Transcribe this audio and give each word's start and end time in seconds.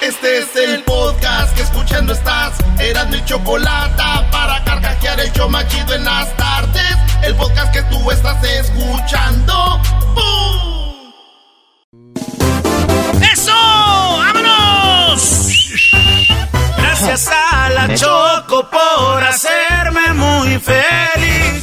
Este 0.00 0.38
es 0.38 0.56
el 0.56 0.82
podcast 0.84 1.54
que 1.54 1.60
escuchando 1.62 2.14
estás. 2.14 2.54
Eran 2.78 3.10
mi 3.10 3.22
chocolate 3.26 4.02
para 4.30 4.64
carcajear 4.64 5.20
el 5.20 5.30
yo 5.32 5.46
machido 5.46 5.94
en 5.94 6.06
las 6.06 6.34
tardes. 6.38 6.96
El 7.22 7.34
podcast 7.34 7.70
que 7.70 7.82
tú 7.82 8.10
estás 8.10 8.42
escuchando. 8.42 9.78
¡Bum! 10.14 11.12
¡Eso! 13.30 13.52
¡Vámonos! 13.52 15.48
Gracias 16.78 17.28
a 17.28 17.68
la 17.68 17.94
Choco 17.94 18.70
por 18.70 19.22
hacerme 19.22 20.14
muy 20.14 20.58
feliz. 20.58 21.62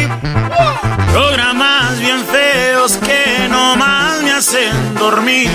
Programas 1.11 1.99
bien 1.99 2.25
feos 2.25 2.97
que 2.97 3.47
nomás 3.49 4.21
me 4.23 4.31
hacen 4.31 4.95
dormir. 4.95 5.49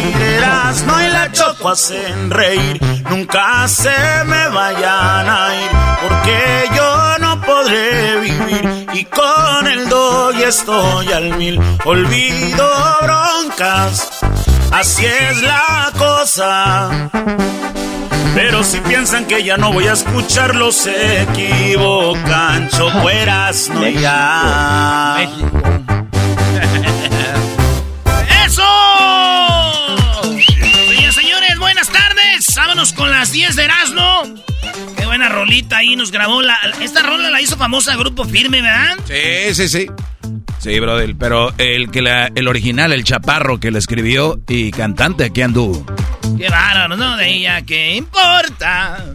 no 0.87 1.03
y 1.03 1.09
la 1.09 1.33
choco 1.33 1.71
hacen 1.71 2.31
reír. 2.31 2.79
Nunca 3.09 3.67
se 3.69 3.97
me 4.27 4.49
vayan 4.49 5.29
a 5.29 5.55
ir, 5.63 5.71
porque 6.03 6.71
yo 6.77 7.19
no 7.21 7.41
podré 7.41 8.21
vivir. 8.21 8.87
Y 8.93 9.05
con 9.05 9.67
el 9.67 9.89
dog 9.89 10.35
estoy 10.37 11.13
al 11.13 11.37
mil. 11.37 11.59
Olvido 11.85 12.69
broncas, 13.03 14.11
así 14.73 15.07
es 15.07 15.43
la 15.43 15.91
cosa. 15.97 17.11
Pero 18.37 18.63
si 18.63 18.83
piensan 18.83 19.25
que 19.25 19.43
ya 19.43 19.57
no 19.57 19.73
voy 19.73 19.87
a 19.87 19.95
escucharlos, 19.95 20.77
se 20.77 21.23
equivocan. 21.23 22.69
Chocueras, 22.69 23.71
no 23.71 23.89
ya. 23.89 25.27
¡Eso! 28.45 28.63
Señores, 30.23 31.15
señores, 31.15 31.59
buenas 31.59 31.89
tardes. 31.89 32.55
Vámonos 32.55 32.93
con 32.93 33.11
las 33.11 33.33
10 33.33 33.57
de 33.57 33.65
Erasmo. 33.65 34.23
Buena 35.17 35.31
rolita 35.31 35.79
ahí 35.79 35.97
nos 35.97 36.11
grabó. 36.11 36.43
La, 36.43 36.59
esta 36.83 37.03
rola 37.03 37.31
la 37.31 37.41
hizo 37.41 37.57
famosa 37.57 37.97
Grupo 37.97 38.27
Firme, 38.27 38.61
¿verdad? 38.61 38.99
Sí, 39.07 39.55
sí, 39.55 39.67
sí. 39.67 39.87
Sí, 40.59 40.79
brother, 40.79 41.17
pero 41.19 41.55
el 41.57 41.91
que 41.91 42.03
la, 42.03 42.31
el 42.35 42.47
original, 42.49 42.93
el 42.93 43.03
chaparro 43.03 43.59
que 43.59 43.71
la 43.71 43.79
escribió 43.79 44.39
y 44.47 44.71
cantante 44.73 45.25
aquí 45.25 45.41
anduvo. 45.41 45.87
Qué 46.37 46.51
bárbaro, 46.51 46.99
¿no? 46.99 47.17
De 47.17 47.31
ella, 47.31 47.63
¿qué 47.63 47.97
importa? 47.97 49.07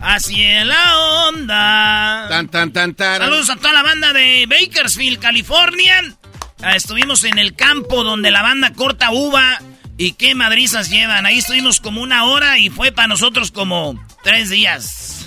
Así 0.00 0.42
es 0.42 0.64
la 0.64 0.96
onda. 1.28 2.28
Tan, 2.30 2.48
tan, 2.48 2.72
tan, 2.72 2.94
tan. 2.94 3.18
Saludos 3.18 3.50
a 3.50 3.56
toda 3.56 3.74
la 3.74 3.82
banda 3.82 4.14
de 4.14 4.46
Bakersfield, 4.48 5.18
California. 5.18 6.02
Ah, 6.62 6.76
estuvimos 6.76 7.24
en 7.24 7.36
el 7.36 7.54
campo 7.54 8.04
donde 8.04 8.30
la 8.30 8.40
banda 8.40 8.72
corta 8.72 9.10
uva. 9.10 9.60
¿Y 9.98 10.12
qué 10.12 10.34
madrizas 10.34 10.88
llevan? 10.88 11.26
Ahí 11.26 11.40
estuvimos 11.40 11.78
como 11.78 12.00
una 12.00 12.24
hora 12.24 12.56
y 12.56 12.70
fue 12.70 12.90
para 12.90 13.08
nosotros 13.08 13.50
como 13.50 14.02
tres 14.24 14.48
días. 14.48 15.21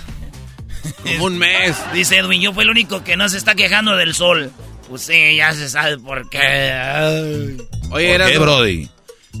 Como 1.02 1.24
un 1.26 1.38
mes. 1.38 1.76
Dice 1.92 2.18
Edwin, 2.18 2.40
yo 2.40 2.52
fui 2.52 2.64
el 2.64 2.70
único 2.70 3.02
que 3.04 3.16
no 3.16 3.28
se 3.28 3.38
está 3.38 3.54
quejando 3.54 3.96
del 3.96 4.14
sol. 4.14 4.50
Pues 4.88 5.02
sí, 5.02 5.36
ya 5.36 5.52
se 5.52 5.68
sabe 5.68 5.98
por 5.98 6.28
qué. 6.30 7.58
Oye, 7.90 8.10
era 8.12 8.26
Brody? 8.38 8.88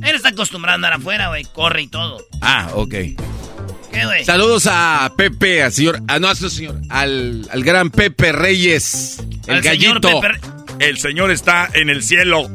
Él 0.02 0.14
está 0.16 0.28
acostumbrado 0.30 0.72
a 0.72 0.76
andar 0.76 0.92
afuera, 0.94 1.28
güey. 1.28 1.44
Corre 1.44 1.82
y 1.82 1.88
todo. 1.88 2.18
Ah, 2.42 2.68
ok. 2.74 2.90
¿Qué, 2.90 4.04
güey? 4.04 4.24
Saludos 4.24 4.66
a 4.70 5.10
Pepe, 5.16 5.62
al 5.62 5.72
señor. 5.72 6.00
Ah, 6.08 6.18
no, 6.18 6.28
a 6.28 6.34
su 6.34 6.50
señor. 6.50 6.80
Al, 6.90 7.48
al 7.50 7.62
gran 7.64 7.90
Pepe 7.90 8.32
Reyes. 8.32 9.18
El 9.46 9.56
Al 9.56 9.62
señor 9.62 10.00
gallito. 10.00 10.20
Pepe- 10.20 10.40
El 10.80 10.98
señor 10.98 11.30
está 11.30 11.70
en 11.72 11.88
el 11.88 12.02
cielo. 12.02 12.50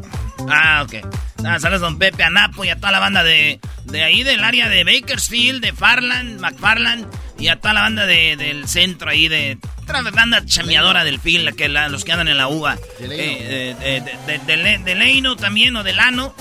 Ah, 0.50 0.85
ok. 0.85 1.06
Ah, 1.44 1.59
saludos 1.59 1.81
a 1.81 1.85
don 1.85 1.97
Pepe, 1.97 2.24
a 2.24 2.30
Napo 2.30 2.63
y 2.63 2.69
a 2.69 2.75
toda 2.75 2.91
la 2.91 3.00
banda 3.00 3.24
de, 3.24 3.59
de 3.85 4.03
ahí, 4.03 4.22
del 4.22 4.44
área 4.44 4.69
de 4.69 4.84
Bakersfield, 4.84 5.62
de 5.63 5.74
Farland, 5.74 6.40
McFarland, 6.40 7.07
y 7.41 7.47
a 7.50 7.56
toda 7.59 7.74
la 7.74 7.81
banda 7.81 8.06
de- 8.06 8.35
del 8.38 8.68
centro 8.68 9.09
ahí, 9.09 9.28
de 9.28 9.57
otra 9.81 10.02
banda 10.12 10.46
chameadora 10.46 11.03
del 11.03 11.19
fil, 11.19 11.53
que 11.56 11.68
la- 11.68 11.90
los 11.90 12.03
que 12.06 12.12
andan 12.12 12.28
en 12.28 12.38
la 12.38 12.47
uva. 12.47 12.75
Eh, 13.00 13.07
eh, 13.09 13.75
eh, 13.81 14.02
de, 14.28 14.34
de- 14.38 14.46
de 14.46 14.57
Le- 14.57 14.78
de 14.78 14.96
Leino 14.96 15.35
también, 15.35 15.75
o 15.75 15.84
del 15.84 15.97
Lano. 15.97 16.35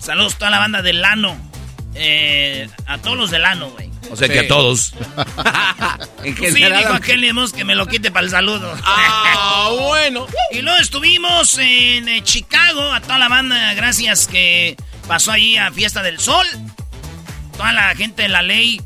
Saludos 0.00 0.34
a 0.34 0.38
toda 0.38 0.50
la 0.50 0.58
banda 0.58 0.82
del 0.82 1.02
Lano. 1.02 1.36
Eh, 1.94 2.68
a 2.86 2.98
todos 2.98 3.16
los 3.16 3.30
del 3.30 3.42
Lano, 3.42 3.70
güey. 3.70 3.90
O 4.10 4.16
sea 4.16 4.28
que 4.28 4.40
a 4.40 4.48
todos. 4.48 4.92
en 6.24 6.36
sí, 6.36 6.62
dijo 6.64 6.92
aquel 6.92 7.20
Lemos 7.22 7.52
que 7.52 7.64
me 7.64 7.74
lo 7.74 7.86
quite 7.86 8.10
para 8.10 8.24
el 8.24 8.30
saludo. 8.30 8.74
Ah, 8.84 9.70
bueno. 9.80 10.26
Y 10.52 10.62
luego 10.62 10.78
estuvimos 10.78 11.58
en 11.58 12.08
eh, 12.08 12.22
Chicago, 12.22 12.92
a 12.92 13.00
toda 13.00 13.18
la 13.18 13.28
banda, 13.28 13.74
gracias 13.74 14.26
que 14.28 14.76
pasó 15.08 15.32
ahí 15.32 15.56
a 15.56 15.72
Fiesta 15.72 16.02
del 16.02 16.18
Sol. 16.20 16.46
Toda 17.56 17.72
la 17.72 17.94
gente 17.96 18.22
de 18.22 18.28
la 18.28 18.42
ley, 18.42 18.80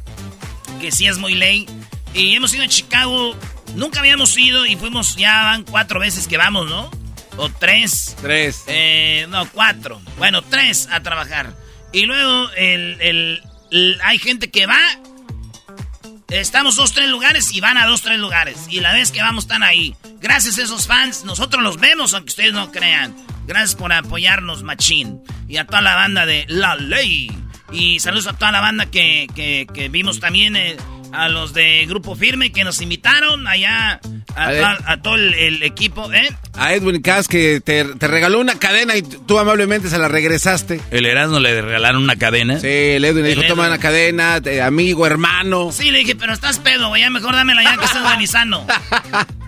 que 0.80 0.91
sí 0.91 1.06
es 1.06 1.18
muy 1.18 1.34
ley. 1.34 1.66
Y 2.14 2.34
hemos 2.34 2.52
ido 2.54 2.64
a 2.64 2.68
Chicago, 2.68 3.36
nunca 3.76 4.00
habíamos 4.00 4.36
ido 4.36 4.66
y 4.66 4.74
fuimos, 4.76 5.16
ya 5.16 5.42
van 5.44 5.62
cuatro 5.64 6.00
veces 6.00 6.26
que 6.26 6.36
vamos, 6.36 6.68
¿no? 6.68 6.91
O 7.36 7.48
tres. 7.50 8.16
Tres. 8.20 8.64
Eh, 8.66 9.26
no, 9.30 9.48
cuatro. 9.50 10.00
Bueno, 10.18 10.42
tres 10.42 10.88
a 10.91 11.00
trabajar. 11.02 11.54
Y 11.92 12.06
luego 12.06 12.50
el, 12.56 13.00
el- 13.00 13.42
el- 13.70 13.98
hay 14.02 14.18
gente 14.18 14.50
que 14.50 14.66
va. 14.66 14.78
Estamos 16.28 16.76
dos, 16.76 16.92
tres 16.92 17.08
lugares 17.08 17.52
y 17.52 17.60
van 17.60 17.76
a 17.76 17.86
dos, 17.86 18.02
tres 18.02 18.18
lugares. 18.18 18.66
Y 18.68 18.80
la 18.80 18.92
vez 18.92 19.10
que 19.10 19.21
vamos 19.21 19.44
están 19.44 19.62
ahí. 19.65 19.97
Gracias 20.21 20.59
a 20.59 20.62
esos 20.62 20.86
fans, 20.86 21.24
nosotros 21.24 21.62
los 21.62 21.78
vemos, 21.78 22.15
aunque 22.15 22.30
ustedes 22.30 22.53
no 22.53 22.71
crean. 22.71 23.16
Gracias 23.47 23.74
por 23.74 23.92
apoyarnos, 23.92 24.62
Machín. 24.62 25.21
Y 25.48 25.56
a 25.56 25.66
toda 25.66 25.80
la 25.80 25.97
banda 25.97 26.26
de 26.26 26.44
La 26.48 26.76
Ley. 26.76 27.30
Y 27.72 28.01
saludos 28.01 28.27
a 28.27 28.33
toda 28.34 28.51
la 28.53 28.61
banda 28.61 28.87
que, 28.87 29.27
que- 29.34 29.67
que 29.72 29.89
vimos 29.89 30.21
también. 30.21 30.57
eh, 30.57 30.77
a 31.13 31.28
los 31.28 31.53
de 31.55 31.87
Grupo 31.87 32.15
Firme 32.15 32.53
que 32.53 32.63
nos 32.63 32.81
invitaron 32.81 33.49
allá. 33.49 34.01
A, 34.37 34.45
A 34.45 34.51
ver. 34.53 34.61
toda- 34.61 34.78
a 34.93 35.03
todo 35.03 35.15
el, 35.17 35.34
el 35.34 35.63
equipo, 35.65 36.09
¿eh? 36.13 36.28
A 36.55 36.72
Edwin 36.72 37.03
Cass 37.03 37.27
que 37.27 37.61
te, 37.61 37.84
te 37.84 38.07
regaló 38.07 38.39
una 38.39 38.61
cadena 38.61 38.95
y 38.97 39.03
tú 39.03 39.37
amablemente 39.41 39.89
se 39.89 39.99
la 39.99 40.07
regresaste. 40.07 40.81
El 40.93 41.07
Erasmo 41.07 41.41
le 41.41 41.63
regalaron 41.63 42.05
una 42.05 42.15
cadena. 42.15 42.61
Sí, 42.61 42.69
el 42.69 43.05
Edwin 43.05 43.25
le 43.25 43.31
dijo, 43.31 43.43
toma 43.49 43.67
una 43.67 43.78
cadena, 43.78 44.41
te- 44.41 44.63
amigo, 44.63 45.05
hermano. 45.05 45.72
Sí, 45.72 45.91
le 45.91 45.99
dije, 45.99 46.15
pero 46.15 46.33
estás 46.33 46.61
pedo, 46.61 46.87
güey. 46.91 47.03
Ya 47.03 47.11
mejor 47.11 47.34
dámela 47.34 47.65
ya 47.65 47.77
que 47.77 47.87
estás 47.87 48.05
buenizano. 48.05 48.65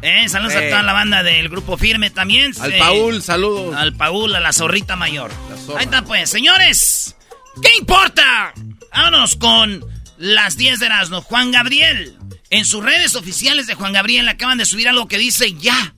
Eh, 0.05 0.29
saludos 0.29 0.57
a 0.57 0.69
toda 0.69 0.83
la 0.83 0.93
banda 0.93 1.23
del 1.23 1.49
grupo 1.49 1.77
firme 1.79 2.11
también. 2.11 2.53
Al 2.61 2.73
eh, 2.73 2.79
Paul, 2.81 3.23
saludos. 3.23 3.77
Al 3.77 3.95
Paul, 3.95 4.35
a 4.35 4.41
la 4.41 4.53
zorrita 4.53 4.97
mayor. 4.97 5.31
zorra. 5.65 5.79
Ahí 5.79 5.85
está, 5.85 6.03
pues. 6.03 6.29
Señores, 6.29 7.15
¿qué 7.61 7.71
importa? 7.79 8.55
Vámonos 8.93 9.37
con 9.37 9.85
las 10.19 10.57
10 10.57 10.79
de 10.81 10.87
Erasmo. 10.87 11.23
Juan 11.23 11.51
Gabriel 11.51 12.17
En 12.51 12.65
sus 12.65 12.85
redes 12.85 13.17
oficiales 13.17 13.67
de 13.67 13.75
Juan 13.75 13.93
Gabriel 13.93 14.29
acaban 14.29 14.59
de 14.59 14.67
subir 14.67 14.89
algo 14.89 15.09
que 15.09 15.19
dice 15.19 15.55
ya. 15.55 15.95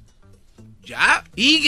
¿Ya? 0.85 1.25
Y 1.35 1.63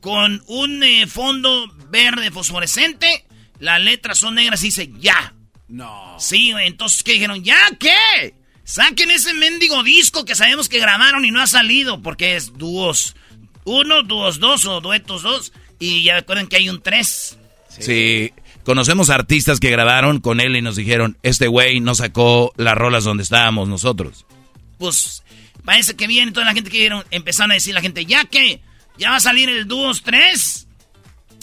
con 0.00 0.42
un 0.46 0.82
eh, 0.82 1.06
fondo 1.06 1.68
verde 1.88 2.30
fosforescente. 2.30 3.24
Las 3.58 3.80
letras 3.80 4.18
son 4.18 4.36
negras 4.36 4.62
y 4.62 4.66
dice 4.66 4.90
ya. 4.98 5.34
No. 5.68 6.16
Sí, 6.18 6.52
entonces, 6.60 7.02
¿qué 7.02 7.12
dijeron? 7.12 7.42
¿Ya 7.42 7.56
qué? 7.78 8.34
Saquen 8.64 9.10
ese 9.10 9.34
mendigo 9.34 9.82
disco 9.82 10.24
que 10.24 10.34
sabemos 10.34 10.68
que 10.68 10.78
grabaron 10.78 11.24
y 11.24 11.30
no 11.30 11.40
ha 11.40 11.46
salido, 11.46 12.02
porque 12.02 12.36
es 12.36 12.52
dúos 12.52 13.16
uno, 13.66 14.02
dúos 14.04 14.38
dos 14.38 14.64
o 14.64 14.80
duetos 14.80 15.22
dos. 15.22 15.52
Y 15.78 16.04
ya 16.04 16.14
recuerden 16.14 16.46
que 16.46 16.56
hay 16.56 16.68
un 16.70 16.80
tres. 16.80 17.36
Sí. 17.78 18.32
Conocemos 18.64 19.10
artistas 19.10 19.60
que 19.60 19.70
grabaron 19.70 20.20
con 20.20 20.40
él 20.40 20.56
y 20.56 20.62
nos 20.62 20.74
dijeron, 20.74 21.16
este 21.22 21.46
güey 21.46 21.78
no 21.78 21.94
sacó 21.94 22.52
las 22.56 22.74
rolas 22.74 23.04
donde 23.04 23.22
estábamos 23.22 23.68
nosotros. 23.68 24.26
Pues 24.78 25.22
parece 25.64 25.94
que 25.94 26.06
viene 26.06 26.32
toda 26.32 26.46
la 26.46 26.52
gente 26.52 26.70
que 26.70 26.78
vieron, 26.78 27.04
empezaron 27.10 27.52
a 27.52 27.54
decir 27.54 27.74
la 27.74 27.80
gente, 27.80 28.06
ya 28.06 28.24
que, 28.24 28.60
ya 28.98 29.10
va 29.10 29.16
a 29.16 29.20
salir 29.20 29.48
el 29.48 29.68
dúos 29.68 30.02
3, 30.02 30.66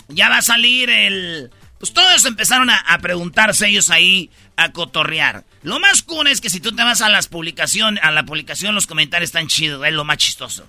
ya 0.09 0.29
va 0.29 0.37
a 0.37 0.41
salir 0.41 0.89
el... 0.89 1.51
Pues 1.79 1.93
todos 1.93 2.25
empezaron 2.25 2.69
a, 2.69 2.97
preguntarse 2.99 3.67
ellos 3.67 3.89
ahí, 3.89 4.29
a 4.55 4.71
cotorrear. 4.71 5.45
Lo 5.63 5.79
más 5.79 6.01
cool 6.01 6.27
es 6.27 6.39
que 6.39 6.49
si 6.49 6.61
tú 6.61 6.73
te 6.73 6.83
vas 6.83 7.01
a 7.01 7.09
las 7.09 7.27
publicaciones, 7.27 8.01
a 8.03 8.11
la 8.11 8.23
publicación 8.23 8.73
los 8.73 8.87
comentarios 8.87 9.29
están 9.29 9.47
chidos, 9.47 9.85
es 9.85 9.93
lo 9.93 10.05
más 10.05 10.17
chistoso. 10.17 10.65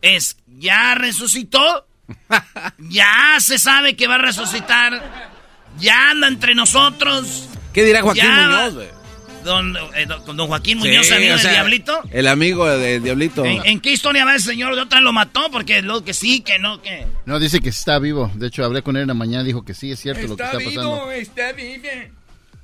Es, 0.00 0.38
ya 0.46 0.94
resucitó, 0.94 1.86
ya 2.78 3.36
se 3.40 3.58
sabe 3.58 3.96
que 3.96 4.06
va 4.06 4.16
a 4.16 4.18
resucitar, 4.18 5.32
ya 5.78 6.10
anda 6.10 6.28
entre 6.28 6.54
nosotros. 6.54 7.48
¿Qué 7.72 7.84
dirá 7.84 8.02
Joaquín 8.02 8.30
Muñoz, 8.30 8.74
güey? 8.74 9.04
Don, 9.44 9.76
eh, 9.94 10.06
don, 10.06 10.46
Joaquín 10.46 10.78
Muñoz, 10.78 11.12
amigo 11.12 11.36
del 11.36 11.50
Diablito. 11.50 12.00
El 12.10 12.28
amigo 12.28 12.66
del 12.66 13.02
Diablito. 13.02 13.44
¿En, 13.44 13.78
qué 13.80 13.92
historia 13.92 14.24
va 14.24 14.34
ese 14.34 14.50
señor? 14.50 14.74
¿De 14.74 14.80
otra 14.80 15.02
lo 15.02 15.12
mató? 15.12 15.50
Porque 15.50 15.82
lo 15.82 16.02
que 16.02 16.14
sí, 16.14 16.40
que 16.40 16.58
no, 16.58 16.80
que. 16.80 17.06
No, 17.26 17.38
dice 17.38 17.60
que 17.60 17.68
está 17.68 17.98
vivo. 17.98 18.30
De 18.34 18.46
hecho, 18.46 18.64
hablé 18.64 18.82
con 18.82 18.96
él 18.96 19.02
en 19.02 19.08
la 19.08 19.14
mañana, 19.14 19.44
dijo 19.44 19.62
que 19.62 19.74
sí, 19.74 19.92
es 19.92 20.00
cierto 20.00 20.26
lo 20.26 20.36
que 20.36 20.44
está 20.44 20.58
pasando. 20.58 21.10
Está 21.10 21.52
vivo, 21.52 21.84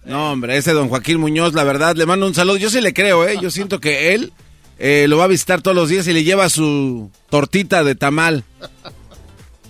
No, 0.06 0.32
hombre, 0.32 0.56
ese 0.56 0.72
don 0.72 0.88
Joaquín 0.88 1.20
Muñoz, 1.20 1.52
la 1.52 1.64
verdad, 1.64 1.96
le 1.96 2.06
mando 2.06 2.26
un 2.26 2.34
saludo. 2.34 2.56
Yo 2.56 2.70
sí 2.70 2.80
le 2.80 2.94
creo, 2.94 3.28
¿eh? 3.28 3.36
Yo 3.42 3.50
siento 3.50 3.78
que 3.78 4.14
él 4.14 4.32
eh, 4.78 5.04
lo 5.06 5.18
va 5.18 5.24
a 5.24 5.28
visitar 5.28 5.60
todos 5.60 5.76
los 5.76 5.90
días 5.90 6.06
y 6.06 6.14
le 6.14 6.24
lleva 6.24 6.48
su 6.48 7.10
tortita 7.28 7.84
de 7.84 7.94
tamal. 7.94 8.44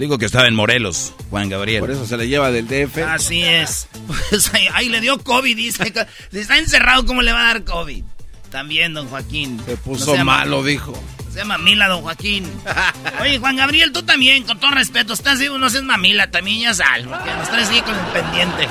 Digo 0.01 0.17
que 0.17 0.25
estaba 0.25 0.49
en 0.49 0.55
Morelos, 0.55 1.13
Juan 1.29 1.51
Gabriel. 1.51 1.81
Por 1.81 1.91
eso 1.91 2.07
se 2.07 2.17
le 2.17 2.27
lleva 2.27 2.51
del 2.51 2.67
DF. 2.67 3.07
Así 3.07 3.43
es. 3.43 3.87
Pues 4.31 4.51
ahí, 4.73 4.89
le 4.89 4.99
dio 5.03 5.19
COVID, 5.19 5.55
dice. 5.55 5.93
Si 6.33 6.39
está 6.39 6.57
encerrado, 6.57 7.05
¿cómo 7.05 7.21
le 7.21 7.33
va 7.33 7.43
a 7.43 7.53
dar 7.53 7.65
COVID? 7.65 8.03
También, 8.51 8.95
don 8.95 9.09
Joaquín. 9.09 9.61
Se 9.67 9.77
puso 9.77 10.17
malo, 10.25 10.65
dijo. 10.65 10.95
Se 11.31 11.41
llama 11.41 11.59
mamila, 11.59 11.87
don 11.87 12.01
Joaquín. 12.01 12.51
Oye, 13.21 13.39
Juan 13.39 13.57
Gabriel, 13.57 13.93
tú 13.93 14.03
también, 14.03 14.45
con 14.45 14.59
todo 14.59 14.71
respeto, 14.71 15.13
estás 15.13 15.39
vivo, 15.39 15.59
no 15.59 15.69
seas 15.69 15.85
mamila, 15.85 16.31
también 16.31 16.63
ya 16.63 16.73
sal, 16.73 17.07
porque 17.07 17.31
nos 17.35 17.51
traes 17.51 17.69
con 17.83 17.95
el 17.95 18.07
pendiente. 18.07 18.69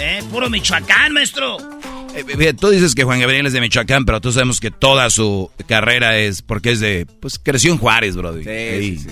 ¿Eh? 0.00 0.24
Puro 0.32 0.50
Michoacán, 0.50 1.12
maestro. 1.12 1.56
Eh, 2.16 2.52
tú 2.52 2.70
dices 2.70 2.96
que 2.96 3.04
Juan 3.04 3.20
Gabriel 3.20 3.46
es 3.46 3.52
de 3.52 3.60
Michoacán, 3.60 4.04
pero 4.04 4.20
tú 4.20 4.32
sabemos 4.32 4.58
que 4.58 4.72
toda 4.72 5.08
su 5.08 5.52
carrera 5.68 6.18
es 6.18 6.42
porque 6.42 6.72
es 6.72 6.80
de. 6.80 7.06
Pues 7.20 7.38
creció 7.38 7.70
en 7.72 7.78
Juárez, 7.78 8.16
bro. 8.16 8.34
sí, 8.34 8.98
sí. 8.98 9.08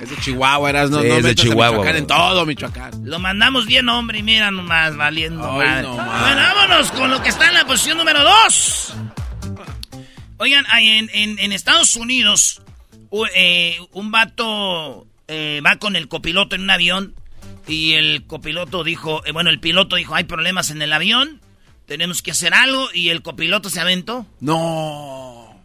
Es 0.00 0.08
de 0.08 0.16
Chihuahua, 0.16 0.70
eras, 0.70 0.90
no, 0.90 1.02
sí, 1.02 1.08
no 1.08 1.14
es 1.14 1.24
de 1.24 1.34
Chihuahua. 1.34 1.70
Michoacán, 1.70 1.96
en 1.96 2.06
todo 2.06 2.46
Michoacán. 2.46 2.90
Lo 3.04 3.18
mandamos 3.18 3.66
bien, 3.66 3.88
hombre, 3.88 4.20
y 4.20 4.22
mira 4.22 4.50
nomás, 4.50 4.96
valiendo 4.96 5.52
madre. 5.52 5.86
bueno, 5.86 5.96
vámonos 5.96 6.90
con 6.92 7.10
lo 7.10 7.22
que 7.22 7.28
está 7.28 7.48
en 7.48 7.54
la 7.54 7.66
posición 7.66 7.98
número 7.98 8.22
2. 8.22 8.94
Oigan, 10.38 10.64
en, 10.80 11.10
en, 11.12 11.38
en 11.38 11.52
Estados 11.52 11.96
Unidos, 11.96 12.62
eh, 13.34 13.76
un 13.92 14.10
vato 14.10 15.06
eh, 15.28 15.60
va 15.64 15.76
con 15.76 15.96
el 15.96 16.08
copiloto 16.08 16.56
en 16.56 16.62
un 16.62 16.70
avión 16.70 17.14
y 17.68 17.92
el 17.92 18.26
copiloto 18.26 18.82
dijo, 18.82 19.24
eh, 19.26 19.32
bueno, 19.32 19.50
el 19.50 19.60
piloto 19.60 19.96
dijo, 19.96 20.14
hay 20.14 20.24
problemas 20.24 20.70
en 20.70 20.80
el 20.80 20.92
avión, 20.92 21.40
tenemos 21.86 22.22
que 22.22 22.30
hacer 22.30 22.54
algo 22.54 22.88
y 22.94 23.10
el 23.10 23.22
copiloto 23.22 23.68
se 23.68 23.80
aventó. 23.80 24.26
No. 24.40 25.60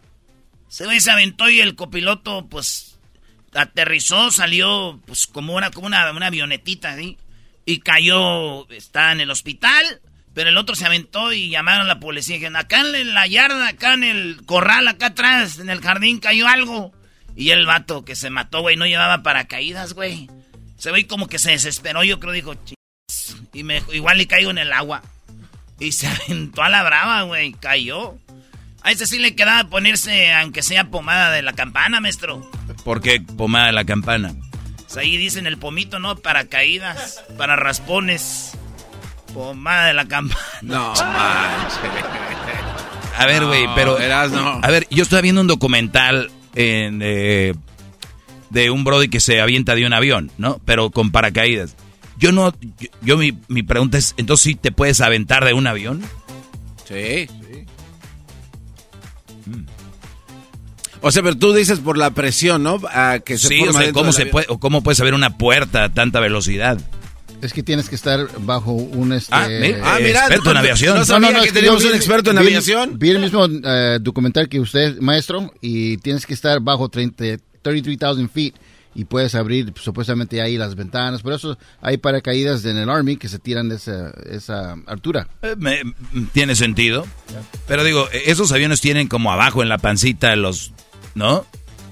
Se 0.68 1.00
se 1.00 1.10
aventó 1.10 1.48
y 1.48 1.60
el 1.60 1.74
copiloto, 1.74 2.46
pues, 2.48 2.95
aterrizó, 3.56 4.30
salió 4.30 5.00
pues 5.06 5.26
como 5.26 5.54
una, 5.54 5.70
como 5.70 5.86
una, 5.86 6.08
avionetita 6.08 6.96
¿sí? 6.96 7.16
y 7.64 7.80
cayó, 7.80 8.68
está 8.70 9.12
en 9.12 9.20
el 9.20 9.30
hospital, 9.30 10.00
pero 10.34 10.50
el 10.50 10.58
otro 10.58 10.76
se 10.76 10.86
aventó 10.86 11.32
y 11.32 11.48
llamaron 11.48 11.82
a 11.82 11.94
la 11.94 12.00
policía 12.00 12.36
y 12.36 12.38
dijeron, 12.38 12.56
acá 12.56 12.80
en 12.80 13.14
la 13.14 13.26
yarda, 13.26 13.68
acá 13.68 13.94
en 13.94 14.04
el 14.04 14.44
corral, 14.44 14.86
acá 14.88 15.06
atrás, 15.06 15.58
en 15.58 15.70
el 15.70 15.80
jardín 15.80 16.20
cayó 16.20 16.46
algo. 16.46 16.92
Y 17.34 17.50
el 17.50 17.66
vato 17.66 18.04
que 18.04 18.16
se 18.16 18.30
mató, 18.30 18.62
güey, 18.62 18.76
no 18.76 18.86
llevaba 18.86 19.22
paracaídas, 19.22 19.92
güey. 19.92 20.30
Se 20.78 20.90
ve 20.90 21.06
como 21.06 21.28
que 21.28 21.38
se 21.38 21.50
desesperó, 21.50 22.02
yo 22.02 22.18
creo, 22.18 22.32
dijo, 22.32 22.54
y 23.52 23.62
me, 23.62 23.82
igual 23.92 24.18
le 24.18 24.26
caigo 24.26 24.50
en 24.50 24.58
el 24.58 24.72
agua. 24.72 25.02
Y 25.78 25.92
se 25.92 26.06
aventó 26.08 26.62
a 26.62 26.68
la 26.68 26.82
brava, 26.82 27.22
güey, 27.22 27.52
cayó. 27.52 28.18
A 28.82 28.92
ese 28.92 29.06
sí 29.06 29.18
le 29.18 29.34
quedaba 29.34 29.68
ponerse, 29.68 30.32
aunque 30.32 30.62
sea 30.62 30.90
pomada 30.90 31.30
de 31.30 31.42
la 31.42 31.54
campana, 31.54 32.00
maestro. 32.00 32.50
¿Por 32.86 33.00
qué 33.00 33.20
pomada 33.20 33.66
de 33.66 33.72
la 33.72 33.84
campana? 33.84 34.32
Pues 34.76 34.96
ahí 34.96 35.16
dicen 35.16 35.48
el 35.48 35.58
pomito, 35.58 35.98
¿no? 35.98 36.14
Para 36.14 36.44
caídas, 36.44 37.20
para 37.36 37.56
raspones. 37.56 38.52
Pomada 39.34 39.88
de 39.88 39.94
la 39.94 40.06
campana. 40.06 40.40
No. 40.62 40.94
A 43.18 43.26
ver, 43.26 43.44
güey, 43.44 43.66
pero. 43.74 43.98
no. 44.30 44.60
A 44.62 44.70
ver, 44.70 44.86
yo 44.88 45.02
estoy 45.02 45.20
viendo 45.22 45.40
un 45.40 45.48
documental 45.48 46.30
en, 46.54 47.00
eh, 47.02 47.54
de 48.50 48.70
un 48.70 48.84
Brody 48.84 49.08
que 49.08 49.18
se 49.18 49.40
avienta 49.40 49.74
de 49.74 49.84
un 49.84 49.92
avión, 49.92 50.30
¿no? 50.38 50.60
Pero 50.64 50.92
con 50.92 51.10
paracaídas. 51.10 51.74
Yo 52.18 52.30
no. 52.30 52.54
Yo, 53.02 53.18
mi, 53.18 53.36
mi, 53.48 53.64
pregunta 53.64 53.98
es: 53.98 54.14
¿entonces 54.16 54.44
sí 54.44 54.54
te 54.54 54.70
puedes 54.70 55.00
aventar 55.00 55.44
de 55.44 55.54
un 55.54 55.66
avión? 55.66 56.04
Sí. 56.84 57.26
O 61.00 61.10
sea, 61.10 61.22
pero 61.22 61.36
tú 61.36 61.52
dices 61.52 61.78
por 61.78 61.98
la 61.98 62.10
presión, 62.10 62.62
¿no? 62.62 62.80
que 63.24 63.38
se 63.38 63.48
sí, 63.48 63.60
o 63.62 63.72
sea, 63.72 63.92
¿cómo, 63.92 64.12
se 64.12 64.26
puede, 64.26 64.46
¿cómo 64.58 64.82
puedes 64.82 64.98
abrir 65.00 65.14
una 65.14 65.36
puerta 65.36 65.84
a 65.84 65.88
tanta 65.92 66.20
velocidad? 66.20 66.78
Es 67.42 67.52
que 67.52 67.62
tienes 67.62 67.88
que 67.88 67.94
estar 67.94 68.28
bajo 68.40 68.72
un 68.72 69.12
este... 69.12 69.34
ah, 69.34 69.46
ah 69.84 69.98
mira, 70.00 70.20
experto 70.20 70.50
en 70.50 70.56
aviación. 70.56 70.98
No, 71.06 71.18
no, 71.20 71.30
no, 71.32 71.42
que 71.42 71.52
teníamos 71.52 71.84
un 71.84 71.94
experto 71.94 72.30
en 72.30 72.38
aviación. 72.38 72.98
Vi 72.98 73.10
el 73.10 73.18
mismo 73.18 73.44
uh, 73.44 73.98
documental 74.00 74.48
que 74.48 74.58
usted, 74.58 74.98
maestro, 75.00 75.52
y 75.60 75.98
tienes 75.98 76.24
que 76.24 76.34
estar 76.34 76.60
bajo 76.60 76.88
33,000 76.88 78.28
feet 78.30 78.54
y 78.96 79.04
puedes 79.04 79.34
abrir 79.34 79.74
supuestamente 79.76 80.40
ahí 80.40 80.56
las 80.56 80.74
ventanas. 80.74 81.20
Por 81.20 81.34
eso 81.34 81.58
hay 81.82 81.98
paracaídas 81.98 82.64
en 82.64 82.78
el 82.78 82.88
Army 82.88 83.18
que 83.18 83.28
se 83.28 83.38
tiran 83.38 83.68
de 83.68 83.76
esa, 83.76 84.10
esa 84.24 84.74
altura. 84.86 85.28
Eh, 85.42 85.54
me, 85.58 85.82
tiene 86.32 86.54
sentido. 86.54 87.06
Pero 87.68 87.84
digo, 87.84 88.08
esos 88.10 88.50
aviones 88.52 88.80
tienen 88.80 89.06
como 89.06 89.30
abajo 89.30 89.62
en 89.62 89.68
la 89.68 89.76
pancita 89.76 90.34
los 90.36 90.72
¿no? 91.16 91.44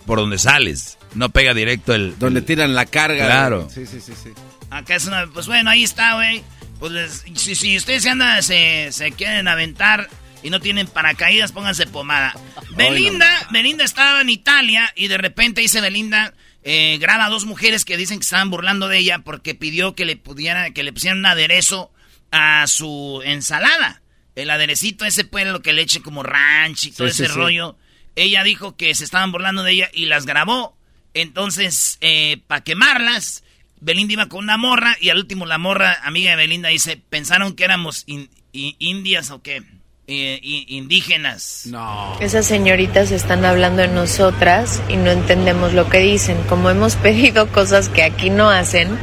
Por 0.07 0.19
donde 0.21 0.39
sales. 0.39 0.99
No 1.15 1.31
pega 1.31 1.55
directo 1.55 1.95
el. 1.95 2.17
Donde 2.19 2.43
tiran 2.43 2.75
la 2.75 2.87
carga. 2.87 3.27
Claro. 3.27 3.69
Sí, 3.73 3.87
sí, 3.87 4.01
sí, 4.01 4.13
sí. 4.23 4.31
Acá 4.71 4.95
es 4.95 5.07
una. 5.07 5.27
Pues 5.27 5.47
bueno, 5.47 5.71
ahí 5.71 5.83
está, 5.83 6.15
güey. 6.15 6.45
Pues 6.79 7.25
si, 7.35 7.55
si, 7.55 7.77
ustedes 7.77 8.03
se 8.03 8.11
andan, 8.11 8.43
se, 8.43 8.93
se 8.93 9.13
quieren 9.13 9.49
aventar 9.49 10.09
y 10.43 10.51
no 10.51 10.61
tienen 10.61 10.87
paracaídas, 10.87 11.53
pónganse 11.53 11.87
pomada. 11.87 12.35
Belinda, 12.77 13.49
Belinda 13.51 13.85
estaba 13.85 14.21
en 14.21 14.29
Italia 14.29 14.93
y 14.95 15.09
de 15.09 15.17
repente 15.17 15.63
dice 15.63 15.81
Belinda, 15.81 16.35
eh, 16.63 16.99
graba 17.01 17.27
a 17.27 17.31
dos 17.31 17.47
mujeres 17.47 17.87
que 17.87 17.97
dicen 17.97 18.19
que 18.19 18.25
estaban 18.25 18.51
burlando 18.51 18.89
de 18.89 18.99
ella 18.99 19.21
porque 19.21 19.55
pidió 19.55 19.95
que 19.95 20.05
le 20.05 20.17
pudiera, 20.17 20.73
que 20.73 20.83
le 20.83 20.93
pusieran 20.93 21.21
un 21.21 21.27
aderezo 21.27 21.91
a 22.31 22.67
su 22.67 23.23
ensalada. 23.25 24.03
El 24.35 24.51
aderecito 24.51 25.07
ese 25.07 25.25
pues 25.25 25.47
lo 25.47 25.63
que 25.63 25.73
le 25.73 25.83
eche 25.83 26.03
como 26.03 26.23
ranch 26.23 26.87
y 26.87 26.91
todo 26.91 27.07
ese 27.07 27.29
rollo. 27.29 27.79
Ella 28.17 28.43
dijo 28.45 28.77
que 28.77 28.95
se 28.95 29.05
estaban 29.05 29.33
burlando 29.33 29.63
de 29.63 29.73
ella 29.73 29.91
y 29.93 30.07
las 30.07 30.27
grabó. 30.27 30.77
Entonces, 31.15 31.99
eh, 32.01 32.39
para 32.47 32.63
quemarlas, 32.63 33.45
Belinda 33.81 34.15
iba 34.15 34.29
con 34.29 34.45
una 34.45 34.57
morra 34.57 34.97
y 35.01 35.11
al 35.11 35.19
último 35.19 35.47
la 35.47 35.59
morra, 35.59 35.99
amiga 36.05 36.31
de 36.31 36.37
Belinda, 36.37 36.69
dice, 36.71 37.01
pensaron 37.09 37.55
que 37.55 37.65
éramos 37.65 38.05
indias 38.53 39.31
o 39.31 39.43
qué, 39.43 39.63
eh, 40.07 40.39
indígenas. 40.43 41.63
No. 41.67 42.19
Esas 42.21 42.47
señoritas 42.47 43.11
están 43.11 43.45
hablando 43.45 43.83
de 43.83 43.89
nosotras 43.89 44.83
y 44.89 44.97
no 44.97 45.11
entendemos 45.11 45.73
lo 45.73 45.89
que 45.89 45.99
dicen. 45.99 46.37
Como 46.49 46.71
hemos 46.71 46.97
pedido 47.05 47.49
cosas 47.49 47.89
que 47.89 48.03
aquí 48.03 48.31
no 48.31 48.51
hacen. 48.51 48.99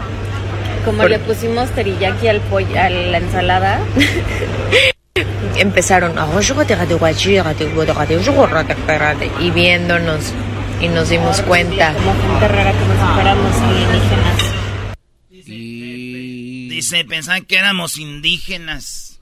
Como 0.86 1.08
le 1.08 1.20
pusimos 1.20 1.70
teriyaki 1.72 2.28
al 2.28 2.42
pollo, 2.42 2.80
a 2.80 2.90
la 2.90 3.18
ensalada. 3.18 3.82
empezaron 5.58 6.18
y 9.40 9.52
viéndonos 9.52 10.34
y 10.80 10.88
nos 10.88 11.10
dimos 11.10 11.42
cuenta. 11.42 11.94
Como 11.94 12.14
gente 12.14 12.48
rara 12.48 12.72
que 12.72 12.86
nos 12.86 13.14
fuéramos 13.14 13.56
indígenas. 13.58 14.52
Dice, 16.70 17.06
pensaban 17.06 17.46
que 17.46 17.58
éramos 17.58 17.98
indígenas. 17.98 19.20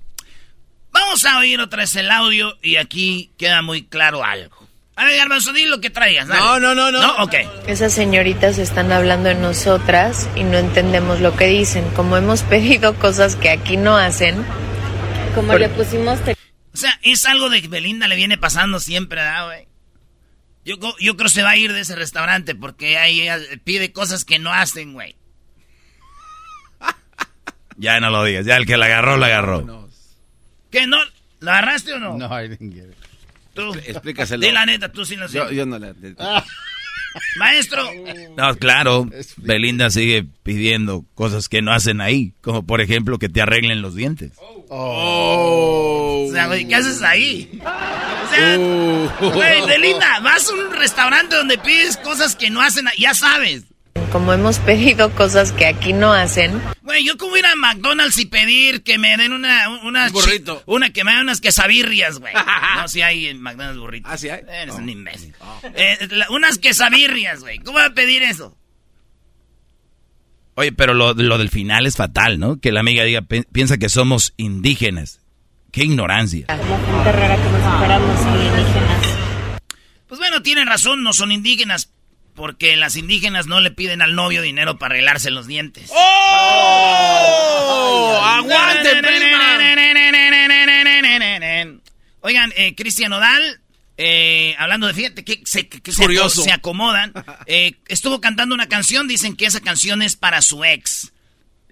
Vamos 0.92 1.26
a 1.26 1.40
oír 1.40 1.60
otra 1.60 1.80
vez 1.80 1.96
el 1.96 2.10
audio 2.10 2.58
y 2.62 2.78
aquí 2.78 3.32
queda 3.38 3.62
muy 3.62 3.84
claro 3.84 4.24
algo. 4.24 4.58
A 4.96 5.06
ver, 5.06 5.18
Garbanzo, 5.18 5.54
di 5.54 5.66
lo 5.66 5.80
que 5.80 5.90
traigas. 5.90 6.28
No, 6.28 6.60
no, 6.60 6.76
no, 6.76 6.92
no. 6.92 7.00
No, 7.00 7.24
ok. 7.24 7.34
Esas 7.68 7.94
señoritas 7.94 8.58
están 8.58 8.92
hablando 8.92 9.30
en 9.30 9.42
nosotras 9.42 10.30
y 10.36 10.44
no 10.44 10.58
entendemos 10.58 11.22
lo 11.22 11.36
que 11.36 11.48
dicen. 11.48 11.86
Como 11.96 12.18
hemos 12.18 12.42
pedido 12.44 12.96
cosas 12.96 13.36
que 13.36 13.50
aquí 13.50 13.78
no 13.78 13.96
hacen. 13.96 14.46
Como 15.36 15.58
le 15.58 15.70
pusimos... 15.70 16.20
O 16.74 16.78
sea, 16.78 17.00
es 17.02 17.26
algo 17.26 17.50
de 17.50 17.62
que 17.62 17.68
Belinda 17.68 18.08
le 18.08 18.16
viene 18.16 18.38
pasando 18.38 18.80
siempre, 18.80 19.22
¿verdad, 19.22 19.46
güey? 19.46 19.68
Yo, 20.66 20.76
yo 21.00 21.16
creo 21.16 21.28
que 21.28 21.30
se 21.30 21.44
va 21.44 21.52
a 21.52 21.58
ir 21.58 21.74
de 21.74 21.82
ese 21.82 21.96
restaurante 21.96 22.54
porque 22.54 22.98
ahí 22.98 23.28
pide 23.64 23.92
cosas 23.92 24.26
que 24.26 24.40
no 24.40 24.54
hacen, 24.54 24.94
güey. 24.94 25.16
ya 27.78 28.00
no 28.00 28.10
lo 28.10 28.24
digas, 28.24 28.46
ya 28.46 28.58
el 28.58 28.66
que 28.66 28.78
la 28.78 28.86
agarró, 28.86 29.18
la 29.18 29.28
agarró. 29.28 29.90
¿Qué, 30.70 30.86
no? 30.86 30.98
¿La 31.40 31.54
agarraste 31.54 31.94
o 31.94 32.00
no? 32.00 32.18
No, 32.18 32.28
I 32.40 32.50
didn't 32.50 32.74
get 32.74 32.90
it. 32.90 32.98
Tú. 33.54 33.74
Explícaselo. 33.74 34.46
Di 34.46 34.52
la 34.52 34.66
neta, 34.66 34.92
tú 34.92 35.06
sí 35.06 35.16
la 35.16 35.28
yo, 35.28 35.52
yo 35.52 35.66
no 35.66 35.80
la... 35.80 35.94
Maestro. 37.38 37.84
No, 38.38 38.56
claro, 38.56 39.10
Belinda 39.38 39.90
sigue 39.90 40.26
pidiendo 40.44 41.06
cosas 41.16 41.50
que 41.50 41.62
no 41.62 41.72
hacen 41.72 42.02
ahí, 42.02 42.34
como 42.42 42.64
por 42.64 42.82
ejemplo 42.82 43.20
que 43.20 43.30
te 43.30 43.42
arreglen 43.42 43.82
los 43.82 43.96
dientes. 43.96 44.34
Oh. 44.70 46.26
O 46.28 46.32
sea, 46.32 46.48
güey, 46.48 46.68
¿qué 46.68 46.76
haces 46.76 47.02
ahí? 47.02 47.50
O 47.60 48.30
sea, 48.30 48.58
oh. 48.60 49.32
güey, 49.34 49.66
Belinda, 49.66 50.20
vas 50.22 50.50
a 50.50 50.54
un 50.54 50.72
restaurante 50.72 51.36
donde 51.36 51.58
pides 51.58 51.98
cosas 51.98 52.36
que 52.36 52.50
no 52.50 52.62
hacen, 52.62 52.86
ya 52.98 53.14
sabes. 53.14 53.64
Como 54.12 54.34
hemos 54.34 54.60
pedido 54.60 55.12
cosas 55.12 55.52
que 55.52 55.66
aquí 55.66 55.94
no 55.94 56.12
hacen. 56.12 56.62
Güey, 56.82 57.06
yo 57.06 57.18
como 57.18 57.38
ir 57.38 57.46
a 57.46 57.56
McDonald's 57.56 58.18
y 58.20 58.26
pedir 58.26 58.84
que 58.84 58.98
me 58.98 59.16
den 59.18 59.34
una... 59.34 59.70
una 59.84 60.10
burrito. 60.10 60.64
Una 60.66 60.92
que 60.92 61.04
me 61.04 61.12
den 61.12 61.22
unas 61.22 61.42
quesabirrias, 61.42 62.20
güey. 62.20 62.34
no, 62.78 62.88
si 62.88 63.02
hay 63.02 63.28
en 63.28 63.42
McDonald's 63.42 63.80
burritos. 63.80 64.12
¿Ah, 64.12 64.18
sí 64.18 64.30
hay? 64.30 64.42
Eres 64.48 64.76
un 64.76 64.90
imbécil. 64.90 65.34
Eh, 65.76 65.98
unas 66.30 66.58
quesabirrias, 66.58 67.42
güey. 67.42 67.60
¿Cómo 67.60 67.78
va 67.78 67.86
a 67.86 67.94
pedir 67.94 68.24
eso? 68.24 68.58
Oye, 70.56 70.72
pero 70.72 70.94
lo, 70.94 71.14
lo, 71.14 71.38
del 71.38 71.50
final 71.50 71.86
es 71.86 71.96
fatal, 71.96 72.38
¿no? 72.38 72.60
Que 72.60 72.72
la 72.72 72.82
amiga 72.82 73.04
diga, 73.04 73.22
piensa 73.22 73.78
que 73.78 73.88
somos 73.88 74.34
indígenas. 74.36 75.22
¡Qué 75.72 75.84
ignorancia! 75.84 76.48
La 76.50 76.58
gente 76.58 77.12
rara 77.12 77.36
que 77.36 77.50
nos 77.50 77.62
separamos 77.62 78.20
indígenas. 78.22 79.20
Pues 80.08 80.20
bueno, 80.20 80.42
tienen 80.42 80.68
razón, 80.68 81.04
no 81.04 81.14
son 81.14 81.32
indígenas, 81.32 81.92
porque 82.40 82.76
las 82.78 82.96
indígenas 82.96 83.48
no 83.48 83.60
le 83.60 83.70
piden 83.70 84.02
al 84.02 84.16
novio 84.16 84.42
dinero 84.42 84.80
para 84.80 84.94
arreglarse 84.94 85.30
los 85.30 85.46
dientes. 85.46 85.92
¡Oh! 85.94 86.00
¡Aguante, 88.24 89.02
Oigan, 92.22 92.54
eh, 92.56 92.76
Cristian 92.76 93.12
Odal, 93.12 93.60
eh, 93.98 94.56
hablando 94.58 94.88
de, 94.88 94.94
fíjate 94.94 95.26
que 95.26 95.42
se, 95.44 95.68
que 95.68 95.92
se, 95.92 96.06
se, 96.30 96.52
acomodan, 96.54 97.12
eh, 97.46 97.74
estuvo 97.90 98.22
cantando 98.22 98.56
una 98.56 98.70
canción, 98.70 99.10
dicen 99.10 99.36
que 99.36 99.46
esa 99.46 99.60
canción 99.60 100.02
es 100.02 100.16
para 100.16 100.42
su 100.42 100.64
ex 100.64 101.12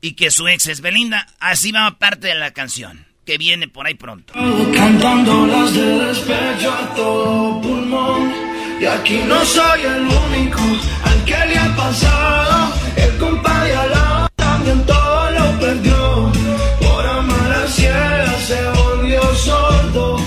y 0.01 0.15
que 0.15 0.31
su 0.31 0.49
ex 0.49 0.67
es 0.67 0.81
Belinda. 0.81 1.27
Así 1.39 1.71
va 1.71 1.97
parte 1.97 2.27
de 2.27 2.35
la 2.35 2.51
canción, 2.51 3.05
que 3.25 3.37
viene 3.37 3.69
por 3.69 3.87
ahí 3.87 3.93
pronto. 3.93 4.33
Cantando 4.33 5.47
las 5.47 5.73
de 5.73 6.07
despecho 6.07 6.73
a 6.73 6.93
todo 6.93 7.61
pulmón. 7.61 8.46
Y 8.79 8.85
aquí 8.85 9.23
no 9.27 9.43
soy 9.43 9.81
el 9.81 10.01
único 10.01 10.61
al 11.03 11.25
que 11.25 11.45
le 11.47 11.57
ha 11.57 11.75
pasado. 11.75 12.73
El 12.95 13.17
compadre 13.17 13.75
al 13.75 13.89
lado 13.89 14.29
también 14.35 14.85
todo 14.85 15.31
lo 15.31 15.59
perdió. 15.59 16.31
Por 16.79 17.05
amar 17.07 17.51
a 17.53 17.67
ciega 17.67 18.33
se 18.47 18.61
volvió 18.79 19.21
sordo. 19.35 20.19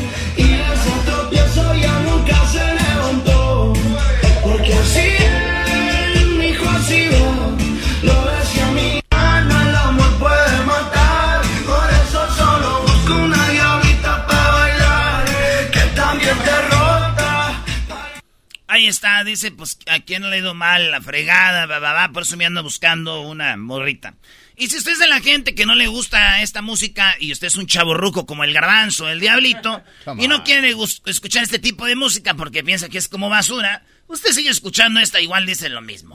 Ahí 18.72 18.86
está, 18.86 19.24
dice, 19.24 19.50
pues, 19.50 19.78
¿a 19.86 19.98
quién 19.98 20.22
le 20.30 20.36
ha 20.36 20.38
ido 20.38 20.54
mal? 20.54 20.92
La 20.92 21.00
fregada, 21.00 21.66
va, 21.66 21.80
va, 21.80 21.92
va, 21.92 22.12
por 22.12 22.22
eso 22.22 22.36
me 22.36 22.46
ando 22.46 22.62
buscando 22.62 23.22
una 23.22 23.56
morrita. 23.56 24.14
Y 24.56 24.68
si 24.68 24.76
usted 24.76 24.92
es 24.92 25.00
de 25.00 25.08
la 25.08 25.20
gente 25.20 25.56
que 25.56 25.66
no 25.66 25.74
le 25.74 25.88
gusta 25.88 26.40
esta 26.40 26.62
música 26.62 27.16
y 27.18 27.32
usted 27.32 27.48
es 27.48 27.56
un 27.56 27.66
chaborruco 27.66 28.26
como 28.26 28.44
el 28.44 28.52
garbanzo, 28.52 29.08
el 29.08 29.18
diablito, 29.18 29.82
y 30.18 30.28
no 30.28 30.44
quiere 30.44 30.72
escuchar 31.06 31.42
este 31.42 31.58
tipo 31.58 31.84
de 31.84 31.96
música 31.96 32.34
porque 32.34 32.62
piensa 32.62 32.88
que 32.88 32.98
es 32.98 33.08
como 33.08 33.28
basura, 33.28 33.82
usted 34.06 34.30
sigue 34.30 34.50
escuchando 34.50 35.00
esta, 35.00 35.20
igual 35.20 35.46
dice 35.46 35.68
lo 35.68 35.80
mismo. 35.80 36.14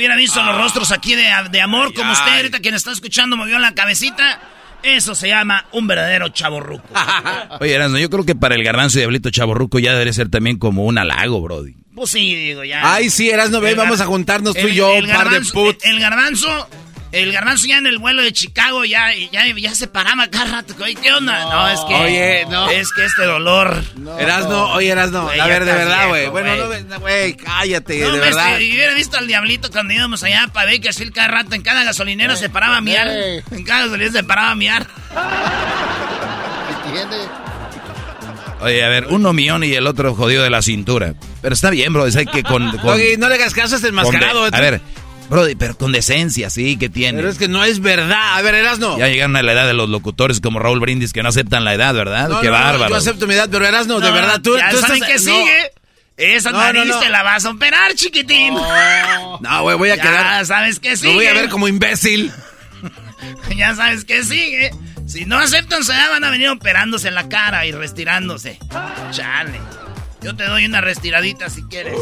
Hubiera 0.00 0.16
visto 0.16 0.42
los 0.42 0.56
rostros 0.56 0.92
aquí 0.92 1.14
de, 1.14 1.28
de 1.50 1.60
amor 1.60 1.92
como 1.92 2.12
usted 2.12 2.36
ahorita 2.36 2.60
quien 2.60 2.74
está 2.74 2.90
escuchando 2.90 3.36
movió 3.36 3.58
la 3.58 3.74
cabecita. 3.74 4.40
Eso 4.82 5.14
se 5.14 5.28
llama 5.28 5.66
un 5.72 5.86
verdadero 5.86 6.30
chaborruco. 6.30 6.88
Oye, 7.60 7.74
Erasmo, 7.74 7.98
yo 7.98 8.08
creo 8.08 8.24
que 8.24 8.34
para 8.34 8.54
el 8.54 8.64
garbanzo 8.64 8.96
y 8.96 9.00
diablito 9.02 9.28
chaborruco 9.30 9.78
ya 9.78 9.92
debería 9.92 10.14
ser 10.14 10.30
también 10.30 10.56
como 10.58 10.86
un 10.86 10.96
halago, 10.96 11.42
brody. 11.42 11.74
Pues 11.94 12.12
sí, 12.12 12.34
digo, 12.34 12.64
ya. 12.64 12.94
Ay, 12.94 13.10
sí, 13.10 13.28
Erasmo, 13.28 13.60
ve, 13.60 13.72
El 13.72 13.76
vamos 13.76 14.00
a 14.00 14.06
juntarnos 14.06 14.54
tú 14.54 14.60
el- 14.66 14.70
y 14.72 14.76
yo, 14.76 14.90
el 14.94 15.04
un 15.04 15.10
par 15.10 15.28
de 15.28 15.40
garbanzo- 15.40 15.52
puts. 15.52 15.84
El 15.84 16.00
garbanzo, 16.00 16.70
el 17.12 17.32
garbanzo 17.32 17.66
ya 17.66 17.78
en 17.78 17.86
el 17.86 17.98
vuelo 17.98 18.22
de 18.22 18.32
Chicago 18.32 18.84
ya, 18.84 19.12
ya, 19.32 19.46
ya 19.56 19.74
se 19.74 19.86
paraba 19.88 20.28
cada 20.28 20.44
rato. 20.62 20.74
Oye, 20.82 20.94
¿qué 20.94 21.12
onda? 21.12 21.44
No, 21.46 21.68
es 21.68 21.80
que. 21.80 21.94
Oye, 21.94 22.46
no. 22.48 22.70
Es 22.70 22.92
que 22.92 23.04
este 23.04 23.24
dolor. 23.24 23.82
Erasno, 24.18 24.72
oye, 24.72 24.88
Erasno, 24.90 25.24
Güey, 25.24 25.40
a 25.40 25.46
ver, 25.46 25.64
de 25.64 25.72
verdad, 25.72 26.08
güey. 26.08 26.28
Bueno, 26.28 26.66
güey. 26.66 26.84
no, 26.84 27.00
güey, 27.00 27.36
cállate, 27.36 28.00
No, 28.00 28.12
de 28.12 28.20
verdad. 28.20 28.58
si 28.58 28.70
hubiera 28.72 28.94
visto 28.94 29.16
al 29.18 29.26
diablito 29.26 29.70
cuando 29.70 29.92
íbamos 29.94 30.22
allá 30.22 30.48
para 30.52 30.66
ver 30.70 30.80
que 30.80 30.88
así 30.90 31.10
cada 31.10 31.28
rato 31.28 31.54
en 31.54 31.62
cada 31.62 31.84
gasolinero 31.84 32.36
se 32.36 32.48
paraba 32.48 32.76
a 32.76 32.80
miar. 32.80 33.08
En 33.08 33.64
cada 33.64 33.82
gasolinero 33.86 34.12
se 34.12 34.24
paraba 34.24 34.50
a 34.52 34.54
miar. 34.54 34.86
¿Entiendes? 36.86 37.28
Oye, 38.62 38.84
a 38.84 38.88
ver, 38.88 39.06
uno 39.08 39.32
millón 39.32 39.64
y 39.64 39.72
el 39.72 39.86
otro 39.86 40.14
jodido 40.14 40.42
de 40.44 40.50
la 40.50 40.60
cintura. 40.60 41.14
Pero 41.40 41.54
está 41.54 41.70
bien, 41.70 41.92
bro, 41.94 42.06
es 42.06 42.14
hay 42.16 42.26
que 42.26 42.42
con... 42.42 42.70
con- 42.78 42.90
Oye, 42.90 43.16
no 43.16 43.28
le 43.28 43.36
hagas 43.36 43.54
caso 43.54 43.74
a 43.74 43.78
este 43.78 43.88
con 43.90 43.96
de- 43.96 44.02
enmascarado. 44.02 44.44
a 44.44 44.60
ver, 44.60 44.80
bro, 45.30 45.44
pero 45.58 45.76
con 45.78 45.92
decencia, 45.92 46.50
sí, 46.50 46.76
que 46.76 46.88
tiene. 46.90 47.16
Pero 47.18 47.30
es 47.30 47.38
que 47.38 47.48
no 47.48 47.64
es 47.64 47.80
verdad. 47.80 48.36
A 48.36 48.42
ver, 48.42 48.54
Erasno. 48.56 48.98
Ya 48.98 49.08
llegaron 49.08 49.36
a 49.36 49.42
la 49.42 49.52
edad 49.52 49.66
de 49.66 49.72
los 49.74 49.88
locutores 49.88 50.40
como 50.40 50.58
Raúl 50.58 50.80
Brindis 50.80 51.12
que 51.14 51.22
no 51.22 51.30
aceptan 51.30 51.64
la 51.64 51.72
edad, 51.74 51.94
¿verdad? 51.94 52.28
No, 52.28 52.40
Qué 52.40 52.48
no, 52.48 52.52
bárbaro. 52.52 52.90
Yo 52.90 52.96
acepto 52.96 53.26
mi 53.26 53.34
edad, 53.34 53.48
pero 53.50 53.66
Erasno, 53.66 54.00
de 54.00 54.08
No, 54.08 54.14
verdad, 54.14 54.40
tú, 54.42 54.58
ya 54.58 54.68
tú 54.70 54.76
estás... 54.76 55.00
que 55.00 55.14
no. 55.14 55.18
sigue. 55.18 55.72
Esa 56.18 56.50
No, 56.50 56.58
nariz 56.58 56.84
no, 56.84 56.94
no. 56.96 57.00
te 57.00 57.08
la 57.08 57.22
vas 57.22 57.46
a 57.46 57.50
operar, 57.50 57.94
chiquitín. 57.94 58.52
No, 59.40 59.62
güey, 59.62 59.78
voy 59.78 59.88
a 59.90 59.96
ya 59.96 60.02
quedar... 60.02 60.44
sabes 60.44 60.78
que 60.78 60.94
sigue. 60.96 61.08
Me 61.08 61.14
voy 61.14 61.26
a 61.26 61.32
ver 61.32 61.48
como 61.48 61.66
imbécil. 61.68 62.30
Ya 63.56 63.74
sabes 63.74 64.04
que 64.06 64.24
sigue. 64.24 64.70
Si 65.06 65.26
no 65.26 65.38
aceptan 65.38 65.84
su 65.84 65.92
edad, 65.92 66.08
van 66.10 66.24
a 66.24 66.30
venir 66.30 66.48
operándose 66.48 67.08
en 67.08 67.14
la 67.14 67.28
cara 67.28 67.66
y 67.66 67.72
restirándose. 67.72 68.58
Chale. 69.10 69.60
Yo 70.22 70.34
te 70.36 70.44
doy 70.44 70.64
una 70.64 70.80
restiradita 70.80 71.50
si 71.50 71.62
quieres. 71.64 71.94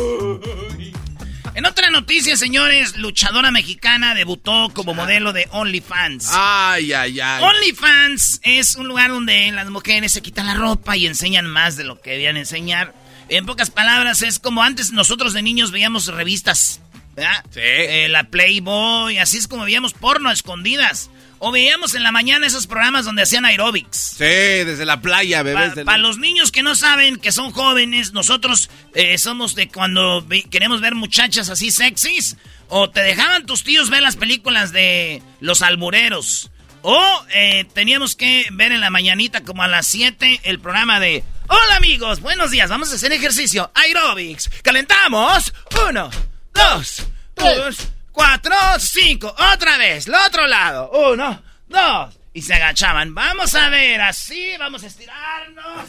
En 1.59 1.67
otra 1.67 1.91
noticia, 1.91 2.37
señores, 2.37 2.99
luchadora 2.99 3.51
mexicana 3.51 4.15
debutó 4.15 4.71
como 4.73 4.95
modelo 4.95 5.33
de 5.33 5.49
OnlyFans. 5.51 6.31
Ay, 6.33 6.93
ay, 6.93 7.19
ay. 7.19 7.43
OnlyFans 7.43 8.39
es 8.45 8.77
un 8.77 8.87
lugar 8.87 9.11
donde 9.11 9.51
las 9.51 9.69
mujeres 9.69 10.13
se 10.13 10.23
quitan 10.23 10.47
la 10.47 10.55
ropa 10.55 10.97
y 10.97 11.09
enseñan 11.09 11.47
más 11.47 11.77
de 11.77 11.83
lo 11.83 12.01
que 12.01 12.11
debían 12.11 12.37
enseñar. 12.37 12.95
En 13.29 13.45
pocas 13.45 13.71
palabras, 13.71 14.23
es 14.23 14.39
como 14.39 14.63
antes 14.63 14.93
nosotros 14.93 15.33
de 15.33 15.43
niños 15.43 15.73
veíamos 15.73 16.07
revistas, 16.07 16.81
¿verdad? 17.17 17.45
Sí. 17.51 17.59
Eh, 17.61 18.07
la 18.09 18.31
Playboy, 18.31 19.19
así 19.19 19.39
es 19.39 19.49
como 19.49 19.65
veíamos 19.65 19.95
porno 19.95 20.29
a 20.29 20.35
escondidas. 20.35 21.11
O 21.41 21.53
veíamos 21.53 21.95
en 21.95 22.03
la 22.03 22.11
mañana 22.11 22.47
esos 22.47 22.67
programas 22.67 23.05
donde 23.05 23.23
hacían 23.23 23.45
aerobics. 23.45 24.15
Sí, 24.19 24.25
desde 24.25 24.85
la 24.85 25.01
playa, 25.01 25.43
bebés. 25.43 25.75
Para 25.85 25.99
los 25.99 26.19
niños 26.19 26.51
que 26.51 26.63
no 26.63 26.75
saben, 26.75 27.17
que 27.17 27.31
son 27.31 27.53
jóvenes, 27.53 28.13
nosotros 28.13 28.71
eh, 28.95 29.19
somos 29.19 29.55
de 29.55 29.69
cuando 29.69 30.27
queremos 30.51 30.81
ver 30.81 30.95
muchachas 30.95 31.49
así 31.49 31.71
sexys. 31.71 32.37
O 32.69 32.91
te 32.91 33.01
dejaban 33.01 33.47
tus 33.47 33.65
tíos 33.65 33.89
ver 33.89 34.03
las 34.03 34.17
películas 34.17 34.73
de 34.73 35.23
los 35.41 35.63
albureros. 35.63 36.51
O 36.83 37.25
eh, 37.35 37.67
teníamos 37.73 38.15
que 38.17 38.47
ver 38.53 38.73
en 38.73 38.81
la 38.81 38.91
mañanita 38.91 39.43
como 39.43 39.63
a 39.63 39.69
las 39.69 39.87
7 39.87 40.41
el 40.45 40.61
programa 40.61 41.01
de... 41.01 41.25
Hola 41.49 41.77
amigos, 41.77 42.21
buenos 42.21 42.51
días, 42.51 42.69
vamos 42.69 42.93
a 42.93 42.97
hacer 42.97 43.13
ejercicio. 43.13 43.71
Aerobics. 43.75 44.51
Calentamos. 44.63 45.53
Uno, 45.89 46.11
dos, 46.53 47.07
tres, 47.35 47.89
cuatro, 48.19 48.55
cinco. 48.81 49.35
Otra 49.55 49.79
vez, 49.79 50.09
el 50.09 50.15
otro 50.15 50.47
lado. 50.47 50.91
Uno, 51.13 51.41
dos. 51.69 52.19
Y 52.35 52.43
se 52.43 52.55
agachaban. 52.55 53.15
Vamos 53.15 53.55
a 53.55 53.69
ver, 53.69 54.01
así, 54.01 54.57
vamos 54.59 54.83
a 54.83 54.89
estirarnos. 54.89 55.89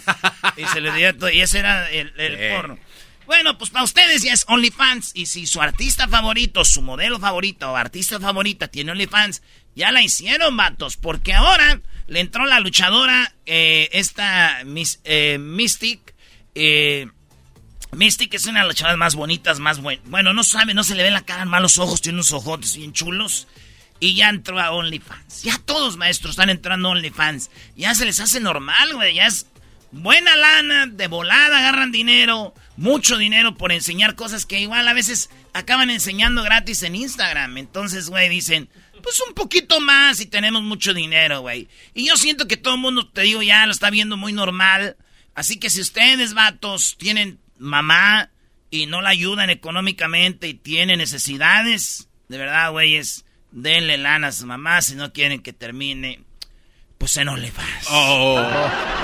y 0.57 0.65
se 0.65 0.79
le 0.79 0.91
dio 0.93 1.17
todo. 1.17 1.29
Y 1.29 1.41
ese 1.41 1.59
era 1.59 1.89
el, 1.89 2.13
el 2.17 2.55
porno. 2.55 2.77
Bueno, 3.25 3.57
pues 3.57 3.69
para 3.71 3.83
ustedes 3.83 4.21
ya 4.21 4.33
es 4.33 4.45
OnlyFans. 4.47 5.11
Y 5.15 5.25
si 5.25 5.47
su 5.47 5.61
artista 5.61 6.07
favorito, 6.07 6.63
su 6.65 6.81
modelo 6.81 7.19
favorito 7.19 7.71
o 7.71 7.75
artista 7.75 8.19
favorita 8.19 8.67
tiene 8.67 8.91
OnlyFans, 8.91 9.41
ya 9.75 9.91
la 9.91 10.01
hicieron, 10.01 10.55
matos. 10.55 10.97
Porque 10.97 11.33
ahora 11.33 11.81
le 12.07 12.19
entró 12.19 12.45
la 12.45 12.59
luchadora, 12.59 13.33
eh, 13.45 13.89
esta 13.91 14.61
eh, 15.03 15.37
Mystic. 15.39 16.15
Eh, 16.55 17.07
Mystic 17.91 18.33
es 18.33 18.45
una 18.45 18.59
de 18.59 18.67
las 18.67 18.75
luchadoras 18.75 18.97
más 18.97 19.15
bonitas, 19.15 19.59
más 19.59 19.81
buenas. 19.81 20.07
Bueno, 20.09 20.33
no 20.33 20.43
sabe, 20.43 20.73
no 20.73 20.83
se 20.83 20.95
le 20.95 21.03
ve 21.03 21.11
la 21.11 21.21
cara, 21.21 21.45
malos 21.45 21.79
ojos, 21.79 22.01
tiene 22.01 22.17
unos 22.17 22.31
ojotes 22.31 22.77
bien 22.77 22.93
chulos. 22.93 23.47
Y 23.99 24.15
ya 24.15 24.29
entró 24.29 24.59
a 24.59 24.71
OnlyFans. 24.71 25.43
Ya 25.43 25.57
todos, 25.57 25.97
maestros, 25.97 26.31
están 26.31 26.49
entrando 26.49 26.87
a 26.87 26.91
OnlyFans. 26.91 27.49
Ya 27.75 27.93
se 27.95 28.05
les 28.05 28.19
hace 28.19 28.39
normal, 28.39 28.93
güey. 28.93 29.15
Ya 29.15 29.27
es 29.27 29.47
buena 29.91 30.35
lana, 30.35 30.87
de 30.87 31.07
volada 31.07 31.57
agarran 31.57 31.91
dinero, 31.91 32.53
mucho 32.77 33.17
dinero 33.17 33.55
por 33.55 33.71
enseñar 33.71 34.15
cosas 34.15 34.45
que 34.45 34.59
igual 34.59 34.87
a 34.87 34.93
veces 34.93 35.29
acaban 35.53 35.89
enseñando 35.89 36.43
gratis 36.43 36.83
en 36.83 36.95
Instagram. 36.95 37.57
Entonces, 37.57 38.09
güey, 38.09 38.29
dicen, 38.29 38.69
pues 39.01 39.21
un 39.27 39.33
poquito 39.33 39.79
más 39.81 40.21
y 40.21 40.27
tenemos 40.27 40.63
mucho 40.63 40.93
dinero, 40.93 41.41
güey. 41.41 41.67
Y 41.93 42.07
yo 42.07 42.17
siento 42.17 42.47
que 42.47 42.57
todo 42.57 42.75
el 42.75 42.81
mundo, 42.81 43.07
te 43.07 43.21
digo, 43.21 43.41
ya 43.41 43.65
lo 43.65 43.71
está 43.71 43.89
viendo 43.89 44.15
muy 44.15 44.31
normal. 44.31 44.95
Así 45.35 45.57
que 45.57 45.69
si 45.69 45.81
ustedes, 45.81 46.33
vatos, 46.33 46.95
tienen 46.97 47.39
mamá 47.59 48.31
y 48.71 48.85
no 48.85 49.01
la 49.01 49.09
ayudan 49.09 49.49
económicamente 49.49 50.47
y 50.47 50.53
tienen 50.53 50.99
necesidades, 50.99 52.09
de 52.27 52.37
verdad, 52.37 52.71
güeyes, 52.71 53.25
denle 53.51 53.97
lana 53.97 54.27
a 54.27 54.31
su 54.31 54.45
mamá 54.45 54.81
si 54.81 54.95
no 54.95 55.13
quieren 55.13 55.41
que 55.41 55.53
termine 55.53 56.23
pues 56.99 57.11
se 57.13 57.23
no 57.23 57.35
le 57.37 57.49
vas. 57.51 57.87
Oh. 57.89 58.37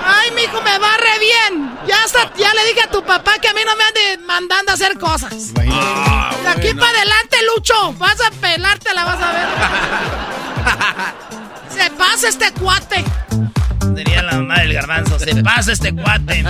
Ay, 0.05 0.29
mijo, 0.35 0.61
me 0.61 0.77
va 0.77 0.97
re 0.97 1.17
bien. 1.19 1.79
Ya, 1.87 1.97
ya 2.37 2.53
le 2.53 2.65
dije 2.67 2.81
a 2.83 2.91
tu 2.91 3.03
papá 3.03 3.39
que 3.39 3.47
a 3.47 3.53
mí 3.53 3.61
no 3.65 3.75
me 3.77 3.83
ande 3.85 4.25
mandando 4.25 4.71
a 4.71 4.75
hacer 4.75 4.99
cosas. 4.99 5.53
Ah, 5.71 6.35
de 6.43 6.49
aquí 6.49 6.73
para 6.73 6.89
adelante, 6.89 7.37
Lucho. 7.55 7.93
Vas 7.93 8.19
a 8.19 8.31
pelártela, 8.31 9.05
vas 9.05 9.21
a 9.21 9.31
ver. 9.31 9.47
se 11.83 11.89
pasa 11.91 12.27
este 12.27 12.51
cuate. 12.51 13.05
Diría 13.93 14.21
la 14.23 14.33
mamá 14.33 14.59
del 14.59 14.73
garbanzo. 14.73 15.17
Se 15.17 15.41
pasa 15.41 15.71
este 15.71 15.95
cuate. 15.95 16.43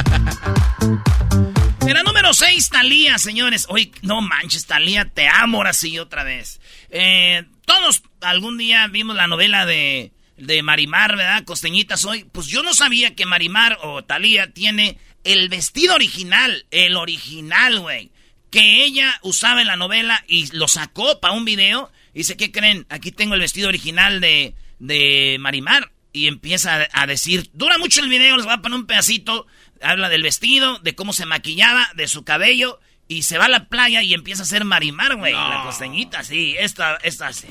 Era 1.88 2.04
número 2.04 2.34
6, 2.34 2.70
Talía, 2.70 3.18
señores. 3.18 3.68
Hoy, 3.70 3.92
no 4.01 4.22
manches, 4.22 4.65
Talía, 4.65 5.06
te 5.06 5.27
amo 5.27 5.58
ahora 5.58 5.74
sí 5.74 6.00
otra 6.00 6.24
vez. 6.24 6.60
Eh, 6.89 7.46
todos 7.65 8.04
algún 8.22 8.58
día 8.58 8.88
vimos 8.88 9.15
la 9.15 9.27
novela 9.27 9.65
de 9.65 10.12
de 10.38 10.63
Marimar, 10.63 11.15
¿verdad? 11.15 11.44
Costeñita 11.44 11.98
soy. 11.98 12.25
Pues 12.25 12.48
yo 12.48 12.63
no 12.63 12.74
sabía 12.74 13.15
que 13.15 13.25
Marimar 13.25 13.80
o 13.84 14.04
Talía 14.04 14.51
tiene 14.51 14.98
el 15.24 15.50
vestido 15.50 15.96
original, 15.96 16.65
el 16.72 16.96
original, 16.98 17.80
güey. 17.80 18.12
Que 18.51 18.84
ella 18.84 19.20
usaba 19.22 19.62
en 19.62 19.68
la 19.68 19.75
novela 19.75 20.24
y 20.27 20.48
lo 20.56 20.68
sacó 20.68 21.20
para 21.20 21.34
un 21.34 21.46
video. 21.46 21.92
Y 22.13 22.20
dice, 22.20 22.38
¿qué 22.38 22.51
creen? 22.51 22.86
Aquí 22.89 23.12
tengo 23.12 23.34
el 23.34 23.42
vestido 23.42 23.68
original 23.68 24.22
de, 24.22 24.56
de 24.80 25.38
Marimar. 25.39 25.92
Y 26.13 26.27
empieza 26.27 26.88
a, 26.94 27.08
decir, 27.08 27.50
dura 27.54 27.77
mucho 27.77 28.00
el 28.00 28.08
video, 28.08 28.38
les 28.38 28.46
voy 28.46 28.54
a 28.54 28.62
poner 28.62 28.80
un 28.80 28.86
pedacito. 28.86 29.48
Habla 29.82 30.10
del 30.10 30.24
vestido, 30.24 30.79
de 30.79 30.96
cómo 30.96 31.13
se 31.13 31.25
maquillaba, 31.25 31.88
de 31.96 32.08
su 32.08 32.24
cabello. 32.24 32.79
Y 33.08 33.22
se 33.22 33.38
va 33.38 33.46
a 33.46 33.50
la 33.50 33.65
playa 33.65 34.01
y 34.01 34.15
empieza 34.15 34.41
a 34.41 34.46
hacer 34.46 34.65
marimar, 34.65 35.15
güey. 35.15 35.34
La 35.34 35.62
costeñita, 35.63 36.24
sí. 36.24 36.55
Esta, 36.58 36.96
esta 37.03 37.32
sí. 37.34 37.46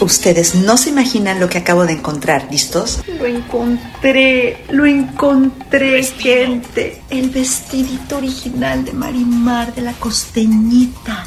Ustedes 0.00 0.54
no 0.54 0.78
se 0.78 0.88
imaginan 0.88 1.38
lo 1.38 1.50
que 1.50 1.58
acabo 1.58 1.84
de 1.84 1.92
encontrar. 1.92 2.48
¿Listos? 2.50 3.02
Lo 3.06 3.26
encontré. 3.26 4.64
Lo 4.70 4.86
encontré, 4.86 6.02
gente. 6.02 7.02
El 7.10 7.28
vestidito 7.28 8.16
original 8.16 8.86
de 8.86 8.94
Marimar 8.94 9.74
de 9.74 9.82
la 9.82 9.92
costeñita. 9.92 11.26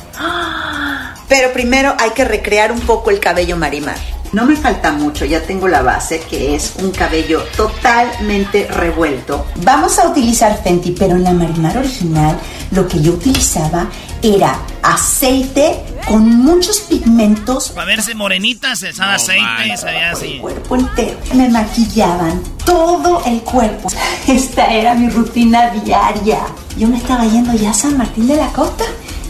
Pero 1.29 1.53
primero 1.53 1.95
hay 1.99 2.09
que 2.09 2.25
recrear 2.25 2.71
un 2.71 2.81
poco 2.81 3.11
el 3.11 3.19
cabello 3.19 3.55
Marimar. 3.55 3.97
No 4.31 4.45
me 4.45 4.55
falta 4.55 4.91
mucho, 4.91 5.25
ya 5.25 5.41
tengo 5.41 5.67
la 5.67 5.81
base, 5.81 6.19
que 6.19 6.53
es 6.55 6.73
un 6.77 6.91
cabello 6.91 7.41
totalmente 7.55 8.67
revuelto. 8.67 9.45
Vamos 9.63 9.97
a 9.97 10.07
utilizar 10.07 10.61
Fenty, 10.61 10.91
pero 10.91 11.15
en 11.15 11.23
la 11.23 11.31
Marimar 11.31 11.77
original 11.77 12.37
lo 12.71 12.87
que 12.87 13.01
yo 13.01 13.13
utilizaba 13.13 13.87
era 14.21 14.59
aceite 14.83 15.79
con 16.07 16.29
muchos 16.43 16.81
pigmentos. 16.81 17.69
Para 17.69 17.87
verse 17.87 18.13
morenita, 18.13 18.75
se 18.75 18.89
usaba 18.89 19.15
aceite 19.15 19.73
y 19.73 19.77
se 19.77 19.85
veía 19.85 20.11
así. 20.11 20.33
El 20.33 20.41
cuerpo 20.41 20.75
entero. 20.75 21.17
Me 21.33 21.49
maquillaban 21.49 22.43
todo 22.65 23.23
el 23.25 23.41
cuerpo. 23.41 23.89
Esta 24.27 24.71
era 24.73 24.93
mi 24.93 25.09
rutina 25.09 25.69
diaria. 25.71 26.39
Yo 26.77 26.87
me 26.87 26.97
estaba 26.97 27.25
yendo 27.25 27.53
ya 27.53 27.71
a 27.71 27.73
San 27.73 27.97
Martín 27.97 28.27
de 28.27 28.35
la 28.35 28.47
Costa 28.49 28.85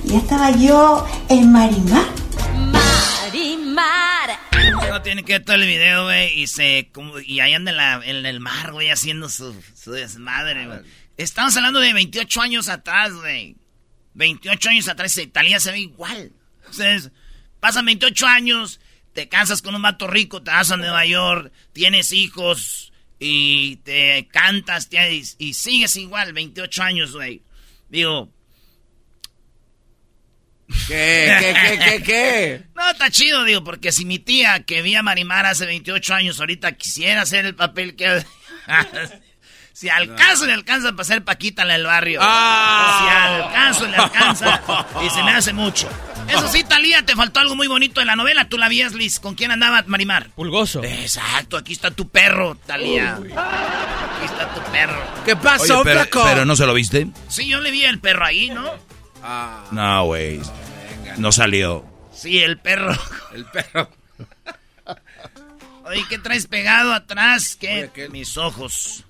ya 0.06 0.18
estaba 0.18 0.52
yo 0.52 1.06
en 1.30 1.52
Marimar. 1.52 2.06
Marimar. 2.72 4.40
No 4.90 5.02
tiene 5.02 5.24
que 5.24 5.34
ver 5.34 5.46
todo 5.46 5.56
el 5.56 5.68
video, 5.68 6.06
güey, 6.06 6.40
y 6.40 6.48
se 6.48 6.92
y 7.26 7.40
ahí 7.40 7.54
anda 7.54 7.72
en, 7.72 7.78
la, 7.78 8.02
en 8.04 8.26
el 8.26 8.40
mar, 8.40 8.72
güey, 8.72 8.90
haciendo 8.90 9.30
su, 9.30 9.56
su 9.76 9.92
desmadre, 9.92 10.66
güey. 10.66 10.80
Estamos 11.18 11.56
hablando 11.58 11.80
de 11.80 11.94
28 11.94 12.42
años 12.42 12.70
atrás, 12.70 13.14
güey. 13.14 13.56
28 14.14 14.70
años 14.70 14.88
atrás, 14.88 15.18
Italia 15.18 15.60
se 15.60 15.72
ve 15.72 15.80
igual. 15.80 16.32
Entonces, 16.58 17.12
pasan 17.60 17.86
28 17.86 18.28
años, 18.28 18.80
te 19.14 19.28
casas 19.28 19.62
con 19.62 19.76
un 19.76 19.82
vato 19.82 20.08
rico, 20.08 20.42
te 20.42 20.52
vas 20.52 20.72
a 20.72 20.78
Nueva 20.78 21.06
York, 21.06 21.52
tienes 21.74 22.12
hijos 22.12 22.92
y 23.20 23.78
te 23.78 24.28
cantas 24.32 24.90
y 25.38 25.54
sigues 25.54 25.96
igual, 25.98 26.34
28 26.34 26.84
años, 26.84 27.12
güey. 27.14 27.44
Digo, 27.90 28.32
¿Qué? 30.88 31.36
¿Qué? 31.40 31.54
¿Qué? 31.54 31.80
¿Qué? 31.80 32.04
¿Qué? 32.04 32.64
No, 32.76 32.90
está 32.90 33.10
chido, 33.10 33.44
digo, 33.44 33.64
porque 33.64 33.92
si 33.92 34.06
mi 34.06 34.20
tía 34.20 34.64
que 34.64 34.82
vi 34.82 34.96
a 34.96 35.04
Marimar 35.04 35.46
hace 35.46 35.66
28 35.66 36.14
años 36.14 36.40
ahorita 36.40 36.74
quisiera 36.74 37.22
hacer 37.22 37.46
el 37.46 37.56
papel 37.56 37.96
que... 37.96 38.24
si 39.74 39.90
al 39.90 40.16
caso 40.16 40.46
le 40.46 40.54
alcanza 40.54 40.92
para 40.92 41.04
ser 41.04 41.24
Paquita 41.24 41.64
en 41.64 41.72
el 41.72 41.86
barrio. 41.86 42.20
Ah. 42.22 43.00
Si 43.00 43.10
al 43.10 43.54
caso 43.54 43.88
le 43.88 43.96
alcanza 43.98 44.62
y 45.06 45.10
se 45.10 45.24
me 45.24 45.32
hace 45.32 45.54
mucho. 45.54 45.90
Eso 46.28 46.48
sí, 46.48 46.64
Talía, 46.64 47.04
te 47.04 47.16
faltó 47.16 47.40
algo 47.40 47.56
muy 47.56 47.68
bonito 47.68 48.02
en 48.02 48.08
la 48.08 48.16
novela. 48.16 48.48
Tú 48.48 48.58
la 48.58 48.68
vías, 48.68 48.94
Liz. 48.94 49.20
¿Con 49.20 49.34
quién 49.34 49.52
andaba 49.52 49.84
Marimar? 49.88 50.30
Pulgoso. 50.32 50.84
Exacto, 50.84 51.58
aquí 51.58 51.74
está 51.74 51.90
tu 51.92 52.10
perro, 52.10 52.56
Talía. 52.68 53.16
Aquí 53.16 54.26
está 54.26 54.54
tu 54.54 54.72
perro. 54.72 55.02
¿Qué 55.26 55.36
pasó, 55.36 55.82
pero, 55.84 56.06
pero, 56.12 56.46
no 56.46 56.56
se 56.56 56.66
lo 56.68 56.74
viste. 56.74 57.08
Sí, 57.28 57.48
yo 57.48 57.60
le 57.62 57.72
vi 57.72 57.84
el 57.84 58.00
perro 58.00 58.26
ahí, 58.26 58.50
¿no? 58.50 58.89
Ah. 59.24 59.66
No, 59.72 60.06
güey. 60.06 60.40
No 61.18 61.32
salió. 61.32 61.86
Sí, 62.14 62.40
el 62.40 62.58
perro. 62.58 62.94
El 63.34 63.46
perro. 63.46 63.90
Oye, 65.86 66.06
¿qué 66.10 66.18
traes 66.18 66.48
pegado 66.48 66.94
atrás? 66.94 67.56
¿Qué? 67.60 67.90
Mis 68.12 68.38
ojos. 68.38 69.06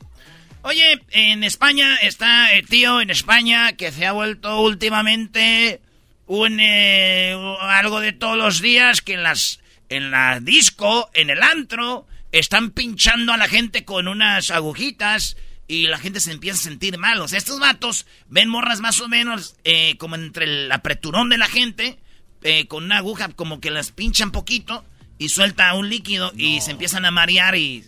Oye, 0.61 1.01
en 1.11 1.43
España 1.43 1.95
está 2.01 2.51
el 2.53 2.67
tío 2.67 3.01
en 3.01 3.09
España 3.09 3.73
que 3.73 3.91
se 3.91 4.05
ha 4.05 4.11
vuelto 4.11 4.61
últimamente 4.61 5.81
un 6.27 6.59
eh, 6.59 7.33
algo 7.61 8.01
de 8.01 8.11
todos 8.11 8.37
los 8.37 8.61
días 8.61 9.01
que 9.01 9.13
en 9.13 9.23
las 9.23 9.61
en 9.89 10.11
la 10.11 10.39
disco, 10.39 11.09
en 11.13 11.29
el 11.29 11.41
antro, 11.41 12.05
están 12.31 12.71
pinchando 12.71 13.33
a 13.33 13.37
la 13.37 13.47
gente 13.47 13.85
con 13.85 14.07
unas 14.07 14.51
agujitas 14.51 15.37
y 15.69 15.85
la 15.85 15.99
gente 15.99 16.19
se 16.19 16.31
empieza 16.31 16.57
a 16.57 16.63
sentir 16.63 16.97
mal. 16.97 17.21
O 17.21 17.27
sea, 17.27 17.37
estos 17.37 17.59
vatos 17.59 18.07
ven 18.27 18.49
morras 18.49 18.81
más 18.81 18.99
o 19.01 19.07
menos 19.07 19.55
eh, 19.63 19.95
como 19.97 20.15
entre 20.15 20.45
el 20.45 20.71
apreturón 20.71 21.29
de 21.29 21.37
la 21.37 21.47
gente, 21.47 21.99
eh, 22.41 22.65
con 22.65 22.85
una 22.85 22.97
aguja 22.97 23.29
como 23.29 23.61
que 23.61 23.69
las 23.69 23.91
pinchan 23.91 24.31
poquito 24.31 24.83
y 25.19 25.29
suelta 25.29 25.75
un 25.75 25.87
líquido 25.87 26.33
y 26.35 26.59
se 26.61 26.71
empiezan 26.71 27.05
a 27.05 27.11
marear 27.11 27.55
y... 27.55 27.85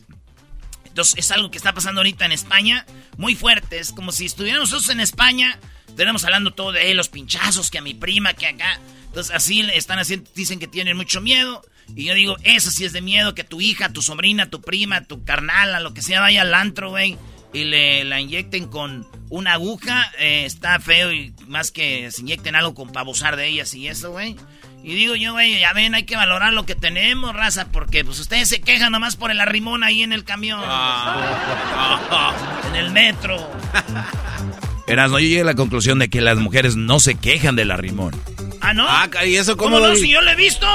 Entonces 0.85 1.15
es 1.17 1.31
algo 1.31 1.49
que 1.49 1.57
está 1.57 1.73
pasando 1.73 2.01
ahorita 2.01 2.25
en 2.25 2.33
España, 2.33 2.85
muy 3.17 3.33
fuerte. 3.33 3.79
Es 3.79 3.91
como 3.91 4.11
si 4.11 4.25
estuviéramos 4.25 4.69
nosotros 4.69 4.93
en 4.93 4.99
España, 4.99 5.57
tenemos 5.95 6.23
hablando 6.23 6.51
todo 6.51 6.73
de 6.73 6.93
los 6.93 7.09
pinchazos, 7.09 7.71
que 7.71 7.79
a 7.79 7.81
mi 7.81 7.95
prima, 7.95 8.33
que 8.33 8.45
acá. 8.45 8.79
Entonces 9.05 9.33
así 9.33 9.61
están 9.73 9.97
haciendo, 9.97 10.29
dicen 10.35 10.59
que 10.59 10.67
tienen 10.67 10.97
mucho 10.97 11.19
miedo. 11.19 11.63
Y 11.95 12.05
yo 12.05 12.13
digo, 12.13 12.37
eso 12.43 12.69
sí 12.69 12.85
es 12.85 12.93
de 12.93 13.01
miedo, 13.01 13.33
que 13.33 13.43
tu 13.43 13.59
hija, 13.59 13.91
tu 13.91 14.01
sobrina, 14.01 14.49
tu 14.49 14.61
prima, 14.61 15.05
tu 15.05 15.23
carnal, 15.23 15.73
a 15.73 15.79
lo 15.79 15.93
que 15.93 16.03
sea, 16.03 16.19
vaya 16.19 16.41
al 16.41 16.53
antro, 16.53 16.91
güey 16.91 17.17
y 17.53 17.65
le 17.65 18.03
la 18.03 18.19
inyecten 18.19 18.67
con 18.67 19.07
una 19.29 19.53
aguja, 19.53 20.11
eh, 20.19 20.43
está 20.45 20.79
feo 20.79 21.11
y 21.11 21.33
más 21.47 21.71
que 21.71 22.11
se 22.11 22.21
inyecten 22.21 22.55
algo 22.55 22.73
con 22.73 22.91
pavosar 22.91 23.35
de 23.35 23.47
ellas 23.47 23.73
y 23.73 23.87
eso, 23.87 24.11
güey. 24.11 24.35
Y 24.83 24.95
digo 24.95 25.15
yo, 25.15 25.33
güey, 25.33 25.59
ya 25.59 25.73
ven, 25.73 25.93
hay 25.93 26.03
que 26.03 26.15
valorar 26.15 26.53
lo 26.53 26.65
que 26.65 26.73
tenemos, 26.73 27.35
raza, 27.35 27.67
porque 27.71 28.03
pues 28.03 28.19
ustedes 28.19 28.49
se 28.49 28.61
quejan 28.61 28.91
nomás 28.91 29.15
por 29.15 29.29
el 29.29 29.39
arrimón 29.39 29.83
ahí 29.83 30.01
en 30.01 30.11
el 30.11 30.23
camión. 30.23 30.59
Ah. 30.63 32.33
en 32.67 32.75
el 32.75 32.89
metro. 32.91 33.37
Erasmo, 34.87 35.19
yo 35.19 35.27
llegué 35.27 35.41
a 35.41 35.45
la 35.45 35.53
conclusión 35.53 35.99
de 35.99 36.09
que 36.09 36.19
las 36.19 36.37
mujeres 36.37 36.75
no 36.75 36.99
se 36.99 37.15
quejan 37.15 37.55
del 37.55 37.69
arrimón. 37.69 38.19
¿Ah, 38.59 38.73
no? 38.73 38.85
Ah, 38.87 39.07
¿y 39.25 39.35
eso 39.35 39.55
cómo, 39.55 39.77
¿Cómo 39.77 39.87
no? 39.89 39.95
Si 39.95 40.09
yo 40.09 40.21
lo 40.21 40.31
he 40.31 40.35
visto. 40.35 40.67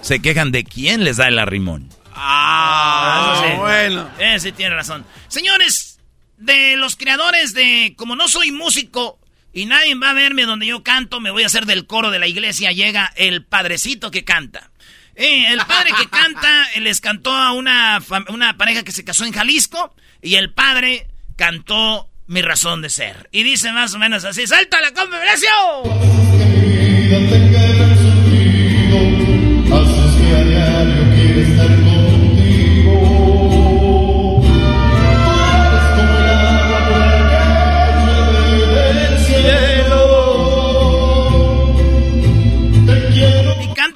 Se 0.00 0.20
quejan 0.20 0.52
de 0.52 0.64
quién 0.64 1.02
les 1.02 1.16
da 1.16 1.26
el 1.26 1.38
arrimón. 1.38 1.88
Ah, 2.14 3.42
sí. 3.42 3.56
bueno. 3.58 4.08
Ese 4.18 4.52
tiene 4.52 4.74
razón. 4.76 5.04
Señores, 5.28 5.93
de 6.36 6.76
los 6.76 6.96
creadores 6.96 7.54
de 7.54 7.94
Como 7.96 8.16
no 8.16 8.28
soy 8.28 8.52
músico 8.52 9.18
y 9.52 9.66
nadie 9.66 9.94
va 9.94 10.10
a 10.10 10.14
verme 10.14 10.44
donde 10.44 10.66
yo 10.66 10.82
canto, 10.82 11.20
me 11.20 11.30
voy 11.30 11.44
a 11.44 11.46
hacer 11.46 11.64
del 11.64 11.86
coro 11.86 12.10
de 12.10 12.18
la 12.18 12.26
iglesia, 12.26 12.72
llega 12.72 13.12
el 13.14 13.44
padrecito 13.44 14.10
que 14.10 14.24
canta. 14.24 14.72
Eh, 15.14 15.52
el 15.52 15.60
padre 15.60 15.92
que 15.96 16.08
canta 16.08 16.72
eh, 16.74 16.80
les 16.80 17.00
cantó 17.00 17.30
a 17.30 17.52
una, 17.52 18.02
una 18.30 18.56
pareja 18.56 18.82
que 18.82 18.90
se 18.90 19.04
casó 19.04 19.24
en 19.24 19.32
Jalisco 19.32 19.94
y 20.20 20.34
el 20.34 20.52
padre 20.52 21.06
cantó 21.36 22.10
Mi 22.26 22.42
razón 22.42 22.82
de 22.82 22.90
ser. 22.90 23.28
Y 23.32 23.42
dice 23.42 23.70
más 23.70 23.94
o 23.94 23.98
menos 23.98 24.24
así, 24.24 24.46
¡salta 24.46 24.80
la 24.80 24.92
conversación! 24.92 25.52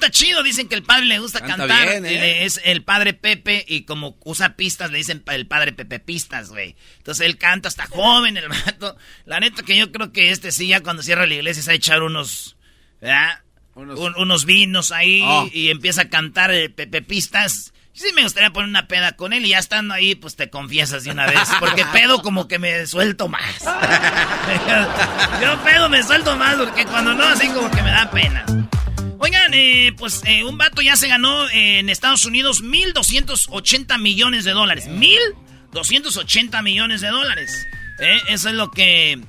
Canta 0.09 0.25
chido, 0.25 0.43
dicen 0.43 0.67
que 0.67 0.75
el 0.75 0.83
padre 0.83 1.05
le 1.05 1.19
gusta 1.19 1.39
Canta 1.39 1.67
cantar. 1.67 1.87
bien, 2.01 2.05
¿eh? 2.05 2.45
Es 2.45 2.59
el 2.63 2.83
padre 2.83 3.13
Pepe 3.13 3.63
y 3.67 3.83
como 3.83 4.17
usa 4.25 4.55
pistas, 4.55 4.91
le 4.91 4.97
dicen 4.97 5.23
el 5.27 5.47
padre 5.47 5.73
Pepe 5.73 5.99
pistas, 5.99 6.49
güey. 6.49 6.75
Entonces 6.97 7.25
él 7.25 7.37
canta 7.37 7.67
hasta 7.69 7.87
joven, 7.87 8.37
el 8.37 8.49
vato. 8.49 8.97
La 9.25 9.39
neta 9.39 9.63
que 9.63 9.77
yo 9.77 9.91
creo 9.91 10.11
que 10.11 10.31
este 10.31 10.51
sí, 10.51 10.67
ya 10.67 10.81
cuando 10.81 11.03
cierra 11.03 11.25
la 11.25 11.33
iglesia, 11.35 11.63
se 11.63 11.69
va 11.69 11.73
a 11.73 11.75
echar 11.75 12.01
unos, 12.03 12.57
¿verdad? 13.01 13.41
Un- 13.75 14.15
unos 14.17 14.43
vinos 14.45 14.91
ahí 14.91 15.21
Oh. 15.23 15.47
y 15.53 15.69
empieza 15.69 16.01
a 16.01 16.09
cantar 16.09 16.51
el 16.51 16.71
Pepe 16.73 17.01
pistas. 17.01 17.73
Sí 17.93 18.07
me 18.13 18.23
gustaría 18.23 18.51
poner 18.51 18.69
una 18.69 18.87
peda 18.87 19.13
con 19.13 19.33
él 19.33 19.45
y 19.45 19.49
ya 19.49 19.59
estando 19.59 19.93
ahí, 19.93 20.15
pues 20.15 20.35
te 20.37 20.49
confiesas 20.49 21.03
de 21.03 21.11
una 21.11 21.25
vez. 21.27 21.39
Porque 21.59 21.85
pedo 21.91 22.21
como 22.21 22.47
que 22.47 22.57
me 22.59 22.85
suelto 22.87 23.27
más. 23.27 23.43
Yo 25.41 25.63
pedo 25.63 25.89
me 25.89 26.01
suelto 26.03 26.35
más 26.37 26.55
porque 26.55 26.85
cuando 26.85 27.13
no, 27.13 27.23
así 27.25 27.47
como 27.49 27.69
que 27.71 27.81
me 27.81 27.91
da 27.91 28.09
pena. 28.11 28.45
Oigan, 29.19 29.53
eh, 29.53 29.91
pues 29.97 30.21
eh, 30.25 30.43
un 30.45 30.57
vato 30.57 30.81
ya 30.81 30.95
se 30.95 31.07
ganó 31.09 31.47
eh, 31.49 31.79
en 31.79 31.89
Estados 31.89 32.25
Unidos 32.25 32.63
1.280 32.63 33.99
millones 33.99 34.45
de 34.45 34.51
dólares. 34.51 34.87
1.280 34.87 36.63
millones 36.63 37.01
de 37.01 37.09
dólares. 37.09 37.67
Eh, 37.99 38.17
Eso 38.29 38.49
es 38.49 38.55
lo 38.55 38.71
que 38.71 39.21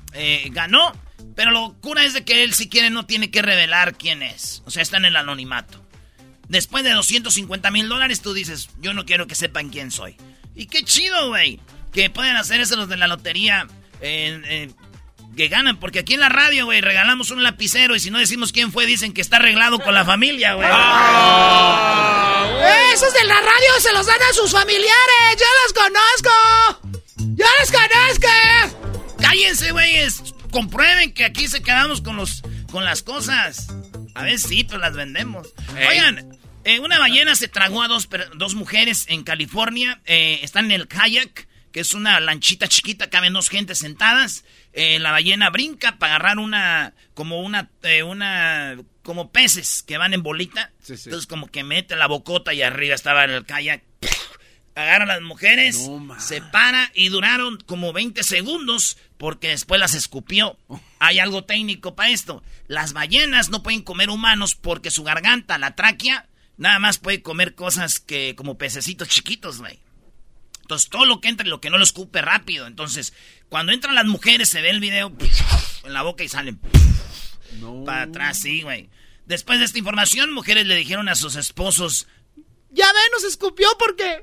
ganó. 0.52 0.92
Pero 1.36 1.50
lo 1.52 1.74
cura 1.80 2.04
es 2.04 2.12
de 2.14 2.24
que 2.24 2.42
él, 2.42 2.54
si 2.54 2.68
quiere, 2.68 2.90
no 2.90 3.06
tiene 3.06 3.30
que 3.30 3.42
revelar 3.42 3.96
quién 3.96 4.22
es. 4.22 4.62
O 4.66 4.70
sea, 4.70 4.82
está 4.82 4.96
en 4.98 5.06
el 5.06 5.16
anonimato. 5.16 5.84
Después 6.48 6.82
de 6.84 6.90
250 6.90 7.70
mil 7.70 7.88
dólares, 7.88 8.20
tú 8.20 8.32
dices, 8.34 8.68
yo 8.80 8.92
no 8.94 9.06
quiero 9.06 9.26
que 9.26 9.34
sepan 9.34 9.70
quién 9.70 9.90
soy. 9.90 10.16
Y 10.54 10.66
qué 10.66 10.82
chido, 10.84 11.28
güey. 11.28 11.60
Que 11.92 12.10
pueden 12.10 12.36
hacer 12.36 12.60
eso 12.60 12.76
los 12.76 12.88
de 12.88 12.96
la 12.96 13.06
lotería. 13.06 13.66
eh, 14.00 14.40
eh, 14.44 14.70
que 15.36 15.48
ganan, 15.48 15.78
porque 15.78 16.00
aquí 16.00 16.14
en 16.14 16.20
la 16.20 16.28
radio, 16.28 16.64
güey, 16.66 16.80
regalamos 16.80 17.30
un 17.30 17.42
lapicero 17.42 17.94
y 17.96 18.00
si 18.00 18.10
no 18.10 18.18
decimos 18.18 18.52
quién 18.52 18.72
fue, 18.72 18.86
dicen 18.86 19.12
que 19.12 19.20
está 19.20 19.36
arreglado 19.36 19.78
con 19.78 19.94
la 19.94 20.04
familia, 20.04 20.54
güey. 20.54 20.68
Esos 22.92 23.12
de 23.14 23.24
la 23.24 23.36
radio 23.40 23.80
se 23.80 23.92
los 23.92 24.06
dan 24.06 24.20
a 24.30 24.34
sus 24.34 24.50
familiares. 24.50 25.36
¡Yo 25.38 25.46
los 25.64 25.72
conozco! 25.72 26.98
¡Yo 27.36 27.46
los 27.60 27.70
conozco! 27.70 29.16
Cállense, 29.20 29.70
güeyes. 29.72 30.22
Comprueben 30.50 31.14
que 31.14 31.24
aquí 31.24 31.46
se 31.48 31.62
quedamos 31.62 32.00
con 32.00 32.16
los 32.16 32.42
con 32.72 32.84
las 32.84 33.02
cosas. 33.02 33.68
A 34.14 34.24
ver, 34.24 34.38
sí, 34.38 34.64
pero 34.64 34.78
las 34.78 34.94
vendemos. 34.94 35.48
Ey. 35.76 35.86
Oigan, 35.88 36.38
eh, 36.64 36.80
una 36.80 36.98
ballena 36.98 37.34
se 37.36 37.48
tragó 37.48 37.82
a 37.82 37.88
dos, 37.88 38.06
per- 38.06 38.30
dos 38.36 38.54
mujeres 38.54 39.06
en 39.08 39.22
California. 39.22 40.00
Eh, 40.04 40.40
están 40.42 40.66
en 40.66 40.72
el 40.72 40.88
kayak, 40.88 41.46
que 41.72 41.80
es 41.80 41.94
una 41.94 42.18
lanchita 42.20 42.68
chiquita, 42.68 43.10
caben 43.10 43.32
dos 43.32 43.48
gentes 43.48 43.78
sentadas. 43.78 44.44
Eh, 44.72 44.98
la 44.98 45.12
ballena 45.12 45.50
brinca 45.50 45.98
para 45.98 46.16
agarrar 46.16 46.38
una, 46.38 46.94
como 47.14 47.40
una, 47.40 47.70
eh, 47.82 48.02
una, 48.02 48.76
como 49.02 49.30
peces 49.30 49.82
que 49.82 49.98
van 49.98 50.14
en 50.14 50.22
bolita. 50.22 50.72
Sí, 50.80 50.96
sí. 50.96 51.08
Entonces 51.08 51.26
como 51.26 51.48
que 51.48 51.64
mete 51.64 51.96
la 51.96 52.06
bocota 52.06 52.52
y 52.54 52.62
arriba 52.62 52.94
estaba 52.94 53.24
el 53.24 53.44
kayak. 53.44 53.82
Agarra 54.76 55.04
a 55.04 55.08
las 55.08 55.22
mujeres, 55.22 55.90
se 56.18 56.40
para 56.40 56.90
y 56.94 57.08
duraron 57.08 57.58
como 57.66 57.92
20 57.92 58.22
segundos 58.22 58.96
porque 59.18 59.48
después 59.48 59.80
las 59.80 59.94
escupió. 59.94 60.58
Hay 61.00 61.18
algo 61.18 61.44
técnico 61.44 61.96
para 61.96 62.10
esto. 62.10 62.42
Las 62.68 62.92
ballenas 62.92 63.50
no 63.50 63.62
pueden 63.62 63.82
comer 63.82 64.10
humanos 64.10 64.54
porque 64.54 64.90
su 64.90 65.02
garganta, 65.02 65.58
la 65.58 65.74
tráquea, 65.74 66.28
nada 66.56 66.78
más 66.78 66.98
puede 66.98 67.20
comer 67.20 67.54
cosas 67.56 67.98
que 67.98 68.34
como 68.36 68.58
pececitos 68.58 69.08
chiquitos, 69.08 69.58
güey. 69.58 69.80
Entonces 70.70 70.88
todo 70.88 71.04
lo 71.04 71.20
que 71.20 71.28
entra 71.28 71.44
y 71.44 71.50
lo 71.50 71.60
que 71.60 71.68
no 71.68 71.78
lo 71.78 71.82
escupe 71.82 72.22
rápido. 72.22 72.68
Entonces, 72.68 73.12
cuando 73.48 73.72
entran 73.72 73.96
las 73.96 74.06
mujeres 74.06 74.48
se 74.48 74.62
ve 74.62 74.70
el 74.70 74.78
video 74.78 75.12
en 75.82 75.92
la 75.92 76.02
boca 76.02 76.22
y 76.22 76.28
salen 76.28 76.60
para 77.84 78.02
atrás, 78.02 78.38
sí, 78.38 78.62
güey. 78.62 78.88
Después 79.26 79.58
de 79.58 79.64
esta 79.64 79.80
información, 79.80 80.32
mujeres 80.32 80.68
le 80.68 80.76
dijeron 80.76 81.08
a 81.08 81.16
sus 81.16 81.34
esposos, 81.34 82.06
Ya 82.70 82.86
ven, 82.86 83.02
nos 83.12 83.24
escupió 83.24 83.66
porque. 83.80 84.22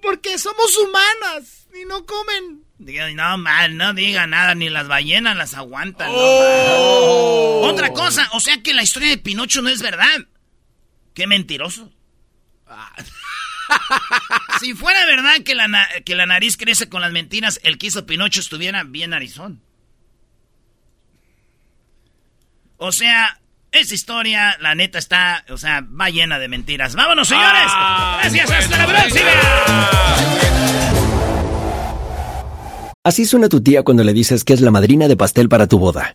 Porque 0.00 0.38
somos 0.38 0.76
humanas 0.76 1.66
y 1.74 1.84
no 1.86 2.06
comen. 2.06 2.62
No, 2.78 3.36
mal, 3.38 3.76
no 3.76 3.94
diga 3.94 4.28
nada, 4.28 4.54
ni 4.54 4.68
las 4.68 4.86
ballenas 4.86 5.36
las 5.36 5.54
aguantan. 5.54 6.06
no, 6.12 6.16
Oh. 6.16 7.66
Otra 7.66 7.92
cosa, 7.92 8.30
o 8.34 8.38
sea 8.38 8.62
que 8.62 8.74
la 8.74 8.84
historia 8.84 9.08
de 9.08 9.18
Pinocho 9.18 9.60
no 9.60 9.70
es 9.70 9.82
verdad. 9.82 10.20
Qué 11.14 11.26
mentiroso. 11.26 11.90
si 14.60 14.74
fuera 14.74 15.04
verdad 15.06 15.42
que 15.44 15.54
la, 15.54 15.68
que 16.04 16.14
la 16.14 16.26
nariz 16.26 16.56
crece 16.56 16.88
con 16.88 17.00
las 17.00 17.12
mentiras, 17.12 17.60
el 17.62 17.78
que 17.78 17.88
hizo 17.88 18.06
Pinocho 18.06 18.40
estuviera 18.40 18.84
bien 18.84 19.10
narizón. 19.10 19.60
O 22.76 22.92
sea, 22.92 23.40
esa 23.72 23.94
historia, 23.94 24.56
la 24.60 24.74
neta, 24.74 24.98
está, 24.98 25.44
o 25.48 25.56
sea, 25.56 25.80
va 25.82 26.10
llena 26.10 26.38
de 26.38 26.48
mentiras. 26.48 26.94
¡Vámonos, 26.94 27.28
señores! 27.28 27.72
¡Gracias, 28.20 28.50
hasta 28.50 28.78
la 28.78 28.86
próxima! 28.86 29.30
Así 33.02 33.26
suena 33.26 33.48
tu 33.48 33.62
tía 33.62 33.82
cuando 33.82 34.02
le 34.02 34.14
dices 34.14 34.44
que 34.44 34.54
es 34.54 34.60
la 34.60 34.70
madrina 34.70 35.08
de 35.08 35.16
pastel 35.16 35.48
para 35.48 35.66
tu 35.66 35.78
boda. 35.78 36.14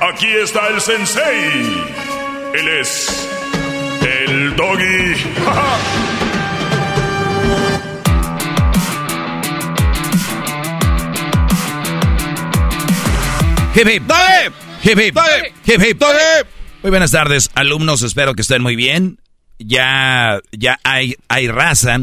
Aquí 0.00 0.28
está 0.42 0.68
el 0.68 0.80
sensei. 0.80 1.84
Él 2.54 2.68
es 2.80 3.28
el 4.02 4.56
doggy. 4.56 5.14
Hip 13.74 13.88
hip. 13.88 14.02
Hip 14.84 14.98
hip. 15.00 15.18
Hip 15.66 15.82
hip. 15.82 16.02
Muy 16.84 16.90
buenas 16.90 17.10
tardes, 17.10 17.50
alumnos. 17.56 18.02
Espero 18.02 18.34
que 18.34 18.42
estén 18.42 18.62
muy 18.62 18.76
bien. 18.76 19.18
Ya, 19.58 20.40
ya 20.52 20.78
hay, 20.84 21.16
hay 21.26 21.48
raza 21.48 21.98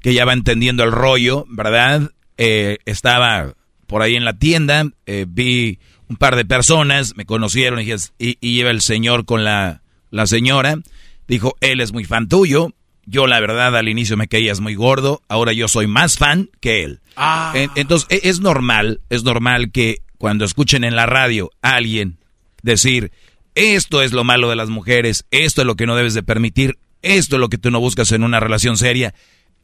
que 0.00 0.14
ya 0.14 0.24
va 0.24 0.32
entendiendo 0.32 0.82
el 0.82 0.92
rollo, 0.92 1.44
¿verdad? 1.50 2.10
Eh, 2.38 2.78
estaba 2.86 3.52
por 3.90 4.02
ahí 4.02 4.14
en 4.14 4.24
la 4.24 4.34
tienda, 4.34 4.86
eh, 5.06 5.26
vi 5.28 5.80
un 6.08 6.14
par 6.14 6.36
de 6.36 6.44
personas, 6.44 7.16
me 7.16 7.24
conocieron 7.26 7.80
y, 7.80 7.90
y, 7.90 8.38
y 8.40 8.54
lleva 8.54 8.70
el 8.70 8.82
señor 8.82 9.24
con 9.24 9.42
la, 9.42 9.82
la 10.12 10.28
señora. 10.28 10.78
Dijo, 11.26 11.56
él 11.60 11.80
es 11.80 11.92
muy 11.92 12.04
fan 12.04 12.28
tuyo. 12.28 12.72
Yo 13.04 13.26
la 13.26 13.40
verdad 13.40 13.76
al 13.76 13.88
inicio 13.88 14.16
me 14.16 14.28
caías 14.28 14.60
muy 14.60 14.76
gordo, 14.76 15.22
ahora 15.26 15.52
yo 15.52 15.66
soy 15.66 15.88
más 15.88 16.18
fan 16.18 16.50
que 16.60 16.84
él. 16.84 17.00
Ah. 17.16 17.52
Entonces 17.74 18.06
e, 18.10 18.28
es 18.28 18.38
normal, 18.38 19.00
es 19.10 19.24
normal 19.24 19.72
que 19.72 20.02
cuando 20.18 20.44
escuchen 20.44 20.84
en 20.84 20.94
la 20.94 21.06
radio 21.06 21.50
a 21.60 21.74
alguien 21.74 22.18
decir, 22.62 23.10
esto 23.56 24.02
es 24.02 24.12
lo 24.12 24.22
malo 24.22 24.50
de 24.50 24.54
las 24.54 24.68
mujeres, 24.68 25.26
esto 25.32 25.62
es 25.62 25.66
lo 25.66 25.74
que 25.74 25.86
no 25.86 25.96
debes 25.96 26.14
de 26.14 26.22
permitir, 26.22 26.78
esto 27.02 27.34
es 27.34 27.40
lo 27.40 27.48
que 27.48 27.58
tú 27.58 27.72
no 27.72 27.80
buscas 27.80 28.12
en 28.12 28.22
una 28.22 28.38
relación 28.38 28.76
seria, 28.76 29.14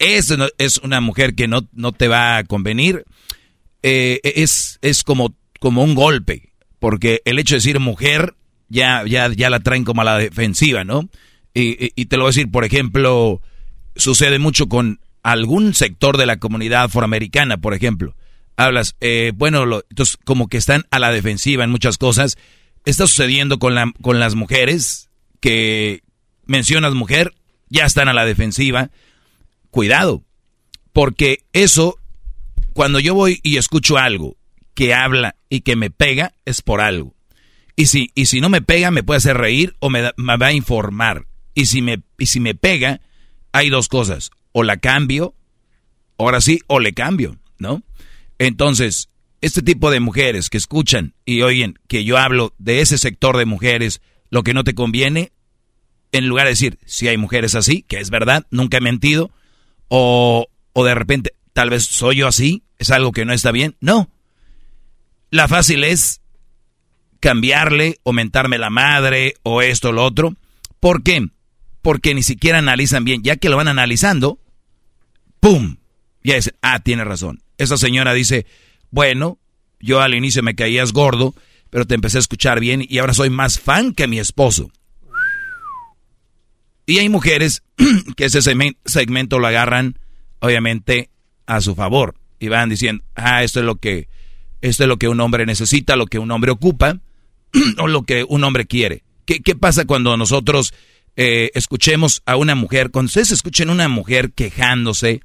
esto 0.00 0.48
es 0.58 0.78
una 0.78 1.00
mujer 1.00 1.36
que 1.36 1.46
no, 1.46 1.68
no 1.72 1.92
te 1.92 2.08
va 2.08 2.38
a 2.38 2.44
convenir, 2.44 3.04
eh, 3.88 4.20
es, 4.22 4.78
es 4.82 5.02
como, 5.02 5.34
como 5.60 5.82
un 5.82 5.94
golpe, 5.94 6.52
porque 6.78 7.22
el 7.24 7.38
hecho 7.38 7.54
de 7.54 7.58
decir 7.58 7.80
mujer 7.80 8.34
ya, 8.68 9.04
ya, 9.06 9.28
ya 9.32 9.50
la 9.50 9.60
traen 9.60 9.84
como 9.84 10.02
a 10.02 10.04
la 10.04 10.18
defensiva, 10.18 10.84
¿no? 10.84 11.08
Y, 11.54 12.04
te 12.04 12.16
lo 12.18 12.24
voy 12.24 12.28
a 12.28 12.34
decir, 12.34 12.50
por 12.50 12.64
ejemplo, 12.64 13.40
sucede 13.94 14.38
mucho 14.38 14.68
con 14.68 15.00
algún 15.22 15.72
sector 15.72 16.18
de 16.18 16.26
la 16.26 16.36
comunidad 16.36 16.84
afroamericana, 16.84 17.56
por 17.56 17.72
ejemplo 17.72 18.14
hablas, 18.56 18.96
eh, 19.00 19.32
bueno, 19.34 19.66
lo, 19.66 19.84
entonces 19.90 20.18
como 20.24 20.48
que 20.48 20.56
están 20.56 20.84
a 20.90 20.98
la 20.98 21.12
defensiva 21.12 21.64
en 21.64 21.70
muchas 21.70 21.98
cosas. 21.98 22.36
Está 22.84 23.06
sucediendo 23.06 23.58
con, 23.58 23.74
la, 23.74 23.92
con 24.02 24.18
las 24.18 24.34
mujeres 24.34 25.10
que 25.40 26.02
mencionas 26.46 26.94
mujer, 26.94 27.34
ya 27.68 27.84
están 27.84 28.08
a 28.08 28.14
la 28.14 28.24
defensiva. 28.24 28.90
Cuidado, 29.70 30.22
porque 30.92 31.44
eso, 31.52 31.98
cuando 32.76 33.00
yo 33.00 33.14
voy 33.14 33.40
y 33.42 33.56
escucho 33.56 33.96
algo 33.96 34.36
que 34.74 34.92
habla 34.92 35.36
y 35.48 35.62
que 35.62 35.76
me 35.76 35.90
pega, 35.90 36.34
es 36.44 36.60
por 36.60 36.82
algo. 36.82 37.14
Y 37.74 37.86
si, 37.86 38.10
y 38.14 38.26
si 38.26 38.42
no 38.42 38.50
me 38.50 38.60
pega, 38.60 38.90
me 38.90 39.02
puede 39.02 39.16
hacer 39.16 39.38
reír 39.38 39.74
o 39.78 39.88
me, 39.88 40.12
me 40.18 40.36
va 40.36 40.48
a 40.48 40.52
informar. 40.52 41.26
Y 41.54 41.64
si 41.66 41.80
me, 41.80 42.02
y 42.18 42.26
si 42.26 42.38
me 42.38 42.54
pega, 42.54 43.00
hay 43.52 43.70
dos 43.70 43.88
cosas. 43.88 44.30
O 44.52 44.62
la 44.62 44.76
cambio, 44.76 45.34
ahora 46.18 46.42
sí, 46.42 46.60
o 46.66 46.78
le 46.78 46.92
cambio, 46.92 47.38
¿no? 47.58 47.82
Entonces, 48.38 49.08
este 49.40 49.62
tipo 49.62 49.90
de 49.90 50.00
mujeres 50.00 50.50
que 50.50 50.58
escuchan 50.58 51.14
y 51.24 51.40
oyen 51.40 51.78
que 51.88 52.04
yo 52.04 52.18
hablo 52.18 52.52
de 52.58 52.82
ese 52.82 52.98
sector 52.98 53.38
de 53.38 53.46
mujeres, 53.46 54.02
lo 54.28 54.42
que 54.42 54.52
no 54.52 54.64
te 54.64 54.74
conviene, 54.74 55.32
en 56.12 56.28
lugar 56.28 56.44
de 56.44 56.50
decir, 56.50 56.78
si 56.84 57.08
hay 57.08 57.16
mujeres 57.16 57.54
así, 57.54 57.84
que 57.88 58.00
es 58.00 58.10
verdad, 58.10 58.46
nunca 58.50 58.76
he 58.76 58.82
mentido, 58.82 59.30
o, 59.88 60.48
o 60.74 60.84
de 60.84 60.94
repente, 60.94 61.32
tal 61.56 61.70
vez 61.70 61.84
soy 61.84 62.16
yo 62.16 62.28
así, 62.28 62.62
es 62.78 62.90
algo 62.90 63.12
que 63.12 63.24
no 63.24 63.32
está 63.32 63.50
bien, 63.50 63.76
no. 63.80 64.10
La 65.30 65.48
fácil 65.48 65.84
es 65.84 66.20
cambiarle, 67.18 67.98
aumentarme 68.04 68.58
la 68.58 68.68
madre, 68.68 69.34
o 69.42 69.62
esto 69.62 69.88
o 69.88 69.92
lo 69.92 70.04
otro. 70.04 70.34
¿Por 70.80 71.02
qué? 71.02 71.26
Porque 71.80 72.14
ni 72.14 72.22
siquiera 72.22 72.58
analizan 72.58 73.04
bien, 73.04 73.22
ya 73.22 73.36
que 73.36 73.48
lo 73.48 73.56
van 73.56 73.68
analizando, 73.68 74.38
¡pum! 75.40 75.78
Ya 76.22 76.34
dicen, 76.34 76.54
ah, 76.60 76.80
tiene 76.80 77.04
razón 77.04 77.40
esa 77.58 77.76
señora 77.76 78.14
dice, 78.14 78.46
bueno, 78.90 79.38
yo 79.80 80.00
al 80.00 80.14
inicio 80.14 80.42
me 80.42 80.54
caías 80.54 80.92
gordo, 80.92 81.34
pero 81.70 81.86
te 81.86 81.94
empecé 81.94 82.18
a 82.18 82.20
escuchar 82.20 82.60
bien 82.60 82.84
y 82.86 82.98
ahora 82.98 83.14
soy 83.14 83.30
más 83.30 83.58
fan 83.58 83.92
que 83.92 84.06
mi 84.06 84.18
esposo. 84.18 84.70
Y 86.86 86.98
hay 86.98 87.08
mujeres 87.08 87.62
que 88.16 88.26
ese 88.26 88.40
segmento 88.84 89.38
lo 89.38 89.46
agarran, 89.46 89.98
obviamente, 90.40 91.10
a 91.46 91.60
su 91.60 91.74
favor. 91.74 92.14
Y 92.38 92.48
van 92.48 92.68
diciendo, 92.68 93.02
ah, 93.14 93.42
esto 93.42 93.60
es 93.60 93.66
lo 93.66 93.76
que, 93.76 94.08
esto 94.60 94.84
es 94.84 94.88
lo 94.88 94.98
que 94.98 95.08
un 95.08 95.20
hombre 95.20 95.46
necesita, 95.46 95.96
lo 95.96 96.06
que 96.06 96.18
un 96.18 96.30
hombre 96.30 96.50
ocupa, 96.50 96.98
o 97.78 97.86
lo 97.86 98.02
que 98.02 98.24
un 98.28 98.44
hombre 98.44 98.66
quiere. 98.66 99.02
¿Qué, 99.24 99.40
qué 99.40 99.54
pasa 99.56 99.86
cuando 99.86 100.16
nosotros 100.16 100.74
eh, 101.16 101.50
escuchemos 101.54 102.22
a 102.26 102.36
una 102.36 102.54
mujer, 102.54 102.90
cuando 102.90 103.08
ustedes 103.08 103.30
escuchen 103.30 103.70
a 103.70 103.72
una 103.72 103.88
mujer 103.88 104.32
quejándose, 104.32 105.22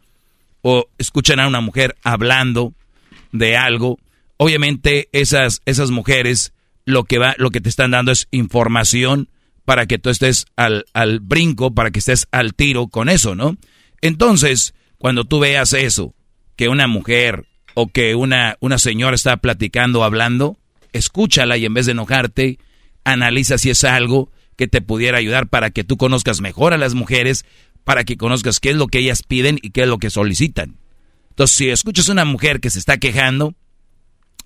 o 0.62 0.88
escuchan 0.98 1.40
a 1.40 1.48
una 1.48 1.60
mujer 1.60 1.98
hablando 2.04 2.74
de 3.32 3.58
algo, 3.58 4.00
obviamente 4.38 5.10
esas, 5.12 5.62
esas 5.66 5.92
mujeres 5.92 6.54
lo 6.86 7.04
que, 7.04 7.18
va, 7.18 7.36
lo 7.38 7.52
que 7.52 7.62
te 7.62 7.70
están 7.70 7.92
dando 7.92 8.12
es 8.12 8.28
información 8.32 9.30
para 9.66 9.86
que 9.86 10.00
tú 10.00 10.10
estés 10.10 10.46
al, 10.56 10.86
al 10.94 11.20
brinco, 11.20 11.74
para 11.74 11.92
que 11.92 12.00
estés 12.00 12.28
al 12.32 12.54
tiro 12.54 12.88
con 12.88 13.10
eso, 13.10 13.36
¿no? 13.36 13.58
Entonces, 14.02 14.74
cuando 15.02 15.26
tú 15.26 15.40
veas 15.40 15.74
eso, 15.74 16.14
que 16.56 16.70
una 16.70 16.86
mujer 16.86 17.48
o 17.74 17.88
que 17.88 18.14
una, 18.14 18.56
una 18.60 18.78
señora 18.78 19.16
está 19.16 19.38
platicando, 19.38 20.04
hablando, 20.04 20.60
escúchala 20.94 21.58
y 21.58 21.66
en 21.66 21.74
vez 21.74 21.88
de 21.88 21.94
enojarte, 21.94 22.60
analiza 23.04 23.58
si 23.58 23.72
es 23.72 23.84
algo 23.84 24.32
que 24.56 24.68
te 24.68 24.80
pudiera 24.80 25.18
ayudar 25.18 25.48
para 25.48 25.72
que 25.72 25.84
tú 25.84 25.98
conozcas 25.98 26.40
mejor 26.40 26.76
a 26.76 26.78
las 26.78 26.94
mujeres, 26.94 27.46
para 27.84 28.04
que 28.04 28.16
conozcas 28.16 28.60
qué 28.60 28.70
es 28.70 28.76
lo 28.76 28.86
que 28.86 29.00
ellas 29.00 29.24
piden 29.24 29.58
y 29.64 29.72
qué 29.72 29.82
es 29.82 29.88
lo 29.88 29.98
que 29.98 30.12
solicitan. 30.12 30.78
Entonces, 31.32 31.58
si 31.58 31.70
escuchas 31.70 32.08
a 32.08 32.12
una 32.12 32.26
mujer 32.26 32.60
que 32.60 32.70
se 32.70 32.78
está 32.78 33.00
quejando, 33.00 33.56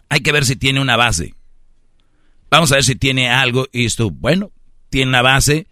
hay 0.07 0.21
que 0.21 0.31
ver 0.31 0.45
si 0.45 0.55
tiene 0.55 0.79
una 0.79 0.95
base. 0.95 1.33
Vamos 2.49 2.71
a 2.71 2.75
ver 2.75 2.85
si 2.85 2.95
tiene 2.95 3.29
algo 3.29 3.67
y 3.73 3.83
esto, 3.83 4.09
bueno, 4.09 4.53
tiene 4.89 5.09
una 5.09 5.21
base. 5.21 5.67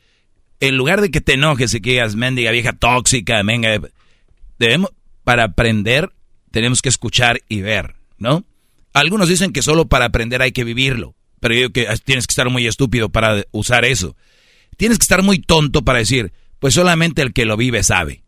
En 0.60 0.76
lugar 0.76 1.00
de 1.00 1.10
que 1.10 1.22
te 1.22 1.36
enojes 1.36 1.74
y 1.74 1.80
que 1.80 1.91
digas, 1.91 2.17
mendiga 2.17 2.52
vieja 2.52 2.74
tóxica, 2.74 3.41
venga, 3.43 3.80
debemos, 4.60 4.92
para 5.24 5.44
aprender, 5.44 6.12
tenemos 6.52 6.82
que 6.82 6.89
escuchar 6.89 7.42
y 7.48 7.62
ver, 7.62 7.96
¿no? 8.18 8.46
Algunos 8.94 9.28
dicen 9.28 9.54
que 9.54 9.62
solo 9.62 9.88
para 9.88 10.06
aprender 10.06 10.42
hay 10.42 10.52
que 10.52 10.63
vivirlo, 10.63 11.16
pero 11.39 11.54
yo 11.54 11.60
digo 11.62 11.74
que 11.74 11.88
tienes 12.04 12.28
que 12.28 12.32
estar 12.32 12.50
muy 12.50 12.68
estúpido 12.68 13.10
para 13.10 13.44
usar 13.52 13.86
eso. 13.86 14.16
Tienes 14.78 14.98
que 14.98 15.04
estar 15.04 15.24
muy 15.24 15.39
tonto 15.39 15.84
para 15.84 16.00
decir, 16.00 16.32
pues 16.60 16.74
solamente 16.74 17.22
el 17.22 17.34
que 17.34 17.46
lo 17.46 17.58
vive 17.58 17.84
sabe. 17.84 18.24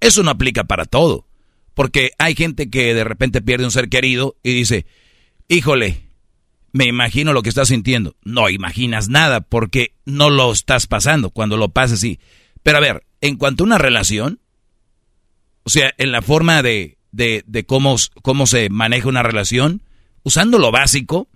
Eso 0.00 0.22
no 0.22 0.30
aplica 0.30 0.64
para 0.64 0.84
todo, 0.84 1.26
porque 1.74 2.10
hay 2.18 2.34
gente 2.34 2.68
que 2.68 2.94
de 2.94 3.04
repente 3.04 3.42
pierde 3.42 3.64
un 3.64 3.70
ser 3.70 3.88
querido 3.88 4.36
y 4.42 4.52
dice, 4.54 4.86
híjole, 5.48 6.02
me 6.72 6.86
imagino 6.86 7.32
lo 7.32 7.42
que 7.42 7.50
estás 7.50 7.68
sintiendo. 7.68 8.16
No 8.22 8.48
imaginas 8.48 9.08
nada 9.08 9.42
porque 9.42 9.94
no 10.04 10.30
lo 10.30 10.50
estás 10.50 10.86
pasando. 10.86 11.30
Cuando 11.30 11.56
lo 11.56 11.68
pases, 11.68 12.00
sí. 12.00 12.18
Pero 12.62 12.78
a 12.78 12.80
ver, 12.80 13.04
en 13.20 13.36
cuanto 13.36 13.62
a 13.62 13.66
una 13.66 13.78
relación, 13.78 14.40
o 15.64 15.70
sea, 15.70 15.92
en 15.98 16.12
la 16.12 16.22
forma 16.22 16.62
de, 16.62 16.98
de, 17.12 17.64
cómo, 17.66 17.96
cómo 18.22 18.46
se 18.46 18.68
maneja 18.70 19.08
una 19.08 19.22
relación, 19.22 19.82
usando 20.22 20.58
lo 20.58 20.70
básico, 20.70 21.28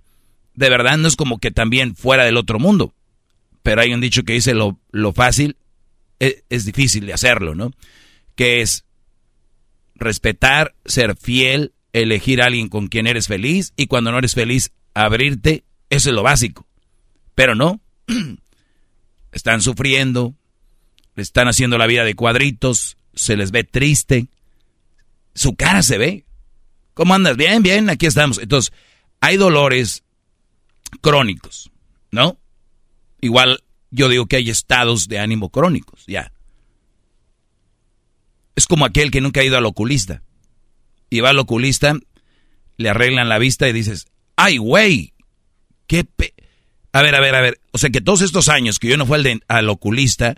de 0.53 0.69
verdad 0.69 0.97
no 0.97 1.07
es 1.07 1.15
como 1.15 1.39
que 1.39 1.51
también 1.51 1.95
fuera 1.95 2.25
del 2.25 2.37
otro 2.37 2.59
mundo. 2.59 2.93
Pero 3.63 3.81
hay 3.81 3.93
un 3.93 4.01
dicho 4.01 4.23
que 4.23 4.33
dice 4.33 4.53
lo, 4.53 4.79
lo 4.91 5.13
fácil 5.13 5.57
e, 6.19 6.43
es, 6.49 6.65
difícil 6.65 7.05
de 7.05 7.13
hacerlo, 7.13 7.53
¿no? 7.53 7.71
Que 8.35 8.61
es 8.61 8.85
respetar, 9.95 10.75
ser 10.85 11.15
fiel, 11.15 11.73
elegir 11.93 12.41
a 12.41 12.45
alguien 12.45 12.69
con 12.69 12.87
quien 12.87 13.07
eres 13.07 13.27
feliz 13.27 13.73
y 13.75 13.87
cuando 13.87 14.11
no 14.11 14.19
eres 14.19 14.33
feliz, 14.33 14.71
abrirte, 14.93 15.63
eso 15.89 16.09
es 16.09 16.15
lo 16.15 16.23
básico. 16.23 16.67
Pero 17.35 17.55
no, 17.55 17.81
están 19.31 19.61
sufriendo, 19.61 20.33
están 21.15 21.47
haciendo 21.47 21.77
la 21.77 21.87
vida 21.87 22.03
de 22.03 22.15
cuadritos, 22.15 22.97
se 23.17 23.35
les 23.35 23.51
ve 23.51 23.63
triste, 23.63 24.27
su 25.33 25.55
cara 25.55 25.83
se 25.83 25.97
ve. 25.97 26.25
¿Cómo 26.93 27.13
andas? 27.13 27.37
Bien, 27.37 27.61
bien, 27.61 27.89
aquí 27.89 28.05
estamos. 28.05 28.39
Entonces, 28.39 28.73
hay 29.19 29.37
dolores 29.37 30.03
crónicos, 31.01 31.69
¿no? 32.11 32.39
Igual 33.21 33.63
yo 33.91 34.09
digo 34.09 34.27
que 34.27 34.37
hay 34.37 34.49
estados 34.49 35.07
de 35.07 35.19
ánimo 35.19 35.49
crónicos, 35.49 36.03
ya. 36.07 36.31
Es 38.55 38.65
como 38.65 38.85
aquel 38.85 39.11
que 39.11 39.21
nunca 39.21 39.41
ha 39.41 39.45
ido 39.45 39.57
al 39.57 39.65
oculista. 39.65 40.23
Y 41.09 41.19
va 41.19 41.29
al 41.29 41.39
oculista, 41.39 41.95
le 42.77 42.89
arreglan 42.89 43.29
la 43.29 43.37
vista 43.37 43.67
y 43.67 43.73
dices, 43.73 44.07
¡ay, 44.35 44.57
güey! 44.57 45.13
¡Qué 45.85 46.03
pe 46.03 46.33
A 46.91 47.01
ver, 47.01 47.15
a 47.15 47.21
ver, 47.21 47.35
a 47.35 47.41
ver. 47.41 47.61
O 47.71 47.77
sea 47.77 47.89
que 47.89 48.01
todos 48.01 48.21
estos 48.21 48.49
años 48.49 48.79
que 48.79 48.89
yo 48.89 48.97
no 48.97 49.05
fui 49.05 49.15
al, 49.15 49.43
al 49.47 49.69
oculista, 49.69 50.35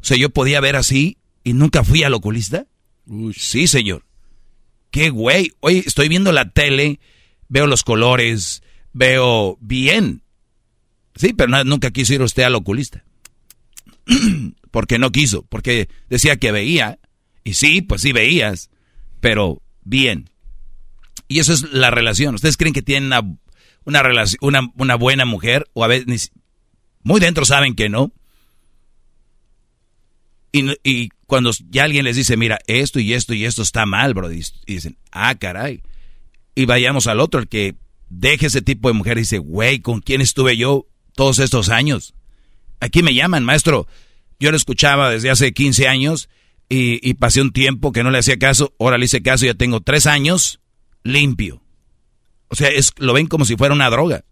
o 0.00 0.04
sea, 0.04 0.16
yo 0.16 0.30
podía 0.30 0.60
ver 0.60 0.76
así 0.76 1.16
y 1.44 1.52
nunca 1.52 1.84
fui 1.84 2.02
al 2.02 2.14
oculista. 2.14 2.66
Uy. 3.06 3.34
Sí, 3.34 3.66
señor. 3.66 4.04
Qué 4.90 5.10
güey. 5.10 5.52
Oye, 5.60 5.82
estoy 5.86 6.08
viendo 6.08 6.32
la 6.32 6.50
tele, 6.50 7.00
veo 7.48 7.66
los 7.66 7.82
colores, 7.82 8.62
veo 8.92 9.56
bien. 9.60 10.22
Sí, 11.14 11.32
pero 11.32 11.64
nunca 11.64 11.90
quiso 11.90 12.14
ir 12.14 12.22
usted 12.22 12.42
al 12.42 12.54
oculista. 12.54 13.04
porque 14.70 14.98
no 14.98 15.12
quiso, 15.12 15.42
porque 15.48 15.88
decía 16.08 16.36
que 16.36 16.52
veía. 16.52 16.98
Y 17.44 17.54
sí, 17.54 17.82
pues 17.82 18.02
sí 18.02 18.12
veías, 18.12 18.70
pero 19.20 19.62
bien. 19.82 20.30
Y 21.28 21.38
eso 21.40 21.52
es 21.52 21.72
la 21.72 21.90
relación. 21.90 22.34
¿Ustedes 22.34 22.56
creen 22.56 22.74
que 22.74 22.82
tienen 22.82 23.12
una, 23.84 24.02
una, 24.40 24.72
una 24.76 24.94
buena 24.96 25.24
mujer? 25.24 25.68
O 25.72 25.84
a 25.84 25.88
veces 25.88 26.32
muy 27.02 27.20
dentro 27.20 27.44
saben 27.44 27.74
que 27.74 27.88
no. 27.88 28.12
Y, 30.52 30.70
y, 30.84 31.08
cuando 31.26 31.50
ya 31.70 31.84
alguien 31.84 32.04
les 32.04 32.16
dice, 32.16 32.36
mira, 32.36 32.58
esto 32.66 33.00
y 33.00 33.14
esto 33.14 33.32
y 33.32 33.46
esto 33.46 33.62
está 33.62 33.86
mal, 33.86 34.12
bro, 34.12 34.30
y, 34.30 34.44
dicen, 34.66 34.98
ah, 35.10 35.34
caray. 35.34 35.82
Y 36.54 36.66
vayamos 36.66 37.06
al 37.06 37.20
otro, 37.20 37.40
el 37.40 37.48
que 37.48 37.74
deje 38.10 38.46
ese 38.46 38.60
tipo 38.60 38.88
de 38.88 38.94
mujer 38.94 39.16
y 39.16 39.22
dice, 39.22 39.38
güey, 39.38 39.80
¿con 39.80 40.00
quién 40.00 40.20
estuve 40.20 40.56
yo 40.58 40.86
todos 41.14 41.38
estos 41.38 41.70
años? 41.70 42.14
Aquí 42.80 43.02
me 43.02 43.14
llaman, 43.14 43.44
maestro. 43.44 43.86
Yo 44.38 44.50
lo 44.50 44.56
escuchaba 44.56 45.10
desde 45.10 45.30
hace 45.30 45.52
15 45.52 45.88
años 45.88 46.28
y, 46.68 47.08
y 47.08 47.14
pasé 47.14 47.40
un 47.40 47.52
tiempo 47.52 47.92
que 47.92 48.02
no 48.02 48.10
le 48.10 48.18
hacía 48.18 48.38
caso. 48.38 48.74
Ahora 48.78 48.98
le 48.98 49.06
hice 49.06 49.22
caso 49.22 49.46
ya 49.46 49.54
tengo 49.54 49.80
tres 49.80 50.06
años 50.06 50.60
limpio. 51.02 51.62
O 52.48 52.54
sea, 52.54 52.68
es, 52.68 52.92
lo 52.98 53.14
ven 53.14 53.26
como 53.26 53.44
si 53.44 53.56
fuera 53.56 53.74
una 53.74 53.88
droga 53.88 54.24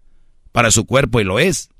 para 0.53 0.71
su 0.71 0.85
cuerpo 0.85 1.21
y 1.21 1.25
lo 1.25 1.39
es. 1.39 1.71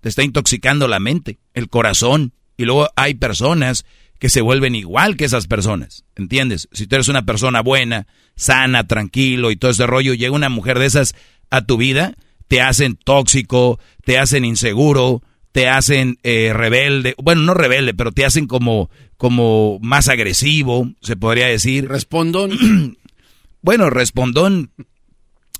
Te 0.00 0.08
está 0.08 0.22
intoxicando 0.22 0.88
la 0.88 0.98
mente, 0.98 1.38
el 1.54 1.68
corazón. 1.68 2.32
Y 2.56 2.64
luego 2.64 2.88
hay 2.96 3.14
personas 3.14 3.84
que 4.18 4.28
se 4.28 4.40
vuelven 4.40 4.74
igual 4.74 5.16
que 5.16 5.24
esas 5.24 5.46
personas. 5.46 6.04
¿Entiendes? 6.16 6.68
Si 6.72 6.86
tú 6.86 6.96
eres 6.96 7.08
una 7.08 7.26
persona 7.26 7.60
buena, 7.60 8.06
sana, 8.36 8.86
tranquilo 8.86 9.50
y 9.50 9.56
todo 9.56 9.70
ese 9.70 9.86
rollo, 9.86 10.14
llega 10.14 10.32
una 10.32 10.48
mujer 10.48 10.78
de 10.78 10.86
esas 10.86 11.14
a 11.50 11.62
tu 11.62 11.76
vida, 11.76 12.14
te 12.48 12.60
hacen 12.60 12.96
tóxico, 12.96 13.78
te 14.04 14.18
hacen 14.18 14.44
inseguro, 14.44 15.22
te 15.52 15.68
hacen 15.68 16.18
eh, 16.22 16.52
rebelde, 16.52 17.14
bueno, 17.22 17.42
no 17.42 17.54
rebelde, 17.54 17.94
pero 17.94 18.12
te 18.12 18.24
hacen 18.24 18.46
como, 18.46 18.90
como 19.16 19.78
más 19.80 20.08
agresivo, 20.08 20.90
se 21.00 21.16
podría 21.16 21.46
decir. 21.46 21.88
Respondón. 21.88 22.96
bueno, 23.62 23.90
respondón 23.90 24.70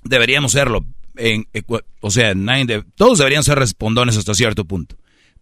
deberíamos 0.02 0.52
serlo. 0.52 0.84
En, 1.16 1.46
o 2.00 2.10
sea, 2.10 2.34
todos 2.96 3.18
deberían 3.18 3.44
ser 3.44 3.58
respondones 3.58 4.16
hasta 4.16 4.34
cierto 4.34 4.64
punto. 4.64 4.96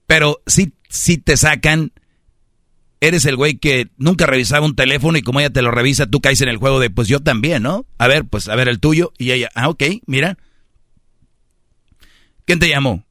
Pero 0.06 0.42
si, 0.46 0.74
si 0.88 1.18
te 1.18 1.36
sacan, 1.36 1.92
eres 3.00 3.24
el 3.24 3.36
güey 3.36 3.58
que 3.58 3.90
nunca 3.96 4.26
revisaba 4.26 4.66
un 4.66 4.76
teléfono 4.76 5.18
y 5.18 5.22
como 5.22 5.40
ella 5.40 5.50
te 5.50 5.62
lo 5.62 5.70
revisa, 5.70 6.06
tú 6.06 6.20
caes 6.20 6.40
en 6.40 6.48
el 6.48 6.58
juego 6.58 6.80
de, 6.80 6.90
pues 6.90 7.08
yo 7.08 7.20
también, 7.20 7.62
¿no? 7.62 7.86
A 7.98 8.08
ver, 8.08 8.24
pues 8.24 8.48
a 8.48 8.54
ver 8.54 8.68
el 8.68 8.80
tuyo. 8.80 9.12
Y 9.18 9.32
ella, 9.32 9.48
ah, 9.54 9.68
ok, 9.68 9.82
mira. 10.06 10.38
¿Quién 12.44 12.58
te 12.58 12.68
llamó? 12.68 13.04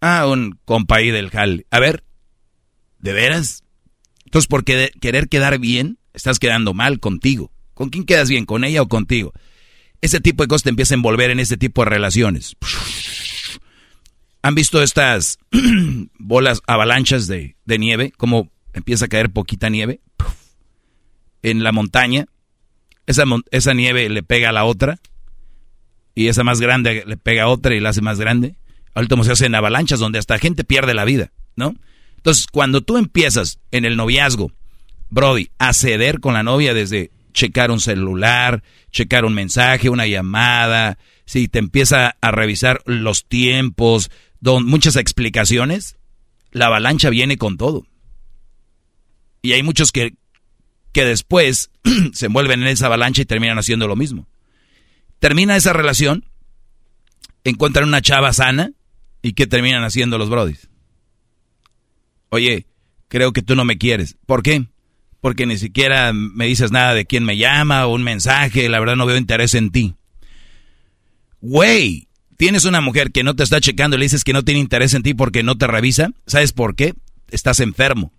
Ah, 0.00 0.26
un 0.26 0.58
compa 0.64 0.96
ahí 0.96 1.10
del 1.10 1.30
Hal. 1.32 1.66
A 1.70 1.78
ver, 1.78 2.04
¿de 2.98 3.12
veras? 3.12 3.62
Entonces, 4.24 4.48
por 4.48 4.64
querer 4.64 5.28
quedar 5.28 5.58
bien, 5.58 5.98
estás 6.12 6.38
quedando 6.38 6.74
mal 6.74 7.00
contigo. 7.00 7.52
¿Con 7.74 7.90
quién 7.90 8.04
quedas 8.04 8.28
bien? 8.28 8.44
¿Con 8.44 8.64
ella 8.64 8.82
o 8.82 8.88
contigo? 8.88 9.32
Ese 10.00 10.20
tipo 10.20 10.42
de 10.42 10.48
cosas 10.48 10.64
te 10.64 10.70
empieza 10.70 10.94
a 10.94 10.96
envolver 10.96 11.30
en 11.30 11.40
ese 11.40 11.56
tipo 11.56 11.84
de 11.84 11.90
relaciones. 11.90 12.56
¿Han 14.42 14.54
visto 14.54 14.82
estas 14.82 15.38
bolas 16.18 16.60
avalanchas 16.66 17.26
de, 17.26 17.56
de 17.64 17.78
nieve? 17.78 18.12
Como 18.16 18.50
empieza 18.72 19.04
a 19.04 19.08
caer 19.08 19.30
poquita 19.30 19.70
nieve 19.70 20.00
en 21.42 21.62
la 21.62 21.72
montaña. 21.72 22.26
Esa, 23.06 23.24
esa 23.50 23.74
nieve 23.74 24.08
le 24.08 24.22
pega 24.22 24.50
a 24.50 24.52
la 24.52 24.64
otra. 24.64 24.98
Y 26.14 26.28
esa 26.28 26.44
más 26.44 26.60
grande 26.60 27.04
le 27.06 27.16
pega 27.16 27.44
a 27.44 27.48
otra 27.48 27.74
y 27.74 27.80
la 27.80 27.90
hace 27.90 28.02
más 28.02 28.18
grande. 28.18 28.56
Ahorita 28.94 29.22
se 29.24 29.32
hacen 29.32 29.54
avalanchas 29.54 30.00
donde 30.00 30.18
hasta 30.18 30.38
gente 30.38 30.64
pierde 30.64 30.92
la 30.92 31.04
vida, 31.04 31.32
¿no? 31.56 31.74
Entonces, 32.16 32.46
cuando 32.46 32.82
tú 32.82 32.98
empiezas 32.98 33.58
en 33.70 33.84
el 33.84 33.96
noviazgo, 33.96 34.52
Brody, 35.08 35.50
a 35.58 35.72
ceder 35.72 36.20
con 36.20 36.34
la 36.34 36.42
novia 36.42 36.74
desde 36.74 37.10
checar 37.32 37.70
un 37.70 37.80
celular, 37.80 38.62
checar 38.90 39.24
un 39.24 39.34
mensaje, 39.34 39.88
una 39.88 40.06
llamada, 40.06 40.98
si 41.24 41.48
te 41.48 41.58
empieza 41.58 42.16
a 42.20 42.30
revisar 42.30 42.82
los 42.84 43.24
tiempos, 43.26 44.10
don, 44.42 44.66
muchas 44.66 44.96
explicaciones, 44.96 45.96
la 46.50 46.66
avalancha 46.66 47.08
viene 47.08 47.38
con 47.38 47.56
todo. 47.56 47.86
Y 49.40 49.52
hay 49.52 49.62
muchos 49.62 49.90
que, 49.90 50.14
que 50.92 51.06
después 51.06 51.70
se 52.12 52.26
envuelven 52.26 52.60
en 52.60 52.68
esa 52.68 52.86
avalancha 52.86 53.22
y 53.22 53.24
terminan 53.24 53.58
haciendo 53.58 53.88
lo 53.88 53.96
mismo. 53.96 54.28
Termina 55.18 55.56
esa 55.56 55.72
relación, 55.72 56.26
encuentran 57.44 57.88
una 57.88 58.02
chava 58.02 58.34
sana, 58.34 58.72
¿Y 59.22 59.34
qué 59.34 59.46
terminan 59.46 59.84
haciendo 59.84 60.18
los 60.18 60.28
brodis? 60.28 60.68
Oye, 62.28 62.66
creo 63.08 63.32
que 63.32 63.42
tú 63.42 63.54
no 63.54 63.64
me 63.64 63.78
quieres. 63.78 64.16
¿Por 64.26 64.42
qué? 64.42 64.66
Porque 65.20 65.46
ni 65.46 65.56
siquiera 65.56 66.12
me 66.12 66.46
dices 66.46 66.72
nada 66.72 66.92
de 66.92 67.06
quién 67.06 67.24
me 67.24 67.36
llama 67.36 67.86
o 67.86 67.94
un 67.94 68.02
mensaje. 68.02 68.68
La 68.68 68.80
verdad 68.80 68.96
no 68.96 69.06
veo 69.06 69.16
interés 69.16 69.54
en 69.54 69.70
ti. 69.70 69.94
Güey, 71.40 72.08
tienes 72.36 72.64
una 72.64 72.80
mujer 72.80 73.12
que 73.12 73.22
no 73.22 73.34
te 73.34 73.42
está 73.42 73.60
checando 73.60 73.96
y 73.96 74.00
le 74.00 74.04
dices 74.06 74.24
que 74.24 74.32
no 74.32 74.42
tiene 74.42 74.60
interés 74.60 74.94
en 74.94 75.02
ti 75.02 75.14
porque 75.14 75.42
no 75.42 75.56
te 75.56 75.66
revisa. 75.66 76.10
¿Sabes 76.26 76.52
por 76.52 76.74
qué? 76.74 76.94
Estás 77.30 77.60
enfermo. 77.60 78.12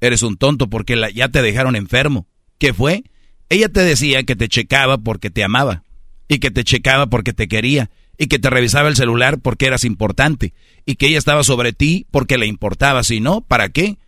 Eres 0.00 0.22
un 0.22 0.36
tonto 0.36 0.68
porque 0.68 1.00
ya 1.14 1.28
te 1.28 1.42
dejaron 1.42 1.76
enfermo. 1.76 2.26
¿Qué 2.58 2.72
fue? 2.72 3.04
Ella 3.48 3.68
te 3.68 3.80
decía 3.80 4.24
que 4.24 4.36
te 4.36 4.48
checaba 4.48 4.98
porque 4.98 5.30
te 5.30 5.44
amaba 5.44 5.82
y 6.28 6.38
que 6.38 6.50
te 6.50 6.64
checaba 6.64 7.06
porque 7.06 7.32
te 7.32 7.48
quería 7.48 7.90
y 8.18 8.26
que 8.26 8.38
te 8.38 8.50
revisaba 8.50 8.88
el 8.88 8.96
celular 8.96 9.40
porque 9.40 9.66
eras 9.66 9.84
importante 9.84 10.54
y 10.86 10.96
que 10.96 11.06
ella 11.06 11.18
estaba 11.18 11.42
sobre 11.42 11.72
ti 11.72 12.06
porque 12.10 12.38
le 12.38 12.46
importaba. 12.46 13.02
Si 13.02 13.20
no, 13.20 13.40
¿para 13.40 13.68
qué? 13.68 13.98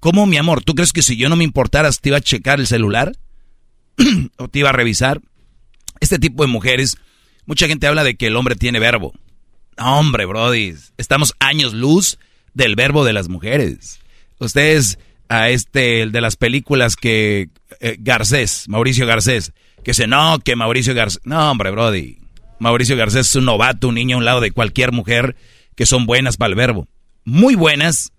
¿Cómo, 0.00 0.26
mi 0.26 0.36
amor? 0.36 0.62
¿Tú 0.62 0.74
crees 0.74 0.92
que 0.92 1.02
si 1.02 1.16
yo 1.16 1.28
no 1.28 1.36
me 1.36 1.44
importaras 1.44 2.00
te 2.00 2.10
iba 2.10 2.18
a 2.18 2.22
checar 2.22 2.60
el 2.60 2.66
celular? 2.66 3.12
¿O 4.38 4.48
te 4.48 4.60
iba 4.60 4.70
a 4.70 4.72
revisar? 4.72 5.20
Este 6.00 6.18
tipo 6.18 6.44
de 6.44 6.48
mujeres, 6.48 6.98
mucha 7.48 7.66
gente 7.66 7.86
habla 7.86 8.04
de 8.04 8.14
que 8.14 8.26
el 8.26 8.36
hombre 8.36 8.54
tiene 8.54 8.78
verbo. 8.78 9.14
hombre, 9.78 10.26
brody, 10.26 10.74
estamos 10.98 11.34
años 11.40 11.72
luz 11.72 12.18
del 12.52 12.76
verbo 12.76 13.04
de 13.04 13.14
las 13.14 13.28
mujeres. 13.28 14.00
Ustedes, 14.38 14.98
a 15.28 15.48
este, 15.48 16.02
el 16.02 16.12
de 16.12 16.20
las 16.20 16.36
películas 16.36 16.94
que 16.94 17.48
eh, 17.80 17.96
Garcés, 17.98 18.68
Mauricio 18.68 19.06
Garcés, 19.06 19.52
que 19.82 19.94
se 19.94 20.06
no, 20.06 20.38
que 20.40 20.56
Mauricio 20.56 20.94
Garcés. 20.94 21.22
No, 21.24 21.50
hombre, 21.50 21.70
brody. 21.70 22.18
Mauricio 22.58 22.96
Garcés 22.96 23.28
es 23.28 23.36
un 23.36 23.46
novato, 23.46 23.88
un 23.88 23.94
niño 23.94 24.16
a 24.16 24.18
un 24.18 24.24
lado 24.26 24.40
de 24.40 24.50
cualquier 24.50 24.92
mujer 24.92 25.34
que 25.74 25.86
son 25.86 26.04
buenas 26.04 26.36
para 26.36 26.50
el 26.50 26.54
verbo. 26.54 26.86
Muy 27.24 27.54
buenas, 27.54 28.12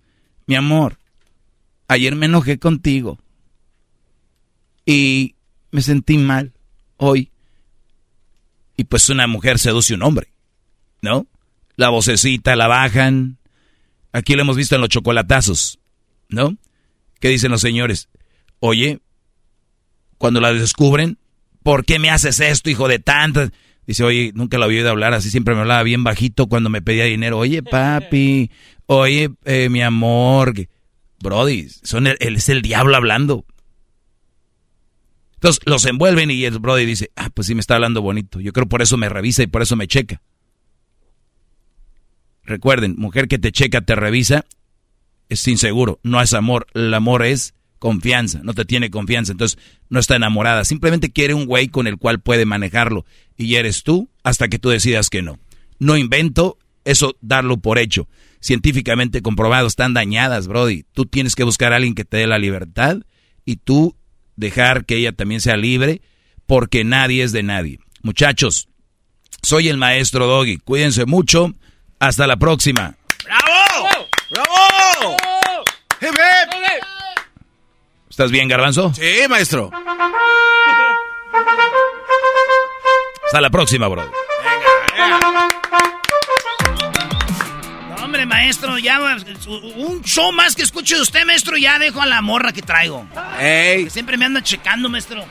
mi 0.46 0.56
amor. 0.56 0.98
Ayer 1.86 2.16
me 2.16 2.26
enojé 2.26 2.58
contigo. 2.58 3.18
Y 4.84 5.36
me 5.70 5.82
sentí 5.82 6.18
mal 6.18 6.52
hoy. 6.96 7.30
Y 8.80 8.84
pues 8.84 9.10
una 9.10 9.26
mujer 9.26 9.58
seduce 9.58 9.92
a 9.92 9.96
un 9.96 10.02
hombre, 10.02 10.32
¿no? 11.02 11.26
La 11.76 11.90
vocecita 11.90 12.56
la 12.56 12.66
bajan. 12.66 13.36
Aquí 14.10 14.34
lo 14.34 14.40
hemos 14.40 14.56
visto 14.56 14.74
en 14.74 14.80
los 14.80 14.88
chocolatazos, 14.88 15.78
¿no? 16.30 16.56
¿Qué 17.20 17.28
dicen 17.28 17.50
los 17.50 17.60
señores? 17.60 18.08
Oye, 18.58 19.00
cuando 20.16 20.40
la 20.40 20.54
descubren, 20.54 21.18
¿por 21.62 21.84
qué 21.84 21.98
me 21.98 22.08
haces 22.08 22.40
esto, 22.40 22.70
hijo 22.70 22.88
de 22.88 23.00
tantas? 23.00 23.50
Dice, 23.86 24.02
oye, 24.02 24.32
nunca 24.34 24.56
había 24.56 24.78
oído 24.78 24.88
hablar 24.88 25.12
así, 25.12 25.28
siempre 25.28 25.54
me 25.54 25.60
hablaba 25.60 25.82
bien 25.82 26.02
bajito 26.02 26.46
cuando 26.46 26.70
me 26.70 26.80
pedía 26.80 27.04
dinero. 27.04 27.36
Oye, 27.36 27.62
papi, 27.62 28.50
oye, 28.86 29.28
eh, 29.44 29.68
mi 29.68 29.82
amor. 29.82 30.54
Brody, 31.22 31.68
son 31.82 32.06
es 32.06 32.48
el 32.48 32.62
diablo 32.62 32.96
hablando. 32.96 33.44
Entonces 35.40 35.62
los 35.64 35.86
envuelven 35.86 36.30
y 36.30 36.44
el 36.44 36.58
Brody 36.58 36.84
dice, 36.84 37.10
ah, 37.16 37.30
pues 37.32 37.46
sí 37.46 37.54
me 37.54 37.62
está 37.62 37.76
hablando 37.76 38.02
bonito. 38.02 38.40
Yo 38.40 38.52
creo 38.52 38.68
por 38.68 38.82
eso 38.82 38.98
me 38.98 39.08
revisa 39.08 39.42
y 39.42 39.46
por 39.46 39.62
eso 39.62 39.74
me 39.74 39.88
checa. 39.88 40.20
Recuerden, 42.44 42.94
mujer 42.98 43.26
que 43.26 43.38
te 43.38 43.50
checa, 43.50 43.80
te 43.80 43.94
revisa, 43.94 44.44
es 45.30 45.48
inseguro, 45.48 45.98
no 46.02 46.20
es 46.20 46.34
amor. 46.34 46.66
El 46.74 46.92
amor 46.92 47.24
es 47.24 47.54
confianza, 47.78 48.40
no 48.42 48.52
te 48.52 48.66
tiene 48.66 48.90
confianza, 48.90 49.32
entonces 49.32 49.58
no 49.88 49.98
está 49.98 50.14
enamorada, 50.14 50.66
simplemente 50.66 51.10
quiere 51.10 51.32
un 51.32 51.46
güey 51.46 51.68
con 51.68 51.86
el 51.86 51.96
cual 51.96 52.20
puede 52.20 52.44
manejarlo 52.44 53.06
y 53.38 53.54
eres 53.54 53.82
tú 53.82 54.10
hasta 54.22 54.48
que 54.48 54.58
tú 54.58 54.68
decidas 54.68 55.08
que 55.08 55.22
no. 55.22 55.38
No 55.78 55.96
invento 55.96 56.58
eso 56.84 57.16
darlo 57.22 57.56
por 57.56 57.78
hecho. 57.78 58.06
Científicamente 58.40 59.22
comprobado, 59.22 59.66
están 59.66 59.94
dañadas, 59.94 60.48
Brody. 60.48 60.84
Tú 60.92 61.06
tienes 61.06 61.34
que 61.34 61.44
buscar 61.44 61.72
a 61.72 61.76
alguien 61.76 61.94
que 61.94 62.04
te 62.04 62.18
dé 62.18 62.26
la 62.26 62.38
libertad 62.38 62.98
y 63.46 63.56
tú 63.56 63.96
dejar 64.36 64.84
que 64.84 64.96
ella 64.96 65.12
también 65.12 65.40
sea 65.40 65.56
libre 65.56 66.02
porque 66.46 66.84
nadie 66.84 67.22
es 67.22 67.32
de 67.32 67.42
nadie. 67.42 67.78
Muchachos, 68.02 68.68
soy 69.42 69.68
el 69.68 69.76
maestro 69.76 70.26
Doggy, 70.26 70.58
cuídense 70.58 71.06
mucho 71.06 71.52
Hasta 71.98 72.26
la 72.26 72.36
próxima. 72.36 72.94
¡Bravo! 73.24 73.88
¡Bravo! 74.30 75.16
¡Hip, 76.00 76.08
hip! 76.08 76.84
¿Estás 78.08 78.30
bien, 78.30 78.48
Garbanzo? 78.48 78.92
Sí, 78.94 79.28
maestro. 79.28 79.70
Hasta 83.26 83.40
la 83.40 83.50
próxima, 83.50 83.86
bro. 83.88 84.04
No, 84.04 84.10
hombre, 88.22 88.26
maestro, 88.26 88.78
ya 88.78 89.00
un 89.76 90.02
show 90.02 90.32
más 90.32 90.54
que 90.54 90.62
escuche 90.62 90.96
de 90.96 91.02
usted, 91.02 91.24
maestro, 91.24 91.56
ya 91.56 91.78
dejo 91.78 92.00
a 92.02 92.06
la 92.06 92.20
morra 92.20 92.52
que 92.52 92.62
traigo. 92.62 93.06
Ey. 93.38 93.84
Que 93.84 93.90
siempre 93.90 94.16
me 94.16 94.24
anda 94.24 94.42
checando, 94.42 94.88
maestro. 94.88 95.24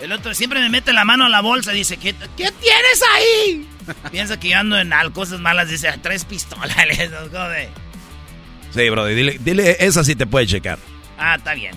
El 0.00 0.12
otro 0.12 0.32
siempre 0.34 0.60
me 0.60 0.68
mete 0.68 0.92
la 0.92 1.04
mano 1.04 1.26
a 1.26 1.28
la 1.28 1.40
bolsa 1.40 1.72
y 1.74 1.78
dice, 1.78 1.96
¿qué, 1.96 2.14
¿qué 2.36 2.50
tienes 2.52 3.02
ahí? 3.14 3.68
Piensa 4.10 4.38
que 4.38 4.50
yo 4.50 4.58
ando 4.58 4.78
en 4.78 4.92
cosas 5.12 5.40
malas, 5.40 5.68
dice, 5.68 5.92
tres 6.02 6.24
pistolas. 6.24 6.76
Sí, 8.72 8.88
bro, 8.88 9.04
dile, 9.06 9.36
dile, 9.40 9.76
esa 9.80 10.04
sí 10.04 10.14
te 10.14 10.28
puede 10.28 10.46
checar. 10.46 10.78
Ah, 11.18 11.34
está 11.34 11.54
bien. 11.54 11.74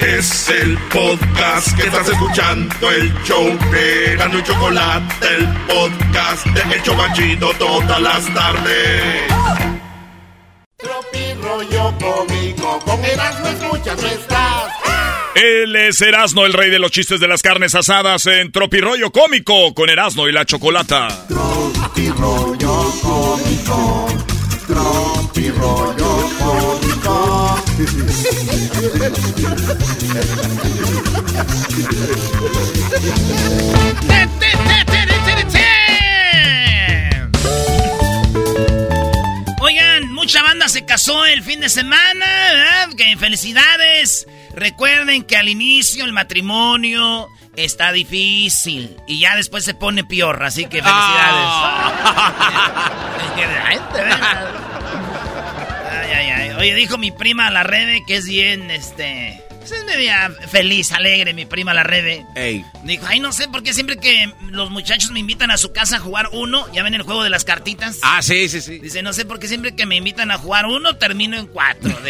Es 0.00 0.48
el 0.48 0.78
podcast 0.90 1.76
que 1.76 1.86
estás 1.86 2.08
escuchando, 2.08 2.90
el 2.90 3.12
show 3.24 3.46
de 3.70 4.16
Gano 4.16 4.38
y 4.38 4.42
Chocolate, 4.42 5.26
el 5.36 5.46
podcast 5.66 6.46
de 6.46 6.94
Machito 6.94 7.52
todas 7.58 8.00
las 8.00 8.32
tardes. 8.32 9.73
Tropi 10.84 11.32
rollo 11.40 11.94
cómico, 11.98 12.78
con 12.84 13.02
Erasmo 13.02 13.48
escuchas 13.48 14.02
no 14.02 14.06
estás. 14.06 14.64
Él 15.34 15.74
es 15.74 16.02
Erasmo, 16.02 16.44
el 16.44 16.52
rey 16.52 16.68
de 16.70 16.78
los 16.78 16.90
chistes 16.90 17.20
de 17.20 17.26
las 17.26 17.40
carnes 17.42 17.74
asadas 17.74 18.26
en 18.26 18.52
Tropirollo 18.52 19.10
Cómico, 19.10 19.72
con 19.72 19.88
Erasmo 19.88 20.28
y 20.28 20.32
la 20.32 20.44
Chocolata. 20.44 21.08
Tropirollo 21.26 22.92
Cómico, 23.02 24.08
Tropirollo 24.66 26.28
Cómico. 26.38 27.54
Mucha 40.24 40.42
banda 40.42 40.70
se 40.70 40.86
casó 40.86 41.26
el 41.26 41.42
fin 41.42 41.60
de 41.60 41.68
semana, 41.68 42.24
¿verdad? 42.24 42.96
Que 42.96 43.14
felicidades. 43.18 44.26
Recuerden 44.54 45.22
que 45.22 45.36
al 45.36 45.50
inicio 45.50 46.06
el 46.06 46.14
matrimonio 46.14 47.28
está 47.56 47.92
difícil 47.92 48.96
y 49.06 49.20
ya 49.20 49.36
después 49.36 49.66
se 49.66 49.74
pone 49.74 50.02
peor, 50.02 50.42
así 50.42 50.64
que 50.64 50.82
felicidades. 50.82 51.46
Ay, 55.90 56.10
ay, 56.14 56.30
ay. 56.30 56.50
Oye, 56.58 56.74
dijo 56.74 56.96
mi 56.96 57.10
prima 57.10 57.50
la 57.50 57.62
Rebe 57.62 58.02
que 58.06 58.16
es 58.16 58.26
bien, 58.26 58.70
este... 58.70 59.43
Es 59.64 59.84
media 59.86 60.30
feliz, 60.50 60.92
alegre, 60.92 61.32
mi 61.32 61.46
prima 61.46 61.72
la 61.72 61.82
Rebe. 61.82 62.26
Ey. 62.34 62.64
Dijo, 62.82 63.06
ay, 63.08 63.18
no 63.20 63.32
sé 63.32 63.48
por 63.48 63.62
qué 63.62 63.72
siempre 63.72 63.96
que 63.96 64.32
los 64.50 64.70
muchachos 64.70 65.10
me 65.10 65.20
invitan 65.20 65.50
a 65.50 65.56
su 65.56 65.72
casa 65.72 65.96
a 65.96 66.00
jugar 66.00 66.28
uno, 66.32 66.70
ya 66.72 66.82
ven 66.82 66.94
el 66.94 67.02
juego 67.02 67.22
de 67.22 67.30
las 67.30 67.44
cartitas. 67.44 67.98
Ah, 68.02 68.20
sí, 68.22 68.48
sí, 68.48 68.60
sí. 68.60 68.78
Dice, 68.78 69.02
no 69.02 69.12
sé 69.12 69.24
por 69.24 69.38
qué 69.38 69.48
siempre 69.48 69.74
que 69.74 69.86
me 69.86 69.96
invitan 69.96 70.30
a 70.30 70.38
jugar 70.38 70.66
uno, 70.66 70.96
termino 70.96 71.36
en 71.36 71.46
cuatro. 71.46 71.90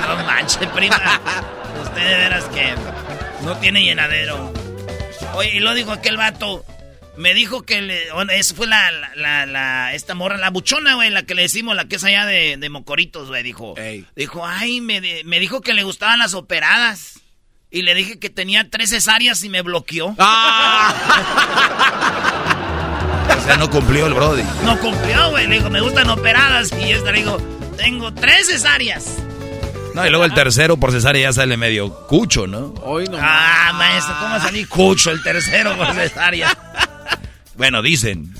No 0.00 0.16
manches, 0.24 0.68
prima. 0.68 1.20
Usted 1.82 2.08
de 2.08 2.16
veras 2.16 2.44
que 2.44 2.74
no 3.44 3.56
tiene 3.56 3.82
llenadero. 3.82 4.52
Oye, 5.34 5.56
y 5.56 5.60
lo 5.60 5.74
dijo 5.74 5.92
aquel 5.92 6.16
vato. 6.16 6.64
Me 7.16 7.32
dijo 7.34 7.62
que 7.62 7.80
le, 7.80 8.12
bueno, 8.12 8.32
esa 8.32 8.54
fue 8.54 8.66
la, 8.66 8.90
la, 9.14 9.46
la, 9.46 9.94
esta 9.94 10.14
morra, 10.14 10.36
la 10.36 10.50
buchona, 10.50 10.94
güey, 10.96 11.10
la 11.10 11.22
que 11.22 11.34
le 11.34 11.42
decimos, 11.42 11.74
la 11.74 11.86
que 11.86 11.96
es 11.96 12.04
allá 12.04 12.26
de, 12.26 12.56
de 12.58 12.68
Mocoritos, 12.68 13.28
güey, 13.28 13.42
dijo. 13.42 13.74
Ey. 13.78 14.04
Dijo, 14.14 14.46
ay, 14.46 14.80
me, 14.80 15.00
me 15.24 15.40
dijo 15.40 15.60
que 15.62 15.72
le 15.74 15.82
gustaban 15.82 16.18
las 16.18 16.34
operadas. 16.34 17.20
Y 17.70 17.82
le 17.82 17.94
dije 17.94 18.18
que 18.18 18.30
tenía 18.30 18.68
tres 18.70 18.90
cesáreas 18.90 19.42
y 19.44 19.48
me 19.48 19.62
bloqueó. 19.62 20.08
O 20.08 20.16
sea, 23.44 23.56
no 23.58 23.68
cumplió 23.70 24.06
el 24.06 24.14
Brody. 24.14 24.44
No 24.64 24.78
cumplió, 24.78 25.30
güey. 25.30 25.46
Le 25.46 25.56
dijo, 25.56 25.70
me 25.70 25.80
gustan 25.80 26.08
operadas. 26.10 26.72
Y 26.80 26.92
esta 26.92 27.10
le 27.12 27.18
digo, 27.18 27.38
tengo 27.76 28.12
tres 28.14 28.46
cesáreas. 28.46 29.16
No, 29.94 30.06
y 30.06 30.10
luego 30.10 30.24
el 30.24 30.34
tercero 30.34 30.76
por 30.76 30.92
cesárea 30.92 31.30
ya 31.30 31.32
sale 31.32 31.56
medio 31.56 32.06
cucho, 32.06 32.46
¿no? 32.46 32.74
Hoy 32.82 33.06
no. 33.08 33.18
Ah, 33.20 33.72
maestro, 33.74 34.14
¿cómo 34.20 34.38
salí 34.40 34.64
cucho 34.66 35.10
el 35.10 35.22
tercero 35.22 35.76
por 35.76 35.94
cesárea? 35.94 36.56
Bueno, 37.56 37.82
dicen. 37.82 38.32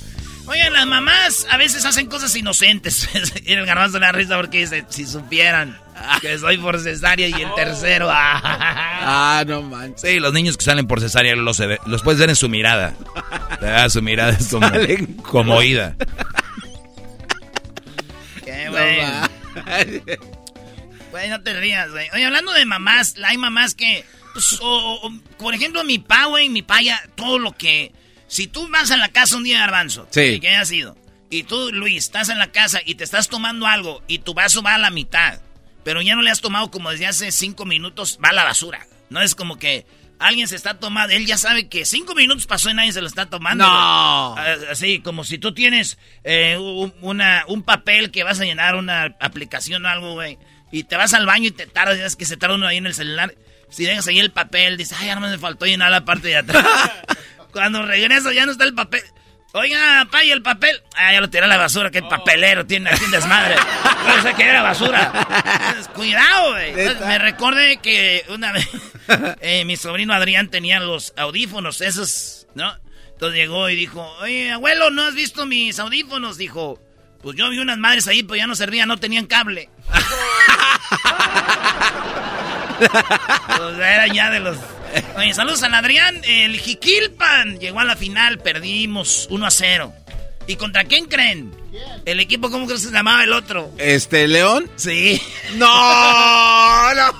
Oigan, 0.48 0.72
las 0.74 0.86
mamás 0.86 1.46
a 1.50 1.56
veces 1.56 1.84
hacen 1.84 2.06
cosas 2.06 2.34
inocentes. 2.36 3.08
y 3.44 3.52
el 3.52 3.66
garbanzo 3.66 3.98
le 3.98 4.06
da 4.06 4.12
risa 4.12 4.36
porque 4.36 4.58
dice, 4.60 4.84
si 4.88 5.04
supieran 5.06 5.76
que 6.20 6.38
soy 6.38 6.58
por 6.58 6.78
cesárea 6.80 7.26
y 7.28 7.32
el 7.32 7.52
tercero... 7.54 8.08
ah. 8.12 9.42
No 9.46 9.62
manches. 9.62 10.02
Sí, 10.02 10.20
los 10.20 10.32
niños 10.32 10.56
que 10.56 10.64
salen 10.64 10.86
por 10.86 11.00
cesárea 11.00 11.34
los, 11.34 11.56
se 11.56 11.66
ve- 11.66 11.80
los 11.86 12.02
puedes 12.02 12.20
ver 12.20 12.28
en 12.30 12.36
su 12.36 12.48
mirada. 12.48 12.94
Ah, 13.62 13.88
su 13.88 14.02
mirada 14.02 14.32
es 14.32 14.46
como, 14.48 14.68
Salen 14.68 15.06
como 15.14 15.54
oída. 15.56 15.96
Qué 18.44 18.64
No 18.66 18.72
bueno. 18.72 19.28
Güey, 21.10 21.28
no 21.30 21.40
te 21.42 21.58
rías, 21.58 21.90
güey. 21.90 22.08
Oye, 22.14 22.24
hablando 22.26 22.52
de 22.52 22.66
mamás, 22.66 23.14
hay 23.24 23.38
mamás 23.38 23.74
que... 23.74 24.04
pues, 24.32 24.58
o- 24.60 25.00
o- 25.06 25.12
por 25.38 25.54
ejemplo, 25.54 25.82
mi 25.82 25.98
pa, 25.98 26.26
güey, 26.26 26.48
mi 26.50 26.62
pa 26.62 26.82
ya, 26.82 27.02
todo 27.16 27.38
lo 27.38 27.52
que... 27.52 27.92
Si 28.28 28.46
tú 28.46 28.68
vas 28.68 28.90
a 28.90 28.96
la 28.96 29.08
casa 29.08 29.36
un 29.36 29.44
día, 29.44 29.60
Garbanzo, 29.60 30.06
Sí. 30.10 30.40
que 30.40 30.48
haya 30.48 30.64
sido, 30.64 30.96
y 31.30 31.42
tú, 31.44 31.70
Luis, 31.72 32.04
estás 32.04 32.28
en 32.28 32.38
la 32.38 32.52
casa 32.52 32.80
y 32.84 32.94
te 32.96 33.04
estás 33.04 33.28
tomando 33.28 33.66
algo 33.66 34.02
y 34.08 34.18
tu 34.20 34.34
vaso 34.34 34.62
va 34.62 34.74
a 34.74 34.78
la 34.78 34.90
mitad, 34.90 35.40
pero 35.84 36.02
ya 36.02 36.14
no 36.16 36.22
le 36.22 36.30
has 36.30 36.40
tomado 36.40 36.70
como 36.70 36.90
desde 36.90 37.06
hace 37.06 37.30
cinco 37.32 37.64
minutos, 37.64 38.18
va 38.24 38.30
a 38.30 38.32
la 38.32 38.44
basura. 38.44 38.86
No 39.10 39.20
es 39.22 39.34
como 39.34 39.56
que 39.58 39.86
alguien 40.18 40.48
se 40.48 40.56
está 40.56 40.74
tomando, 40.78 41.14
él 41.14 41.26
ya 41.26 41.36
sabe 41.38 41.68
que 41.68 41.84
cinco 41.84 42.14
minutos 42.14 42.46
pasó 42.46 42.70
y 42.70 42.74
nadie 42.74 42.92
se 42.92 43.00
lo 43.00 43.06
está 43.06 43.26
tomando. 43.26 43.64
No. 43.64 44.32
güey. 44.34 44.44
Ah, 44.46 44.56
Así, 44.72 45.00
como 45.00 45.24
si 45.24 45.38
tú 45.38 45.52
tienes 45.54 45.98
eh, 46.24 46.56
un, 46.58 46.92
una, 47.02 47.44
un 47.48 47.62
papel 47.62 48.10
que 48.10 48.24
vas 48.24 48.40
a 48.40 48.44
llenar 48.44 48.74
una 48.76 49.14
aplicación 49.20 49.84
o 49.84 49.88
algo, 49.88 50.14
güey, 50.14 50.38
y 50.72 50.82
te 50.84 50.96
vas 50.96 51.14
al 51.14 51.26
baño 51.26 51.46
y 51.48 51.52
te 51.52 51.66
tardas, 51.66 51.98
ya 51.98 52.06
es 52.06 52.16
que 52.16 52.24
se 52.24 52.36
tarda 52.36 52.56
uno 52.56 52.66
ahí 52.66 52.78
en 52.78 52.86
el 52.86 52.94
celular. 52.94 53.34
Si 53.70 53.84
dejas 53.84 54.06
ahí 54.08 54.18
el 54.20 54.30
papel, 54.32 54.76
dices, 54.76 54.96
ay, 55.00 55.08
ahora 55.10 55.28
me 55.28 55.38
faltó 55.38 55.66
llenar 55.66 55.90
la 55.90 56.04
parte 56.04 56.28
de 56.28 56.36
atrás. 56.36 56.64
Cuando 57.56 57.86
regreso 57.86 58.32
ya 58.32 58.44
no 58.44 58.52
está 58.52 58.64
el 58.64 58.74
papel. 58.74 59.02
Oiga, 59.54 60.06
pa, 60.10 60.22
¿y 60.22 60.30
el 60.30 60.42
papel? 60.42 60.78
Ah, 60.94 61.14
ya 61.14 61.22
lo 61.22 61.30
tiré 61.30 61.44
a 61.44 61.48
la 61.48 61.56
basura, 61.56 61.90
que 61.90 61.98
el 61.98 62.06
papelero 62.06 62.66
tiene 62.66 62.90
aquí 62.90 63.02
un 63.06 63.10
desmadre. 63.10 63.54
No 64.06 64.22
sé 64.22 64.34
qué 64.34 64.42
era 64.42 64.60
basura. 64.60 65.10
Entonces, 65.68 65.88
Cuidado, 65.94 66.52
güey. 66.52 66.74
Me 66.74 67.18
recordé 67.18 67.78
que 67.78 68.26
una 68.28 68.52
vez 68.52 68.68
eh, 69.40 69.64
mi 69.64 69.78
sobrino 69.78 70.12
Adrián 70.12 70.50
tenía 70.50 70.80
los 70.80 71.14
audífonos 71.16 71.80
esos, 71.80 72.46
¿no? 72.54 72.76
Entonces 73.12 73.38
llegó 73.38 73.70
y 73.70 73.76
dijo, 73.76 74.02
oye, 74.20 74.52
abuelo, 74.52 74.90
¿no 74.90 75.04
has 75.04 75.14
visto 75.14 75.46
mis 75.46 75.78
audífonos? 75.78 76.36
Dijo, 76.36 76.78
pues 77.22 77.38
yo 77.38 77.48
vi 77.48 77.58
unas 77.58 77.78
madres 77.78 78.06
ahí, 78.06 78.22
pero 78.22 78.36
ya 78.36 78.46
no 78.46 78.54
servían, 78.54 78.88
no 78.88 78.98
tenían 78.98 79.24
cable. 79.24 79.70
Pues 82.78 83.78
era 83.78 84.06
ya 84.08 84.28
de 84.30 84.40
los... 84.40 84.58
Oye, 85.16 85.34
saludos 85.34 85.62
a 85.62 85.66
Adrián. 85.66 86.20
El 86.24 86.58
Jiquilpan 86.58 87.58
llegó 87.58 87.80
a 87.80 87.84
la 87.84 87.96
final, 87.96 88.38
perdimos 88.38 89.26
1 89.30 89.46
a 89.46 89.50
0. 89.50 89.94
¿Y 90.46 90.56
contra 90.56 90.84
quién 90.84 91.06
creen? 91.06 91.52
El 92.04 92.20
equipo, 92.20 92.50
¿cómo 92.50 92.68
que 92.68 92.78
se 92.78 92.90
llamaba 92.90 93.24
el 93.24 93.32
otro? 93.32 93.72
Este, 93.78 94.28
León. 94.28 94.70
Sí. 94.76 95.20
No, 95.56 96.94
no. 96.94 97.12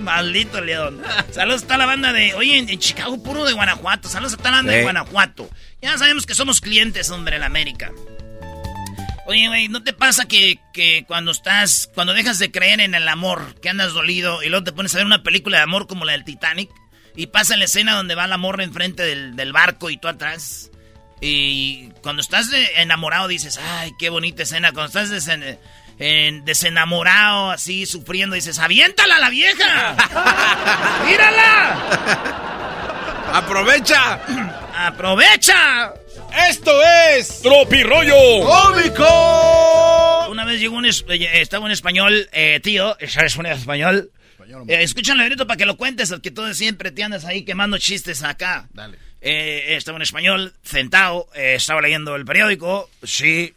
Maldito 0.00 0.60
León. 0.60 1.02
Saludos 1.30 1.62
a 1.62 1.64
toda 1.64 1.78
la 1.78 1.86
banda 1.86 2.12
de. 2.12 2.34
Oye, 2.34 2.58
en, 2.58 2.78
Chicago, 2.78 3.20
puro 3.22 3.44
de 3.44 3.52
Guanajuato. 3.52 4.08
Saludos 4.08 4.34
a 4.34 4.36
toda 4.36 4.50
la 4.50 4.56
banda 4.58 4.72
de. 4.72 4.82
Guanajuato. 4.82 5.48
Ya 5.82 5.96
sabemos 5.98 6.26
que 6.26 6.34
somos 6.34 6.60
clientes, 6.60 7.10
hombre, 7.10 7.36
en 7.36 7.42
América. 7.42 7.90
Oye, 9.26 9.48
güey, 9.48 9.68
¿no 9.68 9.82
te 9.82 9.92
pasa 9.92 10.26
que, 10.26 10.60
que 10.72 11.04
cuando 11.06 11.32
estás. 11.32 11.90
Cuando 11.94 12.14
dejas 12.14 12.38
de 12.38 12.50
creer 12.52 12.80
en 12.80 12.94
el 12.94 13.08
amor, 13.08 13.56
que 13.60 13.68
andas 13.68 13.92
dolido, 13.92 14.42
y 14.42 14.48
luego 14.48 14.64
te 14.64 14.72
pones 14.72 14.94
a 14.94 14.98
ver 14.98 15.06
una 15.06 15.22
película 15.24 15.58
de 15.58 15.64
amor 15.64 15.86
como 15.88 16.04
la 16.04 16.12
del 16.12 16.24
Titanic, 16.24 16.70
y 17.16 17.26
pasa 17.28 17.56
la 17.56 17.64
escena 17.64 17.94
donde 17.96 18.14
va 18.14 18.26
la 18.28 18.36
morra 18.38 18.62
enfrente 18.62 19.02
del, 19.02 19.34
del 19.34 19.52
barco 19.52 19.90
y 19.90 19.96
tú 19.96 20.06
atrás? 20.06 20.70
Y 21.20 21.88
cuando 22.02 22.20
estás 22.22 22.48
enamorado 22.76 23.26
dices, 23.26 23.58
ay, 23.58 23.90
qué 23.98 24.10
bonita 24.10 24.42
escena. 24.44 24.72
Cuando 24.72 24.88
estás 25.00 25.10
desen- 25.10 25.58
en- 25.98 26.44
desenamorado, 26.44 27.50
así, 27.50 27.86
sufriendo, 27.86 28.34
dices, 28.36 28.58
aviéntala 28.60 29.18
la 29.18 29.30
vieja. 29.30 29.96
¡Tírala! 31.06 31.76
¡Aprovecha! 33.32 34.20
¡Aprovecha! 34.76 35.94
¡Esto 36.48 36.72
es 37.16 37.40
Tropirollo 37.42 38.14
cómico! 38.44 40.28
Una 40.30 40.44
vez 40.44 40.60
llegó 40.60 40.76
un... 40.76 40.86
es- 40.86 41.04
eh, 41.08 41.40
estaba 41.40 41.64
un 41.64 41.70
español, 41.70 42.28
eh, 42.32 42.60
tío, 42.62 42.96
¿sabes 43.08 43.36
un 43.36 43.46
español? 43.46 44.10
Eh, 44.68 44.82
escúchalo, 44.82 45.24
grito 45.24 45.46
para 45.46 45.56
que 45.56 45.66
lo 45.66 45.76
cuentes, 45.76 46.12
que 46.22 46.30
tú 46.30 46.52
siempre 46.54 46.90
te 46.92 47.02
andas 47.02 47.24
ahí 47.24 47.44
quemando 47.44 47.78
chistes 47.78 48.22
acá. 48.22 48.68
Dale. 48.72 48.98
Eh, 49.20 49.74
estaba 49.76 49.96
en 49.96 50.02
español, 50.02 50.52
sentado, 50.62 51.28
eh, 51.34 51.54
estaba 51.56 51.80
leyendo 51.80 52.14
el 52.14 52.24
periódico, 52.24 52.90
sí. 53.02 53.54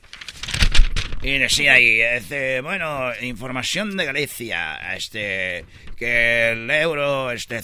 Y 1.22 1.38
decía 1.38 1.74
ahí, 1.74 2.00
este, 2.00 2.62
bueno, 2.62 3.12
información 3.22 3.98
de 3.98 4.06
Galicia, 4.06 4.96
este, 4.96 5.66
que 5.98 6.52
el 6.52 6.72
euro, 6.72 7.30
este, 7.32 7.62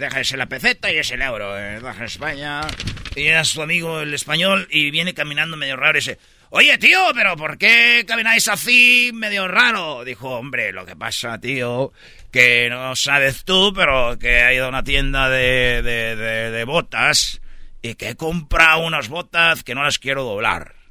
deja 0.00 0.18
de 0.18 0.24
ser 0.24 0.38
la 0.38 0.46
peseta 0.46 0.90
y 0.90 0.96
es 0.96 1.10
el 1.10 1.20
euro, 1.20 1.58
eh, 1.58 1.80
baja 1.80 2.06
España. 2.06 2.62
Y 3.14 3.26
era 3.26 3.44
su 3.44 3.60
amigo 3.60 4.00
el 4.00 4.14
español 4.14 4.66
y 4.70 4.90
viene 4.90 5.12
caminando 5.12 5.58
medio 5.58 5.76
raro 5.76 5.98
y 5.98 6.00
dice, 6.00 6.18
oye 6.48 6.78
tío, 6.78 6.98
pero 7.14 7.36
¿por 7.36 7.58
qué 7.58 8.04
camináis 8.08 8.48
así 8.48 9.10
medio 9.12 9.48
raro? 9.48 10.02
Dijo, 10.02 10.30
hombre, 10.30 10.72
lo 10.72 10.86
que 10.86 10.96
pasa, 10.96 11.38
tío, 11.38 11.92
que 12.32 12.70
no 12.70 12.96
sabes 12.96 13.44
tú, 13.44 13.74
pero 13.76 14.18
que 14.18 14.40
ha 14.40 14.54
ido 14.54 14.64
a 14.64 14.70
una 14.70 14.82
tienda 14.82 15.28
de, 15.28 15.82
de, 15.82 16.16
de, 16.16 16.50
de 16.50 16.64
botas 16.64 17.42
y 17.82 17.96
que 17.96 18.08
he 18.08 18.16
comprado 18.16 18.80
unas 18.80 19.10
botas 19.10 19.62
que 19.62 19.74
no 19.74 19.84
las 19.84 19.98
quiero 19.98 20.24
doblar. 20.24 20.83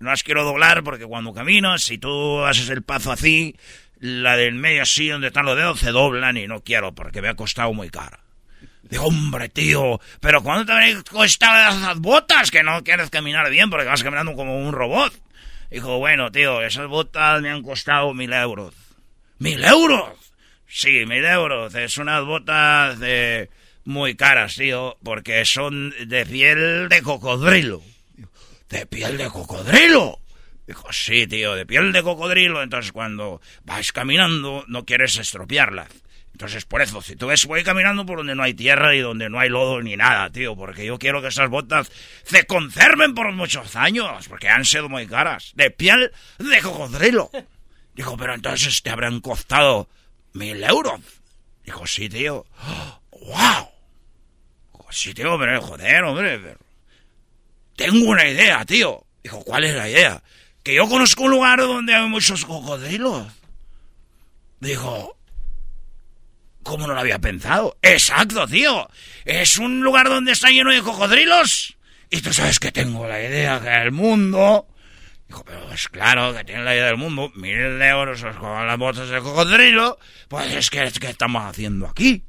No 0.00 0.08
las 0.08 0.22
quiero 0.22 0.44
doblar 0.44 0.82
porque 0.82 1.04
cuando 1.04 1.34
caminas, 1.34 1.82
si 1.82 1.98
tú 1.98 2.42
haces 2.42 2.70
el 2.70 2.82
paso 2.82 3.12
así, 3.12 3.54
la 3.98 4.34
del 4.34 4.54
medio 4.54 4.80
así 4.80 5.08
donde 5.08 5.26
están 5.26 5.44
los 5.44 5.56
dedos 5.56 5.78
se 5.78 5.90
doblan 5.90 6.38
y 6.38 6.46
no 6.46 6.64
quiero 6.64 6.94
porque 6.94 7.20
me 7.20 7.28
ha 7.28 7.34
costado 7.34 7.74
muy 7.74 7.90
cara. 7.90 8.20
Digo, 8.82 9.04
hombre, 9.04 9.50
tío, 9.50 10.00
pero 10.20 10.42
¿cuánto 10.42 10.64
te 10.64 10.72
han 10.72 11.02
costado 11.02 11.78
esas 11.78 11.98
botas 11.98 12.50
que 12.50 12.62
no 12.62 12.82
quieres 12.82 13.10
caminar 13.10 13.50
bien 13.50 13.68
porque 13.68 13.84
vas 13.84 14.02
caminando 14.02 14.34
como 14.34 14.56
un 14.58 14.72
robot? 14.72 15.12
Dijo, 15.70 15.98
bueno, 15.98 16.32
tío, 16.32 16.62
esas 16.62 16.88
botas 16.88 17.42
me 17.42 17.50
han 17.50 17.62
costado 17.62 18.14
mil 18.14 18.32
euros. 18.32 18.74
¿Mil 19.38 19.62
euros? 19.62 20.14
Sí, 20.66 21.04
mil 21.04 21.26
euros. 21.26 21.74
Es 21.74 21.98
unas 21.98 22.24
botas 22.24 22.98
de 22.98 23.50
muy 23.84 24.16
caras, 24.16 24.54
tío, 24.54 24.96
porque 25.04 25.44
son 25.44 25.94
de 26.06 26.24
piel 26.24 26.88
de 26.88 27.02
cocodrilo. 27.02 27.82
¿De 28.70 28.86
piel 28.86 29.18
de 29.18 29.28
cocodrilo? 29.28 30.20
Dijo, 30.66 30.92
sí, 30.92 31.26
tío, 31.26 31.56
de 31.56 31.66
piel 31.66 31.92
de 31.92 32.04
cocodrilo. 32.04 32.62
Entonces, 32.62 32.92
cuando 32.92 33.40
vas 33.64 33.90
caminando, 33.90 34.64
no 34.68 34.84
quieres 34.84 35.18
estropearlas. 35.18 35.88
Entonces, 36.32 36.64
por 36.64 36.80
eso, 36.80 37.02
si 37.02 37.16
tú 37.16 37.26
ves, 37.26 37.44
voy 37.46 37.64
caminando 37.64 38.06
por 38.06 38.18
donde 38.18 38.36
no 38.36 38.44
hay 38.44 38.54
tierra 38.54 38.94
y 38.94 39.00
donde 39.00 39.28
no 39.28 39.40
hay 39.40 39.48
lodo 39.48 39.82
ni 39.82 39.96
nada, 39.96 40.30
tío, 40.30 40.54
porque 40.54 40.86
yo 40.86 40.98
quiero 40.98 41.20
que 41.20 41.28
esas 41.28 41.50
botas 41.50 41.90
se 42.22 42.46
conserven 42.46 43.14
por 43.14 43.32
muchos 43.32 43.74
años, 43.74 44.28
porque 44.28 44.48
han 44.48 44.64
sido 44.64 44.88
muy 44.88 45.08
caras. 45.08 45.50
De 45.56 45.72
piel 45.72 46.12
de 46.38 46.62
cocodrilo. 46.62 47.30
Dijo, 47.94 48.16
pero 48.16 48.34
entonces 48.34 48.82
te 48.82 48.90
habrán 48.90 49.20
costado 49.20 49.88
mil 50.32 50.62
euros. 50.62 51.00
Dijo, 51.64 51.86
sí, 51.88 52.08
tío. 52.08 52.46
¡Wow! 53.10 53.68
Sí, 54.90 55.12
tío, 55.12 55.36
pero 55.38 55.60
joder, 55.60 56.04
hombre. 56.04 56.38
Pero... 56.38 56.69
Tengo 57.80 58.10
una 58.10 58.28
idea, 58.28 58.62
tío. 58.66 59.06
Dijo, 59.22 59.42
¿cuál 59.42 59.64
es 59.64 59.74
la 59.74 59.88
idea? 59.88 60.22
Que 60.62 60.74
yo 60.74 60.86
conozco 60.86 61.22
un 61.22 61.30
lugar 61.30 61.60
donde 61.60 61.94
hay 61.94 62.06
muchos 62.10 62.44
cocodrilos. 62.44 63.26
Dijo, 64.60 65.16
¿cómo 66.62 66.86
no 66.86 66.92
lo 66.92 67.00
había 67.00 67.18
pensado? 67.20 67.78
Exacto, 67.80 68.46
tío. 68.46 68.86
Es 69.24 69.56
un 69.56 69.80
lugar 69.80 70.10
donde 70.10 70.32
está 70.32 70.50
lleno 70.50 70.70
de 70.70 70.82
cocodrilos. 70.82 71.78
Y 72.10 72.20
tú 72.20 72.34
sabes 72.34 72.60
que 72.60 72.70
tengo 72.70 73.08
la 73.08 73.18
idea 73.18 73.58
que 73.62 73.74
el 73.74 73.92
mundo... 73.92 74.68
Dijo, 75.26 75.42
pero 75.46 75.72
es 75.72 75.88
claro 75.88 76.34
que 76.36 76.44
tiene 76.44 76.64
la 76.64 76.74
idea 76.74 76.84
del 76.84 76.98
mundo. 76.98 77.32
Mil 77.34 77.80
euros 77.80 78.22
con 78.38 78.66
las 78.66 78.76
botas 78.76 79.08
de 79.08 79.20
cocodrilo. 79.20 79.98
Pues 80.28 80.52
es 80.52 80.68
que, 80.68 80.84
es 80.84 80.98
que 80.98 81.08
estamos 81.08 81.44
haciendo 81.44 81.86
aquí 81.86 82.24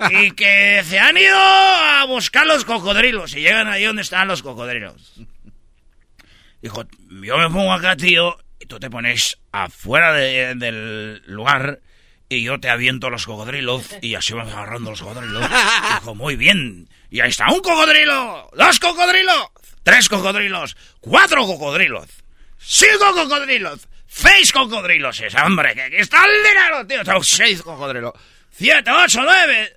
y 0.10 0.30
que 0.32 0.82
se 0.84 0.98
han 0.98 1.16
ido 1.16 1.36
a 1.36 2.04
buscar 2.06 2.46
los 2.46 2.64
cocodrilos 2.64 3.34
y 3.34 3.40
llegan 3.40 3.68
ahí 3.68 3.84
donde 3.84 4.02
están 4.02 4.28
los 4.28 4.42
cocodrilos. 4.42 5.14
Dijo, 6.62 6.84
yo 7.22 7.38
me 7.38 7.48
pongo 7.48 7.72
acá, 7.72 7.96
tío, 7.96 8.36
y 8.58 8.66
tú 8.66 8.78
te 8.78 8.90
pones 8.90 9.38
afuera 9.52 10.12
del 10.12 11.22
lugar 11.26 11.80
y 12.28 12.42
yo 12.42 12.60
te 12.60 12.70
aviento 12.70 13.10
los 13.10 13.26
cocodrilos 13.26 13.86
y 14.00 14.14
así 14.14 14.32
van 14.32 14.48
agarrando 14.48 14.90
los 14.90 15.02
cocodrilos. 15.02 15.48
Dijo, 16.00 16.14
muy 16.14 16.36
bien. 16.36 16.88
Y 17.10 17.20
ahí 17.20 17.30
está 17.30 17.50
un 17.50 17.60
cocodrilo, 17.60 18.50
dos 18.54 18.78
cocodrilos, 18.78 19.48
tres 19.82 20.08
cocodrilos, 20.08 20.76
cuatro 21.00 21.44
cocodrilos, 21.44 22.06
cinco 22.58 23.14
cocodrilos, 23.14 23.88
seis 24.06 24.52
cocodrilos. 24.52 25.20
Es 25.20 25.34
hombre, 25.34 25.74
que 25.74 25.82
aquí 25.82 25.96
está 25.96 26.24
el 26.24 26.42
dinero, 26.44 26.86
tío. 26.86 27.22
Seis 27.24 27.62
cocodrilos. 27.62 28.12
Siete, 28.50 28.90
ocho, 28.90 29.22
nueve, 29.22 29.76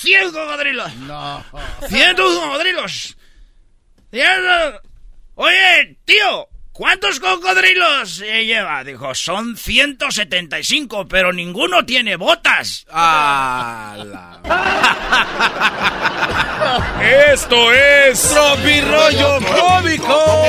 ¡Cien 0.00 0.30
cocodrilos! 0.30 0.94
No. 0.96 1.44
¡Cien 1.88 2.14
cocodrilos! 2.14 3.16
¡Cien! 4.12 4.28
Oye, 5.34 5.98
tío, 6.04 6.48
¿cuántos 6.70 7.18
cocodrilos 7.18 8.08
se 8.08 8.46
lleva? 8.46 8.84
Dijo, 8.84 9.12
son 9.16 9.56
175, 9.56 11.08
pero 11.08 11.32
ninguno 11.32 11.84
tiene 11.84 12.14
botas. 12.14 12.86
¡Hala! 12.92 14.40
Esto 17.32 17.72
es 17.72 18.22
Tropi 18.30 18.80
Rollo 18.82 19.40
Cómico. 19.40 20.44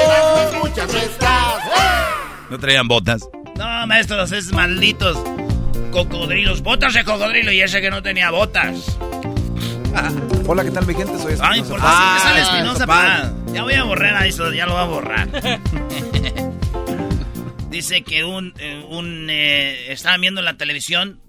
¿No 2.52 2.60
traían 2.60 2.88
botas? 2.88 3.28
No, 3.56 3.88
maestros, 3.88 4.32
es 4.32 4.52
malditos 4.52 5.18
cocodrilos. 5.92 6.62
Botas 6.62 6.94
de 6.94 7.04
cocodrilo 7.04 7.52
y 7.52 7.62
ese 7.62 7.82
que 7.82 7.90
no 7.90 8.02
tenía 8.04 8.32
botas. 8.32 8.98
Hola, 10.48 10.64
¿qué 10.64 10.72
tal 10.72 10.86
mi 10.86 10.94
gente? 10.94 11.18
Soy 11.18 11.36
Ay, 11.42 11.62
por 11.62 11.80
ah, 11.82 12.20
sale 12.22 12.42
Espinosa, 12.42 12.86
pa. 12.86 13.32
Ya 13.54 13.64
voy 13.64 13.74
a 13.74 13.84
borrar 13.84 14.16
a 14.16 14.26
eso, 14.26 14.52
ya 14.54 14.66
lo 14.66 14.74
voy 14.74 14.82
a 14.82 14.86
borrar. 14.86 15.30
Dice 17.70 18.04
que 18.04 18.24
un, 18.24 18.54
eh, 18.58 18.86
un 18.90 19.28
eh, 19.30 19.92
estaban 19.92 20.22
viendo 20.22 20.42
en 20.42 20.46
la 20.46 20.58
televisión 20.58 21.22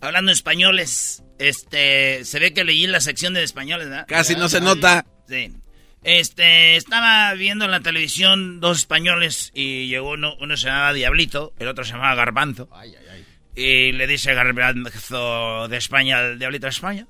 hablando 0.00 0.32
españoles. 0.32 1.22
Este, 1.38 2.24
se 2.24 2.38
ve 2.38 2.54
que 2.54 2.64
leí 2.64 2.86
la 2.86 3.00
sección 3.00 3.34
de 3.34 3.42
españoles, 3.42 3.88
¿verdad? 3.88 4.06
Casi 4.08 4.36
no 4.36 4.48
se 4.48 4.60
nota. 4.60 5.06
Sí. 5.28 5.52
Este, 6.02 6.76
estaba 6.76 7.34
viendo 7.34 7.64
en 7.64 7.72
la 7.72 7.80
televisión 7.80 8.60
dos 8.60 8.78
españoles 8.78 9.50
y 9.54 9.88
llegó 9.88 10.12
uno, 10.12 10.36
uno 10.40 10.56
se 10.56 10.68
llamaba 10.68 10.92
Diablito, 10.92 11.52
el 11.58 11.68
otro 11.68 11.84
se 11.84 11.92
llamaba 11.92 12.14
Garbanzo. 12.14 12.68
Ay, 12.72 12.94
ay, 12.98 13.06
ay. 13.10 13.24
Y 13.56 13.92
le 13.92 14.06
dice 14.06 14.34
Garbanzo 14.34 15.66
de 15.68 15.76
España 15.76 16.18
al 16.18 16.38
Diablito 16.38 16.66
de 16.66 16.70
España. 16.70 17.06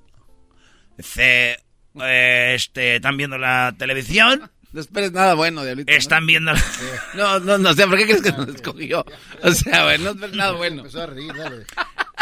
Dice, 0.97 1.59
eh, 2.01 2.53
este, 2.55 2.97
¿están 2.97 3.17
viendo 3.17 3.39
la 3.39 3.75
televisión? 3.79 4.51
No 4.73 4.81
esperes 4.81 5.13
nada 5.13 5.35
bueno, 5.35 5.65
Diablito. 5.65 5.91
Están 5.93 6.27
viendo 6.27 6.53
la... 6.53 6.63
No, 7.15 7.39
no, 7.41 7.57
no, 7.59 7.71
o 7.71 7.75
sea, 7.75 7.87
¿por 7.87 7.97
qué 7.97 8.05
crees 8.05 8.23
que 8.23 8.33
nos 8.33 8.49
escogió? 8.49 9.07
O 9.43 9.53
sea, 9.53 9.85
bueno, 9.85 10.05
no 10.05 10.11
esperes 10.11 10.37
nada 10.37 10.53
bueno. 10.53 10.79
Empezó 10.79 11.03
a 11.03 11.07
reír, 11.07 11.33
dale. 11.35 11.65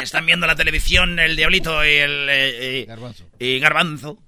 Están 0.01 0.27
viendo 0.27 0.47
la 0.47 0.55
televisión 0.55 1.18
el 1.18 1.35
Diablito 1.37 1.85
y 1.85 1.97
el... 1.97 2.27
eh, 2.31 2.81
y, 2.81 2.85
Garbanzo. 2.85 3.25
y 3.39 3.59
Garbanzo. 3.59 4.18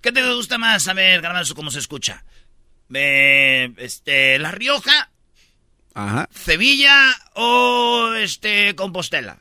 ¿Qué 0.00 0.12
te 0.12 0.34
gusta 0.34 0.56
más 0.56 0.84
saber, 0.84 1.20
Garbanzo, 1.20 1.54
cómo 1.54 1.70
se 1.70 1.80
escucha? 1.80 2.24
Eh, 2.94 3.72
este, 3.78 4.38
La 4.38 4.52
Rioja, 4.52 5.10
Ajá. 5.94 6.28
Sevilla 6.32 7.14
o 7.34 8.12
este, 8.16 8.74
Compostela. 8.76 9.38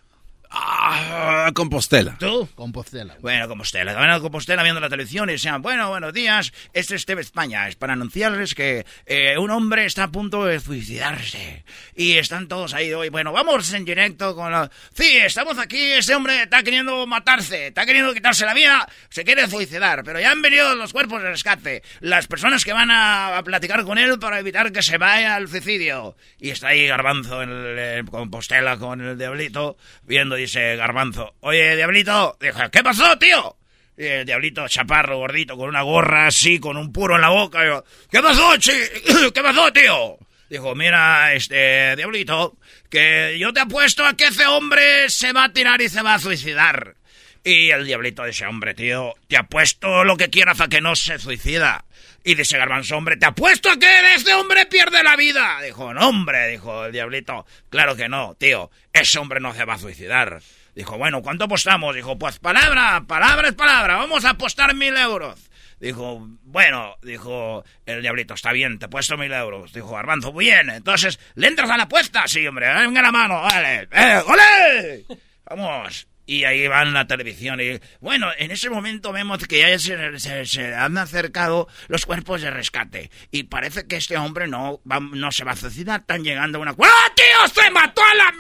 Ah, 0.57 1.51
Compostela. 1.53 2.15
¿Tú? 2.17 2.47
Compostela. 2.55 3.17
Bueno, 3.19 3.47
Compostela. 3.49 3.91
En 4.15 4.21
Compostela 4.21 4.63
viendo 4.63 4.79
la 4.79 4.87
televisión 4.87 5.29
y 5.29 5.33
decían, 5.33 5.61
bueno, 5.61 5.89
buenos 5.89 6.13
días, 6.13 6.53
este 6.71 6.95
es 6.95 7.05
TV 7.05 7.21
España. 7.21 7.67
Es 7.67 7.75
para 7.75 7.93
anunciarles 7.93 8.55
que 8.55 8.85
eh, 9.05 9.37
un 9.37 9.51
hombre 9.51 9.85
está 9.85 10.03
a 10.03 10.11
punto 10.11 10.45
de 10.45 10.61
suicidarse. 10.61 11.65
Y 11.93 12.13
están 12.13 12.47
todos 12.47 12.73
ahí 12.73 12.93
hoy. 12.93 13.09
Bueno, 13.09 13.33
vamos 13.33 13.73
en 13.73 13.83
directo 13.83 14.33
con 14.33 14.51
la... 14.51 14.71
Sí, 14.93 15.17
estamos 15.17 15.57
aquí, 15.59 15.91
ese 15.91 16.15
hombre 16.15 16.43
está 16.43 16.63
queriendo 16.63 17.05
matarse, 17.05 17.67
está 17.67 17.85
queriendo 17.85 18.13
quitarse 18.13 18.45
la 18.45 18.53
vida, 18.53 18.87
se 19.09 19.25
quiere 19.25 19.49
suicidar. 19.49 20.03
Pero 20.05 20.21
ya 20.21 20.31
han 20.31 20.41
venido 20.41 20.73
los 20.75 20.93
cuerpos 20.93 21.21
de 21.21 21.31
rescate, 21.31 21.83
las 21.99 22.27
personas 22.27 22.63
que 22.63 22.71
van 22.71 22.91
a, 22.91 23.37
a 23.37 23.43
platicar 23.43 23.83
con 23.83 23.97
él 23.97 24.17
para 24.19 24.39
evitar 24.39 24.71
que 24.71 24.81
se 24.81 24.97
vaya 24.97 25.35
al 25.35 25.49
suicidio. 25.49 26.15
Y 26.39 26.51
está 26.51 26.69
ahí 26.69 26.87
Garbanzo 26.87 27.43
en 27.43 27.49
el, 27.49 27.79
en 27.79 28.07
Compostela 28.07 28.77
con 28.77 29.01
el 29.01 29.17
diablito, 29.17 29.75
viendo, 30.03 30.37
dice 30.45 30.75
Garbanzo, 30.75 31.35
oye, 31.41 31.75
diablito, 31.75 32.37
dijo, 32.39 32.59
¿qué 32.71 32.83
pasó, 32.83 33.17
tío? 33.17 33.57
Y 33.97 34.05
el 34.05 34.25
diablito 34.25 34.67
chaparro, 34.67 35.17
gordito, 35.17 35.55
con 35.57 35.69
una 35.69 35.81
gorra 35.81 36.27
así, 36.27 36.59
con 36.59 36.77
un 36.77 36.91
puro 36.91 37.15
en 37.15 37.21
la 37.21 37.29
boca. 37.29 37.63
Digo, 37.63 37.83
¿Qué 38.11 38.21
pasó, 38.21 38.57
chi? 38.57 38.71
¿Qué 39.33 39.41
pasó, 39.41 39.71
tío? 39.71 40.17
Dijo, 40.49 40.75
mira, 40.75 41.33
este, 41.33 41.95
diablito, 41.95 42.57
que 42.89 43.37
yo 43.39 43.51
te 43.53 43.61
apuesto 43.61 44.05
a 44.05 44.15
que 44.15 44.25
ese 44.25 44.45
hombre 44.45 45.09
se 45.09 45.33
va 45.33 45.45
a 45.45 45.53
tirar 45.53 45.81
y 45.81 45.89
se 45.89 46.01
va 46.01 46.15
a 46.15 46.19
suicidar. 46.19 46.95
Y 47.43 47.69
el 47.69 47.85
diablito 47.85 48.25
dice, 48.25 48.45
hombre, 48.45 48.73
tío, 48.73 49.13
te 49.27 49.37
apuesto 49.37 50.03
lo 50.03 50.17
que 50.17 50.29
quieras 50.29 50.61
a 50.61 50.67
que 50.67 50.81
no 50.81 50.95
se 50.95 51.17
suicida. 51.17 51.85
Y 52.27 52.33
dice 52.33 52.57
Garbanzo, 52.57 52.97
hombre, 52.97 53.17
te 53.17 53.27
apuesto 53.27 53.69
a 53.69 53.77
que 53.77 54.15
ese 54.15 54.33
hombre 54.33 54.65
pierde 54.65 55.03
la 55.03 55.15
vida. 55.15 55.61
Dijo, 55.61 55.93
no, 55.93 56.09
hombre, 56.09 56.47
dijo 56.47 56.85
el 56.85 56.91
diablito. 56.91 57.45
Claro 57.69 57.95
que 57.95 58.09
no, 58.09 58.33
tío, 58.33 58.71
ese 58.91 59.19
hombre 59.19 59.39
no 59.39 59.53
se 59.53 59.63
va 59.63 59.75
a 59.75 59.77
suicidar. 59.77 60.41
Dijo, 60.73 60.97
bueno, 60.97 61.21
¿cuánto 61.21 61.43
apostamos? 61.43 61.93
Dijo, 61.93 62.17
pues 62.17 62.39
palabra, 62.39 63.03
palabra 63.07 63.49
es 63.49 63.53
palabra, 63.53 63.97
vamos 63.97 64.25
a 64.25 64.31
apostar 64.31 64.73
mil 64.73 64.97
euros. 64.97 65.51
Dijo, 65.79 66.27
bueno, 66.41 66.95
dijo 67.03 67.63
el 67.85 68.01
diablito, 68.01 68.33
está 68.33 68.51
bien, 68.53 68.79
te 68.79 68.87
he 68.87 68.89
puesto 68.89 69.17
mil 69.17 69.31
euros. 69.31 69.71
Dijo 69.71 69.91
Garbanzo, 69.91 70.33
muy 70.33 70.45
bien, 70.45 70.71
entonces, 70.71 71.19
¿le 71.35 71.45
entras 71.45 71.69
a 71.69 71.77
la 71.77 71.83
apuesta? 71.83 72.27
Sí, 72.27 72.47
hombre, 72.47 72.73
venga 72.73 73.03
la 73.03 73.11
mano, 73.11 73.39
vale, 73.43 73.87
eh, 73.91 74.21
¡ole! 74.25 75.05
Vamos. 75.45 76.07
Y 76.25 76.43
ahí 76.45 76.67
van 76.67 76.93
la 76.93 77.05
televisión 77.05 77.61
y, 77.61 77.79
bueno, 77.99 78.27
en 78.37 78.49
ese 78.51 78.69
momento 78.69 79.11
vemos 79.11 79.45
que 79.47 79.59
ya 79.59 79.77
se, 79.77 80.73
han 80.73 80.97
acercado 80.97 81.67
los 81.87 82.05
cuerpos 82.05 82.41
de 82.41 82.49
rescate. 82.49 83.11
Y 83.31 83.43
parece 83.43 83.87
que 83.87 83.97
este 83.97 84.17
hombre 84.17 84.47
no, 84.47 84.81
no 84.83 85.31
se 85.31 85.43
va 85.43 85.51
a 85.51 85.55
suicidar, 85.55 86.01
están 86.01 86.23
llegando 86.23 86.57
a 86.57 86.61
una... 86.61 86.71
¡Ah, 86.71 87.11
tío! 87.15 87.47
¡Se 87.63 87.69
mató 87.69 88.01
a 88.03 88.15
la... 88.15 88.33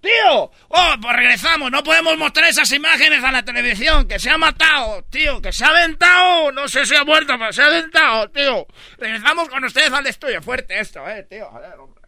¡Tío! 0.00 0.50
¡Oh, 0.68 0.94
pues 1.00 1.16
regresamos! 1.16 1.70
No 1.70 1.82
podemos 1.82 2.16
mostrar 2.16 2.48
esas 2.48 2.72
imágenes 2.72 3.22
a 3.22 3.32
la 3.32 3.44
televisión. 3.44 4.08
¡Que 4.08 4.18
se 4.18 4.30
ha 4.30 4.38
matado, 4.38 5.02
tío! 5.10 5.42
¡Que 5.42 5.52
se 5.52 5.64
ha 5.64 5.68
aventado! 5.68 6.52
No 6.52 6.68
sé 6.68 6.86
si 6.86 6.96
ha 6.96 7.04
muerto, 7.04 7.34
pero 7.38 7.52
se 7.52 7.62
ha 7.62 7.66
aventado, 7.66 8.30
tío. 8.30 8.66
Regresamos 8.98 9.48
con 9.50 9.62
ustedes 9.62 9.92
al 9.92 10.06
estudio. 10.06 10.40
Fuerte 10.40 10.80
esto, 10.80 11.06
eh, 11.06 11.26
tío. 11.28 11.46
Joder, 11.50 11.74
hombre. 11.78 12.02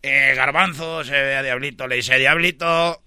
Eh, 0.00 0.34
Garbanzo 0.34 1.04
se 1.04 1.12
ve 1.12 1.36
a 1.36 1.42
Diablito. 1.42 1.86
Le 1.86 1.96
dice, 1.96 2.18
Diablito, 2.18 3.03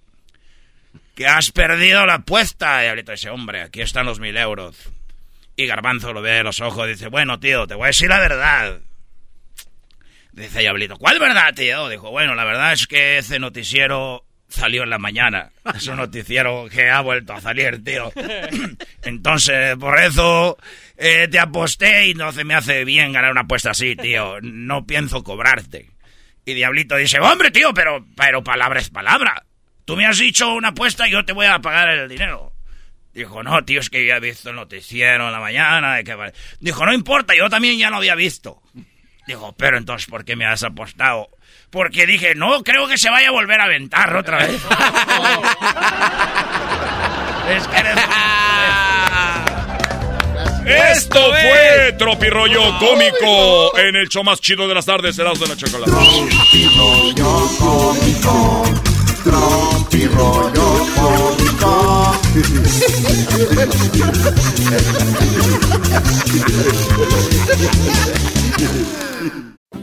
que 1.18 1.26
has 1.26 1.50
perdido 1.50 2.06
la 2.06 2.14
apuesta. 2.14 2.80
Diablito 2.80 3.10
dice, 3.10 3.28
hombre, 3.28 3.62
aquí 3.62 3.80
están 3.80 4.06
los 4.06 4.20
mil 4.20 4.36
euros. 4.36 4.76
Y 5.56 5.66
Garbanzo 5.66 6.12
lo 6.12 6.22
ve 6.22 6.30
de 6.30 6.44
los 6.44 6.60
ojos 6.60 6.86
y 6.86 6.90
dice, 6.90 7.08
bueno, 7.08 7.40
tío, 7.40 7.66
te 7.66 7.74
voy 7.74 7.86
a 7.86 7.86
decir 7.88 8.08
la 8.08 8.20
verdad. 8.20 8.78
Dice 10.30 10.60
Diablito, 10.60 10.96
¿cuál 10.96 11.18
verdad, 11.18 11.52
tío? 11.56 11.88
Dijo, 11.88 12.12
bueno, 12.12 12.36
la 12.36 12.44
verdad 12.44 12.72
es 12.72 12.86
que 12.86 13.18
ese 13.18 13.40
noticiero 13.40 14.24
salió 14.48 14.84
en 14.84 14.90
la 14.90 14.98
mañana. 14.98 15.50
Es 15.74 15.88
un 15.88 15.96
noticiero 15.96 16.68
que 16.70 16.88
ha 16.88 17.00
vuelto 17.00 17.32
a 17.32 17.40
salir, 17.40 17.82
tío. 17.82 18.12
Entonces, 19.02 19.76
por 19.76 19.98
eso 19.98 20.56
eh, 20.96 21.26
te 21.28 21.40
aposté 21.40 22.06
y 22.06 22.14
no 22.14 22.30
se 22.30 22.44
me 22.44 22.54
hace 22.54 22.84
bien 22.84 23.12
ganar 23.12 23.32
una 23.32 23.40
apuesta 23.40 23.72
así, 23.72 23.96
tío. 23.96 24.40
No 24.40 24.86
pienso 24.86 25.24
cobrarte. 25.24 25.90
Y 26.44 26.54
Diablito 26.54 26.94
dice, 26.94 27.18
hombre, 27.18 27.50
tío, 27.50 27.74
pero, 27.74 28.06
pero 28.14 28.44
palabra 28.44 28.78
es 28.78 28.88
palabra. 28.88 29.47
Tú 29.88 29.96
me 29.96 30.04
has 30.04 30.18
dicho 30.18 30.52
una 30.52 30.68
apuesta 30.68 31.08
y 31.08 31.12
yo 31.12 31.24
te 31.24 31.32
voy 31.32 31.46
a 31.46 31.60
pagar 31.60 31.88
el 31.88 32.10
dinero. 32.10 32.52
Dijo, 33.14 33.42
no, 33.42 33.64
tío, 33.64 33.80
es 33.80 33.88
que 33.88 34.04
ya 34.06 34.16
he 34.16 34.20
visto 34.20 34.50
el 34.50 34.56
noticiero 34.56 35.28
en 35.28 35.32
la 35.32 35.40
mañana. 35.40 35.96
Dijo, 36.60 36.84
no 36.84 36.92
importa, 36.92 37.34
yo 37.34 37.48
también 37.48 37.78
ya 37.78 37.88
lo 37.88 37.96
había 37.96 38.14
visto. 38.14 38.60
Dijo, 39.26 39.54
pero 39.56 39.78
entonces, 39.78 40.06
¿por 40.06 40.26
qué 40.26 40.36
me 40.36 40.44
has 40.44 40.62
apostado? 40.62 41.30
Porque 41.70 42.04
dije, 42.04 42.34
no 42.34 42.62
creo 42.62 42.86
que 42.86 42.98
se 42.98 43.08
vaya 43.08 43.28
a 43.28 43.32
volver 43.32 43.62
a 43.62 43.64
aventar 43.64 44.14
otra 44.14 44.36
vez. 44.36 44.60
es 47.56 47.66
que 47.66 47.78
Esto 50.92 51.30
fue 51.30 51.94
Tropirollo 51.98 52.78
Cómico 52.78 53.78
en 53.78 53.96
el 53.96 54.10
show 54.10 54.22
más 54.22 54.38
chido 54.42 54.68
de 54.68 54.74
las 54.74 54.84
tardes, 54.84 55.18
Helados 55.18 55.40
de 55.40 55.48
la 55.48 55.56
Chocolate. 55.56 55.90
Tropirollo 55.90 57.48
Cómico, 57.58 58.64
Tropirollo 59.24 60.86
Cómico. 60.94 61.68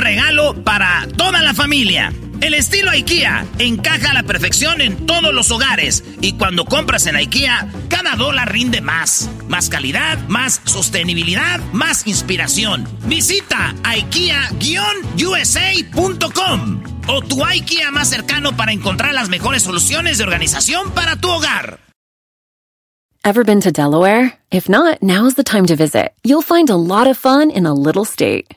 regalo 0.00 0.64
para 0.64 1.06
toda 1.16 1.40
la 1.42 1.54
familia. 1.54 2.12
El 2.40 2.54
estilo 2.54 2.90
IKEA 2.90 3.46
encaja 3.58 4.12
a 4.12 4.14
la 4.14 4.22
perfección 4.22 4.80
en 4.80 5.04
todos 5.04 5.34
los 5.34 5.50
hogares 5.50 6.02
y 6.22 6.32
cuando 6.32 6.64
compras 6.64 7.06
en 7.06 7.16
IKEA, 7.16 7.70
cada 7.88 8.16
dólar 8.16 8.50
rinde 8.50 8.80
más. 8.80 9.28
Más 9.46 9.68
calidad, 9.68 10.16
más 10.28 10.62
sostenibilidad, 10.64 11.60
más 11.72 12.06
inspiración. 12.06 12.88
Visita 13.04 13.74
IKEA-USA.com 13.82 16.82
o 17.08 17.20
tu 17.20 17.44
IKEA 17.44 17.90
más 17.90 18.08
cercano 18.08 18.56
para 18.56 18.72
encontrar 18.72 19.12
las 19.12 19.28
mejores 19.28 19.62
soluciones 19.62 20.16
de 20.16 20.24
organización 20.24 20.92
para 20.92 21.16
tu 21.16 21.28
hogar. 21.28 21.80
Ever 23.22 23.44
been 23.44 23.60
to 23.60 23.70
Delaware? 23.70 24.32
If 24.50 24.70
not, 24.70 25.02
now's 25.02 25.34
the 25.34 25.44
time 25.44 25.66
to 25.66 25.76
visit. 25.76 26.14
You'll 26.24 26.40
find 26.40 26.70
a 26.70 26.76
lot 26.76 27.06
of 27.06 27.18
fun 27.18 27.50
in 27.50 27.66
a 27.66 27.74
little 27.74 28.06
state. 28.06 28.56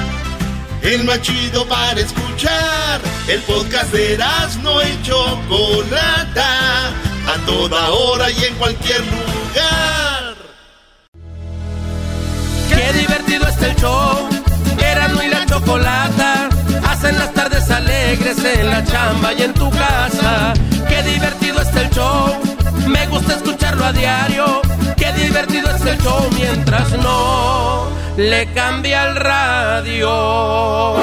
El 0.83 1.03
más 1.03 1.21
chido 1.21 1.65
para 1.67 1.99
escuchar. 1.99 3.01
El 3.27 3.41
podcast 3.41 3.91
de 3.91 4.17
no 4.63 4.81
y 4.81 5.01
Chocolata, 5.03 6.87
a 7.27 7.45
toda 7.45 7.89
hora 7.89 8.29
y 8.31 8.45
en 8.45 8.55
cualquier 8.55 9.01
lugar. 9.01 10.35
Qué 12.69 12.93
divertido 12.99 13.47
está 13.47 13.67
el 13.67 13.75
show, 13.75 14.29
Erasmo 14.79 15.21
y 15.23 15.27
la 15.27 15.45
Chocolata, 15.45 16.49
hacen 16.87 17.17
las 17.17 17.33
tardes 17.33 17.69
alegres 17.69 18.37
en 18.43 18.69
la 18.69 18.83
chamba 18.83 19.33
y 19.33 19.43
en 19.43 19.53
tu 19.53 19.69
casa. 19.69 20.53
Qué 20.89 21.03
divertido 21.03 21.61
está 21.61 21.81
el 21.81 21.89
show, 21.91 22.41
me 22.87 23.07
gusta 23.07 23.35
escucharlo 23.35 23.85
a 23.85 23.93
diario. 23.93 24.61
Qué 24.97 25.11
divertido 25.13 25.69
es 25.75 25.85
el 25.85 25.97
show 26.01 26.27
mientras 26.35 26.91
no 26.93 28.00
le 28.17 28.47
cambia 28.53 29.07
el 29.07 29.15
radio. 29.15 30.95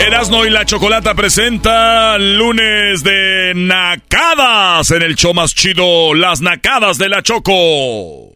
Erasno 0.00 0.44
y 0.44 0.50
la 0.50 0.64
Chocolata 0.64 1.14
presenta 1.14 2.18
lunes 2.18 3.02
de 3.02 3.52
Nacadas 3.54 4.90
en 4.90 5.02
el 5.02 5.14
show 5.16 5.34
más 5.34 5.54
chido, 5.54 6.14
las 6.14 6.40
Nacadas 6.40 6.98
de 6.98 7.08
la 7.08 7.22
Choco. 7.22 8.34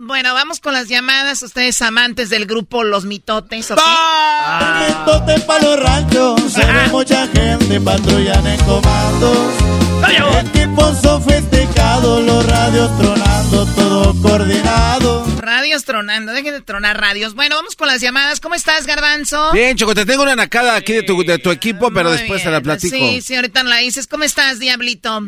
Bueno, 0.00 0.32
vamos 0.32 0.60
con 0.60 0.74
las 0.74 0.86
llamadas. 0.86 1.42
Ustedes 1.42 1.82
amantes 1.82 2.30
del 2.30 2.46
grupo 2.46 2.84
Los 2.84 3.04
Mitotes, 3.04 3.72
¿ok? 3.72 3.80
Ah. 3.82 4.86
Mitote 4.86 5.40
para 5.40 5.64
los 5.64 5.80
ranchos, 5.80 6.40
se 6.52 6.64
ve 6.64 6.88
mucha 6.92 7.26
gente 7.26 7.80
patrullan 7.80 8.46
en 8.46 8.60
comandos. 8.60 9.38
Equipo 10.44 10.94
sofisticado, 10.94 12.20
los 12.20 12.46
radios 12.46 12.96
tronando, 12.98 13.47
todo 13.50 14.14
coordinado. 14.22 15.26
Radios 15.38 15.84
tronando, 15.84 16.32
dejen 16.32 16.52
de 16.52 16.60
tronar 16.60 17.00
radios. 17.00 17.34
Bueno, 17.34 17.56
vamos 17.56 17.76
con 17.76 17.88
las 17.88 18.00
llamadas. 18.00 18.40
¿Cómo 18.40 18.54
estás, 18.54 18.86
Garbanzo? 18.86 19.52
Bien, 19.52 19.76
Choco, 19.76 19.94
te 19.94 20.04
tengo 20.04 20.22
una 20.22 20.36
nacada 20.36 20.76
aquí 20.76 20.92
de 20.92 21.02
tu, 21.02 21.22
de 21.24 21.38
tu 21.38 21.50
equipo, 21.50 21.90
pero 21.90 22.10
después 22.10 22.42
te 22.42 22.50
la 22.50 22.60
platico. 22.60 22.94
Sí, 22.94 23.22
sí, 23.22 23.34
ahorita 23.34 23.62
no 23.62 23.70
la 23.70 23.78
dices. 23.78 24.06
¿Cómo 24.06 24.24
estás, 24.24 24.58
Diablito? 24.58 25.22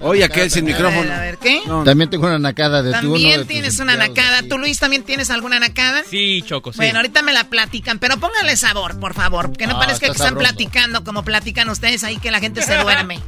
Oye, 0.00 0.24
aquel 0.24 0.50
sin 0.50 0.64
micrófono. 0.64 1.12
A 1.12 1.20
ver, 1.20 1.38
¿qué? 1.38 1.62
También 1.84 2.10
tengo 2.10 2.26
una 2.26 2.38
nacada 2.38 2.82
de 2.82 2.92
tu 3.00 3.12
También 3.12 3.46
tienes 3.46 3.78
una 3.78 3.96
nacada. 3.96 4.42
¿Tú, 4.42 4.58
Luis, 4.58 4.78
también 4.78 5.02
tienes 5.02 5.30
alguna 5.30 5.58
nacada? 5.60 6.02
Sí, 6.08 6.42
Choco, 6.46 6.72
sí. 6.72 6.78
Bueno, 6.78 6.98
ahorita 6.98 7.22
me 7.22 7.32
la 7.32 7.44
platican, 7.44 7.98
pero 7.98 8.18
póngale 8.18 8.56
sabor, 8.56 8.98
por 8.98 9.14
favor. 9.14 9.56
Que 9.56 9.66
no 9.66 9.76
ah, 9.76 9.80
parezca 9.80 10.06
que 10.06 10.12
están 10.12 10.36
platicando 10.36 11.04
como 11.04 11.24
platican 11.24 11.68
ustedes 11.68 12.04
ahí, 12.04 12.18
que 12.18 12.30
la 12.30 12.40
gente 12.40 12.62
se 12.62 12.76
duerme. 12.76 13.20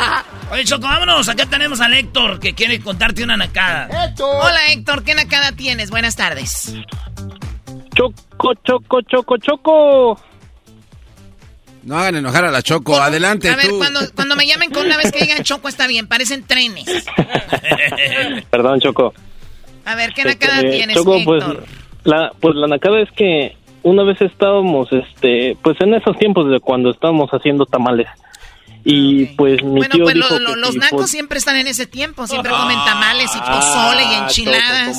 Oye, 0.50 0.64
Choco, 0.64 0.86
vámonos. 0.86 1.28
Acá 1.28 1.46
tenemos 1.46 1.80
al 1.80 1.94
Héctor, 1.94 2.40
que 2.40 2.54
quiere 2.54 2.80
contarte 2.80 3.22
una 3.22 3.36
nacada. 3.36 3.57
Hola, 4.20 4.60
Héctor. 4.70 5.04
¿Qué 5.04 5.14
nacada 5.14 5.52
tienes? 5.52 5.90
Buenas 5.90 6.16
tardes. 6.16 6.74
Choco, 7.94 8.54
choco, 8.64 9.00
choco, 9.02 9.36
choco. 9.38 10.20
No 11.82 11.98
hagan 11.98 12.16
enojar 12.16 12.44
a 12.44 12.50
la 12.50 12.62
Choco, 12.62 12.96
adelante. 12.96 13.48
A 13.48 13.56
ver, 13.56 13.70
cuando, 13.78 14.00
cuando 14.14 14.36
me 14.36 14.46
llamen 14.46 14.70
con 14.70 14.84
una 14.84 14.96
vez 14.96 15.10
que 15.10 15.20
digan 15.20 15.42
Choco 15.42 15.68
está 15.68 15.86
bien, 15.86 16.06
parecen 16.06 16.44
trenes. 16.44 16.84
Perdón, 18.50 18.80
Choco. 18.80 19.14
A 19.86 19.94
ver, 19.94 20.12
¿qué 20.12 20.24
nacada 20.24 20.56
Este, 20.56 20.70
tienes, 20.70 20.96
Choco, 20.96 21.16
pues 21.24 21.42
Héctor? 21.42 21.64
la, 22.04 22.32
pues 22.40 22.56
la 22.56 22.66
nacada 22.66 23.00
es 23.00 23.10
que 23.12 23.56
una 23.82 24.02
vez 24.02 24.20
estábamos, 24.20 24.92
este, 24.92 25.56
pues 25.62 25.80
en 25.80 25.94
esos 25.94 26.16
tiempos 26.18 26.50
de 26.50 26.60
cuando 26.60 26.90
estábamos 26.90 27.30
haciendo 27.30 27.64
tamales. 27.64 28.08
Y 28.90 29.26
pues 29.36 29.62
mi 29.62 29.76
Bueno, 29.80 29.94
tío 29.96 30.04
pues 30.04 30.14
dijo 30.14 30.28
lo- 30.30 30.38
lo- 30.38 30.54
que 30.54 30.60
los 30.60 30.76
nacos 30.76 31.10
siempre 31.10 31.38
están 31.38 31.56
en 31.56 31.66
ese 31.66 31.86
tiempo, 31.86 32.26
siempre 32.26 32.50
comen 32.50 32.78
tamales 32.86 33.30
y 33.34 33.38
pozole 33.38 34.02
y 34.02 34.06
Ah, 34.14 34.18
enchiladas. 34.22 34.96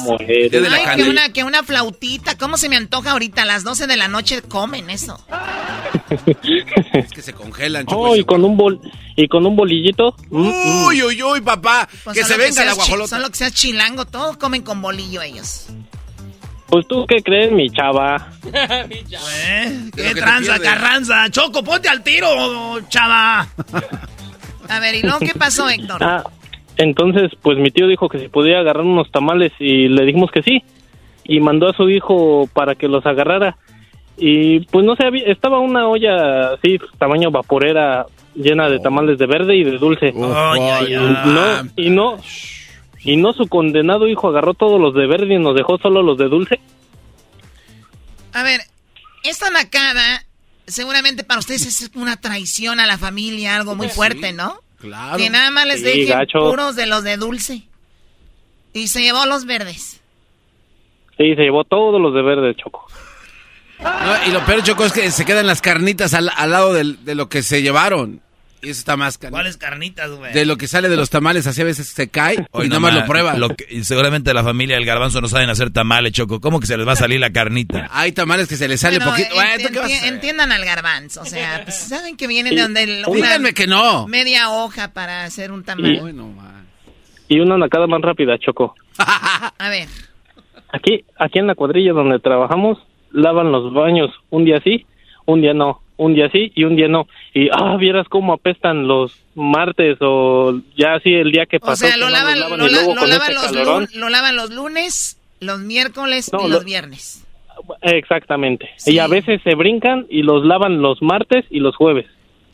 La 0.51 0.75
Ay, 0.91 0.95
que 1.03 1.09
una, 1.09 1.33
que 1.33 1.43
una 1.43 1.63
flautita, 1.63 2.37
¿cómo 2.37 2.57
se 2.57 2.69
me 2.69 2.75
antoja 2.75 3.11
ahorita? 3.11 3.41
A 3.41 3.45
las 3.45 3.63
12 3.63 3.87
de 3.87 3.97
la 3.97 4.07
noche 4.07 4.43
comen 4.43 4.91
eso. 4.91 5.19
Es 6.93 7.11
que 7.11 7.21
se 7.21 7.33
congelan, 7.33 7.85
Oh, 7.89 8.15
y 8.15 8.23
con 8.25 8.43
un 8.43 8.57
bol 8.57 8.79
y 9.15 9.27
con 9.27 9.45
un 9.45 9.55
bolillito. 9.55 10.15
mm, 10.29 10.39
mm. 10.47 10.85
Uy, 10.85 11.03
uy, 11.03 11.23
uy, 11.23 11.41
papá. 11.41 11.87
Pues 12.03 12.17
que 12.17 12.23
se 12.23 12.37
venga 12.37 12.47
la 12.47 12.53
seas 12.53 12.69
chi- 12.73 12.75
guajolota. 12.75 13.15
Solo 13.17 13.29
que 13.29 13.35
seas 13.37 13.53
chilango, 13.53 14.05
todos 14.05 14.37
comen 14.37 14.61
con 14.61 14.81
bolillo 14.81 15.21
ellos. 15.21 15.65
Pues 16.69 16.87
tú 16.87 17.05
qué 17.07 17.21
crees, 17.23 17.51
mi 17.51 17.69
chava. 17.69 18.27
¿Eh? 18.53 19.89
que 19.95 20.03
¿Qué 20.03 20.13
te 20.13 20.21
tranza, 20.21 20.59
carranza? 20.59 21.29
Choco, 21.29 21.63
ponte 21.63 21.89
al 21.89 22.03
tiro, 22.03 22.27
chava. 22.89 23.47
A 24.69 24.79
ver, 24.79 24.95
¿y 24.95 25.01
luego 25.01 25.19
qué 25.19 25.33
pasó, 25.37 25.67
Héctor? 25.67 26.03
Ah, 26.03 26.23
entonces, 26.77 27.31
pues 27.41 27.57
mi 27.57 27.71
tío 27.71 27.87
dijo 27.87 28.07
que 28.07 28.19
si 28.19 28.27
podía 28.27 28.59
agarrar 28.59 28.83
unos 28.85 29.11
tamales 29.11 29.51
y 29.59 29.87
le 29.87 30.05
dijimos 30.05 30.29
que 30.31 30.43
sí. 30.43 30.63
Y 31.25 31.39
mandó 31.39 31.69
a 31.69 31.73
su 31.73 31.89
hijo 31.89 32.47
para 32.53 32.75
que 32.75 32.87
los 32.87 33.05
agarrara. 33.05 33.57
Y 34.17 34.61
pues 34.67 34.85
no 34.85 34.95
sé, 34.95 35.05
había- 35.05 35.25
estaba 35.25 35.59
una 35.59 35.87
olla 35.87 36.53
así, 36.53 36.77
tamaño 36.97 37.31
vaporera, 37.31 38.05
llena 38.35 38.67
de 38.69 38.79
tamales 38.79 39.17
de 39.17 39.25
verde 39.27 39.55
y 39.55 39.63
de 39.63 39.77
dulce. 39.77 40.11
No, 40.11 40.55
y 41.75 41.89
no, 41.89 42.17
y 43.03 43.17
no 43.17 43.33
su 43.33 43.47
condenado 43.47 44.07
hijo 44.07 44.27
agarró 44.29 44.53
todos 44.53 44.79
los 44.79 44.93
de 44.93 45.07
verde 45.07 45.35
y 45.35 45.39
nos 45.39 45.55
dejó 45.55 45.77
solo 45.77 46.01
los 46.03 46.17
de 46.17 46.27
dulce. 46.29 46.59
A 48.33 48.43
ver, 48.43 48.61
esta 49.23 49.49
nacada 49.49 50.23
seguramente 50.67 51.23
para 51.23 51.39
ustedes 51.39 51.65
es 51.65 51.91
una 51.95 52.17
traición 52.17 52.79
a 52.79 52.85
la 52.85 52.97
familia, 52.97 53.55
algo 53.55 53.75
muy 53.75 53.89
fuerte, 53.89 54.33
¿no? 54.33 54.59
Claro. 54.79 55.17
Que 55.17 55.29
nada 55.29 55.49
más 55.51 55.65
les 55.65 55.77
Sí, 55.79 55.83
dejen 55.85 56.07
gacho. 56.09 56.39
puros 56.39 56.75
de 56.75 56.85
los 56.85 57.03
de 57.03 57.17
dulce. 57.17 57.63
Y 58.73 58.87
se 58.87 59.01
llevó 59.01 59.25
los 59.25 59.45
verdes. 59.45 59.99
Sí, 61.17 61.35
se 61.35 61.41
llevó 61.41 61.63
todos 61.63 61.99
los 61.99 62.13
de 62.13 62.21
verde, 62.21 62.55
Choco. 62.55 62.85
No, 63.81 64.27
y 64.27 64.31
lo 64.31 64.45
peor, 64.45 64.61
Choco, 64.63 64.85
es 64.85 64.93
que 64.93 65.09
se 65.11 65.25
quedan 65.25 65.47
las 65.47 65.61
carnitas 65.61 66.13
al, 66.13 66.29
al 66.35 66.51
lado 66.51 66.73
del- 66.73 67.03
de 67.03 67.15
lo 67.15 67.29
que 67.29 67.41
se 67.43 67.61
llevaron. 67.61 68.21
Y 68.61 68.69
eso 68.71 68.79
está 68.79 68.97
más 68.97 69.17
canijo. 69.17 69.35
¿Cuáles 69.37 69.55
carnitas, 69.57 70.11
güey? 70.11 70.33
De 70.33 70.45
lo 70.45 70.57
que 70.57 70.67
sale 70.67 70.89
de 70.89 70.97
los 70.97 71.09
tamales, 71.09 71.47
así 71.47 71.61
a 71.61 71.65
veces 71.65 71.87
se 71.87 72.09
cae 72.09 72.45
Hoy 72.51 72.65
y 72.65 72.69
nada 72.69 72.79
más 72.81 72.91
nomás, 72.91 73.07
lo 73.07 73.11
prueba. 73.11 73.33
lo 73.37 73.49
que- 73.55 73.65
y 73.69 73.83
seguramente 73.85 74.33
la 74.33 74.43
familia 74.43 74.75
del 74.75 74.85
garbanzo 74.85 75.21
no 75.21 75.27
saben 75.29 75.49
hacer 75.49 75.69
tamales, 75.71 76.11
Choco. 76.11 76.41
¿Cómo 76.41 76.59
que 76.59 76.67
se 76.67 76.77
les 76.77 76.87
va 76.87 76.91
a 76.91 76.95
salir 76.97 77.19
la 77.19 77.31
carnita? 77.31 77.87
Hay 77.93 78.11
tamales 78.11 78.47
que 78.49 78.55
se 78.57 78.67
les 78.67 78.79
sale 78.81 78.97
Bueno, 78.97 79.11
poquito. 79.11 79.35
enti- 79.35 79.73
Bueno, 79.73 80.05
entiendan 80.05 80.51
al 80.51 80.65
garbanzo, 80.65 81.21
o 81.21 81.25
sea, 81.25 81.61
pues, 81.63 81.75
saben 81.77 82.17
que 82.17 82.27
vienen 82.27 82.53
Y- 82.53 82.55
de 82.57 82.61
donde 82.63 82.83
el- 82.83 83.03
Díganme 83.13 83.53
que 83.53 83.67
no. 83.67 84.07
media 84.07 84.49
hoja 84.51 84.91
para 84.93 85.23
hacer 85.23 85.51
un 85.51 85.63
tamal. 85.63 86.01
y 87.29 87.39
una 87.39 87.57
nacada 87.57 87.87
más 87.87 88.01
rápida, 88.01 88.37
Choco. 88.39 88.75
A 88.97 89.69
ver, 89.69 89.87
Aquí, 90.71 91.03
aquí 91.17 91.39
en 91.39 91.47
la 91.47 91.55
cuadrilla 91.55 91.93
donde 91.93 92.19
trabajamos, 92.19 92.77
lavan 93.11 93.51
los 93.51 93.73
baños 93.73 94.11
un 94.29 94.45
día 94.45 94.59
sí, 94.63 94.85
un 95.25 95.41
día 95.41 95.53
no, 95.53 95.81
un 95.99 96.13
día 96.15 96.29
sí 96.31 96.51
y 96.55 96.63
un 96.63 96.75
día 96.75 96.87
no. 96.87 97.07
Y, 97.33 97.49
ah, 97.51 97.75
vieras 97.77 98.07
cómo 98.09 98.33
apestan 98.33 98.87
los 98.87 99.11
martes 99.35 99.97
o 100.01 100.59
ya 100.77 100.95
así 100.95 101.13
el 101.13 101.31
día 101.31 101.45
que 101.45 101.57
o 101.57 101.59
pasó. 101.59 101.85
sea, 101.85 101.93
que 101.93 101.99
lo 101.99 102.09
lavan, 102.09 102.39
los 102.39 102.49
lo, 102.51 102.55
y 102.55 102.69
la- 102.69 102.75
luego 102.77 102.95
lo 102.95 103.01
con 103.01 103.09
lavan 103.09 103.21
este 103.31 103.33
los 103.33 103.43
calorón. 103.51 103.83
lun- 103.91 103.99
lo 103.99 104.09
lavan 104.09 104.35
los 104.35 104.49
lunes, 104.51 105.19
los 105.41 105.59
miércoles 105.59 106.31
No, 106.33 106.39
y 106.39 106.43
lo- 106.43 106.49
los 106.55 106.65
viernes. 106.65 107.25
Exactamente. 107.81 108.69
Y 108.87 108.99
a 108.99 109.07
veces 109.07 109.41
se 109.43 109.53
brincan 109.55 110.05
y 110.09 110.23
los 110.23 110.45
lavan 110.45 110.81
los 110.81 111.01
martes 111.01 111.45
y 111.49 111.59
los 111.59 111.75
jueves. 111.75 112.05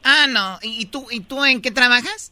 Ah, 0.04 0.26
no. 0.30 0.58
¿Y, 0.64 0.86
tú, 0.88 1.06
¿Y 1.12 1.20
tú 1.22 1.44
en 1.46 1.62
qué 1.62 1.72
trabajas? 1.72 2.32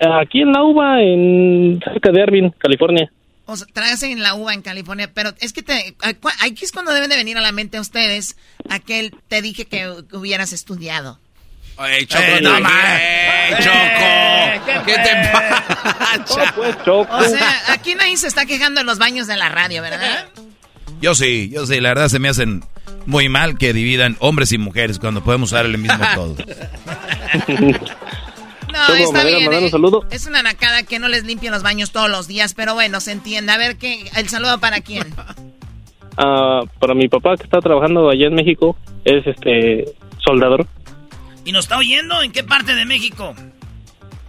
Aquí 0.00 0.40
en 0.42 0.52
la 0.52 0.62
uva, 0.64 1.00
en 1.02 1.80
cerca 1.84 2.10
de 2.10 2.22
Arvin, 2.22 2.50
California. 2.58 3.10
O 3.46 3.56
sea, 3.56 3.66
trabajas 3.72 4.02
en 4.04 4.22
la 4.22 4.34
uva 4.34 4.54
en 4.54 4.62
California, 4.62 5.10
pero 5.12 5.34
es 5.40 5.52
que 5.52 5.62
te, 5.62 5.94
aquí 6.40 6.64
es 6.64 6.72
cuando 6.72 6.92
deben 6.92 7.10
de 7.10 7.16
venir 7.16 7.36
a 7.36 7.40
la 7.42 7.52
mente 7.52 7.76
a 7.76 7.80
ustedes 7.80 8.36
aquel 8.70 9.14
te 9.28 9.42
dije 9.42 9.66
que 9.66 9.86
hubieras 10.12 10.52
estudiado. 10.52 11.20
Ey, 11.78 12.06
Choco, 12.06 12.22
Eh, 12.24 12.40
no 12.40 12.60
más. 12.60 13.00
Choco. 13.64 14.84
¿Qué 14.86 14.94
te 14.94 15.30
pasa? 15.32 16.54
pues, 16.54 16.76
Choco. 16.84 17.16
O 17.16 17.24
sea, 17.24 17.72
aquí 17.72 17.94
nadie 17.96 18.16
se 18.16 18.28
está 18.28 18.46
quejando 18.46 18.80
en 18.80 18.86
los 18.86 18.98
baños 18.98 19.26
de 19.26 19.36
la 19.36 19.48
radio, 19.48 19.82
¿verdad? 19.82 20.26
Yo 21.00 21.14
sí, 21.14 21.50
yo 21.52 21.66
sí. 21.66 21.80
La 21.80 21.90
verdad 21.90 22.08
se 22.08 22.18
me 22.20 22.28
hacen 22.28 22.64
muy 23.06 23.28
mal 23.28 23.58
que 23.58 23.72
dividan 23.72 24.16
hombres 24.20 24.52
y 24.52 24.58
mujeres 24.58 24.98
cuando 24.98 25.22
podemos 25.24 25.50
usar 25.52 25.66
el 25.66 25.76
mismo 25.76 25.98
todo. 26.14 26.36
No, 28.74 28.86
Choco, 28.88 28.94
está 28.94 29.18
¿me 29.18 29.24
dejas 29.24 29.38
bien. 29.38 29.44
mandar 29.44 29.62
un 29.62 29.68
eh. 29.68 29.70
saludo? 29.70 30.04
Es 30.10 30.26
una 30.26 30.42
nacada 30.42 30.82
que 30.82 30.98
no 30.98 31.06
les 31.08 31.24
limpien 31.24 31.52
los 31.52 31.62
baños 31.62 31.92
todos 31.92 32.10
los 32.10 32.26
días, 32.26 32.54
pero 32.54 32.74
bueno, 32.74 33.00
se 33.00 33.12
entiende. 33.12 33.52
A 33.52 33.56
ver, 33.56 33.76
¿qué? 33.76 34.10
¿el 34.16 34.28
saludo 34.28 34.58
para 34.58 34.80
quién? 34.80 35.14
Ah, 36.16 36.60
para 36.78 36.94
mi 36.94 37.08
papá 37.08 37.36
que 37.36 37.42
está 37.42 37.58
trabajando 37.58 38.08
allá 38.08 38.28
en 38.28 38.34
México, 38.36 38.76
es 39.04 39.26
este 39.26 39.84
soldador. 40.24 40.64
¿Y 41.44 41.50
nos 41.50 41.64
está 41.64 41.76
oyendo? 41.76 42.22
¿En 42.22 42.30
qué 42.30 42.44
parte 42.44 42.76
de 42.76 42.84
México? 42.84 43.34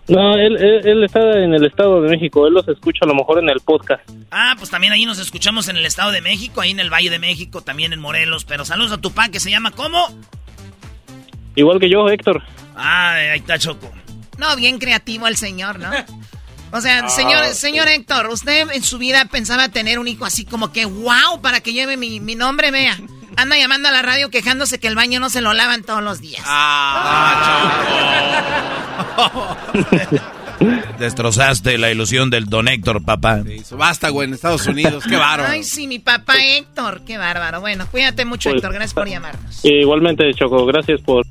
No, 0.08 0.34
él, 0.34 0.58
él, 0.58 0.82
él 0.84 1.04
está 1.04 1.20
en 1.44 1.54
el 1.54 1.64
Estado 1.64 2.02
de 2.02 2.10
México, 2.10 2.48
él 2.48 2.56
los 2.56 2.68
escucha 2.68 3.02
a 3.04 3.08
lo 3.08 3.14
mejor 3.14 3.38
en 3.38 3.50
el 3.50 3.60
podcast. 3.60 4.02
Ah, 4.32 4.56
pues 4.58 4.72
también 4.72 4.94
ahí 4.94 5.06
nos 5.06 5.20
escuchamos 5.20 5.68
en 5.68 5.78
el 5.78 5.86
Estado 5.86 6.12
de 6.12 6.22
México, 6.22 6.60
ahí 6.60 6.72
en 6.72 6.80
el 6.80 6.92
Valle 6.92 7.12
de 7.12 7.20
México, 7.20 7.62
también 7.62 7.94
en 7.94 8.00
Morelos. 8.00 8.46
Pero 8.46 8.66
saludos 8.66 8.94
a 8.94 8.98
tu 9.00 9.12
pa, 9.12 9.30
que 9.30 9.40
se 9.40 9.52
llama 9.52 9.70
¿cómo? 9.70 10.08
Igual 11.56 11.80
que 11.80 11.88
yo, 11.88 12.10
Héctor. 12.10 12.42
Ah, 12.76 13.14
ahí 13.14 13.38
está 13.38 13.60
Choco. 13.60 13.92
No, 14.38 14.56
bien 14.56 14.80
creativo 14.80 15.28
el 15.28 15.38
señor, 15.38 15.80
¿no? 15.80 15.90
O 16.72 16.82
sea, 16.82 17.00
Ah, 17.06 17.10
señor, 17.10 17.46
sí. 17.48 17.54
señor 17.56 17.88
Héctor, 17.88 18.28
usted 18.28 18.70
en 18.72 18.84
su 18.84 18.98
vida 18.98 19.26
pensaba 19.26 19.70
tener 19.70 20.00
un 20.00 20.08
hijo 20.08 20.26
así 20.26 20.46
como 20.46 20.72
que, 20.72 20.86
wow, 20.86 21.42
para 21.42 21.62
que 21.62 21.74
lleve 21.74 21.98
mi, 21.98 22.20
mi 22.20 22.36
nombre, 22.36 22.72
vea. 22.72 22.98
Anda 23.38 23.58
llamando 23.58 23.90
a 23.90 23.92
la 23.92 24.02
radio 24.02 24.30
quejándose 24.30 24.80
que 24.80 24.88
el 24.88 24.96
baño 24.96 25.20
no 25.20 25.30
se 25.30 25.42
lo 25.42 25.54
lavan 25.54 25.84
todos 25.84 26.02
los 26.02 26.22
días. 26.22 26.44
Destrozaste 31.00 31.78
la 31.78 31.92
ilusión 31.92 32.30
del 32.30 32.46
don 32.46 32.68
Héctor, 32.68 33.04
papá. 33.04 33.42
Basta, 33.72 34.10
güey, 34.10 34.28
en 34.30 34.34
Estados 34.36 34.66
Unidos. 34.68 35.04
Qué 35.08 35.18
bárbaro. 35.18 35.52
Ay, 35.52 35.64
sí, 35.64 35.88
mi 35.88 36.00
papá 36.00 36.36
Héctor, 36.38 37.02
qué 37.06 37.18
bárbaro. 37.18 37.60
Bueno, 37.60 37.86
cuídate 37.92 38.24
mucho, 38.26 38.50
Pues, 38.50 38.58
Héctor, 38.62 38.74
gracias 38.74 38.94
por 38.94 39.10
llamarnos. 39.10 39.60
Igualmente, 39.64 40.34
Choco, 40.34 40.66
gracias 40.66 41.02
por... 41.02 41.26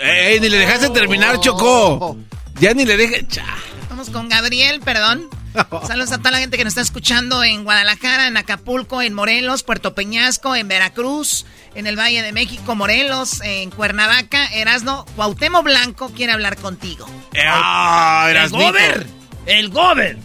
Ey, 0.00 0.40
ni 0.40 0.48
le 0.48 0.58
dejaste 0.58 0.90
terminar, 0.90 1.40
Choco. 1.40 2.16
Ya 2.60 2.74
ni 2.74 2.84
le 2.84 2.96
dejé. 2.96 3.26
Cha. 3.26 3.44
Vamos 3.88 4.10
con 4.10 4.28
Gabriel, 4.28 4.80
perdón. 4.80 5.28
Saludos 5.86 6.12
a 6.12 6.18
toda 6.18 6.32
la 6.32 6.38
gente 6.38 6.56
que 6.56 6.64
nos 6.64 6.72
está 6.72 6.80
escuchando 6.80 7.44
en 7.44 7.64
Guadalajara, 7.64 8.26
en 8.26 8.36
Acapulco, 8.36 9.02
en 9.02 9.14
Morelos, 9.14 9.62
Puerto 9.62 9.94
Peñasco, 9.94 10.56
en 10.56 10.66
Veracruz, 10.66 11.46
en 11.74 11.86
el 11.86 11.96
Valle 11.96 12.22
de 12.22 12.32
México, 12.32 12.74
Morelos, 12.74 13.40
en 13.42 13.70
Cuernavaca, 13.70 14.46
Erasno, 14.46 15.04
Cuauhtémoc 15.16 15.64
Blanco 15.64 16.10
quiere 16.10 16.32
hablar 16.32 16.56
contigo. 16.56 17.06
Ah, 17.46 18.32
el. 18.34 18.50
Gober, 18.50 19.06
el 19.46 19.68
Gober. 19.68 20.18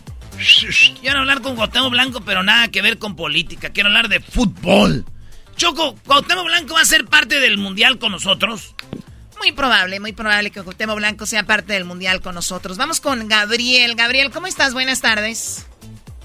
Quiero 1.01 1.19
hablar 1.19 1.41
con 1.41 1.55
Cuauhtémoc 1.55 1.91
Blanco, 1.91 2.21
pero 2.21 2.43
nada 2.43 2.69
que 2.69 2.81
ver 2.81 2.97
con 2.97 3.15
política. 3.15 3.69
Quiero 3.69 3.87
hablar 3.87 4.07
de 4.09 4.21
fútbol. 4.21 5.05
Choco, 5.57 5.95
¿Cuauhtémoc 6.07 6.45
Blanco 6.45 6.73
va 6.73 6.81
a 6.81 6.85
ser 6.85 7.05
parte 7.05 7.39
del 7.39 7.57
Mundial 7.57 7.99
con 7.99 8.13
nosotros? 8.13 8.75
Muy 9.39 9.53
probable, 9.53 9.99
muy 9.99 10.11
probable 10.11 10.51
que 10.51 10.61
Cuauhtémoc 10.61 10.97
Blanco 10.97 11.25
sea 11.25 11.43
parte 11.43 11.73
del 11.73 11.85
Mundial 11.85 12.21
con 12.21 12.35
nosotros. 12.35 12.77
Vamos 12.77 12.99
con 12.99 13.27
Gabriel. 13.29 13.95
Gabriel, 13.95 14.31
¿cómo 14.31 14.47
estás? 14.47 14.73
Buenas 14.73 15.01
tardes. 15.01 15.65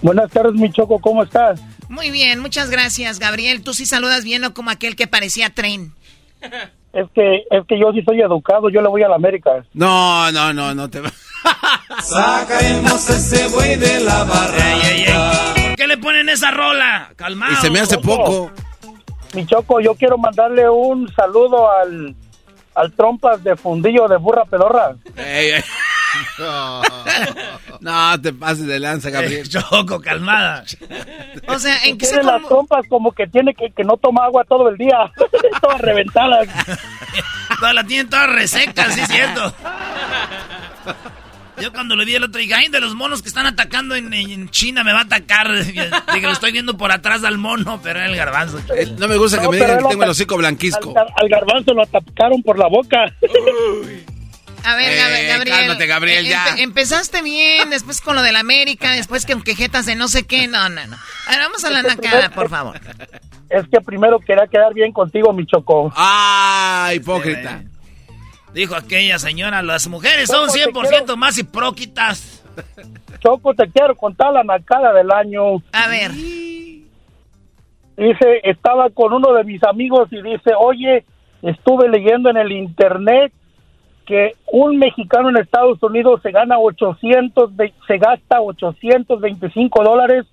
Buenas 0.02 0.30
tardes, 0.30 0.54
mi 0.54 0.70
Choco, 0.70 0.98
¿cómo 0.98 1.22
estás? 1.22 1.60
Muy 1.88 2.10
bien, 2.10 2.40
muchas 2.40 2.70
gracias, 2.70 3.20
Gabriel. 3.20 3.62
Tú 3.62 3.72
sí 3.72 3.86
saludas 3.86 4.24
bien, 4.24 4.42
no 4.42 4.52
como 4.52 4.70
aquel 4.70 4.96
que 4.96 5.06
parecía 5.06 5.50
tren. 5.50 5.92
Es 6.94 7.08
que, 7.12 7.42
es 7.50 7.66
que 7.66 7.76
yo 7.76 7.90
sí 7.92 8.02
soy 8.04 8.20
educado, 8.20 8.68
yo 8.70 8.80
le 8.80 8.86
voy 8.86 9.02
a 9.02 9.08
la 9.08 9.16
América. 9.16 9.50
No, 9.72 10.30
no, 10.30 10.52
no, 10.52 10.76
no 10.76 10.88
te 10.88 11.00
va. 11.00 11.10
Sacaremos 12.00 13.10
ese 13.10 13.48
güey 13.48 13.74
de 13.74 13.98
la 13.98 14.22
barranca. 14.22 15.54
¿Por 15.54 15.74
qué 15.74 15.88
le 15.88 15.98
ponen 15.98 16.28
esa 16.28 16.52
rola? 16.52 17.12
Calmado. 17.16 17.52
Y 17.52 17.56
se 17.56 17.68
me 17.68 17.80
hace 17.80 17.98
poco. 17.98 18.52
Mi 19.34 19.44
Choco, 19.44 19.80
yo 19.80 19.96
quiero 19.96 20.18
mandarle 20.18 20.70
un 20.70 21.12
saludo 21.16 21.68
al, 21.68 22.14
al 22.74 22.92
trompas 22.92 23.42
de 23.42 23.56
fundillo 23.56 24.08
de 24.08 24.16
burra 24.16 24.44
pedorra. 24.44 24.94
Ey, 25.16 25.50
ey. 25.52 25.64
No, 27.80 28.20
te 28.20 28.32
pases 28.32 28.66
de 28.66 28.78
lanza, 28.78 29.10
Gabriel. 29.10 29.48
Choco, 29.48 30.00
calmada. 30.00 30.64
O 31.48 31.58
sea, 31.58 31.76
¿en 31.84 31.98
qué 31.98 32.06
se 32.06 32.14
Tiene 32.14 32.30
las 32.30 32.42
trompas 32.46 32.86
como 32.88 33.12
que 33.12 33.26
tiene 33.26 33.52
que, 33.54 33.70
que 33.72 33.84
no 33.84 33.96
toma 33.96 34.24
agua 34.24 34.44
todo 34.44 34.68
el 34.68 34.76
día, 34.78 35.10
todas 35.60 35.80
reventadas. 35.80 36.48
Todas 37.60 37.74
la 37.74 37.84
tienen 37.84 38.10
todas 38.10 38.30
resecas, 38.30 38.94
sí 38.94 39.00
es 39.00 39.08
cierto. 39.08 39.54
Yo 41.60 41.72
cuando 41.72 41.94
lo 41.96 42.04
vi 42.04 42.14
el 42.14 42.24
otro 42.24 42.40
dije, 42.40 42.54
ay, 42.54 42.68
de 42.68 42.80
los 42.80 42.94
monos 42.94 43.22
que 43.22 43.28
están 43.28 43.46
atacando 43.46 43.94
en, 43.94 44.12
en 44.12 44.48
China 44.50 44.82
me 44.84 44.92
va 44.92 45.00
a 45.00 45.02
atacar. 45.04 45.52
Dije, 45.64 45.90
lo 46.22 46.30
estoy 46.32 46.52
viendo 46.52 46.76
por 46.76 46.90
atrás 46.92 47.22
al 47.24 47.38
mono, 47.38 47.80
pero 47.82 48.00
era 48.00 48.08
el 48.08 48.16
garbanzo. 48.16 48.58
Eh, 48.76 48.92
no 48.98 49.06
me 49.08 49.16
gusta 49.16 49.40
que 49.40 49.48
me 49.48 49.56
digan 49.56 49.78
que 49.78 49.84
tengo 49.88 50.02
el 50.04 50.10
hocico 50.10 50.36
blanquisco. 50.36 50.94
Al, 50.98 51.06
al, 51.16 51.28
garbanzo 51.28 51.72
lo 51.74 51.82
atacaron 51.82 52.42
por 52.42 52.58
la 52.58 52.66
boca. 52.68 53.04
Uy. 53.22 54.04
A 54.64 54.76
ver, 54.76 54.92
Eh, 54.92 55.26
Gabriel. 55.28 55.44
cálmate, 55.58 55.86
Gabriel, 55.86 56.26
ya. 56.26 56.46
Empe- 56.56 56.60
empezaste 56.62 57.22
bien, 57.22 57.68
después 57.70 58.00
con 58.00 58.16
lo 58.16 58.22
de 58.22 58.32
la 58.32 58.40
América, 58.40 58.92
después 58.92 59.26
con 59.26 59.42
quejetas 59.42 59.84
de 59.86 59.94
no 59.94 60.08
sé 60.08 60.26
qué. 60.26 60.48
No, 60.48 60.68
no, 60.70 60.86
no. 60.86 60.96
A 61.26 61.30
ver, 61.30 61.40
vamos 61.40 61.64
a 61.64 61.70
la 61.70 61.82
nacada, 61.82 62.30
por 62.30 62.48
favor. 62.48 62.80
Es 63.50 63.64
que 63.70 63.80
primero 63.82 64.18
quería 64.20 64.46
quedar 64.50 64.72
bien 64.74 64.90
contigo, 64.92 65.32
mi 65.34 65.44
chocó. 65.46 65.92
Ah, 65.94 66.90
hipócrita. 66.94 67.62
Dijo 68.54 68.74
aquella 68.76 69.18
señora, 69.18 69.62
las 69.62 69.88
mujeres 69.88 70.28
son 70.28 70.48
Choco, 70.48 70.82
te 70.82 70.88
100% 70.88 70.98
quiero. 70.98 71.16
más 71.16 71.36
hipróquitas. 71.38 72.44
Choco, 73.18 73.52
te 73.54 73.68
quiero 73.70 73.96
contar 73.96 74.32
la 74.32 74.44
nacada 74.44 74.92
del 74.92 75.10
año. 75.10 75.56
A 75.72 75.88
ver. 75.88 76.12
Dice, 77.96 78.40
estaba 78.44 78.90
con 78.90 79.12
uno 79.12 79.32
de 79.34 79.44
mis 79.44 79.62
amigos 79.64 80.08
y 80.12 80.20
dice, 80.20 80.50
oye, 80.58 81.04
estuve 81.42 81.88
leyendo 81.88 82.28
en 82.30 82.36
el 82.36 82.50
internet 82.52 83.32
que 84.06 84.32
un 84.52 84.78
mexicano 84.78 85.30
en 85.30 85.36
Estados 85.38 85.82
Unidos 85.82 86.20
se 86.22 86.30
gana 86.32 86.58
800, 86.58 87.54
ve- 87.56 87.72
se 87.86 87.98
gasta 87.98 88.40
825 88.40 89.82
dólares 89.82 90.26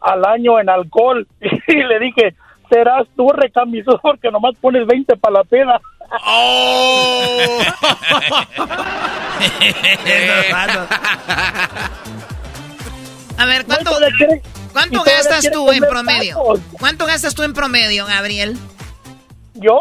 al 0.00 0.24
año 0.24 0.60
en 0.60 0.68
alcohol. 0.68 1.26
Y 1.68 1.82
le 1.82 1.98
dije, 1.98 2.34
serás 2.70 3.06
tú 3.16 3.28
recamisor 3.30 3.98
porque 4.00 4.30
nomás 4.30 4.54
pones 4.60 4.86
20 4.86 5.16
para 5.16 5.38
la 5.38 5.44
peda. 5.44 5.80
Oh. 6.26 7.60
A 13.38 13.44
ver, 13.44 13.66
¿cuánto, 13.66 13.90
¿cuánto 14.72 15.02
gastas 15.02 15.50
tú 15.52 15.70
en 15.70 15.80
promedio? 15.80 16.36
tacos. 16.36 16.60
¿Cuánto 16.72 17.06
gastas 17.06 17.34
tú 17.34 17.42
en 17.42 17.52
promedio, 17.52 18.06
Gabriel? 18.06 18.56
¿Yo? 19.54 19.78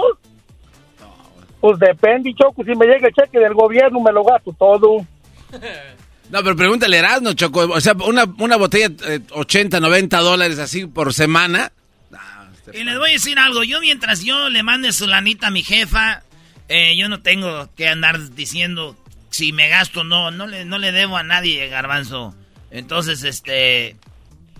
Pues 1.62 1.80
depende, 1.80 2.34
Choco, 2.36 2.64
si 2.64 2.76
me 2.76 2.86
llega 2.86 3.08
el 3.08 3.14
cheque 3.14 3.40
del 3.40 3.54
gobierno 3.54 4.00
me 4.02 4.12
lo 4.12 4.24
gasto 4.24 4.54
todo. 4.58 5.06
No, 6.30 6.44
pero 6.44 6.56
pregúntale, 6.56 6.98
Erasmo, 6.98 7.34
Choco. 7.34 7.62
O 7.62 7.82
sea, 7.82 7.94
una, 8.06 8.26
una 8.40 8.58
botella, 8.58 8.90
eh, 9.08 9.22
80, 9.32 9.80
90 9.80 10.20
dólares 10.20 10.60
así 10.60 10.86
por 10.86 11.14
semana. 11.14 11.72
Y 12.74 12.84
les 12.84 12.98
voy 12.98 13.10
a 13.12 13.14
decir 13.14 13.38
algo, 13.40 13.64
yo 13.64 13.80
mientras 13.80 14.24
yo 14.24 14.50
le 14.50 14.64
mande 14.64 14.92
su 14.92 15.08
lanita 15.08 15.48
a 15.48 15.52
mi 15.52 15.64
jefa, 15.64 16.24
eh, 16.68 16.96
yo 16.98 17.10
no 17.10 17.22
tengo 17.22 17.70
que 17.76 17.88
andar 17.88 18.32
diciendo 18.32 18.96
si 19.30 19.52
me 19.54 19.68
gasto 19.70 20.02
o 20.02 20.04
no, 20.04 20.32
no 20.32 20.48
le, 20.48 20.66
no 20.66 20.78
le 20.78 20.92
debo 20.92 21.18
a 21.18 21.24
nadie, 21.24 21.68
garbanzo. 21.68 22.34
Entonces, 22.72 23.24
este, 23.24 23.96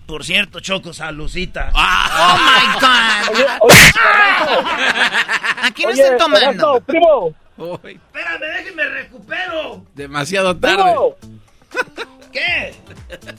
por 0.06 0.24
cierto, 0.24 0.60
Choco, 0.60 0.92
salucita. 0.92 1.72
¡Oh, 1.74 2.38
my 2.38 2.80
God! 2.80 3.70
Aquí 5.62 5.82
no 5.84 5.88
Oye, 5.90 6.02
están 6.02 6.18
tomando. 6.18 6.76
Erasmo, 6.76 6.80
primo, 6.80 7.34
Espérame, 7.84 8.40
déjenme 8.58 8.84
recupero. 8.84 9.84
Demasiado 9.94 10.56
tarde. 10.56 10.76
primo, 10.82 11.16
¿Qué? 12.32 12.74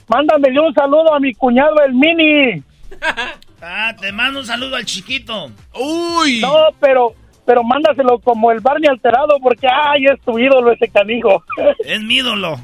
mándamele 0.08 0.60
un 0.60 0.74
saludo 0.74 1.14
a 1.14 1.20
mi 1.20 1.34
cuñado 1.34 1.76
el 1.86 1.94
Mini. 1.94 2.64
Ah, 3.62 3.96
te 4.00 4.12
mando 4.12 4.40
un 4.40 4.46
saludo 4.46 4.76
al 4.76 4.86
chiquito. 4.86 5.52
Uy. 5.74 6.40
No, 6.42 6.54
pero 6.80 7.14
pero 7.46 7.64
mándaselo 7.64 8.20
como 8.20 8.52
el 8.52 8.60
Barney 8.60 8.90
alterado 8.90 9.38
porque 9.42 9.68
ay, 9.68 10.06
es 10.06 10.22
tu 10.26 10.38
ídolo 10.38 10.72
ese 10.74 10.90
canijo. 10.90 11.44
Es 11.86 12.02
mi 12.02 12.18
ídolo. 12.18 12.60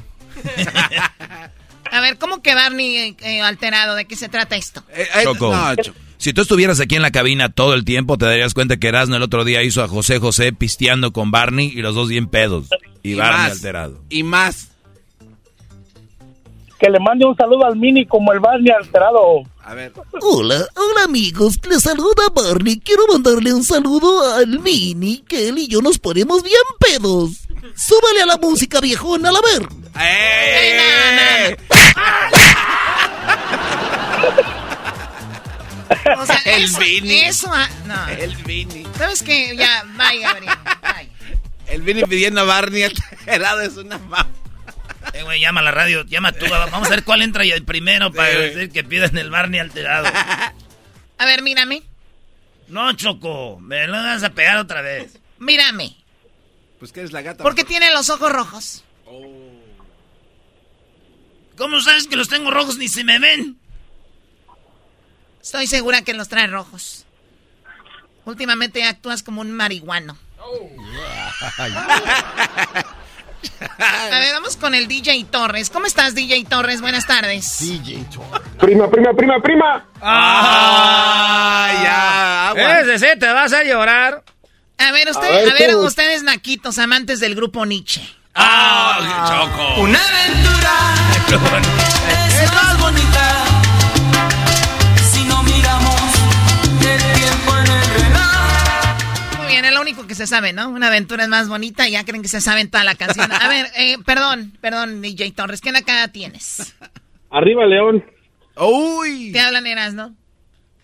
A 1.90 2.00
ver, 2.00 2.18
¿cómo 2.18 2.42
que 2.42 2.54
Barney 2.54 2.96
eh, 2.96 3.16
eh, 3.22 3.40
alterado? 3.40 3.94
¿De 3.94 4.04
qué 4.04 4.16
se 4.16 4.28
trata 4.28 4.56
esto? 4.56 4.82
Eh, 4.94 5.06
Choco. 5.22 5.52
Si 6.16 6.32
tú 6.32 6.42
estuvieras 6.42 6.80
aquí 6.80 6.96
en 6.96 7.02
la 7.02 7.10
cabina 7.10 7.50
todo 7.50 7.74
el 7.74 7.84
tiempo, 7.84 8.16
te 8.18 8.24
darías 8.26 8.54
cuenta 8.54 8.78
que 8.78 8.88
Erasmo 8.88 9.16
el 9.16 9.22
otro 9.22 9.44
día 9.44 9.62
hizo 9.62 9.82
a 9.82 9.88
José 9.88 10.18
José 10.18 10.52
pisteando 10.52 11.12
con 11.12 11.30
Barney 11.30 11.66
y 11.74 11.82
los 11.82 11.94
dos 11.94 12.08
bien 12.08 12.28
pedos. 12.28 12.68
Y, 13.02 13.12
Y 13.12 13.14
Barney 13.14 13.42
más. 13.42 13.52
alterado. 13.52 14.02
Y 14.08 14.22
más. 14.22 14.70
Que 16.78 16.90
le 16.90 16.98
mande 17.00 17.24
un 17.24 17.36
saludo 17.36 17.64
al 17.64 17.76
Mini 17.76 18.04
como 18.06 18.32
el 18.32 18.40
Barney 18.40 18.70
alterado. 18.72 19.42
A 19.64 19.74
ver. 19.74 19.92
Hola, 20.20 20.66
hola 20.76 21.04
amigos, 21.04 21.58
les 21.68 21.82
saluda 21.82 22.24
Barney. 22.34 22.80
Quiero 22.80 23.06
mandarle 23.06 23.54
un 23.54 23.64
saludo 23.64 24.34
al 24.34 24.58
Mini, 24.60 25.18
que 25.26 25.48
él 25.48 25.58
y 25.58 25.68
yo 25.68 25.80
nos 25.80 25.98
ponemos 25.98 26.42
bien 26.42 26.56
pedos. 26.80 27.30
Súbale 27.76 28.22
a 28.22 28.26
la 28.26 28.36
música 28.36 28.80
viejona, 28.80 29.30
a 29.30 29.32
la 29.32 29.40
ver. 29.40 29.68
¡Eh! 30.00 31.56
O 36.18 36.26
sea, 36.26 36.36
El 36.44 36.64
eso, 36.64 36.78
Vini. 36.80 37.20
eso, 37.20 37.48
ah, 37.52 37.68
no. 37.86 38.08
El 38.08 38.34
Vini. 38.36 38.84
¿Sabes 38.98 39.22
qué? 39.22 39.56
Ya, 39.56 39.84
bye, 39.96 40.18
Gabriel. 40.20 40.52
Bye. 40.82 41.08
El 41.66 41.82
Vini 41.82 42.02
pidiendo 42.02 42.40
a 42.42 42.44
Barney 42.44 42.84
helado 43.26 43.60
es 43.62 43.76
una 43.76 43.98
ma... 43.98 44.26
Eh, 45.12 45.22
güey, 45.22 45.40
llama 45.40 45.60
a 45.60 45.64
la 45.64 45.70
radio, 45.70 46.04
llama 46.04 46.32
tú. 46.32 46.46
Vamos 46.48 46.86
a 46.88 46.90
ver 46.90 47.04
cuál 47.04 47.22
entra 47.22 47.44
y 47.44 47.50
el 47.50 47.64
primero 47.64 48.12
para 48.12 48.30
Sí. 48.30 48.36
decir 48.36 48.70
que 48.72 48.84
piden 48.84 49.16
el 49.18 49.30
Barney 49.30 49.60
alterado. 49.60 50.06
A 51.18 51.26
ver, 51.26 51.42
mírame. 51.42 51.82
No, 52.68 52.92
Choco, 52.94 53.58
me 53.60 53.86
lo 53.86 53.92
vas 53.92 54.22
a 54.24 54.30
pegar 54.30 54.56
otra 54.56 54.80
vez. 54.82 55.18
Mírame. 55.38 55.96
Pues 56.78 56.92
que 56.92 57.00
eres 57.00 57.12
la 57.12 57.22
gata. 57.22 57.42
¿Por 57.42 57.54
qué 57.54 57.64
tiene 57.64 57.90
los 57.92 58.10
ojos 58.10 58.32
rojos? 58.32 58.84
¿Cómo 61.56 61.80
sabes 61.80 62.08
que 62.08 62.16
los 62.16 62.28
tengo 62.28 62.50
rojos 62.50 62.78
ni 62.78 62.88
se 62.88 63.04
me 63.04 63.18
ven? 63.20 63.56
Estoy 65.40 65.66
segura 65.68 66.02
que 66.02 66.14
los 66.14 66.28
trae 66.28 66.46
rojos. 66.48 67.04
Últimamente 68.24 68.82
actúas 68.84 69.22
como 69.22 69.40
un 69.42 69.52
marihuano. 69.52 70.18
A 73.78 74.18
ver, 74.18 74.32
vamos 74.32 74.56
con 74.56 74.74
el 74.74 74.86
DJ 74.88 75.24
Torres. 75.30 75.70
¿Cómo 75.70 75.86
estás, 75.86 76.14
DJ 76.14 76.44
Torres? 76.44 76.80
Buenas 76.80 77.06
tardes. 77.06 77.58
DJ 77.60 78.04
Torres. 78.12 78.42
Prima, 78.58 78.90
prima, 78.90 79.12
prima, 79.14 79.40
prima. 79.42 79.86
Ah, 80.02 81.70
ya, 81.82 82.48
agua. 82.48 82.80
Ese 82.80 82.98
sí, 82.98 83.18
te 83.18 83.26
vas 83.32 83.52
a 83.52 83.62
llorar. 83.64 84.22
A 84.78 84.92
ver, 84.92 85.08
usted, 85.08 85.26
A 85.26 85.30
ver, 85.30 85.50
a 85.50 85.54
ver, 85.54 85.70
tú. 85.72 85.80
ustedes 85.86 86.22
naquitos, 86.22 86.78
amantes 86.78 87.20
del 87.20 87.34
grupo 87.34 87.64
Nietzsche. 87.64 88.00
Ah, 88.34 89.26
Choco. 89.28 89.80
Una 89.82 89.98
aventura 89.98 90.72
es 92.42 92.52
más 92.52 92.78
bonita 92.80 93.43
único 99.94 100.06
que 100.08 100.14
se 100.14 100.26
sabe, 100.26 100.52
¿no? 100.52 100.68
Una 100.68 100.88
aventura 100.88 101.22
es 101.24 101.28
más 101.28 101.48
bonita 101.48 101.88
y 101.88 101.92
ya 101.92 102.04
creen 102.04 102.22
que 102.22 102.28
se 102.28 102.40
saben 102.40 102.70
toda 102.70 102.84
la 102.84 102.94
canción. 102.94 103.30
A 103.32 103.48
ver, 103.48 103.66
eh, 103.76 103.96
perdón, 104.04 104.52
perdón, 104.60 105.00
DJ 105.02 105.32
Torres, 105.32 105.60
¿qué 105.60 105.72
nacada 105.72 106.08
tienes? 106.08 106.74
Arriba, 107.30 107.64
León. 107.66 108.04
Uy. 108.56 109.32
Te 109.32 109.40
hablan 109.40 109.66
eras, 109.66 109.94
¿no? 109.94 110.14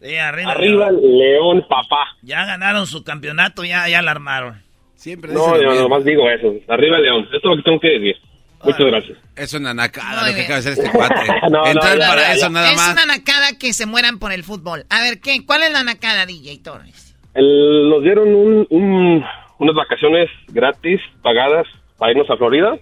Sí, 0.02 0.16
arriba. 0.16 0.52
Arriba, 0.52 0.90
León, 0.90 1.64
papá. 1.68 2.16
Ya 2.22 2.44
ganaron 2.46 2.86
su 2.86 3.04
campeonato, 3.04 3.64
ya, 3.64 3.88
ya 3.88 4.00
la 4.02 4.12
armaron. 4.12 4.62
Siempre 4.94 5.32
No, 5.32 5.56
yo 5.60 5.70
mismo. 5.70 5.88
nomás 5.88 6.04
digo 6.04 6.28
eso. 6.30 6.54
Arriba, 6.68 6.98
León. 6.98 7.24
Esto 7.24 7.36
es 7.36 7.44
lo 7.44 7.56
que 7.56 7.62
tengo 7.62 7.80
que 7.80 7.88
decir. 7.88 8.16
Muchas 8.62 8.80
gracias. 8.86 9.18
Es 9.36 9.54
una 9.54 9.72
nacada 9.72 10.28
lo 10.28 10.34
que 10.34 10.42
acaba 10.42 10.60
de 10.60 10.70
hacer 10.70 10.72
este 10.84 10.90
cuate. 10.90 11.14
No, 11.50 11.62
no, 11.62 11.66
Entrar 11.66 11.98
ya, 11.98 12.06
para 12.08 12.22
ya, 12.22 12.32
eso 12.34 12.50
nada 12.50 12.70
es 12.70 12.76
más. 12.76 12.92
una 12.92 13.06
nacada 13.06 13.58
que 13.58 13.72
se 13.72 13.86
mueran 13.86 14.18
por 14.18 14.32
el 14.32 14.44
fútbol. 14.44 14.84
A 14.90 15.00
ver, 15.00 15.20
¿qué? 15.20 15.44
¿Cuál 15.46 15.62
es 15.62 15.72
la 15.72 15.82
nacada, 15.82 16.26
DJ 16.26 16.58
Torres? 16.58 17.09
El- 17.34 17.88
nos 17.88 18.02
dieron 18.02 18.34
un, 18.34 18.66
un- 18.70 19.24
unas 19.58 19.74
vacaciones 19.74 20.28
gratis, 20.48 21.00
pagadas, 21.22 21.66
para 21.98 22.12
irnos 22.12 22.30
a 22.30 22.36
Florida. 22.36 22.78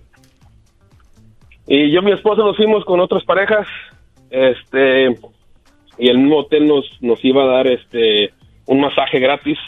Y 1.66 1.90
yo 1.92 2.00
y 2.00 2.04
mi 2.04 2.12
esposa 2.12 2.42
nos 2.42 2.56
fuimos 2.56 2.84
con 2.84 3.00
otras 3.00 3.24
parejas. 3.24 3.66
Este. 4.30 5.08
Y 5.98 6.08
el 6.08 6.18
mismo 6.18 6.38
hotel 6.38 6.66
nos, 6.66 6.84
nos 7.00 7.22
iba 7.24 7.42
a 7.42 7.46
dar 7.46 7.66
este 7.66 8.32
un 8.66 8.80
masaje 8.80 9.18
gratis. 9.18 9.58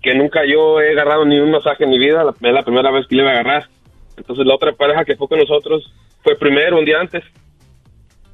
Que 0.00 0.14
nunca 0.14 0.40
yo 0.46 0.80
he 0.80 0.92
agarrado 0.92 1.24
ni 1.24 1.38
un 1.38 1.50
masaje 1.50 1.84
en 1.84 1.90
mi 1.90 1.98
vida. 1.98 2.24
Es 2.40 2.52
la 2.52 2.62
primera 2.62 2.90
vez 2.90 3.06
que 3.06 3.16
le 3.16 3.22
iba 3.22 3.30
a 3.30 3.34
agarrar. 3.34 3.64
Entonces 4.16 4.46
la 4.46 4.54
otra 4.54 4.72
pareja 4.72 5.04
que 5.04 5.16
fue 5.16 5.28
con 5.28 5.38
nosotros 5.38 5.92
fue 6.22 6.36
primero, 6.36 6.78
un 6.78 6.84
día 6.84 7.00
antes. 7.00 7.22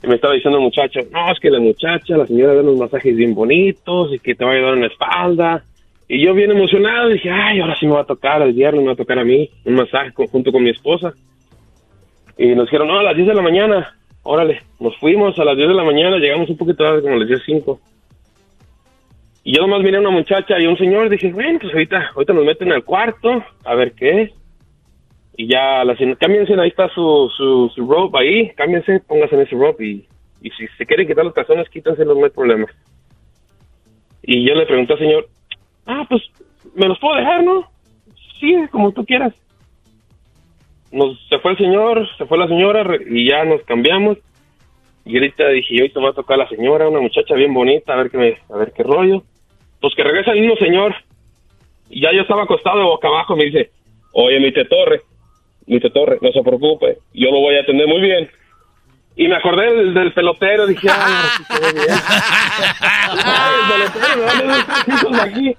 Y 0.03 0.07
me 0.07 0.15
estaba 0.15 0.35
diciendo 0.35 0.59
el 0.59 0.65
muchacho, 0.65 1.01
no, 1.11 1.33
es 1.33 1.41
que 1.41 1.51
la 1.51 1.61
muchacha, 1.61 2.17
la 2.17 2.27
señora 2.27 2.55
da 2.55 2.63
unos 2.63 2.79
masajes 2.79 3.17
bien 3.17 3.35
bonitos 3.35 4.13
y 4.15 4.19
que 4.19 4.35
te 4.35 4.45
va 4.45 4.53
a 4.53 4.55
ayudar 4.55 4.75
en 4.75 4.81
la 4.83 4.87
espalda. 4.87 5.65
Y 6.07 6.25
yo 6.25 6.35
bien 6.35 6.51
emocionado 6.51 7.09
dije, 7.09 7.31
ay, 7.31 7.61
ahora 7.61 7.77
sí 7.79 7.87
me 7.87 7.95
va 7.95 8.03
a 8.03 8.07
tocar 8.07 8.41
el 8.43 8.53
viernes, 8.53 8.81
me 8.81 8.87
va 8.87 8.93
a 8.93 8.97
tocar 8.97 9.19
a 9.19 9.25
mí 9.25 9.51
un 9.65 9.75
masaje 9.75 10.13
junto 10.31 10.53
con 10.53 10.63
mi 10.63 10.71
esposa. 10.71 11.13
Y 12.39 12.55
nos 12.55 12.67
dijeron, 12.67 12.89
no, 12.89 12.99
a 12.99 13.03
las 13.03 13.17
10 13.17 13.29
de 13.29 13.35
la 13.35 13.43
mañana. 13.43 13.95
Órale, 14.23 14.63
nos 14.79 14.97
fuimos 14.99 15.39
a 15.39 15.45
las 15.45 15.57
10 15.57 15.69
de 15.69 15.75
la 15.75 15.85
mañana, 15.85 16.19
llegamos 16.19 16.49
un 16.49 16.57
poquito 16.57 16.85
tarde, 16.85 17.03
como 17.03 17.15
a 17.15 17.19
las 17.19 17.29
10 17.29 17.43
cinco. 17.45 17.81
Y 19.43 19.55
yo 19.55 19.63
nomás 19.63 19.83
miré 19.83 19.97
a 19.97 20.01
una 20.01 20.11
muchacha 20.11 20.59
y 20.61 20.67
un 20.67 20.77
señor, 20.77 21.09
dije, 21.09 21.33
bueno, 21.33 21.59
pues 21.59 21.73
ahorita, 21.73 22.11
ahorita 22.15 22.33
nos 22.33 22.45
meten 22.45 22.73
al 22.73 22.85
cuarto, 22.85 23.43
a 23.65 23.75
ver 23.75 23.93
qué 23.93 24.23
es. 24.23 24.33
Y 25.41 25.47
ya 25.47 25.85
la 25.85 25.97
cámbiense, 26.19 26.61
ahí 26.61 26.69
está 26.69 26.89
su, 26.89 27.31
su, 27.37 27.71
su 27.73 28.17
ahí, 28.17 28.51
cámbiense, 28.57 28.99
pónganse 29.07 29.37
en 29.37 29.43
ese 29.43 29.55
rope 29.55 29.87
y, 29.87 30.09
y 30.43 30.51
si 30.51 30.67
se 30.77 30.85
quieren 30.85 31.07
quitar 31.07 31.25
los 31.25 31.33
calzones, 31.33 31.69
quítenselos, 31.69 32.19
no 32.19 32.25
hay 32.25 32.31
problema. 32.33 32.67
Y 34.25 34.45
yo 34.45 34.57
le 34.57 34.67
pregunté 34.67 34.95
al 34.95 34.99
señor, 34.99 35.29
ah, 35.87 36.05
pues, 36.09 36.23
¿me 36.75 36.89
los 36.89 36.99
puedo 36.99 37.15
dejar, 37.15 37.45
no? 37.45 37.71
Sí, 38.41 38.53
como 38.73 38.91
tú 38.91 39.07
quieras. 39.07 39.33
Nos, 40.91 41.17
se 41.29 41.39
fue 41.39 41.53
el 41.53 41.59
señor, 41.59 42.09
se 42.17 42.27
fue 42.27 42.37
la 42.37 42.49
señora 42.49 42.85
y 43.09 43.31
ya 43.31 43.45
nos 43.45 43.63
cambiamos. 43.63 44.19
Y 45.05 45.19
ahorita 45.19 45.51
dije, 45.51 45.83
hoy 45.83 45.91
te 45.91 46.01
va 46.01 46.11
a 46.11 46.15
tocar 46.15 46.37
la 46.39 46.49
señora, 46.49 46.89
una 46.89 47.01
muchacha 47.01 47.37
bien 47.37 47.55
bonita, 47.55 47.93
a 47.93 47.97
ver 47.97 48.11
qué, 48.11 48.39
a 48.53 48.57
ver 48.57 48.73
qué 48.73 48.83
rollo. 48.83 49.23
Pues 49.81 49.95
que 49.95 50.03
regresa 50.03 50.33
el 50.33 50.41
mismo 50.41 50.57
señor. 50.57 50.97
Y 51.91 52.01
ya 52.01 52.13
yo 52.13 52.23
estaba 52.23 52.43
acostado 52.43 52.85
boca 52.85 53.07
abajo, 53.07 53.37
me 53.37 53.45
dice, 53.45 53.71
oye, 54.13 54.41
mi 54.41 54.51
te 54.51 54.65
torre, 55.69 55.75
mi 55.75 55.81
te 55.81 55.91
torre, 55.91 56.19
no 56.21 56.33
se 56.33 56.43
preocupe, 56.43 56.99
yo 57.15 57.31
lo 57.31 57.41
voy 57.41 57.57
a 57.57 57.61
atender 57.61 57.87
muy 57.87 58.01
bien. 58.01 58.31
Y 59.17 59.27
me 59.27 59.35
acordé 59.35 59.75
del, 59.75 59.95
del 59.95 60.13
pelotero, 60.13 60.67
dije, 60.67 60.89
a 60.89 61.29
de 65.11 65.21
aquí. 65.23 65.57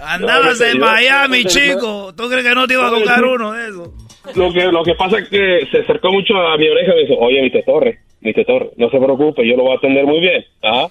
Andabas 0.00 0.58
No, 0.60 0.66
en 0.66 0.78
Miami, 0.80 1.42
yo- 1.44 1.48
chico. 1.50 2.14
¿Tú 2.16 2.28
crees 2.28 2.44
que 2.46 2.54
no 2.54 2.66
te 2.66 2.74
iba 2.74 2.86
a 2.86 2.90
tocar 2.90 3.24
uno 3.24 3.52
de 3.52 3.68
esos? 3.68 3.88
Lo 4.36 4.52
que, 4.52 4.64
lo 4.72 4.82
que 4.84 4.94
pasa 4.94 5.18
es 5.18 5.28
que 5.28 5.66
se 5.70 5.78
acercó 5.80 6.10
mucho 6.12 6.34
a 6.36 6.56
mi 6.56 6.68
oreja 6.68 6.92
y 6.92 6.94
me 6.96 7.00
dijo, 7.02 7.14
oye, 7.20 7.42
mi 7.42 7.50
te 7.50 7.62
torre, 7.62 7.98
mi 8.20 8.32
te 8.34 8.44
torre, 8.44 8.70
no 8.76 8.90
se 8.90 8.98
preocupe, 8.98 9.46
yo 9.48 9.56
lo 9.56 9.62
voy 9.64 9.74
a 9.74 9.76
atender 9.78 10.04
muy 10.06 10.20
bien. 10.20 10.44
¿ah?" 10.62 10.86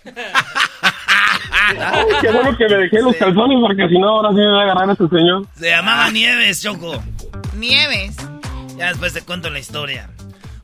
Ay, 1.79 2.05
qué 2.21 2.31
bueno 2.31 2.55
que 2.57 2.67
me 2.67 2.75
dejé 2.77 3.01
los 3.01 3.15
calzones 3.17 3.57
porque 3.59 3.87
si 3.89 3.99
no 3.99 4.09
ahora 4.09 4.29
sí 4.29 4.35
me 4.35 4.47
va 4.47 4.59
a 4.61 4.63
agarrar 4.63 4.89
este 4.91 5.07
señor. 5.09 5.43
Se 5.53 5.69
llamaba 5.69 6.09
Nieves, 6.11 6.63
Choco. 6.63 6.93
Nieves. 7.55 8.15
Ya 8.77 8.89
después 8.89 9.13
te 9.13 9.21
cuento 9.21 9.49
la 9.49 9.59
historia. 9.59 10.09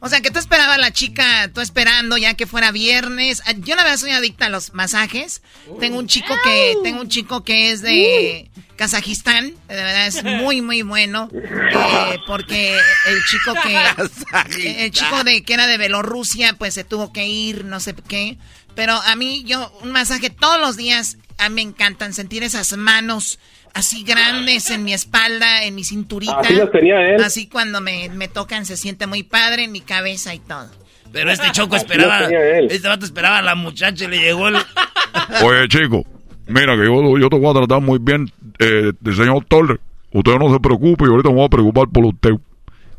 O 0.06 0.10
sea, 0.10 0.20
que 0.20 0.32
tú 0.32 0.38
esperabas 0.38 0.76
a 0.76 0.82
la 0.82 0.92
chica, 0.92 1.50
tú 1.54 1.62
esperando 1.62 2.18
ya 2.18 2.34
que 2.34 2.46
fuera 2.46 2.74
viernes. 2.74 3.42
Ah, 3.46 3.54
Yo 3.58 3.76
la 3.78 3.84
verdad 3.84 3.98
soy 3.98 4.12
adicta 4.12 4.48
a 4.48 4.50
los 4.50 4.74
masajes. 4.74 5.42
Tengo 5.80 5.98
un 5.98 6.08
chico 6.08 6.34
que, 6.44 6.76
tengo 6.84 7.00
un 7.00 7.08
chico 7.08 7.46
que 7.46 7.72
es 7.72 7.82
de 7.82 8.52
Kazajistán. 8.76 9.54
De 9.70 9.76
verdad 9.76 10.08
es 10.08 10.22
muy, 10.26 10.62
muy 10.62 10.82
bueno. 10.82 11.30
Eh, 11.34 12.18
porque 12.28 12.78
el 13.06 13.24
chico 13.24 13.54
que, 13.64 14.84
el 14.84 14.92
chico 14.92 15.24
de 15.24 15.42
que 15.42 15.54
era 15.54 15.68
de 15.68 15.78
Bielorrusia, 15.78 16.54
pues 16.58 16.74
se 16.74 16.84
tuvo 16.84 17.14
que 17.14 17.26
ir, 17.26 17.64
no 17.64 17.80
sé 17.80 17.96
qué. 17.96 18.38
Pero 18.76 18.94
a 18.94 19.16
mí, 19.16 19.46
yo, 19.46 19.72
un 19.84 19.92
masaje 19.92 20.30
todos 20.30 20.60
los 20.60 20.76
días, 20.76 21.16
a 21.38 21.48
mí 21.48 21.56
me 21.56 21.62
encantan 21.62 22.14
sentir 22.14 22.44
esas 22.44 22.76
manos 22.76 23.40
así 23.74 24.04
grandes 24.04 24.70
en 24.70 24.84
mi 24.84 24.94
espalda, 24.94 25.64
en 25.64 25.76
mi 25.76 25.84
cinturita. 25.84 26.40
Así 26.40 26.56
tenía 26.72 27.16
él. 27.16 27.24
Así 27.24 27.48
cuando 27.48 27.82
me, 27.82 28.10
me 28.10 28.28
tocan 28.28 28.66
se 28.66 28.78
siente 28.78 29.08
muy 29.08 29.24
padre 29.24 29.64
en 29.66 29.72
mi 29.72 29.82
cabeza 29.82 30.34
y 30.34 30.40
todo. 30.40 30.70
Pero 31.12 31.32
este 31.32 31.52
Choco 31.52 31.76
Así 31.76 31.86
esperaba. 31.86 32.22
lo 32.22 32.26
tenía 32.28 32.58
él. 32.58 32.68
Este 32.72 32.88
vato 32.88 33.06
esperaba 33.06 33.38
a 33.38 33.42
la 33.42 33.56
muchacha 33.56 34.06
y 34.06 34.08
le 34.08 34.20
llegó 34.20 34.48
el. 34.48 34.56
Oye, 35.44 35.68
chico, 35.68 36.04
mira 36.48 36.76
que 36.76 36.86
yo, 36.86 37.18
yo 37.18 37.30
te 37.30 37.38
voy 37.38 37.50
a 37.52 37.54
tratar 37.54 37.82
muy 37.82 38.00
bien, 38.00 38.32
eh, 38.60 38.92
de 39.00 39.16
señor 39.16 39.46
Torres. 39.46 39.80
Usted 40.12 40.36
no 40.38 40.52
se 40.52 40.60
preocupe 40.60 41.06
y 41.06 41.08
ahorita 41.08 41.30
me 41.30 41.36
voy 41.36 41.46
a 41.46 41.50
preocupar 41.50 41.88
por 41.90 42.06
usted. 42.06 42.32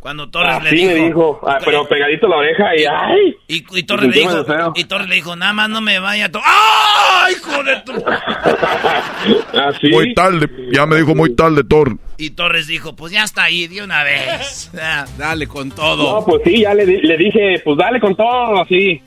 Cuando 0.04 0.28
Torres 0.28 0.62
le 0.62 0.68
Así 0.68 0.76
dijo. 0.76 0.88
me 0.90 0.94
dijo, 1.06 1.40
ah, 1.48 1.58
pero 1.64 1.88
pegadito 1.88 2.26
a 2.26 2.28
la 2.28 2.36
oreja 2.36 2.76
y 2.76 2.84
¡ay! 2.84 3.36
Y, 3.48 3.78
y 3.78 3.82
Torres 3.84 4.14
le 4.14 4.20
dijo. 4.20 4.44
Y 4.74 4.84
Torres 4.84 5.08
le 5.08 5.14
dijo, 5.14 5.34
nada 5.34 5.54
más 5.54 5.70
no 5.70 5.80
me 5.80 5.98
vaya 5.98 6.30
¡Ah, 6.44 7.26
hijo 7.32 7.64
de 7.64 7.76
tu! 7.86 7.92
Así. 9.58 9.88
Muy 9.88 10.12
tarde, 10.12 10.46
ya 10.70 10.84
me 10.84 10.96
dijo 10.96 11.14
muy 11.14 11.34
tarde, 11.34 11.64
Thor. 11.64 11.96
Y 12.18 12.28
Torres 12.32 12.66
dijo, 12.66 12.94
pues 12.94 13.14
ya 13.14 13.24
está 13.24 13.44
ahí 13.44 13.66
de 13.66 13.82
una 13.82 14.04
vez. 14.04 14.70
Dale 15.16 15.46
con 15.46 15.70
todo. 15.70 16.20
No, 16.20 16.26
pues 16.26 16.42
sí, 16.44 16.60
ya 16.60 16.74
le, 16.74 16.84
le 16.84 17.16
dije, 17.16 17.62
pues 17.64 17.78
dale 17.78 17.98
con 17.98 18.14
todo, 18.14 18.60
así, 18.60 19.00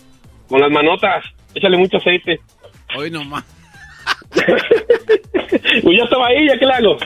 con 0.50 0.60
las 0.60 0.72
manotas, 0.72 1.24
échale 1.54 1.78
mucho 1.78 1.98
aceite. 1.98 2.40
Hoy 2.98 3.12
nomás. 3.12 3.44
Pues 5.84 5.98
ya 5.98 6.04
estaba 6.04 6.28
ahí, 6.28 6.48
¿ya 6.48 6.58
qué 6.58 6.66
le 6.66 6.74
hago? 6.74 6.98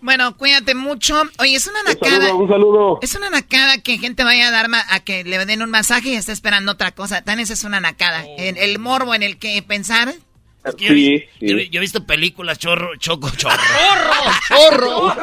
Bueno, 0.00 0.36
cuídate 0.36 0.74
mucho. 0.74 1.20
Oye, 1.38 1.56
es 1.56 1.66
una 1.66 1.80
Un 1.80 1.86
nacada. 1.86 2.16
saludo, 2.26 2.36
un 2.36 2.48
saludo. 2.48 2.98
Es 3.02 3.14
una 3.16 3.30
nacada 3.30 3.78
que 3.78 3.98
gente 3.98 4.22
vaya 4.22 4.48
a 4.48 4.50
dar 4.52 4.68
ma- 4.68 4.84
a 4.90 5.00
que 5.00 5.24
le 5.24 5.44
den 5.44 5.60
un 5.62 5.70
masaje 5.70 6.10
y 6.10 6.14
esté 6.14 6.32
esperando 6.32 6.72
otra 6.72 6.92
cosa. 6.92 7.22
Tan 7.22 7.40
esa 7.40 7.52
es 7.54 7.64
una 7.64 7.80
nacada. 7.80 8.24
El, 8.38 8.56
el 8.58 8.78
morbo 8.78 9.14
en 9.14 9.22
el 9.24 9.38
que 9.38 9.60
pensar. 9.62 10.14
Es 10.64 10.74
que 10.76 10.84
yo, 10.86 10.92
Sí, 10.92 11.24
yo- 11.40 11.58
sí. 11.58 11.68
yo 11.70 11.78
he 11.78 11.80
visto 11.80 12.04
películas, 12.06 12.58
chorro, 12.58 12.94
choco, 12.96 13.30
chorro. 13.30 13.56
¡Chorro! 14.48 15.16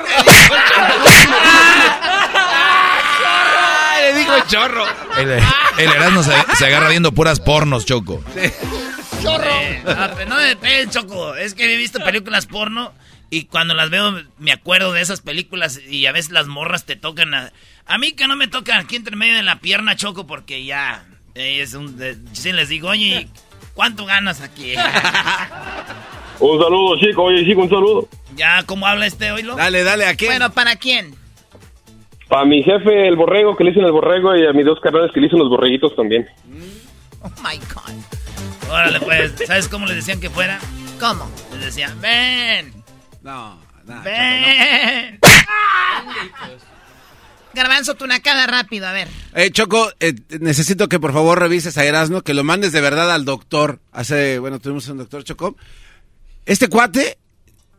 le 4.01 4.19
dijo 4.19 4.33
chorro. 4.47 4.85
El, 5.17 5.29
el 5.31 5.91
Erasmo 5.91 6.23
se, 6.23 6.33
se 6.57 6.65
agarra 6.65 6.89
viendo 6.89 7.11
puras 7.11 7.39
pornos, 7.39 7.85
Choco. 7.85 8.21
¡Chorro! 9.21 9.51
Eh, 9.61 9.81
no, 10.27 10.35
me 10.37 10.55
pegues, 10.57 10.89
Choco. 10.89 11.35
Es 11.35 11.53
que 11.53 11.73
he 11.73 11.77
visto 11.77 11.99
películas 12.03 12.45
porno 12.45 12.93
y 13.29 13.45
cuando 13.45 13.73
las 13.73 13.89
veo 13.89 14.13
me 14.37 14.51
acuerdo 14.51 14.91
de 14.93 15.01
esas 15.01 15.21
películas 15.21 15.79
y 15.89 16.05
a 16.05 16.11
veces 16.11 16.31
las 16.31 16.47
morras 16.47 16.85
te 16.85 16.95
tocan 16.95 17.33
a... 17.33 17.51
A 17.87 17.97
mí 17.97 18.13
que 18.13 18.27
no 18.27 18.35
me 18.35 18.47
tocan 18.47 18.79
aquí 18.79 18.95
entre 18.95 19.15
medio 19.15 19.35
de 19.35 19.43
la 19.43 19.59
pierna, 19.59 19.95
Choco, 19.95 20.25
porque 20.27 20.63
ya 20.65 21.05
eh, 21.35 21.61
es 21.61 21.73
un... 21.73 21.97
de- 21.97 22.17
sí 22.33 22.51
les 22.51 22.69
digo, 22.69 22.89
oye, 22.89 23.27
¿cuánto 23.73 24.05
ganas 24.05 24.41
aquí? 24.41 24.73
Un 26.39 26.61
saludo, 26.61 26.99
chico, 26.99 27.23
oye, 27.23 27.45
chico, 27.45 27.61
un 27.61 27.69
saludo. 27.69 28.09
ya, 28.35 28.61
¿cómo 28.65 28.85
habla 28.87 29.05
este 29.05 29.31
hoy, 29.31 29.43
Dale, 29.43 29.83
dale, 29.85 30.05
¿a 30.05 30.15
qué? 30.17 30.25
Bueno, 30.25 30.51
¿para 30.51 30.75
quién? 30.75 31.15
Para 32.27 32.43
mi 32.43 32.61
jefe, 32.61 33.07
el 33.07 33.15
borrego, 33.15 33.55
que 33.55 33.63
le 33.63 33.69
dicen 33.69 33.85
el 33.85 33.93
borrego, 33.93 34.35
y 34.35 34.45
a 34.45 34.51
mis 34.51 34.65
dos 34.65 34.79
carnales 34.81 35.11
que 35.13 35.21
le 35.21 35.27
dicen 35.27 35.39
los 35.39 35.47
borreguitos 35.49 35.95
también. 35.95 36.27
Oh 37.21 37.29
my 37.41 37.57
God. 37.73 38.69
Órale, 38.69 38.99
pues, 38.99 39.33
¿sabes 39.47 39.69
cómo 39.69 39.85
les 39.85 39.95
decían 39.95 40.19
que 40.19 40.29
fuera? 40.29 40.59
¿Cómo? 40.99 41.29
Les 41.53 41.65
decían, 41.65 42.01
ven, 42.01 42.73
No, 43.25 43.59
nada. 43.87 44.03
ven. 44.03 45.19
Garbanzo, 47.55 47.95
tu 47.95 48.05
nacada 48.05 48.45
rápido, 48.45 48.85
a 48.85 48.91
ver. 48.91 49.07
Eh, 49.33 49.49
Choco, 49.49 49.91
eh, 49.99 50.13
necesito 50.39 50.87
que 50.87 50.99
por 50.99 51.11
favor 51.11 51.39
revises 51.39 51.75
a 51.79 51.85
Erasmo, 51.85 52.21
que 52.21 52.35
lo 52.35 52.43
mandes 52.43 52.71
de 52.71 52.81
verdad 52.81 53.11
al 53.11 53.25
doctor. 53.25 53.79
Hace, 53.91 54.37
bueno, 54.37 54.59
tuvimos 54.59 54.87
un 54.89 54.99
doctor 54.99 55.23
Choco. 55.23 55.55
Este 56.45 56.67
cuate, 56.67 57.17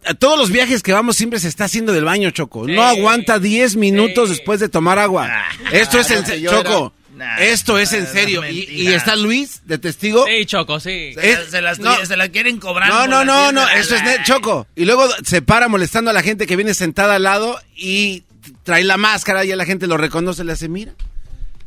a 0.05 0.14
todos 0.14 0.36
los 0.36 0.51
viajes 0.51 0.82
que 0.82 0.92
vamos 0.92 1.16
siempre 1.16 1.38
se 1.38 1.47
está 1.47 1.66
haciendo 1.66 1.92
del 1.92 2.05
baño, 2.05 2.30
Choco. 2.32 2.66
No 2.66 2.82
aguanta 2.82 3.38
10 3.38 3.76
minutos 3.76 4.30
después 4.30 4.59
de 4.59 4.68
tomar 4.68 4.99
agua. 4.99 5.30
Esto 5.70 6.01
es 6.01 6.11
en 6.11 6.22
no 6.22 6.26
sé, 6.26 6.32
serio, 6.32 6.51
yo 6.51 6.62
Choco. 6.64 6.92
Nah, 7.17 7.37
Esto 7.39 7.79
es 7.79 7.93
en 7.95 8.07
serio. 8.07 8.47
Y, 8.47 8.64
y 8.71 8.89
está 8.93 9.17
Luis 9.17 9.62
de 9.64 9.79
testigo. 9.79 10.27
Sí, 10.27 10.45
Choco, 10.45 10.79
sí. 10.81 11.14
Se, 11.14 11.33
las- 11.35 11.47
se 11.51 11.62
las, 11.62 11.79
no. 11.79 12.05
se 12.05 12.17
las 12.17 12.29
quieren 12.29 12.59
cobrar. 12.59 12.89
No, 12.91 13.07
no, 13.07 13.25
no, 13.25 13.53
no, 13.53 13.64
la- 13.64 13.75
eso 13.79 13.97
es 13.97 14.03
net, 14.05 14.23
Choco. 14.25 14.67
Y 14.77 14.85
luego 14.85 15.09
se 15.25 15.41
para 15.41 15.69
molestando 15.69 16.11
a 16.11 16.14
la 16.14 16.23
gente 16.23 16.47
que 16.47 16.57
viene 16.57 16.75
sentada 16.75 17.14
al 17.17 17.23
lado 17.23 17.59
y 17.75 18.25
trae 18.64 18.85
la 18.85 18.99
máscara 18.99 19.45
y 19.47 19.51
a 19.53 19.57
la 19.57 19.64
gente 19.64 19.87
lo 19.87 19.97
reconoce, 19.97 20.45
le 20.45 20.53
hace, 20.53 20.69
mira. 20.69 20.93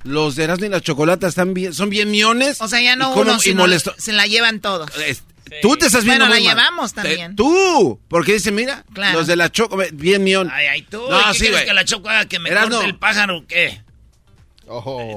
Los 0.04 0.36
de 0.36 0.45
Erasmo 0.45 0.66
y 0.66 0.70
las 0.70 0.82
chocolatas 0.82 1.30
están 1.30 1.54
bien, 1.54 1.74
son 1.74 1.89
bien 1.89 2.10
miones. 2.12 2.62
O 2.62 2.68
sea, 2.68 2.80
ya 2.80 2.95
no 2.95 3.08
y 3.10 3.14
como- 3.16 3.22
uno, 3.32 3.36
y 3.38 3.41
sino 3.41 3.64
molesto. 3.64 3.93
se 3.97 4.14
la 4.14 4.28
llevan 4.28 4.60
todos. 4.62 4.89
Es- 4.97 5.24
Tú 5.64 5.76
te 5.78 5.88
estás 5.88 6.04
viendo 6.04 6.28
Bueno, 6.28 6.36
la 6.45 6.54
mal. 6.54 6.58
llevamos 6.62 6.93
también. 6.93 7.36
tú, 7.36 8.00
porque 8.08 8.34
dice, 8.34 8.52
mira, 8.52 8.86
Claro. 8.93 9.18
los 9.18 9.26
de 9.28 9.36
la 9.36 9.52
choco, 9.52 9.80
bien 9.93 10.24
mión. 10.24 10.47
Ay, 10.54 10.68
ay, 10.68 10.82
tú. 10.84 11.02
No, 11.10 11.20
¿y 11.20 11.24
¿Qué 11.24 11.34
sí, 11.34 11.39
quieres 11.39 11.58
güey. 11.58 11.66
que 11.66 11.74
la 11.74 11.86
choco 11.86 12.08
haga 12.08 12.26
que 12.28 12.38
me 12.38 12.52
Erasmo. 12.52 12.76
corte 12.76 12.86
el 12.91 12.95
pájaro 12.97 13.38
o 13.39 13.47
qué? 13.47 13.82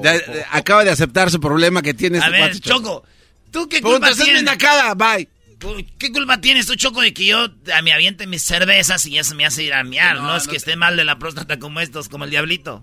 De- 0.03 0.18
de- 0.18 0.44
acaba 0.50 0.84
de 0.84 0.90
aceptar 0.90 1.30
su 1.30 1.40
problema 1.40 1.82
que 1.82 1.94
tiene 1.94 2.18
A 2.18 2.26
este 2.26 2.30
ver, 2.30 2.61
Choco, 2.61 3.05
¿tú 3.50 3.68
qué 3.68 3.80
culpa 3.80 4.11
tienes? 4.12 4.48
acá, 4.48 4.94
bye. 4.94 5.28
¿Qué 5.98 6.11
culpa 6.11 6.40
tienes 6.40 6.66
tú, 6.66 6.74
Choco, 6.74 7.00
de 7.03 7.14
que 7.14 7.24
yo 7.24 7.48
a 7.72 7.82
me 7.82 7.92
aviente 7.92 8.26
mis 8.26 8.42
cervezas 8.42 9.07
y 9.07 9.12
ya 9.12 9.24
se 9.24 9.34
me 9.36 9.46
hace 9.46 9.62
ir 9.62 9.74
a 9.74 9.84
miar? 9.84 10.16
No, 10.16 10.36
es 10.36 10.48
que 10.48 10.57
esté 10.57 10.74
mal 10.74 10.96
de 10.96 11.05
la 11.05 11.18
próstata 11.18 11.59
como 11.59 11.80
estos, 11.80 12.09
como 12.09 12.24
el 12.24 12.30
diablito. 12.30 12.82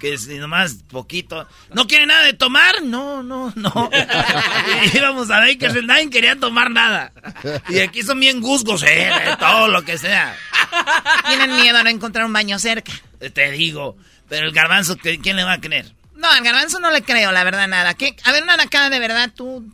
Que 0.00 0.16
si 0.16 0.38
nomás 0.38 0.76
poquito. 0.88 1.46
¿No 1.74 1.86
quiere 1.86 2.06
nada 2.06 2.24
de 2.24 2.32
tomar? 2.32 2.82
No, 2.82 3.22
no, 3.22 3.52
no. 3.54 3.90
Y 4.92 4.96
íbamos 4.96 5.30
a 5.30 5.40
Bakersfield, 5.40 5.86
nadie 5.86 6.08
quería 6.08 6.36
tomar 6.36 6.70
nada. 6.70 7.12
Y 7.68 7.80
aquí 7.80 8.02
son 8.02 8.18
bien 8.18 8.40
gusgos, 8.40 8.82
eh, 8.82 9.10
de 9.26 9.36
todo 9.36 9.68
lo 9.68 9.82
que 9.84 9.98
sea. 9.98 10.34
Tienen 11.28 11.54
miedo 11.54 11.76
a 11.78 11.84
no 11.84 11.90
encontrar 11.90 12.24
un 12.24 12.32
baño 12.32 12.58
cerca. 12.58 12.92
Te 13.34 13.50
digo. 13.50 13.96
Pero 14.30 14.46
el 14.46 14.52
garbanzo, 14.52 14.96
¿qué- 14.96 15.18
¿quién 15.18 15.36
le 15.36 15.44
va 15.44 15.52
a 15.54 15.60
creer? 15.60 15.92
No, 16.14 16.30
al 16.30 16.42
garbanzo 16.42 16.80
no 16.80 16.90
le 16.90 17.02
creo, 17.02 17.32
la 17.32 17.44
verdad, 17.44 17.68
nada. 17.68 17.92
¿Qué? 17.94 18.16
A 18.24 18.32
ver, 18.32 18.42
una 18.42 18.56
nacada 18.56 18.88
de 18.88 18.98
verdad, 18.98 19.30
tú. 19.36 19.70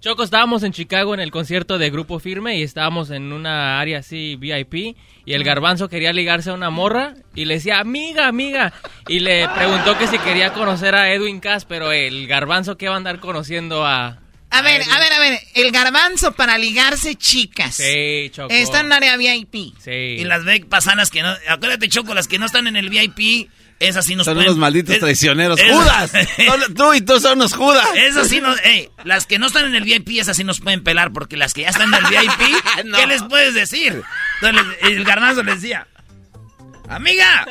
Choco, 0.00 0.22
estábamos 0.24 0.62
en 0.62 0.72
Chicago 0.72 1.12
en 1.12 1.20
el 1.20 1.30
concierto 1.30 1.76
de 1.76 1.90
Grupo 1.90 2.18
Firme 2.20 2.56
y 2.58 2.62
estábamos 2.62 3.10
en 3.10 3.34
una 3.34 3.78
área 3.80 3.98
así 3.98 4.36
VIP 4.36 4.96
y 5.26 5.34
el 5.34 5.44
garbanzo 5.44 5.90
quería 5.90 6.14
ligarse 6.14 6.48
a 6.48 6.54
una 6.54 6.70
morra 6.70 7.12
y 7.34 7.44
le 7.44 7.54
decía, 7.54 7.80
amiga, 7.80 8.26
amiga, 8.26 8.72
y 9.08 9.20
le 9.20 9.46
preguntó 9.48 9.98
que 9.98 10.06
si 10.06 10.18
quería 10.20 10.54
conocer 10.54 10.94
a 10.94 11.12
Edwin 11.12 11.38
Cass, 11.38 11.66
pero 11.66 11.92
el 11.92 12.26
garbanzo 12.26 12.78
que 12.78 12.88
va 12.88 12.94
a 12.94 12.96
andar 12.96 13.20
conociendo 13.20 13.84
a... 13.86 14.20
A 14.52 14.62
ver, 14.62 14.82
a 14.90 14.98
ver, 14.98 15.12
a 15.12 15.18
ver. 15.20 15.38
El 15.54 15.70
garbanzo 15.70 16.32
para 16.32 16.56
ligarse 16.58 17.14
chicas. 17.14 17.74
Sí, 17.76 18.30
Choco. 18.32 18.48
Está 18.52 18.80
en 18.80 18.86
un 18.86 18.92
área 18.94 19.16
VIP. 19.18 19.74
Sí. 19.78 19.90
Y 19.90 20.24
las 20.24 20.44
ve 20.44 20.64
pasanas 20.68 21.10
que 21.10 21.22
no. 21.22 21.32
Acuérdate, 21.48 21.88
Choco, 21.88 22.14
las 22.14 22.26
que 22.26 22.38
no 22.40 22.46
están 22.46 22.66
en 22.66 22.74
el 22.76 22.88
VIP 22.88 23.48
Esas 23.80 24.04
sí 24.04 24.14
nos 24.14 24.26
Son 24.26 24.34
pueden- 24.34 24.50
unos 24.50 24.58
malditos 24.60 24.94
es- 24.94 25.00
traicioneros. 25.00 25.58
es- 25.58 25.72
¡Judas! 25.72 26.12
Tú 26.76 26.94
y 26.94 27.00
tú 27.00 27.18
son 27.18 27.38
unos 27.38 27.54
Judas. 27.54 27.88
Esas 27.96 28.28
sí 28.28 28.40
nos... 28.40 28.60
ey, 28.62 28.90
las 29.04 29.26
que 29.26 29.38
no 29.38 29.46
están 29.46 29.64
en 29.66 29.74
el 29.74 29.84
VIP, 29.84 30.20
esas 30.20 30.36
sí 30.36 30.44
nos 30.44 30.60
pueden 30.60 30.84
pelar, 30.84 31.12
porque 31.12 31.36
las 31.38 31.54
que 31.54 31.62
ya 31.62 31.70
están 31.70 31.92
en 31.92 31.94
el 31.94 32.10
VIP, 32.10 32.94
¿qué 32.96 33.06
les 33.06 33.22
puedes 33.22 33.54
decir? 33.54 34.02
Entonces 34.42 34.76
el 34.82 35.02
garbanzo 35.04 35.42
les 35.42 35.62
decía, 35.62 35.86
amiga, 36.88 37.46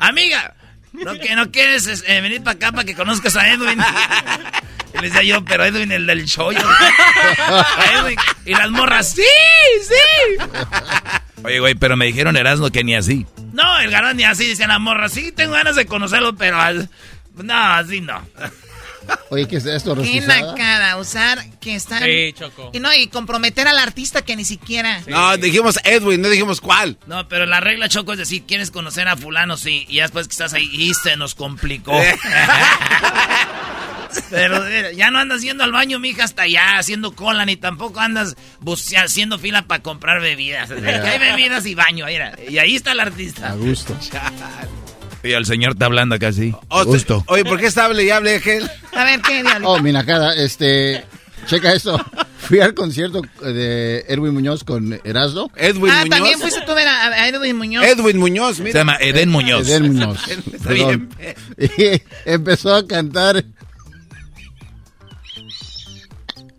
amiga, 0.00 0.54
¿no, 1.04 1.18
que, 1.18 1.34
no 1.36 1.50
quieres 1.50 2.04
eh, 2.06 2.20
venir 2.20 2.42
para 2.42 2.56
acá 2.56 2.72
para 2.72 2.84
que 2.84 2.94
conozcas 2.94 3.36
a 3.36 3.48
Edwin? 3.50 3.78
Y 4.94 4.98
le 4.98 5.10
decía 5.10 5.22
yo, 5.22 5.44
pero 5.44 5.64
Edwin, 5.64 5.92
el 5.92 6.06
del 6.06 6.24
show. 6.24 6.50
Y 8.44 8.50
las 8.54 8.70
morras, 8.70 9.12
sí, 9.12 9.22
sí. 9.82 10.44
Oye, 11.44 11.60
güey, 11.60 11.74
pero 11.74 11.96
me 11.96 12.06
dijeron 12.06 12.36
Erasmo 12.36 12.70
que 12.70 12.82
ni 12.84 12.94
así. 12.96 13.26
No, 13.52 13.78
el 13.80 13.90
garbanzo 13.90 14.16
ni 14.16 14.24
así, 14.24 14.48
decían 14.48 14.68
las 14.70 14.80
morras, 14.80 15.12
sí, 15.12 15.30
tengo 15.32 15.52
ganas 15.52 15.76
de 15.76 15.86
conocerlo, 15.86 16.34
pero 16.36 16.60
al- 16.60 16.88
no, 17.36 17.54
así 17.74 18.00
no. 18.00 18.20
Oye, 19.30 19.46
¿qué 19.46 19.56
es 19.56 19.66
esto? 19.66 19.94
Qué 19.96 20.20
nacada, 20.22 20.96
usar 20.96 21.44
que 21.60 21.74
están... 21.74 22.02
Sí, 22.02 22.32
Choco. 22.32 22.70
Y 22.72 22.80
no, 22.80 22.92
y 22.94 23.08
comprometer 23.08 23.68
al 23.68 23.78
artista 23.78 24.22
que 24.22 24.36
ni 24.36 24.44
siquiera... 24.44 25.02
No, 25.06 25.36
dijimos 25.36 25.78
Edwin, 25.84 26.22
no 26.22 26.28
dijimos 26.28 26.60
cuál. 26.60 26.98
No, 27.06 27.28
pero 27.28 27.46
la 27.46 27.60
regla, 27.60 27.88
Choco, 27.88 28.12
es 28.12 28.18
decir, 28.18 28.44
¿quieres 28.46 28.70
conocer 28.70 29.08
a 29.08 29.16
fulano? 29.16 29.56
Sí, 29.56 29.84
y 29.88 29.96
ya 29.96 30.02
después 30.02 30.28
que 30.28 30.32
estás 30.32 30.54
ahí, 30.54 30.68
y 30.72 30.94
se 30.94 31.16
nos 31.16 31.34
complicó. 31.34 31.92
pero 34.30 34.62
mira, 34.64 34.92
ya 34.92 35.10
no 35.10 35.18
andas 35.18 35.42
yendo 35.42 35.64
al 35.64 35.72
baño, 35.72 35.98
mija, 35.98 36.24
hasta 36.24 36.42
allá, 36.42 36.78
haciendo 36.78 37.14
cola, 37.14 37.44
ni 37.44 37.56
tampoco 37.56 38.00
andas 38.00 38.36
haciendo 38.96 39.38
fila 39.38 39.62
para 39.62 39.82
comprar 39.82 40.20
bebidas. 40.20 40.70
Hay 40.70 41.18
bebidas 41.18 41.66
y 41.66 41.74
baño, 41.74 42.06
mira, 42.06 42.38
y 42.48 42.58
ahí 42.58 42.76
está 42.76 42.92
el 42.92 43.00
artista. 43.00 43.50
A 43.50 43.54
gusto. 43.54 43.96
Y 45.22 45.32
el 45.32 45.46
señor 45.46 45.72
está 45.72 45.86
hablando 45.86 46.14
acá 46.14 46.28
así. 46.28 46.54
Oh, 46.68 46.84
Gusto. 46.84 47.24
Oye, 47.26 47.44
¿por 47.44 47.58
qué 47.58 47.66
está 47.66 47.86
hable 47.86 48.04
y 48.04 48.10
hable 48.10 48.36
aquel? 48.36 48.70
A 48.92 49.04
ver, 49.04 49.20
¿qué 49.20 49.42
diablo? 49.42 49.70
Oh, 49.70 49.78
mi 49.80 49.92
nacada, 49.92 50.34
este... 50.34 51.04
Checa 51.46 51.72
esto. 51.72 51.98
Fui 52.40 52.60
al 52.60 52.74
concierto 52.74 53.22
de 53.40 54.04
Edwin 54.08 54.34
Muñoz 54.34 54.64
con 54.64 55.00
Erasmo. 55.04 55.50
Edwin 55.56 55.90
ah, 55.90 56.04
también 56.08 56.38
fuiste 56.38 56.60
tú 56.62 56.72
a 56.72 56.74
ver 56.74 56.86
a, 56.86 57.28
Edwin 57.28 57.56
Muñoz. 57.56 57.84
Edwin 57.84 58.18
Muñoz, 58.18 58.60
mira. 58.60 58.72
Se 58.72 58.78
llama 58.78 58.96
Eden 59.00 59.30
Muñoz. 59.30 59.66
Eden 59.66 59.94
Muñoz. 59.94 60.18
Está 60.28 60.72
bien. 60.72 61.08
Y 61.58 62.02
empezó 62.26 62.74
a 62.74 62.86
cantar 62.86 63.44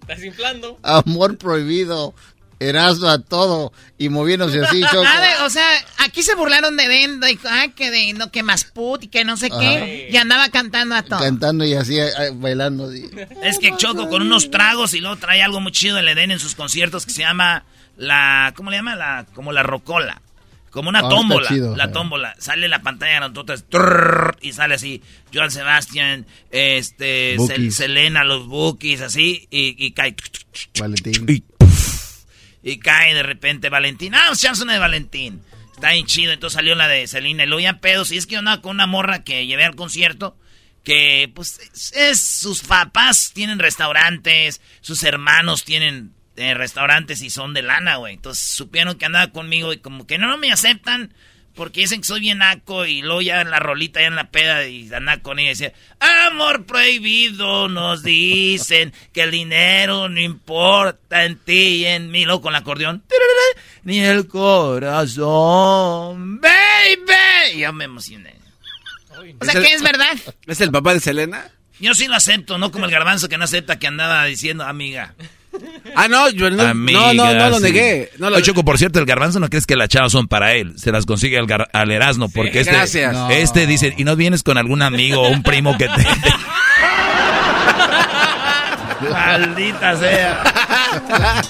Estás 0.10 0.26
inflando. 0.26 0.80
Amor 0.82 1.38
Prohibido, 1.38 2.16
Erasmo 2.60 3.08
a 3.08 3.20
todo 3.20 3.72
y 3.98 4.10
moviéndose 4.10 4.60
así, 4.62 4.82
Choco. 4.92 5.02
De- 5.02 5.44
o 5.46 5.50
sea, 5.50 5.66
aquí 6.00 6.24
se 6.24 6.36
burlaron 6.36 6.76
de 6.78 6.88
Den, 6.88 7.20
de, 7.20 7.40
ah, 7.46 7.68
que 7.76 7.90
de 7.90 8.14
no 8.14 8.32
que 8.32 8.44
más 8.44 8.66
put 8.66 9.04
y 9.04 9.08
que 9.08 9.24
no 9.24 9.38
sé 9.38 9.50
qué, 9.50 10.10
y 10.12 10.18
andaba 10.18 10.50
cantando 10.50 10.96
a 10.96 11.04
todo. 11.04 11.20
Cantando 11.20 11.64
y 11.66 11.74
así, 11.74 11.98
bailando. 12.36 12.90
así. 12.90 13.10
Es 13.44 13.60
que 13.60 13.76
Choco 13.78 14.10
con 14.10 14.22
unos 14.22 14.52
tragos 14.52 14.94
y 14.94 15.00
luego 15.00 15.16
trae 15.18 15.42
algo 15.42 15.60
muy 15.62 15.72
chido 15.72 15.98
el 15.98 16.08
Eden 16.08 16.32
en 16.32 16.40
sus 16.40 16.56
conciertos 16.56 17.06
que 17.06 17.12
se 17.12 17.22
llama 17.22 17.64
la. 17.98 18.54
¿Cómo 18.56 18.72
le 18.72 18.78
llama? 18.78 18.96
La, 18.96 19.26
como 19.34 19.52
la 19.52 19.64
rocola. 19.64 20.22
Como 20.70 20.90
una 20.90 21.00
está 21.00 21.10
tómbola. 21.10 21.48
chido, 21.50 21.76
la 21.76 21.86
eh. 21.86 21.88
tómbola. 21.88 22.36
Sale 22.38 22.68
la 22.68 22.84
pantalla 22.84 23.16
grandota 23.16 23.56
trrr, 23.58 24.38
y 24.42 24.54
sale 24.54 24.76
así. 24.76 25.02
Joan 25.34 25.50
Sebastian, 25.50 26.28
este. 26.52 27.38
Sel- 27.38 27.72
Selena, 27.72 28.24
los 28.24 28.46
Bookies, 28.48 29.02
así. 29.02 29.48
Y, 29.50 29.76
y 29.84 29.92
cae. 29.94 30.16
Valentín. 30.80 31.44
Y 32.64 32.80
cae 32.80 33.14
de 33.14 33.24
repente 33.24 33.70
Valentín. 33.70 34.14
Ah, 34.16 34.32
una 34.62 34.74
de 34.74 34.80
Valentín. 34.80 35.42
Está 35.74 35.92
bien 35.92 36.06
chido. 36.06 36.34
Entonces 36.34 36.56
salió 36.56 36.76
la 36.76 36.88
de 36.88 37.08
Selena. 37.08 37.44
Y 37.44 37.48
luego 37.48 37.62
ya 37.62 37.80
pedos. 37.80 38.12
Y 38.12 38.18
es 38.18 38.26
que 38.26 38.34
yo 38.34 38.40
andaba 38.40 38.62
con 38.62 38.72
una 38.76 38.88
morra 38.88 39.24
que 39.24 39.46
llevé 39.48 39.64
al 39.66 39.76
concierto. 39.76 40.38
Que, 40.84 41.32
pues, 41.34 41.60
es, 41.74 41.94
es- 41.96 42.22
sus 42.22 42.62
papás 42.62 43.32
tienen 43.34 43.60
restaurantes. 43.60 44.62
Sus 44.82 45.04
hermanos 45.04 45.64
tienen 45.64 46.14
eh, 46.36 46.54
restaurantes 46.54 47.22
y 47.22 47.30
son 47.30 47.54
de 47.54 47.62
lana, 47.62 47.96
güey. 47.98 48.16
Entonces 48.16 48.44
supieron 48.44 48.98
que 48.98 49.06
andaba 49.06 49.32
conmigo 49.32 49.72
y 49.74 49.78
como 49.78 50.06
que 50.08 50.18
no, 50.18 50.28
no 50.28 50.38
me 50.38 50.52
aceptan. 50.52 51.14
Porque 51.60 51.82
dicen 51.82 52.00
que 52.00 52.08
soy 52.08 52.22
bien 52.22 52.38
naco 52.38 52.86
y 52.86 53.02
luego 53.02 53.22
ya 53.22 53.42
en 53.42 53.52
la 53.52 53.60
rolita, 53.60 54.00
ya 54.00 54.08
en 54.08 54.16
la 54.16 54.32
peda 54.32 54.66
y 54.66 54.90
andaba 54.94 55.22
con 55.22 55.40
ella 55.40 55.48
y 55.48 55.50
decía, 55.50 55.74
amor 56.00 56.66
prohibido, 56.66 57.68
nos 57.68 58.02
dicen 58.02 58.94
que 59.12 59.24
el 59.24 59.32
dinero 59.32 60.08
no 60.08 60.22
importa 60.22 61.26
en 61.26 61.36
ti 61.36 61.82
y 61.82 61.86
en 61.86 62.12
mí, 62.12 62.24
luego 62.24 62.44
con 62.44 62.56
el 62.56 62.62
acordeón, 62.62 63.04
ni 63.84 64.00
el 64.00 64.26
corazón, 64.30 65.20
baby. 66.40 67.56
Y 67.56 67.60
yo 67.60 67.74
me 67.74 67.84
emocioné. 67.84 68.38
O 69.42 69.44
sea, 69.44 69.62
que 69.62 69.74
es 69.74 69.84
verdad. 69.84 70.18
¿Es 70.48 70.62
el 70.62 70.72
papá 70.72 70.94
de 70.94 71.02
Selena? 71.02 71.52
Yo 71.82 71.94
sí 71.94 72.08
lo 72.08 72.16
acepto, 72.16 72.58
no 72.58 72.72
como 72.72 72.86
el 72.86 72.92
garbanzo 72.92 73.28
que 73.28 73.38
no 73.38 73.44
acepta 73.44 73.80
que 73.80 73.88
andaba 73.88 74.24
diciendo, 74.24 74.64
amiga. 74.64 75.14
Ah, 75.96 76.08
no, 76.08 76.30
yo 76.30 76.50
no, 76.52 76.74
no, 76.74 77.14
no, 77.14 77.34
no 77.34 77.50
lo 77.50 77.58
sí. 77.58 77.64
negué. 77.64 78.12
No 78.20 78.30
lo 78.30 78.36
Oye, 78.38 78.46
Choco, 78.46 78.64
por 78.64 78.78
cierto, 78.78 79.00
el 79.00 79.06
garbanzo 79.06 79.40
no 79.40 79.50
crees 79.50 79.66
que 79.66 79.76
las 79.76 79.90
chavas 79.90 80.12
son 80.12 80.28
para 80.28 80.54
él. 80.54 80.74
Se 80.78 80.92
las 80.92 81.06
consigue 81.06 81.38
al, 81.40 81.48
gar- 81.48 81.68
al 81.74 81.92
Erasmo. 81.92 82.30
Porque 82.30 82.60
este, 82.62 82.74
gracias. 82.74 83.14
No. 83.14 83.30
este 83.32 83.66
dice, 83.68 83.94
y 83.98 84.04
no 84.04 84.16
vienes 84.16 84.44
con 84.44 84.58
algún 84.58 84.82
amigo 84.82 85.22
o 85.22 85.30
un 85.30 85.44
primo 85.44 85.78
que 85.78 85.88
te... 85.88 85.94
Maldita 89.10 89.96
sea. 89.98 90.44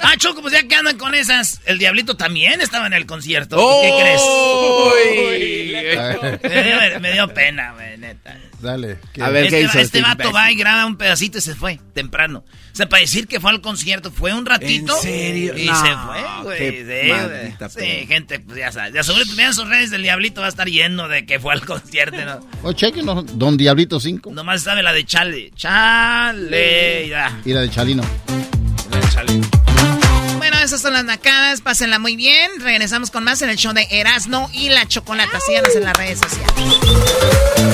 ah, 0.00 0.14
Choco, 0.18 0.42
pues 0.42 0.52
ya 0.52 0.66
que 0.66 0.74
andan 0.74 0.98
con 0.98 1.14
esas, 1.14 1.60
el 1.64 1.78
Diablito 1.78 2.16
también 2.16 2.60
estaba 2.60 2.88
en 2.88 2.92
el 2.92 3.06
concierto. 3.06 3.56
¿Qué 3.82 3.92
crees? 4.00 4.20
me, 6.42 6.62
dio, 6.64 7.00
me 7.00 7.12
dio 7.12 7.28
pena, 7.32 7.72
güey, 7.74 7.96
neta. 7.98 8.36
Dale. 8.64 8.98
¿qué? 9.12 9.22
A 9.22 9.28
ver, 9.28 9.44
este, 9.44 9.56
¿qué 9.56 9.62
hizo 9.62 9.78
este 9.78 9.98
este 9.98 10.02
vato 10.02 10.32
va 10.32 10.50
y 10.50 10.56
graba 10.56 10.86
un 10.86 10.96
pedacito 10.96 11.38
y 11.38 11.40
se 11.40 11.54
fue 11.54 11.78
temprano. 11.92 12.44
O 12.72 12.76
sea, 12.76 12.88
para 12.88 13.02
decir 13.02 13.28
que 13.28 13.38
fue 13.38 13.50
al 13.50 13.60
concierto, 13.60 14.10
fue 14.10 14.32
un 14.32 14.46
ratito. 14.46 14.96
¿En 14.96 15.02
serio? 15.02 15.56
Y 15.56 15.66
No, 15.66 15.80
se 15.80 15.96
fue, 15.96 16.42
güey. 16.42 16.84
Sí, 17.70 17.78
sí, 17.78 18.06
gente, 18.08 18.40
pues 18.40 18.58
ya 18.58 18.72
sabes. 18.72 18.94
Ya 18.94 19.02
sobre 19.02 19.24
vean 19.36 19.54
sus 19.54 19.68
redes 19.68 19.90
del 19.90 20.02
Diablito 20.02 20.40
va 20.40 20.46
a 20.46 20.50
estar 20.50 20.66
lleno 20.66 21.06
de 21.08 21.26
que 21.26 21.38
fue 21.38 21.52
al 21.52 21.60
concierto, 21.66 22.16
¿no? 22.24 22.40
O 22.62 22.72
chequenos, 22.72 23.38
Don 23.38 23.56
Diablito 23.56 24.00
5 24.00 24.32
Nomás 24.32 24.62
sabe 24.62 24.82
la 24.82 24.92
de 24.92 25.04
Chale. 25.04 25.50
Chale, 25.54 27.08
ya. 27.08 27.40
y 27.44 27.52
la 27.52 27.60
de 27.60 27.70
Chalino. 27.70 28.02
La 28.90 28.98
de 28.98 29.08
Chale. 29.10 29.40
Bueno, 30.38 30.58
esas 30.58 30.80
son 30.82 30.92
las 30.92 31.04
nacadas, 31.04 31.60
pásenla 31.60 31.98
muy 31.98 32.16
bien. 32.16 32.50
Regresamos 32.60 33.10
con 33.10 33.24
más 33.24 33.40
en 33.42 33.50
el 33.50 33.56
show 33.56 33.72
de 33.72 33.86
Erasno 33.90 34.50
y 34.52 34.68
la 34.68 34.86
Chocolata. 34.86 35.38
Síganos 35.40 35.74
en 35.76 35.84
las 35.84 35.96
redes 35.96 36.18
sociales. 36.18 37.73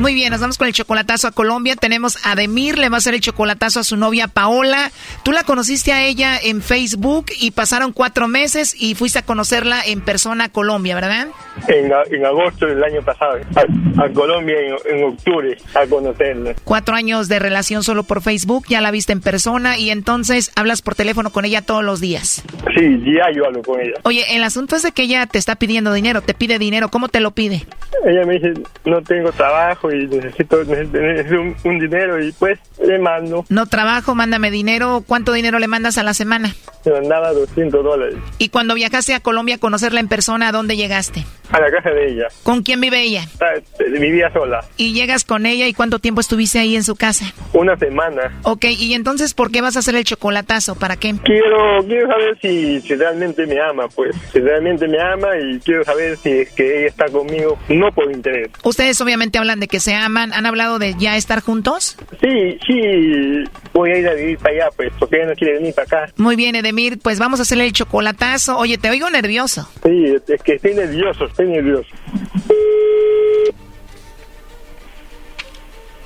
Muy 0.00 0.14
bien, 0.14 0.30
nos 0.30 0.40
vamos 0.40 0.56
con 0.56 0.66
el 0.66 0.72
chocolatazo 0.72 1.28
a 1.28 1.30
Colombia. 1.30 1.76
Tenemos 1.76 2.16
a 2.24 2.34
Demir, 2.34 2.78
le 2.78 2.88
va 2.88 2.94
a 2.94 2.98
hacer 2.98 3.12
el 3.12 3.20
chocolatazo 3.20 3.80
a 3.80 3.84
su 3.84 3.98
novia 3.98 4.28
Paola. 4.28 4.90
Tú 5.22 5.30
la 5.30 5.42
conociste 5.42 5.92
a 5.92 6.02
ella 6.02 6.38
en 6.42 6.62
Facebook 6.62 7.26
y 7.38 7.50
pasaron 7.50 7.92
cuatro 7.92 8.26
meses 8.26 8.74
y 8.80 8.94
fuiste 8.94 9.18
a 9.18 9.22
conocerla 9.22 9.82
en 9.84 10.00
persona 10.00 10.44
a 10.44 10.48
Colombia, 10.48 10.94
¿verdad? 10.94 11.28
En, 11.68 11.92
en 12.10 12.24
agosto 12.24 12.64
del 12.64 12.82
año 12.82 13.02
pasado, 13.02 13.40
a, 13.54 14.02
a 14.04 14.08
Colombia 14.14 14.56
en, 14.58 14.96
en 14.96 15.04
octubre, 15.04 15.58
a 15.74 15.86
conocerla. 15.86 16.54
Cuatro 16.64 16.94
años 16.94 17.28
de 17.28 17.38
relación 17.38 17.82
solo 17.82 18.02
por 18.02 18.22
Facebook, 18.22 18.64
ya 18.70 18.80
la 18.80 18.90
viste 18.92 19.12
en 19.12 19.20
persona 19.20 19.76
y 19.76 19.90
entonces 19.90 20.50
hablas 20.56 20.80
por 20.80 20.94
teléfono 20.94 21.28
con 21.28 21.44
ella 21.44 21.60
todos 21.60 21.84
los 21.84 22.00
días. 22.00 22.42
Sí, 22.74 23.02
ya 23.04 23.30
yo 23.36 23.44
hablo 23.44 23.60
con 23.60 23.78
ella. 23.78 23.96
Oye, 24.04 24.24
el 24.34 24.44
asunto 24.44 24.76
es 24.76 24.82
de 24.82 24.92
que 24.92 25.02
ella 25.02 25.26
te 25.26 25.36
está 25.36 25.56
pidiendo 25.56 25.92
dinero, 25.92 26.22
te 26.22 26.32
pide 26.32 26.58
dinero, 26.58 26.88
¿cómo 26.88 27.08
te 27.08 27.20
lo 27.20 27.32
pide? 27.32 27.66
Ella 28.06 28.24
me 28.24 28.38
dice, 28.38 28.54
no 28.86 29.02
tengo 29.02 29.30
trabajo 29.32 29.89
y 29.92 30.06
necesito, 30.06 30.64
necesito, 30.64 31.40
un, 31.40 31.56
un 31.64 31.78
dinero 31.78 32.22
y 32.22 32.32
pues 32.32 32.58
le 32.84 32.98
mando 32.98 33.44
No 33.48 33.66
trabajo, 33.66 34.14
mándame 34.14 34.50
dinero, 34.50 35.04
¿cuánto 35.06 35.32
dinero 35.32 35.58
le 35.58 35.68
mandas 35.68 35.98
a 35.98 36.02
la 36.02 36.14
semana? 36.14 36.54
me 36.84 36.92
mandaba 36.92 37.32
200 37.32 37.84
dólares. 37.84 38.16
Y 38.38 38.48
cuando 38.48 38.74
viajaste 38.74 39.14
a 39.14 39.20
Colombia 39.20 39.56
a 39.56 39.58
conocerla 39.58 40.00
en 40.00 40.08
persona, 40.08 40.48
¿a 40.48 40.52
dónde 40.52 40.76
llegaste? 40.76 41.24
A 41.52 41.60
la 41.60 41.70
casa 41.70 41.90
de 41.90 42.12
ella. 42.12 42.28
¿Con 42.42 42.62
quién 42.62 42.80
vive 42.80 43.02
ella? 43.02 43.24
Ah, 43.40 43.54
este, 43.56 43.84
Vivía 43.90 44.32
sola. 44.32 44.64
Y 44.76 44.92
llegas 44.92 45.24
con 45.24 45.46
ella 45.46 45.66
y 45.66 45.74
cuánto 45.74 45.98
tiempo 45.98 46.20
estuviste 46.20 46.58
ahí 46.58 46.76
en 46.76 46.84
su 46.84 46.96
casa. 46.96 47.26
Una 47.52 47.76
semana. 47.76 48.38
Ok, 48.42 48.66
y 48.66 48.94
entonces, 48.94 49.34
¿por 49.34 49.50
qué 49.50 49.60
vas 49.60 49.76
a 49.76 49.80
hacer 49.80 49.94
el 49.96 50.04
chocolatazo? 50.04 50.76
¿Para 50.76 50.96
qué? 50.96 51.14
Quiero, 51.24 51.84
quiero 51.86 52.06
saber 52.08 52.38
si, 52.40 52.80
si 52.82 52.94
realmente 52.94 53.46
me 53.46 53.60
ama, 53.60 53.88
pues. 53.88 54.14
Si 54.32 54.38
realmente 54.38 54.86
me 54.86 55.00
ama 55.00 55.28
y 55.38 55.58
quiero 55.60 55.84
saber 55.84 56.16
si 56.18 56.30
es 56.30 56.50
que 56.52 56.78
ella 56.80 56.86
está 56.88 57.06
conmigo, 57.06 57.58
no 57.68 57.90
por 57.92 58.10
interés. 58.10 58.50
Ustedes 58.62 59.00
obviamente 59.00 59.38
hablan 59.38 59.60
de 59.60 59.68
que 59.68 59.80
se 59.80 59.94
aman. 59.94 60.32
¿Han 60.32 60.46
hablado 60.46 60.78
de 60.78 60.94
ya 60.98 61.16
estar 61.16 61.40
juntos? 61.42 61.96
Sí, 62.20 62.58
sí, 62.66 63.44
voy 63.72 63.90
a 63.90 63.98
ir 63.98 64.08
a 64.08 64.14
vivir 64.14 64.38
para 64.38 64.54
allá, 64.54 64.68
pues, 64.76 64.92
porque 64.98 65.16
ella 65.16 65.26
no 65.30 65.34
quiere 65.34 65.54
venir 65.54 65.74
para 65.74 65.86
acá. 66.04 66.12
Muy 66.16 66.36
bien, 66.36 66.54
Edemir, 66.54 66.98
pues 66.98 67.18
vamos 67.18 67.40
a 67.40 67.42
hacerle 67.42 67.66
el 67.66 67.72
chocolatazo. 67.72 68.56
Oye, 68.56 68.78
te 68.78 68.90
oigo 68.90 69.10
nervioso. 69.10 69.68
Sí, 69.82 70.14
es 70.28 70.42
que 70.42 70.54
estoy 70.54 70.74
nervioso, 70.74 71.26
estoy 71.40 71.86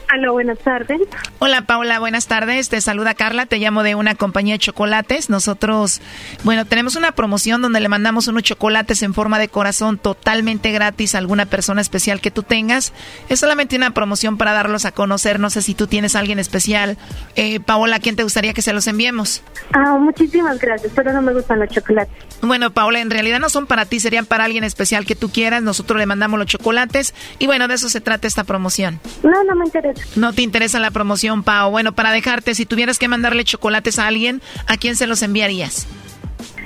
Aló, 0.08 0.32
buenas 0.32 0.58
tardes. 0.58 1.00
Hola 1.38 1.62
Paula, 1.62 1.98
buenas 1.98 2.26
tardes. 2.26 2.68
Te 2.68 2.80
saluda 2.80 3.14
Carla, 3.14 3.46
te 3.46 3.58
llamo 3.58 3.82
de 3.82 3.94
una 3.94 4.14
compañía 4.14 4.54
de 4.54 4.58
chocolates. 4.58 5.30
Nosotros, 5.30 6.00
bueno, 6.44 6.64
tenemos 6.64 6.96
una 6.96 7.12
promoción 7.12 7.62
donde 7.62 7.80
le 7.80 7.88
mandamos 7.88 8.28
unos 8.28 8.42
chocolates 8.42 9.02
en 9.02 9.14
forma 9.14 9.38
de 9.38 9.48
corazón 9.48 9.98
totalmente 9.98 10.72
gratis 10.72 11.14
a 11.14 11.18
alguna 11.18 11.46
persona 11.46 11.80
especial 11.80 12.20
que 12.20 12.30
tú 12.30 12.42
tengas. 12.42 12.92
Es 13.28 13.40
solamente 13.40 13.76
una 13.76 13.92
promoción 13.92 14.36
para 14.36 14.52
darlos 14.52 14.84
a 14.84 14.92
conocer. 14.92 15.40
No 15.40 15.50
sé 15.50 15.62
si 15.62 15.74
tú 15.74 15.86
tienes 15.86 16.16
a 16.16 16.20
alguien 16.20 16.38
especial. 16.38 16.96
Eh, 17.36 17.60
Paola, 17.60 17.96
¿a 17.96 18.00
quién 18.00 18.16
te 18.16 18.22
gustaría 18.22 18.52
que 18.52 18.62
se 18.62 18.72
los 18.72 18.86
enviemos? 18.86 19.42
Ah, 19.72 19.96
muchísimas 19.98 20.58
gracias, 20.58 20.92
pero 20.94 21.12
no 21.12 21.22
me 21.22 21.32
gustan 21.32 21.60
los 21.60 21.68
chocolates. 21.68 22.14
Bueno, 22.42 22.72
Paola, 22.72 23.00
en 23.00 23.10
realidad 23.10 23.40
no 23.40 23.48
son 23.48 23.66
para 23.66 23.86
ti, 23.86 24.00
serían 24.00 24.26
para 24.26 24.44
alguien 24.44 24.64
especial 24.64 25.06
que 25.06 25.14
tú 25.14 25.30
quieras. 25.30 25.62
Nosotros 25.62 25.98
le 25.98 26.06
mandamos 26.06 26.38
los 26.38 26.46
chocolates 26.48 27.14
y 27.38 27.46
bueno, 27.46 27.68
de 27.68 27.74
eso 27.74 27.88
se 27.88 28.00
trata 28.00 28.26
esta 28.26 28.44
promoción. 28.44 29.00
No, 29.22 29.42
no 29.44 29.54
me 29.54 29.66
interesa. 29.66 29.93
No 30.16 30.32
te 30.32 30.42
interesa 30.42 30.78
la 30.78 30.90
promoción, 30.90 31.42
Pao. 31.42 31.70
Bueno, 31.70 31.92
para 31.92 32.12
dejarte, 32.12 32.54
si 32.54 32.66
tuvieras 32.66 32.98
que 32.98 33.08
mandarle 33.08 33.44
chocolates 33.44 33.98
a 33.98 34.06
alguien, 34.06 34.42
¿a 34.66 34.76
quién 34.76 34.96
se 34.96 35.06
los 35.06 35.22
enviarías? 35.22 35.86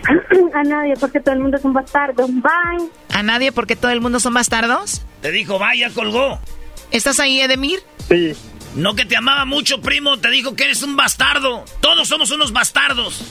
A 0.54 0.62
nadie, 0.62 0.94
porque 0.98 1.20
todo 1.20 1.34
el 1.34 1.40
mundo 1.40 1.56
es 1.58 1.64
un 1.64 1.72
bastardo. 1.72 2.26
Bye. 2.28 2.88
¿A 3.12 3.22
nadie 3.22 3.52
porque 3.52 3.76
todo 3.76 3.90
el 3.90 4.00
mundo 4.00 4.20
son 4.20 4.34
bastardos? 4.34 5.02
Te 5.20 5.30
dijo, 5.30 5.58
vaya, 5.58 5.90
colgó. 5.90 6.38
¿Estás 6.90 7.20
ahí, 7.20 7.40
Edemir? 7.40 7.80
Sí. 8.08 8.34
No 8.74 8.94
que 8.94 9.04
te 9.04 9.16
amaba 9.16 9.44
mucho, 9.44 9.80
primo, 9.80 10.18
te 10.18 10.30
dijo 10.30 10.54
que 10.54 10.64
eres 10.64 10.82
un 10.82 10.96
bastardo. 10.96 11.64
Todos 11.80 12.08
somos 12.08 12.30
unos 12.30 12.52
bastardos. 12.52 13.24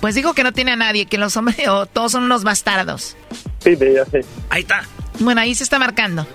Pues 0.00 0.14
dijo 0.14 0.34
que 0.34 0.42
no 0.42 0.52
tiene 0.52 0.72
a 0.72 0.76
nadie, 0.76 1.06
que 1.06 1.18
los 1.18 1.36
hombres 1.36 1.56
o 1.68 1.86
todos 1.86 2.12
son 2.12 2.24
unos 2.24 2.44
bastardos. 2.44 3.16
Sí, 3.60 3.76
ya 3.76 4.04
sé. 4.06 4.24
Ahí 4.50 4.62
está. 4.62 4.82
Bueno, 5.18 5.40
ahí 5.40 5.54
se 5.54 5.64
está 5.64 5.78
marcando. 5.78 6.26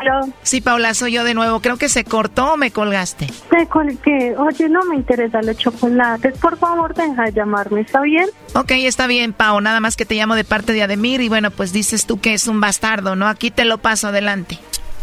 Aló. 0.00 0.28
Sí, 0.42 0.60
Paula, 0.60 0.94
soy 0.94 1.12
yo 1.12 1.24
de 1.24 1.34
nuevo. 1.34 1.60
Creo 1.60 1.76
que 1.76 1.88
se 1.88 2.04
cortó 2.04 2.54
o 2.54 2.56
me 2.56 2.70
colgaste. 2.70 3.26
Te 3.50 3.66
colgué. 3.66 4.34
Oye, 4.38 4.68
no 4.68 4.82
me 4.84 4.96
interesan 4.96 5.44
los 5.46 5.56
chocolates. 5.58 6.38
Por 6.38 6.56
favor, 6.58 6.94
deja 6.94 7.24
de 7.24 7.32
llamarme, 7.32 7.82
¿está 7.82 8.00
bien? 8.00 8.26
Ok, 8.54 8.70
está 8.72 9.06
bien, 9.06 9.32
Pau. 9.32 9.60
Nada 9.60 9.80
más 9.80 9.96
que 9.96 10.04
te 10.06 10.14
llamo 10.14 10.34
de 10.34 10.44
parte 10.44 10.72
de 10.72 10.82
Ademir 10.82 11.20
y 11.20 11.28
bueno, 11.28 11.50
pues 11.50 11.72
dices 11.72 12.06
tú 12.06 12.20
que 12.20 12.32
es 12.34 12.46
un 12.48 12.60
bastardo, 12.60 13.16
¿no? 13.16 13.28
Aquí 13.28 13.50
te 13.50 13.64
lo 13.64 13.78
paso 13.78 14.08
adelante. 14.08 14.58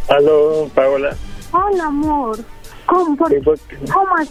Aló, 0.09 0.69
Paola. 0.73 1.15
Hola, 1.51 1.83
amor. 1.85 2.39
¿Cómo? 2.85 3.15
Por- 3.15 3.35
¿Cómo 3.93 4.17
es? 4.19 4.29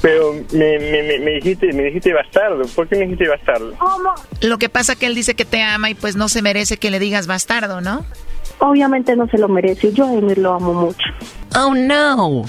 Pero 0.00 0.32
me, 0.52 0.78
me, 0.78 1.02
me, 1.02 1.18
me 1.18 1.30
dijiste, 1.32 1.70
me 1.74 1.82
dijiste 1.84 2.14
bastardo. 2.14 2.62
¿Por 2.74 2.88
qué 2.88 2.96
me 2.96 3.02
dijiste 3.02 3.28
bastardo? 3.28 3.74
¿Cómo? 3.78 4.14
Lo 4.40 4.56
que 4.58 4.68
pasa 4.70 4.96
que 4.96 5.04
él 5.06 5.14
dice 5.14 5.34
que 5.34 5.44
te 5.44 5.62
ama 5.62 5.90
y 5.90 5.94
pues 5.94 6.16
no 6.16 6.30
se 6.30 6.40
merece 6.40 6.78
que 6.78 6.90
le 6.90 6.98
digas 6.98 7.26
bastardo, 7.26 7.82
¿no? 7.82 8.06
Obviamente 8.58 9.14
no 9.16 9.26
se 9.28 9.38
lo 9.38 9.48
merece. 9.48 9.92
Yo 9.92 10.06
a 10.06 10.14
Emir 10.14 10.38
lo 10.38 10.54
amo 10.54 10.74
mucho. 10.74 11.06
Oh, 11.56 11.74
no. 11.74 12.44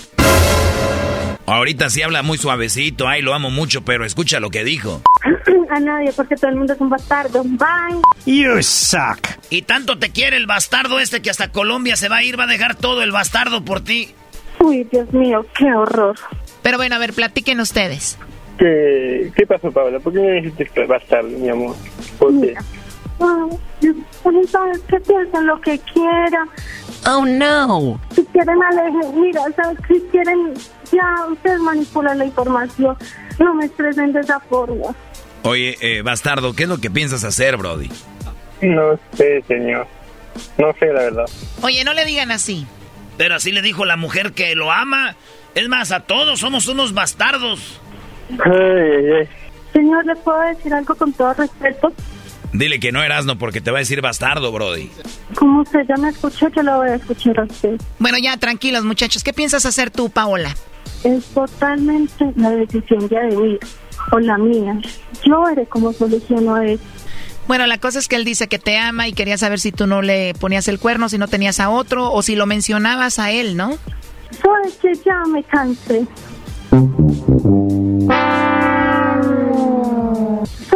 Ahorita 1.45 1.89
sí 1.89 2.03
habla 2.03 2.21
muy 2.21 2.37
suavecito, 2.37 3.07
ay, 3.07 3.23
lo 3.23 3.33
amo 3.33 3.49
mucho, 3.49 3.83
pero 3.83 4.05
escucha 4.05 4.39
lo 4.39 4.51
que 4.51 4.63
dijo. 4.63 5.01
a 5.69 5.79
nadie, 5.79 6.11
porque 6.13 6.35
todo 6.35 6.51
el 6.51 6.57
mundo 6.57 6.73
es 6.73 6.81
un 6.81 6.89
bastardo. 6.89 7.43
Bye. 7.43 8.01
You 8.25 8.61
suck. 8.61 9.19
Y 9.49 9.63
tanto 9.63 9.97
te 9.97 10.11
quiere 10.11 10.37
el 10.37 10.45
bastardo 10.45 10.99
este 10.99 11.21
que 11.21 11.29
hasta 11.29 11.51
Colombia 11.51 11.95
se 11.95 12.09
va 12.09 12.17
a 12.17 12.23
ir, 12.23 12.39
va 12.39 12.43
a 12.43 12.47
dejar 12.47 12.75
todo 12.75 13.03
el 13.03 13.11
bastardo 13.11 13.63
por 13.63 13.81
ti. 13.81 14.09
Uy, 14.59 14.83
Dios 14.91 15.11
mío, 15.13 15.45
qué 15.57 15.73
horror. 15.73 16.15
Pero 16.61 16.77
bueno, 16.77 16.95
a 16.95 16.99
ver, 16.99 17.13
platiquen 17.13 17.59
ustedes. 17.59 18.17
¿Qué, 18.57 19.31
qué 19.35 19.47
pasó, 19.47 19.71
Paola? 19.71 19.99
¿Por 19.99 20.13
qué 20.13 20.19
me 20.19 20.41
dijiste 20.41 20.85
bastardo, 20.85 21.29
mi 21.29 21.49
amor? 21.49 21.75
¿Por 22.17 22.39
qué? 22.41 22.53
Pues, 22.53 22.78
¿sabes 24.51 24.79
qué? 24.87 24.99
Piensen 24.99 25.47
lo 25.47 25.59
que 25.61 25.79
quieran. 25.79 26.49
Oh, 27.07 27.25
no. 27.25 27.99
Si 28.13 28.25
quieren 28.25 28.61
alejen, 28.61 29.21
mira, 29.21 29.41
¿sabes? 29.55 29.77
Si 29.87 29.99
quieren, 30.11 30.53
ya 30.91 31.25
ustedes 31.31 31.59
manipulan 31.59 32.17
la 32.17 32.25
información. 32.25 32.97
No 33.39 33.53
me 33.55 33.65
estresen 33.65 34.11
de 34.11 34.19
esa 34.19 34.39
forma. 34.39 34.95
Oye, 35.43 35.77
eh, 35.81 36.01
bastardo, 36.01 36.53
¿qué 36.53 36.63
es 36.63 36.69
lo 36.69 36.79
que 36.79 36.89
piensas 36.89 37.23
hacer, 37.23 37.57
Brody? 37.57 37.89
No 38.61 38.99
sé, 39.13 39.41
señor. 39.47 39.87
No 40.57 40.73
sé, 40.79 40.87
la 40.87 41.01
verdad. 41.01 41.25
Oye, 41.61 41.83
no 41.83 41.93
le 41.93 42.05
digan 42.05 42.31
así. 42.31 42.67
Pero 43.17 43.35
así 43.35 43.51
le 43.51 43.61
dijo 43.61 43.85
la 43.85 43.97
mujer 43.97 44.33
que 44.33 44.55
lo 44.55 44.71
ama. 44.71 45.15
Es 45.55 45.67
más, 45.67 45.91
a 45.91 46.01
todos 46.01 46.39
somos 46.39 46.67
unos 46.67 46.93
bastardos. 46.93 47.81
Ay, 48.29 48.51
ay, 48.51 49.11
ay. 49.19 49.29
Señor, 49.73 50.05
¿le 50.05 50.15
puedo 50.17 50.39
decir 50.41 50.73
algo 50.73 50.95
con 50.95 51.13
todo 51.13 51.33
respeto? 51.33 51.93
Dile 52.53 52.79
que 52.79 52.91
no 52.91 53.03
eras 53.03 53.25
no 53.25 53.37
porque 53.37 53.61
te 53.61 53.71
va 53.71 53.77
a 53.77 53.79
decir 53.79 54.01
bastardo, 54.01 54.51
Brody. 54.51 54.89
Como 55.35 55.61
usted 55.61 55.81
ya 55.87 55.95
me 55.97 56.09
escuchó, 56.09 56.49
yo 56.49 56.63
lo 56.63 56.77
voy 56.77 56.89
a 56.89 56.95
escuchar 56.95 57.39
a 57.39 57.43
usted. 57.43 57.79
Bueno, 57.99 58.17
ya, 58.17 58.37
tranquilos, 58.37 58.83
muchachos. 58.83 59.23
¿Qué 59.23 59.33
piensas 59.33 59.65
hacer 59.65 59.91
tú, 59.91 60.09
Paola? 60.09 60.55
Es 61.03 61.25
totalmente 61.27 62.31
la 62.35 62.49
decisión 62.51 63.07
de 63.07 63.17
Ademir 63.17 63.59
o 64.11 64.19
la 64.19 64.37
mía. 64.37 64.79
Yo 65.23 65.43
veré 65.43 65.65
cómo 65.67 65.93
soluciono 65.93 66.57
esto. 66.57 66.85
Bueno, 67.47 67.65
la 67.65 67.79
cosa 67.79 67.99
es 67.99 68.07
que 68.07 68.15
él 68.15 68.25
dice 68.25 68.47
que 68.47 68.59
te 68.59 68.77
ama 68.77 69.07
y 69.07 69.13
quería 69.13 69.37
saber 69.37 69.59
si 69.59 69.71
tú 69.71 69.87
no 69.87 70.01
le 70.01 70.33
ponías 70.35 70.67
el 70.67 70.79
cuerno, 70.79 71.09
si 71.09 71.17
no 71.17 71.27
tenías 71.27 71.59
a 71.59 71.69
otro 71.69 72.11
o 72.11 72.21
si 72.21 72.35
lo 72.35 72.45
mencionabas 72.45 73.17
a 73.17 73.31
él, 73.31 73.57
¿no? 73.57 73.77
Sabes 74.31 74.75
que 74.81 74.93
ya 75.03 75.23
me 75.31 75.43
cansé. 75.43 76.05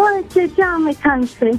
Sabes 0.04 0.26
que 0.34 0.50
ya 0.58 0.78
me 0.80 0.94
cansé. 0.96 1.52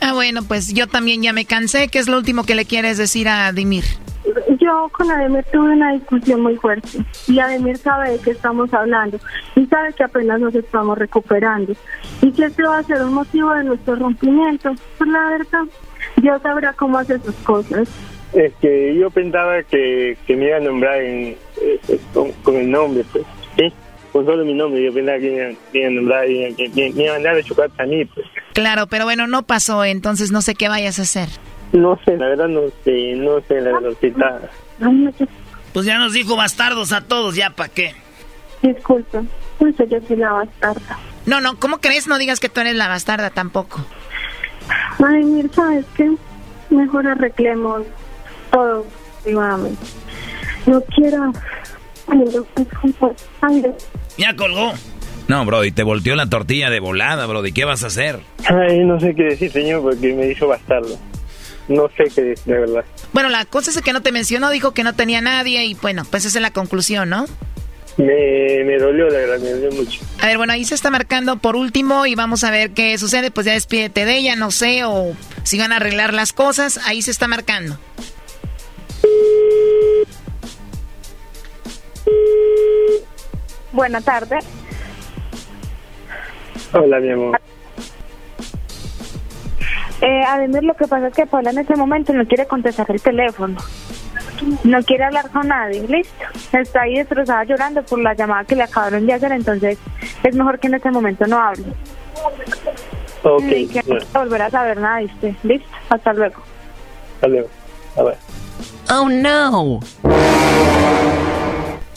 Ah, 0.00 0.14
bueno, 0.14 0.40
pues 0.42 0.72
yo 0.72 0.86
también 0.86 1.22
ya 1.22 1.32
me 1.32 1.44
cansé. 1.44 1.88
¿Qué 1.88 1.98
es 1.98 2.08
lo 2.08 2.16
último 2.16 2.44
que 2.44 2.54
le 2.54 2.64
quieres 2.64 2.96
decir 2.96 3.28
a 3.28 3.52
Dimir? 3.52 3.84
Yo 4.58 4.88
con 4.92 5.10
Ademir 5.10 5.44
tuve 5.52 5.72
una 5.72 5.92
discusión 5.92 6.42
muy 6.42 6.56
fuerte 6.56 6.88
y 7.26 7.38
Ademir 7.38 7.76
sabe 7.76 8.12
de 8.12 8.18
qué 8.18 8.30
estamos 8.30 8.72
hablando 8.74 9.18
y 9.54 9.66
sabe 9.66 9.92
que 9.94 10.04
apenas 10.04 10.40
nos 10.40 10.54
estamos 10.54 10.98
recuperando 10.98 11.74
y 12.20 12.32
que 12.32 12.46
este 12.46 12.62
va 12.62 12.78
a 12.78 12.82
ser 12.82 13.02
un 13.02 13.14
motivo 13.14 13.52
de 13.54 13.64
nuestro 13.64 13.96
rompimiento. 13.96 14.74
Pues 14.96 15.10
la 15.10 15.30
verdad, 15.30 15.64
Dios 16.16 16.42
sabrá 16.42 16.72
cómo 16.72 16.98
hacer 16.98 17.20
sus 17.22 17.34
cosas. 17.36 17.88
Es 18.32 18.52
que 18.60 18.96
yo 18.96 19.10
pensaba 19.10 19.62
que, 19.62 20.16
que 20.26 20.36
me 20.36 20.46
iba 20.46 20.56
a 20.56 20.60
nombrar 20.60 21.00
en, 21.00 21.36
eh, 21.62 21.80
eh, 21.88 22.00
con, 22.12 22.32
con 22.42 22.56
el 22.56 22.70
nombre, 22.70 23.04
pues. 23.12 23.24
¿Sí? 23.56 23.72
Con 24.18 24.26
solo 24.26 24.44
mi 24.44 24.52
nombre. 24.52 24.82
Yo 24.82 24.92
pensaba 24.92 25.16
que 25.18 25.30
me 25.30 25.36
iba, 25.36 25.46
me 25.72 25.78
iba 25.78 25.86
a 25.86 25.90
nombrar 25.92 26.26
que 26.26 26.92
me, 26.96 27.08
a 27.08 27.12
mandar 27.12 27.36
de 27.36 27.44
chocolate 27.44 27.80
a 27.80 27.86
mí, 27.86 28.04
pues. 28.04 28.26
Claro, 28.52 28.88
pero 28.88 29.04
bueno, 29.04 29.28
no 29.28 29.44
pasó, 29.44 29.84
entonces 29.84 30.32
no 30.32 30.42
sé 30.42 30.56
qué 30.56 30.68
vayas 30.68 30.98
a 30.98 31.02
hacer. 31.02 31.28
No 31.72 31.96
sé, 32.04 32.16
la 32.16 32.26
verdad 32.26 32.48
no 32.48 32.62
sé, 32.82 33.14
no 33.14 33.40
sé, 33.42 33.60
la 33.60 33.78
verdad, 33.78 33.92
está... 34.02 34.40
Pues 35.72 35.86
ya 35.86 35.98
nos 35.98 36.14
dijo 36.14 36.34
bastardos 36.34 36.92
a 36.92 37.02
todos, 37.02 37.36
ya 37.36 37.50
para 37.50 37.68
qué. 37.68 37.94
Disculpa, 38.60 39.22
pues 39.60 39.76
yo 39.88 40.00
soy 40.08 40.16
la 40.16 40.32
bastarda. 40.32 40.98
No, 41.24 41.40
no, 41.40 41.56
¿cómo 41.60 41.78
crees? 41.78 42.08
No 42.08 42.18
digas 42.18 42.40
que 42.40 42.48
tú 42.48 42.60
eres 42.60 42.74
la 42.74 42.88
bastarda 42.88 43.30
tampoco. 43.30 43.86
Ademir, 44.98 45.48
¿sabes 45.54 45.84
qué? 45.96 46.10
Mejor 46.70 47.06
arreglemos 47.06 47.82
todo 48.50 48.84
privadamente. 49.22 49.86
No 50.66 50.80
quiero... 50.80 51.32
Ya 54.16 54.34
colgó. 54.36 54.72
No, 55.28 55.44
Brody, 55.44 55.72
te 55.72 55.82
volteó 55.82 56.16
la 56.16 56.26
tortilla 56.26 56.70
de 56.70 56.80
volada, 56.80 57.26
Brody. 57.26 57.52
¿Qué 57.52 57.64
vas 57.64 57.84
a 57.84 57.88
hacer? 57.88 58.20
Ay, 58.46 58.78
no 58.84 58.98
sé 58.98 59.14
qué 59.14 59.24
decir, 59.24 59.52
señor, 59.52 59.82
porque 59.82 60.14
me 60.14 60.26
dijo 60.26 60.48
bastardo. 60.48 60.98
No 61.68 61.88
sé 61.96 62.04
qué 62.14 62.22
decir, 62.22 62.44
de 62.46 62.60
verdad. 62.60 62.84
Bueno, 63.12 63.28
la 63.28 63.44
cosa 63.44 63.70
es 63.70 63.80
que 63.82 63.92
no 63.92 64.00
te 64.00 64.10
mencionó, 64.10 64.48
dijo 64.50 64.72
que 64.72 64.84
no 64.84 64.94
tenía 64.94 65.20
nadie 65.20 65.66
y 65.66 65.74
bueno, 65.74 66.04
pues 66.10 66.24
esa 66.24 66.38
es 66.38 66.42
la 66.42 66.50
conclusión, 66.50 67.10
¿no? 67.10 67.26
Me, 67.98 68.64
me 68.64 68.78
dolió, 68.78 69.06
la 69.10 69.18
verdad, 69.18 69.38
me 69.40 69.50
dolió 69.50 69.72
mucho. 69.72 70.00
A 70.20 70.26
ver, 70.26 70.38
bueno, 70.38 70.52
ahí 70.54 70.64
se 70.64 70.74
está 70.74 70.88
marcando 70.90 71.36
por 71.38 71.56
último 71.56 72.06
y 72.06 72.14
vamos 72.14 72.42
a 72.44 72.50
ver 72.50 72.70
qué 72.70 72.96
sucede. 72.96 73.30
Pues 73.30 73.44
ya 73.44 73.52
despídete 73.52 74.06
de 74.06 74.16
ella, 74.16 74.34
no 74.36 74.50
sé, 74.50 74.84
o 74.84 75.14
si 75.42 75.58
van 75.58 75.72
a 75.72 75.76
arreglar 75.76 76.14
las 76.14 76.32
cosas. 76.32 76.78
Ahí 76.86 77.02
se 77.02 77.10
está 77.10 77.28
marcando. 77.28 77.76
Buenas 83.72 84.04
tardes. 84.04 84.44
Hola, 86.72 86.98
mi 87.00 87.10
amor. 87.10 87.40
Eh, 90.00 90.22
Ademir, 90.26 90.62
lo 90.64 90.74
que 90.74 90.86
pasa 90.86 91.08
es 91.08 91.14
que 91.14 91.26
Paula 91.26 91.50
en 91.50 91.58
este 91.58 91.74
momento 91.76 92.12
no 92.12 92.24
quiere 92.26 92.46
contestar 92.46 92.86
el 92.90 93.00
teléfono. 93.00 93.58
No 94.62 94.82
quiere 94.84 95.04
hablar 95.04 95.28
con 95.30 95.48
nadie, 95.48 95.82
listo. 95.88 96.24
Está 96.52 96.82
ahí 96.82 96.94
destrozada 96.96 97.44
llorando 97.44 97.82
por 97.82 97.98
la 98.00 98.14
llamada 98.14 98.44
que 98.44 98.54
le 98.54 98.62
acabaron 98.62 99.04
de 99.06 99.12
hacer, 99.14 99.32
entonces 99.32 99.78
es 100.22 100.34
mejor 100.36 100.58
que 100.60 100.68
en 100.68 100.74
este 100.74 100.90
momento 100.90 101.26
no 101.26 101.40
hable. 101.40 101.64
Ok, 103.24 103.42
Y 103.42 103.66
que 103.68 103.82
bueno, 103.82 104.04
no 104.14 104.20
volverá 104.20 104.46
a 104.46 104.50
saber 104.50 104.78
nada, 104.78 105.00
¿viste? 105.00 105.34
Listo, 105.42 105.68
hasta 105.90 106.12
luego. 106.12 106.40
hasta 107.16 107.28
luego. 107.28 107.48
A 107.96 108.02
ver. 108.04 108.16
Oh 108.90 109.08
no. 109.08 109.80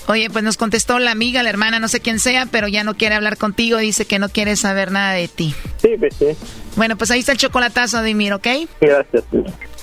Oye, 0.08 0.30
pues 0.30 0.44
nos 0.44 0.58
contestó 0.58 1.00
la 1.00 1.12
amiga, 1.12 1.44
la 1.44 1.50
hermana, 1.50 1.80
no 1.80 1.88
sé 1.88 2.00
quién 2.00 2.20
sea, 2.20 2.46
pero 2.46 2.68
ya 2.68 2.84
no 2.84 2.96
quiere 2.96 3.16
hablar 3.16 3.38
contigo, 3.38 3.78
dice 3.78 4.06
que 4.06 4.20
no 4.20 4.30
quiere 4.30 4.56
saber 4.56 4.92
nada 4.92 5.14
de 5.14 5.28
ti. 5.28 5.54
Sí, 5.78 5.96
pues 5.98 6.16
sí. 6.16 6.28
Bueno, 6.76 6.98
pues 6.98 7.12
ahí 7.12 7.20
está 7.20 7.32
el 7.34 7.38
chocolatazo, 7.38 7.98
Adimir, 8.00 8.34
¿ok? 8.34 8.48
Gracias. 8.80 9.24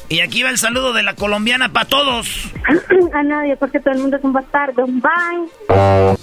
Y 0.08 0.20
aquí 0.20 0.42
va 0.42 0.50
el 0.50 0.58
saludo 0.58 0.92
de 0.92 1.02
la 1.02 1.14
colombiana 1.14 1.72
para 1.72 1.86
todos. 1.86 2.50
a 3.12 3.22
nadie, 3.22 3.56
porque 3.56 3.78
todo 3.80 3.94
el 3.94 4.00
mundo 4.00 4.16
es 4.16 4.24
un 4.24 4.32
bastardo. 4.32 4.86
Bye. 4.86 6.18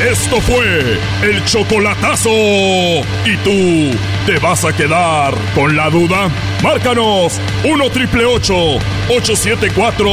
Esto 0.00 0.40
fue 0.40 0.98
el 1.22 1.44
chocolatazo. 1.44 2.30
¿Y 2.30 3.36
tú 3.44 3.96
te 4.26 4.38
vas 4.38 4.64
a 4.64 4.72
quedar 4.72 5.34
con 5.54 5.76
la 5.76 5.88
duda? 5.88 6.28
Márcanos 6.62 7.34
1 7.62 7.90
triple 7.90 8.24
874 8.24 10.04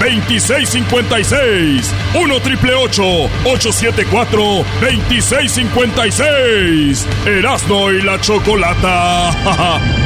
2656. 0.00 1.92
1 2.14 2.40
triple 2.40 2.74
874 2.74 4.64
2656. 4.80 7.06
Erasno 7.26 7.92
y 7.92 8.00
la 8.02 8.18
chocolata. 8.20 9.80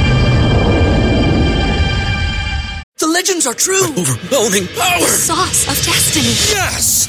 The 2.99 3.07
legends 3.07 3.47
are 3.47 3.55
true. 3.55 3.83
overwhelming 3.97 4.67
power! 4.77 5.07
sauce 5.09 5.67
of 5.69 5.77
destiny. 5.87 6.35
Yes! 6.53 7.09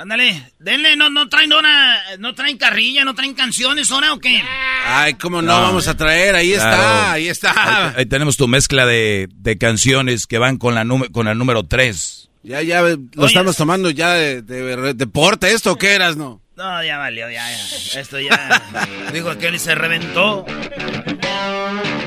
Ándale, 0.00 0.52
denle, 0.58 0.96
no, 0.96 1.10
no 1.10 1.28
traen 1.28 1.52
una, 1.52 1.98
no 2.18 2.34
traen 2.34 2.56
carrilla, 2.56 3.04
no 3.04 3.14
traen 3.14 3.34
canciones, 3.34 3.90
¿ahora 3.90 4.14
o 4.14 4.18
qué? 4.18 4.40
Ay, 4.86 5.12
cómo 5.14 5.42
no, 5.42 5.52
No. 5.58 5.60
vamos 5.62 5.88
a 5.88 5.96
traer, 5.96 6.34
ahí 6.36 6.54
Claro. 6.54 6.70
está, 6.70 7.12
ahí 7.12 7.28
está. 7.28 7.88
Ahí, 7.88 7.94
ahí 7.98 8.06
tenemos 8.06 8.38
tu 8.38 8.48
mezcla 8.48 8.86
de, 8.86 9.28
de 9.30 9.58
canciones 9.58 10.26
que 10.26 10.38
van 10.38 10.56
con, 10.56 10.74
la 10.74 10.86
con 11.12 11.28
el 11.28 11.36
número 11.36 11.64
3. 11.64 12.30
Ya, 12.44 12.62
ya, 12.62 12.80
lo 12.80 13.26
estamos 13.26 13.58
tomando 13.58 13.90
ya 13.90 14.14
de, 14.14 14.40
de- 14.40 14.94
deporte, 14.94 15.52
¿esto 15.52 15.72
o 15.72 15.76
qué 15.76 15.92
eras, 15.92 16.16
no? 16.16 16.40
No, 16.56 16.82
ya 16.82 16.96
valió, 16.96 17.30
ya, 17.30 17.46
ya. 17.50 18.00
Esto 18.00 18.18
ya. 18.18 18.62
Digo 19.12 19.28
aquel 19.28 19.56
y 19.56 19.58
se 19.58 19.74
reventó. 19.74 20.46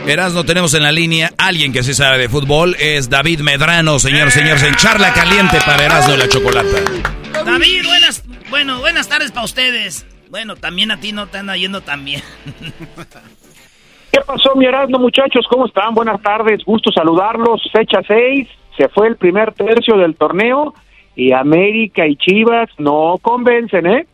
Erasno 0.07 0.44
tenemos 0.44 0.74
en 0.74 0.82
la 0.82 0.91
línea 0.91 1.32
alguien 1.38 1.72
que 1.72 1.84
sí 1.84 1.94
sabe 1.94 2.18
de 2.18 2.28
fútbol, 2.30 2.76
es 2.80 3.10
David 3.10 3.41
Medrano, 3.41 3.99
señor, 3.99 4.32
señores, 4.32 4.64
en 4.64 4.76
Charla 4.78 5.14
Caliente 5.14 5.60
para 5.64 5.86
Erasno 5.86 6.15
y 6.15 6.18
la 6.18 6.28
chocolata. 6.28 7.22
David, 7.34 7.85
buenas, 7.85 8.23
bueno, 8.49 8.80
buenas 8.80 9.10
tardes 9.10 9.31
para 9.31 9.45
ustedes. 9.45 10.05
Bueno, 10.30 10.55
también 10.55 10.91
a 10.91 10.99
ti 10.99 11.11
no 11.11 11.27
te 11.27 11.39
anda 11.39 11.57
yendo 11.57 11.81
tan 11.81 12.05
bien. 12.05 12.22
¿Qué 14.11 14.19
pasó, 14.26 14.55
mi 14.55 14.65
Erasmo, 14.65 14.99
muchachos? 14.99 15.45
¿Cómo 15.49 15.65
están? 15.65 15.93
Buenas 15.93 16.22
tardes, 16.22 16.64
gusto 16.65 16.91
saludarlos. 16.91 17.61
Fecha 17.72 17.99
6, 18.07 18.47
se 18.77 18.88
fue 18.89 19.07
el 19.07 19.18
primer 19.18 19.53
tercio 19.53 19.97
del 19.97 20.15
torneo 20.15 20.73
y 21.15 21.31
América 21.34 22.07
y 22.07 22.15
Chivas 22.15 22.69
no 22.77 23.18
convencen, 23.22 23.88
¿eh? 23.88 24.07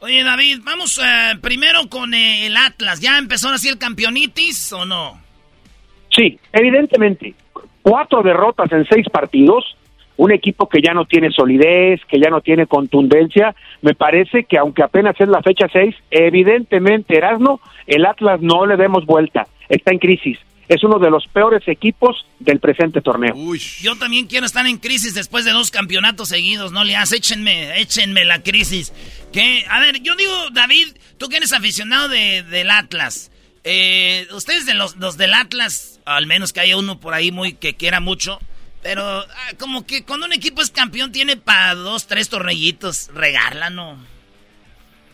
Oye, 0.00 0.24
David, 0.24 0.60
vamos 0.64 0.98
eh, 0.98 1.36
primero 1.40 1.88
con 1.88 2.12
eh, 2.12 2.46
el 2.46 2.56
Atlas. 2.56 3.00
¿Ya 3.00 3.18
empezó 3.18 3.48
así 3.50 3.68
el 3.68 3.78
campeonitis 3.78 4.72
o 4.72 4.84
no? 4.84 5.20
Sí, 6.10 6.38
evidentemente. 6.52 7.34
Cuatro 7.82 8.22
derrotas 8.22 8.70
en 8.72 8.84
seis 8.86 9.06
partidos, 9.12 9.76
un 10.16 10.32
equipo 10.32 10.68
que 10.68 10.80
ya 10.82 10.94
no 10.94 11.04
tiene 11.04 11.30
solidez, 11.30 12.00
que 12.08 12.20
ya 12.20 12.30
no 12.30 12.40
tiene 12.40 12.66
contundencia. 12.66 13.54
Me 13.80 13.94
parece 13.94 14.44
que 14.44 14.58
aunque 14.58 14.82
apenas 14.82 15.20
es 15.20 15.28
la 15.28 15.42
fecha 15.42 15.66
6, 15.72 15.94
evidentemente, 16.10 17.16
Erasmo, 17.16 17.60
el 17.86 18.06
Atlas 18.06 18.40
no 18.40 18.66
le 18.66 18.76
demos 18.76 19.06
vuelta. 19.06 19.46
Está 19.68 19.92
en 19.92 19.98
crisis. 19.98 20.38
Es 20.68 20.84
uno 20.84 20.98
de 20.98 21.10
los 21.10 21.26
peores 21.26 21.66
equipos 21.66 22.24
del 22.38 22.60
presente 22.60 23.00
torneo. 23.00 23.34
Yo 23.80 23.96
también 23.96 24.26
quiero 24.26 24.46
estar 24.46 24.66
en 24.66 24.78
crisis 24.78 25.14
después 25.14 25.44
de 25.44 25.50
dos 25.50 25.70
campeonatos 25.70 26.28
seguidos. 26.28 26.72
No 26.72 26.84
le 26.84 26.96
hagas, 26.96 27.12
échenme, 27.12 27.78
échenme 27.80 28.24
la 28.24 28.42
crisis. 28.42 28.92
Que, 29.32 29.64
a 29.68 29.80
ver, 29.80 30.00
yo 30.02 30.14
digo, 30.16 30.32
David, 30.52 30.88
tú 31.18 31.28
que 31.28 31.36
eres 31.38 31.52
aficionado 31.52 32.08
de, 32.08 32.42
del 32.44 32.70
Atlas. 32.70 33.30
Eh, 33.64 34.26
ustedes 34.32 34.66
de 34.66 34.74
los, 34.74 34.96
los 34.96 35.16
del 35.16 35.34
Atlas, 35.34 36.00
al 36.04 36.26
menos 36.26 36.52
que 36.52 36.60
haya 36.60 36.76
uno 36.76 36.98
por 37.00 37.14
ahí 37.14 37.30
muy 37.30 37.54
que 37.54 37.74
quiera 37.74 38.00
mucho. 38.00 38.38
Pero 38.82 39.02
ah, 39.02 39.52
como 39.58 39.86
que 39.86 40.04
cuando 40.04 40.26
un 40.26 40.32
equipo 40.32 40.60
es 40.60 40.70
campeón 40.70 41.12
tiene 41.12 41.36
para 41.36 41.74
dos, 41.74 42.06
tres 42.06 42.28
tornillitos. 42.28 43.10
Regarla, 43.14 43.70
¿no? 43.70 43.96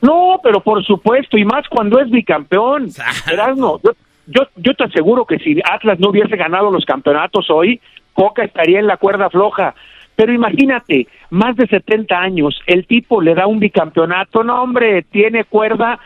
No, 0.01 0.40
pero 0.43 0.61
por 0.61 0.85
supuesto, 0.85 1.36
y 1.36 1.45
más 1.45 1.69
cuando 1.69 2.01
es 2.01 2.11
bicampeón. 2.11 2.89
Erasmo, 3.31 3.81
yo, 3.82 3.93
yo, 4.27 4.43
yo 4.57 4.74
te 4.74 4.85
aseguro 4.85 5.24
que 5.24 5.39
si 5.39 5.61
Atlas 5.65 5.99
no 5.99 6.11
hubiese 6.11 6.36
ganado 6.36 6.70
los 6.70 6.85
campeonatos 6.85 7.51
hoy, 7.51 7.81
Coca 8.12 8.45
estaría 8.45 8.78
en 8.78 8.86
la 8.86 8.97
cuerda 8.97 9.28
floja. 9.31 9.74
Pero 10.16 10.32
imagínate, 10.32 11.07
más 11.31 11.55
de 11.57 11.66
70 11.69 12.19
años, 12.19 12.61
el 12.66 12.86
tipo 12.86 13.20
le 13.20 13.35
da 13.35 13.47
un 13.47 13.61
bicampeonato, 13.61 14.43
no 14.43 14.62
hombre, 14.62 15.03
tiene 15.03 15.45
cuerda 15.45 16.01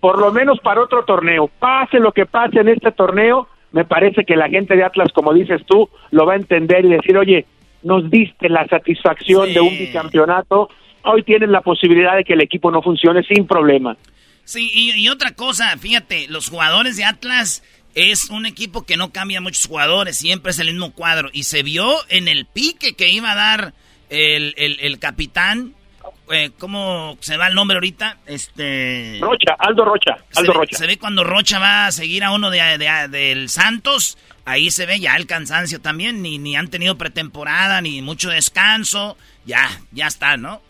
por 0.00 0.18
lo 0.18 0.32
menos 0.32 0.58
para 0.60 0.80
otro 0.80 1.04
torneo. 1.04 1.50
Pase 1.58 1.98
lo 1.98 2.12
que 2.12 2.24
pase 2.24 2.60
en 2.60 2.68
este 2.68 2.92
torneo, 2.92 3.48
me 3.72 3.84
parece 3.84 4.24
que 4.24 4.36
la 4.36 4.48
gente 4.48 4.76
de 4.76 4.84
Atlas, 4.84 5.12
como 5.12 5.34
dices 5.34 5.62
tú, 5.66 5.88
lo 6.10 6.26
va 6.26 6.34
a 6.34 6.36
entender 6.36 6.84
y 6.84 6.90
decir, 6.90 7.16
oye, 7.16 7.46
nos 7.82 8.10
diste 8.10 8.48
la 8.48 8.66
satisfacción 8.66 9.52
de 9.52 9.60
un 9.60 9.76
bicampeonato, 9.78 10.68
hoy 11.04 11.22
tienes 11.22 11.48
la 11.48 11.60
posibilidad 11.60 12.16
de 12.16 12.24
que 12.24 12.32
el 12.32 12.42
equipo 12.42 12.70
no 12.70 12.82
funcione 12.82 13.22
sin 13.22 13.46
problema. 13.46 13.96
Sí, 14.44 14.70
y, 14.72 14.92
y 14.96 15.08
otra 15.08 15.32
cosa, 15.32 15.76
fíjate, 15.76 16.26
los 16.28 16.48
jugadores 16.48 16.96
de 16.96 17.04
Atlas 17.04 17.62
es 17.94 18.30
un 18.30 18.46
equipo 18.46 18.86
que 18.86 18.96
no 18.96 19.12
cambia 19.12 19.40
muchos 19.40 19.66
jugadores, 19.66 20.16
siempre 20.16 20.52
es 20.52 20.58
el 20.58 20.68
mismo 20.68 20.92
cuadro. 20.92 21.30
Y 21.32 21.42
se 21.44 21.62
vio 21.62 21.86
en 22.08 22.28
el 22.28 22.46
pique 22.46 22.94
que 22.94 23.10
iba 23.10 23.32
a 23.32 23.36
dar 23.36 23.74
el, 24.08 24.54
el, 24.56 24.78
el 24.80 24.98
capitán, 24.98 25.74
eh, 26.30 26.50
¿cómo 26.58 27.16
se 27.20 27.36
va 27.36 27.48
el 27.48 27.54
nombre 27.54 27.76
ahorita? 27.76 28.18
Este... 28.26 29.18
Rocha, 29.20 29.54
Aldo 29.58 29.84
Rocha, 29.84 30.16
Se 30.30 30.40
Aldo 30.40 30.52
ve, 30.52 30.58
Rocha. 30.58 30.76
se 30.78 30.86
ve 30.86 30.98
cuando 30.98 31.24
Rocha 31.24 31.58
va 31.58 31.86
a 31.86 31.92
seguir 31.92 32.24
a 32.24 32.32
uno 32.32 32.50
de, 32.50 32.60
de- 32.78 33.08
del 33.08 33.48
Santos, 33.48 34.18
ahí 34.44 34.70
se 34.70 34.86
ve 34.86 35.00
ya 35.00 35.16
el 35.16 35.26
cansancio 35.26 35.80
también, 35.80 36.22
ni, 36.22 36.38
ni 36.38 36.56
han 36.56 36.68
tenido 36.68 36.96
pretemporada, 36.98 37.80
ni 37.80 38.02
mucho 38.02 38.30
descanso, 38.30 39.16
ya, 39.44 39.68
ya 39.92 40.06
está, 40.06 40.36
¿no? 40.36 40.60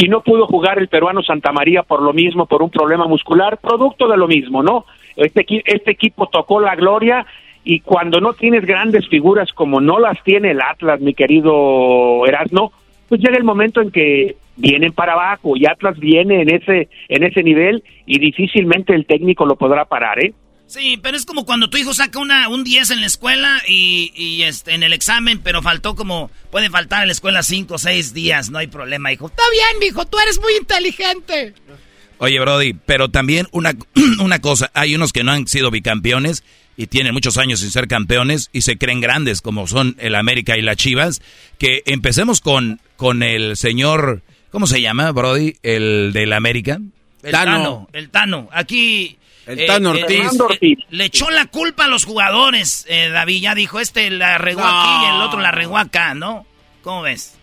y 0.00 0.06
no 0.06 0.20
pudo 0.22 0.46
jugar 0.46 0.78
el 0.78 0.86
peruano 0.86 1.24
Santa 1.24 1.50
María 1.50 1.82
por 1.82 2.02
lo 2.02 2.12
mismo, 2.12 2.46
por 2.46 2.62
un 2.62 2.70
problema 2.70 3.08
muscular, 3.08 3.58
producto 3.58 4.06
de 4.06 4.16
lo 4.16 4.28
mismo, 4.28 4.62
¿no? 4.62 4.84
Este, 5.16 5.44
este 5.64 5.90
equipo 5.90 6.28
tocó 6.28 6.60
la 6.60 6.76
gloria 6.76 7.26
y 7.64 7.80
cuando 7.80 8.20
no 8.20 8.32
tienes 8.34 8.64
grandes 8.64 9.08
figuras 9.08 9.50
como 9.52 9.80
no 9.80 9.98
las 9.98 10.22
tiene 10.22 10.52
el 10.52 10.60
Atlas, 10.62 11.00
mi 11.00 11.14
querido 11.14 12.24
Erasmo, 12.28 12.72
pues 13.08 13.20
llega 13.20 13.36
el 13.36 13.44
momento 13.44 13.80
en 13.80 13.90
que 13.90 14.36
vienen 14.56 14.92
para 14.92 15.12
abajo 15.12 15.56
y 15.56 15.66
Atlas 15.66 15.98
viene 15.98 16.42
en 16.42 16.50
ese 16.50 16.88
en 17.08 17.22
ese 17.22 17.42
nivel 17.42 17.82
y 18.06 18.18
difícilmente 18.18 18.94
el 18.94 19.06
técnico 19.06 19.46
lo 19.46 19.56
podrá 19.56 19.84
parar, 19.84 20.22
¿eh? 20.22 20.34
Sí, 20.66 20.98
pero 21.02 21.16
es 21.16 21.24
como 21.24 21.46
cuando 21.46 21.70
tu 21.70 21.78
hijo 21.78 21.94
saca 21.94 22.18
una, 22.18 22.50
un 22.50 22.62
10 22.62 22.90
en 22.90 23.00
la 23.00 23.06
escuela 23.06 23.62
y, 23.66 24.12
y 24.14 24.42
este, 24.42 24.74
en 24.74 24.82
el 24.82 24.92
examen, 24.92 25.40
pero 25.42 25.62
faltó 25.62 25.94
como, 25.94 26.30
puede 26.50 26.68
faltar 26.68 27.00
en 27.00 27.08
la 27.08 27.12
escuela 27.12 27.42
5 27.42 27.74
o 27.74 27.78
6 27.78 28.12
días, 28.12 28.50
no 28.50 28.58
hay 28.58 28.66
problema, 28.66 29.10
hijo. 29.10 29.28
Está 29.28 29.42
bien, 29.50 29.80
mijo, 29.80 30.04
tú 30.04 30.18
eres 30.18 30.38
muy 30.38 30.52
inteligente. 30.60 31.54
Oye, 32.18 32.38
Brody, 32.38 32.74
pero 32.74 33.08
también 33.08 33.46
una, 33.50 33.72
una 34.22 34.40
cosa, 34.40 34.70
hay 34.74 34.94
unos 34.94 35.14
que 35.14 35.24
no 35.24 35.32
han 35.32 35.46
sido 35.46 35.70
bicampeones 35.70 36.44
y 36.78 36.86
tienen 36.86 37.12
muchos 37.12 37.36
años 37.36 37.58
sin 37.60 37.72
ser 37.72 37.88
campeones 37.88 38.48
y 38.52 38.62
se 38.62 38.78
creen 38.78 39.00
grandes 39.00 39.42
como 39.42 39.66
son 39.66 39.96
el 39.98 40.14
América 40.14 40.56
y 40.56 40.62
las 40.62 40.76
Chivas, 40.76 41.20
que 41.58 41.82
empecemos 41.86 42.40
con, 42.40 42.80
con 42.96 43.24
el 43.24 43.56
señor, 43.56 44.22
¿cómo 44.52 44.68
se 44.68 44.80
llama, 44.80 45.10
Brody? 45.10 45.56
El 45.64 46.12
del 46.12 46.32
América. 46.32 46.78
El 47.24 47.32
Tano. 47.32 47.88
El 47.92 48.08
Tano. 48.10 48.48
Aquí... 48.52 49.18
El 49.44 49.66
Tano 49.66 49.94
eh, 49.94 50.02
Ortiz. 50.02 50.20
eh, 50.20 50.56
eh, 50.60 50.84
le 50.90 51.04
echó 51.06 51.30
la 51.30 51.46
culpa 51.46 51.86
a 51.86 51.88
los 51.88 52.04
jugadores, 52.04 52.86
eh, 52.88 53.08
David. 53.08 53.40
Ya 53.40 53.54
dijo, 53.54 53.80
este 53.80 54.10
la 54.10 54.38
regó 54.38 54.60
aquí 54.62 55.06
y 55.06 55.16
el 55.16 55.22
otro 55.22 55.40
la 55.40 55.50
regó 55.50 55.78
acá, 55.78 56.14
¿no? 56.14 56.46
¿Cómo 56.82 57.02
ves? 57.02 57.36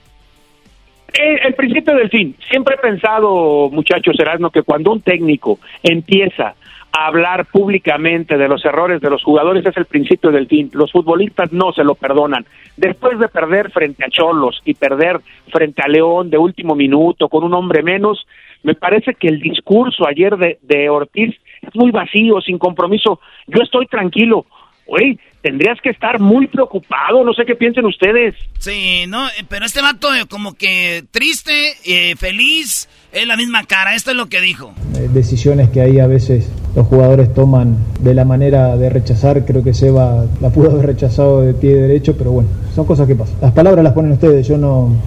El, 1.13 1.39
el 1.47 1.55
principio 1.55 1.95
del 1.95 2.09
fin. 2.09 2.37
Siempre 2.49 2.75
he 2.75 2.77
pensado, 2.77 3.69
muchachos 3.71 4.15
Erasmo, 4.19 4.51
que 4.51 4.61
cuando 4.61 4.91
un 4.91 5.01
técnico 5.01 5.59
empieza 5.81 6.49
a 6.49 6.55
hablar 6.97 7.45
públicamente 7.47 8.37
de 8.37 8.47
los 8.47 8.63
errores 8.63 9.01
de 9.01 9.09
los 9.09 9.23
jugadores 9.23 9.65
es 9.65 9.75
el 9.75 9.85
principio 9.85 10.31
del 10.31 10.47
fin. 10.47 10.69
Los 10.73 10.91
futbolistas 10.91 11.51
no 11.51 11.73
se 11.73 11.83
lo 11.83 11.95
perdonan. 11.95 12.45
Después 12.77 13.19
de 13.19 13.27
perder 13.27 13.71
frente 13.71 14.05
a 14.05 14.09
Cholos 14.09 14.61
y 14.65 14.73
perder 14.75 15.19
frente 15.51 15.81
a 15.81 15.87
León 15.87 16.29
de 16.29 16.37
último 16.37 16.75
minuto 16.75 17.27
con 17.27 17.43
un 17.43 17.53
hombre 17.53 17.83
menos, 17.83 18.25
me 18.63 18.75
parece 18.75 19.13
que 19.13 19.27
el 19.27 19.39
discurso 19.39 20.07
ayer 20.07 20.37
de, 20.37 20.57
de 20.61 20.89
Ortiz 20.89 21.35
es 21.61 21.75
muy 21.75 21.91
vacío, 21.91 22.39
sin 22.41 22.57
compromiso. 22.57 23.19
Yo 23.47 23.61
estoy 23.61 23.87
tranquilo. 23.87 24.45
Oye, 24.87 25.17
tendrías 25.45 25.77
que 25.79 25.91
estar 25.91 26.19
muy 26.19 26.47
preocupado, 26.47 27.23
no 27.23 27.31
sé 27.31 27.45
qué 27.45 27.53
piensen 27.53 27.85
ustedes. 27.85 28.33
Sí, 28.57 29.05
no, 29.07 29.27
eh, 29.27 29.45
pero 29.47 29.67
este 29.67 29.79
vato 29.79 30.11
eh, 30.11 30.25
como 30.27 30.55
que 30.55 31.03
triste, 31.11 31.73
eh, 31.85 32.15
feliz, 32.15 32.89
es 33.11 33.27
la 33.27 33.37
misma 33.37 33.63
cara. 33.65 33.93
Esto 33.93 34.09
es 34.09 34.17
lo 34.17 34.25
que 34.25 34.41
dijo. 34.41 34.73
Decisiones 35.13 35.69
que 35.69 35.81
ahí 35.81 35.99
a 35.99 36.07
veces 36.07 36.51
los 36.75 36.87
jugadores 36.87 37.31
toman 37.35 37.77
de 37.99 38.15
la 38.15 38.25
manera 38.25 38.75
de 38.75 38.89
rechazar. 38.89 39.45
Creo 39.45 39.63
que 39.63 39.75
Seba 39.75 40.25
la 40.41 40.49
pudo 40.49 40.71
haber 40.71 40.87
rechazado 40.87 41.43
de 41.43 41.53
pie 41.53 41.75
derecho, 41.75 42.17
pero 42.17 42.31
bueno, 42.31 42.49
son 42.73 42.87
cosas 42.87 43.07
que 43.07 43.13
pasan. 43.13 43.35
Las 43.39 43.51
palabras 43.51 43.83
las 43.83 43.93
ponen 43.93 44.13
ustedes, 44.13 44.47
yo 44.47 44.57
no... 44.57 44.99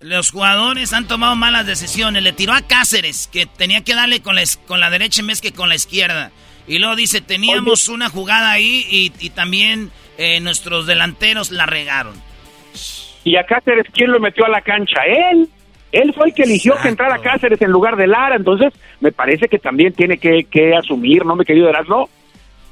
Los 0.00 0.30
jugadores 0.30 0.92
han 0.92 1.08
tomado 1.08 1.34
malas 1.34 1.66
decisiones. 1.66 2.22
Le 2.22 2.34
tiró 2.34 2.52
a 2.52 2.60
Cáceres, 2.60 3.26
que 3.32 3.46
tenía 3.46 3.82
que 3.84 3.94
darle 3.94 4.20
con 4.20 4.36
la, 4.36 4.42
con 4.66 4.80
la 4.80 4.90
derecha 4.90 5.22
en 5.22 5.28
vez 5.28 5.40
que 5.40 5.52
con 5.52 5.70
la 5.70 5.76
izquierda. 5.76 6.30
Y 6.68 6.78
luego 6.78 6.94
dice, 6.94 7.20
teníamos 7.20 7.88
una 7.88 8.10
jugada 8.10 8.52
ahí 8.52 8.86
y, 8.90 9.12
y 9.18 9.30
también 9.30 9.90
eh, 10.18 10.38
nuestros 10.40 10.86
delanteros 10.86 11.50
la 11.50 11.66
regaron. 11.66 12.14
Y 13.24 13.36
a 13.36 13.44
Cáceres, 13.44 13.86
¿quién 13.92 14.12
lo 14.12 14.20
metió 14.20 14.44
a 14.44 14.48
la 14.48 14.60
cancha? 14.60 15.00
Él. 15.32 15.48
Él 15.90 16.12
fue 16.14 16.28
el 16.28 16.34
que 16.34 16.42
eligió 16.42 16.76
que 16.82 16.88
entrara 16.88 17.18
Cáceres 17.22 17.62
en 17.62 17.70
lugar 17.70 17.96
de 17.96 18.06
Lara, 18.06 18.36
entonces 18.36 18.74
me 19.00 19.10
parece 19.10 19.48
que 19.48 19.58
también 19.58 19.94
tiene 19.94 20.18
que, 20.18 20.44
que 20.44 20.74
asumir, 20.76 21.24
¿no, 21.24 21.34
mi 21.34 21.46
querido 21.46 21.66
Erasmo? 21.70 22.10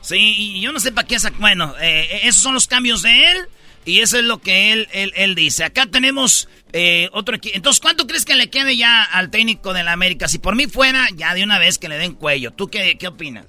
Sí, 0.02 0.34
y 0.36 0.60
yo 0.60 0.70
no 0.70 0.80
sé 0.80 0.92
para 0.92 1.08
qué 1.08 1.18
sac... 1.18 1.34
Bueno, 1.38 1.74
eh, 1.80 2.20
esos 2.24 2.42
son 2.42 2.52
los 2.52 2.66
cambios 2.66 3.00
de 3.00 3.30
él 3.30 3.38
y 3.86 4.00
eso 4.00 4.18
es 4.18 4.24
lo 4.24 4.38
que 4.38 4.72
él, 4.72 4.88
él, 4.92 5.12
él 5.16 5.34
dice. 5.34 5.64
Acá 5.64 5.86
tenemos 5.86 6.48
eh, 6.74 7.08
otro 7.12 7.36
equipo. 7.36 7.56
Entonces, 7.56 7.80
¿cuánto 7.80 8.06
crees 8.06 8.26
que 8.26 8.34
le 8.34 8.50
quede 8.50 8.76
ya 8.76 9.02
al 9.02 9.30
técnico 9.30 9.72
de 9.72 9.82
la 9.82 9.92
América? 9.92 10.28
Si 10.28 10.38
por 10.38 10.54
mí 10.54 10.66
fuera, 10.66 11.08
ya 11.14 11.32
de 11.32 11.42
una 11.42 11.58
vez 11.58 11.78
que 11.78 11.88
le 11.88 11.96
den 11.96 12.12
cuello. 12.12 12.52
¿Tú 12.52 12.68
qué, 12.68 12.98
qué 12.98 13.08
opinas? 13.08 13.46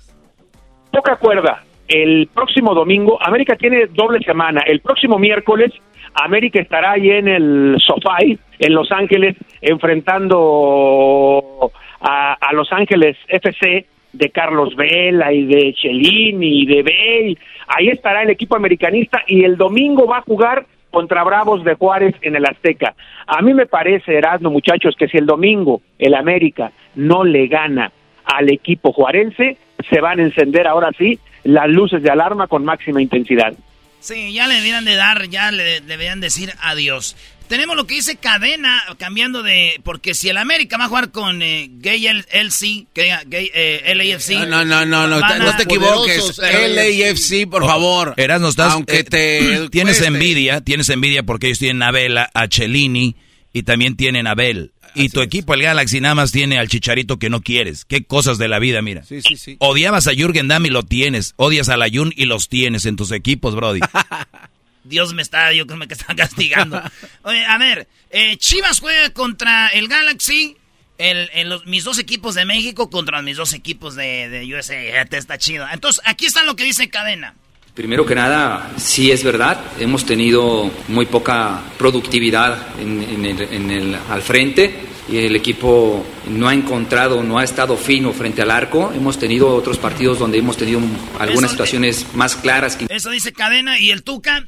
Poca 0.97 1.17
cuerda. 1.17 1.61
El 1.87 2.27
próximo 2.33 2.73
domingo, 2.73 3.19
América 3.21 3.55
tiene 3.55 3.85
doble 3.85 4.17
semana. 4.25 4.61
El 4.65 4.79
próximo 4.79 5.19
miércoles, 5.19 5.71
América 6.15 6.59
estará 6.59 6.93
ahí 6.93 7.11
en 7.11 7.27
el 7.27 7.77
SoFi, 7.77 8.39
en 8.57 8.73
Los 8.73 8.91
Ángeles, 8.91 9.35
enfrentando 9.61 11.71
a, 12.01 12.51
Los 12.51 12.73
Ángeles 12.73 13.15
FC 13.27 13.85
de 14.11 14.29
Carlos 14.31 14.75
Vela 14.75 15.31
y 15.31 15.45
de 15.45 15.75
Chelini 15.75 16.63
y 16.63 16.65
de 16.65 16.81
Bale. 16.81 17.37
Ahí 17.67 17.89
estará 17.89 18.23
el 18.23 18.31
equipo 18.31 18.55
americanista 18.55 19.21
y 19.27 19.43
el 19.43 19.55
domingo 19.55 20.07
va 20.07 20.17
a 20.17 20.21
jugar 20.21 20.65
contra 20.89 21.23
Bravos 21.23 21.63
de 21.63 21.75
Juárez 21.75 22.15
en 22.23 22.35
el 22.35 22.45
Azteca. 22.47 22.95
A 23.27 23.43
mí 23.43 23.53
me 23.53 23.67
parece, 23.67 24.17
Erasmo, 24.17 24.49
muchachos, 24.49 24.95
que 24.97 25.07
si 25.07 25.17
el 25.17 25.27
domingo 25.27 25.79
el 25.99 26.15
América 26.15 26.71
no 26.95 27.23
le 27.23 27.45
gana 27.45 27.91
al 28.25 28.51
equipo 28.51 28.91
juarense, 28.91 29.57
se 29.89 30.01
van 30.01 30.19
a 30.19 30.23
encender 30.23 30.67
ahora 30.67 30.91
sí 30.97 31.19
las 31.43 31.67
luces 31.69 32.01
de 32.03 32.09
alarma 32.09 32.47
con 32.47 32.65
máxima 32.65 33.01
intensidad. 33.01 33.53
Sí, 33.99 34.33
ya 34.33 34.47
le 34.47 34.55
deberían 34.55 34.85
de 34.85 34.95
dar, 34.95 35.27
ya 35.29 35.51
le 35.51 35.81
deberían 35.81 36.19
decir 36.19 36.53
adiós. 36.61 37.15
Tenemos 37.47 37.77
lo 37.77 37.87
que 37.87 37.95
dice 37.95 38.17
Cadena, 38.17 38.83
cambiando 38.99 39.41
de... 39.41 39.79
Porque 39.83 40.13
si 40.13 40.27
el 40.27 40.35
América 40.35 40.77
va 40.77 40.85
a 40.85 40.87
jugar 40.89 41.11
con 41.11 41.41
eh, 41.41 41.69
Gay 41.71 42.05
L- 42.05 42.25
LC, 42.29 42.87
Gay, 42.93 43.09
eh, 43.53 43.93
LAFC... 43.95 44.45
No, 44.49 44.65
no, 44.65 44.85
no, 44.85 45.07
no, 45.07 45.19
no 45.19 45.55
te 45.55 45.63
equivoques. 45.63 46.37
LAFC, 46.39 47.49
por 47.49 47.65
favor. 47.65 48.13
Erasmo, 48.17 48.49
estás, 48.49 48.73
Aunque 48.73 48.99
eh, 48.99 49.03
te 49.05 49.69
tienes 49.69 49.99
cueste. 49.99 50.07
envidia, 50.07 50.59
tienes 50.59 50.89
envidia 50.89 51.23
porque 51.23 51.47
ellos 51.47 51.59
tienen 51.59 51.81
a 51.83 51.91
Vela, 51.91 52.29
a 52.33 52.47
Cellini 52.49 53.15
y 53.53 53.63
también 53.63 53.95
tienen 53.95 54.27
a 54.27 54.35
Bell. 54.35 54.73
Y 55.03 55.09
tu 55.09 55.21
equipo, 55.21 55.53
el 55.53 55.61
Galaxy, 55.61 56.01
nada 56.01 56.15
más 56.15 56.31
tiene 56.31 56.57
al 56.59 56.67
Chicharito 56.67 57.17
que 57.19 57.29
no 57.29 57.41
quieres. 57.41 57.85
Qué 57.85 58.03
cosas 58.03 58.37
de 58.37 58.47
la 58.47 58.59
vida, 58.59 58.81
mira. 58.81 59.03
Sí, 59.03 59.21
sí, 59.21 59.37
sí. 59.37 59.55
Odiabas 59.59 60.07
a 60.07 60.13
Jürgen 60.13 60.47
Damm 60.47 60.65
y 60.65 60.69
lo 60.69 60.83
tienes. 60.83 61.33
Odias 61.37 61.69
a 61.69 61.77
la 61.77 61.87
Jun 61.91 62.13
y 62.15 62.25
los 62.25 62.49
tienes 62.49 62.85
en 62.85 62.95
tus 62.95 63.11
equipos, 63.11 63.55
Brody. 63.55 63.79
Dios 64.83 65.13
me 65.13 65.21
está, 65.21 65.51
yo 65.53 65.65
creo 65.67 65.79
que 65.79 65.85
me 65.87 65.93
está 65.93 66.15
castigando. 66.15 66.81
Oye, 67.23 67.43
a 67.45 67.57
ver, 67.57 67.87
eh, 68.09 68.37
Chivas 68.37 68.79
juega 68.79 69.09
contra 69.11 69.67
el 69.67 69.87
Galaxy, 69.89 70.55
el, 70.97 71.29
el- 71.33 71.49
los- 71.49 71.65
mis 71.65 71.83
dos 71.83 71.99
equipos 71.99 72.35
de 72.35 72.45
México 72.45 72.89
contra 72.89 73.21
mis 73.21 73.35
dos 73.37 73.51
equipos 73.53 73.95
de, 73.95 74.29
de 74.29 74.55
USA. 74.55 74.75
Este 75.01 75.17
está 75.17 75.37
chido. 75.37 75.67
Entonces, 75.71 76.01
aquí 76.05 76.25
está 76.25 76.43
lo 76.43 76.55
que 76.55 76.63
dice 76.63 76.89
Cadena. 76.89 77.35
Primero 77.77 78.05
que 78.07 78.15
nada, 78.15 78.71
sí 78.77 79.11
es 79.11 79.23
verdad, 79.23 79.61
hemos 79.79 80.03
tenido 80.03 80.69
muy 80.87 81.05
poca 81.05 81.61
productividad 81.77 82.57
en, 82.79 83.03
en 83.03 83.23
el, 83.25 83.41
en 83.53 83.69
el- 83.71 83.95
al 84.09 84.21
frente 84.23 84.73
y 85.07 85.17
el 85.17 85.35
equipo 85.35 86.03
no 86.27 86.47
ha 86.49 86.55
encontrado, 86.55 87.21
no 87.23 87.37
ha 87.37 87.43
estado 87.43 87.77
fino 87.77 88.11
frente 88.13 88.41
al 88.41 88.49
arco. 88.49 88.91
Hemos 88.95 89.19
tenido 89.19 89.49
otros 89.55 89.77
partidos 89.77 90.17
donde 90.17 90.39
hemos 90.39 90.57
tenido 90.57 90.79
algunas 91.19 91.43
Eso- 91.43 91.49
situaciones 91.51 92.07
más 92.15 92.35
claras 92.35 92.75
que... 92.75 92.87
Eso 92.89 93.11
dice 93.11 93.31
Cadena 93.31 93.79
y 93.79 93.91
el 93.91 94.01
Tuca. 94.01 94.47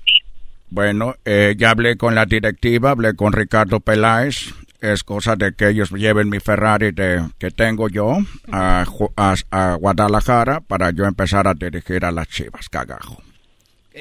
Bueno, 0.71 1.15
eh, 1.23 1.53
ya 1.55 1.69
hablé 1.69 1.97
con 1.97 2.15
la 2.15 2.25
directiva, 2.25 2.89
hablé 2.91 3.13
con 3.15 3.31
Ricardo 3.31 3.79
Peláez. 3.79 4.55
Es 4.81 5.03
cosa 5.03 5.35
de 5.35 5.53
que 5.53 5.67
ellos 5.69 5.91
lleven 5.91 6.29
mi 6.29 6.39
Ferrari 6.39 6.91
de, 6.91 7.21
que 7.37 7.51
tengo 7.51 7.89
yo 7.89 8.17
a, 8.51 8.85
a- 9.17 9.35
a 9.51 9.73
Guadalajara 9.75 10.61
para 10.61 10.91
yo 10.91 11.03
empezar 11.05 11.47
a 11.47 11.53
dirigir 11.53 12.05
a 12.05 12.11
las 12.11 12.27
Chivas, 12.29 12.69
cagajo. 12.69 13.21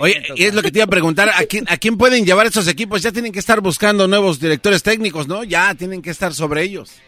Oye, 0.00 0.22
y 0.36 0.44
es 0.44 0.54
lo 0.54 0.62
que 0.62 0.70
te 0.70 0.78
iba 0.78 0.84
a 0.84 0.88
preguntar, 0.88 1.28
¿a 1.30 1.44
quién, 1.48 1.64
¿a 1.68 1.76
quién 1.78 1.96
pueden 1.98 2.24
llevar 2.24 2.46
esos 2.46 2.68
equipos? 2.68 3.02
Ya 3.02 3.10
tienen 3.10 3.32
que 3.32 3.40
estar 3.40 3.60
buscando 3.60 4.06
nuevos 4.06 4.38
directores 4.38 4.84
técnicos, 4.84 5.26
¿no? 5.26 5.42
Ya 5.42 5.74
tienen 5.74 6.00
que 6.02 6.10
estar 6.10 6.32
sobre 6.32 6.62
ellos. 6.62 7.00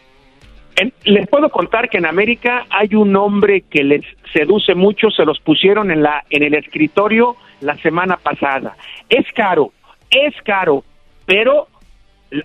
En- 0.75 0.93
les 1.05 1.27
puedo 1.29 1.49
contar 1.49 1.89
que 1.89 1.99
en 1.99 2.05
América 2.05 2.65
hay 2.69 2.93
un 2.95 3.15
hombre 3.15 3.61
que 3.69 3.83
les 3.85 4.01
seduce 4.33 4.75
mucho, 4.75 5.09
se 5.11 5.23
los 5.23 5.39
pusieron 5.39 5.91
en 5.91 6.03
la 6.03 6.25
en 6.29 6.43
el 6.43 6.55
escritorio 6.55 7.37
la 7.61 7.77
semana 7.77 8.17
pasada. 8.17 8.75
Es 9.07 9.25
caro, 9.33 9.71
es 10.09 10.33
caro, 10.43 10.83
pero 11.25 11.67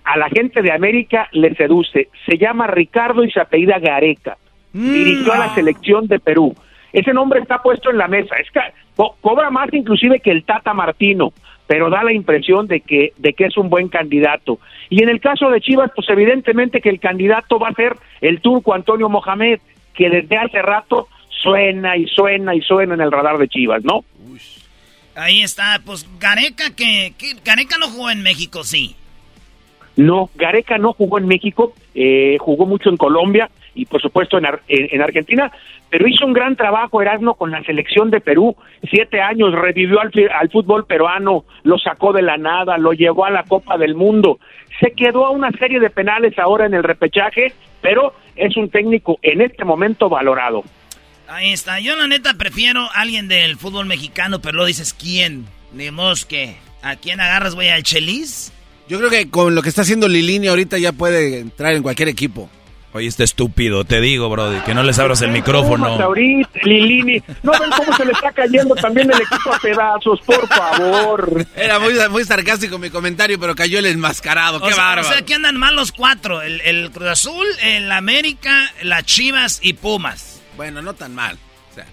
a 0.05 0.17
la 0.17 0.29
gente 0.29 0.63
de 0.63 0.73
América 0.73 1.29
le 1.33 1.55
seduce. 1.55 2.09
Se 2.27 2.39
llama 2.39 2.67
Ricardo 2.67 3.25
y 3.25 3.31
se 3.31 3.41
apellida 3.41 3.79
Gareca. 3.79 4.37
Dirigió 4.73 5.33
a 5.33 5.39
la 5.39 5.55
selección 5.55 6.07
de 6.07 6.19
Perú. 6.19 6.55
Ese 6.93 7.13
nombre 7.13 7.41
está 7.41 7.63
puesto 7.63 7.91
en 7.91 7.99
la 7.99 8.09
mesa. 8.09 8.37
Es 8.37 8.49
co- 8.95 9.17
cobra 9.21 9.51
más 9.51 9.73
inclusive 9.73 10.21
que 10.21 10.31
el 10.31 10.45
Tata 10.45 10.75
Martino, 10.75 11.33
pero 11.67 11.89
da 11.91 12.03
la 12.05 12.13
impresión 12.13 12.67
de 12.67 12.81
que, 12.81 13.13
de 13.17 13.33
que 13.33 13.47
es 13.47 13.57
un 13.57 13.69
buen 13.71 13.89
candidato. 13.89 14.59
Y 14.91 15.03
en 15.03 15.09
el 15.09 15.21
caso 15.21 15.51
de 15.51 15.61
Chivas, 15.61 15.91
pues 15.95 16.09
evidentemente 16.11 16.81
que 16.81 16.89
el 16.91 17.01
candidato 17.01 17.59
va 17.59 17.69
a 17.69 17.75
ser 17.75 17.97
el 18.21 18.41
turco 18.41 18.75
Antonio 18.75 19.09
Mohamed, 19.09 19.61
que 19.95 20.11
desde 20.11 20.37
hace 20.37 20.61
rato 20.63 21.09
suena 21.43 21.97
y 21.97 22.07
suena 22.07 22.55
y 22.55 22.61
suena 22.61 22.95
en 22.95 23.01
el 23.01 23.13
radar 23.13 23.39
de 23.39 23.49
Chivas, 23.49 23.83
¿no? 23.85 24.05
Ahí 25.15 25.43
está, 25.43 25.81
pues 25.85 26.07
Gareca, 26.21 26.71
que, 26.77 27.15
que 27.19 27.35
Gareca 27.45 27.79
no 27.79 27.89
jugó 27.89 28.11
en 28.11 28.23
México, 28.23 28.63
sí. 28.65 28.95
No, 29.97 30.28
Gareca 30.35 30.77
no 30.78 30.93
jugó 30.93 31.18
en 31.18 31.27
México, 31.27 31.73
eh, 31.94 32.36
jugó 32.39 32.66
mucho 32.66 32.90
en 32.90 32.97
Colombia 32.98 33.48
y 33.74 33.86
por 33.86 34.01
supuesto 34.02 34.36
en, 34.39 34.47
Ar- 34.47 34.60
en- 34.68 34.89
en 34.90 35.02
Argentina, 35.02 35.51
pero 35.90 36.06
hizo 36.09 36.27
un 36.27 36.32
gran 36.35 36.55
trabajo 36.56 37.01
Erasmo 37.01 37.35
con 37.35 37.51
la 37.51 37.62
selección 37.64 38.10
de 38.10 38.20
Perú. 38.20 38.56
Siete 38.90 39.20
años 39.20 39.52
revivió 39.52 40.01
al, 40.01 40.10
al 40.39 40.51
fútbol 40.51 40.85
peruano, 40.86 41.44
lo 41.62 41.78
sacó 41.78 42.12
de 42.12 42.23
la 42.23 42.36
nada, 42.36 42.77
lo 42.78 42.93
llevó 42.93 43.24
a 43.24 43.31
la 43.31 43.44
Copa 43.44 43.78
del 43.78 43.94
Mundo. 43.94 44.39
Se 44.81 44.93
quedó 44.93 45.24
a 45.27 45.31
una 45.31 45.51
serie 45.52 45.81
de 45.81 45.89
penales 45.90 46.39
ahora 46.39 46.66
en 46.66 46.74
el 46.74 46.82
repechaje, 46.82 47.52
pero 47.81 48.12
es 48.35 48.56
un 48.59 48.68
técnico 48.68 49.18
en 49.23 49.40
este 49.40 49.64
momento 49.64 50.09
valorado. 50.10 50.62
Ahí 51.28 51.52
está. 51.52 51.81
Yo 51.81 51.97
la 51.97 52.06
neta 52.06 52.35
prefiero 52.35 52.82
a 52.82 53.01
alguien 53.01 53.28
del 53.28 53.56
fútbol 53.56 53.86
mexicano, 53.86 54.40
pero 54.40 54.59
lo 54.59 54.66
dices 54.66 54.93
quién. 54.94 55.47
Ni 55.73 55.90
mosque. 55.90 56.56
¿A 56.82 56.97
quién 56.97 57.20
agarras, 57.20 57.55
güey? 57.55 57.70
¿Al 57.70 57.82
Chelis? 57.82 58.52
Yo 58.89 58.99
creo 58.99 59.11
que 59.11 59.31
con 59.31 59.55
lo 59.55 59.63
que 59.63 59.69
está 59.69 59.83
haciendo 59.83 60.09
Lilini 60.09 60.47
ahorita 60.49 60.79
ya 60.79 60.93
puede 60.93 61.41
entrar 61.41 61.75
en 61.75 61.83
cualquier 61.83 62.09
equipo. 62.09 62.49
Oye, 62.93 63.09
este 63.09 63.25
estúpido, 63.25 63.85
te 63.85 64.01
digo, 64.01 64.31
Brody, 64.31 64.61
que 64.61 64.73
no 64.73 64.83
les 64.83 64.99
abras 64.99 65.21
el 65.21 65.31
micrófono. 65.31 65.87
ahorita, 65.87 66.61
Lilini. 66.63 67.23
No 67.43 67.53
ven 67.53 67.69
cómo 67.77 67.95
se 67.95 68.07
le 68.07 68.13
está 68.13 68.33
cayendo 68.33 68.75
también 68.75 69.11
el 69.11 69.21
equipo 69.21 69.53
a 69.53 69.59
pedazos, 69.59 70.19
por 70.23 70.49
favor. 70.49 71.47
Era 71.55 71.79
muy, 71.79 71.93
muy 72.09 72.25
sarcástico 72.25 72.79
mi 72.79 72.89
comentario, 72.89 73.39
pero 73.39 73.55
cayó 73.55 73.81
el 73.81 73.87
enmascarado. 73.87 74.61
Qué 74.61 74.69
o 74.69 74.73
sea, 74.73 74.83
bárbaro. 74.83 75.09
O 75.09 75.13
sea, 75.13 75.23
que 75.23 75.35
andan 75.35 75.59
mal 75.59 75.77
los 75.77 75.93
cuatro. 75.93 76.41
El, 76.41 76.63
el 76.63 76.91
Cruz 76.91 77.09
Azul, 77.09 77.47
el 77.63 77.93
América, 77.93 78.73
las 78.83 79.05
Chivas 79.05 79.61
y 79.63 79.75
Pumas. 79.75 80.43
Bueno, 80.57 80.81
no 80.81 80.95
tan 80.95 81.15
mal. 81.15 81.37
O 81.71 81.75
sea, 81.75 81.85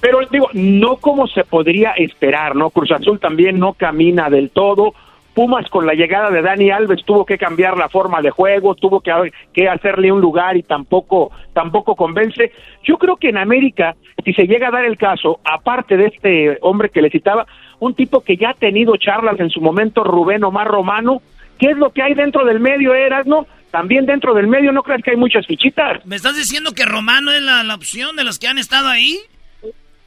Pero 0.00 0.18
digo, 0.32 0.48
no 0.52 0.96
como 0.96 1.28
se 1.28 1.44
podría 1.44 1.92
esperar, 1.92 2.56
¿no? 2.56 2.70
Cruz 2.70 2.90
Azul 2.90 3.20
también 3.20 3.60
no 3.60 3.74
camina 3.74 4.28
del 4.30 4.50
todo. 4.50 4.94
Pumas 5.36 5.68
con 5.68 5.84
la 5.84 5.92
llegada 5.92 6.30
de 6.30 6.40
Dani 6.40 6.70
Alves 6.70 7.04
tuvo 7.04 7.26
que 7.26 7.36
cambiar 7.36 7.76
la 7.76 7.90
forma 7.90 8.22
de 8.22 8.30
juego, 8.30 8.74
tuvo 8.74 9.02
que, 9.02 9.12
que 9.52 9.68
hacerle 9.68 10.10
un 10.10 10.18
lugar 10.18 10.56
y 10.56 10.62
tampoco, 10.62 11.30
tampoco 11.52 11.94
convence. 11.94 12.52
Yo 12.82 12.96
creo 12.96 13.16
que 13.16 13.28
en 13.28 13.36
América, 13.36 13.96
si 14.24 14.32
se 14.32 14.46
llega 14.46 14.68
a 14.68 14.70
dar 14.70 14.86
el 14.86 14.96
caso, 14.96 15.38
aparte 15.44 15.98
de 15.98 16.06
este 16.06 16.56
hombre 16.62 16.88
que 16.88 17.02
le 17.02 17.10
citaba, 17.10 17.46
un 17.80 17.92
tipo 17.92 18.22
que 18.22 18.38
ya 18.38 18.48
ha 18.48 18.54
tenido 18.54 18.96
charlas 18.96 19.38
en 19.38 19.50
su 19.50 19.60
momento, 19.60 20.04
Rubén 20.04 20.42
Omar 20.42 20.68
Romano, 20.68 21.20
¿qué 21.58 21.72
es 21.72 21.76
lo 21.76 21.90
que 21.90 22.00
hay 22.00 22.14
dentro 22.14 22.46
del 22.46 22.58
medio, 22.58 22.94
Eras, 22.94 23.26
no? 23.26 23.46
También 23.70 24.06
dentro 24.06 24.32
del 24.32 24.46
medio, 24.46 24.72
¿no 24.72 24.82
crees 24.82 25.02
que 25.04 25.10
hay 25.10 25.18
muchas 25.18 25.46
fichitas? 25.46 26.06
¿Me 26.06 26.16
estás 26.16 26.34
diciendo 26.34 26.72
que 26.72 26.86
Romano 26.86 27.30
es 27.30 27.42
la, 27.42 27.62
la 27.62 27.74
opción 27.74 28.16
de 28.16 28.24
los 28.24 28.38
que 28.38 28.48
han 28.48 28.56
estado 28.56 28.88
ahí? 28.88 29.18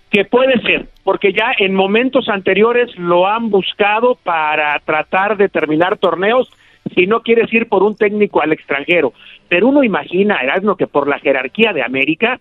Que 0.09 0.25
puede 0.25 0.59
ser, 0.61 0.87
porque 1.03 1.33
ya 1.33 1.51
en 1.57 1.75
momentos 1.75 2.29
anteriores 2.29 2.89
lo 2.97 3.27
han 3.27 3.49
buscado 3.49 4.15
para 4.15 4.79
tratar 4.79 5.37
de 5.37 5.49
terminar 5.49 5.97
torneos 5.97 6.49
si 6.95 7.05
no 7.05 7.21
quieres 7.21 7.53
ir 7.53 7.67
por 7.67 7.83
un 7.83 7.95
técnico 7.95 8.41
al 8.41 8.51
extranjero. 8.51 9.13
Pero 9.47 9.67
uno 9.67 9.83
imagina, 9.83 10.41
Erasmo, 10.41 10.75
que 10.75 10.87
por 10.87 11.07
la 11.07 11.19
jerarquía 11.19 11.73
de 11.73 11.83
América, 11.83 12.39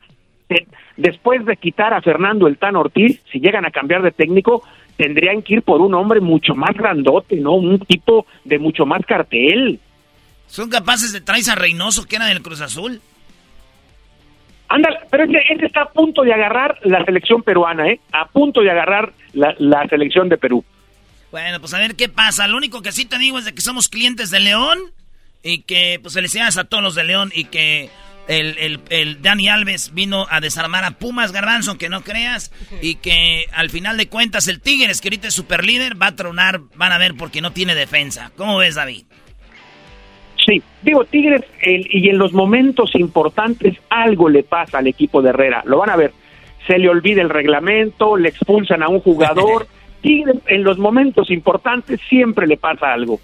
de, 0.48 0.66
después 0.96 1.44
de 1.44 1.56
quitar 1.56 1.92
a 1.92 2.00
Fernando 2.00 2.46
el 2.46 2.56
Tan 2.56 2.76
Ortiz, 2.76 3.20
si 3.30 3.40
llegan 3.40 3.66
a 3.66 3.70
cambiar 3.70 4.02
de 4.02 4.12
técnico, 4.12 4.62
tendrían 4.96 5.42
que 5.42 5.54
ir 5.54 5.62
por 5.62 5.80
un 5.80 5.94
hombre 5.94 6.20
mucho 6.20 6.54
más 6.54 6.74
grandote, 6.74 7.36
¿no? 7.36 7.54
Un 7.54 7.78
tipo 7.80 8.26
de 8.44 8.58
mucho 8.58 8.86
más 8.86 9.04
cartel. 9.04 9.78
¿Son 10.46 10.70
capaces 10.70 11.12
de 11.12 11.20
traerse 11.20 11.50
a 11.50 11.54
Reynoso, 11.54 12.06
que 12.06 12.16
era 12.16 12.26
del 12.26 12.40
Cruz 12.40 12.62
Azul? 12.62 13.02
Ándale, 14.68 14.98
pero 15.10 15.24
ese, 15.24 15.38
ese, 15.50 15.66
está 15.66 15.82
a 15.82 15.88
punto 15.90 16.22
de 16.22 16.32
agarrar 16.32 16.78
la 16.84 17.04
selección 17.04 17.42
peruana, 17.42 17.88
¿eh? 17.88 18.00
A 18.12 18.28
punto 18.28 18.60
de 18.60 18.70
agarrar 18.70 19.12
la, 19.32 19.54
la, 19.58 19.86
selección 19.88 20.28
de 20.28 20.36
Perú. 20.36 20.64
Bueno, 21.30 21.58
pues 21.60 21.72
a 21.74 21.78
ver 21.78 21.94
qué 21.96 22.08
pasa. 22.08 22.46
Lo 22.46 22.56
único 22.56 22.82
que 22.82 22.92
sí 22.92 23.06
te 23.06 23.18
digo 23.18 23.38
es 23.38 23.46
de 23.46 23.54
que 23.54 23.62
somos 23.62 23.88
clientes 23.88 24.30
de 24.30 24.40
León 24.40 24.78
y 25.42 25.62
que 25.62 25.98
pues 26.02 26.14
felicidades 26.14 26.58
a 26.58 26.64
todos 26.64 26.82
los 26.82 26.94
de 26.94 27.04
León 27.04 27.32
y 27.34 27.44
que 27.44 27.88
el, 28.28 28.58
el, 28.58 28.80
el 28.90 29.22
Dani 29.22 29.48
Alves 29.48 29.94
vino 29.94 30.26
a 30.30 30.40
desarmar 30.40 30.84
a 30.84 30.92
Pumas 30.92 31.32
Garbanzo, 31.32 31.70
aunque 31.70 31.88
no 31.88 32.02
creas, 32.02 32.52
y 32.82 32.96
que 32.96 33.46
al 33.52 33.70
final 33.70 33.96
de 33.96 34.08
cuentas 34.08 34.48
el 34.48 34.60
Tigres, 34.60 35.00
que 35.00 35.08
ahorita 35.08 35.28
es 35.28 35.34
super 35.34 35.64
líder, 35.64 36.00
va 36.00 36.08
a 36.08 36.16
tronar, 36.16 36.60
van 36.74 36.92
a 36.92 36.98
ver 36.98 37.14
porque 37.14 37.40
no 37.40 37.52
tiene 37.52 37.74
defensa. 37.74 38.30
¿Cómo 38.36 38.58
ves, 38.58 38.74
David? 38.74 39.06
Sí, 40.48 40.62
digo, 40.80 41.04
Tigres, 41.04 41.42
el, 41.60 41.86
y 41.90 42.08
en 42.08 42.16
los 42.16 42.32
momentos 42.32 42.94
importantes 42.94 43.76
algo 43.90 44.30
le 44.30 44.42
pasa 44.44 44.78
al 44.78 44.86
equipo 44.86 45.20
de 45.20 45.28
Herrera, 45.28 45.62
lo 45.66 45.76
van 45.76 45.90
a 45.90 45.96
ver, 45.96 46.14
se 46.66 46.78
le 46.78 46.88
olvida 46.88 47.20
el 47.20 47.28
reglamento, 47.28 48.16
le 48.16 48.30
expulsan 48.30 48.82
a 48.82 48.88
un 48.88 49.00
jugador, 49.00 49.68
Tigres 50.00 50.36
en 50.46 50.64
los 50.64 50.78
momentos 50.78 51.30
importantes 51.30 52.00
siempre 52.08 52.46
le 52.46 52.56
pasa 52.56 52.94
algo. 52.94 53.20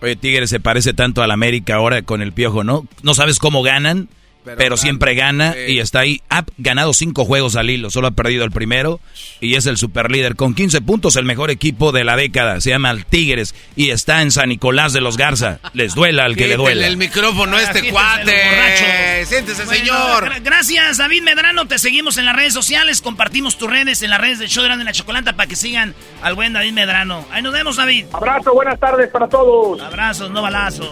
Oye, 0.00 0.16
Tigres 0.16 0.48
se 0.48 0.60
parece 0.60 0.94
tanto 0.94 1.22
al 1.22 1.30
América 1.30 1.74
ahora 1.74 2.00
con 2.00 2.22
el 2.22 2.32
Piojo, 2.32 2.64
¿no? 2.64 2.86
No 3.02 3.12
sabes 3.12 3.38
cómo 3.38 3.62
ganan, 3.62 4.08
pero, 4.44 4.56
pero 4.56 4.76
siempre 4.76 5.14
gana 5.14 5.52
sí. 5.52 5.72
y 5.72 5.78
está 5.78 6.00
ahí. 6.00 6.22
Ha 6.30 6.44
ganado 6.58 6.92
cinco 6.92 7.24
juegos 7.24 7.56
al 7.56 7.70
hilo, 7.70 7.90
solo 7.90 8.08
ha 8.08 8.10
perdido 8.12 8.44
el 8.44 8.50
primero 8.50 9.00
y 9.40 9.56
es 9.56 9.66
el 9.66 9.76
superlíder. 9.76 10.36
Con 10.36 10.54
15 10.54 10.80
puntos, 10.80 11.16
el 11.16 11.24
mejor 11.24 11.50
equipo 11.50 11.92
de 11.92 12.04
la 12.04 12.16
década. 12.16 12.60
Se 12.60 12.70
llama 12.70 12.90
el 12.90 13.04
Tigres 13.04 13.54
y 13.76 13.90
está 13.90 14.22
en 14.22 14.30
San 14.30 14.48
Nicolás 14.48 14.92
de 14.92 15.00
los 15.00 15.16
Garza. 15.16 15.58
Les 15.74 15.94
duela 15.94 16.24
al 16.24 16.36
que 16.36 16.46
le 16.46 16.56
duela. 16.56 16.86
el 16.86 16.96
micrófono 16.96 17.56
a 17.56 17.62
este 17.62 17.90
cuate. 17.90 19.26
Siéntese, 19.26 19.64
bueno, 19.64 19.78
señor. 19.78 20.24
Gra 20.24 20.40
gracias, 20.40 20.98
David 20.98 21.22
Medrano. 21.22 21.66
Te 21.66 21.78
seguimos 21.78 22.18
en 22.18 22.24
las 22.24 22.36
redes 22.36 22.54
sociales. 22.54 23.02
Compartimos 23.02 23.58
tus 23.58 23.68
redes 23.68 24.02
en 24.02 24.10
las 24.10 24.20
redes 24.20 24.38
del 24.38 24.48
show 24.48 24.62
de 24.62 24.68
Grande 24.68 24.84
la 24.84 24.92
Chocolata 24.92 25.32
para 25.34 25.48
que 25.48 25.56
sigan 25.56 25.94
al 26.22 26.34
buen 26.34 26.52
David 26.52 26.72
Medrano. 26.72 27.26
Ahí 27.32 27.42
nos 27.42 27.52
vemos, 27.52 27.76
David. 27.76 28.06
Abrazo, 28.12 28.54
buenas 28.54 28.78
tardes 28.78 29.10
para 29.10 29.28
todos. 29.28 29.80
Abrazos, 29.80 30.30
no 30.30 30.42
balazos. 30.42 30.90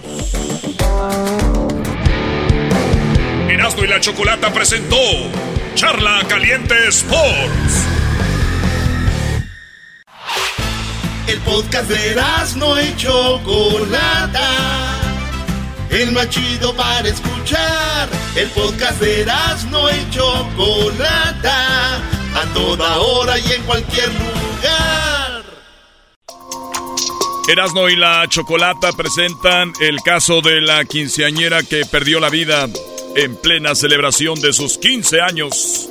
Erasmo 3.50 3.84
y 3.84 3.88
la 3.88 3.98
Chocolata 3.98 4.52
presentó 4.52 4.96
Charla 5.74 6.22
Caliente 6.28 6.86
Sports. 6.86 7.84
El 11.26 11.38
podcast 11.40 11.88
de 11.88 12.10
Erasmo 12.12 12.78
y 12.78 12.96
Chocolata. 12.96 14.48
El 15.90 16.12
más 16.12 16.30
chido 16.30 16.76
para 16.76 17.08
escuchar. 17.08 18.08
El 18.36 18.48
podcast 18.50 19.00
de 19.00 19.22
Erasmo 19.22 19.88
y 19.90 20.10
Chocolata. 20.14 21.96
A 21.96 22.54
toda 22.54 22.98
hora 22.98 23.36
y 23.36 23.52
en 23.52 23.62
cualquier 23.64 24.08
lugar. 24.12 25.42
Erasmo 27.48 27.88
y 27.88 27.96
la 27.96 28.28
Chocolata 28.28 28.92
presentan 28.92 29.72
el 29.80 29.96
caso 30.04 30.40
de 30.40 30.60
la 30.60 30.84
quinceañera 30.84 31.64
que 31.64 31.84
perdió 31.84 32.20
la 32.20 32.28
vida 32.28 32.68
en 33.16 33.36
plena 33.36 33.74
celebración 33.74 34.40
de 34.40 34.52
sus 34.52 34.78
15 34.78 35.20
años. 35.20 35.88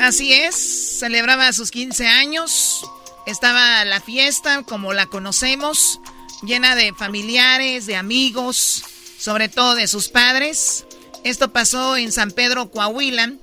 Así 0.00 0.32
es, 0.32 0.54
celebraba 0.98 1.52
sus 1.52 1.70
15 1.70 2.06
años, 2.06 2.84
estaba 3.26 3.84
la 3.84 4.00
fiesta 4.00 4.62
como 4.62 4.92
la 4.92 5.06
conocemos, 5.06 6.00
llena 6.42 6.74
de 6.74 6.92
familiares, 6.94 7.86
de 7.86 7.96
amigos, 7.96 8.84
sobre 9.18 9.48
todo 9.48 9.74
de 9.74 9.86
sus 9.86 10.08
padres. 10.08 10.86
Esto 11.22 11.52
pasó 11.52 11.96
en 11.96 12.12
San 12.12 12.30
Pedro, 12.30 12.70
Coahuila. 12.70 13.34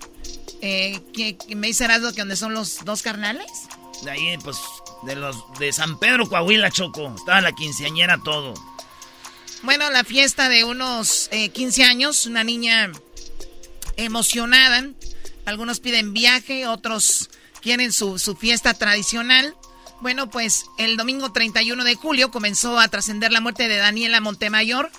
Eh, 0.61 0.99
¿qué, 1.13 1.37
qué 1.37 1.55
me 1.55 1.67
dice 1.67 1.85
Erasmo 1.85 2.11
que 2.11 2.21
donde 2.21 2.35
son 2.35 2.53
los 2.53 2.83
dos 2.83 3.03
carnales? 3.03 3.45
De 4.03 4.11
ahí, 4.11 4.37
pues, 4.43 4.57
de 5.03 5.15
los 5.15 5.35
de 5.59 5.71
San 5.71 5.99
Pedro, 5.99 6.27
Coahuila, 6.27 6.71
Choco. 6.71 7.13
Estaba 7.15 7.41
la 7.41 7.51
quinceañera 7.51 8.19
todo. 8.23 8.55
Bueno, 9.63 9.89
la 9.89 10.03
fiesta 10.03 10.49
de 10.49 10.63
unos 10.63 11.29
eh, 11.31 11.49
15 11.49 11.83
años, 11.83 12.25
una 12.25 12.43
niña 12.43 12.91
emocionada. 13.95 14.87
Algunos 15.45 15.79
piden 15.79 16.13
viaje, 16.13 16.67
otros 16.67 17.29
quieren 17.61 17.91
su, 17.91 18.19
su, 18.19 18.35
fiesta 18.35 18.75
tradicional. 18.75 19.55
Bueno, 19.99 20.29
pues 20.29 20.65
el 20.77 20.95
domingo 20.95 21.31
31 21.31 21.83
de 21.83 21.95
julio 21.95 22.29
comenzó 22.29 22.79
a 22.79 22.87
trascender 22.87 23.31
la 23.31 23.41
muerte 23.41 23.67
de 23.67 23.77
Daniela 23.77 24.21
Montemayor. 24.21 24.91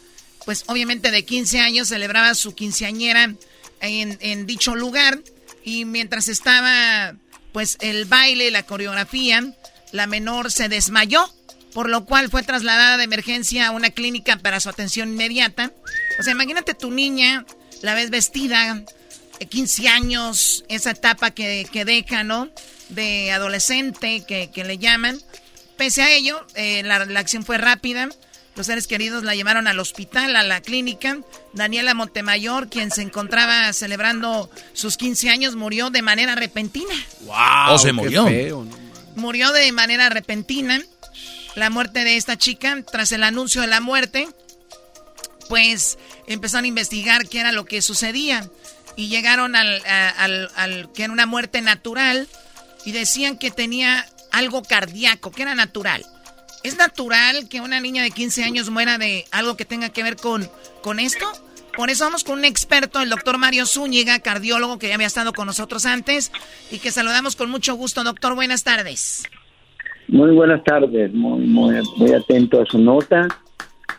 Pues 0.44 0.64
obviamente 0.66 1.10
de 1.10 1.24
15 1.24 1.60
años 1.60 1.88
celebraba 1.88 2.34
su 2.34 2.54
quinceañera 2.54 3.34
en, 3.80 4.18
en 4.20 4.46
dicho 4.46 4.74
lugar. 4.74 5.20
Y 5.64 5.84
mientras 5.84 6.28
estaba 6.28 7.14
pues 7.52 7.76
el 7.80 8.06
baile, 8.06 8.50
la 8.50 8.64
coreografía, 8.64 9.54
la 9.92 10.06
menor 10.06 10.50
se 10.50 10.68
desmayó 10.68 11.32
por 11.72 11.88
lo 11.88 12.04
cual 12.04 12.30
fue 12.30 12.42
trasladada 12.42 12.96
de 12.96 13.04
emergencia 13.04 13.68
a 13.68 13.70
una 13.70 13.90
clínica 13.90 14.36
para 14.36 14.60
su 14.60 14.68
atención 14.68 15.10
inmediata. 15.10 15.72
O 16.18 16.22
sea, 16.22 16.32
imagínate 16.32 16.74
tu 16.74 16.90
niña, 16.90 17.44
la 17.82 17.94
ves 17.94 18.10
vestida, 18.10 18.82
15 19.46 19.88
años, 19.88 20.64
esa 20.68 20.90
etapa 20.90 21.30
que, 21.30 21.66
que 21.70 21.84
deja, 21.84 22.24
¿no? 22.24 22.48
De 22.88 23.30
adolescente, 23.32 24.24
que, 24.26 24.50
que, 24.50 24.64
le 24.64 24.78
llaman. 24.78 25.18
Pese 25.76 26.02
a 26.02 26.10
ello, 26.10 26.44
eh, 26.54 26.82
la, 26.84 27.04
la 27.04 27.20
acción 27.20 27.44
fue 27.44 27.58
rápida. 27.58 28.08
Los 28.56 28.66
seres 28.66 28.88
queridos 28.88 29.22
la 29.22 29.36
llevaron 29.36 29.68
al 29.68 29.78
hospital, 29.78 30.34
a 30.34 30.42
la 30.42 30.60
clínica. 30.60 31.18
Daniela 31.52 31.94
Montemayor, 31.94 32.68
quien 32.68 32.90
se 32.90 33.02
encontraba 33.02 33.72
celebrando 33.72 34.50
sus 34.72 34.96
15 34.96 35.30
años, 35.30 35.54
murió 35.54 35.90
de 35.90 36.02
manera 36.02 36.34
repentina. 36.34 36.94
¡Wow! 37.20 37.36
Oh, 37.74 37.78
se 37.78 37.92
murió. 37.92 38.26
Feo, 38.26 38.64
¿no? 38.64 38.76
Murió 39.14 39.52
de 39.52 39.70
manera 39.70 40.08
repentina 40.08 40.82
la 41.54 41.70
muerte 41.70 42.04
de 42.04 42.16
esta 42.16 42.36
chica. 42.36 42.82
Tras 42.90 43.12
el 43.12 43.24
anuncio 43.24 43.60
de 43.60 43.66
la 43.66 43.80
muerte, 43.80 44.28
pues 45.48 45.98
empezaron 46.26 46.64
a 46.64 46.68
investigar 46.68 47.28
qué 47.28 47.40
era 47.40 47.52
lo 47.52 47.64
que 47.64 47.82
sucedía. 47.82 48.48
Y 48.96 49.08
llegaron 49.08 49.54
al, 49.54 49.82
al, 49.86 50.50
al, 50.56 50.92
que 50.92 51.04
era 51.04 51.12
una 51.12 51.26
muerte 51.26 51.60
natural 51.60 52.28
y 52.84 52.92
decían 52.92 53.38
que 53.38 53.50
tenía 53.50 54.06
algo 54.32 54.62
cardíaco, 54.62 55.30
que 55.30 55.42
era 55.42 55.54
natural. 55.54 56.04
¿Es 56.64 56.76
natural 56.76 57.48
que 57.48 57.60
una 57.60 57.80
niña 57.80 58.02
de 58.02 58.10
15 58.10 58.42
años 58.44 58.70
muera 58.70 58.98
de 58.98 59.26
algo 59.30 59.56
que 59.56 59.64
tenga 59.64 59.90
que 59.90 60.02
ver 60.02 60.16
con, 60.16 60.50
con 60.82 60.98
esto? 60.98 61.30
Por 61.76 61.90
eso 61.90 62.04
vamos 62.04 62.24
con 62.24 62.40
un 62.40 62.44
experto, 62.44 63.00
el 63.00 63.08
doctor 63.08 63.38
Mario 63.38 63.64
Zúñiga, 63.64 64.18
cardiólogo 64.18 64.80
que 64.80 64.88
ya 64.88 64.94
había 64.96 65.06
estado 65.06 65.32
con 65.32 65.46
nosotros 65.46 65.86
antes 65.86 66.32
y 66.72 66.80
que 66.80 66.90
saludamos 66.90 67.36
con 67.36 67.50
mucho 67.50 67.74
gusto. 67.74 68.02
Doctor, 68.02 68.34
buenas 68.34 68.64
tardes. 68.64 69.22
Muy 70.08 70.30
buenas 70.30 70.64
tardes, 70.64 71.12
muy, 71.12 71.46
muy, 71.46 71.74
muy 71.98 72.12
atento 72.12 72.62
a 72.62 72.64
su 72.64 72.78
nota. 72.78 73.28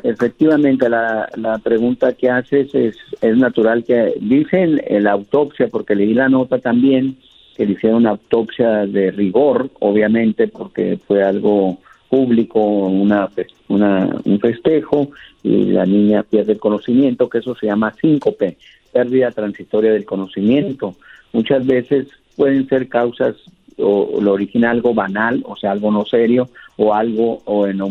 Efectivamente, 0.02 0.90
la, 0.90 1.30
la 1.36 1.60
pregunta 1.60 2.14
que 2.14 2.30
haces 2.30 2.74
es, 2.74 2.98
es 3.22 3.38
natural 3.38 3.84
que 3.84 4.16
dicen 4.20 4.82
en 4.88 5.04
la 5.04 5.12
autopsia, 5.12 5.68
porque 5.68 5.94
leí 5.94 6.16
la 6.16 6.28
nota 6.28 6.58
también, 6.58 7.18
que 7.56 7.66
le 7.66 7.74
hicieron 7.74 8.00
una 8.00 8.12
autopsia 8.12 8.88
de 8.88 9.12
rigor, 9.12 9.70
obviamente, 9.80 10.48
porque 10.48 10.98
fue 11.06 11.24
algo 11.24 11.78
público, 12.10 12.60
una, 12.60 13.30
una, 13.68 14.10
un 14.24 14.40
festejo, 14.40 15.10
y 15.44 15.66
la 15.66 15.86
niña 15.86 16.24
pierde 16.24 16.54
el 16.54 16.60
conocimiento, 16.60 17.30
que 17.30 17.38
eso 17.38 17.54
se 17.56 17.68
llama 17.68 17.94
síncope, 18.02 18.58
pérdida 18.92 19.30
transitoria 19.30 19.92
del 19.92 20.06
conocimiento. 20.06 20.96
Muchas 21.34 21.68
veces 21.68 22.08
pueden 22.36 22.68
ser 22.68 22.88
causas 22.88 23.36
o 23.82 24.20
lo 24.22 24.34
original 24.34 24.70
algo 24.70 24.94
banal, 24.94 25.44
o 25.46 25.56
sea, 25.56 25.72
algo 25.72 25.92
no 25.92 26.06
serio, 26.06 26.50
o 26.78 26.94
algo, 26.94 27.42
o 27.46 27.68
en, 27.68 27.82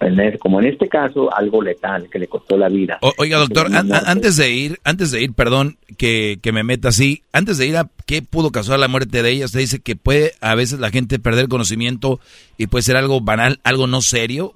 en, 0.00 0.38
como 0.38 0.60
en 0.60 0.66
este 0.66 0.88
caso, 0.88 1.34
algo 1.34 1.62
letal 1.62 2.08
que 2.08 2.18
le 2.18 2.26
costó 2.26 2.56
la 2.56 2.68
vida. 2.68 2.98
oiga, 3.18 3.38
doctor, 3.38 3.68
antes 3.70 4.36
de 4.36 4.50
ir, 4.50 4.78
antes 4.84 5.10
de 5.10 5.22
ir, 5.22 5.34
perdón 5.34 5.76
que, 5.98 6.38
que 6.42 6.52
me 6.52 6.62
meta 6.62 6.88
así, 6.88 7.22
antes 7.32 7.58
de 7.58 7.66
ir 7.66 7.76
a 7.76 7.88
qué 8.06 8.22
pudo 8.22 8.50
causar 8.50 8.78
la 8.78 8.88
muerte 8.88 9.22
de 9.22 9.30
ella, 9.30 9.44
usted 9.44 9.60
dice 9.60 9.80
que 9.80 9.96
puede 9.96 10.32
a 10.40 10.54
veces 10.54 10.80
la 10.80 10.90
gente 10.90 11.18
perder 11.18 11.48
conocimiento 11.48 12.20
y 12.56 12.68
puede 12.68 12.82
ser 12.82 12.96
algo 12.96 13.20
banal, 13.20 13.60
algo 13.64 13.86
no 13.86 14.00
serio. 14.00 14.54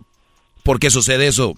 ¿Por 0.62 0.80
qué 0.80 0.88
sucede 0.88 1.26
eso? 1.26 1.54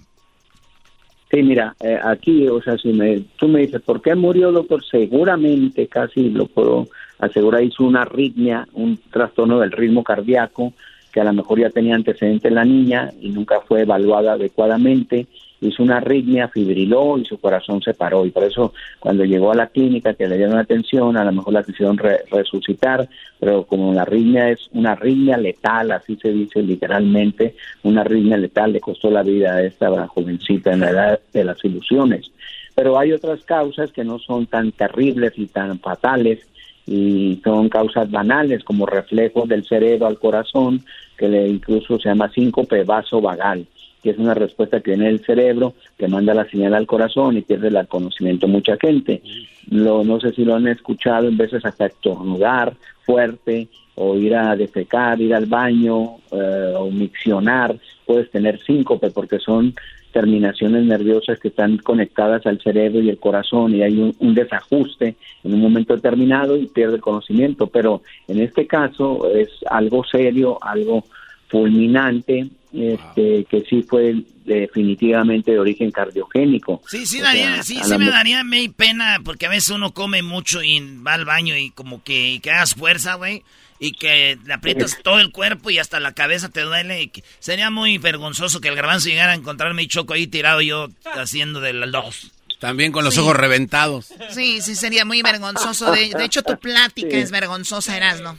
Sí, 1.31 1.43
mira, 1.43 1.74
eh, 1.81 1.98
aquí, 2.03 2.48
o 2.48 2.62
sea, 2.62 2.77
si 2.78 2.93
me, 2.93 3.20
tú 3.36 3.48
me 3.48 3.61
dices, 3.61 3.82
¿por 3.82 4.01
qué 4.01 4.15
murió, 4.15 4.53
doctor? 4.53 4.85
Seguramente, 4.85 5.86
casi 5.89 6.31
lo 6.31 6.47
puedo 6.47 6.89
asegurar, 7.19 7.63
hizo 7.63 7.85
una 7.85 8.03
arritmia, 8.03 8.67
un 8.75 8.99
trastorno 9.11 9.61
del 9.61 9.73
ritmo 9.73 10.03
cardíaco, 10.03 10.73
que 11.13 11.21
a 11.21 11.25
lo 11.25 11.33
mejor 11.33 11.59
ya 11.59 11.71
tenía 11.71 11.95
antecedentes 11.95 12.53
la 12.53 12.65
niña 12.65 13.11
y 13.21 13.31
nunca 13.31 13.61
fue 13.61 13.83
evaluada 13.83 14.33
adecuadamente, 14.33 15.27
hizo 15.61 15.83
una 15.83 15.97
arritmia, 15.97 16.49
fibriló 16.49 17.17
y 17.19 17.25
su 17.25 17.39
corazón 17.39 17.81
se 17.81 17.95
paró. 17.95 18.27
Y 18.27 18.31
por 18.31 18.45
eso 18.45 18.75
cuando 19.01 19.25
llegó 19.25 19.51
a 19.51 19.55
la 19.55 19.69
clínica 19.69 20.15
que 20.15 20.29
le 20.29 20.37
dieron 20.37 20.59
atención, 20.59 21.17
a 21.17 21.25
lo 21.25 21.33
mejor 21.33 21.55
la 21.55 21.63
quisieron 21.63 21.99
resucitar, 21.99 23.09
pero 23.41 23.65
como 23.65 23.95
la 23.95 24.03
arritmia 24.03 24.51
es 24.51 24.69
una 24.73 24.93
arritmia 24.93 25.39
letal, 25.39 25.93
así 25.93 26.17
se 26.17 26.33
dice 26.33 26.63
literalmente, 26.63 27.55
una 27.83 28.03
arritmia 28.03 28.37
letal 28.37 28.73
le 28.73 28.81
costó 28.81 29.11
la 29.11 29.23
vida 29.23 29.55
a 29.55 29.63
esta 29.63 30.07
jovencita 30.09 30.73
en 30.73 30.81
la 30.81 30.91
edad 30.91 31.21
de 31.33 31.45
las 31.45 31.65
ilusiones. 31.65 32.31
Pero 32.75 32.99
hay 32.99 33.13
otras 33.13 33.43
causas 33.45 33.91
que 33.91 34.05
no 34.05 34.19
son 34.19 34.47
tan 34.47 34.71
terribles 34.73 35.33
y 35.37 35.47
tan 35.47 35.79
fatales 35.79 36.47
y 36.87 37.41
son 37.43 37.69
causas 37.69 38.11
banales 38.11 38.63
como 38.63 38.87
reflejos 38.87 39.49
del 39.49 39.65
cerebro 39.65 40.07
al 40.07 40.19
corazón, 40.19 40.83
que 41.17 41.29
le 41.29 41.49
incluso 41.49 41.99
se 41.99 42.09
llama 42.09 42.31
síncope 42.31 42.85
vaso 42.85 43.21
vagal, 43.21 43.67
que 44.03 44.11
es 44.11 44.19
una 44.19 44.35
respuesta 44.35 44.81
que 44.81 44.93
viene 44.93 45.07
del 45.07 45.25
cerebro, 45.25 45.75
que 45.99 46.07
manda 46.09 46.33
la 46.35 46.49
señal 46.49 46.75
al 46.75 46.87
corazón 46.87 47.37
y 47.37 47.43
pierde 47.43 47.69
el 47.69 47.89
conocimiento 47.89 48.47
mucha 48.47 48.77
gente. 48.77 49.21
Lo, 49.69 50.05
no 50.05 50.21
sé 50.21 50.33
si 50.33 50.45
lo 50.45 50.55
han 50.55 50.69
escuchado, 50.69 51.27
en 51.27 51.37
veces 51.37 51.65
hasta 51.65 51.87
estornudar 51.87 52.75
fuerte, 53.05 53.69
o 53.97 54.15
ir 54.17 54.35
a 54.35 54.55
defecar, 54.55 55.21
ir 55.21 55.35
al 55.35 55.47
baño, 55.47 56.17
eh, 56.31 56.75
o 56.77 56.91
miccionar, 56.91 57.75
puedes 58.05 58.31
tener 58.31 58.63
síncope 58.63 59.11
porque 59.11 59.39
son 59.39 59.75
terminaciones 60.17 60.87
nerviosas 60.87 61.39
que 61.39 61.49
están 61.49 61.77
conectadas 61.77 62.47
al 62.47 62.59
cerebro 62.59 63.03
y 63.03 63.11
el 63.11 63.19
corazón 63.19 63.75
y 63.75 63.83
hay 63.83 64.15
un, 64.19 64.35
desajuste 64.35 65.15
en 65.45 65.53
un 65.53 65.61
momento 65.61 65.95
determinado 65.95 66.57
y 66.57 66.69
pierde 66.69 66.95
el 66.95 67.03
conocimiento. 67.03 67.67
Pero 67.67 68.01
en 68.27 68.41
este 68.41 68.67
caso 68.67 69.29
es 69.29 69.51
algo 69.69 70.05
serio, 70.05 70.57
algo 70.63 71.05
fulminante, 71.49 72.49
este, 72.73 73.45
que 73.45 73.61
sí 73.69 73.83
fue 73.83 74.15
definitivamente 74.47 75.52
de 75.52 75.59
origen 75.59 75.90
cardiogénico. 75.90 76.82
Sí, 76.86 77.05
sí, 77.06 77.20
sí, 77.62 77.81
sí 77.82 77.98
me 77.98 78.10
daría 78.10 78.43
pena 78.77 79.20
porque 79.24 79.47
a 79.47 79.51
veces 79.51 79.70
uno 79.70 79.93
come 79.93 80.23
mucho 80.23 80.62
y 80.62 80.81
va 81.02 81.14
al 81.14 81.24
baño 81.24 81.56
y 81.56 81.70
como 81.70 82.02
que, 82.02 82.40
que 82.43 82.51
hagas 82.51 82.74
fuerza, 82.74 83.14
güey 83.14 83.43
y 83.78 83.93
que 83.93 84.39
le 84.44 84.55
aprietas 84.55 84.98
todo 85.02 85.20
el 85.20 85.31
cuerpo 85.31 85.70
y 85.70 85.78
hasta 85.78 86.01
la 86.01 86.12
cabeza 86.12 86.48
te 86.48 86.62
duele. 86.62 87.02
Y 87.02 87.12
sería 87.39 87.70
muy 87.70 87.98
vergonzoso 87.98 88.60
que 88.60 88.68
el 88.68 88.74
garbanzo 88.74 89.09
llegara 89.09 89.32
a 89.32 89.35
encontrarme 89.35 89.82
y 89.82 89.89
choco 89.89 90.14
ahí 90.14 90.27
tirado 90.27 90.60
yo 90.60 90.89
haciendo 91.14 91.60
de 91.60 91.73
los 91.73 91.93
dos. 91.93 92.32
También 92.59 92.90
con 92.90 93.05
los 93.05 93.18
ojos 93.18 93.36
reventados. 93.36 94.12
Sí, 94.31 94.62
sí, 94.62 94.74
sería 94.77 95.05
muy 95.05 95.20
vergonzoso. 95.20 95.93
De, 95.93 96.10
hecho, 96.24 96.43
tu 96.43 96.59
plática 96.59 97.16
es 97.16 97.31
vergonzosa, 97.31 97.97
Erasno. 97.97 98.36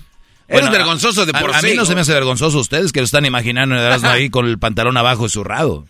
Eres 0.48 0.72
vergonzoso 0.72 1.26
de 1.26 1.34
por 1.34 1.52
a, 1.52 1.60
sí. 1.60 1.68
A 1.68 1.70
mí 1.70 1.76
no 1.76 1.86
se 1.86 1.94
me 1.94 2.02
hace 2.02 2.14
vergonzoso 2.14 2.60
ustedes 2.60 2.92
que 2.92 3.00
lo 3.00 3.06
están 3.06 3.26
imaginando 3.26 3.76
ahí 4.08 4.30
con 4.30 4.48
el 4.48 4.58
pantalón 4.58 4.98
abajo 4.98 5.28
zurrado. 5.30 5.86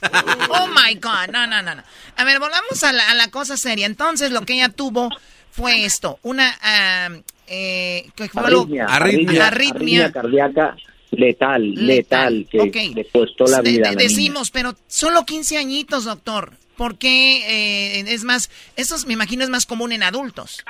Oh 0.49 0.67
my 0.67 0.95
God, 0.95 1.31
no, 1.31 1.45
no, 1.45 1.61
no. 1.61 1.75
no. 1.75 1.83
A 2.15 2.23
ver, 2.23 2.39
volvamos 2.39 2.83
a 2.83 2.91
la, 2.91 3.11
a 3.11 3.13
la 3.13 3.27
cosa 3.29 3.57
seria. 3.57 3.85
Entonces, 3.85 4.31
lo 4.31 4.41
que 4.41 4.53
ella 4.53 4.69
tuvo 4.69 5.09
fue 5.51 5.85
esto: 5.85 6.19
una 6.23 6.55
ah, 6.61 7.09
eh, 7.47 8.09
arritmia, 8.33 8.85
arritmia, 8.85 9.47
arritmia, 9.47 10.11
cardíaca 10.11 10.75
letal, 11.11 11.73
letal, 11.73 12.47
que 12.49 12.91
le 12.93 13.05
costó 13.05 13.45
la 13.45 13.61
vida. 13.61 13.91
decimos, 13.95 14.51
pero 14.51 14.75
solo 14.87 15.25
15 15.25 15.57
añitos, 15.57 16.05
doctor. 16.05 16.53
porque 16.75 17.99
eh, 17.99 18.05
es 18.07 18.23
más, 18.23 18.49
eso 18.75 18.95
me 19.07 19.13
imagino 19.13 19.43
es 19.43 19.49
más 19.49 19.65
común 19.65 19.91
en 19.91 20.03
adultos? 20.03 20.63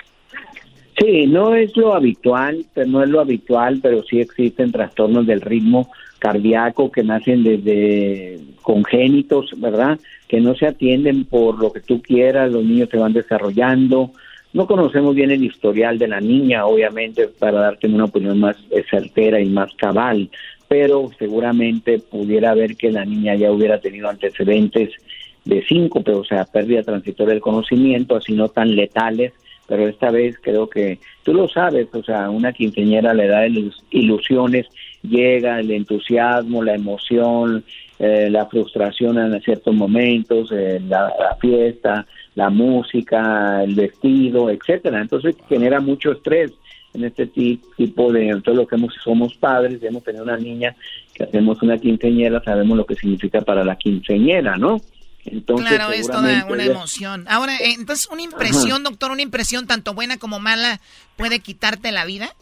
Sí, 1.00 1.28
no 1.28 1.54
es 1.54 1.78
lo 1.78 1.94
habitual, 1.94 2.66
pero 2.74 2.88
no 2.88 3.04
es 3.04 3.10
lo 3.10 3.20
habitual, 3.20 3.80
pero 3.82 4.04
sí 4.04 4.20
existen 4.20 4.72
trastornos 4.72 5.28
del 5.28 5.42
ritmo 5.42 5.92
cardíaco 6.18 6.92
que 6.92 7.04
nacen 7.04 7.44
desde 7.44 8.40
congénitos, 8.64 9.52
¿verdad? 9.58 10.00
Que 10.28 10.42
no 10.42 10.56
se 10.56 10.66
atienden 10.66 11.26
por 11.26 11.60
lo 11.60 11.72
que 11.72 11.82
tú 11.82 12.02
quieras, 12.02 12.52
los 12.52 12.64
niños 12.64 12.90
se 12.90 12.98
van 12.98 13.14
desarrollando, 13.14 14.12
no 14.54 14.66
conocemos 14.66 15.14
bien 15.14 15.30
el 15.30 15.44
historial 15.44 16.00
de 16.00 16.08
la 16.08 16.20
niña, 16.20 16.66
obviamente, 16.66 17.28
para 17.28 17.60
darte 17.60 17.88
una 17.88 18.06
opinión 18.06 18.40
más 18.40 18.56
certera 18.90 19.40
y 19.40 19.46
más 19.46 19.74
cabal, 19.76 20.30
pero 20.68 21.12
seguramente 21.20 22.00
pudiera 22.00 22.56
ver 22.56 22.76
que 22.76 22.92
la 22.92 23.06
niña 23.06 23.36
ya 23.36 23.52
hubiera 23.52 23.80
tenido 23.80 24.10
antecedentes 24.10 24.90
de 25.46 25.64
síncope, 25.66 26.12
o 26.12 26.24
sea, 26.24 26.46
pérdida 26.46 26.82
transitoria 26.82 27.34
del 27.34 27.42
conocimiento, 27.42 28.16
así 28.16 28.34
no 28.34 28.50
tan 28.50 28.76
letales, 28.76 29.34
pero 29.68 29.88
esta 29.88 30.12
vez 30.12 30.38
creo 30.42 30.70
que 30.70 31.00
tú 31.24 31.34
lo 31.34 31.48
sabes, 31.48 31.88
o 31.94 32.02
sea, 32.02 32.30
una 32.30 32.54
quinceñera 32.54 33.14
le 33.14 33.28
da 33.28 33.46
ilusiones, 33.92 34.68
llega 35.04 35.60
el 35.60 35.72
entusiasmo, 35.72 36.64
la 36.64 36.76
emoción, 36.76 37.64
eh, 38.00 38.30
la 38.32 38.46
frustración 38.46 39.18
en 39.18 39.42
ciertos 39.42 39.76
momentos, 39.76 40.52
eh, 40.52 40.80
la, 40.88 41.12
fiesta, 41.42 42.06
la 42.36 42.50
música, 42.50 43.64
el 43.64 43.76
vestido, 43.76 44.50
etcétera. 44.50 45.02
Entonces 45.02 45.36
genera 45.50 45.82
mucho 45.82 46.14
estrés 46.14 46.54
en 46.94 47.04
este 47.04 47.28
tipo 47.28 48.12
de 48.12 48.40
todo 48.42 48.56
lo 48.56 48.68
que 48.68 48.76
hemos, 48.76 48.94
somos 49.04 49.36
padres, 49.36 49.84
hemos 49.84 50.04
tenido 50.04 50.24
una 50.24 50.38
niña 50.38 50.76
que 51.14 51.24
hacemos 51.24 51.62
una 51.62 51.78
quinceñera, 51.78 52.42
sabemos 52.44 52.78
lo 52.78 52.86
que 52.86 52.96
significa 52.96 53.42
para 53.42 53.64
la 53.64 53.76
quinceñera, 53.76 54.58
¿no? 54.58 54.80
Entonces, 55.30 55.68
claro, 55.68 55.92
es 55.92 56.08
toda 56.08 56.46
una 56.46 56.66
emoción. 56.66 57.26
Ahora, 57.28 57.56
eh, 57.58 57.74
entonces, 57.78 58.08
una 58.12 58.22
impresión, 58.22 58.84
doctor, 58.84 59.12
una 59.12 59.22
impresión 59.22 59.68
tanto 59.68 59.94
buena 59.94 60.18
como 60.18 60.40
mala 60.40 60.80
puede 61.16 61.40
quitarte 61.40 61.92
la 61.92 62.06
vida. 62.06 62.34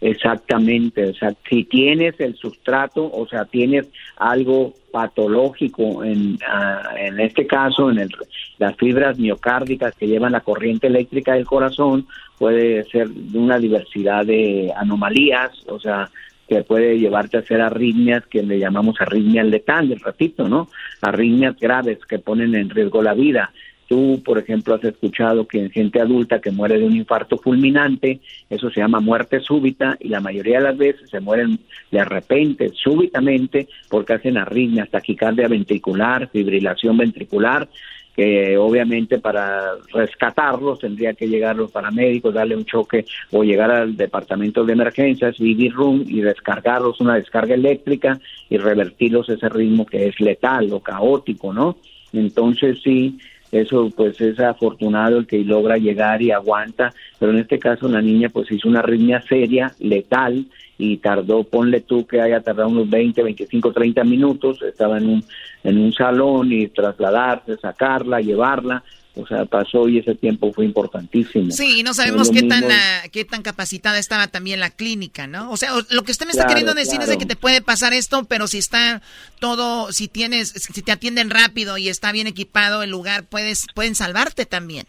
Exactamente, 0.00 1.06
o 1.06 1.14
sea, 1.14 1.34
si 1.48 1.64
tienes 1.64 2.20
el 2.20 2.36
sustrato, 2.36 3.10
o 3.10 3.26
sea, 3.26 3.46
tienes 3.46 3.86
algo 4.18 4.74
patológico 4.92 6.04
en, 6.04 6.38
ah, 6.46 6.90
en 6.98 7.18
este 7.18 7.46
caso, 7.46 7.90
en 7.90 8.00
el, 8.00 8.10
las 8.58 8.76
fibras 8.76 9.18
miocárdicas 9.18 9.94
que 9.94 10.06
llevan 10.06 10.32
la 10.32 10.40
corriente 10.40 10.88
eléctrica 10.88 11.32
del 11.32 11.46
corazón, 11.46 12.06
puede 12.36 12.84
ser 12.90 13.08
de 13.08 13.38
una 13.38 13.58
diversidad 13.58 14.26
de 14.26 14.70
anomalías, 14.76 15.50
o 15.66 15.80
sea, 15.80 16.10
que 16.48 16.62
puede 16.62 16.98
llevarte 16.98 17.36
a 17.36 17.40
hacer 17.40 17.60
arritmias 17.60 18.26
que 18.26 18.42
le 18.42 18.58
llamamos 18.58 19.00
arritmias 19.00 19.46
letales, 19.46 20.00
repito, 20.02 20.48
¿no? 20.48 20.68
Arritmias 21.00 21.56
graves 21.58 21.98
que 22.06 22.18
ponen 22.18 22.54
en 22.54 22.70
riesgo 22.70 23.02
la 23.02 23.14
vida. 23.14 23.52
Tú, 23.88 24.20
por 24.24 24.38
ejemplo, 24.38 24.74
has 24.74 24.82
escuchado 24.82 25.46
que 25.46 25.60
en 25.60 25.70
gente 25.70 26.00
adulta 26.00 26.40
que 26.40 26.50
muere 26.50 26.78
de 26.78 26.84
un 26.84 26.96
infarto 26.96 27.38
fulminante, 27.38 28.20
eso 28.50 28.68
se 28.68 28.80
llama 28.80 28.98
muerte 28.98 29.38
súbita 29.38 29.96
y 30.00 30.08
la 30.08 30.20
mayoría 30.20 30.58
de 30.58 30.64
las 30.64 30.76
veces 30.76 31.08
se 31.08 31.20
mueren 31.20 31.60
de 31.92 32.04
repente, 32.04 32.72
súbitamente, 32.74 33.68
porque 33.88 34.14
hacen 34.14 34.38
arritmias, 34.38 34.90
taquicardia 34.90 35.46
ventricular, 35.46 36.28
fibrilación 36.32 36.96
ventricular, 36.96 37.68
que 38.16 38.56
obviamente 38.56 39.18
para 39.18 39.74
rescatarlos 39.92 40.78
tendría 40.78 41.12
que 41.12 41.28
llegar 41.28 41.54
los 41.54 41.70
paramédicos, 41.70 42.32
darle 42.32 42.56
un 42.56 42.64
choque 42.64 43.04
o 43.30 43.44
llegar 43.44 43.70
al 43.70 43.94
departamento 43.94 44.64
de 44.64 44.72
emergencias, 44.72 45.38
vivir 45.38 45.74
room 45.74 46.02
y 46.06 46.22
descargarlos 46.22 47.00
una 47.00 47.16
descarga 47.16 47.54
eléctrica 47.54 48.18
y 48.48 48.56
revertirlos 48.56 49.28
ese 49.28 49.48
ritmo 49.50 49.84
que 49.84 50.08
es 50.08 50.18
letal 50.18 50.72
o 50.72 50.80
caótico, 50.80 51.52
¿no? 51.52 51.76
Entonces 52.14 52.78
sí, 52.82 53.18
eso 53.60 53.90
pues 53.96 54.20
es 54.20 54.38
afortunado 54.40 55.18
el 55.18 55.26
que 55.26 55.38
logra 55.38 55.76
llegar 55.76 56.22
y 56.22 56.30
aguanta, 56.30 56.92
pero 57.18 57.32
en 57.32 57.38
este 57.38 57.58
caso 57.58 57.88
la 57.88 58.02
niña 58.02 58.28
pues 58.28 58.50
hizo 58.50 58.68
una 58.68 58.80
arritmia 58.80 59.22
seria, 59.22 59.72
letal, 59.78 60.46
y 60.78 60.98
tardó, 60.98 61.44
ponle 61.44 61.80
tú 61.80 62.06
que 62.06 62.20
haya 62.20 62.40
tardado 62.40 62.68
unos 62.68 62.90
20, 62.90 63.22
25, 63.22 63.72
30 63.72 64.04
minutos, 64.04 64.62
estaba 64.62 64.98
en 64.98 65.08
un, 65.08 65.24
en 65.64 65.78
un 65.78 65.92
salón 65.92 66.52
y 66.52 66.68
trasladarse, 66.68 67.56
sacarla, 67.56 68.20
llevarla, 68.20 68.82
o 69.16 69.26
sea, 69.26 69.46
pasó 69.46 69.88
y 69.88 69.98
ese 69.98 70.14
tiempo 70.14 70.52
fue 70.52 70.66
importantísimo. 70.66 71.50
Sí, 71.50 71.80
y 71.80 71.82
no 71.82 71.94
sabemos 71.94 72.30
qué 72.30 72.42
tan, 72.42 72.64
qué 73.10 73.24
tan 73.24 73.42
capacitada 73.42 73.98
estaba 73.98 74.28
también 74.28 74.60
la 74.60 74.70
clínica, 74.70 75.26
¿no? 75.26 75.50
O 75.50 75.56
sea, 75.56 75.70
lo 75.90 76.02
que 76.02 76.12
usted 76.12 76.26
me 76.26 76.32
está 76.32 76.46
queriendo 76.46 76.74
decir 76.74 77.00
es 77.00 77.08
de 77.08 77.16
que 77.16 77.24
te 77.24 77.34
puede 77.34 77.62
pasar 77.62 77.94
esto, 77.94 78.24
pero 78.24 78.46
si 78.46 78.58
está 78.58 79.00
todo, 79.40 79.90
si 79.90 80.08
tienes, 80.08 80.50
si 80.50 80.82
te 80.82 80.92
atienden 80.92 81.30
rápido 81.30 81.78
y 81.78 81.88
está 81.88 82.12
bien 82.12 82.26
equipado 82.26 82.82
el 82.82 82.90
lugar, 82.90 83.24
puedes, 83.24 83.66
pueden 83.74 83.94
salvarte 83.94 84.44
también. 84.44 84.86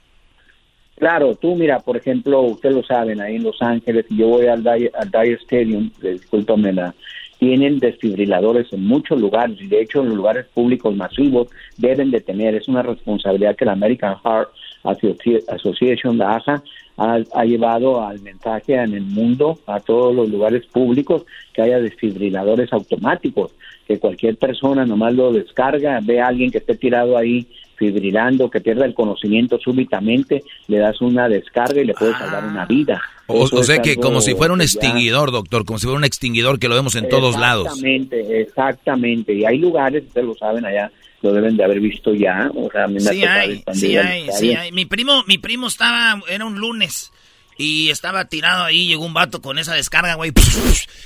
Claro, 0.98 1.36
tú 1.36 1.56
mira, 1.56 1.80
por 1.80 1.96
ejemplo, 1.96 2.42
ustedes 2.42 2.76
lo 2.76 2.84
saben, 2.84 3.22
ahí 3.22 3.36
en 3.36 3.44
Los 3.44 3.62
Ángeles, 3.62 4.06
yo 4.10 4.28
voy 4.28 4.48
al 4.48 4.64
Dyer, 4.64 4.92
al 4.98 5.10
Dyer 5.10 5.40
Stadium, 5.44 5.92
discúlpame 6.02 6.74
la, 6.74 6.94
tienen 7.40 7.80
desfibriladores 7.80 8.72
en 8.74 8.86
muchos 8.86 9.20
lugares 9.20 9.58
y 9.62 9.68
de 9.68 9.82
hecho 9.82 10.02
en 10.02 10.10
los 10.10 10.18
lugares 10.18 10.46
públicos 10.54 10.96
masivos 10.96 11.48
deben 11.78 12.12
de 12.12 12.22
tener. 12.22 12.56
Es 12.56 12.68
una 12.68 12.82
responsabilidad 12.82 13.56
que 13.56 13.66
la 13.66 13.74
American 13.74 14.16
Heart 14.24 14.50
Association, 14.84 16.18
la 16.18 16.36
ASA, 16.36 16.64
ha, 16.98 17.46
llevado 17.46 18.04
al 18.04 18.20
mensaje 18.22 18.74
en 18.74 18.94
el 18.94 19.04
mundo, 19.04 19.60
a 19.68 19.80
todos 19.80 20.16
los 20.16 20.30
lugares 20.30 20.66
públicos, 20.66 21.26
que 21.54 21.62
haya 21.62 21.80
desfibriladores 21.80 22.74
automáticos, 22.74 23.54
que 23.88 24.00
cualquier 24.00 24.38
persona 24.38 24.86
nomás 24.86 25.14
lo 25.14 25.32
descarga, 25.32 26.00
ve 26.04 26.20
a 26.20 26.28
alguien 26.28 26.50
que 26.50 26.58
esté 26.58 26.76
tirado 26.76 27.18
ahí 27.18 27.48
fibrilando, 27.78 28.50
que 28.50 28.60
pierda 28.60 28.86
el 28.86 28.94
conocimiento 28.94 29.58
súbitamente, 29.60 30.44
le 30.68 30.80
das 30.80 31.00
una 31.02 31.30
descarga 31.30 31.80
y 31.80 31.86
le 31.86 31.94
puedes 31.94 32.18
salvar 32.18 32.46
una 32.46 32.66
vida. 32.66 33.02
O, 33.28 33.64
sea 33.64 33.82
que 33.82 33.98
como 33.98 34.22
si 34.22 34.36
fuera 34.36 34.54
un 34.54 34.62
extinguidor, 34.62 35.32
doctor, 35.32 35.66
como 35.66 35.80
si 35.80 35.86
fuera 35.86 35.98
un 35.98 36.06
extinguidor 36.06 36.60
que 36.60 36.68
lo 36.68 36.76
vemos 36.76 36.96
en 36.96 37.10
todos 37.10 37.38
lados. 37.38 37.68
Exactamente, 37.68 38.42
exactamente. 38.42 39.34
Y 39.34 39.46
hay 39.46 39.58
lugares, 39.58 40.04
ustedes 40.08 40.28
lo 40.28 40.36
saben 40.36 40.66
allá, 40.66 40.92
lo 41.22 41.34
deben 41.34 41.58
de 41.58 41.64
haber 41.64 41.80
visto 41.80 42.14
ya. 42.14 42.50
O 42.56 42.70
sea, 42.72 42.86
a 42.86 42.88
mí 42.88 42.96
me 42.96 43.02
sí, 43.02 43.24
hay, 43.24 43.64
sí 43.74 43.98
hay, 43.98 44.28
sí 44.32 44.54
hay. 44.54 44.72
Mi 44.72 44.86
primo, 44.86 45.24
mi 45.28 45.38
primo 45.38 45.68
estaba, 45.68 46.22
era 46.30 46.46
un 46.46 46.58
lunes 46.58 47.12
y 47.58 47.90
estaba 47.90 48.26
tirado 48.26 48.66
ahí, 48.66 48.88
llegó 48.88 49.06
un 49.06 49.14
vato 49.14 49.42
con 49.42 49.58
esa 49.58 49.74
descarga, 49.74 50.16
güey. 50.16 50.32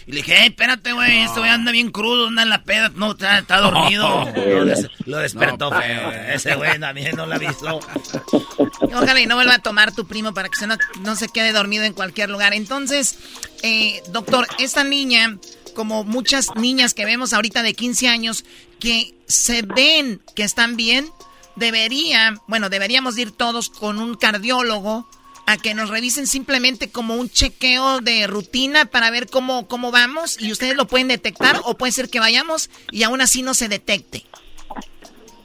Y 0.07 0.13
le 0.13 0.17
dije, 0.17 0.35
hey, 0.35 0.47
espérate, 0.49 0.93
güey, 0.93 1.19
este 1.19 1.39
güey 1.39 1.51
anda 1.51 1.71
bien 1.71 1.91
crudo, 1.91 2.27
anda 2.27 2.41
en 2.41 2.49
la 2.49 2.63
peda. 2.63 2.91
No, 2.95 3.11
está, 3.11 3.41
dormido. 3.57 4.27
lo, 5.05 5.17
despertó 5.19 5.69
feo. 5.69 6.11
Ese 6.11 6.55
güey 6.55 6.79
también 6.79 7.15
no 7.15 7.27
lo 7.27 7.35
ha 7.35 7.37
visto. 7.37 7.79
Ojalá 8.81 9.21
y 9.21 9.27
no 9.27 9.35
vuelva 9.35 9.55
a 9.55 9.59
tomar 9.59 9.93
tu 9.93 10.07
primo 10.07 10.33
para 10.33 10.49
que 10.49 10.57
se 10.57 10.65
no, 10.65 10.75
no 11.01 11.15
se 11.15 11.29
quede 11.29 11.51
dormido 11.51 11.83
en 11.83 11.93
cualquier 11.93 12.31
lugar. 12.31 12.53
Entonces, 12.53 13.19
eh, 13.61 14.01
doctor, 14.09 14.47
esta 14.57 14.83
niña, 14.83 15.37
como 15.75 16.03
muchas 16.03 16.47
niñas 16.55 16.95
que 16.95 17.05
vemos 17.05 17.31
ahorita 17.31 17.61
de 17.61 17.75
15 17.75 18.07
años, 18.07 18.43
que 18.79 19.13
se 19.27 19.61
ven 19.61 20.19
que 20.35 20.43
están 20.43 20.77
bien, 20.77 21.07
debería, 21.55 22.33
bueno, 22.47 22.69
deberíamos 22.69 23.17
ir 23.19 23.31
todos 23.31 23.69
con 23.69 23.99
un 23.99 24.15
cardiólogo 24.15 25.07
a 25.51 25.57
que 25.57 25.73
nos 25.73 25.89
revisen 25.89 26.27
simplemente 26.27 26.89
como 26.89 27.15
un 27.15 27.29
chequeo 27.29 27.99
de 27.99 28.25
rutina 28.25 28.85
para 28.85 29.11
ver 29.11 29.27
cómo, 29.27 29.67
cómo 29.67 29.91
vamos 29.91 30.41
y 30.41 30.51
ustedes 30.51 30.77
lo 30.77 30.87
pueden 30.87 31.09
detectar 31.09 31.57
o 31.65 31.75
puede 31.75 31.91
ser 31.91 32.09
que 32.09 32.19
vayamos 32.19 32.69
y 32.89 33.03
aún 33.03 33.19
así 33.19 33.41
no 33.41 33.53
se 33.53 33.67
detecte. 33.67 34.23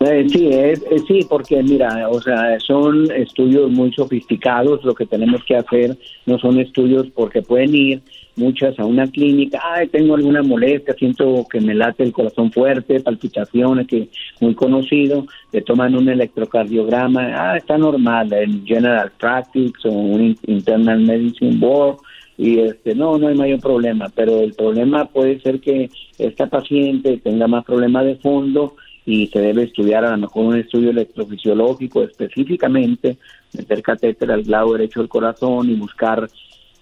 Eh, 0.00 0.26
sí, 0.28 0.48
es, 0.48 0.82
sí, 1.08 1.26
porque 1.28 1.62
mira, 1.62 2.08
o 2.08 2.20
sea, 2.20 2.60
son 2.60 3.10
estudios 3.10 3.70
muy 3.70 3.92
sofisticados, 3.92 4.84
lo 4.84 4.94
que 4.94 5.06
tenemos 5.06 5.42
que 5.44 5.56
hacer 5.56 5.96
no 6.26 6.38
son 6.38 6.60
estudios 6.60 7.06
porque 7.14 7.42
pueden 7.42 7.74
ir 7.74 8.02
muchas 8.36 8.78
a 8.78 8.84
una 8.84 9.06
clínica, 9.06 9.60
ay, 9.62 9.88
tengo 9.88 10.14
alguna 10.14 10.42
molestia, 10.42 10.94
siento 10.94 11.46
que 11.50 11.60
me 11.60 11.74
late 11.74 12.02
el 12.02 12.12
corazón 12.12 12.52
fuerte, 12.52 13.00
palpitaciones, 13.00 13.86
que 13.86 14.08
muy 14.40 14.54
conocido, 14.54 15.26
le 15.52 15.62
toman 15.62 15.96
un 15.96 16.08
electrocardiograma, 16.08 17.52
ah, 17.52 17.56
está 17.56 17.78
normal, 17.78 18.32
el 18.32 18.62
General 18.64 19.10
Practice 19.18 19.88
o 19.88 19.90
un 19.90 20.36
Internal 20.46 21.00
Medicine 21.00 21.56
Board, 21.56 21.98
y 22.38 22.58
este 22.60 22.94
no 22.94 23.16
no 23.18 23.28
hay 23.28 23.34
mayor 23.34 23.60
problema 23.60 24.10
pero 24.14 24.40
el 24.40 24.52
problema 24.52 25.06
puede 25.06 25.40
ser 25.40 25.58
que 25.58 25.88
esta 26.18 26.46
paciente 26.46 27.18
tenga 27.18 27.46
más 27.46 27.64
problemas 27.64 28.04
de 28.04 28.16
fondo 28.16 28.76
y 29.06 29.28
se 29.28 29.38
debe 29.40 29.62
estudiar 29.62 30.04
a 30.04 30.10
lo 30.10 30.18
mejor 30.18 30.46
un 30.46 30.58
estudio 30.58 30.90
electrofisiológico 30.90 32.02
específicamente 32.02 33.16
meter 33.56 33.82
catéter 33.82 34.30
al 34.32 34.42
lado 34.46 34.72
derecho 34.72 35.00
del 35.00 35.08
corazón 35.08 35.70
y 35.70 35.74
buscar 35.74 36.28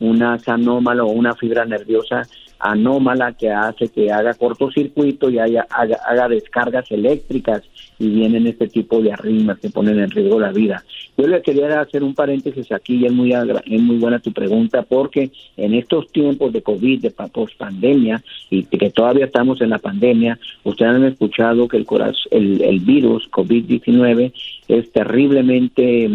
una 0.01 0.39
anómala 0.47 1.05
o 1.05 1.11
una 1.11 1.35
fibra 1.35 1.65
nerviosa 1.65 2.27
anómala 2.65 3.33
que 3.33 3.51
hace 3.51 3.89
que 3.89 4.11
haga 4.11 4.33
cortocircuito 4.33 5.29
y 5.29 5.39
haya, 5.39 5.67
haga, 5.71 6.29
descargas 6.29 6.91
eléctricas 6.91 7.63
y 7.99 8.09
vienen 8.09 8.47
este 8.47 8.69
tipo 8.69 9.03
de 9.03 9.13
arritmias 9.13 9.59
que 9.59 9.69
ponen 9.69 9.99
en 9.99 10.11
riesgo 10.11 10.41
la 10.41 10.51
vida. 10.51 10.83
Yo 11.17 11.27
le 11.27 11.43
quería 11.43 11.81
hacer 11.81 12.03
un 12.03 12.15
paréntesis 12.15 12.73
aquí 12.73 12.97
y 12.97 13.07
es 13.07 13.13
muy, 13.13 13.33
es 13.33 13.81
muy 13.83 13.99
buena 13.99 14.19
tu 14.19 14.33
pregunta 14.33 14.83
porque 14.83 15.31
en 15.59 15.75
estos 15.75 16.11
tiempos 16.11 16.55
de 16.55 16.63
COVID, 16.63 17.03
de 17.03 17.11
post 17.11 17.57
pandemia 17.59 18.25
y 18.49 18.65
que 18.65 18.91
todavía 18.91 19.27
estamos 19.27 19.61
en 19.61 19.71
la 19.71 19.79
pandemia, 19.79 20.39
ustedes 20.65 20.93
han 20.93 21.05
escuchado 21.05 21.69
que 21.69 21.77
el, 21.77 21.87
el, 22.31 22.63
el 22.63 22.81
virus 22.81 23.31
COVID-19 23.31 24.33
es 24.69 24.91
terriblemente 24.91 26.09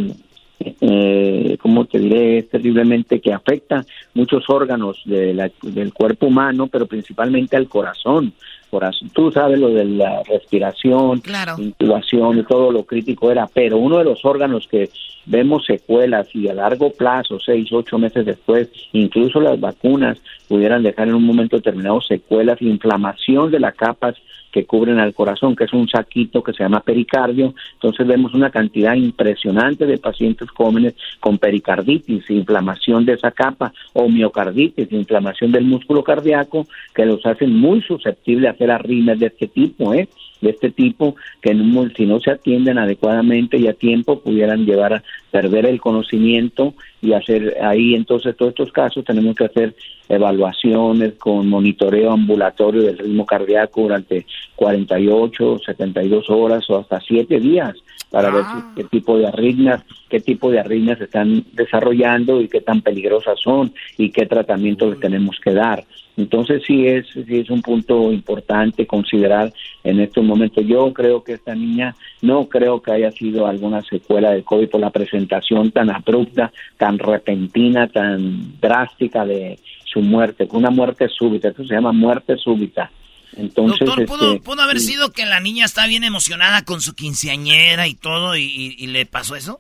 eh, 0.60 1.58
como 1.62 1.86
te 1.86 2.00
diré, 2.00 2.44
terriblemente 2.44 3.22
que 3.22 3.34
afecta 3.34 3.86
muchos 4.14 4.50
órganos 4.50 5.02
de 5.06 5.52
del 5.62 5.94
cuerpo 5.94 6.28
humano, 6.28 6.68
pero 6.68 6.86
principalmente 6.86 7.56
al 7.56 7.68
corazón. 7.68 8.34
corazón. 8.70 9.10
Tú 9.10 9.32
sabes 9.32 9.60
lo 9.60 9.70
de 9.70 9.86
la 9.86 10.22
respiración, 10.24 11.22
intubación 11.58 12.40
y 12.40 12.44
todo 12.44 12.72
lo 12.72 12.84
crítico 12.84 13.32
era, 13.32 13.48
pero 13.48 13.78
uno 13.78 13.98
de 13.98 14.04
los 14.04 14.24
órganos 14.26 14.68
que 14.68 14.90
vemos 15.26 15.66
secuelas 15.66 16.28
y 16.34 16.48
a 16.48 16.54
largo 16.54 16.92
plazo, 16.92 17.40
seis, 17.40 17.72
ocho 17.72 17.98
meses 17.98 18.26
después, 18.26 18.70
incluso 18.94 19.40
las 19.40 19.60
vacunas 19.60 20.18
pudieran 20.48 20.84
dejar 20.84 21.08
en 21.08 21.16
un 21.16 21.24
momento 21.24 21.58
determinado 21.58 22.02
secuelas, 22.02 22.62
inflamación 22.62 23.52
de 23.52 23.60
las 23.60 23.76
capas 23.76 24.16
que 24.52 24.66
cubren 24.66 25.00
al 25.00 25.14
corazón, 25.14 25.56
que 25.56 25.66
es 25.66 25.74
un 25.74 25.88
saquito 25.88 26.44
que 26.44 26.54
se 26.54 26.64
llama 26.64 26.82
pericardio. 26.82 27.54
Entonces 27.74 28.08
vemos 28.08 28.34
una 28.34 28.50
cantidad 28.50 28.96
impresionante 28.96 29.86
de 29.86 29.98
pacientes 29.98 30.50
jóvenes 30.50 30.96
con 31.20 31.38
pericarditis, 31.38 32.30
inflamación 32.30 33.06
de 33.06 33.14
esa 33.14 33.32
capa, 33.32 33.74
o 33.94 34.10
miocarditis, 34.10 34.92
inflamación 34.92 35.52
del 35.52 35.66
músculo 35.66 36.04
cardíaco, 36.04 36.68
que 36.94 37.06
los 37.06 37.26
hacen 37.26 37.56
muy 37.56 37.82
susceptibles 37.82 38.50
a 38.50 38.54
hacer 38.54 38.72
arritmias 38.72 39.20
de 39.20 39.28
este 39.28 39.48
tipo, 39.48 39.94
¿eh? 39.94 40.08
de 40.42 40.52
este 40.52 40.72
tipo 40.72 41.16
que 41.42 41.54
si 41.96 42.06
no 42.06 42.20
se 42.20 42.32
atienden 42.32 42.78
adecuadamente 42.78 43.58
y 43.58 43.68
a 43.68 43.74
tiempo 43.74 44.20
pudieran 44.20 44.66
llevar 44.66 44.94
a 44.94 45.04
perder 45.32 45.66
el 45.66 45.80
conocimiento 45.80 46.74
y 47.02 47.14
hacer 47.14 47.58
ahí 47.62 47.96
entonces 47.96 48.36
todos 48.36 48.52
estos 48.52 48.72
casos 48.72 49.06
tenemos 49.06 49.36
que 49.36 49.46
hacer 49.46 49.76
evaluaciones 50.08 51.14
con 51.16 51.48
monitoreo 51.48 52.12
ambulatorio 52.12 52.84
del 52.84 52.98
ritmo 52.98 53.26
cardíaco 53.26 53.82
durante 53.82 54.26
48, 54.56 55.60
72 55.66 56.30
horas 56.30 56.70
o 56.70 56.78
hasta 56.78 57.00
7 57.00 57.40
días 57.40 57.76
para 58.10 58.32
ver 58.32 58.44
ah. 58.46 58.74
qué 58.76 58.84
tipo 58.86 59.18
de 59.18 59.28
arritmias, 59.28 59.84
qué 60.10 60.20
tipo 60.20 60.50
de 60.50 60.60
arritmias 60.60 60.98
se 60.98 61.04
están 61.06 61.46
desarrollando 61.54 62.42
y 62.42 62.48
qué 62.48 62.62
tan 62.62 62.82
peligrosas 62.82 63.40
son 63.40 63.72
y 63.98 64.10
qué 64.12 64.26
tratamiento 64.26 64.90
le 64.90 64.96
tenemos 64.96 65.40
que 65.40 65.54
dar. 65.54 65.86
Entonces 66.20 66.62
sí 66.68 66.86
es, 66.86 67.08
sí 67.08 67.40
es 67.40 67.50
un 67.50 67.62
punto 67.62 68.12
importante 68.12 68.86
considerar 68.86 69.54
en 69.84 70.00
estos 70.02 70.24
momentos. 70.24 70.66
Yo 70.68 70.92
creo 70.94 71.24
que 71.24 71.34
esta 71.34 71.56
niña 71.56 71.96
no 72.22 72.50
creo 72.50 72.82
que 72.82 72.92
haya 72.92 73.12
sido 73.12 73.48
alguna 73.48 73.82
secuela 73.84 74.32
de 74.32 74.44
COVID 74.44 74.70
por 74.70 74.82
la 74.82 74.90
presentación 74.90 75.72
tan 75.72 75.90
abrupta, 75.90 76.52
tan 76.78 77.00
repentina, 77.00 77.88
tan 77.88 78.60
drástica 78.60 79.26
de 79.26 79.60
su 79.86 80.02
muerte, 80.02 80.48
una 80.52 80.70
muerte 80.70 81.08
súbita, 81.08 81.50
eso 81.50 81.64
se 81.66 81.74
llama 81.74 81.94
muerte 81.94 82.38
súbita. 82.38 82.92
Entonces, 83.38 83.88
Doctor, 83.88 84.06
¿pudo, 84.06 84.34
este, 84.34 84.62
haber 84.62 84.80
sido 84.80 85.12
que 85.12 85.26
la 85.26 85.40
niña 85.40 85.66
está 85.66 85.88
bien 85.88 86.04
emocionada 86.04 86.66
con 86.66 86.82
su 86.82 86.96
quinceañera 86.96 87.88
y 87.88 87.94
todo 87.96 88.36
y 88.36 88.86
le 88.88 89.06
pasó 89.06 89.36
eso? 89.36 89.60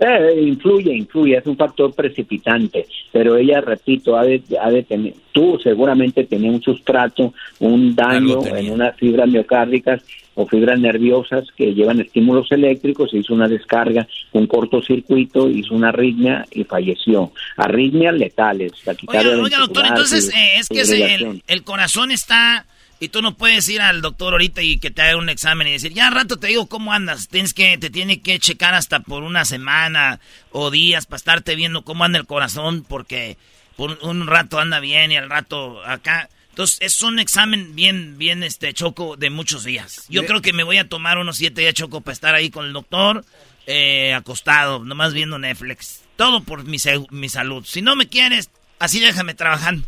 Eh, 0.00 0.42
influye, 0.42 0.94
influye, 0.94 1.36
es 1.36 1.46
un 1.46 1.56
factor 1.56 1.92
precipitante, 1.92 2.86
pero 3.10 3.36
ella, 3.36 3.60
repito, 3.60 4.16
ha 4.16 4.22
de, 4.22 4.40
ha 4.60 4.70
de 4.70 4.84
tener, 4.84 5.14
tú 5.32 5.58
seguramente 5.60 6.22
tenés 6.22 6.52
un 6.52 6.62
sustrato, 6.62 7.34
un 7.58 7.96
daño 7.96 8.46
en 8.46 8.70
unas 8.70 8.96
fibras 8.96 9.28
miocárdicas 9.28 10.00
o 10.34 10.46
fibras 10.46 10.78
nerviosas 10.78 11.48
que 11.56 11.74
llevan 11.74 12.00
estímulos 12.00 12.46
eléctricos, 12.52 13.10
se 13.10 13.18
hizo 13.18 13.34
una 13.34 13.48
descarga, 13.48 14.06
un 14.34 14.46
cortocircuito, 14.46 15.50
hizo 15.50 15.74
una 15.74 15.88
arritmia 15.88 16.46
y 16.52 16.62
falleció. 16.62 17.32
Arritmias 17.56 18.14
letales. 18.14 18.72
Oiga, 19.08 19.30
oiga 19.42 19.58
doctor, 19.58 19.84
entonces 19.84 20.32
eh, 20.32 20.60
es 20.60 20.68
que 20.68 21.14
el, 21.14 21.42
el, 21.44 21.64
corazón 21.64 22.12
está 22.12 22.66
Y 23.00 23.08
tú 23.08 23.22
no 23.22 23.36
puedes 23.36 23.68
ir 23.68 23.80
al 23.80 24.02
doctor 24.02 24.34
ahorita 24.34 24.60
y 24.62 24.78
que 24.78 24.90
te 24.90 25.02
haga 25.02 25.16
un 25.16 25.28
examen 25.28 25.68
y 25.68 25.72
decir, 25.72 25.92
ya 25.92 26.08
al 26.08 26.14
rato 26.14 26.36
te 26.36 26.48
digo 26.48 26.66
cómo 26.66 26.92
andas. 26.92 27.28
Tienes 27.28 27.54
que, 27.54 27.78
te 27.78 27.90
tiene 27.90 28.20
que 28.20 28.40
checar 28.40 28.74
hasta 28.74 29.00
por 29.00 29.22
una 29.22 29.44
semana 29.44 30.18
o 30.50 30.70
días 30.70 31.06
para 31.06 31.18
estarte 31.18 31.54
viendo 31.54 31.82
cómo 31.82 32.04
anda 32.04 32.18
el 32.18 32.26
corazón, 32.26 32.84
porque 32.88 33.36
por 33.76 33.98
un 34.02 34.26
rato 34.26 34.58
anda 34.58 34.80
bien 34.80 35.12
y 35.12 35.16
al 35.16 35.30
rato 35.30 35.84
acá. 35.84 36.28
Entonces, 36.50 36.78
es 36.80 37.00
un 37.02 37.20
examen 37.20 37.76
bien, 37.76 38.18
bien, 38.18 38.42
este, 38.42 38.74
choco 38.74 39.16
de 39.16 39.30
muchos 39.30 39.62
días. 39.62 40.04
Yo 40.08 40.26
creo 40.26 40.42
que 40.42 40.52
me 40.52 40.64
voy 40.64 40.78
a 40.78 40.88
tomar 40.88 41.18
unos 41.18 41.36
siete 41.36 41.60
días 41.60 41.74
choco 41.74 42.00
para 42.00 42.12
estar 42.12 42.34
ahí 42.34 42.50
con 42.50 42.66
el 42.66 42.72
doctor, 42.72 43.24
eh, 43.68 44.12
acostado, 44.12 44.84
nomás 44.84 45.14
viendo 45.14 45.38
Netflix. 45.38 46.02
Todo 46.16 46.42
por 46.42 46.64
mi, 46.64 46.78
mi 47.10 47.28
salud. 47.28 47.64
Si 47.64 47.80
no 47.80 47.94
me 47.94 48.08
quieres, 48.08 48.50
así 48.80 48.98
déjame 48.98 49.34
trabajando. 49.34 49.86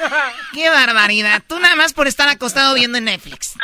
Qué 0.54 0.68
barbaridad. 0.68 1.42
Tú 1.46 1.58
nada 1.58 1.76
más 1.76 1.92
por 1.92 2.06
estar 2.06 2.28
acostado 2.28 2.74
viendo 2.74 3.00
Netflix. 3.00 3.56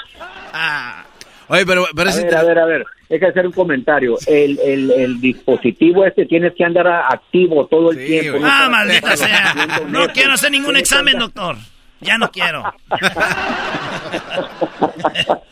Ah. 0.52 1.04
Oye, 1.48 1.64
pero, 1.64 1.86
pero 1.94 2.10
a 2.10 2.14
ver, 2.14 2.34
a 2.34 2.42
ver, 2.42 2.58
a 2.58 2.66
ver, 2.66 2.84
hay 3.08 3.20
que 3.20 3.26
hacer 3.26 3.46
un 3.46 3.52
comentario. 3.52 4.18
El, 4.26 4.58
el, 4.58 4.90
el 4.90 5.20
dispositivo 5.20 6.04
este 6.04 6.26
tienes 6.26 6.54
que 6.56 6.64
andar 6.64 6.88
activo 6.88 7.66
todo 7.66 7.92
el 7.92 8.04
tiempo. 8.04 8.40
No 8.40 8.48
ah, 8.50 8.68
maldita 8.68 9.16
sea. 9.16 9.54
No 9.86 10.08
quiero 10.08 10.32
hacer 10.32 10.50
ningún 10.50 10.76
examen, 10.76 11.18
doctor. 11.18 11.56
Ya 12.00 12.18
no 12.18 12.30
quiero. 12.30 12.74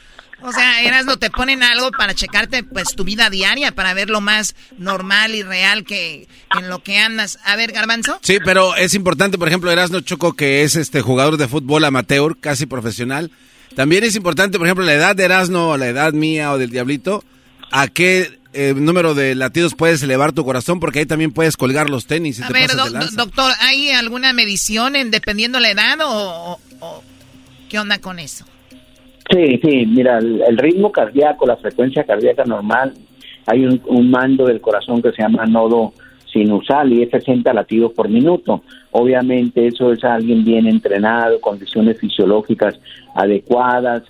O 0.47 0.53
sea, 0.53 0.83
eras 0.83 1.07
no 1.07 1.17
te 1.17 1.31
ponen 1.31 1.63
algo 1.63 1.91
para 1.91 2.13
checarte 2.13 2.63
pues 2.63 2.95
tu 2.95 3.03
vida 3.03 3.31
diaria, 3.31 3.73
para 3.73 3.95
ver 3.95 4.11
lo 4.11 4.21
más 4.21 4.55
normal 4.77 5.35
y 5.35 5.43
real 5.43 5.85
que 5.85 6.29
en 6.59 6.69
lo 6.69 6.83
que 6.83 6.99
andas. 6.99 7.39
A 7.45 7.57
ver, 7.57 7.73
Garbanzo. 7.73 8.19
Sí, 8.21 8.37
pero 8.45 8.77
es 8.77 8.93
importante, 8.93 9.39
por 9.39 9.49
ejemplo, 9.49 9.71
Erasno 9.71 10.03
Choco, 10.03 10.35
que 10.35 10.63
es 10.63 10.77
este 10.77 11.01
jugador 11.01 11.39
de 11.39 11.49
fútbol 11.49 11.87
amateur, 11.87 12.37
casi 12.39 12.67
profesional. 12.67 13.31
También 13.75 14.05
es 14.05 14.17
importante, 14.17 14.59
por 14.59 14.67
ejemplo, 14.67 14.85
la 14.85 14.93
edad 14.93 15.17
de 15.17 15.25
Erasno 15.25 15.71
o 15.71 15.77
la 15.79 15.87
edad 15.87 16.13
mía 16.13 16.53
o 16.53 16.59
del 16.59 16.69
Diablito, 16.69 17.25
a 17.73 17.89
qué 17.89 18.39
eh, 18.53 18.75
número 18.77 19.15
de 19.15 19.35
latidos 19.35 19.75
puedes 19.75 20.03
elevar 20.03 20.33
tu 20.33 20.45
corazón, 20.45 20.79
porque 20.79 20.99
ahí 20.99 21.07
también 21.07 21.33
puedes 21.33 21.57
colgar 21.57 21.89
los 21.89 22.05
tenis. 22.05 22.43
a 22.43 22.51
ver, 22.51 22.71
doctor, 23.13 23.51
¿hay 23.61 23.93
alguna 23.93 24.35
medición 24.35 24.95
en, 24.95 25.11
dependiendo 25.11 25.59
la 25.59 25.71
edad 25.71 25.97
o 26.03 26.61
qué 27.71 27.79
onda 27.79 27.99
con 27.99 28.19
eso? 28.19 28.45
Sí, 29.31 29.59
sí, 29.63 29.87
mira, 29.87 30.19
el, 30.19 30.59
ritmo 30.59 30.93
cardíaco, 30.93 31.47
la 31.47 31.57
frecuencia 31.57 32.05
cardíaca 32.05 32.45
normal, 32.45 32.93
hay 33.47 33.65
un, 33.65 34.11
mando 34.11 34.47
del 34.47 34.61
corazón 34.61 35.03
que 35.03 35.13
se 35.13 35.23
llama 35.23 35.47
nodo 35.47 35.93
sinusal 36.31 36.93
y 36.93 37.03
es 37.03 37.11
60 37.11 37.53
latidos 37.55 37.93
por 37.93 38.09
minuto. 38.09 38.63
Obviamente 38.91 39.67
eso 39.67 39.93
es 39.93 40.05
alguien 40.05 40.45
bien 40.45 40.67
entrenado, 40.67 41.41
condiciones 41.41 41.99
fisiológicas 41.99 42.79
adecuadas, 43.15 44.03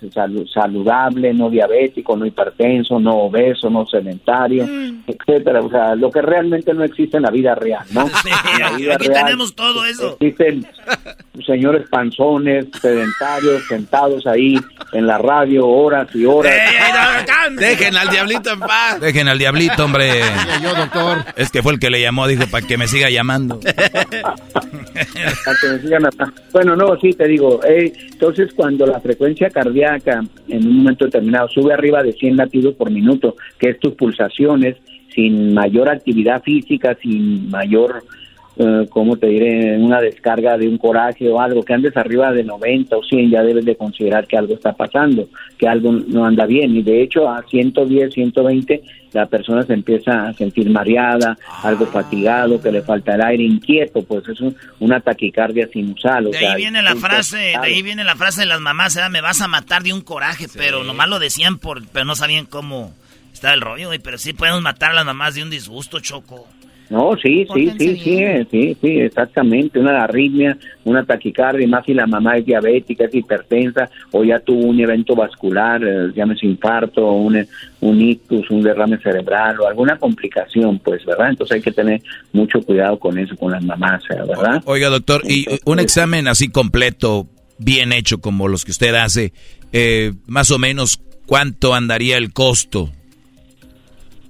saludable, 0.51 1.33
no 1.33 1.49
diabético, 1.49 2.17
no 2.17 2.25
hipertenso, 2.25 2.99
no 2.99 3.17
obeso, 3.17 3.69
no 3.69 3.85
sedentario, 3.85 4.65
mm. 4.65 5.03
etcétera. 5.07 5.61
O 5.61 5.69
sea, 5.69 5.95
lo 5.95 6.09
que 6.09 6.21
realmente 6.21 6.73
no 6.73 6.83
existe 6.83 7.17
en 7.17 7.23
la 7.23 7.31
vida 7.31 7.55
real, 7.55 7.85
¿no? 7.91 8.09
Sí, 8.25 8.31
aquí 8.89 9.07
tenemos 9.07 9.53
todo 9.53 9.85
eso. 9.85 10.17
Existen 10.19 10.65
señores 11.45 11.87
panzones, 11.89 12.65
sedentarios, 12.81 13.63
sentados 13.67 14.25
ahí 14.25 14.59
en 14.93 15.05
la 15.05 15.17
radio 15.17 15.67
horas 15.67 16.07
y 16.13 16.25
horas. 16.25 16.53
Dejen 17.57 17.95
al 17.97 18.09
diablito 18.09 18.51
en 18.51 18.59
paz. 18.59 18.99
Dejen 18.99 19.27
al 19.27 19.37
diablito, 19.37 19.85
hombre. 19.85 20.21
Yo, 20.61 20.73
doctor. 20.73 21.25
Es 21.35 21.51
que 21.51 21.61
fue 21.61 21.73
el 21.73 21.79
que 21.79 21.89
le 21.89 22.01
llamó, 22.01 22.27
dijo, 22.27 22.47
para 22.47 22.65
que 22.65 22.77
me 22.77 22.87
siga 22.87 23.09
llamando. 23.09 23.59
bueno, 26.53 26.75
no, 26.75 26.97
sí, 26.99 27.13
te 27.13 27.27
digo. 27.27 27.59
Eh, 27.63 27.91
entonces, 28.11 28.53
cuando 28.55 28.85
la 28.85 28.94
frecuencia 28.99 29.49
cardíaca 29.49 30.23
en 30.47 30.67
un 30.67 30.77
momento 30.77 31.05
determinado 31.05 31.47
sube 31.49 31.73
arriba 31.73 32.03
de 32.03 32.13
100 32.13 32.37
latidos 32.37 32.75
por 32.75 32.91
minuto, 32.91 33.35
que 33.57 33.69
es 33.69 33.79
tus 33.79 33.93
pulsaciones, 33.93 34.77
sin 35.13 35.53
mayor 35.53 35.89
actividad 35.89 36.41
física, 36.43 36.97
sin 37.01 37.49
mayor 37.49 38.03
eh, 38.57 38.87
¿cómo 38.89 39.17
te 39.17 39.27
diré? 39.27 39.77
Una 39.77 39.99
descarga 39.99 40.57
de 40.57 40.69
un 40.69 40.77
coraje 40.77 41.29
o 41.29 41.41
algo, 41.41 41.63
que 41.63 41.73
andes 41.73 41.95
arriba 41.97 42.31
de 42.31 42.43
90 42.43 42.95
o 42.95 43.03
100, 43.03 43.29
ya 43.29 43.43
debes 43.43 43.65
de 43.65 43.75
considerar 43.75 44.27
que 44.27 44.37
algo 44.37 44.53
está 44.53 44.71
pasando, 44.71 45.27
que 45.57 45.67
algo 45.67 45.91
no 45.91 46.25
anda 46.25 46.45
bien. 46.45 46.75
Y 46.75 46.81
de 46.81 47.01
hecho, 47.01 47.29
a 47.29 47.43
110, 47.43 48.13
120, 48.13 48.81
la 49.15 49.27
persona 49.27 49.63
se 49.63 49.73
empieza 49.73 50.27
a 50.27 50.33
sentir 50.33 50.69
mareada, 50.69 51.37
algo 51.63 51.85
fatigado, 51.87 52.61
que 52.61 52.71
le 52.71 52.81
falta 52.81 53.15
el 53.15 53.21
aire, 53.21 53.43
inquieto, 53.43 54.03
pues 54.03 54.27
es 54.27 54.39
una 54.79 54.99
taquicardia 54.99 55.67
sinusal. 55.67 56.31
de 56.31 56.37
ahí 56.37 56.55
viene 56.57 56.81
la 56.81 56.95
frase, 56.95 57.37
de 57.37 57.57
ahí 57.57 57.81
viene 57.81 58.03
la 58.03 58.15
frase 58.15 58.41
de 58.41 58.47
las 58.47 58.59
mamás, 58.59 58.99
me 59.09 59.21
vas 59.21 59.41
a 59.41 59.47
matar 59.47 59.83
de 59.83 59.93
un 59.93 60.01
coraje, 60.01 60.47
pero 60.53 60.83
nomás 60.83 61.07
lo 61.07 61.19
decían, 61.19 61.57
por, 61.59 61.87
pero 61.87 62.03
no 62.03 62.15
sabían 62.15 62.45
cómo 62.45 62.93
está 63.31 63.53
el 63.53 63.61
rollo, 63.61 63.89
pero 64.03 64.17
sí 64.17 64.33
podemos 64.33 64.61
matar 64.61 64.91
a 64.91 64.95
las 64.95 65.05
mamás 65.05 65.35
de 65.35 65.43
un 65.43 65.49
disgusto, 65.49 66.01
Choco. 66.01 66.47
No, 66.89 67.15
sí, 67.17 67.47
sí, 67.53 67.71
sí, 67.79 67.97
sí, 67.97 68.47
sí, 68.51 68.77
sí, 68.79 68.99
exactamente. 68.99 69.79
Una 69.79 70.03
arritmia, 70.03 70.57
una 70.83 71.03
taquicardia, 71.03 71.67
más 71.67 71.85
si 71.85 71.93
la 71.93 72.05
mamá 72.05 72.37
es 72.37 72.45
diabética, 72.45 73.05
es 73.05 73.15
hipertensa, 73.15 73.89
o 74.11 74.23
ya 74.23 74.39
tuvo 74.39 74.65
un 74.67 74.79
evento 74.79 75.15
vascular, 75.15 75.81
eh, 75.83 76.11
llámese 76.15 76.45
infarto, 76.45 77.11
un, 77.11 77.45
un 77.81 78.01
ictus, 78.01 78.49
un 78.51 78.61
derrame 78.61 78.97
cerebral 78.99 79.59
o 79.59 79.67
alguna 79.67 79.97
complicación, 79.97 80.79
pues, 80.79 81.03
¿verdad? 81.05 81.29
Entonces 81.31 81.55
hay 81.55 81.61
que 81.61 81.71
tener 81.71 82.01
mucho 82.33 82.61
cuidado 82.61 82.99
con 82.99 83.17
eso, 83.17 83.35
con 83.35 83.51
las 83.51 83.63
mamás, 83.63 84.03
eh, 84.11 84.15
¿verdad? 84.27 84.61
Oiga, 84.65 84.89
doctor, 84.89 85.21
y 85.27 85.45
un 85.65 85.79
examen 85.79 86.27
así 86.27 86.49
completo, 86.49 87.27
bien 87.57 87.93
hecho 87.93 88.19
como 88.19 88.47
los 88.47 88.63
que 88.63 88.71
usted 88.71 88.93
hace, 88.95 89.33
eh, 89.71 90.13
más 90.27 90.51
o 90.51 90.59
menos, 90.59 91.01
¿cuánto 91.25 91.73
andaría 91.73 92.17
el 92.17 92.31
costo? 92.31 92.91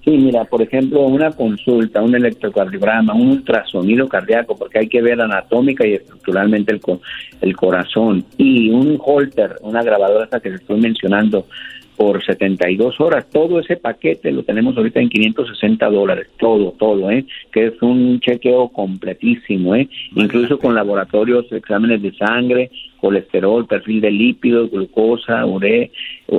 Sí, 0.05 0.11
mira, 0.11 0.45
por 0.45 0.61
ejemplo, 0.61 1.01
una 1.01 1.31
consulta, 1.31 2.03
un 2.03 2.13
electrocardiograma, 2.13 3.15
un 3.15 3.29
ultrasonido 3.29 4.07
cardíaco, 4.07 4.55
porque 4.55 4.77
hay 4.77 4.87
que 4.87 5.01
ver 5.01 5.19
anatómica 5.19 5.85
y 5.85 5.95
estructuralmente 5.95 6.73
el, 6.73 6.81
el 7.41 7.55
corazón, 7.55 8.23
y 8.37 8.69
un 8.69 8.99
holter, 9.03 9.55
una 9.61 9.81
grabadora 9.81 10.25
hasta 10.25 10.39
que 10.39 10.49
se 10.51 10.57
estoy 10.57 10.79
mencionando, 10.79 11.47
por 11.95 12.23
72 12.23 12.99
horas. 12.99 13.25
Todo 13.31 13.59
ese 13.59 13.77
paquete 13.77 14.31
lo 14.31 14.43
tenemos 14.43 14.77
ahorita 14.77 14.99
en 14.99 15.09
560 15.09 15.89
dólares, 15.89 16.27
todo, 16.37 16.71
todo, 16.77 17.09
¿eh? 17.09 17.25
Que 17.51 17.67
es 17.67 17.81
un 17.81 18.19
chequeo 18.19 18.69
completísimo, 18.69 19.75
¿eh? 19.75 19.87
Incluso 20.15 20.59
con 20.59 20.75
laboratorios, 20.75 21.51
exámenes 21.51 22.01
de 22.01 22.13
sangre, 22.13 22.69
colesterol, 23.05 23.67
perfil 23.67 24.01
de 24.01 24.09
lípidos, 24.09 24.71
glucosa, 24.71 25.45
ure, 25.45 25.91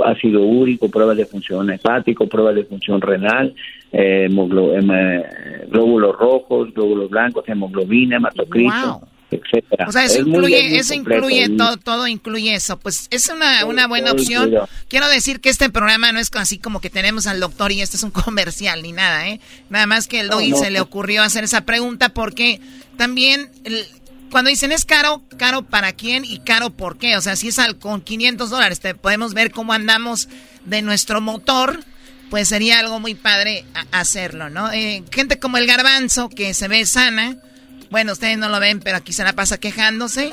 ácido 0.04 0.42
úrico, 0.42 0.88
pruebas 0.88 1.16
de 1.16 1.24
función 1.26 1.70
hepático, 1.70 2.26
pruebas 2.26 2.56
de 2.56 2.64
función 2.64 3.00
renal, 3.00 3.54
eh, 3.92 4.28
eh 4.28 5.66
glóbulos 5.70 6.16
rojos, 6.16 6.74
glóbulos 6.74 7.08
blancos, 7.08 7.44
hemoglobina, 7.48 8.16
hematocrito 8.16 9.00
etcétera. 9.30 9.86
O 9.88 9.92
sea, 9.92 10.04
eso 10.04 10.20
incluye, 10.20 10.78
eso 10.78 10.94
incluye 10.94 11.48
todo, 11.50 11.76
todo 11.76 12.06
incluye 12.06 12.54
eso. 12.54 12.78
Pues 12.78 13.08
es 13.10 13.28
una, 13.28 13.64
una 13.64 13.88
buena 13.88 14.12
opción. 14.12 14.52
Quiero 14.88 15.08
decir 15.08 15.40
que 15.40 15.48
este 15.48 15.68
programa 15.70 16.12
no 16.12 16.20
es 16.20 16.30
así 16.34 16.58
como 16.58 16.80
que 16.80 16.90
tenemos 16.90 17.26
al 17.26 17.40
doctor 17.40 17.72
y 17.72 17.80
este 17.80 17.96
es 17.96 18.02
un 18.02 18.10
comercial 18.24 18.82
ni 18.82 18.92
nada, 18.92 19.28
¿eh? 19.28 19.40
Nada 19.68 19.86
más 19.86 20.06
que 20.06 20.20
el 20.20 20.28
Doggy 20.28 20.52
se 20.52 20.70
le 20.70 20.80
ocurrió 20.80 21.22
hacer 21.22 21.44
esa 21.44 21.64
pregunta 21.64 22.10
porque 22.10 22.60
también 22.96 23.50
cuando 24.30 24.50
dicen 24.50 24.72
es 24.72 24.84
caro, 24.84 25.22
caro 25.36 25.62
para 25.62 25.92
quién 25.92 26.24
y 26.24 26.40
caro 26.40 26.70
por 26.70 26.98
qué. 26.98 27.16
O 27.16 27.20
sea, 27.20 27.36
si 27.36 27.48
es 27.48 27.58
al, 27.58 27.78
con 27.78 28.00
500 28.00 28.50
dólares, 28.50 28.80
te 28.80 28.94
podemos 28.94 29.34
ver 29.34 29.50
cómo 29.50 29.72
andamos 29.72 30.28
de 30.64 30.82
nuestro 30.82 31.20
motor 31.20 31.84
pues 32.30 32.48
sería 32.48 32.80
algo 32.80 32.98
muy 32.98 33.14
padre 33.14 33.64
hacerlo, 33.92 34.50
¿no? 34.50 34.72
Eh, 34.72 35.04
gente 35.12 35.38
como 35.38 35.58
el 35.58 35.66
garbanzo, 35.68 36.28
que 36.28 36.54
se 36.54 36.66
ve 36.66 36.84
sana, 36.84 37.36
bueno, 37.90 38.12
ustedes 38.12 38.36
no 38.38 38.48
lo 38.48 38.58
ven, 38.60 38.80
pero 38.80 38.96
aquí 38.96 39.12
se 39.12 39.24
la 39.24 39.32
pasa 39.32 39.58
quejándose. 39.58 40.30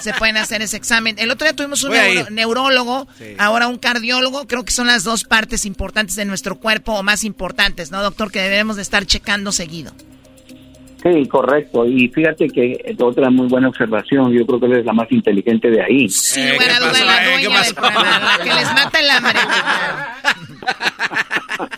Se 0.00 0.14
pueden 0.14 0.36
hacer 0.36 0.62
ese 0.62 0.76
examen. 0.76 1.16
El 1.18 1.30
otro 1.30 1.46
día 1.46 1.54
tuvimos 1.54 1.82
un 1.82 1.92
neurólogo, 2.30 3.06
ahora 3.38 3.68
un 3.68 3.78
cardiólogo. 3.78 4.46
Creo 4.46 4.64
que 4.64 4.72
son 4.72 4.86
las 4.86 5.04
dos 5.04 5.24
partes 5.24 5.66
importantes 5.66 6.16
de 6.16 6.24
nuestro 6.24 6.58
cuerpo 6.58 6.94
o 6.94 7.02
más 7.02 7.24
importantes, 7.24 7.90
¿no, 7.90 8.02
doctor? 8.02 8.30
Que 8.30 8.40
debemos 8.40 8.76
de 8.76 8.82
estar 8.82 9.06
checando 9.06 9.52
seguido. 9.52 9.92
Sí, 11.04 11.28
correcto. 11.28 11.86
Y 11.86 12.08
fíjate 12.08 12.48
que 12.48 12.96
otra 12.98 13.28
muy 13.28 13.46
buena 13.46 13.68
observación, 13.68 14.32
yo 14.32 14.46
creo 14.46 14.58
que 14.58 14.66
él 14.66 14.78
es 14.78 14.86
la 14.86 14.94
más 14.94 15.12
inteligente 15.12 15.70
de 15.70 15.82
ahí. 15.82 16.08
Sí, 16.08 16.40
buena 16.56 16.78
duda, 16.78 17.04
la 17.04 17.24
dueña 17.24 17.62
del 17.62 17.74
programa, 17.74 18.36
la 18.38 18.38
que 18.42 18.54
les 18.54 18.72
mata 18.72 19.00
en 19.00 19.06
la 19.06 19.20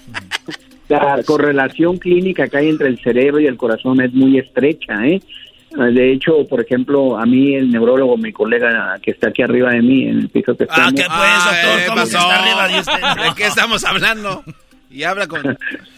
La 0.88 1.20
correlación 1.24 1.98
clínica 1.98 2.46
que 2.46 2.58
hay 2.58 2.68
entre 2.68 2.86
el 2.86 3.00
cerebro 3.00 3.40
y 3.40 3.46
el 3.46 3.56
corazón 3.56 4.00
es 4.00 4.12
muy 4.12 4.38
estrecha, 4.38 4.94
¿eh? 5.04 5.20
De 5.70 6.12
hecho, 6.12 6.46
por 6.48 6.60
ejemplo, 6.60 7.18
a 7.18 7.26
mí 7.26 7.56
el 7.56 7.68
neurólogo, 7.70 8.16
mi 8.16 8.32
colega 8.32 8.96
que 9.02 9.10
está 9.10 9.30
aquí 9.30 9.42
arriba 9.42 9.70
de 9.72 9.82
mí, 9.82 10.04
en 10.04 10.20
el 10.20 10.28
piso 10.28 10.56
que 10.56 10.62
está. 10.64 10.86
Ah, 10.86 10.90
¿qué 10.94 11.02
pues, 11.04 11.44
doctor? 11.44 11.86
¿Cómo 11.88 12.02
está 12.02 12.42
arriba 12.42 12.68
de 12.68 12.78
usted? 12.78 13.24
¿De 13.24 13.34
qué 13.36 13.46
estamos 13.46 13.84
hablando? 13.84 14.44
Y 14.88 15.02
habla 15.02 15.26
con... 15.26 15.42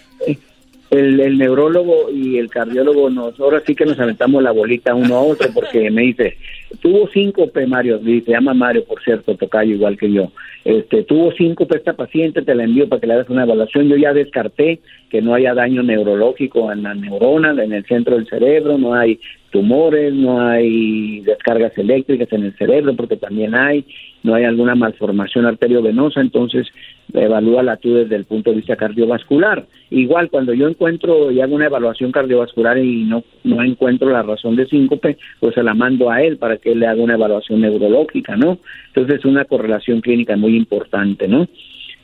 el, 0.91 1.21
el 1.21 1.39
neurólogo 1.39 2.11
y 2.11 2.39
el 2.39 2.49
cardiólogo 2.49 3.11
nos, 3.11 3.39
ahora 3.41 3.63
sí 3.67 3.75
que 3.75 3.85
nos 3.85 3.99
aventamos 3.99 4.43
la 4.43 4.53
bolita 4.53 4.95
uno 4.95 5.17
a 5.17 5.23
otro 5.23 5.49
porque 5.53 5.91
me 5.91 6.03
dice, 6.03 6.37
tuvo 6.81 7.09
síncope 7.09 7.67
Mario, 7.67 8.01
se 8.03 8.31
llama 8.31 8.55
Mario 8.55 8.85
por 8.85 9.03
cierto, 9.03 9.37
tocayo 9.37 9.75
igual 9.75 9.99
que 9.99 10.11
yo, 10.11 10.33
este, 10.65 11.03
tuvo 11.05 11.33
síncope 11.33 11.77
esta 11.77 11.93
paciente, 11.93 12.43
te 12.43 12.55
la 12.55 12.65
envío 12.65 12.89
para 12.89 13.01
que 13.01 13.07
le 13.07 13.15
hagas 13.15 13.29
una 13.29 13.45
evaluación, 13.45 13.89
yo 13.89 13.97
ya 13.97 14.13
descarté 14.13 14.81
que 15.11 15.21
no 15.21 15.35
haya 15.35 15.55
daño 15.55 15.83
neurológico 15.83 16.73
en 16.73 16.83
la 16.83 16.95
neurona, 16.95 17.51
en 17.63 17.73
el 17.73 17.85
centro 17.85 18.17
del 18.17 18.27
cerebro, 18.27 18.79
no 18.79 18.95
hay 18.95 19.21
tumores, 19.51 20.13
no 20.13 20.41
hay 20.41 21.21
descargas 21.21 21.77
eléctricas 21.79 22.31
en 22.33 22.45
el 22.45 22.57
cerebro, 22.57 22.95
porque 22.97 23.17
también 23.17 23.55
hay, 23.55 23.85
no 24.23 24.35
hay 24.35 24.45
alguna 24.45 24.75
malformación 24.75 25.47
arteriovenosa, 25.47 26.21
entonces 26.21 26.67
evalúala 27.13 27.77
tú 27.77 27.95
desde 27.95 28.17
el 28.17 28.25
punto 28.25 28.51
de 28.51 28.57
vista 28.57 28.77
cardiovascular. 28.77 29.67
Igual 29.91 30.31
cuando 30.31 30.53
yo 30.53 30.69
encuentro 30.69 31.31
y 31.31 31.41
hago 31.41 31.55
una 31.55 31.67
evaluación 31.67 32.13
cardiovascular 32.13 32.79
y 32.79 33.05
no, 33.05 33.25
no 33.45 33.63
encuentro 33.63 34.11
la 34.11 34.23
razón 34.23 34.57
de 34.57 34.67
síncope, 34.67 35.17
pues 35.41 35.55
se 35.55 35.63
la 35.63 35.75
mando 35.75 36.11
a 36.11 36.23
él 36.23 36.37
para 36.37 36.59
que 36.59 36.73
él 36.73 36.81
le 36.81 36.87
haga 36.87 37.03
una 37.03 37.15
evaluación 37.15 37.61
neurológica, 37.61 38.37
¿no? 38.37 38.59
Entonces 38.89 39.21
es 39.21 39.25
una 39.25 39.45
correlación 39.45 40.01
clínica 40.01 40.37
muy 40.37 40.57
importante, 40.57 41.29
¿no? 41.29 41.49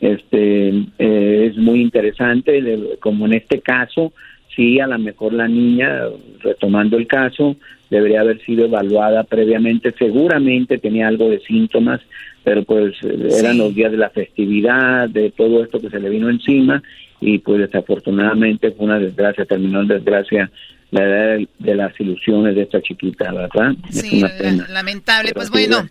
Este 0.01 0.69
eh, 0.99 1.49
es 1.51 1.57
muy 1.57 1.81
interesante, 1.81 2.63
como 3.01 3.27
en 3.27 3.35
este 3.35 3.61
caso, 3.61 4.13
sí, 4.55 4.81
a 4.81 4.87
lo 4.87 4.99
mejor 4.99 5.33
la 5.33 5.49
niña, 5.49 6.03
retomando 6.41 6.97
el 6.97 7.07
caso, 7.07 7.57
debería 7.91 8.21
haber 8.21 8.41
sido 8.45 8.65
evaluada 8.65 9.25
previamente, 9.25 9.95
seguramente 9.99 10.79
tenía 10.79 11.09
algo 11.09 11.29
de 11.29 11.41
síntomas, 11.41 12.01
pero 12.45 12.63
pues 12.65 12.95
eran 13.03 13.59
los 13.59 13.75
días 13.75 13.91
de 13.91 13.97
la 13.99 14.11
festividad, 14.11 15.09
de 15.09 15.31
todo 15.31 15.65
esto 15.65 15.81
que 15.81 15.91
se 15.91 15.99
le 15.99 16.11
vino 16.11 16.29
encima 16.29 16.83
y 17.21 17.39
pues 17.39 17.59
desafortunadamente 17.61 18.71
fue 18.73 18.85
una 18.87 18.99
desgracia, 18.99 19.45
terminó 19.47 19.81
en 19.81 19.89
desgracia 19.89 20.51
la 20.91 21.03
edad 21.03 21.49
de, 21.59 21.75
las 21.75 21.99
ilusiones 21.99 22.55
de 22.55 22.63
esta 22.63 22.81
chiquita, 22.83 23.33
¿verdad? 23.33 23.73
es 23.89 24.01
Sí, 24.03 24.19
una 24.19 24.29
la- 24.29 24.39
pena. 24.39 24.69
lamentable. 24.69 25.31
Pero 25.31 25.41
Pues 25.41 25.51
bueno, 25.51 25.89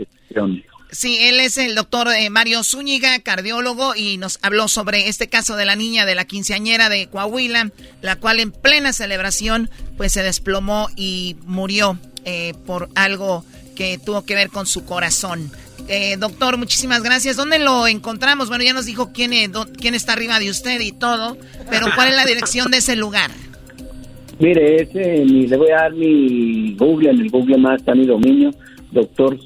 sí, 0.92 1.18
él 1.22 1.40
es 1.40 1.58
el 1.58 1.76
doctor 1.76 2.08
eh, 2.16 2.30
Mario 2.30 2.64
Zúñiga, 2.64 3.20
cardiólogo, 3.20 3.96
y 3.96 4.18
nos 4.18 4.40
habló 4.44 4.68
sobre 4.68 5.10
este 5.10 5.28
caso 5.28 5.56
de 5.58 5.66
la 5.66 5.76
niña 5.76 6.06
de 6.06 6.16
la 6.16 6.26
quinceañera 6.26 6.88
de 6.90 7.08
Coahuila, 7.08 7.72
la 8.02 8.16
cual 8.18 8.40
en 8.40 8.52
plena 8.52 8.94
celebración 8.94 9.70
pues 9.98 10.12
se 10.14 10.24
desplomó 10.24 10.88
y 10.96 11.36
murió 11.46 11.98
eh, 12.26 12.54
por 12.66 12.88
algo 12.96 13.44
que 13.76 13.98
tuvo 13.98 14.24
que 14.26 14.36
ver 14.36 14.50
con 14.50 14.68
su 14.68 14.86
corazón. 14.86 15.50
Eh, 15.90 16.16
doctor, 16.18 16.58
muchísimas 16.58 17.04
gracias. 17.04 17.36
¿Dónde 17.36 17.60
lo 17.60 17.88
encontramos? 17.88 18.48
Bueno, 18.50 18.64
ya 18.64 18.74
nos 18.74 18.86
dijo 18.86 19.12
quién, 19.14 19.34
es- 19.34 19.52
dó- 19.52 19.68
quién 19.80 19.94
está 19.96 20.14
arriba 20.14 20.40
de 20.40 20.50
usted 20.50 20.80
y 20.80 20.92
todo, 20.94 21.38
pero 21.70 21.88
¿cuál 21.96 22.10
es 22.10 22.16
la 22.16 22.26
dirección 22.26 22.72
de 22.72 22.78
ese 22.78 22.96
lugar? 22.96 23.30
Mire, 24.40 24.82
ese, 24.82 25.26
le 25.26 25.58
voy 25.58 25.70
a 25.72 25.76
dar 25.84 25.94
mi 25.94 26.76
Google, 26.76 27.12
en 27.12 27.20
el 27.22 27.30
Google 27.30 27.58
más 27.58 27.80
está 27.82 27.94
mi 27.94 28.06
dominio, 28.06 28.52
doctor 28.92 29.38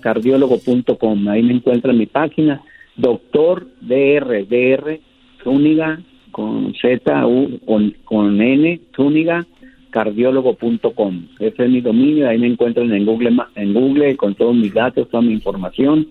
cardiólogo.com. 0.00 1.28
Ahí 1.28 1.42
me 1.42 1.54
encuentra 1.54 1.92
mi 1.92 2.06
página, 2.06 2.60
doctor 2.96 3.66
DR, 3.80 4.44
DR, 4.48 5.00
Zúñiga, 5.42 6.00
con 6.32 6.74
Z, 6.80 7.26
U, 7.26 7.58
con, 7.66 7.94
con 8.04 8.40
N, 8.40 8.80
Zúñiga, 8.94 9.46
cardiólogo.com. 9.90 11.26
Ese 11.38 11.64
es 11.64 11.70
mi 11.70 11.80
dominio, 11.80 12.28
ahí 12.28 12.38
me 12.38 12.46
encuentran 12.46 12.92
en 12.92 13.04
Google, 13.06 13.36
en 13.54 13.74
Google 13.74 14.16
con 14.16 14.34
todos 14.34 14.54
mis 14.54 14.72
datos, 14.72 15.08
toda 15.08 15.22
mi 15.22 15.32
información, 15.32 16.06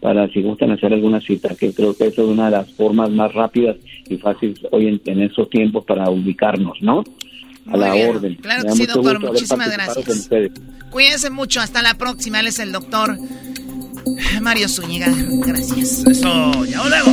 para 0.00 0.28
si 0.28 0.42
gustan 0.42 0.72
hacer 0.72 0.92
alguna 0.92 1.20
cita, 1.20 1.54
que 1.54 1.72
creo 1.72 1.96
que 1.96 2.06
eso 2.06 2.22
es 2.22 2.28
una 2.28 2.46
de 2.46 2.52
las 2.52 2.72
formas 2.72 3.10
más 3.10 3.32
rápidas 3.32 3.76
y 4.08 4.16
fáciles 4.16 4.60
hoy 4.70 4.88
en, 4.88 5.00
en 5.06 5.22
estos 5.22 5.48
tiempos 5.48 5.84
para 5.84 6.10
ubicarnos, 6.10 6.80
¿no? 6.82 7.04
A 7.66 7.70
Muy 7.70 7.80
la 7.80 7.94
bien. 7.94 8.10
orden. 8.10 8.34
Claro 8.36 8.64
que 8.64 8.72
sí, 8.72 8.86
doctor, 8.86 9.20
muchísimas 9.20 9.72
gracias. 9.72 10.28
Cuídense 10.90 11.30
mucho, 11.30 11.60
hasta 11.60 11.80
la 11.82 11.94
próxima. 11.94 12.40
Él 12.40 12.48
es 12.48 12.58
el 12.58 12.72
doctor 12.72 13.16
Mario 14.40 14.68
Zúñiga. 14.68 15.12
Gracias. 15.46 16.04
Eso, 16.04 16.64
ya 16.64 16.82
luego. 16.88 17.12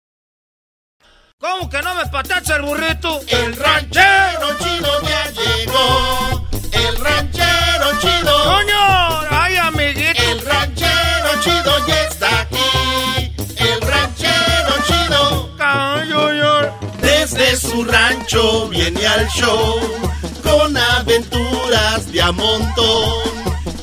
¿Cómo 1.41 1.67
que 1.71 1.81
no 1.81 1.95
me 1.95 2.05
patacha 2.05 2.57
el 2.57 2.61
burrito? 2.61 3.19
El 3.27 3.55
ranchero 3.55 4.47
chido 4.59 5.01
ya 5.01 5.31
llegó. 5.31 6.47
El 6.71 6.95
ranchero 6.97 7.99
chido. 7.99 8.43
¡Coño! 8.43 9.21
¡Ay, 9.31 9.55
amiguito! 9.55 10.21
El 10.21 10.45
ranchero 10.45 11.41
chido 11.43 11.87
ya 11.87 12.03
está 12.03 12.41
aquí. 12.41 13.33
El 13.57 13.81
ranchero 13.81 14.73
chido. 14.85 15.57
Desde 17.01 17.55
su 17.55 17.85
rancho 17.85 18.67
viene 18.67 19.07
al 19.07 19.27
show. 19.29 19.79
Con 20.43 20.77
aventuras 20.77 22.11
de 22.11 22.21
a 22.21 22.31
montón. 22.31 23.15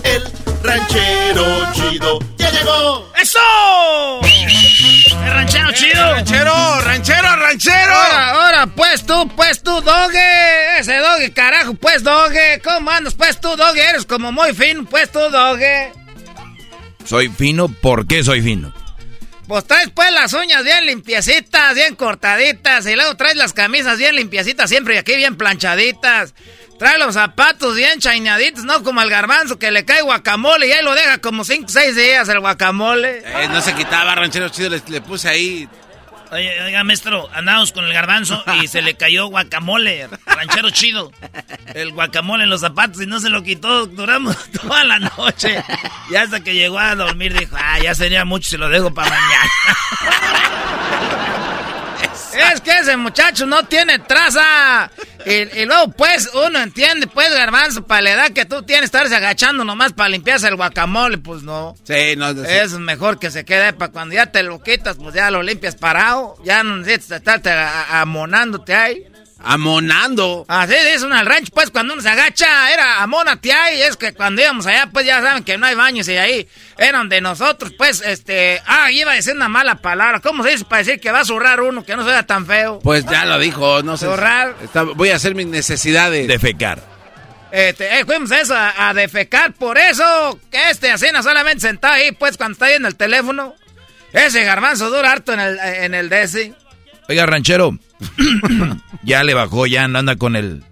El 0.05 0.23
ranchero 0.63 1.73
chido 1.73 2.21
ya 2.37 2.53
llegó. 2.53 3.08
¡Eso! 3.39 5.25
¡El 5.25 5.33
ranchero 5.33 5.73
chido! 5.73 6.13
¡Ranchero, 6.13 6.81
ranchero, 6.81 7.37
ranchero! 7.37 7.95
Ahora, 7.95 8.31
ahora, 8.31 8.67
pues 8.67 9.05
tú, 9.05 9.29
pues 9.37 9.63
tú, 9.63 9.81
doge. 9.81 10.79
Ese 10.79 10.97
doge, 10.97 11.33
carajo, 11.33 11.75
pues 11.75 12.03
doge. 12.03 12.61
¿Cómo 12.63 12.91
andas, 12.91 13.15
pues 13.15 13.41
tú, 13.41 13.55
doge? 13.57 13.83
Eres 13.83 14.05
como 14.07 14.33
muy 14.33 14.55
fino, 14.55 14.85
pues 14.85 15.11
tú, 15.13 15.21
doge. 15.31 15.93
Soy 17.05 17.29
fino, 17.29 17.69
¿por 17.69 18.07
qué 18.07 18.23
soy 18.23 18.43
fino? 18.43 18.73
Pues 19.47 19.65
traes 19.67 19.89
pues 19.95 20.13
las 20.13 20.35
uñas 20.35 20.63
bien 20.63 20.85
limpiecitas, 20.85 21.75
bien 21.75 21.95
cortaditas, 21.95 22.85
y 22.85 22.95
luego 22.95 23.17
traes 23.17 23.35
las 23.35 23.55
camisas 23.55 23.97
bien 23.97 24.15
limpiecitas 24.15 24.69
siempre 24.69 24.97
y 24.97 24.99
aquí 24.99 25.17
bien 25.17 25.37
planchaditas. 25.37 26.35
Trae 26.79 26.99
los 26.99 27.15
zapatos 27.15 27.75
bien 27.75 27.99
chainaditos, 27.99 28.65
no 28.65 28.83
como 28.85 29.03
el 29.03 29.11
garbanzo 29.11 29.59
que 29.59 29.71
le 29.73 29.85
cae 29.85 30.03
guacamole 30.03 30.69
y 30.69 30.73
ahí 30.73 30.85
lo 30.85 30.95
deja 30.95 31.19
como 31.19 31.45
5 31.45 31.67
o 31.67 31.69
6 31.69 31.97
días 31.97 32.29
el 32.29 32.39
guacamole. 32.41 33.23
Eh, 33.25 33.49
no 33.49 33.61
se 33.61 33.75
quitaba, 33.75 34.15
ranchero 34.15 34.49
chido, 34.49 34.71
le, 34.71 34.81
le 34.87 35.01
puse 35.01 35.29
ahí. 35.29 35.69
Oye, 36.31 36.63
oiga, 36.63 36.85
maestro, 36.85 37.29
andamos 37.33 37.73
con 37.73 37.87
el 37.87 37.93
garbanzo 37.93 38.45
y 38.63 38.69
se 38.69 38.83
le 38.83 38.95
cayó 38.95 39.27
guacamole, 39.27 40.09
ranchero 40.27 40.71
chido. 40.71 41.11
El 41.75 41.93
guacamole 41.93 42.45
en 42.45 42.51
los 42.51 42.61
zapatos 42.61 43.03
y 43.03 43.07
no 43.07 43.19
se 43.19 43.31
lo 43.31 43.43
quitó. 43.43 43.87
Duramos 43.87 44.37
toda 44.63 44.85
la 44.85 44.99
noche. 44.99 45.63
Y 46.11 46.17
hasta 46.17 46.41
que 46.41 46.55
llegó 46.55 46.79
a 46.79 46.95
dormir 46.95 47.37
dijo, 47.37 47.57
ah, 47.59 47.79
ya 47.81 47.95
sería 47.95 48.25
mucho 48.25 48.51
si 48.51 48.57
lo 48.57 48.69
dejo 48.69 48.93
para 48.95 49.11
mañana. 49.11 49.51
es 52.35 52.61
que 52.61 52.71
ese 52.79 52.97
muchacho 52.97 53.47
no 53.47 53.65
tiene 53.65 53.99
traza. 53.99 54.91
Y, 55.27 55.61
y 55.61 55.67
luego, 55.67 55.91
pues, 55.93 56.31
uno 56.35 56.61
entiende, 56.61 57.07
pues, 57.07 57.33
garbanzo, 57.33 57.87
para 57.87 58.03
la 58.03 58.11
edad 58.13 58.31
que 58.31 58.45
tú 58.45 58.63
tienes, 58.63 58.87
estarse 58.87 59.15
agachando 59.15 59.65
nomás 59.65 59.93
para 59.93 60.09
limpiarse 60.09 60.49
el 60.49 60.57
guacamole, 60.57 61.19
pues 61.19 61.43
no. 61.43 61.75
Sí, 61.85 62.17
no, 62.17 62.33
no, 62.33 62.45
sí. 62.45 62.51
Es 62.51 62.73
mejor 62.73 63.19
que 63.19 63.31
se 63.31 63.45
quede 63.45 63.73
para 63.73 63.93
cuando 63.93 64.15
ya 64.15 64.27
te 64.27 64.43
lo 64.43 64.63
quitas, 64.63 64.97
pues 64.97 65.15
ya 65.15 65.31
lo 65.31 65.43
limpias 65.43 65.75
parado. 65.75 66.37
Ya 66.45 66.63
no 66.63 66.77
necesitas 66.77 67.19
estarte 67.19 67.51
amonándote 67.51 68.75
ahí. 68.75 69.07
Amonando. 69.41 70.45
Así 70.49 70.75
dice 70.93 71.07
uno 71.07 71.15
al 71.17 71.27
rancho, 71.27 71.53
pues 71.55 71.71
cuando 71.71 71.93
uno 71.95 72.03
se 72.03 72.09
agacha, 72.09 72.73
era 72.73 73.03
amónate 73.03 73.53
ahí. 73.53 73.81
Es 73.83 73.97
que 73.97 74.13
cuando 74.13 74.43
íbamos 74.43 74.67
allá, 74.67 74.89
pues 74.93 75.07
ya 75.07 75.23
saben 75.23 75.45
que 75.45 75.57
no 75.59 75.67
hay 75.67 75.75
baños 75.75 76.09
y 76.09 76.17
ahí 76.17 76.49
eran 76.77 77.09
de 77.09 77.21
nosotros, 77.21 77.73
pues, 77.79 78.03
este. 78.05 78.61
Ah, 78.67 78.91
iba 78.91 79.13
a 79.13 79.15
decir 79.15 79.35
una 79.35 79.49
mala 79.49 79.77
palabra. 79.77 80.21
¿Cómo 80.21 80.43
se 80.43 80.51
dice 80.51 80.65
para 80.65 80.83
decir 80.83 81.01
que 81.01 81.13
va 81.13 81.21
a 81.21 81.25
zurrar 81.25 81.61
uno, 81.61 81.85
que 81.85 81.97
no 81.97 82.03
se 82.05 82.11
vea 82.11 82.27
tan 82.27 82.47
feo? 82.47 82.81
Pues 82.81 83.05
ya 83.07 83.25
lo 83.25 83.39
dijo, 83.39 83.83
no 83.83 83.97
sé. 83.97 84.07
Zurrar. 84.07 84.55
Está- 84.63 84.83
voy 84.83 85.11
a 85.11 85.17
hacer 85.17 85.35
mis 85.35 85.47
necesidades. 85.47 86.27
Defecar. 86.27 86.83
Este, 87.51 87.99
eh, 88.01 88.05
fuimos 88.05 88.31
a 88.31 88.41
eso, 88.41 88.55
a, 88.55 88.89
a 88.91 88.93
defecar, 88.95 89.55
por 89.55 89.79
eso 89.79 90.39
que 90.51 90.69
este 90.71 90.91
asina 90.91 91.23
solamente 91.23 91.61
sentado 91.61 91.95
ahí, 91.95 92.13
pues 92.13 92.37
cuando 92.37 92.53
está 92.53 92.67
viendo 92.69 92.89
el 92.89 92.97
teléfono. 92.97 93.55
Ese 94.13 94.43
garbanzo 94.45 94.91
dura 94.91 95.13
harto 95.13 95.33
en 95.33 95.41
el, 95.41 95.59
en 95.59 95.95
el 95.95 96.09
DC. 96.09 96.53
Oiga, 97.09 97.25
ranchero, 97.27 97.79
ya 99.03 99.25
le 99.25 99.35
bajó, 99.35 99.67
ya 99.67 99.89
no 99.89 99.99
anda 99.99 100.17
con 100.17 100.37
el... 100.37 100.65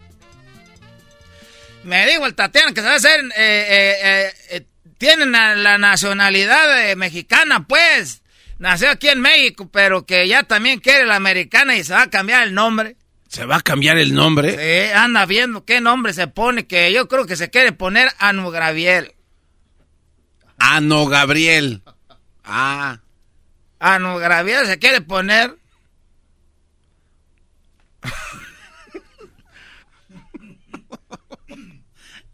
Me 1.84 2.06
dijo 2.06 2.26
el 2.26 2.34
Tatiana 2.34 2.72
que 2.72 2.80
se 2.80 2.86
va 2.86 2.92
a 2.94 2.96
hacer... 2.96 3.20
Eh, 3.36 3.66
eh, 3.70 4.32
eh, 4.50 4.66
tienen 4.98 5.32
la 5.32 5.76
nacionalidad 5.76 6.96
mexicana, 6.96 7.66
pues. 7.66 8.22
Nació 8.58 8.90
aquí 8.90 9.08
en 9.08 9.20
México, 9.20 9.68
pero 9.70 10.06
que 10.06 10.26
ya 10.26 10.42
también 10.42 10.80
quiere 10.80 11.04
la 11.04 11.16
americana 11.16 11.76
y 11.76 11.84
se 11.84 11.92
va 11.92 12.02
a 12.02 12.10
cambiar 12.10 12.44
el 12.44 12.54
nombre. 12.54 12.96
¿Se 13.28 13.44
va 13.44 13.56
a 13.56 13.60
cambiar 13.60 13.98
el 13.98 14.14
nombre? 14.14 14.52
Sí, 14.56 14.92
anda 14.94 15.26
viendo 15.26 15.64
qué 15.64 15.80
nombre 15.80 16.14
se 16.14 16.26
pone, 16.26 16.66
que 16.66 16.92
yo 16.92 17.08
creo 17.08 17.26
que 17.26 17.36
se 17.36 17.50
quiere 17.50 17.72
poner 17.72 18.08
Anu 18.18 18.50
Gabriel. 18.50 19.14
Ano 20.58 21.06
Gabriel. 21.06 21.82
Ah. 22.44 23.00
Anu 23.78 24.16
Gabriel 24.18 24.66
se 24.66 24.78
quiere 24.78 25.00
poner... 25.02 25.54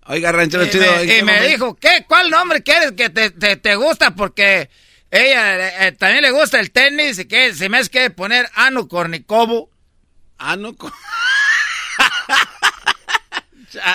Oiga, 0.07 0.33
ranchero 0.33 0.67
chido. 0.67 1.05
y 1.05 1.23
me 1.23 1.49
dijo, 1.49 1.77
¿qué? 1.77 2.05
¿Cuál 2.09 2.31
nombre 2.31 2.63
quieres 2.63 2.93
que 2.93 3.09
te, 3.11 3.31
te, 3.31 3.77
gusta? 3.77 4.15
Porque 4.15 4.69
ella 5.11 5.69
eh, 5.69 5.89
eh, 5.89 5.93
también 5.93 6.23
le 6.23 6.33
gusta 6.33 6.59
el 6.59 6.73
tenis 6.73 7.21
y 7.21 7.27
que 7.27 7.55
se 7.55 7.69
me 7.69 7.79
es 7.79 7.89
que 7.89 8.11
poner 8.11 8.49
Anu 8.55 8.89
Kornikovo. 8.89 9.71
Anu 10.39 10.77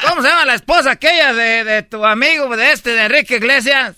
¿Cómo 0.10 0.22
se 0.22 0.28
llama 0.28 0.46
la 0.46 0.56
esposa 0.56 0.92
aquella 0.92 1.34
de, 1.34 1.64
de, 1.64 1.84
tu 1.84 2.04
amigo, 2.04 2.56
de 2.56 2.72
este, 2.72 2.92
de 2.92 3.04
Enrique 3.04 3.36
Iglesias? 3.36 3.96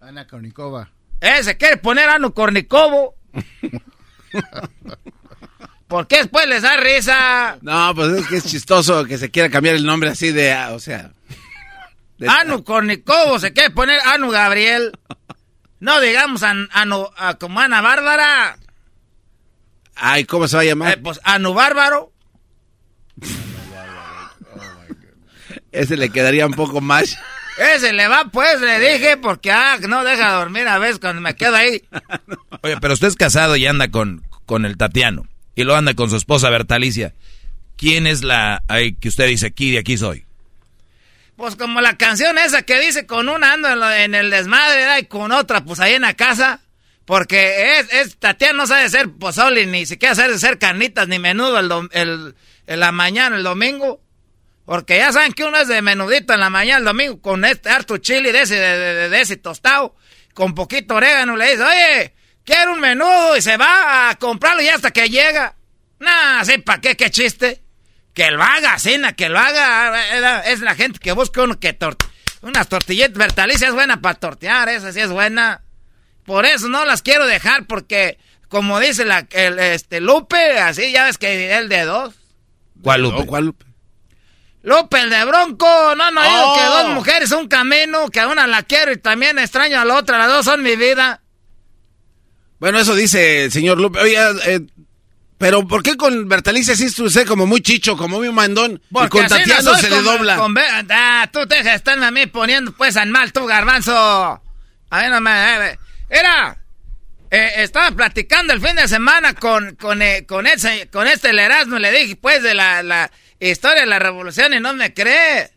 Ana 0.00 0.26
Kornikova. 0.26 0.90
Ese 1.20 1.56
quiere 1.56 1.78
poner 1.78 2.08
Anu 2.08 2.32
Kornikovo. 2.32 3.16
¿Por 5.88 6.06
qué 6.06 6.18
después 6.18 6.46
les 6.46 6.62
da 6.62 6.76
risa? 6.76 7.58
No, 7.62 7.92
pues 7.94 8.12
es 8.12 8.26
que 8.26 8.36
es 8.36 8.44
chistoso 8.44 9.04
que 9.04 9.18
se 9.18 9.30
quiera 9.30 9.48
cambiar 9.48 9.74
el 9.76 9.86
nombre 9.86 10.10
así 10.10 10.32
de, 10.32 10.52
ah, 10.52 10.72
o 10.72 10.78
sea... 10.80 11.12
Anu 12.26 12.64
Kornikovo 12.64 13.38
se 13.38 13.52
quiere 13.52 13.70
poner 13.70 14.00
Anu 14.06 14.30
Gabriel. 14.30 14.92
No 15.80 16.00
digamos 16.00 16.42
Anu, 16.42 17.08
como 17.38 17.60
Ana 17.60 17.80
Bárbara. 17.80 18.58
Ay, 19.94 20.24
¿cómo 20.24 20.48
se 20.48 20.56
va 20.56 20.62
a 20.62 20.66
llamar? 20.66 20.94
Eh, 20.94 20.96
pues 20.98 21.20
Anu 21.24 21.54
Bárbaro. 21.54 22.12
Ese 25.72 25.96
le 25.96 26.10
quedaría 26.10 26.46
un 26.46 26.54
poco 26.54 26.80
más. 26.80 27.18
Ese 27.58 27.92
le 27.92 28.08
va, 28.08 28.30
pues, 28.30 28.60
le 28.60 28.78
dije, 28.78 29.16
porque 29.16 29.50
ah, 29.50 29.78
no 29.88 30.04
deja 30.04 30.32
dormir 30.32 30.68
a 30.68 30.78
veces 30.78 30.98
cuando 30.98 31.22
me 31.22 31.36
quedo 31.36 31.56
ahí. 31.56 31.82
Oye, 32.62 32.76
pero 32.80 32.94
usted 32.94 33.08
es 33.08 33.16
casado 33.16 33.56
y 33.56 33.66
anda 33.66 33.90
con, 33.90 34.22
con 34.44 34.66
el 34.66 34.76
Tatiano. 34.76 35.26
Y 35.54 35.64
lo 35.64 35.74
anda 35.74 35.94
con 35.94 36.10
su 36.10 36.16
esposa 36.16 36.50
Bertalicia. 36.50 37.14
¿Quién 37.76 38.06
es 38.06 38.24
la 38.24 38.62
que 39.00 39.08
usted 39.08 39.26
dice 39.26 39.46
aquí 39.46 39.70
de 39.70 39.78
aquí 39.78 39.96
soy? 39.96 40.26
Pues 41.36 41.54
como 41.56 41.82
la 41.82 41.98
canción 41.98 42.38
esa 42.38 42.62
que 42.62 42.80
dice 42.80 43.06
con 43.06 43.28
una 43.28 43.52
ando 43.52 43.92
en, 43.92 44.14
el 44.14 44.30
desmadre 44.30 45.00
y 45.00 45.04
con 45.04 45.32
otra 45.32 45.64
pues 45.64 45.80
ahí 45.80 45.94
en 45.94 46.02
la 46.02 46.14
casa. 46.14 46.60
Porque 47.04 47.78
es, 47.78 47.92
es 47.92 48.16
Tatiana 48.16 48.58
no 48.58 48.66
sabe 48.66 48.82
hacer 48.82 49.10
pozole 49.12 49.66
ni 49.66 49.86
siquiera 49.86 50.14
sabe 50.14 50.34
hacer 50.34 50.58
carnitas 50.58 51.06
ni 51.06 51.20
menudo 51.20 51.58
el, 51.58 51.88
el, 51.92 52.34
la 52.80 52.90
mañana, 52.90 53.36
el 53.36 53.42
domingo. 53.42 54.00
Porque 54.64 54.96
ya 54.96 55.12
saben 55.12 55.32
que 55.32 55.44
uno 55.44 55.58
es 55.58 55.68
de 55.68 55.80
menudito 55.80 56.34
en 56.34 56.40
la 56.40 56.50
mañana, 56.50 56.78
el 56.78 56.84
domingo, 56.84 57.20
con 57.20 57.44
este 57.44 57.70
harto 57.70 57.98
chile 57.98 58.32
de 58.32 58.42
ese, 58.42 58.56
de, 58.56 59.20
ese 59.20 59.36
tostado, 59.36 59.94
con 60.34 60.56
poquito 60.56 60.96
orégano, 60.96 61.36
le 61.36 61.52
dice, 61.52 61.62
oye, 61.62 62.14
quiero 62.44 62.72
un 62.72 62.80
menudo, 62.80 63.36
y 63.36 63.42
se 63.42 63.56
va 63.56 64.10
a 64.10 64.16
comprarlo 64.16 64.62
y 64.62 64.68
hasta 64.68 64.90
que 64.90 65.08
llega. 65.08 65.54
Nah, 66.00 66.44
sí, 66.44 66.58
¿para 66.58 66.80
qué? 66.80 66.96
¿Qué 66.96 67.12
chiste? 67.12 67.62
Que 68.16 68.30
lo 68.30 68.42
haga, 68.42 68.78
cena, 68.78 69.12
que 69.12 69.28
lo 69.28 69.38
haga. 69.38 70.42
Es 70.50 70.60
la 70.60 70.74
gente 70.74 70.98
que 70.98 71.12
busca 71.12 71.42
uno 71.42 71.60
que 71.60 71.76
unas 72.40 72.66
tortillitas. 72.66 73.12
Bertalicia 73.12 73.68
es 73.68 73.74
buena 73.74 74.00
para 74.00 74.18
tortear, 74.18 74.70
esa 74.70 74.90
sí 74.92 75.00
es 75.00 75.10
buena. 75.10 75.60
Por 76.24 76.46
eso 76.46 76.68
no 76.68 76.86
las 76.86 77.02
quiero 77.02 77.26
dejar, 77.26 77.66
porque 77.66 78.18
como 78.48 78.80
dice 78.80 79.04
la, 79.04 79.26
el, 79.32 79.58
este 79.58 80.00
Lupe, 80.00 80.58
así 80.58 80.92
ya 80.92 81.04
ves 81.04 81.18
que 81.18 81.56
el 81.58 81.68
de 81.68 81.84
dos. 81.84 82.14
¿Cuál 82.82 83.02
Lupe? 83.02 83.26
¿Cuál 83.26 83.44
Lupe? 83.46 83.66
Lupe, 84.62 84.98
el 84.98 85.10
de 85.10 85.24
Bronco. 85.24 85.94
No, 85.94 86.10
no, 86.10 86.22
digo 86.22 86.54
que 86.54 86.60
Oh. 86.66 86.82
dos 86.82 86.94
mujeres 86.94 87.30
un 87.32 87.48
camino, 87.48 88.08
que 88.08 88.20
a 88.20 88.28
una 88.28 88.46
la 88.46 88.62
quiero 88.62 88.92
y 88.92 88.96
también 88.96 89.38
extraño 89.38 89.78
a 89.78 89.84
la 89.84 89.94
otra. 89.94 90.16
Las 90.18 90.28
dos 90.28 90.44
son 90.46 90.62
mi 90.62 90.74
vida. 90.74 91.20
Bueno, 92.58 92.78
eso 92.78 92.94
dice 92.94 93.44
el 93.44 93.52
señor 93.52 93.78
Lupe. 93.78 94.00
Oye, 94.00 94.16
eh, 94.46 94.60
pero 95.38 95.66
¿por 95.66 95.82
qué 95.82 95.96
con 95.96 96.28
Bertalicia 96.28 96.74
sí 96.74 96.86
usted 96.86 97.26
como 97.26 97.46
muy 97.46 97.60
chicho, 97.60 97.96
como 97.96 98.18
muy 98.18 98.32
mandón? 98.32 98.80
y 98.82 98.92
Porque 98.92 99.10
con 99.10 99.24
así 99.24 99.34
no 99.34 99.38
Tatiano 99.38 99.62
soy 99.74 99.80
se 99.82 99.90
le 99.90 100.02
dobla. 100.02 100.36
con 100.36 100.54
ah, 100.90 101.28
tú 101.32 101.44
de 101.46 101.58
estarme 101.74 102.06
a 102.06 102.10
mí 102.10 102.26
poniendo 102.26 102.72
pues 102.72 102.96
al 102.96 103.08
mal, 103.10 103.32
tú, 103.32 103.44
garbanzo. 103.46 103.92
A 103.94 105.02
mí 105.02 105.08
no 105.10 105.20
me... 105.20 105.30
eh, 105.70 105.78
Era... 106.08 106.56
eh, 107.30 107.50
estaba 107.56 107.90
platicando 107.90 108.52
el 108.54 108.60
fin 108.60 108.76
de 108.76 108.88
semana 108.88 109.34
con, 109.34 109.74
con, 109.76 110.00
eh, 110.00 110.24
con, 110.26 110.46
ese, 110.46 110.88
con 110.90 111.06
este 111.06 111.30
el 111.30 111.38
Erasmo. 111.38 111.78
Le 111.78 111.92
dije, 111.92 112.16
pues, 112.16 112.42
de 112.42 112.54
la, 112.54 112.82
la 112.82 113.10
historia 113.40 113.80
de 113.82 113.86
la 113.88 113.98
revolución 113.98 114.54
y 114.54 114.60
no 114.60 114.72
me 114.74 114.94
cree. 114.94 115.50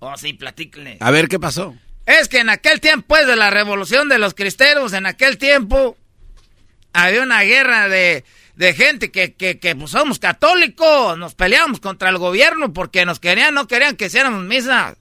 Oh, 0.00 0.16
sí, 0.16 0.32
platícale. 0.32 0.96
A 1.00 1.10
ver, 1.10 1.28
¿qué 1.28 1.38
pasó? 1.38 1.74
Es 2.04 2.28
que 2.28 2.38
en 2.38 2.48
aquel 2.50 2.80
tiempo, 2.80 3.06
pues, 3.08 3.26
de 3.26 3.36
la 3.36 3.50
revolución 3.50 4.08
de 4.08 4.18
los 4.18 4.34
cristeros, 4.34 4.92
en 4.92 5.06
aquel 5.06 5.38
tiempo 5.38 5.96
había 6.92 7.22
una 7.22 7.42
guerra 7.42 7.88
de, 7.88 8.24
de 8.56 8.72
gente 8.72 9.10
que, 9.10 9.34
que, 9.34 9.58
que 9.58 9.76
pues, 9.76 9.90
somos 9.90 10.18
católicos, 10.18 11.16
nos 11.18 11.34
peleábamos 11.34 11.78
contra 11.78 12.08
el 12.08 12.18
gobierno 12.18 12.72
porque 12.72 13.04
nos 13.04 13.20
querían, 13.20 13.54
no 13.54 13.68
querían 13.68 13.96
que 13.96 14.06
hiciéramos 14.06 14.44
misa, 14.44 14.96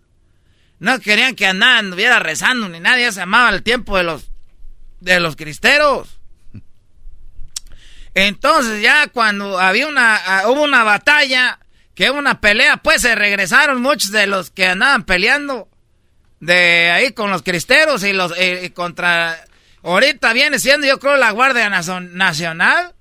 no 0.80 1.00
querían 1.00 1.36
que 1.36 1.52
nada 1.54 1.80
anduviera 1.80 2.20
rezando 2.20 2.68
ni 2.68 2.82
nadie, 2.82 3.12
se 3.12 3.22
llamaba 3.22 3.50
el 3.50 3.64
tiempo 3.64 3.98
de 3.98 4.04
los, 4.04 4.30
de 5.00 5.22
los 5.22 5.38
cristeros. 5.38 6.20
Entonces 8.14 8.82
ya 8.82 9.08
cuando 9.08 9.58
había 9.58 9.88
una, 9.88 10.16
ah, 10.18 10.50
hubo 10.50 10.64
una 10.64 10.84
batalla, 10.84 11.60
que 11.96 12.12
hubo 12.12 12.20
una 12.20 12.42
pelea, 12.42 12.78
pues 12.78 13.02
se 13.02 13.16
regresaron 13.16 13.82
muchos 13.82 14.12
de 14.12 14.28
los 14.28 14.52
que 14.52 14.68
andaban 14.68 15.04
peleando 15.04 15.70
de 16.42 16.92
ahí 16.92 17.14
con 17.14 17.32
los 17.32 17.42
cristeros 17.42 18.04
y 18.04 18.12
los 18.12 18.34
eh, 18.38 18.66
y 18.66 18.70
contra 18.72 19.46
ahorita 19.82 20.34
viene 20.34 20.60
siendo 20.60 20.86
yo 20.86 21.00
creo 21.00 21.16
la 21.16 21.32
Guardia 21.32 21.70
Nacional 21.70 22.94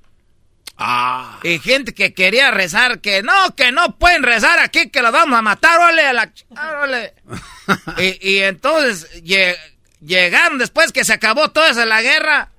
Ah. 0.76 1.38
y 1.44 1.60
gente 1.60 1.94
que 1.94 2.14
quería 2.14 2.50
rezar 2.50 3.00
que 3.00 3.22
no 3.22 3.54
que 3.54 3.70
no 3.70 3.96
pueden 3.96 4.24
rezar 4.24 4.58
aquí 4.58 4.90
que 4.90 5.02
los 5.02 5.12
vamos 5.12 5.38
a 5.38 5.42
matar 5.42 5.78
órale 5.78 6.02
a 6.06 6.12
la 6.12 6.32
órale. 6.50 7.14
y, 7.98 8.30
y 8.34 8.38
entonces 8.40 9.22
lle- 9.22 9.56
llegaron 10.00 10.58
después 10.58 10.90
que 10.90 11.04
se 11.04 11.12
acabó 11.12 11.50
toda 11.52 11.70
esa 11.70 11.86
la 11.86 12.02
guerra 12.02 12.50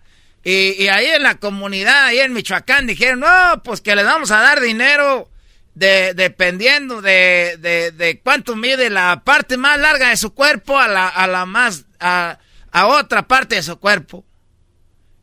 y, 0.46 0.82
y 0.82 0.88
ahí 0.88 1.08
en 1.08 1.24
la 1.24 1.36
comunidad 1.36 2.06
ahí 2.06 2.20
en 2.20 2.32
Michoacán 2.32 2.88
dijeron 2.88 3.20
no 3.20 3.62
pues 3.64 3.82
que 3.82 3.96
les 3.98 4.06
vamos 4.06 4.32
a 4.32 4.40
dar 4.42 4.62
dinero 4.62 5.30
de, 5.74 6.14
dependiendo 6.14 7.02
de, 7.02 7.58
de, 7.60 7.92
de 7.92 8.22
cuánto 8.22 8.56
mide 8.56 8.90
la 8.90 9.24
parte 9.26 9.58
más 9.58 9.78
larga 9.78 10.08
de 10.10 10.16
su 10.16 10.34
cuerpo 10.34 10.80
a 10.80 10.88
la, 10.88 11.10
a 11.10 11.28
la 11.28 11.46
más, 11.46 11.84
a, 12.00 12.38
a 12.72 12.88
otra 12.88 13.28
parte 13.28 13.56
de 13.56 13.64
su 13.64 13.78
cuerpo. 13.78 14.24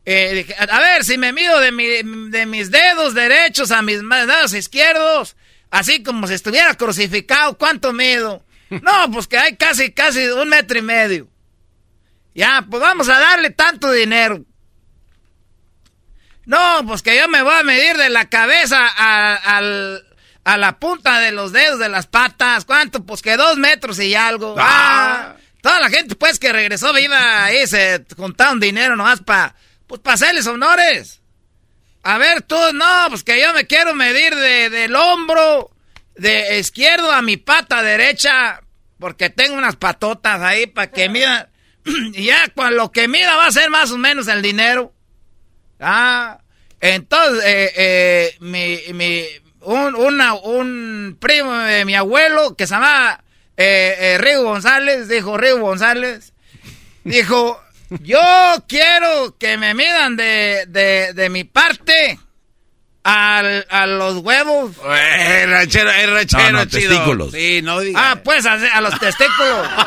Eh, 0.05 0.45
a 0.69 0.79
ver, 0.79 1.03
si 1.05 1.17
me 1.17 1.31
mido 1.31 1.59
de, 1.59 1.71
mi, 1.71 1.85
de 2.29 2.45
mis 2.45 2.71
dedos 2.71 3.13
derechos 3.13 3.71
a 3.71 3.81
mis 3.81 4.01
dedos 4.01 4.53
izquierdos, 4.53 5.35
así 5.71 6.03
como 6.03 6.27
si 6.27 6.33
estuviera 6.33 6.73
crucificado, 6.75 7.57
¿cuánto 7.57 7.93
mido? 7.93 8.43
No, 8.81 9.11
pues 9.11 9.27
que 9.27 9.37
hay 9.37 9.55
casi, 9.55 9.91
casi 9.91 10.25
un 10.29 10.49
metro 10.49 10.79
y 10.79 10.81
medio. 10.81 11.27
Ya, 12.33 12.65
pues 12.67 12.81
vamos 12.81 13.07
a 13.07 13.19
darle 13.19 13.51
tanto 13.51 13.91
dinero. 13.91 14.43
No, 16.45 16.83
pues 16.87 17.01
que 17.01 17.15
yo 17.17 17.27
me 17.29 17.41
voy 17.41 17.53
a 17.53 17.63
medir 17.63 17.95
de 17.97 18.09
la 18.09 18.29
cabeza 18.29 18.79
a, 18.97 19.35
al- 19.57 20.03
a 20.43 20.57
la 20.57 20.77
punta 20.79 21.19
de 21.19 21.31
los 21.31 21.51
dedos 21.53 21.79
de 21.79 21.87
las 21.89 22.07
patas. 22.07 22.65
¿Cuánto? 22.65 23.05
Pues 23.05 23.21
que 23.21 23.37
dos 23.37 23.57
metros 23.57 23.99
y 23.99 24.13
algo. 24.15 24.55
Ah, 24.57 25.35
toda 25.61 25.79
la 25.79 25.89
gente 25.89 26.15
pues 26.15 26.39
que 26.39 26.51
regresó 26.51 26.91
viva 26.93 27.45
ahí 27.45 27.65
se 27.67 28.03
juntaron 28.17 28.59
dinero 28.59 28.95
nomás 28.95 29.21
para 29.21 29.55
pues 30.01 30.21
hacerles 30.21 30.47
honores. 30.47 31.21
A 32.03 32.17
ver, 32.17 32.41
tú, 32.41 32.55
no, 32.73 33.05
pues 33.09 33.23
que 33.23 33.39
yo 33.39 33.53
me 33.53 33.65
quiero 33.65 33.93
medir 33.93 34.35
de, 34.35 34.69
del 34.69 34.95
hombro 34.95 35.71
de 36.15 36.59
izquierdo 36.59 37.11
a 37.11 37.21
mi 37.21 37.37
pata 37.37 37.81
derecha, 37.81 38.61
porque 38.99 39.29
tengo 39.29 39.55
unas 39.55 39.75
patotas 39.75 40.41
ahí 40.41 40.67
para 40.67 40.91
que 40.91 41.09
mida. 41.09 41.49
y 41.85 42.25
ya 42.25 42.49
con 42.49 42.75
lo 42.75 42.91
que 42.91 43.07
mida 43.07 43.35
va 43.35 43.47
a 43.47 43.51
ser 43.51 43.69
más 43.69 43.91
o 43.91 43.97
menos 43.97 44.27
el 44.27 44.41
dinero. 44.41 44.93
Ah, 45.79 46.39
entonces, 46.79 47.43
eh, 47.45 47.71
eh, 47.75 48.37
mi, 48.39 48.79
mi, 48.93 49.25
un, 49.61 49.95
un 49.95 51.17
primo 51.19 51.53
de 51.53 51.85
mi 51.85 51.95
abuelo 51.95 52.55
que 52.55 52.67
se 52.67 52.73
llamaba 52.73 53.23
eh, 53.57 53.95
eh, 53.99 54.17
Rigo 54.17 54.43
González, 54.43 55.07
dijo 55.07 55.37
Rigo 55.37 55.59
González, 55.59 56.33
dijo, 57.03 57.61
yo 58.01 58.21
quiero 58.67 59.37
que 59.37 59.57
me 59.57 59.73
midan 59.73 60.15
de, 60.15 60.65
de, 60.67 61.13
de 61.13 61.29
mi 61.29 61.43
parte 61.43 62.19
al, 63.03 63.65
a 63.69 63.85
los 63.85 64.17
huevos. 64.17 64.71
Eh, 64.85 65.45
ranchero, 65.47 65.91
el 65.91 66.13
ranchero, 66.13 66.43
No, 66.51 66.59
no, 66.59 66.65
chido. 66.65 66.89
testículos. 66.89 67.31
Sí, 67.31 67.61
no 67.61 67.79
diga. 67.79 68.11
Ah, 68.11 68.15
pues 68.23 68.45
a, 68.45 68.53
a 68.53 68.81
los 68.81 68.97
testículos. 68.99 69.67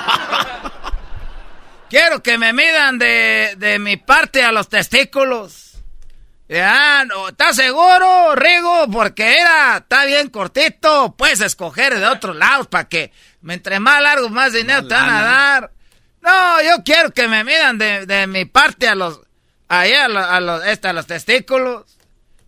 Quiero 1.88 2.20
que 2.22 2.36
me 2.36 2.52
midan 2.52 2.98
de, 2.98 3.54
de 3.58 3.78
mi 3.78 3.96
parte 3.96 4.42
a 4.42 4.50
los 4.52 4.68
testículos. 4.68 5.62
Ya, 6.48 7.04
no, 7.04 7.28
¿estás 7.28 7.56
seguro, 7.56 8.34
Rigo? 8.36 8.88
Porque 8.92 9.38
era, 9.38 9.78
está 9.78 10.04
bien 10.04 10.28
cortito. 10.28 11.14
Puedes 11.16 11.40
escoger 11.40 11.98
de 11.98 12.06
otros 12.06 12.36
lados 12.36 12.66
para 12.68 12.88
que 12.88 13.12
entre 13.48 13.80
más 13.80 14.00
largo, 14.02 14.28
más 14.28 14.52
dinero 14.52 14.86
te 14.86 14.94
van 14.94 15.08
a 15.10 15.22
dar. 15.22 15.70
No, 16.27 16.61
yo 16.62 16.82
quiero 16.85 17.12
que 17.12 17.28
me 17.28 17.44
midan 17.44 17.78
de, 17.78 18.05
de 18.05 18.27
mi 18.27 18.44
parte 18.47 18.89
a 18.89 18.94
los, 18.97 19.20
ahí 19.69 19.93
a 19.93 20.09
los, 20.09 20.24
a 20.24 20.40
los, 20.40 20.66
este, 20.66 20.89
a 20.89 20.93
los 20.93 21.07
testículos. 21.07 21.85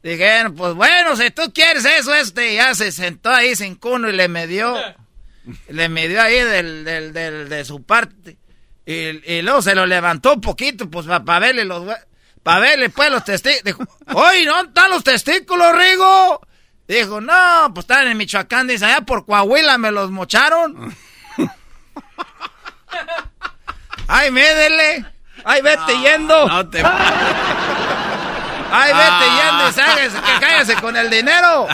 Dijeron, 0.02 0.54
pues 0.56 0.74
bueno, 0.74 1.16
si 1.16 1.30
tú 1.30 1.52
quieres 1.54 1.84
eso, 1.84 2.12
este, 2.14 2.54
ya 2.54 2.74
se 2.74 2.90
sentó 2.92 3.30
ahí 3.30 3.54
sin 3.56 3.76
cuno 3.76 4.08
y 4.08 4.12
le 4.12 4.28
midió. 4.28 4.76
Le 5.68 5.88
midió 5.88 6.20
ahí 6.20 6.40
del, 6.42 6.84
del, 6.84 7.14
del- 7.14 7.48
de 7.48 7.64
su 7.64 7.82
parte. 7.82 8.36
Y, 8.84 8.94
y 9.32 9.40
luego 9.40 9.62
se 9.62 9.74
lo 9.74 9.86
levantó 9.86 10.34
un 10.34 10.42
poquito, 10.42 10.90
pues 10.90 11.06
para 11.06 11.38
verle 11.38 11.64
los 11.64 11.84
Para 12.42 12.60
verle, 12.60 12.90
pues, 12.90 13.10
los 13.10 13.24
testículos. 13.24 13.64
Dijo, 13.64 13.82
¡Oye, 14.18 14.44
no 14.44 14.60
están 14.64 14.90
los 14.90 15.02
testículos, 15.04 15.74
Rigo! 15.74 16.46
Dijo, 16.86 17.22
no, 17.22 17.70
pues 17.72 17.84
están 17.84 18.08
en 18.08 18.18
Michoacán. 18.18 18.66
Dice, 18.66 18.84
allá 18.84 19.00
por 19.02 19.24
Coahuila 19.24 19.78
me 19.78 19.90
los 19.90 20.10
mocharon. 20.10 20.94
¡Ay, 24.08 24.30
médele! 24.30 25.04
¡Ay, 25.44 25.60
vete 25.62 25.98
yendo! 26.00 26.46
No 26.48 26.68
te... 26.68 26.82
¡Ay, 28.70 28.92
vete 28.92 29.26
yendo! 29.36 29.68
y 29.68 29.72
sáquese, 29.72 30.16
que 30.20 30.40
cállese 30.46 30.74
con 30.76 30.96
el 30.96 31.10
dinero! 31.10 31.66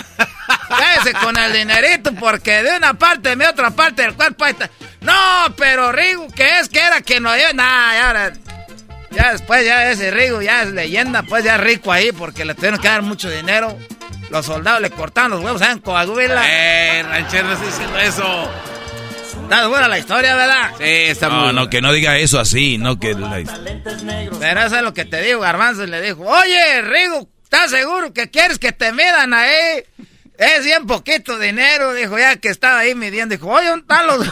¡Cállese 0.69 1.13
con 1.15 1.37
el 1.37 1.53
dinerito! 1.53 2.13
Porque 2.15 2.63
de 2.63 2.77
una 2.77 2.95
parte 2.95 3.31
de 3.31 3.37
mi 3.37 3.45
otra 3.45 3.71
parte 3.71 4.03
del 4.03 4.15
cuerpo 4.15 4.45
ahí 4.45 4.53
está. 4.53 4.71
¡No, 5.01 5.55
pero 5.57 5.93
Rigo, 5.93 6.27
¿qué 6.35 6.59
es? 6.61 6.69
que 6.69 6.81
era 6.81 7.01
que 7.03 7.21
no? 7.21 7.31
Nah, 7.31 7.93
ya, 7.95 8.07
ahora- 8.09 8.33
ya 9.11 9.33
después 9.33 9.65
ya 9.65 9.91
ese 9.91 10.11
Rigo 10.11 10.43
ya 10.43 10.63
es 10.63 10.73
leyenda, 10.73 11.23
pues 11.23 11.45
ya 11.45 11.55
es 11.55 11.61
rico 11.61 11.93
ahí 11.93 12.11
porque 12.13 12.45
le 12.45 12.55
tuvieron 12.55 12.81
que 12.81 12.89
dar 12.89 13.03
mucho 13.03 13.31
dinero. 13.31 13.79
Los 14.31 14.47
soldados 14.47 14.81
le 14.81 14.91
cortaban 14.91 15.31
los 15.31 15.41
huevos 15.41 15.61
en 15.63 15.79
Coahuila. 15.81 16.43
Eh, 16.47 17.05
ranchero, 17.09 17.47
no 17.49 17.53
estoy 17.53 17.69
diciendo 17.69 17.99
eso. 17.99 18.51
Está 19.55 19.69
buena 19.69 19.87
la 19.87 19.99
historia, 20.01 20.35
¿verdad? 20.35 20.73
Sí, 20.79 20.85
está 20.85 21.29
No, 21.29 21.45
muy 21.45 21.55
no, 21.55 21.71
que 21.71 21.81
no 21.81 21.93
diga 21.93 22.19
eso 22.19 22.41
así, 22.41 22.77
no 22.77 22.99
que... 22.99 23.15
Pero 23.15 24.61
eso 24.61 24.77
es 24.77 24.83
lo 24.83 24.93
que 24.93 25.05
te 25.05 25.23
digo, 25.23 25.39
Garbanzo. 25.39 25.87
Le 25.87 26.01
dijo, 26.01 26.25
oye, 26.25 26.83
Rigo, 26.83 27.29
¿estás 27.45 27.71
seguro 27.71 28.13
que 28.13 28.31
quieres 28.31 28.59
que 28.59 28.73
te 28.73 28.91
midan 28.93 29.33
ahí? 29.33 29.85
Es 30.39 30.65
bien 30.65 30.89
poquito 30.89 31.39
dinero, 31.39 31.95
dijo, 31.95 32.19
ya 32.19 32.35
que 32.35 32.49
estaba 32.49 32.81
ahí 32.81 32.97
midiendo. 32.97 33.37
Dijo, 33.37 33.49
oye, 33.49 33.69
¿dónde 33.69 33.83
están 33.83 34.09
los...? 34.09 34.29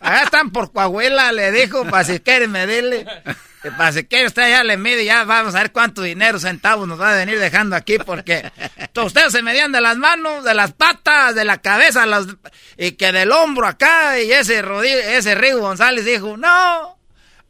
Allá 0.00 0.22
están 0.24 0.50
por 0.50 0.72
Coahuila, 0.72 1.32
le 1.32 1.50
dijo, 1.50 1.86
para 1.86 2.04
si 2.04 2.20
quieres 2.20 2.50
medirle. 2.50 3.06
Que 3.62 3.70
Para 3.70 3.92
si 3.92 4.04
quiere 4.04 4.26
usted 4.26 4.50
ya 4.50 4.64
le 4.64 4.76
mide, 4.76 5.04
ya 5.04 5.22
vamos 5.22 5.54
a 5.54 5.58
ver 5.58 5.70
cuánto 5.70 6.02
dinero, 6.02 6.40
centavos 6.40 6.88
nos 6.88 7.00
va 7.00 7.12
a 7.12 7.16
venir 7.16 7.38
dejando 7.38 7.76
aquí, 7.76 7.96
porque 7.98 8.50
ustedes 8.96 9.30
se 9.30 9.42
medían 9.42 9.70
de 9.70 9.80
las 9.80 9.96
manos, 9.96 10.42
de 10.42 10.52
las 10.52 10.72
patas, 10.72 11.36
de 11.36 11.44
la 11.44 11.58
cabeza, 11.58 12.04
los, 12.06 12.26
y 12.76 12.92
que 12.92 13.12
del 13.12 13.30
hombro 13.30 13.68
acá, 13.68 14.18
y 14.18 14.32
ese 14.32 14.64
ese 15.16 15.34
Rigo 15.36 15.60
González 15.60 16.04
dijo, 16.04 16.36
no, 16.36 16.98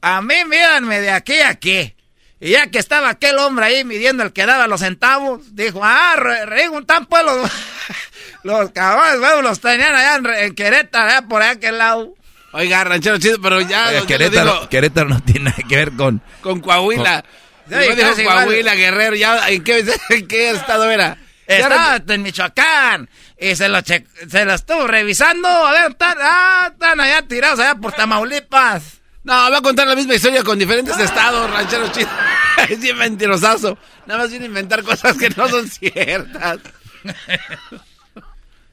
a 0.02 0.20
mí 0.20 0.34
mídanme 0.46 1.00
de 1.00 1.10
aquí 1.10 1.40
a 1.40 1.48
aquí. 1.48 1.94
Y 2.40 2.50
ya 2.50 2.66
que 2.66 2.78
estaba 2.78 3.08
aquel 3.08 3.38
hombre 3.38 3.66
ahí 3.66 3.84
midiendo 3.84 4.24
el 4.24 4.32
que 4.32 4.44
daba 4.44 4.66
los 4.66 4.80
centavos, 4.80 5.54
dijo, 5.54 5.80
ah, 5.82 6.16
Rigo, 6.44 6.80
están 6.80 7.06
pues 7.06 7.24
los, 7.24 7.50
los 8.42 8.70
cabrones, 8.72 9.18
huevos, 9.20 9.44
los 9.44 9.60
tenían 9.60 9.94
allá 9.94 10.16
en, 10.16 10.26
en 10.26 10.54
Querétaro, 10.54 11.08
allá 11.08 11.22
por 11.22 11.42
aquel 11.42 11.78
lado. 11.78 12.14
Oiga, 12.52 12.84
ranchero 12.84 13.18
chido, 13.18 13.40
pero 13.40 13.60
ya. 13.60 13.88
Oiga, 13.88 14.06
Querétaro, 14.06 14.52
digo 14.54 14.68
Querétaro 14.68 15.08
no 15.08 15.20
tiene 15.22 15.50
nada 15.50 15.62
que 15.68 15.76
ver 15.76 15.92
con... 15.92 16.20
con 16.42 16.60
Coahuila. 16.60 17.24
Sí, 17.68 17.74
Yo 17.96 18.14
dijo. 18.14 18.30
Coahuila, 18.30 18.74
Guerrero, 18.74 19.16
ya, 19.16 19.48
¿en 19.48 19.64
qué, 19.64 19.84
en 20.10 20.26
qué 20.28 20.50
estado 20.50 20.90
era? 20.90 21.16
Estaba 21.46 22.00
en 22.08 22.22
Michoacán 22.22 23.08
y 23.38 23.56
se 23.56 23.68
lo, 23.68 23.80
che- 23.82 24.06
se 24.30 24.44
lo 24.44 24.54
estuvo 24.54 24.86
revisando. 24.86 25.48
A 25.48 25.72
ver, 25.72 25.90
están, 25.90 26.16
ah, 26.20 26.68
están 26.72 27.00
allá 27.00 27.22
tirados 27.22 27.58
allá 27.60 27.74
por 27.74 27.92
Tamaulipas. 27.92 29.00
No, 29.24 29.32
va 29.50 29.58
a 29.58 29.62
contar 29.62 29.86
la 29.86 29.94
misma 29.94 30.14
historia 30.14 30.42
con 30.42 30.58
diferentes 30.58 30.98
estados, 30.98 31.50
ranchero 31.50 31.90
chido. 31.92 32.08
Es 32.68 32.78
bien 32.80 32.98
mentirosazo. 32.98 33.78
Nada 34.06 34.20
más 34.20 34.30
viene 34.30 34.44
a 34.44 34.48
inventar 34.48 34.82
cosas 34.82 35.16
que 35.16 35.30
no 35.30 35.48
son 35.48 35.68
ciertas. 35.68 36.58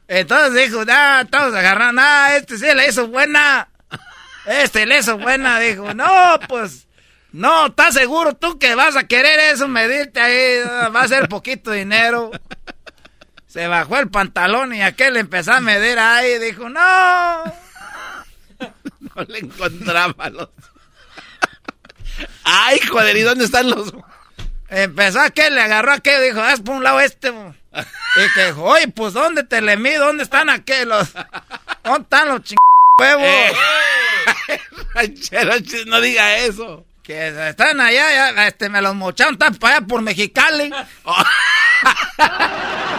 Entonces 0.08 0.70
dijo, 0.70 0.84
ah, 0.90 1.24
todos 1.30 1.54
agarraron, 1.54 1.98
ah, 2.00 2.36
este 2.36 2.58
sí 2.58 2.66
le 2.76 2.88
hizo 2.90 3.08
buena. 3.08 3.69
Este 4.50 4.88
le 4.88 4.98
hizo 4.98 5.18
buena. 5.20 5.60
Dijo, 5.60 5.94
no, 5.94 6.40
pues, 6.48 6.88
no, 7.32 7.68
¿estás 7.68 7.94
seguro 7.94 8.34
tú 8.34 8.58
que 8.58 8.74
vas 8.74 8.96
a 8.96 9.06
querer 9.08 9.40
eso, 9.54 9.68
medirte 9.68 10.20
ahí? 10.20 10.64
Ah, 10.66 10.90
Va 10.90 11.02
a 11.02 11.08
ser 11.08 11.30
poquito 11.30 11.72
dinero. 11.72 12.32
Se 13.48 13.68
bajó 13.68 13.98
el 13.98 14.10
pantalón 14.10 14.74
y 14.74 14.82
aquel 14.82 15.18
empezó 15.18 15.54
a 15.54 15.60
medir 15.60 16.00
ahí. 16.00 16.40
Dijo, 16.40 16.68
no. 16.70 17.44
No 19.00 19.24
le 19.28 19.40
encontraba 19.40 20.30
los. 20.30 20.50
Ay, 22.44 22.80
joder, 22.80 23.16
¿y 23.16 23.22
dónde 23.22 23.46
están 23.46 23.70
los.? 23.70 23.94
Empezó 24.68 25.22
aquel, 25.22 25.56
le 25.56 25.62
agarró 25.62 25.94
aquel, 25.94 26.24
dijo, 26.24 26.42
haz 26.42 26.60
por 26.60 26.76
un 26.76 26.84
lado 26.84 27.00
este. 27.00 27.30
bo". 27.30 27.56
Y 27.74 28.34
que 28.34 28.48
dijo, 28.48 28.64
oye, 28.64 28.88
pues 28.90 29.14
¿dónde 29.14 29.44
te 29.44 29.62
le 29.62 29.78
mido? 29.78 30.08
¿Dónde 30.08 30.24
están 30.24 30.50
aquellos? 30.50 31.14
¿Dónde 31.84 32.02
están 32.02 32.28
los 32.28 32.44
ching 32.44 32.58
Eh. 33.04 33.52
Ranchero 34.94 35.54
no 35.88 36.02
diga 36.02 36.38
eso. 36.40 36.86
Que 37.04 37.50
están 37.50 37.82
allá, 37.82 38.12
ya, 38.12 38.48
este, 38.48 38.70
me 38.70 38.82
los 38.82 38.94
mocharon, 38.94 39.34
están 39.34 39.56
para 39.56 39.78
allá 39.78 39.88
por 39.88 40.02
Mexicali. 40.02 40.70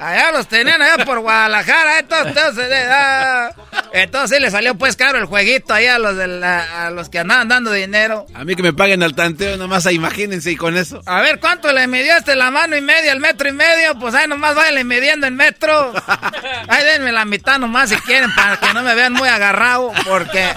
allá 0.00 0.32
los 0.32 0.48
tenían 0.48 0.80
allá 0.82 1.04
por 1.04 1.20
Guadalajara, 1.20 1.98
entonces, 2.00 2.28
entonces, 2.36 2.68
ah, 2.90 3.50
entonces 3.92 4.36
sí 4.36 4.42
le 4.42 4.50
salió 4.50 4.74
pues 4.76 4.96
caro 4.96 5.18
el 5.18 5.26
jueguito 5.26 5.74
ahí 5.74 5.86
a 5.86 5.98
los, 5.98 6.16
de 6.16 6.26
la- 6.26 6.86
a 6.86 6.90
los 6.90 7.08
que 7.08 7.18
andaban 7.18 7.48
dando 7.48 7.70
dinero. 7.72 8.26
A 8.34 8.44
mí 8.44 8.54
que 8.56 8.62
me 8.62 8.72
paguen 8.72 9.02
al 9.02 9.14
tanteo, 9.14 9.56
nomás 9.56 9.86
imagínense, 9.92 10.50
y 10.50 10.56
con 10.56 10.76
eso. 10.76 11.02
A 11.06 11.20
ver, 11.20 11.38
¿cuánto 11.40 11.72
le 11.72 11.86
midió 11.86 12.16
este 12.16 12.34
la 12.34 12.50
mano 12.50 12.76
y 12.76 12.80
media, 12.80 13.12
el 13.12 13.20
metro 13.20 13.48
y 13.48 13.52
medio? 13.52 13.98
Pues 13.98 14.14
ahí 14.14 14.26
nomás 14.26 14.54
váyanle 14.54 14.84
midiendo 14.84 15.26
en 15.26 15.36
metros. 15.36 15.94
Ahí 16.68 16.84
denme 16.84 17.12
la 17.12 17.24
mitad 17.24 17.58
nomás 17.58 17.88
si 17.90 17.96
quieren 17.96 18.32
para 18.34 18.56
que 18.58 18.72
no 18.74 18.82
me 18.82 18.94
vean 18.94 19.12
muy 19.12 19.28
agarrado, 19.28 19.92
porque 20.06 20.52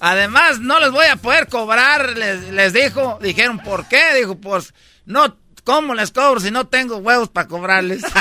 además 0.00 0.60
no 0.60 0.78
les 0.78 0.90
voy 0.90 1.06
a 1.06 1.16
poder 1.16 1.48
cobrar, 1.48 2.16
les, 2.16 2.44
les 2.50 2.72
dijo. 2.72 3.18
Dijeron, 3.20 3.58
¿por 3.58 3.88
qué? 3.88 4.14
Dijo, 4.14 4.36
pues, 4.38 4.72
no, 5.04 5.36
¿cómo 5.64 5.94
les 5.94 6.12
cobro 6.12 6.40
si 6.40 6.50
no 6.50 6.66
tengo 6.68 6.98
huevos 6.98 7.28
para 7.28 7.48
cobrarles? 7.48 8.02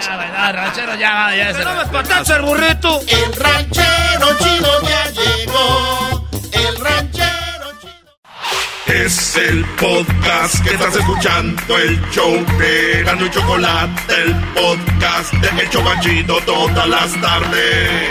ya, 0.00 0.16
¿verdad, 0.16 0.54
ranchero? 0.54 0.94
Ya, 0.96 1.34
ya. 1.36 1.54
se- 1.54 1.64
Vamos, 1.64 1.84
patacho 1.86 2.36
el 2.36 2.42
burrito. 2.42 3.00
El 3.06 3.32
ranchero 3.34 4.38
chido 4.38 4.82
ya 4.82 5.10
llegó. 5.10 6.28
El 6.52 6.76
ranchero 6.84 7.72
chido. 7.80 8.94
Es 9.04 9.36
el 9.36 9.64
podcast 9.76 10.60
que 10.64 10.70
estás 10.74 10.96
escuchando, 10.96 11.78
el 11.78 12.00
show 12.10 12.44
de 12.58 13.02
Gano 13.04 13.26
y 13.26 13.30
Chocolate, 13.30 14.14
el 14.22 14.34
podcast 14.54 15.32
de 15.34 15.62
El 15.62 15.70
Chobachito 15.70 16.40
todas 16.46 16.88
las 16.88 17.20
tardes. 17.20 18.10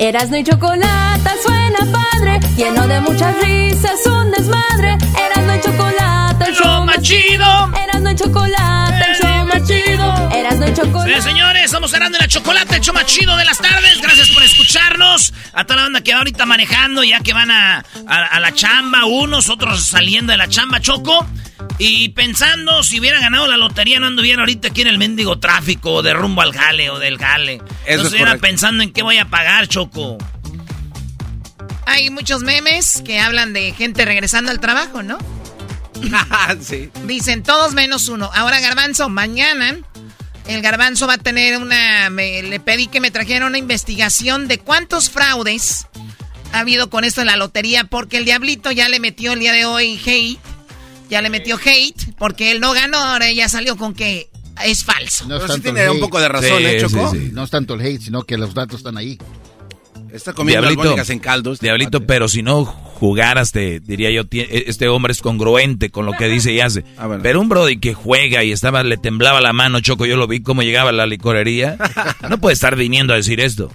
Erasno 0.00 0.38
y 0.38 0.44
chocolate 0.44 1.30
suena 1.44 1.78
padre, 1.92 2.40
lleno 2.56 2.86
de 2.88 3.00
muchas 3.02 3.36
risas, 3.42 4.00
un 4.06 4.30
desmadre. 4.30 4.96
Erasno 5.26 5.54
y 5.56 5.60
chocolate, 5.60 6.44
el 6.48 6.54
show 6.56 6.84
más 6.86 7.02
chido. 7.02 7.70
Erasno 7.76 8.10
y 8.10 8.14
chocolate, 8.16 9.04
el 9.10 9.16
show 9.20 9.44
más 9.46 9.66
chido. 9.68 10.30
Erasno 10.30 10.66
y 10.68 10.74
chocolate. 10.74 11.14
Sí, 11.16 11.22
señores, 11.28 11.70
somos 11.70 11.92
Erasmo 11.92 12.16
y 12.16 12.20
la 12.20 12.28
Chocolate, 12.28 12.76
el 12.76 12.80
show 12.80 12.94
más 12.94 13.04
chido 13.04 13.36
de 13.36 13.44
las 13.44 13.58
tardes. 13.58 14.00
Gracias 14.00 14.30
por 14.30 14.42
escucharnos. 14.42 15.34
A 15.52 15.64
toda 15.64 15.76
la 15.76 15.82
banda 15.82 16.00
que 16.00 16.12
va 16.12 16.18
ahorita 16.20 16.46
manejando, 16.46 17.04
ya 17.04 17.20
que 17.20 17.34
van 17.34 17.50
a, 17.50 17.84
a- 18.06 18.24
a 18.26 18.40
la 18.40 18.54
chamba, 18.54 19.04
unos, 19.04 19.50
otros 19.50 19.84
saliendo 19.84 20.30
de 20.32 20.38
la 20.38 20.48
chamba, 20.48 20.80
Choco. 20.80 21.26
Y 21.82 22.10
pensando, 22.10 22.82
si 22.82 23.00
hubiera 23.00 23.18
ganado 23.20 23.46
la 23.46 23.56
lotería, 23.56 23.98
no 23.98 24.06
anduviera 24.06 24.40
ahorita 24.42 24.68
aquí 24.68 24.82
en 24.82 24.88
el 24.88 24.98
mendigo 24.98 25.38
tráfico 25.38 26.02
de 26.02 26.12
rumbo 26.12 26.42
al 26.42 26.52
jale 26.52 26.90
o 26.90 26.98
del 26.98 27.16
jale. 27.16 27.54
Eso 27.54 27.62
no 27.86 28.00
es 28.00 28.04
estuviera 28.04 28.36
pensando 28.36 28.82
en 28.82 28.92
qué 28.92 29.02
voy 29.02 29.16
a 29.16 29.24
pagar, 29.30 29.66
Choco. 29.66 30.18
Hay 31.86 32.10
muchos 32.10 32.42
memes 32.42 33.02
que 33.04 33.18
hablan 33.18 33.54
de 33.54 33.72
gente 33.72 34.04
regresando 34.04 34.50
al 34.50 34.60
trabajo, 34.60 35.02
¿no? 35.02 35.16
sí. 36.60 36.90
Dicen 37.06 37.42
todos 37.42 37.72
menos 37.72 38.08
uno. 38.08 38.30
Ahora 38.34 38.60
Garbanzo, 38.60 39.08
mañana 39.08 39.78
el 40.46 40.60
Garbanzo 40.62 41.06
va 41.06 41.14
a 41.14 41.18
tener 41.18 41.56
una... 41.58 42.10
me- 42.10 42.42
le 42.42 42.60
pedí 42.60 42.88
que 42.88 43.00
me 43.00 43.10
trajera 43.10 43.46
una 43.46 43.58
investigación 43.58 44.48
de 44.48 44.58
cuántos 44.58 45.08
fraudes 45.10 45.86
ha 46.52 46.60
habido 46.60 46.90
con 46.90 47.04
esto 47.04 47.20
en 47.22 47.28
la 47.28 47.36
lotería, 47.36 47.84
porque 47.84 48.18
el 48.18 48.24
diablito 48.24 48.70
ya 48.70 48.88
le 48.88 49.00
metió 49.00 49.32
el 49.32 49.40
día 49.40 49.52
de 49.52 49.64
hoy 49.64 50.00
hate, 50.04 50.38
ya 51.10 51.20
le 51.22 51.30
metió 51.30 51.58
hate, 51.62 52.14
porque 52.18 52.52
él 52.52 52.60
no 52.60 52.72
ganó, 52.72 52.98
ahora 52.98 53.30
ya 53.32 53.48
salió 53.48 53.76
con 53.76 53.94
que 53.94 54.28
es 54.64 54.84
falso. 54.84 55.26
No 55.26 55.36
es 55.36 55.42
Pero 55.42 55.54
sí 55.54 55.60
tanto 55.60 55.68
el 55.70 55.74
tiene 55.74 55.90
un 55.90 55.96
hate. 55.96 56.00
poco 56.04 56.20
de 56.20 56.28
razón, 56.28 56.62
¿eh, 56.66 56.78
Choco? 56.80 57.12
No 57.32 57.44
es 57.44 57.50
tanto 57.50 57.74
el 57.74 57.80
hate, 57.80 58.00
sino 58.02 58.22
que 58.22 58.36
los 58.38 58.54
datos 58.54 58.78
están 58.78 58.96
ahí. 58.96 59.18
Está 60.12 60.32
comiendo 60.32 60.66
albóndigas 60.66 61.08
en 61.10 61.20
caldos. 61.20 61.60
Diablito, 61.60 62.04
pero 62.04 62.26
si 62.28 62.42
no 62.42 62.64
jugaras, 62.64 63.52
te 63.52 63.78
diría 63.78 64.10
yo, 64.10 64.24
tie- 64.24 64.48
este 64.66 64.88
hombre 64.88 65.12
es 65.12 65.22
congruente 65.22 65.90
con 65.90 66.04
lo 66.04 66.12
que 66.14 66.26
dice 66.28 66.52
y 66.52 66.60
hace. 66.60 66.84
Ah, 66.98 67.08
Pero 67.22 67.40
un 67.40 67.48
brody 67.48 67.78
que 67.78 67.94
juega 67.94 68.42
y 68.42 68.50
estaba, 68.50 68.82
le 68.82 68.96
temblaba 68.96 69.40
la 69.40 69.52
mano, 69.52 69.78
Choco, 69.80 70.06
yo 70.06 70.16
lo 70.16 70.26
vi 70.26 70.42
cómo 70.42 70.62
llegaba 70.62 70.90
a 70.90 70.92
la 70.92 71.06
licorería. 71.06 71.78
no 72.28 72.38
puede 72.38 72.54
estar 72.54 72.74
viniendo 72.74 73.12
a 73.12 73.16
decir 73.16 73.40
esto. 73.40 73.70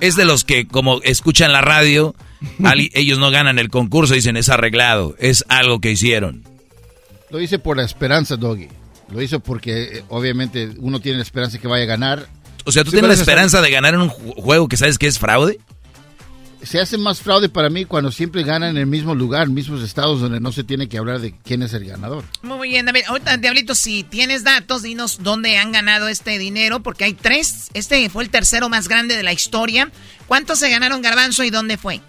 Es 0.00 0.16
de 0.16 0.24
los 0.24 0.44
que, 0.44 0.66
como 0.66 1.02
escuchan 1.02 1.52
la 1.52 1.60
radio, 1.60 2.14
ellos 2.94 3.18
no 3.18 3.30
ganan 3.30 3.58
el 3.58 3.68
concurso, 3.68 4.14
dicen 4.14 4.38
es 4.38 4.48
arreglado, 4.48 5.14
es 5.18 5.44
algo 5.48 5.80
que 5.80 5.90
hicieron. 5.90 6.42
Lo 7.30 7.40
hice 7.40 7.58
por 7.58 7.76
la 7.76 7.84
esperanza, 7.84 8.36
Doggy. 8.36 8.68
Lo 9.10 9.20
hice 9.22 9.40
porque 9.40 9.98
eh, 9.98 10.04
obviamente 10.08 10.70
uno 10.78 11.00
tiene 11.00 11.18
la 11.18 11.22
esperanza 11.24 11.58
que 11.58 11.66
vaya 11.68 11.84
a 11.84 11.86
ganar. 11.86 12.28
O 12.64 12.72
sea, 12.72 12.84
¿tú 12.84 12.90
Sí, 12.90 12.96
tienes 12.96 13.16
la 13.16 13.20
esperanza 13.20 13.60
de 13.60 13.70
ganar 13.70 13.94
en 13.94 14.00
un 14.02 14.10
ju- 14.10 14.34
juego 14.36 14.68
que 14.68 14.76
sabes 14.76 14.98
que 14.98 15.06
es 15.06 15.18
fraude? 15.18 15.58
Se 16.62 16.78
hace 16.78 16.98
más 16.98 17.22
fraude 17.22 17.48
para 17.48 17.70
mí 17.70 17.86
cuando 17.86 18.12
siempre 18.12 18.42
ganan 18.42 18.70
en 18.72 18.76
el 18.76 18.86
mismo 18.86 19.14
lugar, 19.14 19.48
mismos 19.48 19.82
estados 19.82 20.20
donde 20.20 20.40
no 20.40 20.52
se 20.52 20.62
tiene 20.62 20.90
que 20.90 20.98
hablar 20.98 21.18
de 21.20 21.34
quién 21.42 21.62
es 21.62 21.72
el 21.72 21.86
ganador. 21.86 22.22
Muy 22.42 22.68
bien, 22.68 22.84
David. 22.84 23.04
Ahorita, 23.08 23.38
Diablito, 23.38 23.74
si 23.74 24.02
tienes 24.04 24.44
datos, 24.44 24.82
dinos 24.82 25.20
dónde 25.22 25.56
han 25.56 25.72
ganado 25.72 26.06
este 26.08 26.36
dinero, 26.38 26.80
porque 26.82 27.04
hay 27.04 27.14
tres. 27.14 27.68
Este 27.72 28.06
fue 28.10 28.24
el 28.24 28.30
tercero 28.30 28.68
más 28.68 28.88
grande 28.88 29.16
de 29.16 29.22
la 29.22 29.32
historia. 29.32 29.90
¿Cuántos 30.26 30.58
se 30.58 30.68
ganaron 30.68 31.00
Garbanzo 31.00 31.44
y 31.44 31.50
dónde 31.50 31.78
fue? 31.78 32.02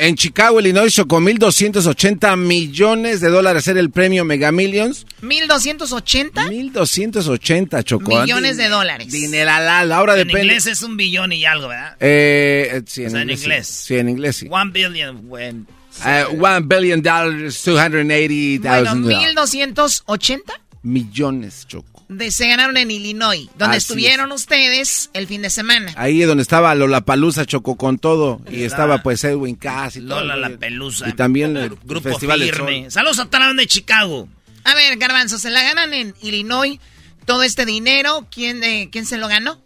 En 0.00 0.14
Chicago, 0.14 0.60
Illinois, 0.60 0.94
chocó 0.94 1.18
1.280 1.20 2.36
millones 2.36 3.20
de 3.20 3.28
dólares. 3.30 3.66
Era 3.66 3.80
el 3.80 3.90
premio 3.90 4.24
Mega 4.24 4.52
Millions. 4.52 5.04
¿1280? 5.22 6.32
1.280, 6.48 7.82
Chocó. 7.82 8.20
Millones 8.22 8.56
de 8.58 8.68
dólares. 8.68 9.10
Dineralal. 9.10 9.90
Ahora 9.90 10.12
En 10.12 10.28
depende. 10.28 10.42
inglés 10.46 10.66
es 10.66 10.82
un 10.82 10.96
billón 10.96 11.32
y 11.32 11.44
algo, 11.44 11.66
¿verdad? 11.68 11.96
Eh, 11.98 12.70
eh, 12.74 12.82
sí, 12.86 13.02
en, 13.02 13.08
O 13.08 13.10
sea, 13.10 13.22
en 13.22 13.30
inglés, 13.30 13.38
sí. 13.40 13.44
inglés. 13.44 13.66
Sí, 13.66 13.94
en 13.96 14.08
inglés, 14.08 14.36
sí. 14.36 14.46
One 14.50 14.70
billion. 14.70 15.28
when- 15.28 15.66
Eh, 16.06 16.24
one 16.38 16.60
billion 16.60 17.02
dollars, 17.02 17.60
280 17.64 18.68
Bueno, 18.70 18.84
thousand 18.84 19.04
1280 19.04 20.52
millones, 20.84 21.66
Choco. 21.66 21.97
De, 22.08 22.30
se 22.30 22.48
ganaron 22.48 22.76
en 22.76 22.90
Illinois, 22.90 23.48
donde 23.56 23.76
Así 23.76 23.84
estuvieron 23.84 24.32
ustedes 24.32 25.10
el 25.12 25.26
fin 25.26 25.42
de 25.42 25.50
semana. 25.50 25.92
Ahí 25.96 26.22
es 26.22 26.28
donde 26.28 26.42
estaba 26.42 26.74
Lollapalooza, 26.74 27.44
Chocó 27.46 27.76
con 27.76 27.98
todo. 27.98 28.40
Y 28.50 28.62
estaba 28.62 29.02
pues 29.02 29.22
Edwin 29.24 29.56
Cass 29.56 29.96
y 29.96 30.00
todo. 30.00 30.20
Lola 30.20 30.36
la 30.36 30.50
pelusa. 30.50 31.08
Y 31.08 31.12
también 31.12 31.56
el 31.56 31.70
Grupo 31.84 32.08
Festival 32.08 32.42
Firme. 32.42 32.90
Saludos 32.90 33.18
a 33.18 33.26
Talán 33.26 33.56
de 33.56 33.66
Chicago. 33.66 34.28
A 34.64 34.74
ver, 34.74 34.96
Garbanzo, 34.98 35.38
se 35.38 35.50
la 35.50 35.62
ganan 35.62 35.94
en 35.94 36.14
Illinois 36.22 36.78
todo 37.24 37.42
este 37.42 37.64
dinero. 37.64 38.26
¿Quién, 38.30 38.62
eh, 38.64 38.88
¿quién 38.90 39.06
se 39.06 39.18
lo 39.18 39.28
ganó? 39.28 39.58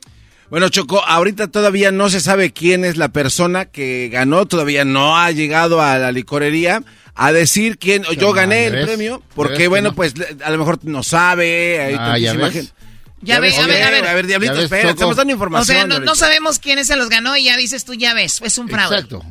Bueno, 0.50 0.68
Choco, 0.68 1.02
ahorita 1.02 1.48
todavía 1.48 1.92
no 1.92 2.10
se 2.10 2.20
sabe 2.20 2.52
quién 2.52 2.84
es 2.84 2.98
la 2.98 3.08
persona 3.08 3.64
que 3.64 4.10
ganó, 4.12 4.44
todavía 4.44 4.84
no 4.84 5.16
ha 5.16 5.30
llegado 5.30 5.80
a 5.80 5.96
la 5.96 6.12
licorería 6.12 6.82
a 7.14 7.32
decir 7.32 7.78
quién, 7.78 8.04
yo 8.18 8.32
gané 8.32 8.66
el 8.66 8.72
¿ves? 8.74 8.86
premio, 8.86 9.18
¿Ves 9.18 9.26
porque 9.34 9.56
que 9.56 9.68
bueno, 9.68 9.90
no? 9.90 9.94
pues 9.94 10.16
le- 10.16 10.36
a 10.44 10.50
lo 10.50 10.58
mejor 10.58 10.78
no 10.84 11.02
sabe, 11.02 11.80
hay 11.80 11.94
Ah, 11.94 12.16
¿ya 12.18 12.32
tantísima 12.32 12.44
ves? 12.44 12.52
gente. 12.54 12.72
Ya 13.24 13.38
ve, 13.38 13.56
a 13.56 13.66
ver, 13.66 13.82
a 13.84 13.90
ver. 13.90 14.06
A 14.06 14.14
ver, 14.14 14.26
Diablito, 14.26 14.54
Ya 14.54 14.60
ves, 14.62 14.64
espera, 14.64 14.90
estamos 14.90 15.14
dando 15.16 15.32
O 15.32 15.36
información. 15.36 15.76
sea, 15.76 15.86
no, 15.86 16.00
no 16.00 16.14
sabemos 16.16 16.58
quién 16.58 16.84
se 16.84 16.96
los 16.96 17.08
ganó 17.08 17.36
y 17.36 17.44
ya 17.44 17.56
dices 17.56 17.84
tú, 17.84 17.94
ya 17.94 18.14
ves, 18.14 18.40
es 18.42 18.58
un 18.58 18.68
fraude. 18.68 18.96
Exacto. 18.96 19.22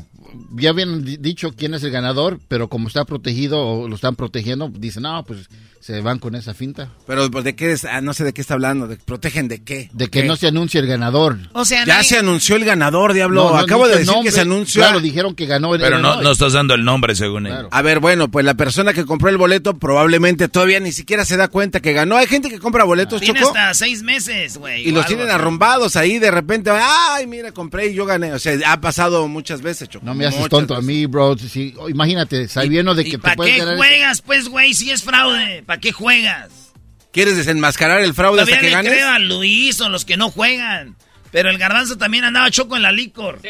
Ya 0.56 0.70
habían 0.72 1.04
di- 1.04 1.18
dicho 1.18 1.54
quién 1.56 1.74
es 1.74 1.84
el 1.84 1.92
ganador, 1.92 2.40
pero 2.48 2.68
como 2.70 2.88
está 2.88 3.06
protegido 3.06 3.60
o 3.66 3.88
lo 3.88 3.96
están 3.96 4.16
protegiendo, 4.16 4.70
dicen, 4.74 5.04
no, 5.04 5.24
pues 5.26 5.50
se 5.80 6.00
van 6.02 6.20
con 6.20 6.36
esa 6.36 6.54
finta. 6.54 6.90
Pero 7.08 7.30
pues, 7.32 7.44
de 7.44 7.56
qué 7.56 7.72
es, 7.72 7.86
ah, 7.86 8.02
no 8.02 8.14
sé 8.14 8.24
de 8.24 8.34
qué 8.34 8.42
está 8.42 8.54
hablando, 8.54 8.88
de, 8.88 8.98
protegen 8.98 9.48
de 9.48 9.64
qué. 9.64 9.90
De 9.94 10.10
que 10.10 10.22
¿Qué? 10.22 10.28
no 10.28 10.36
se 10.36 10.48
anuncie 10.48 10.80
el 10.80 10.86
ganador. 10.86 11.38
O 11.54 11.66
sea, 11.66 11.84
Ya 11.86 12.04
se 12.04 12.20
anunció 12.20 12.56
el 12.56 12.66
ganador, 12.66 13.14
Diablo. 13.14 13.46
No, 13.46 13.50
no 13.52 13.58
Acabo 13.58 13.88
de 13.88 13.94
decir 13.98 14.08
nombre. 14.08 14.30
que 14.30 14.36
se 14.36 14.42
anunció. 14.42 14.82
Claro, 14.84 15.00
dijeron 15.00 15.34
que 15.34 15.48
ganó 15.48 15.74
el 15.74 15.82
Pero 15.82 15.98
no, 15.98 16.22
no 16.22 16.32
estás 16.32 16.54
dando 16.54 16.76
el 16.76 16.84
nombre 16.86 17.16
según 17.16 17.48
él. 17.48 17.66
A 17.72 17.82
ver, 17.82 18.00
bueno, 18.00 18.30
pues 18.30 18.46
la 18.46 18.54
persona 18.54 18.94
que 18.94 19.06
compró 19.06 19.30
el 19.30 19.38
boleto 19.38 19.80
probablemente 19.80 20.48
todavía 20.50 20.80
ni 20.80 20.92
siquiera 20.92 21.26
se 21.26 21.36
da 21.36 21.48
cuenta 21.48 21.80
que 21.80 21.94
ganó. 21.94 22.16
Hay 22.16 22.28
gente 22.28 22.50
que 22.50 22.60
compra 22.60 22.84
boletos, 22.84 23.20
Tiene 23.20 23.40
Choco, 23.40 23.50
hasta 23.58 23.74
seis 23.74 24.04
meses, 24.04 24.58
güey. 24.58 24.84
y 24.88 24.92
los 24.92 24.98
algo 25.06 25.08
tienen 25.08 25.28
así. 25.30 25.36
arrombados 25.36 25.96
ahí 25.96 26.20
de 26.20 26.30
repente. 26.30 26.70
Ay, 26.72 27.26
mira, 27.26 27.52
compré 27.52 27.88
y 27.88 27.96
yo 27.96 28.06
gané. 28.06 28.34
O 28.34 28.40
sea, 28.40 28.56
ha 28.72 28.80
pasado 28.82 29.28
muchas 29.28 29.64
veces, 29.64 29.90
Choco. 29.90 30.06
No 30.06 30.14
me 30.22 30.28
haces 30.28 30.50
tonto 30.50 30.76
a 30.76 30.82
mí, 30.82 31.06
bro. 31.06 31.38
Si- 31.38 31.74
oh, 31.78 31.90
imagínate, 31.90 32.48
sabiendo 32.48 32.96
de 32.96 33.04
¿Y 33.04 33.06
que 33.12 33.18
te 33.18 33.18
para 33.20 33.36
qué 33.44 33.58
ganar... 33.58 33.78
juegas, 33.78 34.22
pues, 34.22 34.48
güey, 34.48 34.74
si 34.74 34.92
es 34.92 35.04
fraude? 35.04 35.64
¿Para 35.66 35.80
qué 35.80 35.92
juegas? 35.92 36.50
¿Quieres 37.12 37.36
desenmascarar 37.36 38.02
el 38.02 38.14
fraude 38.14 38.42
hasta 38.42 38.52
Todavía 38.52 38.62
que 38.62 38.68
le 38.68 38.90
ganes? 38.90 38.92
creo 38.94 39.10
a 39.10 39.20
Luis 39.20 39.82
o 39.82 39.90
los 39.90 40.06
que 40.06 40.16
no 40.18 40.32
juegan. 40.32 40.96
Pero 41.32 41.50
el 41.50 41.58
garbanzo 41.58 41.98
también 41.98 42.24
andaba 42.26 42.52
choco 42.52 42.76
en 42.76 42.82
la 42.82 42.92
licor. 42.92 43.42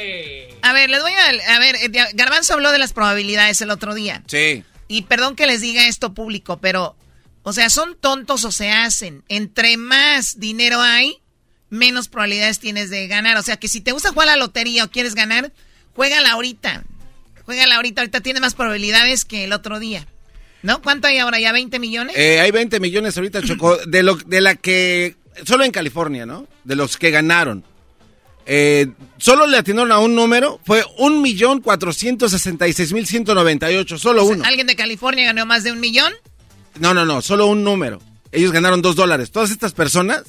A 0.62 0.74
ver, 0.74 0.90
les 0.90 1.02
voy 1.02 1.12
a... 1.14 1.56
A 1.56 1.60
ver, 1.60 1.76
eh, 1.76 1.90
Garbanzo 2.14 2.54
habló 2.54 2.72
de 2.72 2.78
las 2.78 2.94
probabilidades 2.94 3.62
el 3.62 3.72
otro 3.72 3.96
día. 3.96 4.24
Sí. 4.28 4.64
Y 4.88 5.04
perdón 5.04 5.36
que 5.36 5.48
les 5.48 5.62
diga 5.62 5.88
esto 5.88 6.14
público, 6.14 6.60
pero... 6.60 6.96
O 7.44 7.54
sea, 7.54 7.72
son 7.72 7.98
tontos 8.00 8.46
o 8.46 8.52
se 8.52 8.72
hacen. 8.72 9.24
Entre 9.28 9.78
más 9.78 10.40
dinero 10.40 10.80
hay, 10.80 11.18
menos 11.72 12.08
probabilidades 12.08 12.60
tienes 12.60 12.92
de 12.92 13.08
ganar. 13.08 13.38
O 13.38 13.42
sea, 13.42 13.58
que 13.58 13.68
si 13.68 13.82
te 13.82 13.94
gusta 13.94 14.10
jugar 14.12 14.30
a 14.30 14.36
la 14.36 14.38
lotería 14.38 14.84
o 14.84 14.92
quieres 14.92 15.16
ganar, 15.16 15.52
juégala 15.96 16.32
ahorita. 16.32 16.84
Juégala 17.46 17.76
ahorita. 17.76 18.02
Ahorita 18.02 18.22
tienes 18.22 18.42
más 18.42 18.56
probabilidades 18.56 19.26
que 19.26 19.44
el 19.44 19.54
otro 19.54 19.80
día. 19.80 20.08
¿No? 20.64 20.82
¿Cuánto 20.82 21.08
hay 21.08 21.18
ahora? 21.18 21.40
¿Ya 21.40 21.52
20 21.52 21.80
millones? 21.80 22.16
Eh, 22.16 22.40
hay 22.40 22.52
20 22.52 22.80
millones 22.80 23.18
ahorita, 23.18 23.42
Choco, 23.42 23.78
de, 23.78 24.04
lo, 24.04 24.16
de 24.16 24.42
la 24.42 24.56
que... 24.56 25.16
Solo 25.44 25.64
en 25.64 25.72
California, 25.72 26.26
¿no? 26.26 26.48
De 26.64 26.76
los 26.76 26.98
que 26.98 27.10
ganaron. 27.10 27.64
Eh, 28.46 28.88
solo 29.18 29.48
le 29.48 29.58
atinaron 29.58 29.92
a 29.92 30.00
un 30.00 30.16
número, 30.16 30.62
fue 30.66 30.84
1.466.198, 30.98 33.98
solo 33.98 34.24
uno. 34.26 34.44
¿Alguien 34.46 34.68
de 34.68 34.76
California 34.76 35.26
ganó 35.26 35.46
más 35.46 35.64
de 35.64 35.72
un 35.72 35.80
millón? 35.80 36.12
No, 36.80 36.94
no, 36.94 37.06
no, 37.06 37.22
solo 37.22 37.48
un 37.48 37.64
número. 37.64 38.02
Ellos 38.32 38.52
ganaron 38.52 38.82
dos 38.82 38.96
dólares. 38.96 39.32
Todas 39.32 39.52
estas 39.52 39.74
personas, 39.74 40.24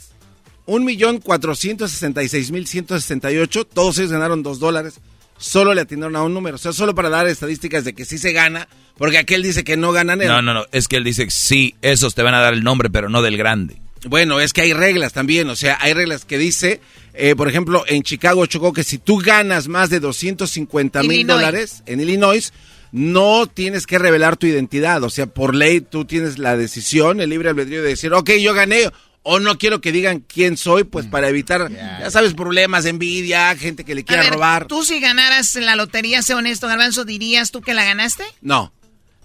1.466.168, 0.67 3.67
todos 3.73 3.97
ellos 3.99 4.13
ganaron 4.13 4.43
dos 4.43 4.59
dólares. 4.59 4.95
Solo 5.43 5.75
le 5.75 5.81
atinaron 5.81 6.15
a 6.15 6.23
un 6.23 6.33
número. 6.33 6.55
O 6.55 6.59
sea, 6.59 6.73
solo 6.73 6.95
para 6.95 7.09
dar 7.09 7.27
estadísticas 7.27 7.85
de 7.85 7.95
que 7.95 8.05
sí 8.05 8.17
se 8.17 8.33
gana, 8.33 8.69
porque 8.97 9.19
aquel 9.19 9.43
dice 9.43 9.65
que 9.65 9.77
no 9.77 9.91
gana 9.91 10.15
nada. 10.15 10.31
No, 10.31 10.41
no, 10.41 10.55
no. 10.55 10.67
Es 10.71 10.87
que 10.87 10.97
él 10.97 11.05
dice, 11.05 11.27
sí, 11.31 11.75
esos 11.83 12.15
te 12.15 12.23
van 12.23 12.35
a 12.35 12.41
dar 12.41 12.55
el 12.55 12.63
nombre, 12.63 12.91
pero 12.91 13.09
no 13.09 13.23
del 13.23 13.37
grande. 13.37 13.83
Bueno, 14.07 14.39
es 14.39 14.53
que 14.53 14.63
hay 14.63 14.73
reglas 14.73 15.13
también, 15.13 15.49
o 15.49 15.57
sea, 15.57 15.79
hay 15.81 15.95
reglas 15.95 16.25
que 16.25 16.39
dice, 16.39 16.81
eh, 17.15 17.37
por 17.37 17.49
ejemplo, 17.49 17.85
en 17.87 18.03
Chicago 18.03 18.47
chocó 18.47 18.73
que 18.73 18.83
si 18.83 18.99
tú 18.99 19.19
ganas 19.19 19.69
más 19.69 19.91
de 19.91 20.01
250 20.01 21.03
mil 21.05 21.27
dólares 21.27 21.83
en 21.87 22.01
Illinois, 22.01 22.53
no 22.91 23.47
tienes 23.47 23.87
que 23.87 23.99
revelar 23.99 24.37
tu 24.37 24.47
identidad, 24.47 25.03
o 25.05 25.11
sea, 25.11 25.27
por 25.27 25.55
ley 25.55 25.81
tú 25.81 26.05
tienes 26.05 26.39
la 26.39 26.57
decisión, 26.57 27.21
el 27.21 27.31
libre 27.31 27.49
albedrío 27.49 27.81
de 27.83 27.91
decir, 27.91 28.13
ok, 28.13 28.31
yo 28.41 28.55
gané, 28.55 28.91
o 29.25 29.39
no 29.41 29.57
quiero 29.59 29.81
que 29.81 29.93
digan 29.93 30.21
quién 30.21 30.57
soy, 30.57 30.85
pues 30.85 31.07
para 31.07 31.29
evitar, 31.29 31.71
ya 31.71 32.11
sabes, 32.11 32.35
problemas 32.35 32.85
de 32.85 32.91
envidia, 32.91 33.55
gente 33.57 33.85
que 33.85 33.95
le 33.95 34.01
A 34.01 34.05
quiera 34.05 34.23
ver, 34.25 34.33
robar. 34.33 34.67
tú 34.67 34.85
si 34.85 34.99
ganaras 35.01 35.55
la 35.57 35.77
lotería, 35.77 36.23
sé 36.23 36.35
honesto, 36.35 36.67
Garbanzo, 36.69 37.05
¿dirías 37.05 37.51
tú 37.53 37.61
que 37.61 37.75
la 37.75 37.85
ganaste? 37.85 38.25
No, 38.41 38.73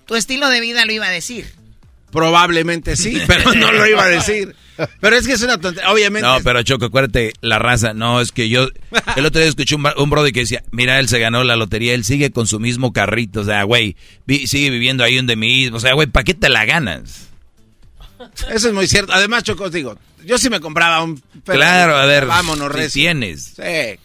Tu 0.05 0.15
estilo 0.15 0.49
de 0.49 0.61
vida 0.61 0.85
lo 0.85 0.91
iba 0.93 1.07
a 1.07 1.11
decir. 1.11 1.45
probablemente 2.11 2.95
sí, 2.95 3.19
pero 3.27 3.53
no 3.53 3.71
lo 3.71 3.85
iba 3.87 4.03
a 4.03 4.07
decir. 4.07 4.55
Pero 5.01 5.15
es 5.15 5.25
que 5.25 5.33
es 5.33 5.41
una 5.41 5.59
tontería, 5.59 5.91
obviamente. 5.91 6.27
No, 6.27 6.37
pero 6.43 6.61
Choco, 6.61 6.85
acuérdate, 6.85 7.33
la 7.41 7.57
raza, 7.57 7.93
no, 7.95 8.21
es 8.21 8.31
que 8.31 8.47
yo, 8.47 8.67
el 9.15 9.25
otro 9.25 9.41
día 9.41 9.49
escuché 9.49 9.73
un, 9.75 9.83
un 9.97 10.09
brother 10.11 10.31
que 10.31 10.41
decía, 10.41 10.63
mira, 10.71 10.99
él 10.99 11.09
se 11.09 11.17
ganó 11.17 11.43
la 11.43 11.55
lotería, 11.55 11.95
él 11.95 12.05
sigue 12.05 12.29
con 12.31 12.45
su 12.45 12.59
mismo 12.59 12.93
carrito, 12.93 13.39
o 13.41 13.43
sea, 13.43 13.63
güey, 13.63 13.95
vi- 14.27 14.45
sigue 14.45 14.69
viviendo 14.69 15.03
ahí 15.03 15.15
donde 15.15 15.35
mismo, 15.35 15.77
o 15.77 15.79
sea, 15.79 15.93
güey, 15.93 16.05
¿para 16.07 16.23
qué 16.23 16.35
te 16.35 16.49
la 16.49 16.65
ganas? 16.65 17.29
Eso 18.49 18.67
es 18.69 18.73
muy 18.73 18.87
cierto. 18.87 19.13
Además, 19.13 19.43
Choco, 19.43 19.65
os 19.65 19.71
digo, 19.71 19.97
yo 20.25 20.37
sí 20.37 20.49
me 20.49 20.59
compraba 20.59 21.01
un... 21.03 21.21
Claro, 21.45 21.95
a 21.97 22.05
ver, 22.05 22.25
Vámonos, 22.25 22.71
si 22.89 22.99
tienes. 23.01 23.53
Sí. 23.55 23.61
E- 23.61 23.99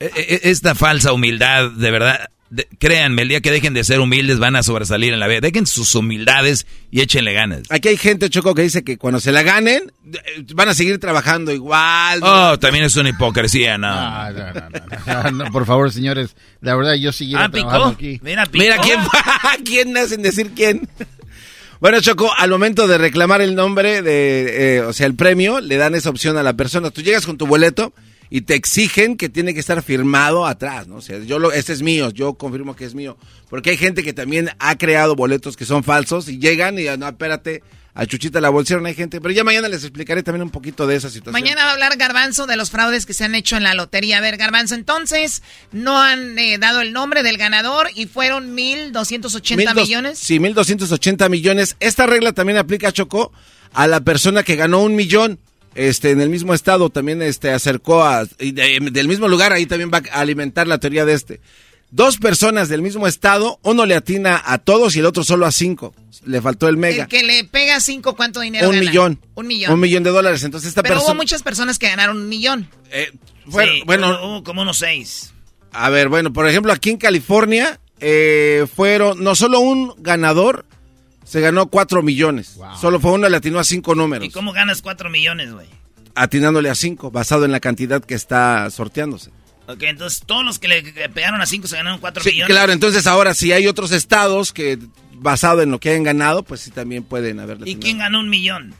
e- 0.00 0.40
Esta 0.44 0.74
falsa 0.74 1.12
humildad, 1.12 1.70
de 1.70 1.90
verdad, 1.90 2.30
de- 2.48 2.66
créanme, 2.78 3.22
el 3.22 3.28
día 3.28 3.40
que 3.40 3.50
dejen 3.50 3.74
de 3.74 3.84
ser 3.84 4.00
humildes 4.00 4.38
van 4.38 4.56
a 4.56 4.62
sobresalir 4.62 5.12
en 5.12 5.20
la 5.20 5.26
vida. 5.28 5.40
Dejen 5.40 5.66
sus 5.66 5.94
humildades 5.94 6.66
y 6.90 7.00
échenle 7.00 7.32
ganas. 7.32 7.62
Aquí 7.70 7.88
hay 7.88 7.96
gente, 7.96 8.28
Choco, 8.30 8.54
que 8.54 8.62
dice 8.62 8.82
que 8.82 8.96
cuando 8.98 9.20
se 9.20 9.30
la 9.30 9.42
ganen, 9.42 9.92
eh, 10.12 10.44
van 10.54 10.68
a 10.68 10.74
seguir 10.74 10.98
trabajando 10.98 11.52
igual. 11.52 12.20
Oh, 12.22 12.58
también 12.58 12.84
es 12.84 12.96
una 12.96 13.10
hipocresía, 13.10 13.76
no. 13.78 13.88
No, 13.94 14.30
no, 14.32 14.52
no, 14.52 15.30
no, 15.30 15.44
no, 15.44 15.52
por 15.52 15.66
favor, 15.66 15.92
señores, 15.92 16.34
la 16.60 16.74
verdad 16.76 16.94
yo 16.94 17.12
seguiré 17.12 17.40
Ah, 17.42 17.50
trabajando 17.50 17.90
picó. 17.96 17.98
aquí. 17.98 18.20
Mira, 18.22 18.46
picó. 18.46 18.64
Mira, 18.64 18.78
¿quién, 18.78 19.00
¿quién 19.64 19.96
hacen 19.96 20.22
decir 20.22 20.52
quién? 20.56 20.88
Bueno, 21.80 21.98
Choco, 22.02 22.30
al 22.36 22.50
momento 22.50 22.86
de 22.86 22.98
reclamar 22.98 23.40
el 23.40 23.54
nombre, 23.54 24.02
de, 24.02 24.76
eh, 24.76 24.80
o 24.82 24.92
sea, 24.92 25.06
el 25.06 25.14
premio, 25.14 25.60
le 25.60 25.78
dan 25.78 25.94
esa 25.94 26.10
opción 26.10 26.36
a 26.36 26.42
la 26.42 26.52
persona. 26.52 26.90
Tú 26.90 27.00
llegas 27.00 27.24
con 27.24 27.38
tu 27.38 27.46
boleto 27.46 27.94
y 28.28 28.42
te 28.42 28.54
exigen 28.54 29.16
que 29.16 29.30
tiene 29.30 29.54
que 29.54 29.60
estar 29.60 29.82
firmado 29.82 30.44
atrás, 30.44 30.88
¿no? 30.88 30.96
O 30.96 31.00
sea, 31.00 31.18
yo 31.20 31.38
lo, 31.38 31.52
este 31.52 31.72
es 31.72 31.80
mío, 31.80 32.10
yo 32.10 32.34
confirmo 32.34 32.76
que 32.76 32.84
es 32.84 32.94
mío. 32.94 33.16
Porque 33.48 33.70
hay 33.70 33.78
gente 33.78 34.02
que 34.02 34.12
también 34.12 34.50
ha 34.58 34.76
creado 34.76 35.16
boletos 35.16 35.56
que 35.56 35.64
son 35.64 35.82
falsos 35.82 36.28
y 36.28 36.38
llegan 36.38 36.78
y 36.78 36.84
no, 36.98 37.08
espérate, 37.08 37.62
a 37.94 38.06
Chuchita 38.06 38.40
la 38.40 38.50
bolsieron, 38.50 38.86
hay 38.86 38.94
gente. 38.94 39.20
Pero 39.20 39.32
ya 39.34 39.44
mañana 39.44 39.68
les 39.68 39.82
explicaré 39.82 40.22
también 40.22 40.42
un 40.42 40.50
poquito 40.50 40.86
de 40.86 40.96
esa 40.96 41.10
situación. 41.10 41.32
Mañana 41.32 41.64
va 41.64 41.70
a 41.70 41.72
hablar 41.74 41.96
Garbanzo 41.96 42.46
de 42.46 42.56
los 42.56 42.70
fraudes 42.70 43.04
que 43.06 43.14
se 43.14 43.24
han 43.24 43.34
hecho 43.34 43.56
en 43.56 43.64
la 43.64 43.74
lotería. 43.74 44.18
A 44.18 44.20
ver, 44.20 44.36
Garbanzo, 44.36 44.74
entonces 44.74 45.42
no 45.72 46.00
han 46.00 46.38
eh, 46.38 46.58
dado 46.58 46.80
el 46.80 46.92
nombre 46.92 47.22
del 47.22 47.36
ganador 47.36 47.88
y 47.94 48.06
fueron 48.06 48.56
1.280 48.56 49.56
Mil 49.56 49.66
dos- 49.66 49.74
millones. 49.88 50.18
Sí, 50.18 50.38
1.280 50.38 51.28
millones. 51.28 51.76
Esta 51.80 52.06
regla 52.06 52.32
también 52.32 52.58
aplica, 52.58 52.92
Choco, 52.92 53.32
a 53.72 53.86
la 53.86 54.00
persona 54.00 54.42
que 54.42 54.56
ganó 54.56 54.82
un 54.82 54.94
millón. 54.94 55.38
Este, 55.76 56.10
en 56.10 56.20
el 56.20 56.30
mismo 56.30 56.52
estado 56.52 56.90
también 56.90 57.22
este, 57.22 57.50
acercó 57.52 58.02
a, 58.02 58.24
y 58.40 58.50
de- 58.50 58.80
del 58.90 59.06
mismo 59.06 59.28
lugar, 59.28 59.52
ahí 59.52 59.66
también 59.66 59.90
va 59.92 60.02
a 60.12 60.20
alimentar 60.20 60.66
la 60.66 60.78
teoría 60.78 61.04
de 61.04 61.12
este. 61.14 61.40
Dos 61.92 62.18
personas 62.18 62.68
del 62.68 62.82
mismo 62.82 63.06
estado, 63.08 63.58
uno 63.62 63.84
le 63.84 63.96
atina 63.96 64.40
a 64.44 64.58
todos 64.58 64.94
y 64.94 65.00
el 65.00 65.06
otro 65.06 65.24
solo 65.24 65.44
a 65.46 65.50
cinco. 65.50 65.92
Le 66.24 66.40
faltó 66.40 66.68
el 66.68 66.76
mega. 66.76 67.04
El 67.04 67.08
que 67.08 67.22
le 67.24 67.42
pega 67.44 67.80
cinco, 67.80 68.14
¿cuánto 68.14 68.40
dinero 68.40 68.68
Un 68.68 68.76
gana? 68.76 68.88
millón. 68.88 69.20
Un 69.34 69.46
millón. 69.48 69.72
Un 69.72 69.80
millón 69.80 70.02
de 70.04 70.10
dólares. 70.10 70.44
Entonces 70.44 70.68
esta 70.68 70.82
Pero 70.82 71.02
hubo 71.02 71.14
muchas 71.14 71.42
personas 71.42 71.78
que 71.78 71.88
ganaron 71.88 72.16
un 72.18 72.28
millón. 72.28 72.68
Eh, 72.92 73.10
bueno, 73.46 73.72
Sí, 73.72 73.82
bueno, 73.86 74.08
hubo- 74.10 74.28
hubo 74.36 74.44
como 74.44 74.62
unos 74.62 74.78
seis. 74.78 75.32
A 75.72 75.88
ver, 75.90 76.08
bueno, 76.08 76.32
por 76.32 76.48
ejemplo, 76.48 76.72
aquí 76.72 76.90
en 76.90 76.96
California 76.96 77.80
eh, 78.00 78.66
fueron, 78.74 79.22
no 79.24 79.34
solo 79.34 79.60
un 79.60 79.92
ganador 79.98 80.64
se 81.24 81.40
ganó 81.40 81.66
cuatro 81.66 82.02
millones. 82.02 82.56
Solo 82.80 82.98
fue 83.00 83.12
uno, 83.12 83.28
le 83.28 83.36
atinó 83.36 83.58
a 83.58 83.64
cinco 83.64 83.94
números. 83.94 84.26
¿Y 84.26 84.30
cómo 84.30 84.52
ganas 84.52 84.80
cuatro 84.82 85.10
millones, 85.10 85.52
güey? 85.52 85.66
Atinándole 86.14 86.70
a 86.70 86.74
cinco, 86.74 87.10
basado 87.10 87.44
en 87.44 87.52
la 87.52 87.60
cantidad 87.60 88.02
que 88.02 88.14
está 88.14 88.68
sorteándose. 88.70 89.30
Ok, 89.72 89.82
entonces 89.84 90.22
todos 90.26 90.44
los 90.44 90.58
que 90.58 90.68
le 90.68 90.82
pegaron 91.10 91.40
a 91.40 91.46
cinco 91.46 91.66
se 91.68 91.76
ganaron 91.76 91.98
cuatro 92.00 92.22
Sí, 92.22 92.30
millones. 92.30 92.54
claro, 92.54 92.72
entonces 92.72 93.06
ahora 93.06 93.34
si 93.34 93.52
hay 93.52 93.66
otros 93.66 93.92
estados 93.92 94.52
que, 94.52 94.78
basado 95.14 95.62
en 95.62 95.70
lo 95.70 95.78
que 95.78 95.90
hayan 95.90 96.02
ganado, 96.02 96.42
pues 96.42 96.60
sí 96.62 96.70
también 96.70 97.02
pueden 97.04 97.40
haberle 97.40 97.68
¿Y 97.70 97.76
quién 97.76 97.98
ganó 97.98 98.20
un 98.20 98.28
millón? 98.28 98.74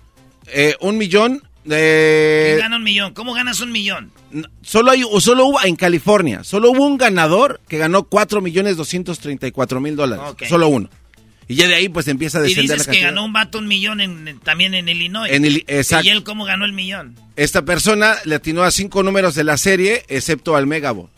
Eh, 0.46 0.74
un 0.80 0.98
millón 0.98 1.42
de... 1.64 2.46
¿Quién 2.48 2.58
gana 2.60 2.76
un 2.76 2.82
millón? 2.82 3.12
¿Cómo 3.14 3.34
ganas 3.34 3.60
un 3.60 3.70
millón? 3.72 4.10
Solo, 4.62 4.90
hay, 4.90 5.02
o 5.08 5.20
solo 5.20 5.46
hubo 5.46 5.62
en 5.62 5.76
California, 5.76 6.42
solo 6.44 6.70
hubo 6.70 6.86
un 6.86 6.96
ganador 6.98 7.60
que 7.68 7.78
ganó 7.78 8.04
4 8.04 8.40
millones 8.40 8.76
234 8.76 9.80
mil 9.80 9.96
dólares. 9.96 10.24
Solo 10.48 10.68
uno. 10.68 10.88
Y 11.50 11.56
ya 11.56 11.66
de 11.66 11.74
ahí 11.74 11.88
pues 11.88 12.06
empieza 12.06 12.38
a 12.38 12.42
Y 12.42 12.44
descender 12.44 12.76
dices 12.76 12.86
la 12.86 12.92
que 12.92 13.00
ganó 13.00 13.24
un 13.24 13.32
vato 13.32 13.58
un 13.58 13.66
millón 13.66 14.00
en- 14.00 14.38
también 14.38 14.72
en 14.74 14.88
Illinois. 14.88 15.32
En 15.32 15.44
Ili- 15.44 15.64
exacto. 15.66 16.06
¿Y 16.06 16.10
él 16.10 16.22
cómo 16.22 16.44
ganó 16.44 16.64
el 16.64 16.72
millón? 16.72 17.16
Esta 17.34 17.64
persona 17.64 18.14
le 18.24 18.36
atinó 18.36 18.62
a 18.62 18.70
cinco 18.70 19.02
números 19.02 19.34
de 19.34 19.42
la 19.42 19.56
serie, 19.56 20.04
excepto 20.08 20.54
al 20.54 20.66
Megabot. 20.68 21.10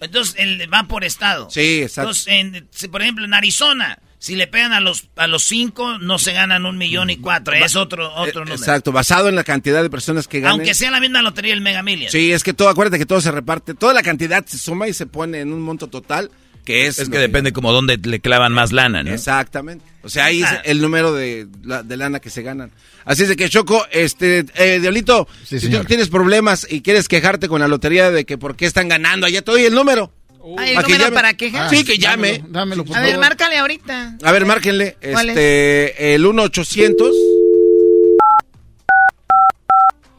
Entonces 0.00 0.34
él 0.38 0.66
va 0.72 0.84
por 0.84 1.04
estado. 1.04 1.50
Sí, 1.50 1.82
exacto. 1.82 2.10
Entonces, 2.10 2.26
en- 2.28 2.68
si, 2.70 2.88
por 2.88 3.02
ejemplo, 3.02 3.24
en 3.26 3.34
Arizona, 3.34 3.98
si 4.18 4.34
le 4.34 4.46
pegan 4.46 4.72
a 4.72 4.80
los 4.80 5.08
a 5.16 5.26
los 5.26 5.44
cinco, 5.44 5.98
no 5.98 6.18
se 6.18 6.32
ganan 6.32 6.64
un 6.64 6.78
millón 6.78 7.10
y 7.10 7.16
cuatro. 7.18 7.54
Es 7.54 7.76
otro, 7.76 8.10
otro 8.14 8.40
número. 8.40 8.54
Eh, 8.54 8.58
Exacto, 8.58 8.92
basado 8.92 9.28
en 9.28 9.34
la 9.34 9.44
cantidad 9.44 9.82
de 9.82 9.90
personas 9.90 10.26
que 10.26 10.40
ganan. 10.40 10.60
Aunque 10.60 10.72
sea 10.72 10.90
la 10.90 11.00
misma 11.00 11.20
lotería 11.20 11.52
el 11.52 11.60
Mega 11.60 11.82
Millions. 11.82 12.12
Sí, 12.12 12.32
es 12.32 12.42
que 12.42 12.54
todo, 12.54 12.70
acuérdate 12.70 12.98
que 12.98 13.04
todo 13.06 13.20
se 13.20 13.30
reparte, 13.30 13.74
toda 13.74 13.92
la 13.92 14.02
cantidad 14.02 14.44
se 14.46 14.56
suma 14.56 14.88
y 14.88 14.94
se 14.94 15.04
pone 15.06 15.40
en 15.40 15.52
un 15.52 15.60
monto 15.60 15.88
total, 15.88 16.30
que 16.64 16.86
es... 16.86 16.98
Es 16.98 17.08
lo 17.08 17.12
que 17.12 17.18
depende 17.18 17.52
como 17.52 17.72
dónde 17.72 17.96
le 18.02 18.20
clavan 18.20 18.52
más 18.52 18.72
lana, 18.72 19.02
¿no? 19.02 19.12
Exactamente. 19.12 19.84
O 20.02 20.08
sea, 20.08 20.26
ahí 20.26 20.42
es 20.42 20.48
Ah. 20.48 20.62
el 20.64 20.80
número 20.80 21.12
de, 21.12 21.46
la- 21.62 21.82
de 21.82 21.96
lana 21.96 22.20
que 22.20 22.30
se 22.30 22.42
ganan. 22.42 22.70
Así 23.04 23.22
es 23.22 23.28
de 23.28 23.36
que, 23.36 23.48
Choco, 23.48 23.84
este, 23.90 24.44
eh, 24.54 24.78
Diablito, 24.80 25.26
si 25.44 25.58
señor. 25.60 25.82
tú 25.82 25.88
tienes 25.88 26.08
problemas 26.08 26.66
y 26.70 26.80
quieres 26.82 27.08
quejarte 27.08 27.48
con 27.48 27.60
la 27.60 27.68
lotería 27.68 28.10
de 28.10 28.24
que 28.24 28.38
por 28.38 28.56
qué 28.56 28.66
están 28.66 28.88
ganando, 28.88 29.26
allá 29.26 29.42
te 29.42 29.50
doy 29.50 29.64
el 29.64 29.74
número. 29.74 30.12
Ah, 30.58 30.66
¿el 30.66 30.74
Pa' 30.76 30.82
que 30.84 30.92
número 30.94 31.12
para 31.14 31.34
quejas? 31.34 31.70
Sí, 31.70 31.84
que 31.84 31.98
llame. 31.98 32.38
Dámelo, 32.38 32.48
dámelo, 32.50 32.84
por 32.86 32.96
A 32.96 33.00
ver, 33.02 33.18
márcale 33.18 33.58
ahorita. 33.58 34.16
A 34.22 34.32
ver, 34.32 34.46
márquenle. 34.46 34.96
¿Cuál 35.12 35.30
Este, 35.30 36.14
el 36.14 36.24
1-800 36.24 37.10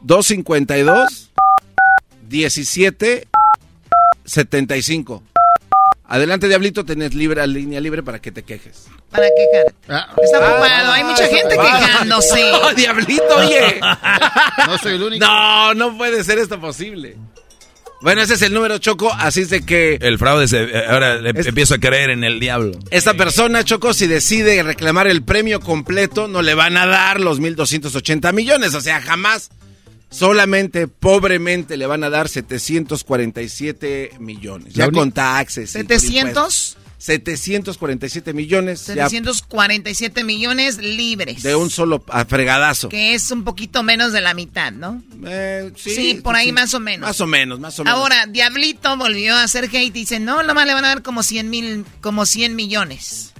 252 0.02 1.30
17 2.28 3.28
75. 4.24 5.22
Adelante, 6.12 6.46
Diablito, 6.46 6.84
tenés 6.84 7.14
libre, 7.14 7.46
línea 7.46 7.80
libre 7.80 8.02
para 8.02 8.20
que 8.20 8.30
te 8.30 8.42
quejes. 8.42 8.88
Para 9.10 9.28
quejar. 9.28 9.74
Ah. 9.88 10.14
Está 10.22 10.40
ocupado. 10.40 10.92
Hay 10.92 11.04
mucha 11.04 11.26
gente 11.26 11.56
quejándose. 11.56 12.52
¡Oh, 12.62 12.74
Diablito, 12.74 13.34
oye! 13.36 13.80
No 14.66 14.76
soy 14.76 14.96
el 14.96 15.02
único. 15.04 15.24
No, 15.24 15.72
no 15.72 15.96
puede 15.96 16.22
ser 16.22 16.38
esto 16.38 16.60
posible. 16.60 17.16
Bueno, 18.02 18.20
ese 18.20 18.34
es 18.34 18.42
el 18.42 18.52
número 18.52 18.76
Choco, 18.76 19.10
así 19.10 19.42
es 19.42 19.48
de 19.50 19.64
que 19.64 19.96
El 20.02 20.18
fraude 20.18 20.48
se, 20.48 20.64
eh, 20.64 20.86
ahora 20.86 21.16
le 21.16 21.30
empiezo 21.30 21.74
a 21.74 21.78
creer 21.78 22.10
en 22.10 22.24
el 22.24 22.40
diablo. 22.40 22.78
esta 22.90 23.14
persona, 23.14 23.64
Choco, 23.64 23.94
si 23.94 24.06
decide 24.06 24.62
reclamar 24.62 25.06
el 25.06 25.22
premio 25.22 25.60
completo, 25.60 26.28
no 26.28 26.42
le 26.42 26.54
van 26.54 26.76
a 26.76 26.84
dar 26.84 27.20
los 27.20 27.40
1.280 27.40 28.34
millones. 28.34 28.74
O 28.74 28.82
sea, 28.82 29.00
jamás, 29.00 29.50
solamente, 30.12 30.86
pobremente, 30.86 31.76
le 31.76 31.86
van 31.86 32.04
a 32.04 32.10
dar 32.10 32.28
747 32.28 34.12
millones. 34.20 34.74
Ya 34.74 34.90
con 34.90 35.12
taxes. 35.12 35.74
y 35.74 35.82
por 35.82 35.98
700. 35.98 36.28
impuestos. 36.28 36.76
747 37.02 38.32
millones 38.32 38.86
ya 38.86 39.08
747 39.08 40.22
millones 40.22 40.78
libres. 40.78 41.42
de 41.42 41.56
un 41.56 41.68
solo 41.68 42.04
fregadazo. 42.28 42.90
Que 42.90 43.14
es 43.14 43.28
un 43.32 43.42
poquito 43.42 43.82
menos 43.82 44.12
de 44.12 44.20
la 44.20 44.34
mitad, 44.34 44.70
¿no? 44.70 45.02
Eh, 45.26 45.72
sí, 45.74 46.20
por 46.22 46.36
ahí 46.36 46.52
más 46.52 46.74
o 46.74 46.80
menos. 46.80 47.08
Más 47.08 47.20
o 47.20 47.26
menos, 47.26 47.58
más 47.58 47.76
o 47.80 47.84
menos. 47.84 47.98
Ahora, 47.98 48.26
Diablito 48.26 48.96
volvió 48.96 49.34
a 49.34 49.42
hacer 49.42 49.64
hate 49.64 49.82
y 49.82 49.90
dice, 49.90 50.20
no, 50.20 50.44
nomás 50.44 50.64
le 50.64 50.74
van 50.74 50.84
a 50.84 50.88
dar 50.88 51.02
como 51.02 51.24
100 51.24 51.50
mil, 51.50 51.84
como 52.00 52.24
100 52.24 52.54
millones. 52.54 53.32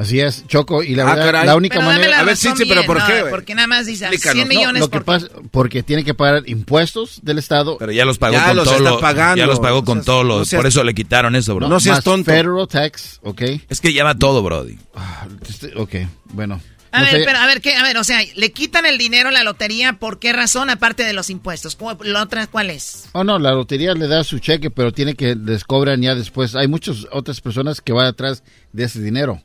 Así 0.00 0.18
es, 0.18 0.46
Choco, 0.46 0.82
y 0.82 0.94
la 0.94 1.02
Ah, 1.02 1.06
verdad, 1.14 1.24
caray. 1.26 1.46
la 1.46 1.56
única 1.56 1.74
Pero 1.76 1.86
manera... 1.90 2.08
la 2.10 2.18
A 2.20 2.24
ver, 2.24 2.36
sí, 2.36 2.48
sí, 2.56 2.64
pero 2.66 2.84
¿por 2.84 2.98
no, 2.98 3.06
qué, 3.06 3.20
güey? 3.20 3.30
Porque 3.30 3.54
nada 3.54 3.68
más 3.68 3.84
dice 3.84 4.06
Explícanos. 4.06 4.34
100 4.34 4.48
No, 4.48 4.54
millones. 4.54 4.80
lo 4.80 4.86
que 4.88 5.00
¿por 5.00 5.00
qué? 5.02 5.26
pasa, 5.26 5.40
porque 5.50 5.82
tiene 5.82 6.04
que 6.04 6.14
pagar 6.14 6.42
impuestos 6.46 7.20
del 7.22 7.38
Estado. 7.38 7.76
Pero 7.78 7.92
ya 7.92 8.06
los 8.06 8.16
pagó 8.16 8.32
Ya 8.32 8.46
con 8.46 8.56
los 8.56 8.64
todo 8.64 8.76
está 8.78 8.90
lo, 8.90 9.00
pagando. 9.00 9.36
Ya 9.36 9.46
los 9.46 9.60
pagó 9.60 9.84
con 9.84 9.98
No 9.98 10.02
seas- 10.02 10.06
todos 10.06 10.52
no 10.52 10.58
por 10.58 10.66
eso 10.66 10.84
le 10.84 10.94
quitaron 10.94 11.36
eso, 11.36 11.54
bro. 11.54 11.68
No 11.68 11.80
seas 11.80 11.98
más 11.98 12.04
tonto. 12.04 12.30
Federal 12.30 12.66
tax, 12.66 13.20
¿ok? 13.22 13.42
Es 13.68 13.80
que 13.82 13.92
lleva 13.92 14.14
todo, 14.14 14.42
Brody. 14.42 14.78
Ah, 14.94 15.26
este- 15.46 15.72
Ok, 15.76 15.94
bueno. 16.32 16.60
A 16.92 17.00
No 17.00 17.04
ver, 17.04 17.14
sé- 17.20 17.22
pero 17.24 17.38
a 17.38 17.46
ver, 17.46 17.60
¿qué? 17.60 17.74
A 17.76 17.82
ver, 17.84 17.98
o 17.98 18.02
sea, 18.04 18.18
le 18.34 18.50
quitan 18.52 18.84
el 18.86 18.98
dinero 18.98 19.28
a 19.28 19.32
la 19.32 19.44
lotería, 19.44 19.92
¿por 20.00 20.18
qué 20.18 20.32
razón? 20.32 20.70
Aparte 20.70 21.04
de 21.04 21.12
los 21.12 21.30
impuestos. 21.30 21.76
¿Cu- 21.76 21.96
¿La 22.02 22.22
otra 22.22 22.46
cuál 22.48 22.68
es? 22.70 23.04
Oh, 23.12 23.22
no, 23.22 23.38
la 23.38 23.52
lotería 23.52 23.94
le 23.94 24.08
da 24.08 24.24
su 24.24 24.38
cheque, 24.40 24.70
pero 24.72 24.92
tiene 24.92 25.14
que 25.14 25.36
les 25.36 25.62
cobran 25.62 26.02
ya 26.02 26.16
después. 26.16 26.56
Hay 26.56 26.66
muchas 26.66 27.06
otras 27.12 27.40
personas 27.40 27.80
que 27.80 27.92
van 27.92 28.06
atrás 28.06 28.42
de 28.72 28.84
ese 28.84 29.00
dinero. 29.00 29.40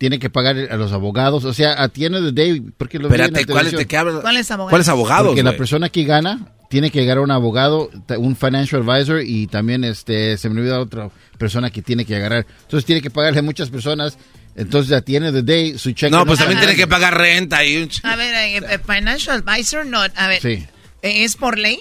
Tiene 0.00 0.18
que 0.18 0.30
pagar 0.30 0.56
a 0.70 0.76
los 0.76 0.92
abogados. 0.92 1.44
O 1.44 1.52
sea, 1.52 1.74
at 1.74 1.90
the 1.90 2.06
end 2.06 2.16
of 2.16 2.24
the 2.24 2.32
day, 2.32 2.58
porque 2.78 2.98
lo 2.98 3.08
Espérate, 3.08 3.32
¿cuál 3.32 3.40
es, 3.40 3.46
televisión. 3.46 3.78
de 3.80 3.86
qué 3.86 3.96
hablas? 3.98 4.20
¿Cuáles 4.22 4.50
abogados? 4.50 4.70
¿Cuáles 4.70 4.88
abogados? 4.88 5.26
Porque 5.26 5.42
la 5.42 5.56
persona 5.58 5.90
que 5.90 6.04
gana 6.04 6.54
tiene 6.70 6.90
que 6.90 7.00
llegar 7.00 7.18
a 7.18 7.20
un 7.20 7.30
abogado, 7.30 7.90
un 8.16 8.34
financial 8.34 8.80
advisor 8.88 9.20
y 9.22 9.46
también 9.46 9.84
este 9.84 10.38
se 10.38 10.48
me 10.48 10.58
olvida 10.62 10.80
otra 10.80 11.10
persona 11.36 11.68
que 11.68 11.82
tiene 11.82 12.06
que 12.06 12.16
agarrar. 12.16 12.46
Entonces 12.62 12.86
tiene 12.86 13.02
que 13.02 13.10
pagarle 13.10 13.40
a 13.40 13.42
muchas 13.42 13.68
personas. 13.68 14.16
Entonces, 14.56 15.02
end 15.06 15.26
of 15.26 15.34
the 15.34 15.42
day, 15.42 15.76
su 15.78 15.92
cheque. 15.92 16.10
No, 16.10 16.24
pues 16.24 16.38
también 16.38 16.60
tiene 16.60 16.76
que 16.76 16.86
pagar 16.86 17.18
renta 17.18 17.62
y 17.62 17.82
un... 17.82 17.90
A 18.02 18.16
ver, 18.16 18.34
eh, 18.34 18.56
eh, 18.56 18.78
Financial 18.78 19.44
Advisor, 19.46 19.84
no, 19.84 20.00
a 20.00 20.28
ver, 20.28 20.40
Sí. 20.40 20.66
¿es 21.02 21.36
por 21.36 21.58
ley? 21.58 21.78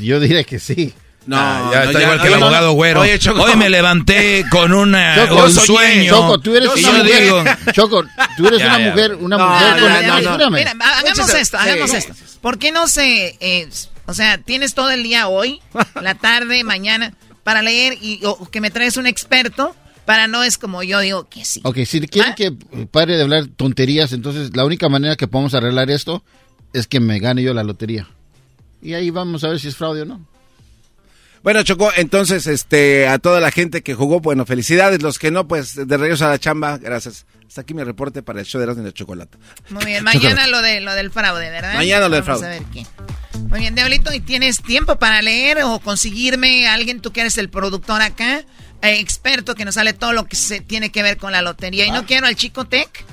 Yo 0.00 0.20
diría 0.20 0.44
que 0.44 0.58
sí. 0.58 0.92
No, 1.26 1.36
Ah, 1.38 1.70
ya 1.72 1.78
no, 1.78 1.84
está 1.86 1.98
ya- 2.00 2.04
igual 2.06 2.20
que 2.20 2.26
el 2.28 2.32
no, 2.40 2.46
abogado 2.46 2.66
no. 2.68 2.72
güero. 2.72 3.00
Oye, 3.02 3.18
Choco. 3.18 3.42
Hoy 3.42 3.56
me 3.56 3.70
levanté 3.70 4.44
con 4.50 4.72
una, 4.72 5.14
Choco, 5.28 5.44
un 5.44 5.52
soñé. 5.52 5.66
sueño. 5.66 6.12
Choco, 6.14 6.38
tú 6.40 6.56
eres 6.56 6.68
una 6.72 6.80
yo 6.80 6.92
mujer. 7.04 7.22
digo, 7.22 7.44
Choco, 7.72 8.04
tú 8.36 8.46
eres 8.48 8.58
Ya, 8.58 8.66
una 8.66 8.78
ya. 8.80 8.90
mujer, 8.90 9.14
una 9.20 9.36
No, 9.36 9.48
mujer 9.48 9.68
no, 9.68 9.72
con. 9.72 9.80
no, 9.82 9.88
no, 9.88 10.00
no, 10.02 10.20
no. 10.20 10.30
espérame. 10.30 10.52
Mira, 10.54 10.72
ha- 10.80 10.98
hagamos 10.98 11.34
esto, 11.34 11.58
hagamos 11.58 11.90
sí. 11.90 11.96
esto. 11.96 12.14
¿Por 12.40 12.58
qué 12.58 12.72
no 12.72 12.88
se, 12.88 13.36
eh, 13.40 13.68
o 14.06 14.14
sea, 14.14 14.38
tienes 14.38 14.74
todo 14.74 14.90
el 14.90 15.04
día 15.04 15.28
hoy, 15.28 15.60
la 16.00 16.14
tarde, 16.16 16.64
mañana, 16.64 17.14
para 17.44 17.62
leer 17.62 17.98
y 18.02 18.20
o 18.24 18.48
que 18.50 18.60
me 18.60 18.70
traes 18.70 18.96
un 18.96 19.06
experto 19.06 19.76
para 20.04 20.26
no 20.26 20.42
es 20.42 20.58
como 20.58 20.82
yo 20.82 20.98
digo 20.98 21.28
que 21.28 21.44
sí. 21.44 21.60
Ok, 21.62 21.78
si 21.86 22.00
quieren 22.08 22.32
¿Ah? 22.32 22.34
que 22.34 22.52
pare 22.90 23.16
de 23.16 23.22
hablar 23.22 23.46
tonterías, 23.56 24.12
entonces 24.12 24.56
la 24.56 24.64
única 24.64 24.88
manera 24.88 25.14
que 25.14 25.28
podemos 25.28 25.54
arreglar 25.54 25.88
esto 25.92 26.24
es 26.72 26.88
que 26.88 26.98
me 26.98 27.20
gane 27.20 27.42
yo 27.44 27.54
la 27.54 27.62
lotería. 27.62 28.08
Y 28.82 28.94
ahí 28.94 29.10
vamos 29.10 29.44
a 29.44 29.48
ver 29.48 29.60
si 29.60 29.68
es 29.68 29.76
fraude 29.76 30.02
o 30.02 30.04
no. 30.04 30.20
Bueno, 31.42 31.62
Chocó, 31.64 31.90
entonces, 31.96 32.46
este, 32.46 33.08
a 33.08 33.18
toda 33.18 33.40
la 33.40 33.50
gente 33.50 33.82
que 33.82 33.94
jugó, 33.94 34.20
bueno, 34.20 34.46
felicidades. 34.46 35.02
Los 35.02 35.18
que 35.18 35.30
no, 35.30 35.48
pues, 35.48 35.74
de 35.74 35.96
regreso 35.96 36.24
a 36.24 36.28
la 36.30 36.38
chamba, 36.38 36.78
gracias. 36.78 37.26
Hasta 37.48 37.62
aquí 37.62 37.74
mi 37.74 37.82
reporte 37.82 38.22
para 38.22 38.40
el 38.40 38.46
show 38.46 38.58
de 38.60 38.64
Erasmo 38.64 38.82
y 38.82 38.86
la 38.86 38.92
Chocolata. 38.92 39.36
Muy 39.70 39.84
bien, 39.84 40.04
mañana 40.04 40.46
lo 40.46 40.62
de 40.62 40.80
lo 40.80 40.94
del 40.94 41.10
fraude, 41.10 41.50
¿verdad? 41.50 41.74
Mañana 41.74 42.08
lo 42.08 42.14
del 42.14 42.22
Vamos 42.24 42.40
fraude. 42.40 42.56
a 42.56 42.60
ver 42.60 42.68
qué. 42.72 42.86
Muy 43.48 43.60
bien, 43.60 43.74
Diablito, 43.74 44.12
¿y 44.14 44.20
tienes 44.20 44.62
tiempo 44.62 44.96
para 44.98 45.20
leer 45.20 45.58
o 45.64 45.78
conseguirme 45.80 46.66
a 46.68 46.74
alguien, 46.74 47.00
tú 47.00 47.12
que 47.12 47.20
eres 47.22 47.36
el 47.38 47.50
productor 47.50 48.00
acá, 48.00 48.38
eh, 48.80 48.98
experto 49.00 49.54
que 49.54 49.64
nos 49.64 49.74
sale 49.74 49.92
todo 49.92 50.12
lo 50.12 50.24
que 50.26 50.36
se 50.36 50.60
tiene 50.60 50.90
que 50.90 51.02
ver 51.02 51.16
con 51.18 51.32
la 51.32 51.42
lotería? 51.42 51.84
Y 51.86 51.90
no 51.90 52.06
quiero 52.06 52.26
al 52.26 52.36
Chico 52.36 52.64
Tech, 52.66 53.04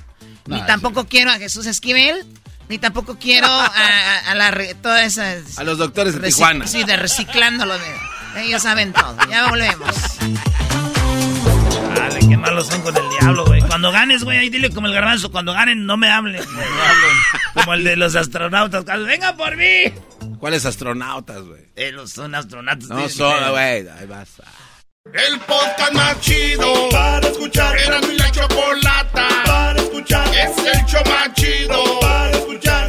ni 0.45 0.61
Ah, 0.61 0.65
tampoco 0.65 1.05
quiero 1.07 1.31
a 1.31 1.37
Jesús 1.39 1.65
Esquivel, 1.65 2.25
Ni 2.69 2.77
tampoco 2.77 3.17
quiero 3.19 3.47
a, 3.47 3.65
a, 3.65 4.35
la 4.35 4.55
todas 4.81 5.03
esas... 5.03 5.57
A 5.57 5.63
los 5.63 5.79
doctores 5.79 6.13
de 6.13 6.27
Tijuana. 6.27 6.67
Sí, 6.67 6.83
de 6.83 6.95
reciclándolo. 6.95 7.73
Ellos 8.41 8.61
saben 8.61 8.93
todo. 8.93 9.15
Ya 9.29 9.47
volvemos. 9.49 9.95
Dale, 11.95 12.19
qué 12.19 12.37
malos 12.37 12.67
son 12.67 12.81
con 12.81 12.95
el 12.95 13.09
diablo, 13.09 13.45
güey. 13.45 13.61
Cuando 13.61 13.91
ganes, 13.91 14.23
güey, 14.23 14.37
ahí 14.37 14.49
dile 14.49 14.69
como 14.69 14.87
el 14.87 14.93
garbanzo. 14.93 15.31
Cuando 15.31 15.53
ganen, 15.53 15.85
no 15.85 15.97
me 15.97 16.09
hablen. 16.11 16.43
No 16.43 16.61
hablen. 16.61 17.17
Como 17.53 17.73
el 17.73 17.83
de 17.83 17.95
los 17.95 18.15
astronautas. 18.15 18.85
¡Venga 18.85 19.35
por 19.35 19.55
mí! 19.57 19.93
¿Cuáles 20.39 20.65
astronautas, 20.65 21.41
güey? 21.41 21.63
Eh, 21.75 21.91
los 21.91 22.11
son 22.11 22.35
astronautas. 22.35 22.89
No 22.89 23.09
son, 23.09 23.51
güey. 23.51 23.87
Ahí 23.87 24.05
vas. 24.07 24.41
El 25.13 25.39
podcast 25.39 25.93
más 25.93 26.19
chido 26.21 26.89
para 26.89 27.27
escuchar. 27.27 27.77
Era 27.77 27.99
mi 28.01 28.17
la 28.17 28.31
chocolata 28.31 29.27
para 29.45 29.81
escuchar. 29.81 30.27
Es 30.27 30.57
el 30.57 30.85
show 30.85 31.01
más 31.05 31.33
chido 31.33 31.99
para 31.99 32.31
escuchar. 32.31 32.88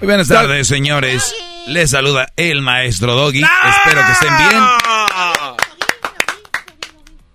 Muy 0.00 0.06
buenas 0.06 0.28
tardes, 0.28 0.66
señores. 0.66 1.34
Les 1.66 1.90
saluda 1.90 2.32
el 2.36 2.62
maestro 2.62 3.14
Doggy. 3.14 3.42
Espero 3.42 4.00
que 4.06 4.12
estén 4.12 4.34
bien. 4.38 4.62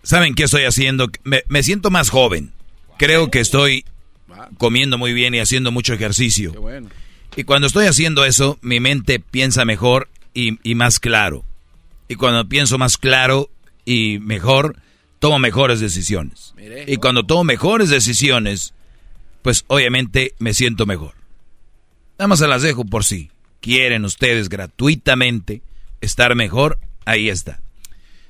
¿Saben 0.02 0.34
qué 0.34 0.46
estoy 0.46 0.64
haciendo? 0.64 1.12
Me, 1.24 1.44
me 1.48 1.62
siento 1.62 1.92
más 1.92 2.10
joven. 2.10 2.54
Creo 2.98 3.30
que 3.30 3.40
estoy 3.40 3.86
comiendo 4.58 4.98
muy 4.98 5.14
bien 5.14 5.36
y 5.36 5.40
haciendo 5.40 5.72
mucho 5.72 5.94
ejercicio. 5.94 6.54
Y 7.36 7.44
cuando 7.44 7.68
estoy 7.68 7.86
haciendo 7.86 8.26
eso, 8.26 8.58
mi 8.64 8.80
mente 8.80 9.20
piensa 9.20 9.64
mejor 9.64 10.10
y, 10.34 10.58
y, 10.68 10.74
más 10.74 11.00
claro. 11.00 11.46
Y 12.08 12.16
cuando 12.16 12.50
pienso 12.50 12.80
más 12.80 12.98
claro 12.98 13.52
y 13.86 14.18
mejor, 14.20 14.76
tomo 15.20 15.38
mejores 15.38 15.82
decisiones. 15.82 16.56
Y 16.88 16.98
cuando 16.98 17.28
tomo 17.28 17.44
mejores 17.44 17.92
decisiones, 17.92 18.74
pues 19.44 19.66
obviamente 19.68 20.34
me 20.40 20.56
siento 20.56 20.88
mejor. 20.88 21.25
Nada 22.18 22.28
más 22.28 22.40
se 22.40 22.48
las 22.48 22.62
dejo 22.62 22.86
por 22.86 23.04
si 23.04 23.30
quieren 23.60 24.06
ustedes 24.06 24.48
gratuitamente 24.48 25.62
estar 26.02 26.36
mejor, 26.36 26.78
ahí 27.06 27.30
está. 27.30 27.60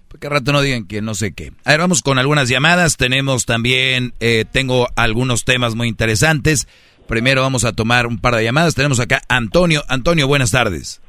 Porque 0.08 0.30
rato 0.30 0.54
no 0.54 0.62
digan 0.62 0.88
que 0.88 1.02
no 1.02 1.14
sé 1.14 1.34
qué. 1.34 1.52
A 1.66 1.72
ver, 1.72 1.82
vamos 1.82 2.02
con 2.02 2.18
algunas 2.18 2.48
llamadas. 2.48 2.96
Tenemos 2.96 3.46
también, 3.46 4.14
eh, 4.22 4.46
tengo 4.50 4.88
algunos 4.96 5.44
temas 5.44 5.76
muy 5.76 5.90
interesantes. 5.90 6.68
Primero 7.08 7.42
vamos 7.42 7.66
a 7.66 7.74
tomar 7.74 8.08
un 8.08 8.20
par 8.20 8.36
de 8.36 8.44
llamadas. 8.46 8.76
Tenemos 8.76 9.00
acá 9.00 9.22
Antonio. 9.28 9.82
Antonio, 9.90 10.28
buenas 10.28 10.52
tardes. 10.52 11.02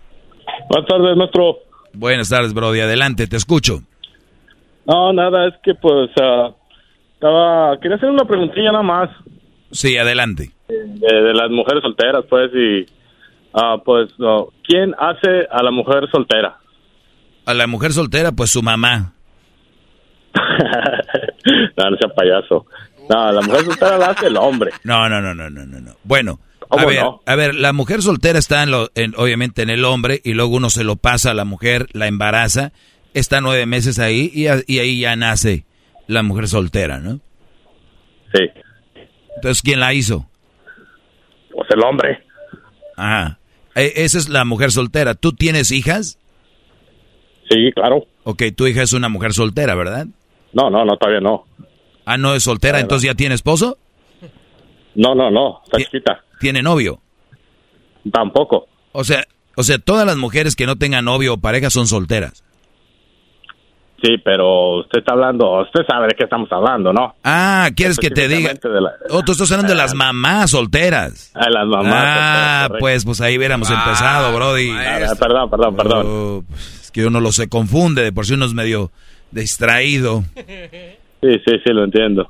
Buenas 0.69 0.89
tardes, 0.89 1.17
maestro. 1.17 1.59
Buenas 1.93 2.29
tardes, 2.29 2.53
Brody. 2.53 2.81
Adelante, 2.81 3.27
te 3.27 3.37
escucho. 3.37 3.83
No, 4.87 5.13
nada, 5.13 5.49
es 5.49 5.55
que 5.63 5.75
pues 5.75 6.11
uh, 6.21 6.53
estaba... 7.15 7.79
Quería 7.81 7.97
hacer 7.97 8.11
una 8.11 8.25
preguntilla 8.25 8.73
nada 8.73 8.83
más. 8.83 9.11
Sí, 9.71 9.97
adelante. 9.97 10.51
De, 10.69 11.15
de 11.23 11.35
las 11.35 11.51
mujeres 11.51 11.83
solteras, 11.83 12.25
pues, 12.29 12.51
y... 12.55 12.87
Uh, 13.53 13.83
pues, 13.85 14.11
uh, 14.19 14.51
¿quién 14.65 14.95
hace 14.99 15.47
a 15.51 15.63
la 15.63 15.71
mujer 15.71 16.07
soltera? 16.13 16.59
A 17.47 17.55
la 17.55 17.67
mujer 17.67 17.93
soltera, 17.93 18.33
pues 18.33 18.51
su 18.51 18.63
mamá. 18.63 19.15
no, 20.35 21.91
no 21.91 21.97
sea 21.97 22.09
payaso. 22.15 22.67
No, 23.09 23.33
la 23.33 23.41
mujer 23.41 23.65
soltera 23.65 23.97
la 23.99 24.07
hace 24.07 24.27
el 24.27 24.37
hombre. 24.37 24.73
No, 24.85 25.09
no, 25.09 25.21
no, 25.23 25.35
no, 25.35 25.49
no, 25.49 25.65
no. 25.65 25.93
Bueno, 26.05 26.39
a 26.71 26.85
ver, 26.85 27.01
no? 27.03 27.23
a 27.25 27.35
ver, 27.37 27.55
la 27.55 27.73
mujer 27.73 28.03
soltera 28.03 28.39
está 28.39 28.63
en 28.63 28.71
lo, 28.73 28.91
en, 28.95 29.15
obviamente 29.17 29.63
en 29.63 29.71
el 29.71 29.85
hombre 29.85 30.21
y 30.25 30.35
luego 30.35 30.57
uno 30.57 30.69
se 30.69 30.85
lo 30.85 30.97
pasa 30.97 31.31
a 31.31 31.35
la 31.35 31.45
mujer, 31.45 31.87
la 31.93 32.09
embaraza, 32.09 32.73
está 33.15 33.41
nueve 33.41 33.65
meses 33.67 33.99
ahí 33.99 34.31
y, 34.35 34.49
a- 34.49 34.63
y 34.67 34.81
ahí 34.81 35.01
ya 35.01 35.15
nace 35.17 35.65
la 36.09 36.23
mujer 36.23 36.49
soltera, 36.49 36.99
¿no? 36.99 37.21
Sí. 38.35 38.43
Entonces, 39.37 39.63
¿quién 39.63 39.81
la 39.81 39.95
hizo? 39.95 40.29
Pues 41.57 41.71
el 41.71 41.83
hombre. 41.83 42.23
Ajá. 42.97 43.39
E- 43.75 43.93
esa 43.97 44.19
es 44.19 44.29
la 44.29 44.45
mujer 44.45 44.71
soltera. 44.71 45.15
¿Tú 45.15 45.33
tienes 45.33 45.71
hijas? 45.73 46.19
Sí, 47.49 47.73
claro. 47.75 48.05
Ok, 48.25 48.43
tu 48.55 48.67
hija 48.67 48.83
es 48.83 48.93
una 48.93 49.09
mujer 49.09 49.33
soltera, 49.33 49.75
¿verdad? 49.75 50.07
No, 50.53 50.69
no, 50.69 50.85
no, 50.85 50.97
todavía 50.99 51.21
no. 51.21 51.47
Ah, 52.05 52.19
no 52.19 52.35
es 52.35 52.43
soltera, 52.43 52.79
entonces 52.81 53.07
ya 53.09 53.15
tiene 53.15 53.35
esposo. 53.35 53.79
No, 54.95 55.15
no, 55.15 55.31
no, 55.31 55.61
está 55.65 55.79
chiquita. 55.79 56.25
¿Tiene 56.41 56.63
novio? 56.63 57.01
Tampoco. 58.13 58.69
O 58.93 59.03
sea, 59.05 59.25
o 59.57 59.63
sea, 59.63 59.79
todas 59.79 60.07
las 60.07 60.17
mujeres 60.17 60.57
que 60.57 60.67
no 60.67 60.77
tengan 60.77 61.05
novio 61.07 61.35
o 61.35 61.39
pareja 61.39 61.71
son 61.71 61.87
solteras. 61.87 62.45
Sí, 64.03 64.19
pero 64.23 64.81
usted 64.81 64.99
está 64.99 65.15
hablando, 65.15 65.63
usted 65.63 65.81
sabe 65.89 66.09
de 66.09 66.15
qué 66.17 66.25
estamos 66.25 66.53
hablando, 66.53 66.93
¿no? 66.93 67.15
Ah, 67.25 67.71
¿quieres 67.75 67.99
que 67.99 68.11
te 68.11 68.29
diga? 68.29 68.53
De 68.53 68.81
la- 68.81 68.93
Oh, 69.11 69.23
tú 69.23 69.33
estás 69.33 69.51
hablando 69.51 69.73
de 69.73 69.79
las 69.79 69.95
mamás 69.95 70.51
solteras. 70.51 71.33
Ah, 71.35 71.49
las 71.49 71.67
mamás 71.67 71.95
Ah, 71.97 72.59
solteras, 72.69 72.81
pues, 72.81 73.05
pues 73.07 73.21
ahí 73.23 73.39
hubiéramos 73.39 73.71
empezado, 73.71 74.35
Brody. 74.37 74.71
Ah, 74.71 75.15
perdón, 75.19 75.49
perdón, 75.51 75.77
perdón. 75.77 76.07
Oh, 76.07 76.45
pues, 76.49 76.81
es 76.83 76.91
que 76.91 77.07
uno 77.07 77.21
lo 77.21 77.33
se 77.33 77.49
confunde, 77.49 78.03
de 78.03 78.13
por 78.13 78.27
sí 78.27 78.35
uno 78.35 78.45
es 78.45 78.53
medio 78.53 78.91
distraído. 79.31 80.25
Sí, 80.35 81.33
sí, 81.45 81.53
sí, 81.65 81.73
lo 81.73 81.85
entiendo. 81.85 82.29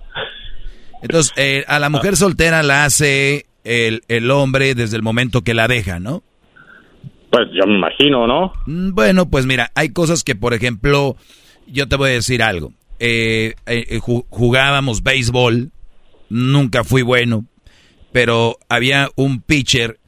Entonces, 1.02 1.32
eh, 1.36 1.64
a 1.66 1.78
la 1.78 1.88
mujer 1.90 2.16
soltera 2.16 2.62
la 2.62 2.84
hace 2.84 3.46
el, 3.64 4.02
el 4.08 4.30
hombre 4.30 4.74
desde 4.76 4.96
el 4.96 5.02
momento 5.02 5.42
que 5.42 5.52
la 5.54 5.66
deja, 5.68 5.98
¿no? 5.98 6.22
Pues 7.30 7.48
yo 7.52 7.66
me 7.66 7.74
imagino, 7.76 8.26
¿no? 8.26 8.52
Mm, 8.66 8.94
Bueno, 8.94 9.26
pues 9.28 9.46
mira, 9.46 9.70
hay 9.74 9.90
cosas 9.90 10.22
que, 10.24 10.36
por 10.36 10.54
ejemplo, 10.54 11.16
yo 11.66 11.88
te 11.88 11.96
voy 11.96 12.10
a 12.10 12.14
decir 12.14 12.42
algo. 12.42 12.72
Eh, 12.98 13.54
eh, 13.66 13.98
ju- 14.00 14.24
jugábamos 14.30 15.02
béisbol, 15.02 15.70
nunca 16.28 16.84
fui 16.84 17.02
bueno, 17.02 17.44
pero 18.12 18.58
había 18.68 19.10
un 19.16 19.40
pitcher 19.40 19.98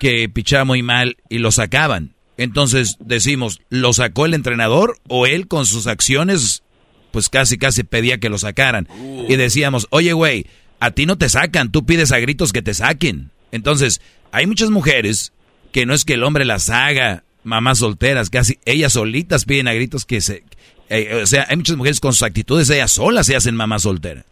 que 0.00 0.28
pichaba 0.28 0.64
muy 0.64 0.82
mal 0.82 1.16
y 1.28 1.38
lo 1.38 1.50
sacaban. 1.52 2.14
Entonces 2.36 2.96
decimos, 3.00 3.60
¿lo 3.68 3.92
sacó 3.92 4.24
el 4.26 4.34
entrenador 4.34 4.98
o 5.08 5.26
él 5.26 5.48
con 5.48 5.66
sus 5.66 5.86
acciones? 5.86 6.62
Pues 7.10 7.28
casi, 7.28 7.58
casi 7.58 7.82
pedía 7.84 8.18
que 8.18 8.28
lo 8.28 8.38
sacaran. 8.38 8.86
Y 9.28 9.34
decíamos, 9.36 9.88
oye, 9.90 10.12
güey, 10.12 10.46
a 10.78 10.92
ti 10.92 11.04
no 11.04 11.18
te 11.18 11.28
sacan, 11.28 11.72
tú 11.72 11.84
pides 11.84 12.12
a 12.12 12.20
gritos 12.20 12.52
que 12.52 12.62
te 12.62 12.74
saquen. 12.74 13.30
Entonces, 13.50 14.00
hay 14.30 14.46
muchas 14.46 14.70
mujeres 14.70 15.32
que 15.72 15.84
no 15.84 15.94
es 15.94 16.04
que 16.04 16.14
el 16.14 16.22
hombre 16.22 16.44
las 16.44 16.70
haga, 16.70 17.24
mamás 17.42 17.78
solteras, 17.78 18.30
casi 18.30 18.58
ellas 18.66 18.92
solitas 18.92 19.44
piden 19.44 19.68
a 19.68 19.74
gritos 19.74 20.04
que 20.04 20.20
se... 20.20 20.44
eh, 20.90 21.20
o 21.22 21.26
sea, 21.26 21.46
hay 21.48 21.56
muchas 21.56 21.76
mujeres 21.76 22.00
con 22.00 22.12
sus 22.12 22.22
actitudes, 22.22 22.68
ellas 22.70 22.92
solas 22.92 23.26
se 23.26 23.36
hacen 23.36 23.54
mamás 23.56 23.82
solteras. 23.82 24.24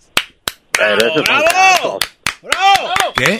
Pero 0.73 0.97
esos 1.07 1.27
son 1.27 1.43
casos. 1.51 1.99
¿Qué? 3.17 3.39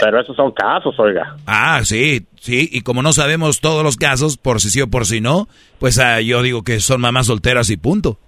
Pero 0.00 0.20
esos 0.20 0.34
son 0.36 0.52
casos, 0.52 0.94
oiga. 0.98 1.36
Ah, 1.46 1.80
sí, 1.84 2.26
sí, 2.40 2.68
y 2.72 2.80
como 2.80 3.02
no 3.02 3.12
sabemos 3.12 3.60
todos 3.60 3.82
los 3.84 3.96
casos, 3.96 4.36
por 4.36 4.60
si 4.60 4.70
sí 4.70 4.80
o 4.80 4.88
por 4.88 5.04
si 5.06 5.20
no, 5.20 5.48
pues 5.78 5.98
ah, 5.98 6.20
yo 6.20 6.42
digo 6.42 6.62
que 6.62 6.80
son 6.80 7.00
mamás 7.00 7.26
solteras 7.26 7.68
y 7.70 7.76
punto. 7.76 8.18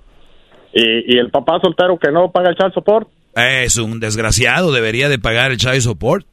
¿Y, 0.74 1.14
y 1.14 1.18
el 1.18 1.30
papá 1.30 1.58
soltero 1.62 1.98
que 1.98 2.10
no 2.12 2.30
paga 2.30 2.50
el 2.50 2.56
child 2.56 2.74
support? 2.74 3.08
Es 3.34 3.76
un 3.78 4.00
desgraciado, 4.00 4.72
debería 4.72 5.08
de 5.08 5.18
pagar 5.18 5.50
el 5.50 5.56
child 5.56 5.80
support. 5.80 6.26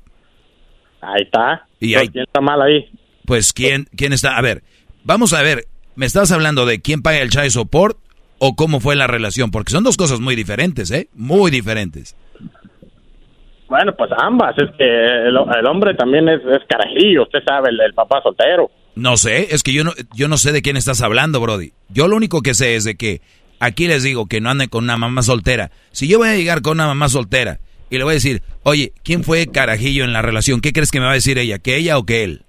Ahí 1.02 1.24
está. 1.24 1.66
Y 1.80 1.96
ahí- 1.96 2.10
¿Quién 2.10 2.26
está 2.26 2.42
mal 2.42 2.62
ahí? 2.62 2.92
Pues, 3.26 3.54
¿quién, 3.54 3.88
¿quién 3.96 4.12
está? 4.12 4.38
A 4.38 4.42
ver, 4.42 4.64
vamos 5.04 5.32
a 5.34 5.42
ver, 5.42 5.66
¿me 6.00 6.06
estás 6.06 6.32
hablando 6.32 6.66
de 6.66 6.80
quién 6.80 7.02
paga 7.02 7.22
el 7.22 7.30
child 7.30 7.50
support 7.50 7.98
o 8.38 8.56
cómo 8.56 8.80
fue 8.80 8.96
la 8.96 9.06
relación? 9.06 9.52
Porque 9.52 9.74
son 9.74 9.84
dos 9.84 9.98
cosas 9.98 10.22
muy 10.22 10.34
diferentes, 10.34 10.90
¿eh? 10.92 11.10
Muy 11.14 11.52
diferentes. 11.52 12.16
Bueno, 13.68 13.94
pues 13.98 14.10
ambas. 14.18 14.58
Es 14.58 14.70
que 14.78 14.86
el, 14.86 15.36
el 15.36 15.66
hombre 15.68 15.96
también 15.96 16.30
es, 16.30 16.40
es 16.40 16.62
carajillo, 16.70 17.24
usted 17.24 17.40
sabe, 17.46 17.68
el, 17.72 17.82
el 17.82 17.94
papá 17.94 18.22
soltero. 18.24 18.72
No 18.96 19.18
sé, 19.18 19.54
es 19.54 19.62
que 19.62 19.74
yo 19.74 19.84
no, 19.84 19.92
yo 20.16 20.30
no 20.30 20.38
sé 20.38 20.54
de 20.54 20.62
quién 20.62 20.78
estás 20.78 21.02
hablando, 21.02 21.42
Brody. 21.42 21.74
Yo 21.90 22.08
lo 22.08 22.16
único 22.16 22.42
que 22.42 22.54
sé 22.54 22.78
es 22.78 22.86
de 22.86 22.96
que 22.96 23.20
aquí 23.60 23.88
les 23.88 24.02
digo 24.02 24.28
que 24.28 24.40
no 24.40 24.50
anden 24.50 24.70
con 24.70 24.86
una 24.86 24.96
mamá 24.96 25.22
soltera. 25.22 25.70
Si 25.92 26.08
yo 26.08 26.20
voy 26.20 26.30
a 26.30 26.36
llegar 26.38 26.62
con 26.62 26.78
una 26.78 26.88
mamá 26.88 27.10
soltera 27.10 27.60
y 27.90 27.98
le 27.98 28.06
voy 28.06 28.12
a 28.12 28.14
decir, 28.14 28.42
oye, 28.64 28.94
¿quién 29.04 29.26
fue 29.26 29.48
carajillo 29.48 30.06
en 30.06 30.14
la 30.14 30.22
relación? 30.22 30.62
¿Qué 30.62 30.72
crees 30.72 30.92
que 30.92 31.02
me 31.02 31.08
va 31.08 31.12
a 31.12 31.16
decir 31.16 31.38
ella? 31.38 31.60
¿Que 31.60 31.76
ella 31.76 31.98
o 31.98 32.06
que 32.06 32.24
él? 32.24 32.44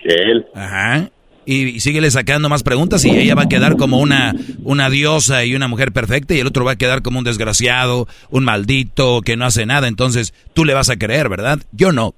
Que 0.00 0.12
él. 0.12 0.46
Ajá. 0.54 1.10
Y, 1.46 1.68
y 1.68 1.80
síguele 1.80 2.10
sacando 2.10 2.48
más 2.48 2.62
preguntas 2.62 3.04
y 3.04 3.10
ella 3.10 3.34
va 3.34 3.42
a 3.42 3.48
quedar 3.48 3.76
como 3.76 3.98
una, 4.00 4.34
una 4.64 4.90
diosa 4.90 5.44
y 5.44 5.54
una 5.54 5.68
mujer 5.68 5.92
perfecta 5.92 6.34
y 6.34 6.40
el 6.40 6.46
otro 6.48 6.64
va 6.64 6.72
a 6.72 6.76
quedar 6.76 7.02
como 7.02 7.18
un 7.20 7.24
desgraciado, 7.24 8.08
un 8.30 8.44
maldito 8.44 9.22
que 9.22 9.36
no 9.36 9.46
hace 9.46 9.64
nada. 9.64 9.88
Entonces 9.88 10.34
tú 10.52 10.64
le 10.64 10.74
vas 10.74 10.90
a 10.90 10.96
creer, 10.96 11.28
¿verdad? 11.28 11.60
Yo 11.72 11.92
no. 11.92 12.14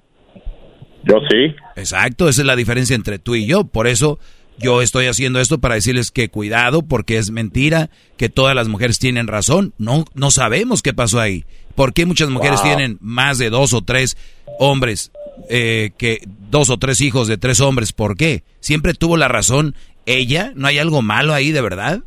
Yo 1.04 1.16
sí. 1.30 1.54
Exacto, 1.76 2.28
esa 2.28 2.42
es 2.42 2.46
la 2.46 2.56
diferencia 2.56 2.96
entre 2.96 3.18
tú 3.18 3.34
y 3.34 3.46
yo. 3.46 3.64
Por 3.64 3.86
eso 3.86 4.18
yo 4.58 4.82
estoy 4.82 5.06
haciendo 5.06 5.40
esto 5.40 5.58
para 5.58 5.76
decirles 5.76 6.10
que 6.10 6.28
cuidado 6.28 6.82
porque 6.82 7.16
es 7.18 7.30
mentira 7.30 7.90
que 8.16 8.28
todas 8.28 8.54
las 8.56 8.68
mujeres 8.68 8.98
tienen 8.98 9.26
razón. 9.28 9.72
No, 9.78 10.04
no 10.14 10.30
sabemos 10.30 10.82
qué 10.82 10.92
pasó 10.94 11.20
ahí. 11.20 11.44
¿Por 11.74 11.92
qué 11.92 12.06
muchas 12.06 12.28
mujeres 12.30 12.60
Wow. 12.60 12.66
tienen 12.68 12.98
más 13.00 13.38
de 13.38 13.50
dos 13.50 13.72
o 13.72 13.82
tres 13.82 14.16
hombres, 14.58 15.12
eh, 15.48 15.90
que 15.98 16.20
dos 16.50 16.70
o 16.70 16.78
tres 16.78 17.00
hijos 17.00 17.28
de 17.28 17.38
tres 17.38 17.60
hombres? 17.60 17.92
¿Por 17.92 18.16
qué? 18.16 18.42
Siempre 18.60 18.94
tuvo 18.94 19.16
la 19.16 19.28
razón 19.28 19.74
ella. 20.06 20.52
¿No 20.54 20.66
hay 20.68 20.78
algo 20.78 21.02
malo 21.02 21.34
ahí 21.34 21.52
de 21.52 21.60
verdad? 21.60 22.00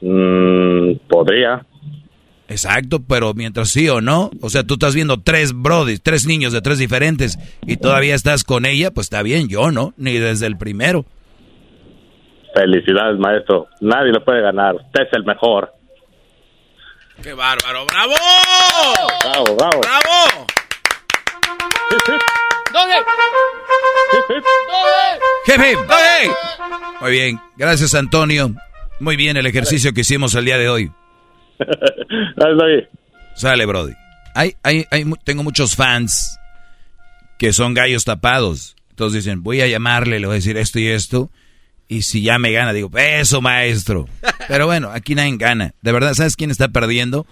Mm, 0.00 0.94
podría. 1.08 1.66
Exacto, 2.48 3.00
pero 3.06 3.32
mientras 3.32 3.70
sí 3.70 3.88
o 3.88 4.00
no, 4.00 4.30
o 4.40 4.50
sea, 4.50 4.64
tú 4.64 4.74
estás 4.74 4.92
viendo 4.92 5.20
tres 5.20 5.52
brodis, 5.52 6.02
tres 6.02 6.26
niños 6.26 6.52
de 6.52 6.60
tres 6.60 6.78
diferentes 6.78 7.38
y 7.64 7.76
todavía 7.76 8.16
estás 8.16 8.42
con 8.42 8.66
ella, 8.66 8.90
pues 8.90 9.04
está 9.04 9.22
bien, 9.22 9.48
yo 9.48 9.70
no, 9.70 9.94
ni 9.96 10.18
desde 10.18 10.46
el 10.46 10.58
primero. 10.58 11.04
Felicidades, 12.52 13.20
maestro. 13.20 13.68
Nadie 13.80 14.10
lo 14.10 14.24
puede 14.24 14.42
ganar. 14.42 14.74
Usted 14.74 15.02
es 15.02 15.12
el 15.12 15.24
mejor. 15.24 15.72
¡Qué 17.22 17.34
bárbaro! 17.34 17.86
¡Bravo! 17.86 18.14
Bravo, 19.22 19.56
bravo. 19.56 19.80
¡Bravo! 19.80 20.46
Jefe, 25.46 25.76
muy 27.00 27.10
bien, 27.10 27.40
gracias 27.56 27.94
Antonio. 27.94 28.54
Muy 29.00 29.16
bien 29.16 29.36
el 29.36 29.46
ejercicio 29.46 29.92
que 29.92 30.02
hicimos 30.02 30.34
el 30.34 30.44
día 30.44 30.58
de 30.58 30.68
hoy. 30.68 30.92
Sale, 33.34 33.64
Brody. 33.66 33.94
Hay, 34.34 34.54
hay, 34.62 34.84
hay, 34.90 35.04
mu- 35.04 35.16
tengo 35.24 35.42
muchos 35.42 35.74
fans 35.74 36.38
que 37.38 37.52
son 37.52 37.72
gallos 37.74 38.04
tapados. 38.04 38.76
Entonces 38.90 39.24
dicen, 39.24 39.42
voy 39.42 39.62
a 39.62 39.66
llamarle, 39.66 40.20
le 40.20 40.26
voy 40.26 40.34
a 40.34 40.36
decir 40.36 40.56
esto 40.58 40.78
y 40.78 40.88
esto. 40.88 41.30
Y 41.88 42.02
si 42.02 42.22
ya 42.22 42.38
me 42.38 42.52
gana, 42.52 42.72
digo, 42.74 42.90
eso, 42.96 43.40
maestro. 43.40 44.06
Pero 44.48 44.66
bueno, 44.66 44.90
aquí 44.92 45.14
nadie 45.14 45.36
gana. 45.38 45.72
De 45.80 45.92
verdad, 45.92 46.12
¿sabes 46.14 46.36
quién 46.36 46.50
está 46.50 46.68
perdiendo? 46.68 47.26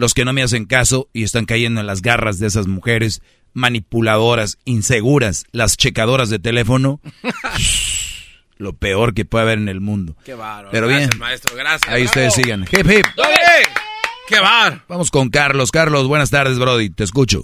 Los 0.00 0.14
que 0.14 0.24
no 0.24 0.32
me 0.32 0.42
hacen 0.42 0.64
caso 0.64 1.08
y 1.12 1.24
están 1.24 1.44
cayendo 1.44 1.80
en 1.80 1.86
las 1.86 2.00
garras 2.00 2.38
de 2.38 2.46
esas 2.46 2.66
mujeres 2.66 3.20
manipuladoras, 3.52 4.58
inseguras, 4.64 5.44
las 5.52 5.76
checadoras 5.76 6.30
de 6.30 6.38
teléfono. 6.38 7.00
Lo 8.56 8.72
peor 8.74 9.12
que 9.14 9.24
puede 9.24 9.42
haber 9.44 9.58
en 9.58 9.68
el 9.68 9.80
mundo. 9.80 10.14
¡Qué! 10.24 10.34
Pero 10.70 10.86
Gracias, 10.88 11.08
bien. 11.10 11.18
maestro. 11.18 11.56
Gracias. 11.56 11.82
Ahí 11.92 12.02
bravo. 12.02 12.06
ustedes 12.06 12.34
sigan. 12.34 12.62
Hip, 12.62 12.90
hip. 12.90 13.06
¡Qué 14.28 14.38
bar! 14.40 14.82
Vamos 14.88 15.10
con 15.10 15.28
Carlos. 15.30 15.70
Carlos, 15.70 16.06
buenas 16.08 16.30
tardes, 16.30 16.58
Brody. 16.58 16.90
Te 16.90 17.04
escucho. 17.04 17.42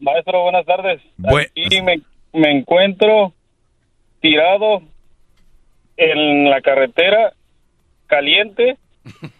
Maestro, 0.00 0.42
buenas 0.42 0.66
tardes. 0.66 1.00
Bue- 1.18 1.50
Aquí 1.66 1.82
me, 1.82 2.00
me 2.32 2.58
encuentro 2.58 3.32
tirado 4.20 4.82
en 5.96 6.50
la 6.50 6.60
carretera, 6.60 7.32
caliente, 8.06 8.78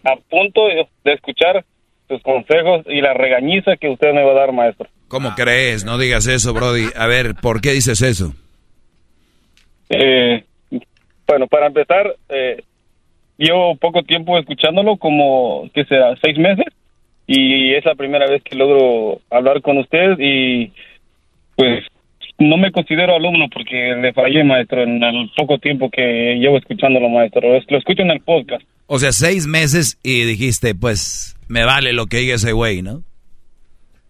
a 0.03 0.15
punto 0.29 0.65
de, 0.67 0.87
escuchar 1.13 1.63
sus 2.07 2.21
consejos 2.23 2.85
y 2.87 3.01
la 3.01 3.13
regañiza 3.13 3.77
que 3.77 3.89
usted 3.89 4.13
me 4.13 4.23
va 4.23 4.31
a 4.31 4.35
dar, 4.35 4.51
maestro. 4.51 4.87
¿Cómo 5.07 5.33
crees? 5.35 5.85
No 5.85 5.97
digas 5.97 6.27
eso, 6.27 6.53
Brody. 6.53 6.87
A 6.95 7.07
ver, 7.07 7.35
¿por 7.41 7.61
qué 7.61 7.71
dices 7.71 8.01
eso? 8.01 8.33
Eh, 9.89 10.43
bueno, 11.27 11.47
para 11.47 11.67
empezar, 11.67 12.15
eh, 12.29 12.61
llevo 13.37 13.75
poco 13.75 14.03
tiempo 14.03 14.37
escuchándolo, 14.37 14.97
como, 14.97 15.69
¿qué 15.73 15.85
será? 15.85 16.15
¿Seis 16.23 16.37
meses? 16.37 16.65
Y 17.27 17.73
es 17.73 17.85
la 17.85 17.95
primera 17.95 18.27
vez 18.27 18.41
que 18.43 18.55
logro 18.55 19.19
hablar 19.29 19.61
con 19.61 19.77
usted 19.77 20.17
y 20.19 20.71
pues 21.55 21.85
no 22.39 22.57
me 22.57 22.71
considero 22.71 23.15
alumno 23.15 23.47
porque 23.53 23.95
le 24.01 24.13
fallé, 24.13 24.43
maestro, 24.43 24.81
en 24.83 25.01
el 25.03 25.29
poco 25.37 25.57
tiempo 25.59 25.89
que 25.89 26.35
llevo 26.39 26.57
escuchándolo, 26.57 27.07
maestro. 27.09 27.55
Es- 27.55 27.69
Lo 27.69 27.77
escucho 27.77 28.01
en 28.01 28.11
el 28.11 28.21
podcast. 28.21 28.63
O 28.93 28.99
sea, 28.99 29.13
seis 29.13 29.47
meses 29.47 29.97
y 30.03 30.25
dijiste, 30.25 30.75
pues, 30.75 31.37
me 31.47 31.63
vale 31.63 31.93
lo 31.93 32.07
que 32.07 32.17
diga 32.17 32.35
ese 32.35 32.51
güey, 32.51 32.81
¿no? 32.81 33.03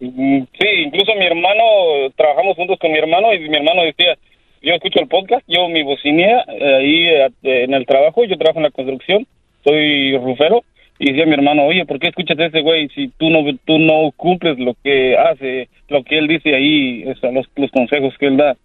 Sí, 0.00 0.68
incluso 0.84 1.14
mi 1.14 1.24
hermano, 1.24 2.10
trabajamos 2.16 2.56
juntos 2.56 2.80
con 2.80 2.90
mi 2.90 2.98
hermano 2.98 3.32
y 3.32 3.48
mi 3.48 3.58
hermano 3.58 3.84
decía, 3.84 4.18
yo 4.60 4.74
escucho 4.74 4.98
el 4.98 5.06
podcast, 5.06 5.44
yo 5.46 5.68
mi 5.68 5.84
bocinea 5.84 6.44
eh, 6.48 6.74
ahí 6.80 7.06
eh, 7.06 7.62
en 7.62 7.74
el 7.74 7.86
trabajo, 7.86 8.24
yo 8.24 8.36
trabajo 8.36 8.58
en 8.58 8.64
la 8.64 8.72
construcción, 8.72 9.24
soy 9.62 10.16
rufero, 10.16 10.64
y 10.98 11.12
decía 11.12 11.26
mi 11.26 11.34
hermano, 11.34 11.62
oye, 11.62 11.86
¿por 11.86 12.00
qué 12.00 12.08
escuchas 12.08 12.40
a 12.40 12.46
ese 12.46 12.62
güey 12.62 12.88
si 12.88 13.06
tú 13.06 13.30
no 13.30 13.44
tú 13.64 13.78
no 13.78 14.10
cumples 14.16 14.58
lo 14.58 14.74
que 14.82 15.16
hace, 15.16 15.68
lo 15.90 16.02
que 16.02 16.18
él 16.18 16.26
dice 16.26 16.56
ahí, 16.56 17.04
o 17.04 17.30
los 17.30 17.70
consejos 17.70 18.14
que 18.18 18.26
él 18.26 18.36
da? 18.36 18.56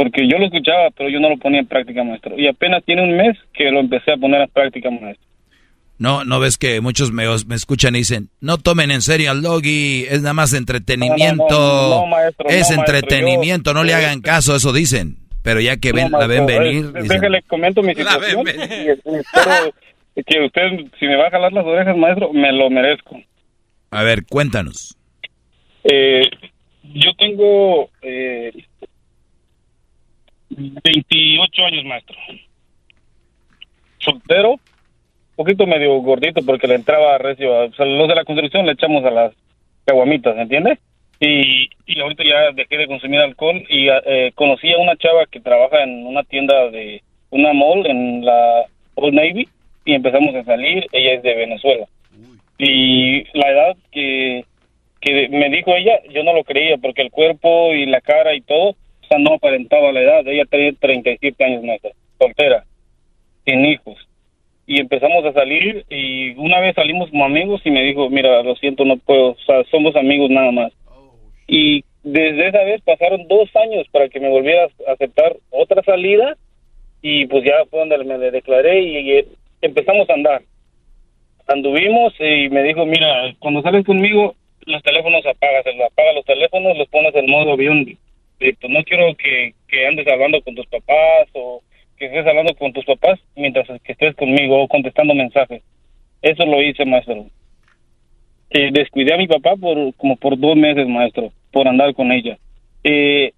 Porque 0.00 0.26
yo 0.26 0.38
lo 0.38 0.46
escuchaba, 0.46 0.88
pero 0.96 1.10
yo 1.10 1.20
no 1.20 1.28
lo 1.28 1.36
ponía 1.36 1.60
en 1.60 1.66
práctica, 1.66 2.02
maestro. 2.02 2.34
Y 2.38 2.48
apenas 2.48 2.82
tiene 2.86 3.02
un 3.02 3.18
mes 3.18 3.36
que 3.52 3.64
lo 3.70 3.80
empecé 3.80 4.12
a 4.12 4.16
poner 4.16 4.40
en 4.40 4.48
práctica, 4.48 4.90
maestro. 4.90 5.26
No, 5.98 6.24
no 6.24 6.40
ves 6.40 6.56
que 6.56 6.80
muchos 6.80 7.12
me, 7.12 7.24
me 7.46 7.54
escuchan 7.54 7.94
y 7.94 7.98
dicen, 7.98 8.30
no 8.40 8.56
tomen 8.56 8.90
en 8.92 9.02
serio 9.02 9.30
al 9.30 9.42
doggy, 9.42 10.06
es 10.08 10.22
nada 10.22 10.32
más 10.32 10.54
entretenimiento. 10.54 11.44
No, 11.50 11.88
no, 11.90 12.00
no, 12.00 12.06
maestro, 12.06 12.48
es 12.48 12.70
maestro, 12.74 12.96
entretenimiento, 12.96 13.70
yo- 13.72 13.74
no 13.74 13.84
le 13.84 13.92
hagan 13.92 14.22
caso, 14.22 14.56
eso 14.56 14.72
dicen. 14.72 15.16
Pero 15.42 15.60
ya 15.60 15.76
que 15.76 15.92
ven, 15.92 16.10
la 16.10 16.26
ven 16.26 16.46
venir, 16.46 16.86
dicen, 16.94 17.08
Déjale, 17.08 17.42
comento 17.42 17.82
mi 17.82 17.92
La 17.92 18.16
ven 18.16 18.30
situación. 18.38 18.64
y 18.74 18.88
espero 18.88 19.74
que 20.14 20.44
usted, 20.46 20.62
si 20.98 21.04
me 21.04 21.16
va 21.16 21.26
a 21.26 21.30
jalar 21.30 21.52
las 21.52 21.66
orejas, 21.66 21.94
maestro, 21.94 22.32
me 22.32 22.50
lo 22.52 22.70
merezco. 22.70 23.20
a 23.90 24.02
ver, 24.02 24.24
cuéntanos. 24.24 24.96
Eh, 25.84 26.22
yo 26.94 27.10
tengo 27.18 27.90
eh, 28.00 28.50
28 30.50 31.64
años, 31.64 31.84
maestro. 31.84 32.16
Soltero, 33.98 34.56
poquito 35.36 35.66
medio 35.66 35.94
gordito 36.00 36.42
porque 36.44 36.66
le 36.66 36.74
entraba 36.74 37.18
recio. 37.18 37.52
O 37.52 37.84
los 37.84 38.08
de 38.08 38.14
la 38.14 38.24
construcción 38.24 38.66
le 38.66 38.72
echamos 38.72 39.04
a 39.04 39.10
las 39.10 39.32
caguamitas, 39.84 40.36
¿entiendes? 40.36 40.78
Y, 41.20 41.68
y 41.86 42.00
ahorita 42.00 42.24
ya 42.24 42.52
dejé 42.52 42.78
de 42.78 42.86
consumir 42.86 43.20
alcohol 43.20 43.62
y 43.68 43.88
eh, 43.88 44.32
conocí 44.34 44.72
a 44.72 44.78
una 44.78 44.96
chava 44.96 45.26
que 45.26 45.40
trabaja 45.40 45.82
en 45.82 46.06
una 46.06 46.22
tienda 46.24 46.70
de 46.70 47.02
una 47.30 47.52
mall 47.52 47.86
en 47.86 48.24
la 48.24 48.64
Old 48.94 49.14
Navy 49.14 49.46
y 49.84 49.94
empezamos 49.94 50.34
a 50.34 50.44
salir. 50.44 50.86
Ella 50.92 51.14
es 51.14 51.22
de 51.22 51.34
Venezuela. 51.34 51.86
Y 52.58 53.24
la 53.38 53.50
edad 53.50 53.76
que, 53.92 54.44
que 55.00 55.28
me 55.28 55.48
dijo 55.48 55.74
ella, 55.74 56.00
yo 56.10 56.22
no 56.22 56.32
lo 56.32 56.44
creía 56.44 56.76
porque 56.78 57.02
el 57.02 57.10
cuerpo 57.10 57.72
y 57.74 57.86
la 57.86 58.00
cara 58.00 58.34
y 58.34 58.42
todo, 58.42 58.76
o 59.10 59.14
sea, 59.14 59.18
no 59.18 59.34
aparentaba 59.34 59.92
la 59.92 60.00
edad. 60.00 60.26
Ella 60.26 60.44
tenía 60.44 60.72
37 60.78 61.44
años, 61.44 61.64
maestra, 61.64 61.90
soltera, 62.18 62.64
sin 63.44 63.64
hijos. 63.64 63.98
Y 64.66 64.80
empezamos 64.80 65.24
a 65.24 65.32
salir 65.32 65.84
y 65.90 66.30
una 66.36 66.60
vez 66.60 66.76
salimos 66.76 67.10
como 67.10 67.24
amigos 67.24 67.60
y 67.64 67.70
me 67.70 67.82
dijo, 67.82 68.08
mira, 68.08 68.42
lo 68.42 68.54
siento, 68.56 68.84
no 68.84 68.96
puedo, 68.98 69.30
o 69.30 69.36
sea, 69.44 69.64
somos 69.70 69.96
amigos 69.96 70.30
nada 70.30 70.52
más. 70.52 70.72
Y 71.48 71.84
desde 72.04 72.48
esa 72.48 72.62
vez 72.62 72.80
pasaron 72.82 73.26
dos 73.26 73.48
años 73.56 73.86
para 73.90 74.08
que 74.08 74.20
me 74.20 74.28
volviera 74.28 74.68
a 74.86 74.92
aceptar 74.92 75.36
otra 75.50 75.82
salida 75.82 76.36
y 77.02 77.26
pues 77.26 77.44
ya 77.44 77.64
fue 77.68 77.80
donde 77.80 78.04
me 78.04 78.18
declaré 78.30 78.80
y, 78.80 79.10
y 79.10 79.24
empezamos 79.60 80.08
a 80.08 80.14
andar 80.14 80.42
anduvimos 81.50 82.14
y 82.18 82.48
me 82.48 82.62
dijo, 82.62 82.86
mira, 82.86 83.34
cuando 83.38 83.62
sales 83.62 83.84
conmigo, 83.84 84.34
los 84.66 84.82
teléfonos 84.82 85.24
apagas, 85.26 85.66
apaga 85.66 86.12
los 86.14 86.24
teléfonos, 86.24 86.78
los 86.78 86.88
pones 86.88 87.14
en 87.14 87.30
modo 87.30 87.52
avión. 87.52 87.86
Directo. 88.40 88.68
No 88.68 88.82
quiero 88.82 89.14
que, 89.16 89.54
que 89.68 89.86
andes 89.86 90.08
hablando 90.08 90.42
con 90.42 90.54
tus 90.54 90.66
papás 90.66 91.28
o 91.34 91.62
que 91.96 92.06
estés 92.06 92.26
hablando 92.26 92.54
con 92.54 92.72
tus 92.72 92.84
papás 92.84 93.20
mientras 93.36 93.68
que 93.82 93.92
estés 93.92 94.16
conmigo 94.16 94.60
o 94.60 94.68
contestando 94.68 95.14
mensajes. 95.14 95.62
Eso 96.22 96.44
lo 96.46 96.60
hice, 96.60 96.84
maestro. 96.84 97.26
Eh, 98.50 98.70
descuidé 98.72 99.14
a 99.14 99.18
mi 99.18 99.28
papá 99.28 99.54
por 99.56 99.94
como 99.94 100.16
por 100.16 100.38
dos 100.38 100.56
meses, 100.56 100.88
maestro, 100.88 101.30
por 101.52 101.68
andar 101.68 101.94
con 101.94 102.10
ella. 102.10 102.36
Eh, 102.82 103.32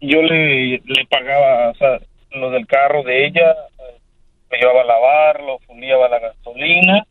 yo 0.00 0.22
le, 0.22 0.80
le 0.84 1.06
pagaba, 1.08 1.72
lo 2.32 2.50
del 2.50 2.66
carro 2.66 3.02
de 3.04 3.26
ella, 3.26 3.54
me 4.50 4.58
llevaba 4.58 4.82
a 4.82 4.84
lavar, 4.84 5.42
lo 5.42 5.58
fundía 5.60 5.96
la 5.96 6.18
gasolina 6.18 7.06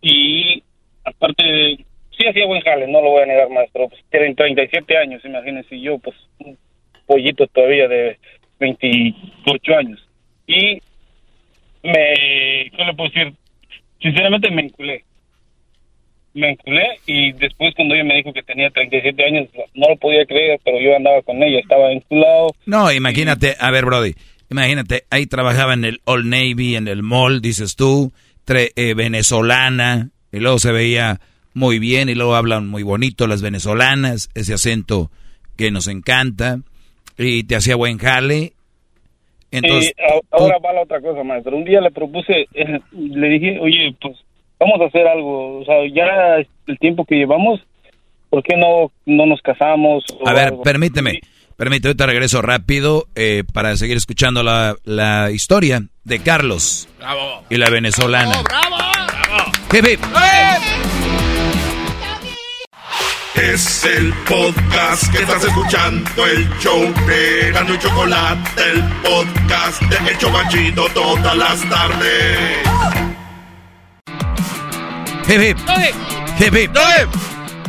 y 0.00 0.62
aparte 1.04 1.84
sí 2.18 2.26
hacía 2.26 2.46
buen 2.46 2.60
jale, 2.62 2.86
no 2.88 3.00
lo 3.00 3.10
voy 3.10 3.22
a 3.22 3.26
negar, 3.26 3.48
maestro. 3.50 3.88
Pues, 3.88 4.02
tienen 4.10 4.34
37 4.34 4.96
años, 4.96 5.24
imagínense 5.24 5.80
yo, 5.80 5.98
pues 5.98 6.16
un 6.40 6.58
pollito 7.06 7.46
todavía 7.46 7.88
de 7.88 8.18
28 8.60 9.74
años. 9.76 10.00
Y 10.46 10.80
me, 11.82 12.14
¿qué 12.76 12.84
le 12.84 12.94
puedo 12.94 13.10
decir? 13.10 13.32
Sinceramente 14.02 14.50
me 14.50 14.62
enculé. 14.62 15.04
me 16.34 16.50
enculé 16.50 16.98
y 17.06 17.32
después 17.32 17.74
cuando 17.74 17.94
ella 17.94 18.04
me 18.04 18.16
dijo 18.16 18.32
que 18.32 18.42
tenía 18.42 18.70
37 18.70 19.24
años, 19.24 19.48
no 19.74 19.88
lo 19.88 19.96
podía 19.96 20.24
creer, 20.26 20.60
pero 20.64 20.80
yo 20.80 20.94
andaba 20.96 21.22
con 21.22 21.42
ella, 21.42 21.58
estaba 21.60 21.90
enculado. 21.92 22.54
No, 22.66 22.92
imagínate, 22.92 23.56
a 23.58 23.70
ver, 23.70 23.84
Brody, 23.84 24.14
imagínate, 24.50 25.04
ahí 25.10 25.26
trabajaba 25.26 25.74
en 25.74 25.84
el 25.84 26.00
Old 26.04 26.26
Navy, 26.26 26.76
en 26.76 26.86
el 26.88 27.02
mall, 27.02 27.40
dices 27.40 27.74
tú, 27.76 28.12
tre- 28.46 28.70
eh, 28.76 28.94
venezolana, 28.94 30.10
y 30.32 30.38
luego 30.38 30.58
se 30.58 30.70
veía 30.72 31.18
muy 31.58 31.78
bien, 31.78 32.08
y 32.08 32.14
luego 32.14 32.34
hablan 32.36 32.68
muy 32.68 32.82
bonito 32.82 33.26
las 33.26 33.42
venezolanas, 33.42 34.30
ese 34.34 34.54
acento 34.54 35.10
que 35.56 35.70
nos 35.70 35.88
encanta, 35.88 36.60
y 37.18 37.42
te 37.44 37.56
hacía 37.56 37.76
buen 37.76 37.98
jale. 37.98 38.52
Entonces, 39.50 39.92
a- 39.98 40.36
ahora 40.36 40.58
va 40.58 40.72
la 40.72 40.82
otra 40.82 41.00
cosa, 41.00 41.22
maestro. 41.24 41.56
Un 41.56 41.64
día 41.64 41.80
le 41.80 41.90
propuse, 41.90 42.46
eh, 42.54 42.78
le 42.92 43.28
dije, 43.28 43.58
oye, 43.60 43.94
pues 44.00 44.16
vamos 44.60 44.80
a 44.80 44.84
hacer 44.86 45.06
algo. 45.06 45.58
O 45.60 45.64
sea, 45.64 45.74
ya 45.92 46.36
el 46.66 46.78
tiempo 46.78 47.04
que 47.04 47.16
llevamos, 47.16 47.60
¿por 48.30 48.42
qué 48.42 48.56
no, 48.56 48.92
no 49.06 49.26
nos 49.26 49.40
casamos? 49.40 50.04
o 50.20 50.28
A 50.28 50.34
ver, 50.34 50.48
algo? 50.48 50.62
permíteme, 50.62 51.20
permíteme, 51.56 51.88
ahorita 51.90 52.06
regreso 52.06 52.42
rápido 52.42 53.06
eh, 53.14 53.42
para 53.52 53.74
seguir 53.76 53.96
escuchando 53.96 54.42
la, 54.42 54.76
la 54.84 55.30
historia 55.30 55.82
de 56.04 56.18
Carlos 56.20 56.88
Bravo. 56.98 57.42
y 57.50 57.56
la 57.56 57.70
venezolana. 57.70 58.42
¡Bravo! 58.42 58.76
¡Bravo! 58.76 59.52
Hip, 59.72 59.84
hip. 59.86 60.00
Es 63.42 63.84
el 63.84 64.12
podcast 64.28 65.12
que 65.12 65.18
estás 65.18 65.44
escuchando, 65.44 66.26
el 66.26 66.48
show 66.58 66.92
de 67.06 67.52
Gano 67.52 67.72
y 67.72 67.78
Chocolate, 67.78 68.62
el 68.72 68.82
podcast 69.02 69.80
de 69.82 70.10
El 70.10 70.18
Chobachito 70.18 70.88
todas 70.92 71.36
las 71.36 71.68
tardes. 71.68 72.38
Hip, 75.28 75.40
hip. 75.40 75.58
Hip, 76.40 76.54
hip. 76.54 76.70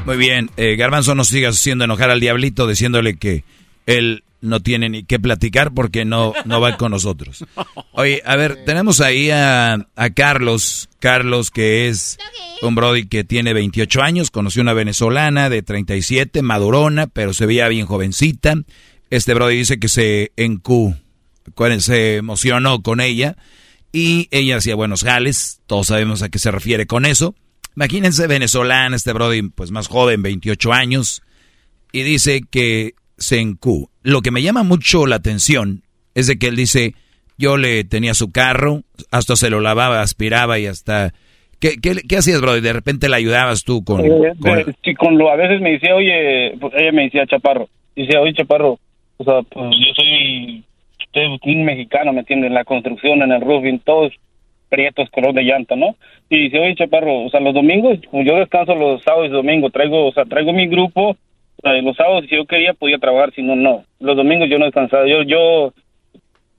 Muy 0.06 0.18
bien, 0.18 0.50
eh, 0.58 0.76
Garbanzo 0.76 1.14
no 1.14 1.24
sigas 1.24 1.56
haciendo 1.56 1.86
enojar 1.86 2.10
al 2.10 2.20
diablito 2.20 2.68
diciéndole 2.68 3.18
que 3.18 3.44
él 3.86 4.24
no 4.42 4.62
tiene 4.62 4.90
ni 4.90 5.04
qué 5.04 5.20
platicar 5.20 5.74
porque 5.74 6.06
no, 6.06 6.34
no 6.46 6.62
va 6.62 6.78
con 6.78 6.92
nosotros. 6.92 7.46
Oye, 7.92 8.22
a 8.26 8.36
ver, 8.36 8.64
tenemos 8.66 9.02
ahí 9.02 9.30
a, 9.32 9.88
a 9.96 10.10
Carlos, 10.12 10.90
Carlos 11.00 11.52
que 11.52 11.88
es 11.88 12.18
un 12.62 12.76
Brody 12.76 13.08
que 13.08 13.24
tiene 13.24 13.54
28 13.54 14.02
años, 14.02 14.32
conoció 14.32 14.62
una 14.62 14.74
venezolana 14.74 15.50
de 15.50 15.62
37, 15.62 16.42
madurona, 16.42 17.08
pero 17.08 17.34
se 17.34 17.46
veía 17.46 17.68
bien 17.68 17.86
jovencita. 17.86 18.56
Este 19.10 19.34
Brody 19.34 19.58
dice 19.58 19.80
que 19.80 19.90
se 19.90 20.32
encu, 20.36 20.96
se 21.80 22.18
emocionó 22.18 22.82
con 22.82 23.02
ella 23.02 23.36
y 23.92 24.28
ella 24.32 24.58
hacía 24.58 24.76
buenos 24.76 25.04
jales, 25.04 25.62
todos 25.66 25.88
sabemos 25.88 26.22
a 26.22 26.30
qué 26.30 26.40
se 26.40 26.52
refiere 26.52 26.86
con 26.86 27.06
eso. 27.06 27.36
Imagínense 27.76 28.28
venezolana, 28.28 28.96
este 28.96 29.14
Brody 29.14 29.42
pues 29.44 29.72
más 29.72 29.88
joven, 29.88 30.22
28 30.22 30.74
años, 30.74 31.24
y 31.92 32.04
dice 32.04 32.42
que 32.50 32.94
se 33.20 33.40
encu. 33.40 33.90
Lo 34.02 34.22
que 34.22 34.32
me 34.32 34.42
llama 34.42 34.64
mucho 34.64 35.06
la 35.06 35.18
atención 35.18 35.84
es 36.16 36.28
de 36.28 36.38
que 36.40 36.48
él 36.48 36.56
dice, 36.56 36.94
yo 37.38 37.58
le 37.58 37.84
tenía 37.84 38.14
su 38.14 38.32
carro, 38.32 38.82
hasta 39.12 39.36
se 39.36 39.50
lo 39.50 39.60
lavaba, 39.60 40.02
aspiraba 40.02 40.60
y 40.60 40.66
hasta... 40.66 41.14
¿Qué, 41.60 41.76
qué, 41.82 41.96
qué 42.08 42.18
hacías, 42.18 42.40
Brody? 42.40 42.62
De 42.62 42.72
repente 42.72 43.10
le 43.10 43.18
ayudabas 43.18 43.64
tú 43.64 43.84
con... 43.84 44.00
Eh, 44.06 44.34
con- 44.42 44.76
sí, 44.84 44.96
con 44.96 45.18
lo, 45.18 45.30
a 45.30 45.36
veces 45.36 45.60
me 45.62 45.72
decía, 45.72 45.94
oye, 45.94 46.56
pues, 46.60 46.74
ella 46.78 46.92
me 46.94 47.04
decía 47.04 47.26
Chaparro, 47.28 47.68
dice, 47.96 48.18
oye 48.18 48.34
Chaparro, 48.34 48.80
o 49.18 49.24
sea, 49.26 49.42
pues 49.42 49.66
yo 49.72 49.94
soy, 49.94 50.64
un 51.46 51.66
mexicano, 51.66 52.14
¿me 52.14 52.20
entiende? 52.22 52.48
En 52.48 52.54
la 52.54 52.64
construcción, 52.64 53.22
en 53.22 53.34
el 53.34 53.42
roofing, 53.42 53.80
todos 53.80 54.14
prietos, 54.70 55.10
color 55.10 55.34
de 55.34 55.44
llanta, 55.44 55.76
¿no? 55.76 55.98
Y 56.30 56.44
dice, 56.44 56.60
oye 56.60 56.76
Chaparro, 56.76 57.26
o 57.26 57.30
sea, 57.30 57.42
los 57.42 57.54
domingos, 57.54 58.00
como 58.10 58.24
yo 58.24 58.38
descanso 58.38 58.76
los 58.76 59.04
sábados 59.04 59.28
y 59.28 59.34
domingos, 59.34 59.74
traigo, 59.74 60.08
o 60.08 60.14
sea, 60.14 60.24
traigo 60.24 60.54
mi 60.54 60.68
grupo, 60.68 61.18
los 61.64 61.96
sábados 61.96 62.26
si 62.30 62.36
yo 62.36 62.46
quería 62.46 62.74
podía 62.74 62.98
trabajar, 62.98 63.34
si 63.34 63.42
no, 63.42 63.56
no. 63.56 63.84
Los 64.00 64.16
domingos 64.16 64.50
yo 64.50 64.58
no 64.58 64.66
descansaba, 64.66 65.06
yo, 65.08 65.24
yo 65.24 65.74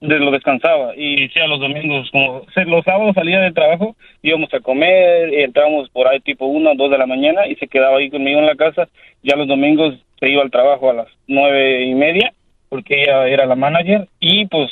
de 0.01 0.19
lo 0.19 0.31
descansaba. 0.31 0.93
Y 0.95 1.27
decía 1.27 1.47
los 1.47 1.59
domingos 1.59 2.09
como 2.11 2.41
los 2.65 2.83
sábados 2.83 3.15
salía 3.15 3.39
del 3.39 3.53
trabajo 3.53 3.95
íbamos 4.21 4.53
a 4.53 4.59
comer 4.59 5.33
entrábamos 5.33 5.89
por 5.89 6.07
ahí 6.07 6.19
tipo 6.19 6.45
una 6.45 6.71
o 6.71 6.75
dos 6.75 6.91
de 6.91 6.97
la 6.97 7.05
mañana 7.05 7.47
y 7.47 7.55
se 7.55 7.67
quedaba 7.67 7.97
ahí 7.97 8.09
conmigo 8.09 8.39
en 8.39 8.47
la 8.47 8.55
casa. 8.55 8.89
Ya 9.23 9.35
los 9.35 9.47
domingos 9.47 9.95
se 10.19 10.29
iba 10.29 10.41
al 10.41 10.51
trabajo 10.51 10.89
a 10.89 10.93
las 10.93 11.07
nueve 11.27 11.85
y 11.85 11.93
media 11.93 12.33
porque 12.69 13.03
ella 13.03 13.27
era 13.27 13.45
la 13.45 13.55
manager. 13.55 14.07
Y 14.19 14.47
pues 14.47 14.69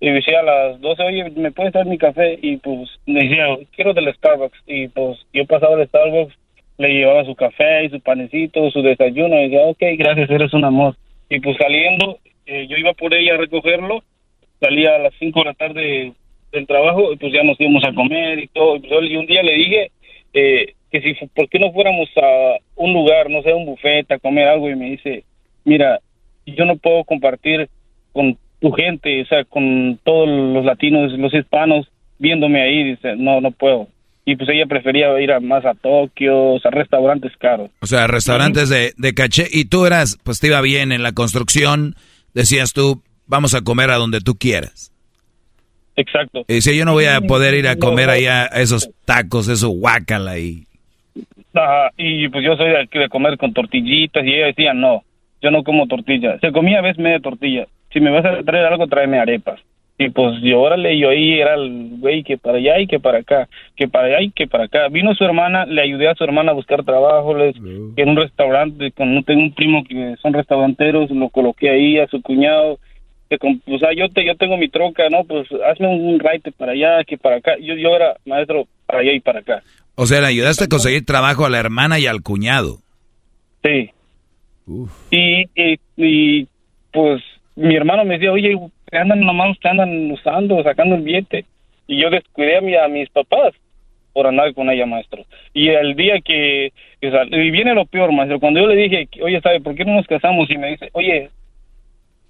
decía 0.00 0.40
a 0.40 0.42
las 0.42 0.80
doce 0.80 1.02
oye 1.02 1.30
me 1.36 1.52
puedes 1.52 1.72
dar 1.72 1.86
mi 1.86 1.98
café 1.98 2.38
y 2.40 2.56
pues 2.56 2.90
me 3.06 3.22
decía 3.22 3.46
quiero 3.76 3.92
del 3.92 4.12
Starbucks. 4.14 4.58
Y 4.66 4.88
pues 4.88 5.18
yo 5.34 5.44
pasaba 5.46 5.76
del 5.76 5.88
Starbucks 5.88 6.34
le 6.82 6.94
llevaba 6.94 7.24
su 7.24 7.34
café 7.34 7.84
y 7.84 7.90
su 7.90 8.00
panecito 8.00 8.70
su 8.70 8.82
desayuno 8.82 9.38
y 9.38 9.48
decía 9.48 9.66
ok 9.66 9.82
gracias 9.98 10.30
eres 10.30 10.52
un 10.52 10.64
amor 10.64 10.96
y 11.28 11.40
pues 11.40 11.56
saliendo 11.56 12.18
eh, 12.46 12.66
yo 12.68 12.76
iba 12.76 12.92
por 12.92 13.14
ella 13.14 13.34
a 13.34 13.38
recogerlo 13.38 14.02
salía 14.62 14.94
a 14.94 14.98
las 14.98 15.14
5 15.18 15.40
de 15.40 15.44
la 15.44 15.54
tarde 15.54 16.12
del 16.52 16.66
trabajo, 16.66 17.12
y 17.12 17.16
pues 17.16 17.32
ya 17.32 17.42
nos 17.42 17.60
íbamos 17.60 17.84
a 17.84 17.92
comer 17.92 18.38
y 18.38 18.46
todo. 18.48 18.76
Y 18.76 18.80
pues, 18.80 19.10
y 19.10 19.16
un 19.16 19.26
día 19.26 19.42
le 19.42 19.54
dije 19.54 19.90
eh, 20.34 20.74
que 20.90 21.00
si, 21.00 21.26
¿por 21.34 21.48
qué 21.48 21.58
no 21.58 21.72
fuéramos 21.72 22.08
a 22.16 22.58
un 22.76 22.92
lugar, 22.92 23.28
no 23.28 23.42
sé, 23.42 23.52
un 23.52 23.66
buffet, 23.66 24.10
a 24.10 24.18
comer 24.18 24.46
algo? 24.46 24.70
Y 24.70 24.76
me 24.76 24.90
dice, 24.90 25.24
mira, 25.64 26.00
yo 26.46 26.64
no 26.64 26.76
puedo 26.76 27.04
compartir 27.04 27.68
con 28.12 28.36
tu 28.60 28.70
gente, 28.72 29.22
o 29.22 29.26
sea, 29.26 29.44
con 29.44 29.98
todos 30.04 30.28
los 30.28 30.64
latinos, 30.64 31.12
los 31.12 31.34
hispanos, 31.34 31.90
viéndome 32.18 32.60
ahí, 32.60 32.84
dice, 32.84 33.16
no, 33.16 33.40
no 33.40 33.50
puedo. 33.50 33.88
Y 34.24 34.36
pues 34.36 34.48
ella 34.50 34.66
prefería 34.66 35.20
ir 35.20 35.32
a, 35.32 35.40
más 35.40 35.64
a 35.64 35.74
Tokio, 35.74 36.52
o 36.52 36.60
sea, 36.60 36.70
restaurantes 36.70 37.32
caros. 37.38 37.70
O 37.80 37.86
sea, 37.86 38.06
restaurantes 38.06 38.68
de, 38.68 38.92
de 38.96 39.14
caché. 39.14 39.46
Y 39.50 39.64
tú 39.64 39.84
eras, 39.84 40.18
pues 40.22 40.38
te 40.38 40.46
iba 40.46 40.60
bien 40.60 40.92
en 40.92 41.02
la 41.02 41.12
construcción. 41.12 41.96
Decías 42.32 42.72
tú, 42.72 43.02
vamos 43.26 43.54
a 43.54 43.62
comer 43.62 43.90
a 43.90 43.96
donde 43.96 44.20
tú 44.20 44.34
quieras. 44.36 44.92
Exacto. 45.96 46.44
Y 46.48 46.60
si 46.60 46.76
yo 46.76 46.84
no 46.84 46.92
voy 46.92 47.06
a 47.06 47.20
poder 47.20 47.54
ir 47.54 47.68
a 47.68 47.76
comer 47.76 48.10
allá 48.10 48.44
a 48.44 48.60
esos 48.60 48.90
tacos, 49.04 49.48
eso 49.48 49.68
guácala 49.68 50.32
ahí. 50.32 50.64
Ajá, 51.54 51.90
y 51.98 52.28
pues 52.28 52.44
yo 52.44 52.56
soy 52.56 52.70
de, 52.70 52.80
aquí 52.80 52.98
de 52.98 53.08
comer 53.08 53.36
con 53.36 53.52
tortillitas 53.52 54.24
y 54.24 54.32
ella 54.32 54.46
decía, 54.46 54.72
no, 54.72 55.02
yo 55.42 55.50
no 55.50 55.62
como 55.64 55.86
tortilla. 55.86 56.38
Se 56.40 56.50
comía 56.50 56.78
a 56.78 56.82
veces 56.82 56.98
media 56.98 57.20
tortilla. 57.20 57.66
Si 57.92 58.00
me 58.00 58.10
vas 58.10 58.24
a 58.24 58.42
traer 58.42 58.66
algo, 58.66 58.86
tráeme 58.86 59.18
arepas. 59.18 59.60
Y 60.04 60.10
pues 60.10 60.40
yo, 60.42 60.60
órale, 60.60 60.98
yo 60.98 61.10
ahí 61.10 61.38
era 61.40 61.54
el 61.54 61.98
güey 61.98 62.22
que 62.24 62.38
para 62.38 62.58
allá 62.58 62.80
y 62.80 62.86
que 62.86 62.98
para 62.98 63.18
acá, 63.18 63.48
que 63.76 63.86
para 63.88 64.06
allá 64.06 64.22
y 64.22 64.30
que 64.30 64.46
para 64.46 64.64
acá. 64.64 64.88
Vino 64.88 65.14
su 65.14 65.22
hermana, 65.24 65.64
le 65.66 65.80
ayudé 65.82 66.08
a 66.08 66.14
su 66.14 66.24
hermana 66.24 66.50
a 66.50 66.54
buscar 66.54 66.82
trabajo, 66.84 67.36
les, 67.36 67.54
en 67.56 68.08
un 68.08 68.16
restaurante, 68.16 68.90
con, 68.92 69.22
tengo 69.24 69.42
un 69.42 69.54
primo 69.54 69.84
que 69.84 70.14
son 70.22 70.32
restauranteros, 70.32 71.10
lo 71.10 71.28
coloqué 71.28 71.70
ahí, 71.70 71.98
a 71.98 72.06
su 72.08 72.20
cuñado. 72.22 72.78
Que 73.30 73.38
con- 73.38 73.62
o 73.66 73.78
sea, 73.78 73.90
yo, 73.94 74.08
te, 74.08 74.24
yo 74.26 74.34
tengo 74.36 74.56
mi 74.56 74.68
troca, 74.68 75.08
¿no? 75.08 75.24
Pues 75.24 75.46
hazme 75.70 75.86
un, 75.88 76.00
un 76.14 76.20
raite 76.20 76.52
para 76.52 76.72
allá, 76.72 77.04
que 77.04 77.16
para 77.18 77.36
acá. 77.36 77.52
Yo, 77.60 77.74
yo 77.74 77.90
era 77.94 78.16
maestro 78.26 78.66
para 78.86 79.00
allá 79.00 79.12
y 79.12 79.20
para 79.20 79.38
acá. 79.40 79.62
O 79.94 80.06
sea, 80.06 80.20
le 80.20 80.26
ayudaste 80.26 80.64
a 80.64 80.68
conseguir 80.68 81.04
trabajo 81.04 81.44
a 81.46 81.50
la 81.50 81.58
hermana 81.60 81.98
y 81.98 82.06
al 82.06 82.22
cuñado. 82.22 82.78
Sí. 83.62 83.90
Y, 85.10 85.42
y, 85.54 85.78
y, 85.96 86.46
pues 86.92 87.22
mi 87.56 87.74
hermano 87.76 88.04
me 88.04 88.14
decía, 88.14 88.32
oye, 88.32 88.56
te 88.92 88.98
andan 88.98 89.20
nomás, 89.20 89.58
te 89.58 89.70
andan 89.70 90.10
usando, 90.10 90.62
sacando 90.62 90.96
el 90.96 91.00
billete. 91.00 91.46
Y 91.86 92.02
yo 92.02 92.10
descuidé 92.10 92.58
a, 92.58 92.60
mi, 92.60 92.74
a 92.76 92.88
mis 92.88 93.08
papás 93.08 93.54
por 94.12 94.26
andar 94.26 94.52
con 94.52 94.68
ella, 94.68 94.84
maestro. 94.84 95.24
Y 95.54 95.70
el 95.70 95.96
día 95.96 96.20
que, 96.20 96.74
que 97.00 97.08
y 97.30 97.50
viene 97.50 97.74
lo 97.74 97.86
peor, 97.86 98.12
maestro, 98.12 98.38
cuando 98.38 98.60
yo 98.60 98.66
le 98.66 98.76
dije, 98.76 99.08
oye, 99.22 99.40
¿sabe 99.40 99.62
por 99.62 99.74
qué 99.74 99.86
no 99.86 99.94
nos 99.94 100.06
casamos? 100.06 100.50
Y 100.50 100.58
me 100.58 100.72
dice, 100.72 100.90
oye, 100.92 101.30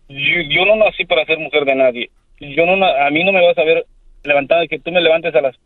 yo, 0.09 0.41
yo 0.51 0.65
no 0.65 0.77
nací 0.77 1.05
para 1.05 1.25
ser 1.25 1.41
mujer 1.41 1.65
de 1.65 1.75
nadie. 1.75 2.11
Yo 2.39 2.65
no, 2.65 2.87
a 2.87 3.11
mí 3.11 3.25
no 3.25 3.33
me 3.33 3.45
vas 3.45 3.59
a 3.59 3.65
ver 3.65 3.85
levantada, 4.23 4.69
que 4.69 4.79
tú 4.79 4.93
me 4.93 5.01
levantes 5.01 5.35
a 5.35 5.41
las 5.41 5.57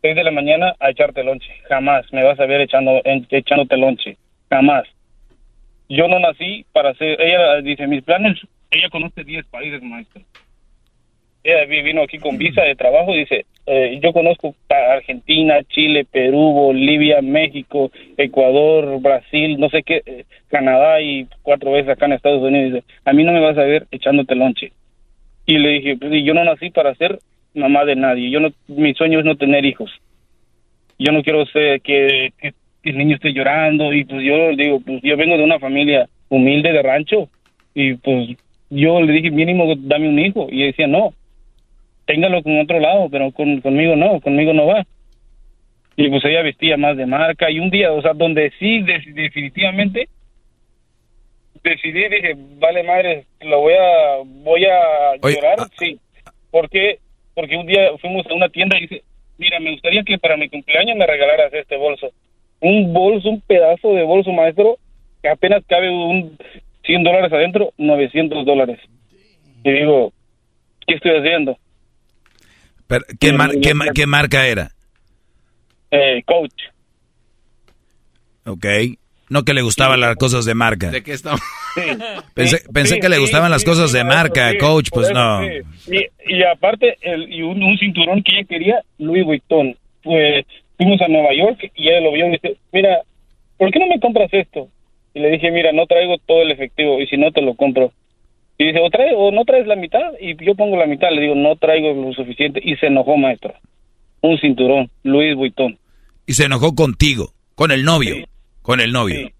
seis 0.00 0.14
de 0.14 0.22
la 0.22 0.30
mañana 0.30 0.76
a 0.78 0.90
echarte 0.90 1.24
lonche. 1.24 1.52
Jamás 1.68 2.06
me 2.12 2.22
vas 2.22 2.38
a 2.38 2.46
ver 2.46 2.60
echando, 2.60 3.02
echándote 3.30 3.76
lonche. 3.76 4.16
Jamás. 4.48 4.84
Yo 5.88 6.06
no 6.06 6.20
nací 6.20 6.64
para 6.72 6.94
ser, 6.94 7.20
ella 7.20 7.60
dice, 7.62 7.88
mis 7.88 8.04
planes, 8.04 8.38
ella 8.70 8.88
conoce 8.90 9.24
10 9.24 9.44
países, 9.46 9.82
maestro. 9.82 10.22
Ella 11.42 11.64
vi- 11.64 11.82
vino 11.82 12.02
aquí 12.02 12.18
con 12.18 12.36
visa 12.36 12.62
de 12.62 12.74
trabajo, 12.76 13.14
dice, 13.14 13.46
eh, 13.66 13.98
yo 14.02 14.12
conozco 14.12 14.54
Argentina, 14.68 15.62
Chile, 15.64 16.04
Perú, 16.04 16.52
Bolivia, 16.52 17.22
México, 17.22 17.90
Ecuador, 18.18 19.00
Brasil, 19.00 19.58
no 19.58 19.70
sé 19.70 19.82
qué, 19.82 20.02
eh, 20.04 20.24
Canadá 20.48 21.00
y 21.00 21.26
cuatro 21.42 21.72
veces 21.72 21.88
acá 21.90 22.04
en 22.06 22.12
Estados 22.12 22.42
Unidos. 22.42 22.72
Dice, 22.74 22.84
a 23.06 23.12
mí 23.14 23.24
no 23.24 23.32
me 23.32 23.40
vas 23.40 23.56
a 23.56 23.62
ver 23.64 23.86
echándote 23.90 24.34
lonche. 24.34 24.72
Y 25.46 25.56
le 25.58 25.68
dije, 25.70 25.96
pues, 25.96 26.12
yo 26.24 26.34
no 26.34 26.44
nací 26.44 26.70
para 26.70 26.94
ser 26.96 27.18
mamá 27.54 27.84
de 27.86 27.96
nadie. 27.96 28.30
Yo 28.30 28.38
no, 28.40 28.50
mi 28.68 28.92
sueño 28.94 29.18
es 29.20 29.24
no 29.24 29.36
tener 29.36 29.64
hijos. 29.64 29.90
Yo 30.98 31.10
no 31.12 31.22
quiero 31.22 31.46
ser 31.46 31.80
que, 31.80 32.32
que- 32.38 32.52
que 32.82 32.90
el 32.90 32.98
niño 32.98 33.16
esté 33.16 33.32
llorando 33.32 33.92
y 33.92 34.04
pues 34.04 34.22
yo 34.22 34.50
digo, 34.56 34.80
pues 34.80 35.00
yo 35.02 35.16
vengo 35.16 35.36
de 35.36 35.44
una 35.44 35.58
familia 35.58 36.08
humilde 36.28 36.72
de 36.72 36.82
rancho 36.82 37.28
y 37.74 37.94
pues 37.94 38.36
yo 38.70 39.00
le 39.02 39.12
dije 39.12 39.30
mínimo 39.30 39.74
dame 39.76 40.08
un 40.08 40.18
hijo 40.18 40.46
y 40.50 40.58
ella 40.62 40.66
decía 40.66 40.86
no, 40.86 41.12
téngalo 42.06 42.42
con 42.42 42.58
otro 42.60 42.80
lado, 42.80 43.08
pero 43.10 43.30
con, 43.32 43.60
conmigo 43.60 43.96
no, 43.96 44.20
conmigo 44.20 44.52
no 44.52 44.66
va. 44.66 44.86
y 45.96 46.08
pues 46.08 46.24
ella 46.24 46.42
vestía 46.42 46.76
más 46.76 46.96
de 46.96 47.06
marca 47.06 47.50
y 47.50 47.58
un 47.60 47.70
día, 47.70 47.92
o 47.92 48.00
sea, 48.02 48.12
donde 48.14 48.52
sí 48.58 48.80
de- 48.82 49.02
definitivamente 49.12 50.08
decidí, 51.62 52.08
dije, 52.08 52.34
vale 52.58 52.82
madre, 52.82 53.26
lo 53.40 53.60
voy 53.60 53.74
a, 53.74 54.16
voy 54.24 54.64
a 54.64 55.10
Oye, 55.20 55.34
llorar, 55.34 55.58
sí. 55.78 55.98
¿Por 56.50 56.68
qué? 56.70 56.98
Porque 57.34 57.56
un 57.56 57.66
día 57.66 57.90
fuimos 58.00 58.26
a 58.26 58.34
una 58.34 58.48
tienda 58.48 58.78
y 58.78 58.82
dice, 58.82 59.02
mira, 59.38 59.60
me 59.60 59.72
gustaría 59.72 60.02
que 60.02 60.18
para 60.18 60.36
mi 60.36 60.48
cumpleaños 60.48 60.96
me 60.96 61.06
regalaras 61.06 61.52
este 61.52 61.76
bolso. 61.76 62.10
Un 62.60 62.92
bolso, 62.92 63.28
un 63.28 63.40
pedazo 63.42 63.94
de 63.94 64.02
bolso, 64.02 64.32
maestro, 64.32 64.78
que 65.22 65.28
apenas 65.28 65.62
cabe 65.66 65.90
un 65.90 66.36
100 66.90 67.04
dólares 67.04 67.32
adentro, 67.32 67.72
900 67.78 68.44
dólares. 68.44 68.80
Y 69.62 69.70
digo, 69.70 70.12
¿qué 70.86 70.94
estoy 70.94 71.12
haciendo? 71.18 71.56
Pero, 72.88 73.04
¿qué, 73.20 73.32
mar- 73.32 73.52
qué 73.62 73.74
ma- 73.74 73.92
qué 73.94 74.06
marca 74.08 74.46
era? 74.48 74.72
Eh, 75.92 76.20
coach. 76.26 76.52
Ok. 78.44 78.66
No 79.28 79.44
que 79.44 79.54
le 79.54 79.62
gustaban 79.62 80.00
las 80.00 80.16
cosas 80.16 80.44
de 80.44 80.54
marca. 80.54 80.90
¿De 80.90 81.04
qué 81.04 81.12
estamos? 81.12 81.40
Pensé, 82.34 82.58
pensé 82.74 82.94
Sí, 82.96 83.00
que 83.00 83.08
le 83.08 83.16
sí, 83.16 83.20
gustaban 83.22 83.52
las 83.52 83.62
cosas 83.62 83.92
sí, 83.92 83.98
de 83.98 84.02
marca, 84.02 84.50
sí, 84.50 84.58
coach, 84.58 84.88
pues 84.92 85.06
eso, 85.08 85.14
no. 85.14 85.40
sí. 85.84 86.02
Y, 86.26 86.34
y 86.38 86.42
aparte, 86.42 86.96
el, 87.02 87.32
y 87.32 87.42
un, 87.42 87.62
un 87.62 87.78
cinturón 87.78 88.22
que 88.24 88.36
ella 88.38 88.48
quería, 88.48 88.82
Louis 88.98 89.24
Vuitton. 89.24 89.76
Pues 90.02 90.44
fuimos 90.76 91.00
a 91.02 91.06
Nueva 91.06 91.32
York 91.32 91.70
y 91.76 91.88
ella 91.88 92.00
lo 92.00 92.12
vio 92.12 92.26
y 92.26 92.30
dice, 92.32 92.56
mira, 92.72 92.98
¿por 93.56 93.70
qué 93.70 93.78
no 93.78 93.86
me 93.86 94.00
compras 94.00 94.30
esto? 94.32 94.68
Y 95.14 95.20
le 95.20 95.30
dije, 95.30 95.50
mira, 95.50 95.72
no 95.72 95.86
traigo 95.86 96.16
todo 96.26 96.42
el 96.42 96.50
efectivo 96.52 97.00
y 97.00 97.06
si 97.06 97.16
no 97.16 97.32
te 97.32 97.42
lo 97.42 97.54
compro. 97.54 97.92
Y 98.58 98.66
dice, 98.66 98.78
o, 98.80 98.90
trae, 98.90 99.12
o 99.16 99.32
no 99.32 99.44
traes 99.44 99.66
la 99.66 99.76
mitad 99.76 100.12
y 100.20 100.36
yo 100.44 100.54
pongo 100.54 100.76
la 100.76 100.86
mitad. 100.86 101.08
Le 101.10 101.22
digo, 101.22 101.34
no 101.34 101.56
traigo 101.56 101.92
lo 101.94 102.12
suficiente 102.12 102.60
y 102.62 102.76
se 102.76 102.86
enojó, 102.86 103.16
maestro. 103.16 103.54
Un 104.20 104.38
cinturón, 104.38 104.90
Louis 105.02 105.34
Vuitton. 105.34 105.78
Y 106.26 106.34
se 106.34 106.44
enojó 106.44 106.74
contigo, 106.74 107.32
con 107.54 107.70
el 107.72 107.84
novio. 107.84 108.16
Con 108.62 108.80
el 108.80 108.92
novio. 108.92 109.30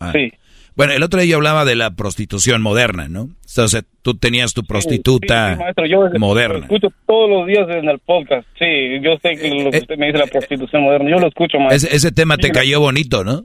Ah. 0.00 0.12
Sí. 0.12 0.32
Bueno, 0.76 0.92
el 0.94 1.02
otro 1.04 1.20
día 1.20 1.30
yo 1.30 1.36
hablaba 1.36 1.64
de 1.64 1.76
la 1.76 1.92
prostitución 1.92 2.60
moderna, 2.60 3.08
¿no? 3.08 3.28
Entonces, 3.48 3.84
tú 4.02 4.14
tenías 4.16 4.54
tu 4.54 4.64
prostituta 4.64 5.54
Sí, 5.54 5.60
maestro, 5.60 5.86
yo 5.86 6.08
lo 6.08 6.18
moderna. 6.18 6.58
escucho 6.60 6.88
todos 7.06 7.30
los 7.30 7.46
días 7.46 7.68
en 7.70 7.88
el 7.88 8.00
podcast. 8.00 8.48
Sí, 8.58 8.98
yo 9.00 9.16
sé 9.22 9.36
que 9.36 9.50
lo 9.62 9.70
que 9.70 9.78
usted 9.78 9.96
me 9.96 10.06
dice 10.06 10.18
la 10.18 10.26
prostitución 10.26 10.82
moderna. 10.82 11.10
Yo 11.10 11.18
lo 11.20 11.28
escucho, 11.28 11.58
maestro. 11.60 11.88
Ese, 11.88 11.94
ese 11.96 12.10
tema 12.10 12.36
te 12.38 12.50
cayó 12.50 12.80
bonito, 12.80 13.22
¿no? 13.22 13.44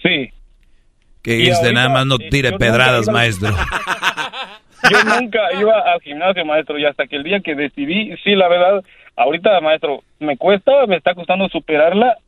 Sí. 0.00 0.28
Que 1.24 1.32
Y 1.32 1.36
dijiste, 1.38 1.66
ahorita, 1.66 1.72
nada 1.72 1.88
más 1.88 2.06
no 2.06 2.16
eh, 2.16 2.28
tire 2.30 2.52
pedradas, 2.52 3.08
maestro. 3.08 3.48
Yo 4.90 5.02
nunca 5.04 5.40
iba 5.58 5.80
al 5.80 6.00
gimnasio, 6.02 6.44
maestro, 6.44 6.78
y 6.78 6.84
hasta 6.84 7.06
que 7.06 7.16
el 7.16 7.24
día 7.24 7.40
que 7.40 7.54
decidí, 7.54 8.14
sí, 8.22 8.34
la 8.36 8.48
verdad, 8.48 8.84
ahorita, 9.16 9.58
maestro, 9.62 10.04
me 10.20 10.36
cuesta, 10.36 10.86
me 10.86 10.96
está 10.96 11.14
costando 11.14 11.48
superarla, 11.48 12.18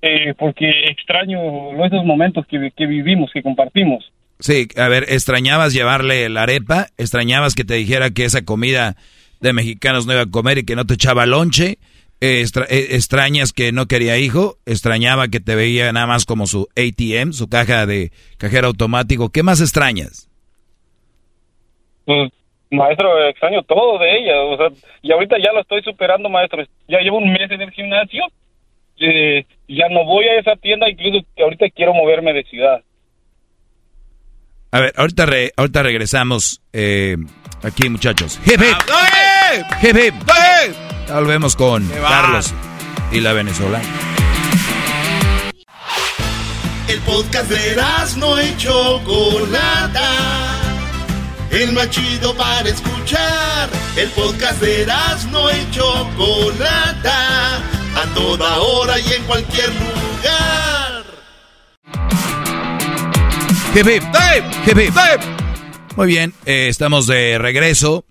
eh, 0.00 0.32
porque 0.38 0.70
extraño 0.90 1.38
esos 1.84 2.04
momentos 2.06 2.46
que, 2.46 2.70
que 2.74 2.86
vivimos, 2.86 3.30
que 3.32 3.42
compartimos. 3.42 4.10
Sí, 4.38 4.68
a 4.76 4.88
ver, 4.88 5.04
extrañabas 5.10 5.74
llevarle 5.74 6.28
la 6.30 6.44
arepa, 6.44 6.86
extrañabas 6.96 7.54
que 7.54 7.64
te 7.64 7.74
dijera 7.74 8.10
que 8.10 8.24
esa 8.24 8.44
comida 8.46 8.96
de 9.40 9.52
mexicanos 9.52 10.06
no 10.06 10.14
iba 10.14 10.22
a 10.22 10.30
comer 10.30 10.58
y 10.58 10.64
que 10.64 10.76
no 10.76 10.86
te 10.86 10.94
echaba 10.94 11.26
lonche, 11.26 11.76
eh, 12.20 12.40
extra- 12.40 12.66
eh, 12.68 12.88
extrañas 12.92 13.52
que 13.52 13.72
no 13.72 13.86
quería 13.86 14.16
hijo, 14.18 14.56
extrañaba 14.66 15.28
que 15.28 15.40
te 15.40 15.54
veía 15.54 15.92
nada 15.92 16.06
más 16.06 16.24
como 16.24 16.46
su 16.46 16.68
ATM, 16.76 17.32
su 17.32 17.48
caja 17.48 17.86
de 17.86 18.10
cajero 18.38 18.68
automático. 18.68 19.30
¿Qué 19.30 19.42
más 19.42 19.60
extrañas? 19.60 20.28
Pues, 22.04 22.30
maestro, 22.70 23.28
extraño 23.28 23.62
todo 23.64 23.98
de 23.98 24.16
ella, 24.18 24.40
o 24.42 24.56
sea, 24.56 24.68
y 25.02 25.12
ahorita 25.12 25.36
ya 25.38 25.52
lo 25.52 25.60
estoy 25.60 25.82
superando, 25.82 26.28
maestro. 26.28 26.64
Ya 26.88 27.00
llevo 27.00 27.18
un 27.18 27.32
mes 27.32 27.50
en 27.50 27.60
el 27.62 27.70
gimnasio, 27.72 28.22
eh, 28.98 29.44
ya 29.68 29.88
no 29.90 30.04
voy 30.04 30.24
a 30.26 30.38
esa 30.38 30.56
tienda, 30.56 30.88
incluso 30.88 31.26
que 31.36 31.42
ahorita 31.42 31.66
quiero 31.74 31.92
moverme 31.94 32.32
de 32.32 32.44
ciudad. 32.44 32.80
A 34.72 34.80
ver, 34.80 34.92
ahorita, 34.96 35.26
re- 35.26 35.52
ahorita 35.56 35.82
regresamos 35.82 36.60
eh, 36.72 37.16
aquí, 37.62 37.88
muchachos. 37.88 38.38
Hip, 38.46 38.60
hip. 38.60 38.76
Hip, 39.82 39.96
hip. 39.96 40.14
Volvemos 41.08 41.54
con? 41.54 41.88
Carlos 41.88 42.52
y 43.12 43.20
la 43.20 43.32
venezolana. 43.32 43.84
El 46.88 47.00
podcast 47.00 47.48
de 47.48 47.76
no 48.16 48.42
y 48.42 48.56
Chocolata. 48.56 50.12
El 51.50 51.72
más 51.72 51.90
chido 51.90 52.34
para 52.34 52.68
escuchar. 52.68 53.68
El 53.96 54.08
podcast 54.10 54.60
de 54.60 54.86
no 55.30 55.50
y 55.50 55.70
Chocolata. 55.70 57.56
A 57.56 58.14
toda 58.14 58.58
hora 58.58 58.98
y 58.98 59.12
en 59.12 59.22
cualquier 59.24 59.68
lugar. 59.68 61.04
Hip, 63.74 63.86
hip. 63.86 64.02
Hip, 64.66 64.78
hip. 64.78 64.94
Muy 65.96 66.06
bien, 66.08 66.34
eh, 66.44 66.68
estamos 66.68 67.06
de 67.06 67.38
regreso 67.38 68.04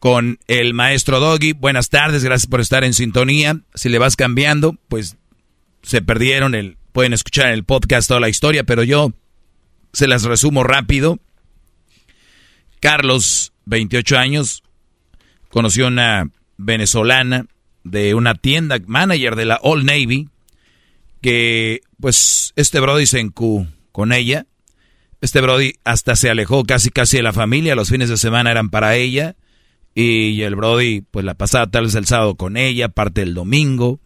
con 0.00 0.38
el 0.48 0.74
maestro 0.74 1.20
Doggy. 1.20 1.52
Buenas 1.52 1.90
tardes, 1.90 2.24
gracias 2.24 2.48
por 2.48 2.60
estar 2.60 2.82
en 2.82 2.94
sintonía. 2.94 3.60
Si 3.74 3.88
le 3.90 3.98
vas 3.98 4.16
cambiando, 4.16 4.76
pues 4.88 5.16
se 5.82 6.02
perdieron 6.02 6.54
el, 6.54 6.78
pueden 6.92 7.12
escuchar 7.12 7.52
el 7.52 7.64
podcast 7.64 8.08
toda 8.08 8.18
la 8.18 8.30
historia, 8.30 8.64
pero 8.64 8.82
yo 8.82 9.12
se 9.92 10.08
las 10.08 10.24
resumo 10.24 10.64
rápido. 10.64 11.18
Carlos, 12.80 13.52
28 13.66 14.18
años, 14.18 14.62
conoció 15.50 15.86
una 15.86 16.30
venezolana 16.56 17.46
de 17.84 18.14
una 18.14 18.34
tienda, 18.34 18.78
manager 18.86 19.36
de 19.36 19.44
la 19.44 19.60
Old 19.62 19.84
Navy, 19.84 20.30
que 21.20 21.82
pues 22.00 22.54
este 22.56 22.80
Brody 22.80 23.04
se 23.04 23.20
encu 23.20 23.66
con 23.92 24.12
ella. 24.14 24.46
Este 25.20 25.42
Brody 25.42 25.74
hasta 25.84 26.16
se 26.16 26.30
alejó 26.30 26.64
casi 26.64 26.88
casi 26.88 27.18
de 27.18 27.22
la 27.22 27.34
familia, 27.34 27.74
los 27.74 27.90
fines 27.90 28.08
de 28.08 28.16
semana 28.16 28.50
eran 28.50 28.70
para 28.70 28.96
ella. 28.96 29.36
Y 30.02 30.42
el 30.42 30.56
Brody 30.56 31.02
pues 31.02 31.26
la 31.26 31.34
pasaba 31.34 31.66
tal 31.66 31.84
vez 31.84 31.94
el 31.94 32.06
sábado 32.06 32.34
con 32.34 32.56
ella, 32.56 32.88
parte 32.88 33.20
del 33.20 33.34
domingo. 33.34 34.00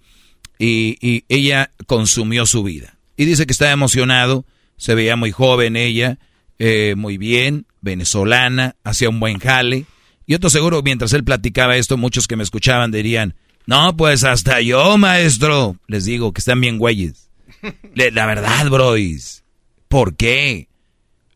Y, 0.59 0.97
y 1.01 1.25
ella 1.29 1.71
consumió 1.87 2.47
su 2.47 2.65
vida. 2.65 2.99
Y 3.17 3.27
dice 3.27 3.47
que 3.47 3.53
estaba 3.53 3.71
emocionado, 3.71 4.45
se 4.77 4.97
veía 4.97 5.15
muy 5.15 5.31
joven 5.31 5.77
ella, 5.77 6.19
eh, 6.59 6.95
muy 6.97 7.17
bien, 7.17 7.67
venezolana, 7.81 8.75
hacía 8.83 9.09
un 9.09 9.21
buen 9.21 9.39
jale. 9.39 9.87
Y 10.27 10.35
otro 10.35 10.51
seguro, 10.51 10.83
mientras 10.83 11.13
él 11.13 11.23
platicaba 11.23 11.77
esto, 11.77 11.97
muchos 11.97 12.27
que 12.27 12.37
me 12.37 12.43
escuchaban 12.43 12.91
dirían, 12.91 13.37
no, 13.67 13.97
pues 13.97 14.25
hasta 14.25 14.61
yo, 14.61 14.99
maestro. 14.99 15.77
Les 15.87 16.05
digo 16.07 16.33
que 16.33 16.41
están 16.41 16.61
bien 16.61 16.79
güeyes. 16.79 17.31
La 17.95 18.27
verdad, 18.27 18.69
bros. 18.69 19.45
¿Por 19.87 20.17
qué? 20.17 20.67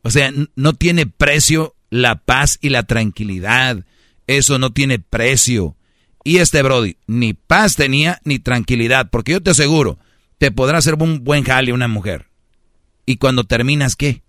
O 0.02 0.10
sea, 0.10 0.32
no 0.56 0.72
tiene 0.72 1.06
precio 1.06 1.76
la 1.90 2.16
paz 2.16 2.58
y 2.60 2.70
la 2.70 2.82
tranquilidad. 2.82 3.84
Eso 4.28 4.58
no 4.58 4.72
tiene 4.72 5.00
precio. 5.00 5.76
Y 6.22 6.36
este 6.36 6.62
Brody 6.62 6.98
ni 7.06 7.32
paz 7.32 7.74
tenía 7.74 8.20
ni 8.24 8.38
tranquilidad, 8.38 9.08
porque 9.10 9.32
yo 9.32 9.42
te 9.42 9.50
aseguro, 9.50 9.98
te 10.36 10.52
podrá 10.52 10.78
hacer 10.78 10.94
un 10.94 11.24
buen 11.24 11.42
jale 11.42 11.72
una 11.72 11.88
mujer. 11.88 12.28
Y 13.06 13.16
cuando 13.16 13.44
terminas, 13.44 13.96
¿qué? 13.96 14.22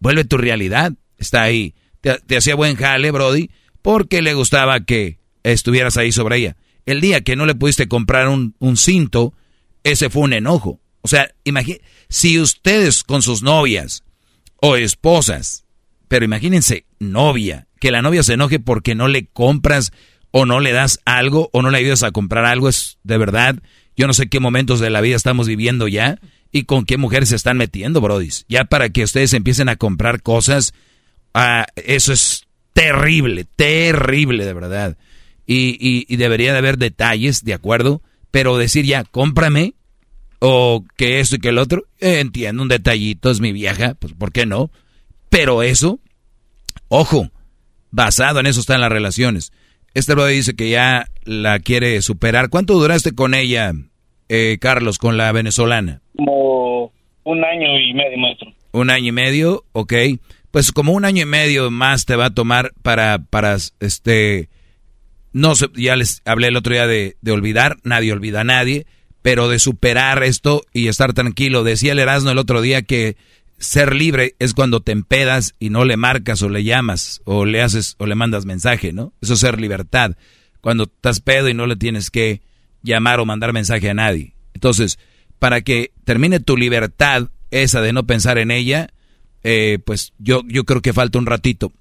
Vuelve 0.00 0.24
tu 0.24 0.38
realidad, 0.38 0.94
está 1.18 1.42
ahí. 1.42 1.74
Te, 2.00 2.36
hacía 2.36 2.54
buen 2.54 2.74
jale, 2.74 3.10
Brody, 3.10 3.50
porque 3.82 4.22
le 4.22 4.32
gustaba 4.32 4.80
que 4.80 5.18
estuvieras 5.42 5.98
ahí 5.98 6.10
sobre 6.10 6.38
ella. 6.38 6.56
El 6.86 7.02
día 7.02 7.20
que 7.20 7.36
no 7.36 7.44
le 7.44 7.54
pudiste 7.54 7.86
comprar 7.86 8.28
un, 8.28 8.56
un 8.58 8.78
cinto, 8.78 9.34
ese 9.84 10.08
fue 10.08 10.22
un 10.22 10.32
enojo. 10.32 10.80
O 11.02 11.08
sea, 11.08 11.30
imagínate, 11.44 11.84
si 12.08 12.40
ustedes 12.40 13.04
con 13.04 13.20
sus 13.20 13.42
novias 13.42 14.04
o 14.56 14.76
esposas, 14.76 15.66
pero 16.08 16.24
imagínense, 16.24 16.86
novia, 16.98 17.68
que 17.82 17.90
la 17.90 18.00
novia 18.00 18.22
se 18.22 18.34
enoje 18.34 18.60
porque 18.60 18.94
no 18.94 19.08
le 19.08 19.26
compras 19.26 19.92
o 20.30 20.46
no 20.46 20.60
le 20.60 20.70
das 20.70 21.00
algo 21.04 21.50
o 21.52 21.62
no 21.62 21.70
le 21.70 21.78
ayudas 21.78 22.04
a 22.04 22.12
comprar 22.12 22.44
algo, 22.44 22.68
es 22.68 22.98
de 23.02 23.18
verdad, 23.18 23.60
yo 23.96 24.06
no 24.06 24.14
sé 24.14 24.28
qué 24.28 24.38
momentos 24.38 24.78
de 24.78 24.88
la 24.88 25.00
vida 25.00 25.16
estamos 25.16 25.48
viviendo 25.48 25.88
ya 25.88 26.20
y 26.52 26.62
con 26.62 26.84
qué 26.84 26.96
mujeres 26.96 27.30
se 27.30 27.34
están 27.34 27.56
metiendo, 27.56 28.00
brodis. 28.00 28.46
Ya 28.48 28.66
para 28.66 28.90
que 28.90 29.02
ustedes 29.02 29.32
empiecen 29.32 29.68
a 29.68 29.74
comprar 29.74 30.22
cosas, 30.22 30.74
ah, 31.34 31.66
eso 31.74 32.12
es 32.12 32.46
terrible, 32.72 33.46
terrible 33.56 34.44
de 34.44 34.54
verdad. 34.54 34.96
Y, 35.44 35.76
y, 35.80 36.06
y 36.08 36.16
debería 36.18 36.52
de 36.52 36.58
haber 36.58 36.78
detalles, 36.78 37.42
¿de 37.42 37.54
acuerdo? 37.54 38.00
Pero 38.30 38.58
decir 38.58 38.84
ya, 38.84 39.02
cómprame, 39.02 39.74
o 40.38 40.84
que 40.96 41.18
esto 41.18 41.34
y 41.34 41.40
que 41.40 41.48
el 41.48 41.58
otro, 41.58 41.88
eh, 41.98 42.20
entiendo, 42.20 42.62
un 42.62 42.68
detallito, 42.68 43.28
es 43.28 43.40
mi 43.40 43.50
vieja, 43.50 43.94
pues 43.94 44.12
¿por 44.12 44.30
qué 44.30 44.46
no? 44.46 44.70
Pero 45.30 45.64
eso, 45.64 45.98
ojo, 46.86 47.31
basado 47.92 48.40
en 48.40 48.46
eso 48.46 48.60
están 48.60 48.80
las 48.80 48.90
relaciones. 48.90 49.52
Este 49.94 50.14
brother 50.14 50.34
dice 50.34 50.56
que 50.56 50.70
ya 50.70 51.06
la 51.24 51.60
quiere 51.60 52.00
superar. 52.02 52.48
¿Cuánto 52.48 52.74
duraste 52.74 53.12
con 53.12 53.34
ella, 53.34 53.72
eh, 54.28 54.58
Carlos, 54.60 54.98
con 54.98 55.16
la 55.16 55.30
venezolana? 55.30 56.00
Como 56.16 56.92
un 57.24 57.44
año 57.44 57.78
y 57.78 57.94
medio, 57.94 58.18
maestro. 58.18 58.52
Un 58.72 58.90
año 58.90 59.08
y 59.08 59.12
medio, 59.12 59.64
ok. 59.72 59.92
Pues 60.50 60.72
como 60.72 60.92
un 60.92 61.04
año 61.04 61.22
y 61.22 61.26
medio 61.26 61.70
más 61.70 62.06
te 62.06 62.16
va 62.16 62.26
a 62.26 62.34
tomar 62.34 62.72
para, 62.82 63.18
para 63.18 63.56
este, 63.80 64.48
no 65.32 65.54
se, 65.54 65.68
ya 65.74 65.94
les 65.96 66.22
hablé 66.24 66.48
el 66.48 66.56
otro 66.56 66.72
día 66.72 66.86
de, 66.86 67.16
de 67.20 67.32
olvidar, 67.32 67.76
nadie 67.84 68.12
olvida 68.12 68.40
a 68.40 68.44
nadie, 68.44 68.86
pero 69.20 69.48
de 69.48 69.58
superar 69.58 70.22
esto 70.24 70.62
y 70.72 70.88
estar 70.88 71.12
tranquilo. 71.12 71.64
Decía 71.64 71.92
el 71.92 71.98
Erasmo 71.98 72.30
el 72.30 72.38
otro 72.38 72.60
día 72.62 72.82
que 72.82 73.16
ser 73.62 73.94
libre 73.94 74.34
es 74.40 74.54
cuando 74.54 74.80
te 74.80 74.90
empedas 74.90 75.54
y 75.60 75.70
no 75.70 75.84
le 75.84 75.96
marcas 75.96 76.42
o 76.42 76.48
le 76.48 76.64
llamas 76.64 77.22
o 77.24 77.44
le 77.44 77.62
haces 77.62 77.94
o 77.98 78.06
le 78.06 78.16
mandas 78.16 78.44
mensaje, 78.44 78.92
¿no? 78.92 79.12
Eso 79.22 79.34
es 79.34 79.40
ser 79.40 79.60
libertad. 79.60 80.16
Cuando 80.60 80.84
estás 80.84 81.20
pedo 81.20 81.48
y 81.48 81.54
no 81.54 81.66
le 81.66 81.76
tienes 81.76 82.10
que 82.10 82.40
llamar 82.82 83.20
o 83.20 83.24
mandar 83.24 83.52
mensaje 83.52 83.88
a 83.88 83.94
nadie. 83.94 84.34
Entonces, 84.54 84.98
para 85.38 85.60
que 85.60 85.92
termine 86.04 86.40
tu 86.40 86.56
libertad, 86.56 87.28
esa 87.52 87.80
de 87.80 87.92
no 87.92 88.04
pensar 88.04 88.38
en 88.38 88.50
ella, 88.50 88.88
eh, 89.44 89.78
pues 89.84 90.12
yo, 90.18 90.42
yo 90.46 90.64
creo 90.64 90.82
que 90.82 90.92
falta 90.92 91.18
un 91.18 91.26
ratito. 91.26 91.72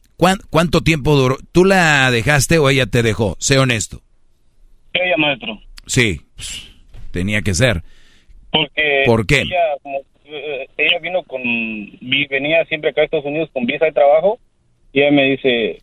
¿Cuánto 0.52 0.82
tiempo 0.82 1.16
duró? 1.16 1.38
¿Tú 1.52 1.66
la 1.66 2.12
dejaste 2.12 2.60
o 2.60 2.70
ella 2.70 2.86
te 2.86 3.02
dejó? 3.02 3.38
Sé 3.40 3.58
honesto. 3.58 4.04
Ella, 4.94 5.18
maestro. 5.18 5.60
Sí, 5.88 6.22
tenía 7.10 7.42
que 7.42 7.56
ser. 7.56 7.84
Porque 8.52 9.04
¿Por 9.08 9.26
qué? 9.26 9.42
Ella, 9.42 10.06
ella 10.78 11.00
vino 11.02 11.24
con, 11.24 11.42
venía 12.30 12.66
siempre 12.66 12.90
acá 12.90 13.02
a 13.02 13.06
Estados 13.06 13.26
Unidos 13.26 13.50
con 13.52 13.66
visa 13.66 13.86
de 13.86 13.92
trabajo 13.92 14.40
y 14.94 15.02
ella 15.02 15.12
me 15.12 15.32
dice, 15.32 15.80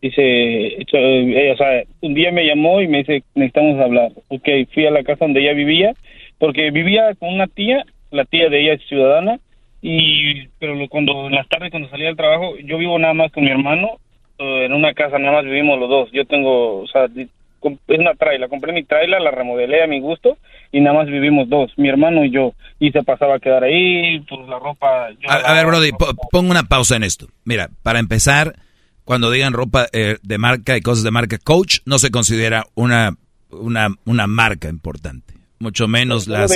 dice, 0.00 0.76
ella, 0.92 1.52
o 1.54 1.56
sea, 1.56 1.82
un 2.00 2.14
día 2.14 2.30
me 2.32 2.46
llamó 2.46 2.80
y 2.80 2.88
me 2.88 2.98
dice, 2.98 3.22
necesitamos 3.34 3.80
hablar. 3.80 4.12
Ok, 4.28 4.48
fui 4.72 4.86
a 4.86 4.90
la 4.90 5.04
casa 5.04 5.24
donde 5.24 5.40
ella 5.40 5.52
vivía, 5.52 5.94
porque 6.38 6.70
vivía 6.70 7.14
con 7.14 7.30
una 7.30 7.46
tía, 7.46 7.84
la 8.10 8.24
tía 8.24 8.48
de 8.48 8.60
ella 8.60 8.74
es 8.74 8.86
ciudadana, 8.88 9.38
y 9.80 10.46
pero 10.58 10.76
cuando 10.88 11.26
en 11.26 11.34
las 11.34 11.48
tardes 11.48 11.70
cuando 11.70 11.88
salía 11.88 12.06
del 12.06 12.16
trabajo, 12.16 12.56
yo 12.58 12.78
vivo 12.78 12.98
nada 12.98 13.14
más 13.14 13.32
con 13.32 13.44
mi 13.44 13.50
hermano, 13.50 13.98
eh, 14.38 14.66
en 14.66 14.72
una 14.72 14.94
casa 14.94 15.18
nada 15.18 15.34
más 15.34 15.44
vivimos 15.44 15.78
los 15.78 15.88
dos. 15.88 16.12
Yo 16.12 16.24
tengo, 16.24 16.80
o 16.80 16.86
sea, 16.86 17.06
es 17.06 17.98
una 17.98 18.14
traila, 18.14 18.48
compré 18.48 18.72
mi 18.72 18.84
traila, 18.84 19.18
la 19.18 19.30
remodelé 19.30 19.82
a 19.82 19.88
mi 19.88 20.00
gusto 20.00 20.36
y 20.72 20.80
nada 20.80 20.96
más 20.96 21.06
vivimos 21.06 21.48
dos, 21.48 21.70
mi 21.76 21.88
hermano 21.88 22.24
y 22.24 22.30
yo, 22.30 22.54
y 22.80 22.90
se 22.90 23.02
pasaba 23.02 23.36
a 23.36 23.38
quedar 23.38 23.62
ahí, 23.62 24.20
pues 24.20 24.48
la 24.48 24.58
ropa... 24.58 25.08
a, 25.28 25.52
ver, 25.52 25.66
Brody, 25.66 25.90
pongo 26.30 26.50
una 26.50 26.64
pausa 26.64 26.96
en 26.96 27.04
esto. 27.04 27.28
Mira, 27.44 27.68
para 27.82 27.98
empezar, 27.98 28.56
cuando 29.04 29.30
digan 29.30 29.52
ropa 29.52 29.86
eh, 29.92 30.16
de 30.22 30.38
marca 30.38 30.76
y 30.76 30.80
cosas 30.80 31.04
de 31.04 31.10
marca, 31.10 31.38
Coach 31.38 31.80
no 31.84 31.98
se 31.98 32.10
considera 32.10 32.64
una, 32.74 33.16
una, 33.50 33.88
una 34.06 34.26
marca 34.26 34.68
importante, 34.68 35.34
mucho 35.58 35.86
menos 35.88 36.26
las... 36.26 36.50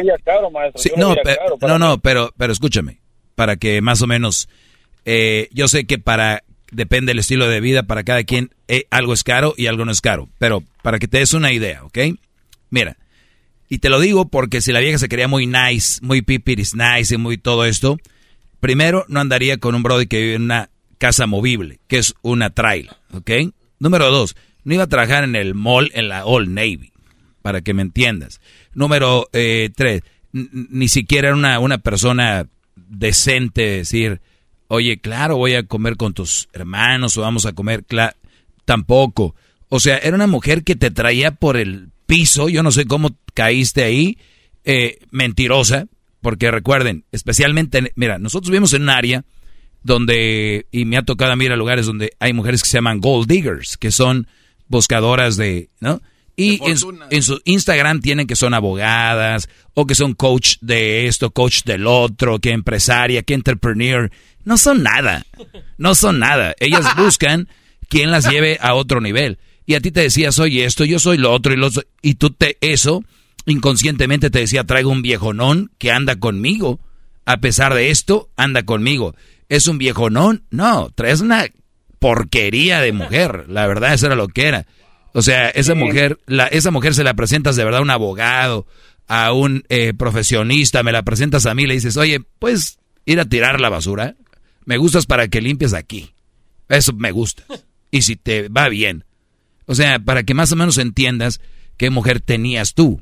no, 0.96 1.14
no, 1.60 1.78
no, 1.78 1.98
pero, 1.98 2.32
pero 2.38 2.52
escúchame, 2.52 3.00
para 3.34 3.56
que 3.56 3.80
más 3.82 4.02
o 4.02 4.06
menos... 4.06 4.48
Eh, 5.08 5.48
yo 5.52 5.68
sé 5.68 5.86
que 5.86 6.00
para 6.00 6.42
depende 6.72 7.10
del 7.10 7.20
estilo 7.20 7.48
de 7.48 7.60
vida, 7.60 7.84
para 7.84 8.04
cada 8.04 8.24
quien 8.24 8.50
eh, 8.68 8.86
algo 8.90 9.12
es 9.12 9.22
caro 9.22 9.54
y 9.56 9.66
algo 9.66 9.84
no 9.84 9.92
es 9.92 10.00
caro. 10.00 10.28
Pero 10.38 10.62
para 10.82 10.98
que 10.98 11.08
te 11.08 11.18
des 11.18 11.32
una 11.32 11.52
idea, 11.52 11.84
¿ok? 11.84 11.98
Mira, 12.70 12.96
y 13.68 13.78
te 13.78 13.88
lo 13.88 14.00
digo 14.00 14.28
porque 14.28 14.60
si 14.60 14.72
la 14.72 14.80
vieja 14.80 14.98
se 14.98 15.08
quería 15.08 15.28
muy 15.28 15.46
nice, 15.46 16.00
muy 16.02 16.22
pipiris 16.22 16.74
nice 16.74 17.14
y 17.14 17.18
muy 17.18 17.38
todo 17.38 17.64
esto, 17.64 17.98
primero 18.60 19.04
no 19.08 19.20
andaría 19.20 19.58
con 19.58 19.74
un 19.74 19.82
brody 19.82 20.06
que 20.06 20.20
vive 20.20 20.34
en 20.34 20.42
una 20.42 20.70
casa 20.98 21.26
movible, 21.26 21.80
que 21.88 21.98
es 21.98 22.14
una 22.22 22.50
trail, 22.50 22.90
¿ok? 23.12 23.30
Número 23.78 24.10
dos, 24.10 24.36
no 24.64 24.74
iba 24.74 24.84
a 24.84 24.88
trabajar 24.88 25.24
en 25.24 25.36
el 25.36 25.54
mall 25.54 25.90
en 25.94 26.08
la 26.08 26.24
Old 26.24 26.48
Navy, 26.48 26.92
para 27.42 27.60
que 27.60 27.74
me 27.74 27.82
entiendas. 27.82 28.40
Número 28.74 29.28
eh, 29.32 29.70
tres, 29.74 30.02
ni 30.32 30.88
siquiera 30.88 31.28
era 31.28 31.36
una, 31.36 31.58
una 31.60 31.78
persona 31.78 32.48
decente, 32.74 33.62
decir, 33.62 34.20
oye, 34.68 34.98
claro, 34.98 35.36
voy 35.36 35.54
a 35.54 35.62
comer 35.64 35.96
con 35.96 36.14
tus 36.14 36.48
hermanos 36.52 37.16
o 37.16 37.22
vamos 37.22 37.46
a 37.46 37.52
comer, 37.52 37.84
tampoco. 38.64 39.34
O 39.68 39.80
sea, 39.80 39.98
era 39.98 40.16
una 40.16 40.26
mujer 40.26 40.64
que 40.64 40.76
te 40.76 40.90
traía 40.90 41.32
por 41.32 41.56
el 41.56 41.90
piso, 42.06 42.48
yo 42.48 42.62
no 42.62 42.72
sé 42.72 42.86
cómo 42.86 43.16
caíste 43.34 43.84
ahí, 43.84 44.18
eh, 44.64 44.98
mentirosa, 45.10 45.86
porque 46.20 46.50
recuerden, 46.50 47.04
especialmente, 47.12 47.92
mira, 47.94 48.18
nosotros 48.18 48.50
vivimos 48.50 48.72
en 48.72 48.82
un 48.82 48.90
área 48.90 49.24
donde, 49.82 50.66
y 50.72 50.84
me 50.84 50.96
ha 50.96 51.02
tocado 51.02 51.32
a 51.32 51.34
a 51.34 51.56
lugares 51.56 51.86
donde 51.86 52.12
hay 52.18 52.32
mujeres 52.32 52.62
que 52.62 52.68
se 52.68 52.78
llaman 52.78 53.00
gold 53.00 53.28
diggers, 53.28 53.76
que 53.76 53.92
son 53.92 54.26
buscadoras 54.68 55.36
de, 55.36 55.70
¿no? 55.80 56.00
Y 56.38 56.60
en 56.68 56.76
su, 56.76 56.98
en 57.08 57.22
su, 57.22 57.40
Instagram 57.44 58.00
tienen 58.00 58.26
que 58.26 58.36
son 58.36 58.52
abogadas 58.52 59.48
o 59.72 59.86
que 59.86 59.94
son 59.94 60.12
coach 60.12 60.56
de 60.60 61.06
esto, 61.06 61.30
coach 61.30 61.62
del 61.64 61.86
otro, 61.86 62.40
que 62.40 62.50
empresaria, 62.50 63.22
que 63.22 63.32
entrepreneur. 63.32 64.10
No 64.44 64.58
son 64.58 64.82
nada. 64.82 65.24
No 65.78 65.94
son 65.94 66.18
nada. 66.18 66.54
Ellas 66.60 66.84
buscan 66.96 67.48
quien 67.88 68.10
las 68.10 68.28
lleve 68.30 68.58
a 68.60 68.74
otro 68.74 69.00
nivel. 69.00 69.38
Y 69.66 69.74
a 69.74 69.80
ti 69.80 69.90
te 69.90 70.00
decía, 70.00 70.30
soy 70.32 70.62
esto, 70.62 70.84
yo 70.84 70.98
soy 70.98 71.18
lo 71.18 71.32
otro 71.32 71.52
y 71.52 71.56
lo. 71.56 71.68
Y 72.00 72.14
tú 72.14 72.30
te, 72.30 72.56
eso, 72.60 73.04
inconscientemente 73.44 74.30
te 74.30 74.38
decía, 74.38 74.64
traigo 74.64 74.90
un 74.90 75.02
viejonón 75.02 75.72
que 75.78 75.90
anda 75.90 76.16
conmigo. 76.16 76.80
A 77.24 77.38
pesar 77.38 77.74
de 77.74 77.90
esto, 77.90 78.30
anda 78.36 78.62
conmigo. 78.62 79.16
¿Es 79.48 79.66
un 79.66 79.78
viejonón? 79.78 80.44
No, 80.50 80.90
traes 80.94 81.20
una 81.20 81.46
porquería 81.98 82.80
de 82.80 82.92
mujer. 82.92 83.46
La 83.48 83.66
verdad, 83.66 83.94
eso 83.94 84.06
era 84.06 84.14
lo 84.14 84.28
que 84.28 84.46
era. 84.46 84.66
O 85.12 85.22
sea, 85.22 85.48
esa 85.48 85.74
mujer, 85.74 86.18
la, 86.26 86.46
esa 86.46 86.70
mujer 86.70 86.94
se 86.94 87.02
la 87.02 87.14
presentas 87.14 87.56
de 87.56 87.64
verdad 87.64 87.80
a 87.80 87.82
un 87.82 87.90
abogado, 87.90 88.66
a 89.08 89.32
un 89.32 89.64
eh, 89.70 89.94
profesionista, 89.94 90.82
me 90.82 90.92
la 90.92 91.04
presentas 91.04 91.46
a 91.46 91.54
mí, 91.54 91.66
le 91.66 91.74
dices, 91.74 91.96
oye, 91.96 92.20
¿puedes 92.38 92.78
ir 93.06 93.18
a 93.18 93.24
tirar 93.24 93.60
la 93.60 93.70
basura? 93.70 94.14
Me 94.66 94.76
gustas 94.76 95.06
para 95.06 95.28
que 95.28 95.40
limpies 95.40 95.72
aquí. 95.72 96.12
Eso 96.68 96.92
me 96.92 97.12
gusta. 97.12 97.44
Y 97.90 98.02
si 98.02 98.16
te 98.16 98.48
va 98.48 98.68
bien. 98.68 99.05
O 99.66 99.74
sea, 99.74 99.98
para 99.98 100.22
que 100.22 100.34
más 100.34 100.52
o 100.52 100.56
menos 100.56 100.78
entiendas 100.78 101.40
qué 101.76 101.90
mujer 101.90 102.20
tenías 102.20 102.74
tú. 102.74 103.00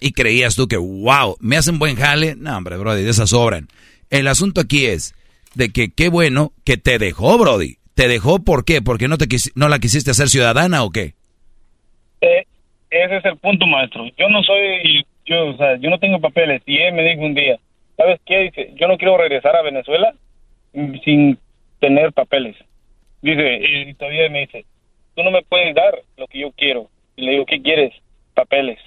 Y 0.00 0.12
creías 0.12 0.54
tú 0.54 0.68
que, 0.68 0.76
wow, 0.76 1.36
me 1.40 1.56
hacen 1.56 1.78
buen 1.78 1.96
jale. 1.96 2.36
No, 2.36 2.56
hombre, 2.56 2.76
Brody, 2.76 3.02
de 3.02 3.10
esas 3.10 3.30
sobran. 3.30 3.66
El 4.10 4.28
asunto 4.28 4.60
aquí 4.60 4.86
es 4.86 5.14
de 5.54 5.70
que 5.70 5.90
qué 5.90 6.08
bueno 6.08 6.52
que 6.64 6.76
te 6.76 6.98
dejó, 6.98 7.36
Brody. 7.36 7.76
¿Te 7.94 8.06
dejó 8.06 8.38
por 8.44 8.64
qué? 8.64 8.80
¿Porque 8.80 9.08
no, 9.08 9.18
te 9.18 9.26
no 9.56 9.68
la 9.68 9.80
quisiste 9.80 10.12
hacer 10.12 10.28
ciudadana 10.28 10.84
o 10.84 10.90
qué? 10.90 11.14
Eh, 12.20 12.44
ese 12.90 13.16
es 13.16 13.24
el 13.24 13.36
punto, 13.38 13.66
maestro. 13.66 14.06
Yo 14.16 14.28
no 14.28 14.42
soy, 14.44 15.04
yo, 15.26 15.48
o 15.48 15.56
sea, 15.56 15.76
yo 15.78 15.90
no 15.90 15.98
tengo 15.98 16.20
papeles. 16.20 16.62
Y 16.64 16.78
él 16.78 16.94
me 16.94 17.02
dijo 17.02 17.22
un 17.22 17.34
día, 17.34 17.58
¿sabes 17.96 18.20
qué? 18.24 18.38
Dice, 18.44 18.72
yo 18.76 18.86
no 18.86 18.96
quiero 18.96 19.18
regresar 19.18 19.56
a 19.56 19.62
Venezuela 19.62 20.14
sin 21.04 21.38
tener 21.80 22.12
papeles. 22.12 22.56
Dice, 23.20 23.58
y 23.62 23.94
todavía 23.94 24.30
me 24.30 24.40
dice, 24.42 24.64
tú 25.18 25.24
no 25.24 25.32
me 25.32 25.42
puedes 25.42 25.74
dar 25.74 25.98
lo 26.16 26.28
que 26.28 26.38
yo 26.38 26.52
quiero. 26.52 26.86
Y 27.16 27.22
le 27.22 27.32
digo, 27.32 27.44
¿qué 27.44 27.60
quieres? 27.60 27.92
Papeles. 28.34 28.78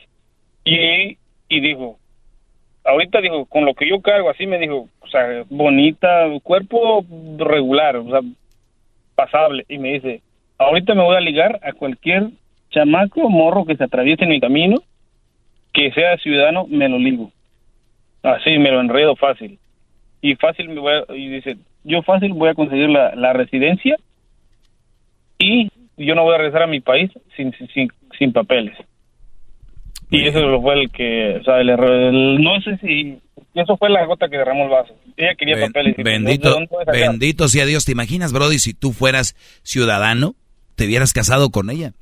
Y, 0.63 1.17
y 1.49 1.59
dijo, 1.59 1.99
ahorita 2.85 3.19
dijo, 3.19 3.45
con 3.47 3.65
lo 3.65 3.73
que 3.73 3.89
yo 3.89 3.99
cargo, 3.99 4.29
así 4.29 4.47
me 4.47 4.57
dijo, 4.57 4.87
o 5.01 5.07
sea, 5.07 5.43
bonita, 5.49 6.29
cuerpo 6.41 7.05
regular, 7.37 7.97
o 7.97 8.09
sea, 8.09 8.21
pasable. 9.13 9.65
Y 9.67 9.77
me 9.77 9.91
dice, 9.91 10.21
ahorita 10.57 10.95
me 10.95 11.03
voy 11.03 11.17
a 11.17 11.19
ligar 11.19 11.59
a 11.63 11.73
cualquier 11.73 12.29
chamaco 12.69 13.29
morro 13.29 13.65
que 13.65 13.75
se 13.75 13.83
atraviese 13.83 14.23
en 14.23 14.29
mi 14.29 14.39
camino, 14.39 14.77
que 15.73 15.91
sea 15.91 16.17
ciudadano, 16.19 16.65
me 16.65 16.87
lo 16.87 16.97
ligo. 16.97 17.29
Así 18.23 18.57
me 18.57 18.71
lo 18.71 18.79
enredo 18.79 19.17
fácil. 19.17 19.59
Y 20.21 20.35
fácil 20.35 20.69
me 20.69 20.79
voy 20.79 20.93
y 21.09 21.27
dice, 21.27 21.57
yo 21.83 22.01
fácil 22.03 22.31
voy 22.31 22.47
a 22.47 22.53
conseguir 22.53 22.87
la, 22.89 23.15
la 23.15 23.33
residencia 23.33 23.97
y 25.37 25.67
yo 26.05 26.15
no 26.15 26.23
voy 26.23 26.35
a 26.35 26.38
regresar 26.39 26.63
a 26.63 26.67
mi 26.67 26.81
país 26.81 27.11
sin, 27.35 27.53
sin, 27.73 27.89
sin 28.17 28.33
papeles. 28.33 28.75
Y 30.09 30.27
eso 30.27 30.61
fue 30.61 30.73
el 30.81 30.91
que, 30.91 31.38
o 31.39 31.43
sea, 31.43 31.61
el 31.61 31.69
error, 31.69 32.13
no 32.13 32.59
sé 32.61 32.77
si, 32.80 33.17
eso 33.53 33.77
fue 33.77 33.89
la 33.89 34.05
gota 34.05 34.27
que 34.27 34.38
derramó 34.38 34.65
el 34.65 34.69
vaso. 34.69 34.93
Ella 35.15 35.35
quería 35.38 35.59
papeles. 35.59 35.95
Bendito, 35.97 36.59
bendito 36.91 37.47
sea 37.47 37.65
Dios. 37.65 37.85
¿Te 37.85 37.93
imaginas, 37.93 38.33
Brody, 38.33 38.59
si 38.59 38.73
tú 38.73 38.91
fueras 38.91 39.35
ciudadano, 39.63 40.35
te 40.75 40.85
hubieras 40.85 41.13
casado 41.13 41.49
con 41.49 41.69
ella? 41.69 41.93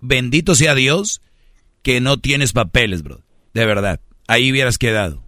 bendito 0.00 0.56
sea 0.56 0.74
Dios 0.74 1.22
que 1.82 2.00
no 2.00 2.18
tienes 2.18 2.52
papeles, 2.52 3.02
bro. 3.02 3.20
De 3.54 3.64
verdad. 3.66 4.00
Ahí 4.26 4.50
hubieras 4.50 4.78
quedado. 4.78 5.22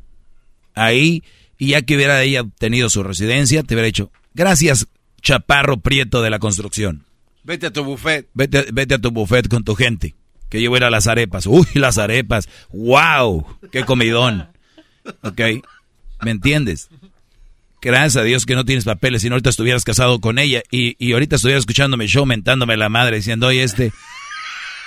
Ahí, 0.75 1.23
y 1.59 1.68
ya 1.68 1.83
que 1.83 1.94
hubiera 1.94 2.23
ella 2.23 2.42
tenido 2.59 2.89
su 2.89 3.02
residencia, 3.02 3.62
te 3.62 3.75
hubiera 3.75 3.86
dicho, 3.86 4.10
gracias, 4.34 4.89
chaparro 5.23 5.78
prieto 5.78 6.23
de 6.23 6.31
la 6.31 6.39
construcción. 6.39 7.05
Vete 7.44 7.68
a 7.68 7.70
tu 7.70 7.84
buffet. 7.84 8.28
Vete, 8.34 8.67
vete 8.73 8.94
a 8.94 8.99
tu 8.99 9.10
buffet 9.10 9.49
con 9.49 9.65
tu 9.65 9.75
gente. 9.75 10.15
Que 10.51 10.60
yo 10.60 10.70
voy 10.70 10.76
a, 10.76 10.81
ir 10.81 10.84
a 10.84 10.91
las 10.91 11.07
arepas. 11.07 11.47
Uy, 11.47 11.67
las 11.75 11.99
arepas. 11.99 12.49
¡Wow! 12.70 13.47
¡Qué 13.70 13.84
comidón! 13.84 14.49
¿Ok? 15.23 15.41
¿Me 16.23 16.31
entiendes? 16.31 16.91
Gracias 17.81 18.17
a 18.17 18.23
Dios 18.23 18.47
que 18.47 18.55
no 18.55 18.65
tienes 18.65 18.84
papeles, 18.84 19.23
si 19.23 19.28
no 19.28 19.34
ahorita 19.34 19.51
estuvieras 19.51 19.84
casado 19.84 20.20
con 20.20 20.39
ella 20.39 20.62
y, 20.70 20.94
y 21.05 21.15
ahorita 21.15 21.34
estuvieras 21.34 21.62
escuchándome 21.62 22.07
show, 22.07 22.25
mentándome 22.25 22.76
la 22.76 22.89
madre, 22.89 23.17
diciendo, 23.17 23.49
oye, 23.49 23.65
este, 23.65 23.91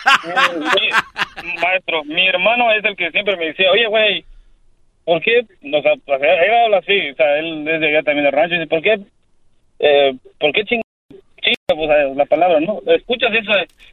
maestro, 1.62 2.04
mi 2.06 2.28
hermano 2.28 2.72
es 2.72 2.86
el 2.86 2.96
que 2.96 3.12
siempre 3.12 3.36
me 3.38 3.48
decía, 3.48 3.70
oye, 3.72 3.88
güey, 3.88 4.24
¿por 5.04 5.22
qué? 5.22 5.42
O 5.42 5.82
sea, 5.82 5.94
él 5.94 6.64
habla 6.64 6.78
así, 6.78 7.10
o 7.10 7.16
sea, 7.16 7.38
él 7.40 7.66
desde 7.66 7.90
allá 7.90 8.04
también 8.04 8.26
del 8.26 8.34
rancho, 8.34 8.56
dice, 8.56 8.68
¿por 8.68 8.82
qué? 8.82 9.00
Eh, 9.80 10.14
¿Por 10.40 10.52
qué 10.54 10.64
ching, 10.66 10.82
pues, 11.68 11.90
a- 11.90 12.14
la 12.16 12.26
palabra, 12.26 12.60
¿no? 12.60 12.82
Escuchas 12.88 13.34
eso, 13.34 13.52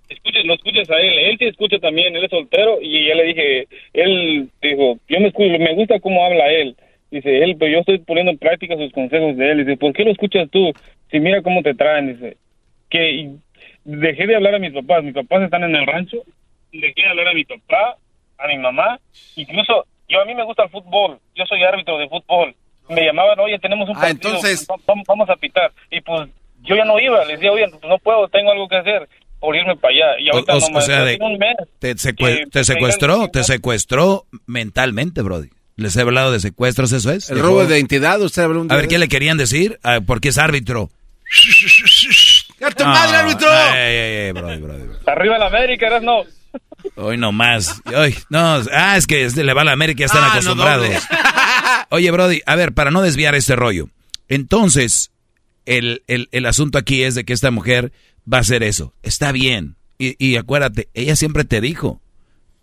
escuchas, 0.09 0.45
lo 0.45 0.55
escuchas 0.55 0.91
a 0.91 0.99
él, 1.01 1.19
él 1.19 1.39
sí 1.39 1.45
escucha 1.47 1.79
también, 1.79 2.15
él 2.17 2.25
es 2.25 2.31
soltero 2.31 2.79
y 2.81 3.07
ya 3.09 3.15
le 3.15 3.25
dije, 3.25 3.69
él 3.93 4.49
dijo, 4.61 4.99
yo 5.09 5.21
me 5.21 5.29
escucho, 5.29 5.59
me 5.59 5.75
gusta 5.75 6.01
cómo 6.01 6.25
habla 6.25 6.51
él. 6.51 6.77
Dice 7.11 7.43
él, 7.45 7.57
pero 7.59 7.73
yo 7.73 7.79
estoy 7.81 7.99
poniendo 7.99 8.33
en 8.33 8.39
práctica 8.39 8.75
sus 8.77 8.91
consejos 8.93 9.37
de 9.37 9.51
él. 9.51 9.59
Dice, 9.67 9.77
¿por 9.77 9.93
qué 9.93 10.03
lo 10.05 10.13
escuchas 10.13 10.49
tú? 10.51 10.73
Si 11.11 11.21
mira 11.21 11.43
cómo 11.43 11.63
te 11.63 11.75
traen, 11.75 12.15
dice. 12.15 12.39
Que 12.89 13.31
dejé 13.85 14.27
de 14.27 14.37
hablar 14.37 14.55
a 14.55 14.59
mis 14.59 14.73
papás, 14.73 15.05
mis 15.05 15.13
papás 15.15 15.43
están 15.43 15.65
en 15.65 15.77
el 15.77 15.87
rancho, 15.87 16.23
dejé 16.73 17.03
de 17.03 17.09
hablar 17.09 17.29
a 17.29 17.35
mi 17.35 17.45
papá, 17.45 17.97
a 18.39 18.49
mi 18.49 18.57
mamá, 18.59 18.99
incluso 19.37 19.87
yo 20.09 20.21
a 20.21 20.25
mí 20.25 20.35
me 20.35 20.45
gusta 20.45 20.65
el 20.65 20.71
fútbol, 20.71 21.19
yo 21.35 21.45
soy 21.47 21.63
árbitro 21.65 21.99
de 21.99 22.09
fútbol. 22.09 22.55
Me 22.89 23.05
llamaban, 23.05 23.39
oye, 23.41 23.59
tenemos 23.59 23.89
un 23.89 23.97
Ah, 23.97 24.01
partido, 24.01 24.31
entonces- 24.37 24.67
va- 24.71 24.77
vamos, 24.87 25.05
vamos 25.07 25.31
a 25.31 25.37
pitar. 25.37 25.73
Y 25.91 26.01
pues 26.01 26.29
yo 26.63 26.77
ya 26.77 26.85
no 26.85 26.99
iba, 27.01 27.25
les 27.25 27.39
decía, 27.39 27.53
oye, 27.53 27.67
no 27.89 27.99
puedo, 27.99 28.29
tengo 28.29 28.51
algo 28.53 28.69
que 28.69 28.77
hacer 28.77 29.09
por 29.41 29.57
irme 29.57 29.77
para 29.77 29.95
allá. 29.95 30.21
Y 30.21 30.29
ahorita 30.31 30.57
o- 30.57 30.71
no 30.71 30.79
o 30.79 30.81
sea, 30.83 31.05
de- 31.05 31.19
un 31.21 31.39
mes. 31.39 31.57
te, 31.79 31.95
te 31.95 32.65
secuestró, 32.65 33.29
te 33.29 33.43
secuestró 33.45 34.27
mentalmente, 34.47 35.23
Brody. 35.23 35.49
Les 35.77 35.97
he 35.97 36.03
hablado 36.03 36.31
de 36.33 36.39
secuestros, 36.41 36.93
eso 36.93 37.11
es. 37.11 37.31
El 37.31 37.41
robo 37.41 37.65
de 37.65 37.77
identidad, 37.79 38.21
usted 38.21 38.43
habló 38.43 38.61
un 38.61 38.71
A 38.71 38.77
ver, 38.77 38.89
¿qué 38.89 38.99
le 38.99 39.09
querían 39.09 39.39
decir? 39.39 39.79
Ah, 39.83 40.01
porque 40.07 40.29
es 40.29 40.39
árbitro. 40.39 40.91
¡Ya 42.61 42.71
tu 42.71 42.85
madre, 42.85 43.17
árbitro! 43.17 43.49
Ey, 43.75 43.97
ey, 43.97 44.17
ey, 44.27 44.33
Brody, 44.33 44.61
Brody. 44.61 44.85
Arriba 45.07 45.39
la 45.39 45.47
América, 45.47 45.87
eras 45.87 46.03
no. 46.03 46.23
Hoy 46.97 47.17
no 47.17 47.33
más. 47.33 47.81
Hoy, 47.95 48.15
no, 48.31 48.63
ah, 48.73 48.97
es 48.97 49.07
que 49.07 49.29
le 49.31 49.53
va 49.55 49.63
a 49.63 49.65
la 49.65 49.73
América, 49.73 50.01
ya 50.01 50.07
están 50.07 50.25
Ah, 50.25 50.33
acostumbrados. 50.33 50.89
Oye, 51.91 52.11
Brody, 52.11 52.41
a 52.47 52.57
ver, 52.57 52.73
para 52.73 52.91
no 52.91 53.03
desviar 53.03 53.35
este 53.35 53.57
rollo. 53.57 53.89
Entonces, 54.29 55.11
el, 55.67 56.03
el, 56.07 56.29
el 56.33 56.47
asunto 56.47 56.79
aquí 56.79 57.03
es 57.03 57.15
de 57.15 57.25
que 57.25 57.33
esta 57.33 57.51
mujer 57.51 57.93
va 58.31 58.39
a 58.39 58.41
hacer 58.41 58.63
eso. 58.63 58.95
Está 59.03 59.33
bien. 59.33 59.77
Y, 59.99 60.17
y 60.25 60.37
acuérdate, 60.37 60.89
ella 60.95 61.17
siempre 61.17 61.45
te 61.45 61.61
dijo, 61.61 62.01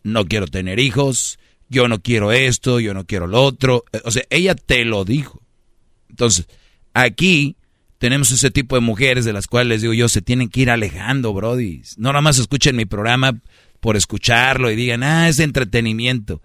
no 0.04 0.26
quiero 0.26 0.48
tener 0.48 0.80
hijos, 0.80 1.38
yo 1.70 1.88
no 1.88 2.00
quiero 2.02 2.32
esto, 2.32 2.80
yo 2.80 2.94
no 2.94 3.06
quiero 3.06 3.28
lo 3.28 3.42
otro. 3.44 3.86
Eh, 3.94 4.02
O 4.04 4.12
sea, 4.12 4.24
ella 4.30 4.56
te 4.56 4.84
lo 4.86 5.06
dijo. 5.06 5.42
Entonces, 6.10 6.48
aquí 6.94 7.56
tenemos 8.00 8.32
ese 8.32 8.50
tipo 8.50 8.76
de 8.76 8.82
mujeres 8.82 9.26
de 9.26 9.34
las 9.34 9.46
cuales 9.48 9.68
les 9.70 9.82
digo 9.82 9.94
yo, 9.94 10.10
se 10.10 10.22
tienen 10.22 10.50
que 10.50 10.62
ir 10.62 10.70
alejando, 10.72 11.34
Brody. 11.34 11.84
No 11.98 12.10
nada 12.10 12.22
más 12.22 12.40
escuchen 12.40 12.76
mi 12.76 12.86
programa 12.86 13.34
por 13.80 13.96
escucharlo 13.96 14.70
y 14.72 14.76
digan, 14.76 15.04
ah, 15.04 15.28
es 15.30 15.38
de 15.38 15.44
entretenimiento. 15.46 16.42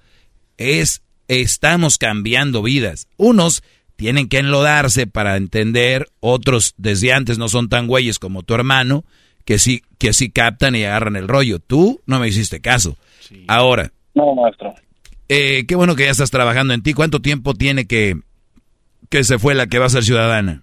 Es, 0.57 1.03
estamos 1.29 1.99
cambiando 1.99 2.63
vidas. 2.63 3.09
Unos 3.17 3.63
tienen 3.97 4.29
que 4.29 4.39
enlodarse 4.39 5.07
para 5.07 5.37
entender, 5.37 6.09
otros 6.21 6.75
desde 6.77 7.13
antes 7.13 7.39
no 7.39 7.49
son 7.49 7.69
tan 7.69 7.87
güeyes 7.87 8.19
como 8.19 8.43
tu 8.43 8.55
hermano, 8.55 9.05
que 9.45 9.59
sí, 9.59 9.83
que 9.99 10.13
sí 10.13 10.31
captan 10.31 10.75
y 10.75 10.85
agarran 10.85 11.17
el 11.17 11.29
rollo. 11.29 11.59
Tú 11.59 12.01
no 12.07 12.19
me 12.19 12.29
hiciste 12.29 12.61
caso. 12.61 12.97
Ahora, 13.47 13.93
No, 14.15 14.35
maestro. 14.35 14.75
eh, 15.29 15.65
qué 15.67 15.75
bueno 15.77 15.97
que 15.97 16.05
ya 16.05 16.11
estás 16.11 16.31
trabajando 16.31 16.75
en 16.75 16.83
ti. 16.83 16.93
¿Cuánto 16.95 17.21
tiempo 17.21 17.55
tiene 17.55 17.87
que, 17.87 18.17
que 19.11 19.23
se 19.25 19.39
fue 19.39 19.55
la 19.55 19.67
que 19.67 19.79
va 19.79 19.87
a 19.87 19.91
ser 19.91 20.03
ciudadana? 20.05 20.63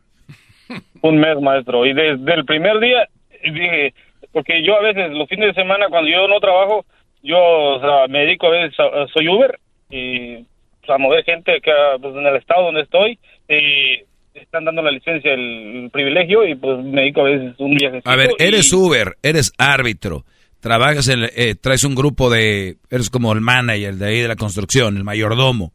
Un 1.01 1.19
mes, 1.19 1.37
maestro. 1.41 1.85
Y 1.85 1.93
desde 1.93 2.33
el 2.33 2.45
primer 2.45 2.79
día 2.79 3.07
dije, 3.43 3.93
porque 4.31 4.63
yo 4.65 4.75
a 4.77 4.81
veces 4.81 5.11
los 5.11 5.27
fines 5.29 5.47
de 5.55 5.61
semana 5.61 5.87
cuando 5.89 6.09
yo 6.09 6.27
no 6.27 6.39
trabajo, 6.39 6.85
yo 7.23 7.37
o 7.37 7.79
sea, 7.79 8.07
me 8.07 8.19
dedico 8.19 8.47
a 8.47 8.51
veces, 8.51 8.79
a- 8.79 9.03
a- 9.03 9.07
soy 9.13 9.27
Uber 9.27 9.59
y 9.89 10.37
pues, 10.37 10.89
a 10.89 10.97
mover 10.97 11.23
gente 11.23 11.55
acá 11.57 11.71
pues, 12.01 12.15
en 12.15 12.25
el 12.25 12.35
estado 12.37 12.63
donde 12.65 12.81
estoy. 12.81 13.19
Y 13.49 14.03
están 14.33 14.63
dando 14.65 14.81
la 14.81 14.91
licencia, 14.91 15.33
el, 15.33 15.83
el 15.83 15.89
privilegio 15.91 16.47
y 16.47 16.55
pues 16.55 16.79
me 16.83 17.01
dedico 17.01 17.21
a 17.21 17.25
veces 17.25 17.53
un 17.59 17.75
viaje. 17.75 18.01
A 18.05 18.15
ver, 18.15 18.29
eres 18.39 18.71
Uber, 18.71 19.17
eres 19.21 19.51
árbitro, 19.57 20.23
trabajas 20.61 21.09
en, 21.09 21.25
eh, 21.35 21.55
traes 21.59 21.83
un 21.83 21.95
grupo 21.95 22.29
de, 22.29 22.77
eres 22.89 23.09
como 23.09 23.33
el 23.33 23.41
manager 23.41 23.95
de 23.95 24.07
ahí 24.07 24.19
de 24.21 24.27
la 24.29 24.37
construcción, 24.37 24.95
el 24.95 25.03
mayordomo. 25.03 25.73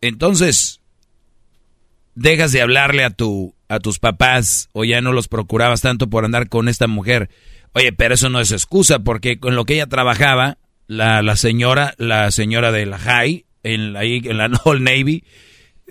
Entonces, 0.00 0.80
dejas 2.14 2.52
de 2.52 2.62
hablarle 2.62 3.04
a 3.04 3.10
tu, 3.10 3.54
a 3.68 3.80
tus 3.80 3.98
papás 3.98 4.68
o 4.72 4.84
ya 4.84 5.00
no 5.00 5.12
los 5.12 5.28
procurabas 5.28 5.82
tanto 5.82 6.08
por 6.08 6.24
andar 6.24 6.48
con 6.48 6.68
esta 6.68 6.86
mujer. 6.86 7.28
Oye, 7.74 7.92
pero 7.92 8.14
eso 8.14 8.28
no 8.30 8.40
es 8.40 8.50
excusa 8.52 9.00
porque 9.00 9.38
con 9.38 9.54
lo 9.56 9.64
que 9.64 9.74
ella 9.74 9.86
trabajaba, 9.86 10.56
la, 10.86 11.22
la 11.22 11.36
señora, 11.36 11.92
la 11.98 12.30
señora 12.30 12.72
de 12.72 12.86
la 12.86 12.98
High, 12.98 13.44
en, 13.62 13.92
la- 13.92 14.04
en 14.04 14.38
la 14.38 14.50
Old 14.64 14.82
Navy, 14.82 15.22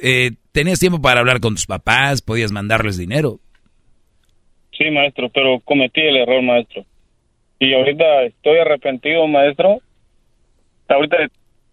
eh, 0.02 0.32
tenías 0.52 0.80
tiempo 0.80 1.02
para 1.02 1.20
hablar 1.20 1.40
con 1.40 1.54
tus 1.56 1.66
papás, 1.68 2.22
podías 2.22 2.52
mandarles 2.52 2.98
dinero. 2.98 3.40
Sí, 4.78 4.90
maestro, 4.92 5.30
pero 5.30 5.60
cometí 5.62 6.02
el 6.02 6.18
error, 6.18 6.42
maestro. 6.44 6.86
Y 7.60 7.74
ahorita 7.74 8.24
estoy 8.24 8.58
arrepentido, 8.60 9.28
maestro. 9.28 9.82
Ahorita, 10.88 11.18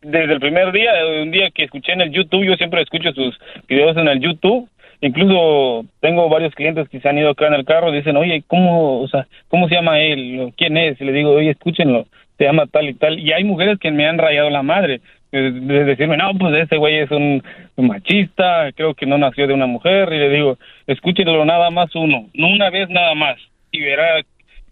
desde 0.03 0.33
el 0.33 0.41
primer 0.41 0.73
día, 0.73 0.91
un 1.23 1.31
día 1.31 1.51
que 1.51 1.65
escuché 1.65 1.93
en 1.93 2.01
el 2.01 2.11
YouTube, 2.13 2.45
yo 2.47 2.55
siempre 2.57 2.83
escucho 2.83 3.13
sus 3.13 3.39
videos 3.69 3.97
en 3.97 4.09
el 4.09 4.21
YouTube. 4.21 4.69
Incluso 5.05 5.85
tengo 6.01 6.31
varios 6.31 6.55
clientes 6.55 6.89
que 6.89 6.99
se 6.99 7.07
han 7.07 7.19
ido 7.19 7.29
acá 7.29 7.47
en 7.47 7.53
el 7.53 7.67
carro 7.67 7.93
y 7.93 7.99
dicen, 7.99 8.17
oye, 8.17 8.43
¿cómo, 8.47 9.03
o 9.03 9.09
sea, 9.09 9.27
¿cómo 9.49 9.69
se 9.69 9.75
llama 9.75 10.01
él? 10.01 10.51
¿Quién 10.57 10.79
es? 10.79 10.99
Y 10.99 11.05
le 11.05 11.13
digo, 11.13 11.33
oye, 11.33 11.51
escúchenlo, 11.51 12.07
se 12.39 12.45
llama 12.45 12.67
tal 12.69 12.89
y 12.89 12.95
tal. 12.95 13.19
Y 13.19 13.31
hay 13.33 13.45
mujeres 13.45 13.79
que 13.79 13.91
me 13.91 14.07
han 14.07 14.17
rayado 14.17 14.49
la 14.49 14.63
madre. 14.63 15.03
De, 15.31 15.51
de 15.51 15.85
decirme, 15.85 16.17
no, 16.17 16.33
pues 16.39 16.55
ese 16.55 16.79
güey 16.79 17.01
es 17.01 17.11
un, 17.11 17.43
machista, 17.77 18.73
creo 18.75 18.95
que 18.95 19.05
no 19.05 19.19
nació 19.19 19.47
de 19.47 19.53
una 19.53 19.67
mujer. 19.67 20.11
Y 20.11 20.19
le 20.19 20.31
digo, 20.31 20.57
escúchenlo 20.87 21.45
nada 21.45 21.69
más 21.69 21.95
uno, 21.95 22.31
no 22.33 22.49
una 22.49 22.71
vez 22.71 22.89
nada 22.89 23.15
más. 23.15 23.37
Y 23.73 23.81
verá 23.81 24.21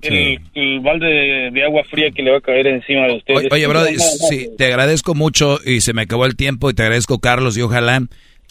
el, 0.01 0.41
el 0.55 0.81
balde 0.81 1.07
de, 1.09 1.51
de 1.51 1.63
agua 1.63 1.83
fría 1.91 2.11
que 2.11 2.23
le 2.23 2.31
va 2.31 2.39
a 2.39 2.41
caer 2.41 2.69
encima 2.69 3.07
de 3.07 3.17
ustedes. 3.17 3.53
Oye, 3.53 3.69
no. 3.69 3.85
sí, 3.85 4.49
te 4.57 4.65
agradezco 4.65 5.15
mucho 5.15 5.59
y 5.63 5.83
se 5.83 5.93
me 5.93 6.03
acabó 6.03 6.25
el 6.25 6.37
tiempo 6.37 6.71
y 6.71 6.75
te 6.75 6.85
agradezco, 6.85 7.19
Carlos, 7.19 7.59
y 7.59 7.61
ojalá 7.61 8.01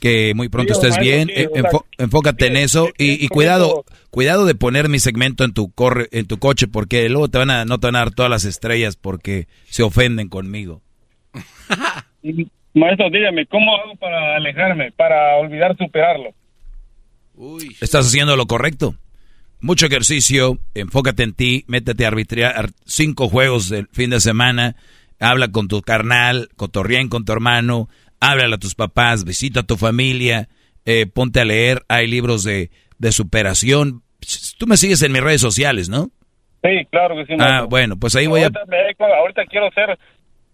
que 0.01 0.33
muy 0.35 0.49
pronto 0.49 0.73
Sí, 0.73 0.80
estés 0.80 0.97
maestro, 0.97 1.03
bien. 1.05 1.30
sí, 1.30 1.33
Eh, 1.38 1.49
enfócate 1.99 2.47
en 2.47 2.57
eso 2.57 2.89
y, 2.97 3.23
y 3.23 3.30
cuidado, 3.30 3.85
cuidado 4.09 4.45
de 4.45 4.55
poner 4.55 4.89
mi 4.89 4.99
segmento 4.99 5.45
en 5.45 5.53
tu 5.53 5.71
corre, 5.71 6.09
en 6.11 6.27
tu 6.27 6.39
coche 6.39 6.67
porque 6.67 7.07
luego 7.07 7.30
te 7.30 7.38
van 7.38 7.51
a 7.51 7.63
no 7.65 7.80
te 7.80 7.88
van 7.88 7.95
a 7.95 7.99
dar 7.99 8.11
todas 8.11 8.30
las 8.31 8.43
estrellas 8.43 8.97
porque 8.97 9.47
se 9.69 9.83
ofenden 9.83 10.27
conmigo. 10.27 10.81
Maestro, 12.73 13.09
dígame, 13.09 13.45
¿cómo 13.47 13.75
hago 13.75 13.95
para 13.95 14.35
alejarme, 14.38 14.91
para 14.91 15.38
olvidar 15.38 15.75
superarlo? 15.77 16.33
Estás 17.81 18.07
haciendo 18.07 18.35
lo 18.38 18.45
correcto. 18.45 18.95
Mucho 19.59 19.85
ejercicio, 19.85 20.57
enfócate 20.73 21.23
en 21.23 21.33
ti, 21.33 21.63
métete 21.67 22.05
a 22.05 22.07
arbitrar 22.09 22.71
cinco 22.85 23.30
juegos 23.30 23.69
del 23.69 23.88
fin 23.91 24.09
de 24.09 24.19
semana, 24.19 24.75
habla 25.19 25.51
con 25.51 25.67
tu 25.67 25.81
carnal, 25.81 26.49
cotorreen 26.55 27.09
con 27.09 27.25
tu 27.25 27.31
hermano, 27.33 27.88
háblale 28.22 28.56
a 28.56 28.59
tus 28.59 28.75
papás, 28.75 29.25
visita 29.25 29.59
a 29.59 29.64
tu 29.64 29.75
familia, 29.75 30.48
eh, 30.85 31.06
ponte 31.06 31.41
a 31.41 31.45
leer, 31.45 31.83
hay 31.90 32.08
libros 32.08 32.43
de, 32.45 32.72
de 32.98 33.11
superación. 33.11 34.03
Tú 34.58 34.67
me 34.67 34.77
sigues 34.77 35.01
en 35.01 35.11
mis 35.11 35.22
redes 35.22 35.41
sociales, 35.41 35.90
¿no? 35.90 36.09
Sí, 36.64 36.69
claro 36.91 37.16
que 37.16 37.25
sí, 37.25 37.33
Ah, 37.33 37.38
maestro. 37.38 37.67
bueno, 37.67 37.98
pues 37.98 38.16
ahí 38.16 38.27
voy 38.27 38.41
a... 38.43 38.51
ahorita, 39.19 39.45
quiero 39.50 39.69
ser 39.72 39.98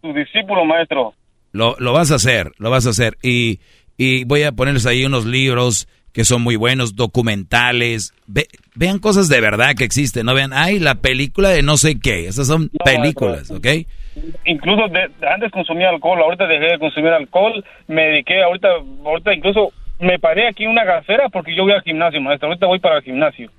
tu 0.02 0.14
discípulo, 0.14 0.66
maestro. 0.66 1.14
Lo, 1.52 1.76
lo 1.80 1.92
vas 1.94 2.12
a 2.12 2.16
hacer, 2.16 2.52
lo 2.58 2.70
vas 2.70 2.86
a 2.88 2.92
hacer. 2.92 3.18
Y, 3.22 3.60
y 3.98 4.24
voy 4.24 4.44
a 4.44 4.52
ponerles 4.54 4.86
ahí 4.86 5.06
unos 5.06 5.26
libros 5.26 5.88
que 6.14 6.24
son 6.24 6.42
muy 6.42 6.56
buenos, 6.56 6.96
documentales. 6.96 8.14
Ve- 8.26 8.48
vean 8.76 9.00
cosas 9.00 9.28
de 9.28 9.42
verdad 9.42 9.76
que 9.76 9.84
existen, 9.84 10.26
no 10.26 10.34
vean, 10.34 10.54
ay, 10.54 10.80
la 10.80 10.96
película 10.96 11.50
de 11.50 11.62
no 11.62 11.78
sé 11.78 12.00
qué. 12.00 12.28
Esas 12.28 12.48
son 12.48 12.70
películas, 12.86 13.52
¿ok? 13.52 13.68
Incluso 14.46 14.88
de- 14.88 15.10
antes 15.28 15.52
consumía 15.52 15.90
alcohol, 15.90 16.20
ahorita 16.22 16.48
dejé 16.48 16.66
de 16.74 16.80
consumir 16.80 17.12
alcohol, 17.12 17.64
me 17.88 18.04
dediqué, 18.04 18.44
ahorita, 18.44 18.68
ahorita 19.06 19.34
incluso 19.34 19.72
me 20.00 20.20
paré 20.20 20.48
aquí 20.48 20.64
en 20.66 20.72
una 20.72 20.84
gasera 20.86 21.30
porque 21.30 21.56
yo 21.56 21.64
voy 21.64 21.74
al 21.74 21.82
gimnasio, 21.84 22.22
maestro. 22.22 22.48
Ahorita 22.50 22.66
voy 22.68 22.80
para 22.80 22.98
el 22.98 23.04
gimnasio. 23.04 23.50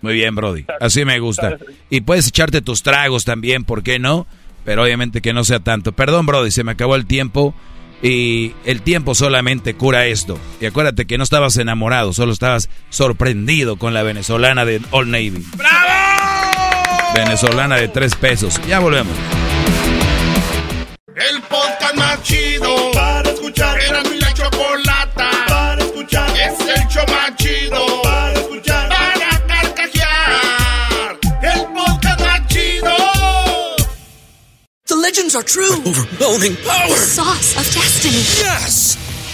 Muy 0.00 0.14
bien, 0.14 0.34
Brody. 0.34 0.64
Así 0.80 1.04
me 1.04 1.18
gusta. 1.20 1.56
Y 1.90 2.00
puedes 2.00 2.26
echarte 2.28 2.60
tus 2.62 2.82
tragos 2.82 3.24
también, 3.24 3.64
¿por 3.64 3.82
qué 3.82 3.98
no? 3.98 4.26
Pero 4.64 4.82
obviamente 4.84 5.20
que 5.20 5.32
no 5.32 5.44
sea 5.44 5.60
tanto. 5.60 5.92
Perdón, 5.92 6.26
Brody, 6.26 6.50
se 6.50 6.64
me 6.64 6.72
acabó 6.72 6.94
el 6.96 7.06
tiempo. 7.06 7.54
Y 8.04 8.52
el 8.64 8.82
tiempo 8.82 9.14
solamente 9.14 9.74
cura 9.74 10.06
esto. 10.06 10.36
Y 10.60 10.66
acuérdate 10.66 11.06
que 11.06 11.18
no 11.18 11.22
estabas 11.22 11.56
enamorado, 11.56 12.12
solo 12.12 12.32
estabas 12.32 12.68
sorprendido 12.88 13.76
con 13.76 13.94
la 13.94 14.02
venezolana 14.02 14.64
de 14.64 14.80
Old 14.90 15.08
Navy. 15.08 15.44
¡Bravo! 15.56 15.76
Venezolana 17.14 17.76
de 17.76 17.86
tres 17.86 18.16
pesos. 18.16 18.60
Ya 18.66 18.80
volvemos. 18.80 19.12
El 21.14 21.42
podcast 21.42 21.94
más 21.94 22.22
chido 22.22 22.90
para 22.92 23.30
escuchar. 23.30 23.78
Era 23.80 24.02
mi 24.04 24.18
la 24.18 24.32
chocolata 24.32 25.30
para 25.46 25.84
escuchar. 25.84 26.30
Es 26.30 26.58
el 26.60 26.88
show 26.88 27.04
más 27.08 27.36
chido 27.36 28.02
para 28.02 28.32
escuchar. 28.32 28.88
Para 28.88 29.46
carcajear. 29.46 31.18
El 31.42 31.60
podcast 31.74 32.20
más 32.20 32.46
chido. 32.48 32.96
The 34.86 34.94
legends 34.96 35.34
are 35.34 35.44
true. 35.44 35.74
Overwhelming 35.84 36.56
power! 36.64 36.88
The 36.88 36.96
sauce 36.96 37.56
of 37.56 37.74
destiny. 37.74 38.22
Yes! 38.40 38.96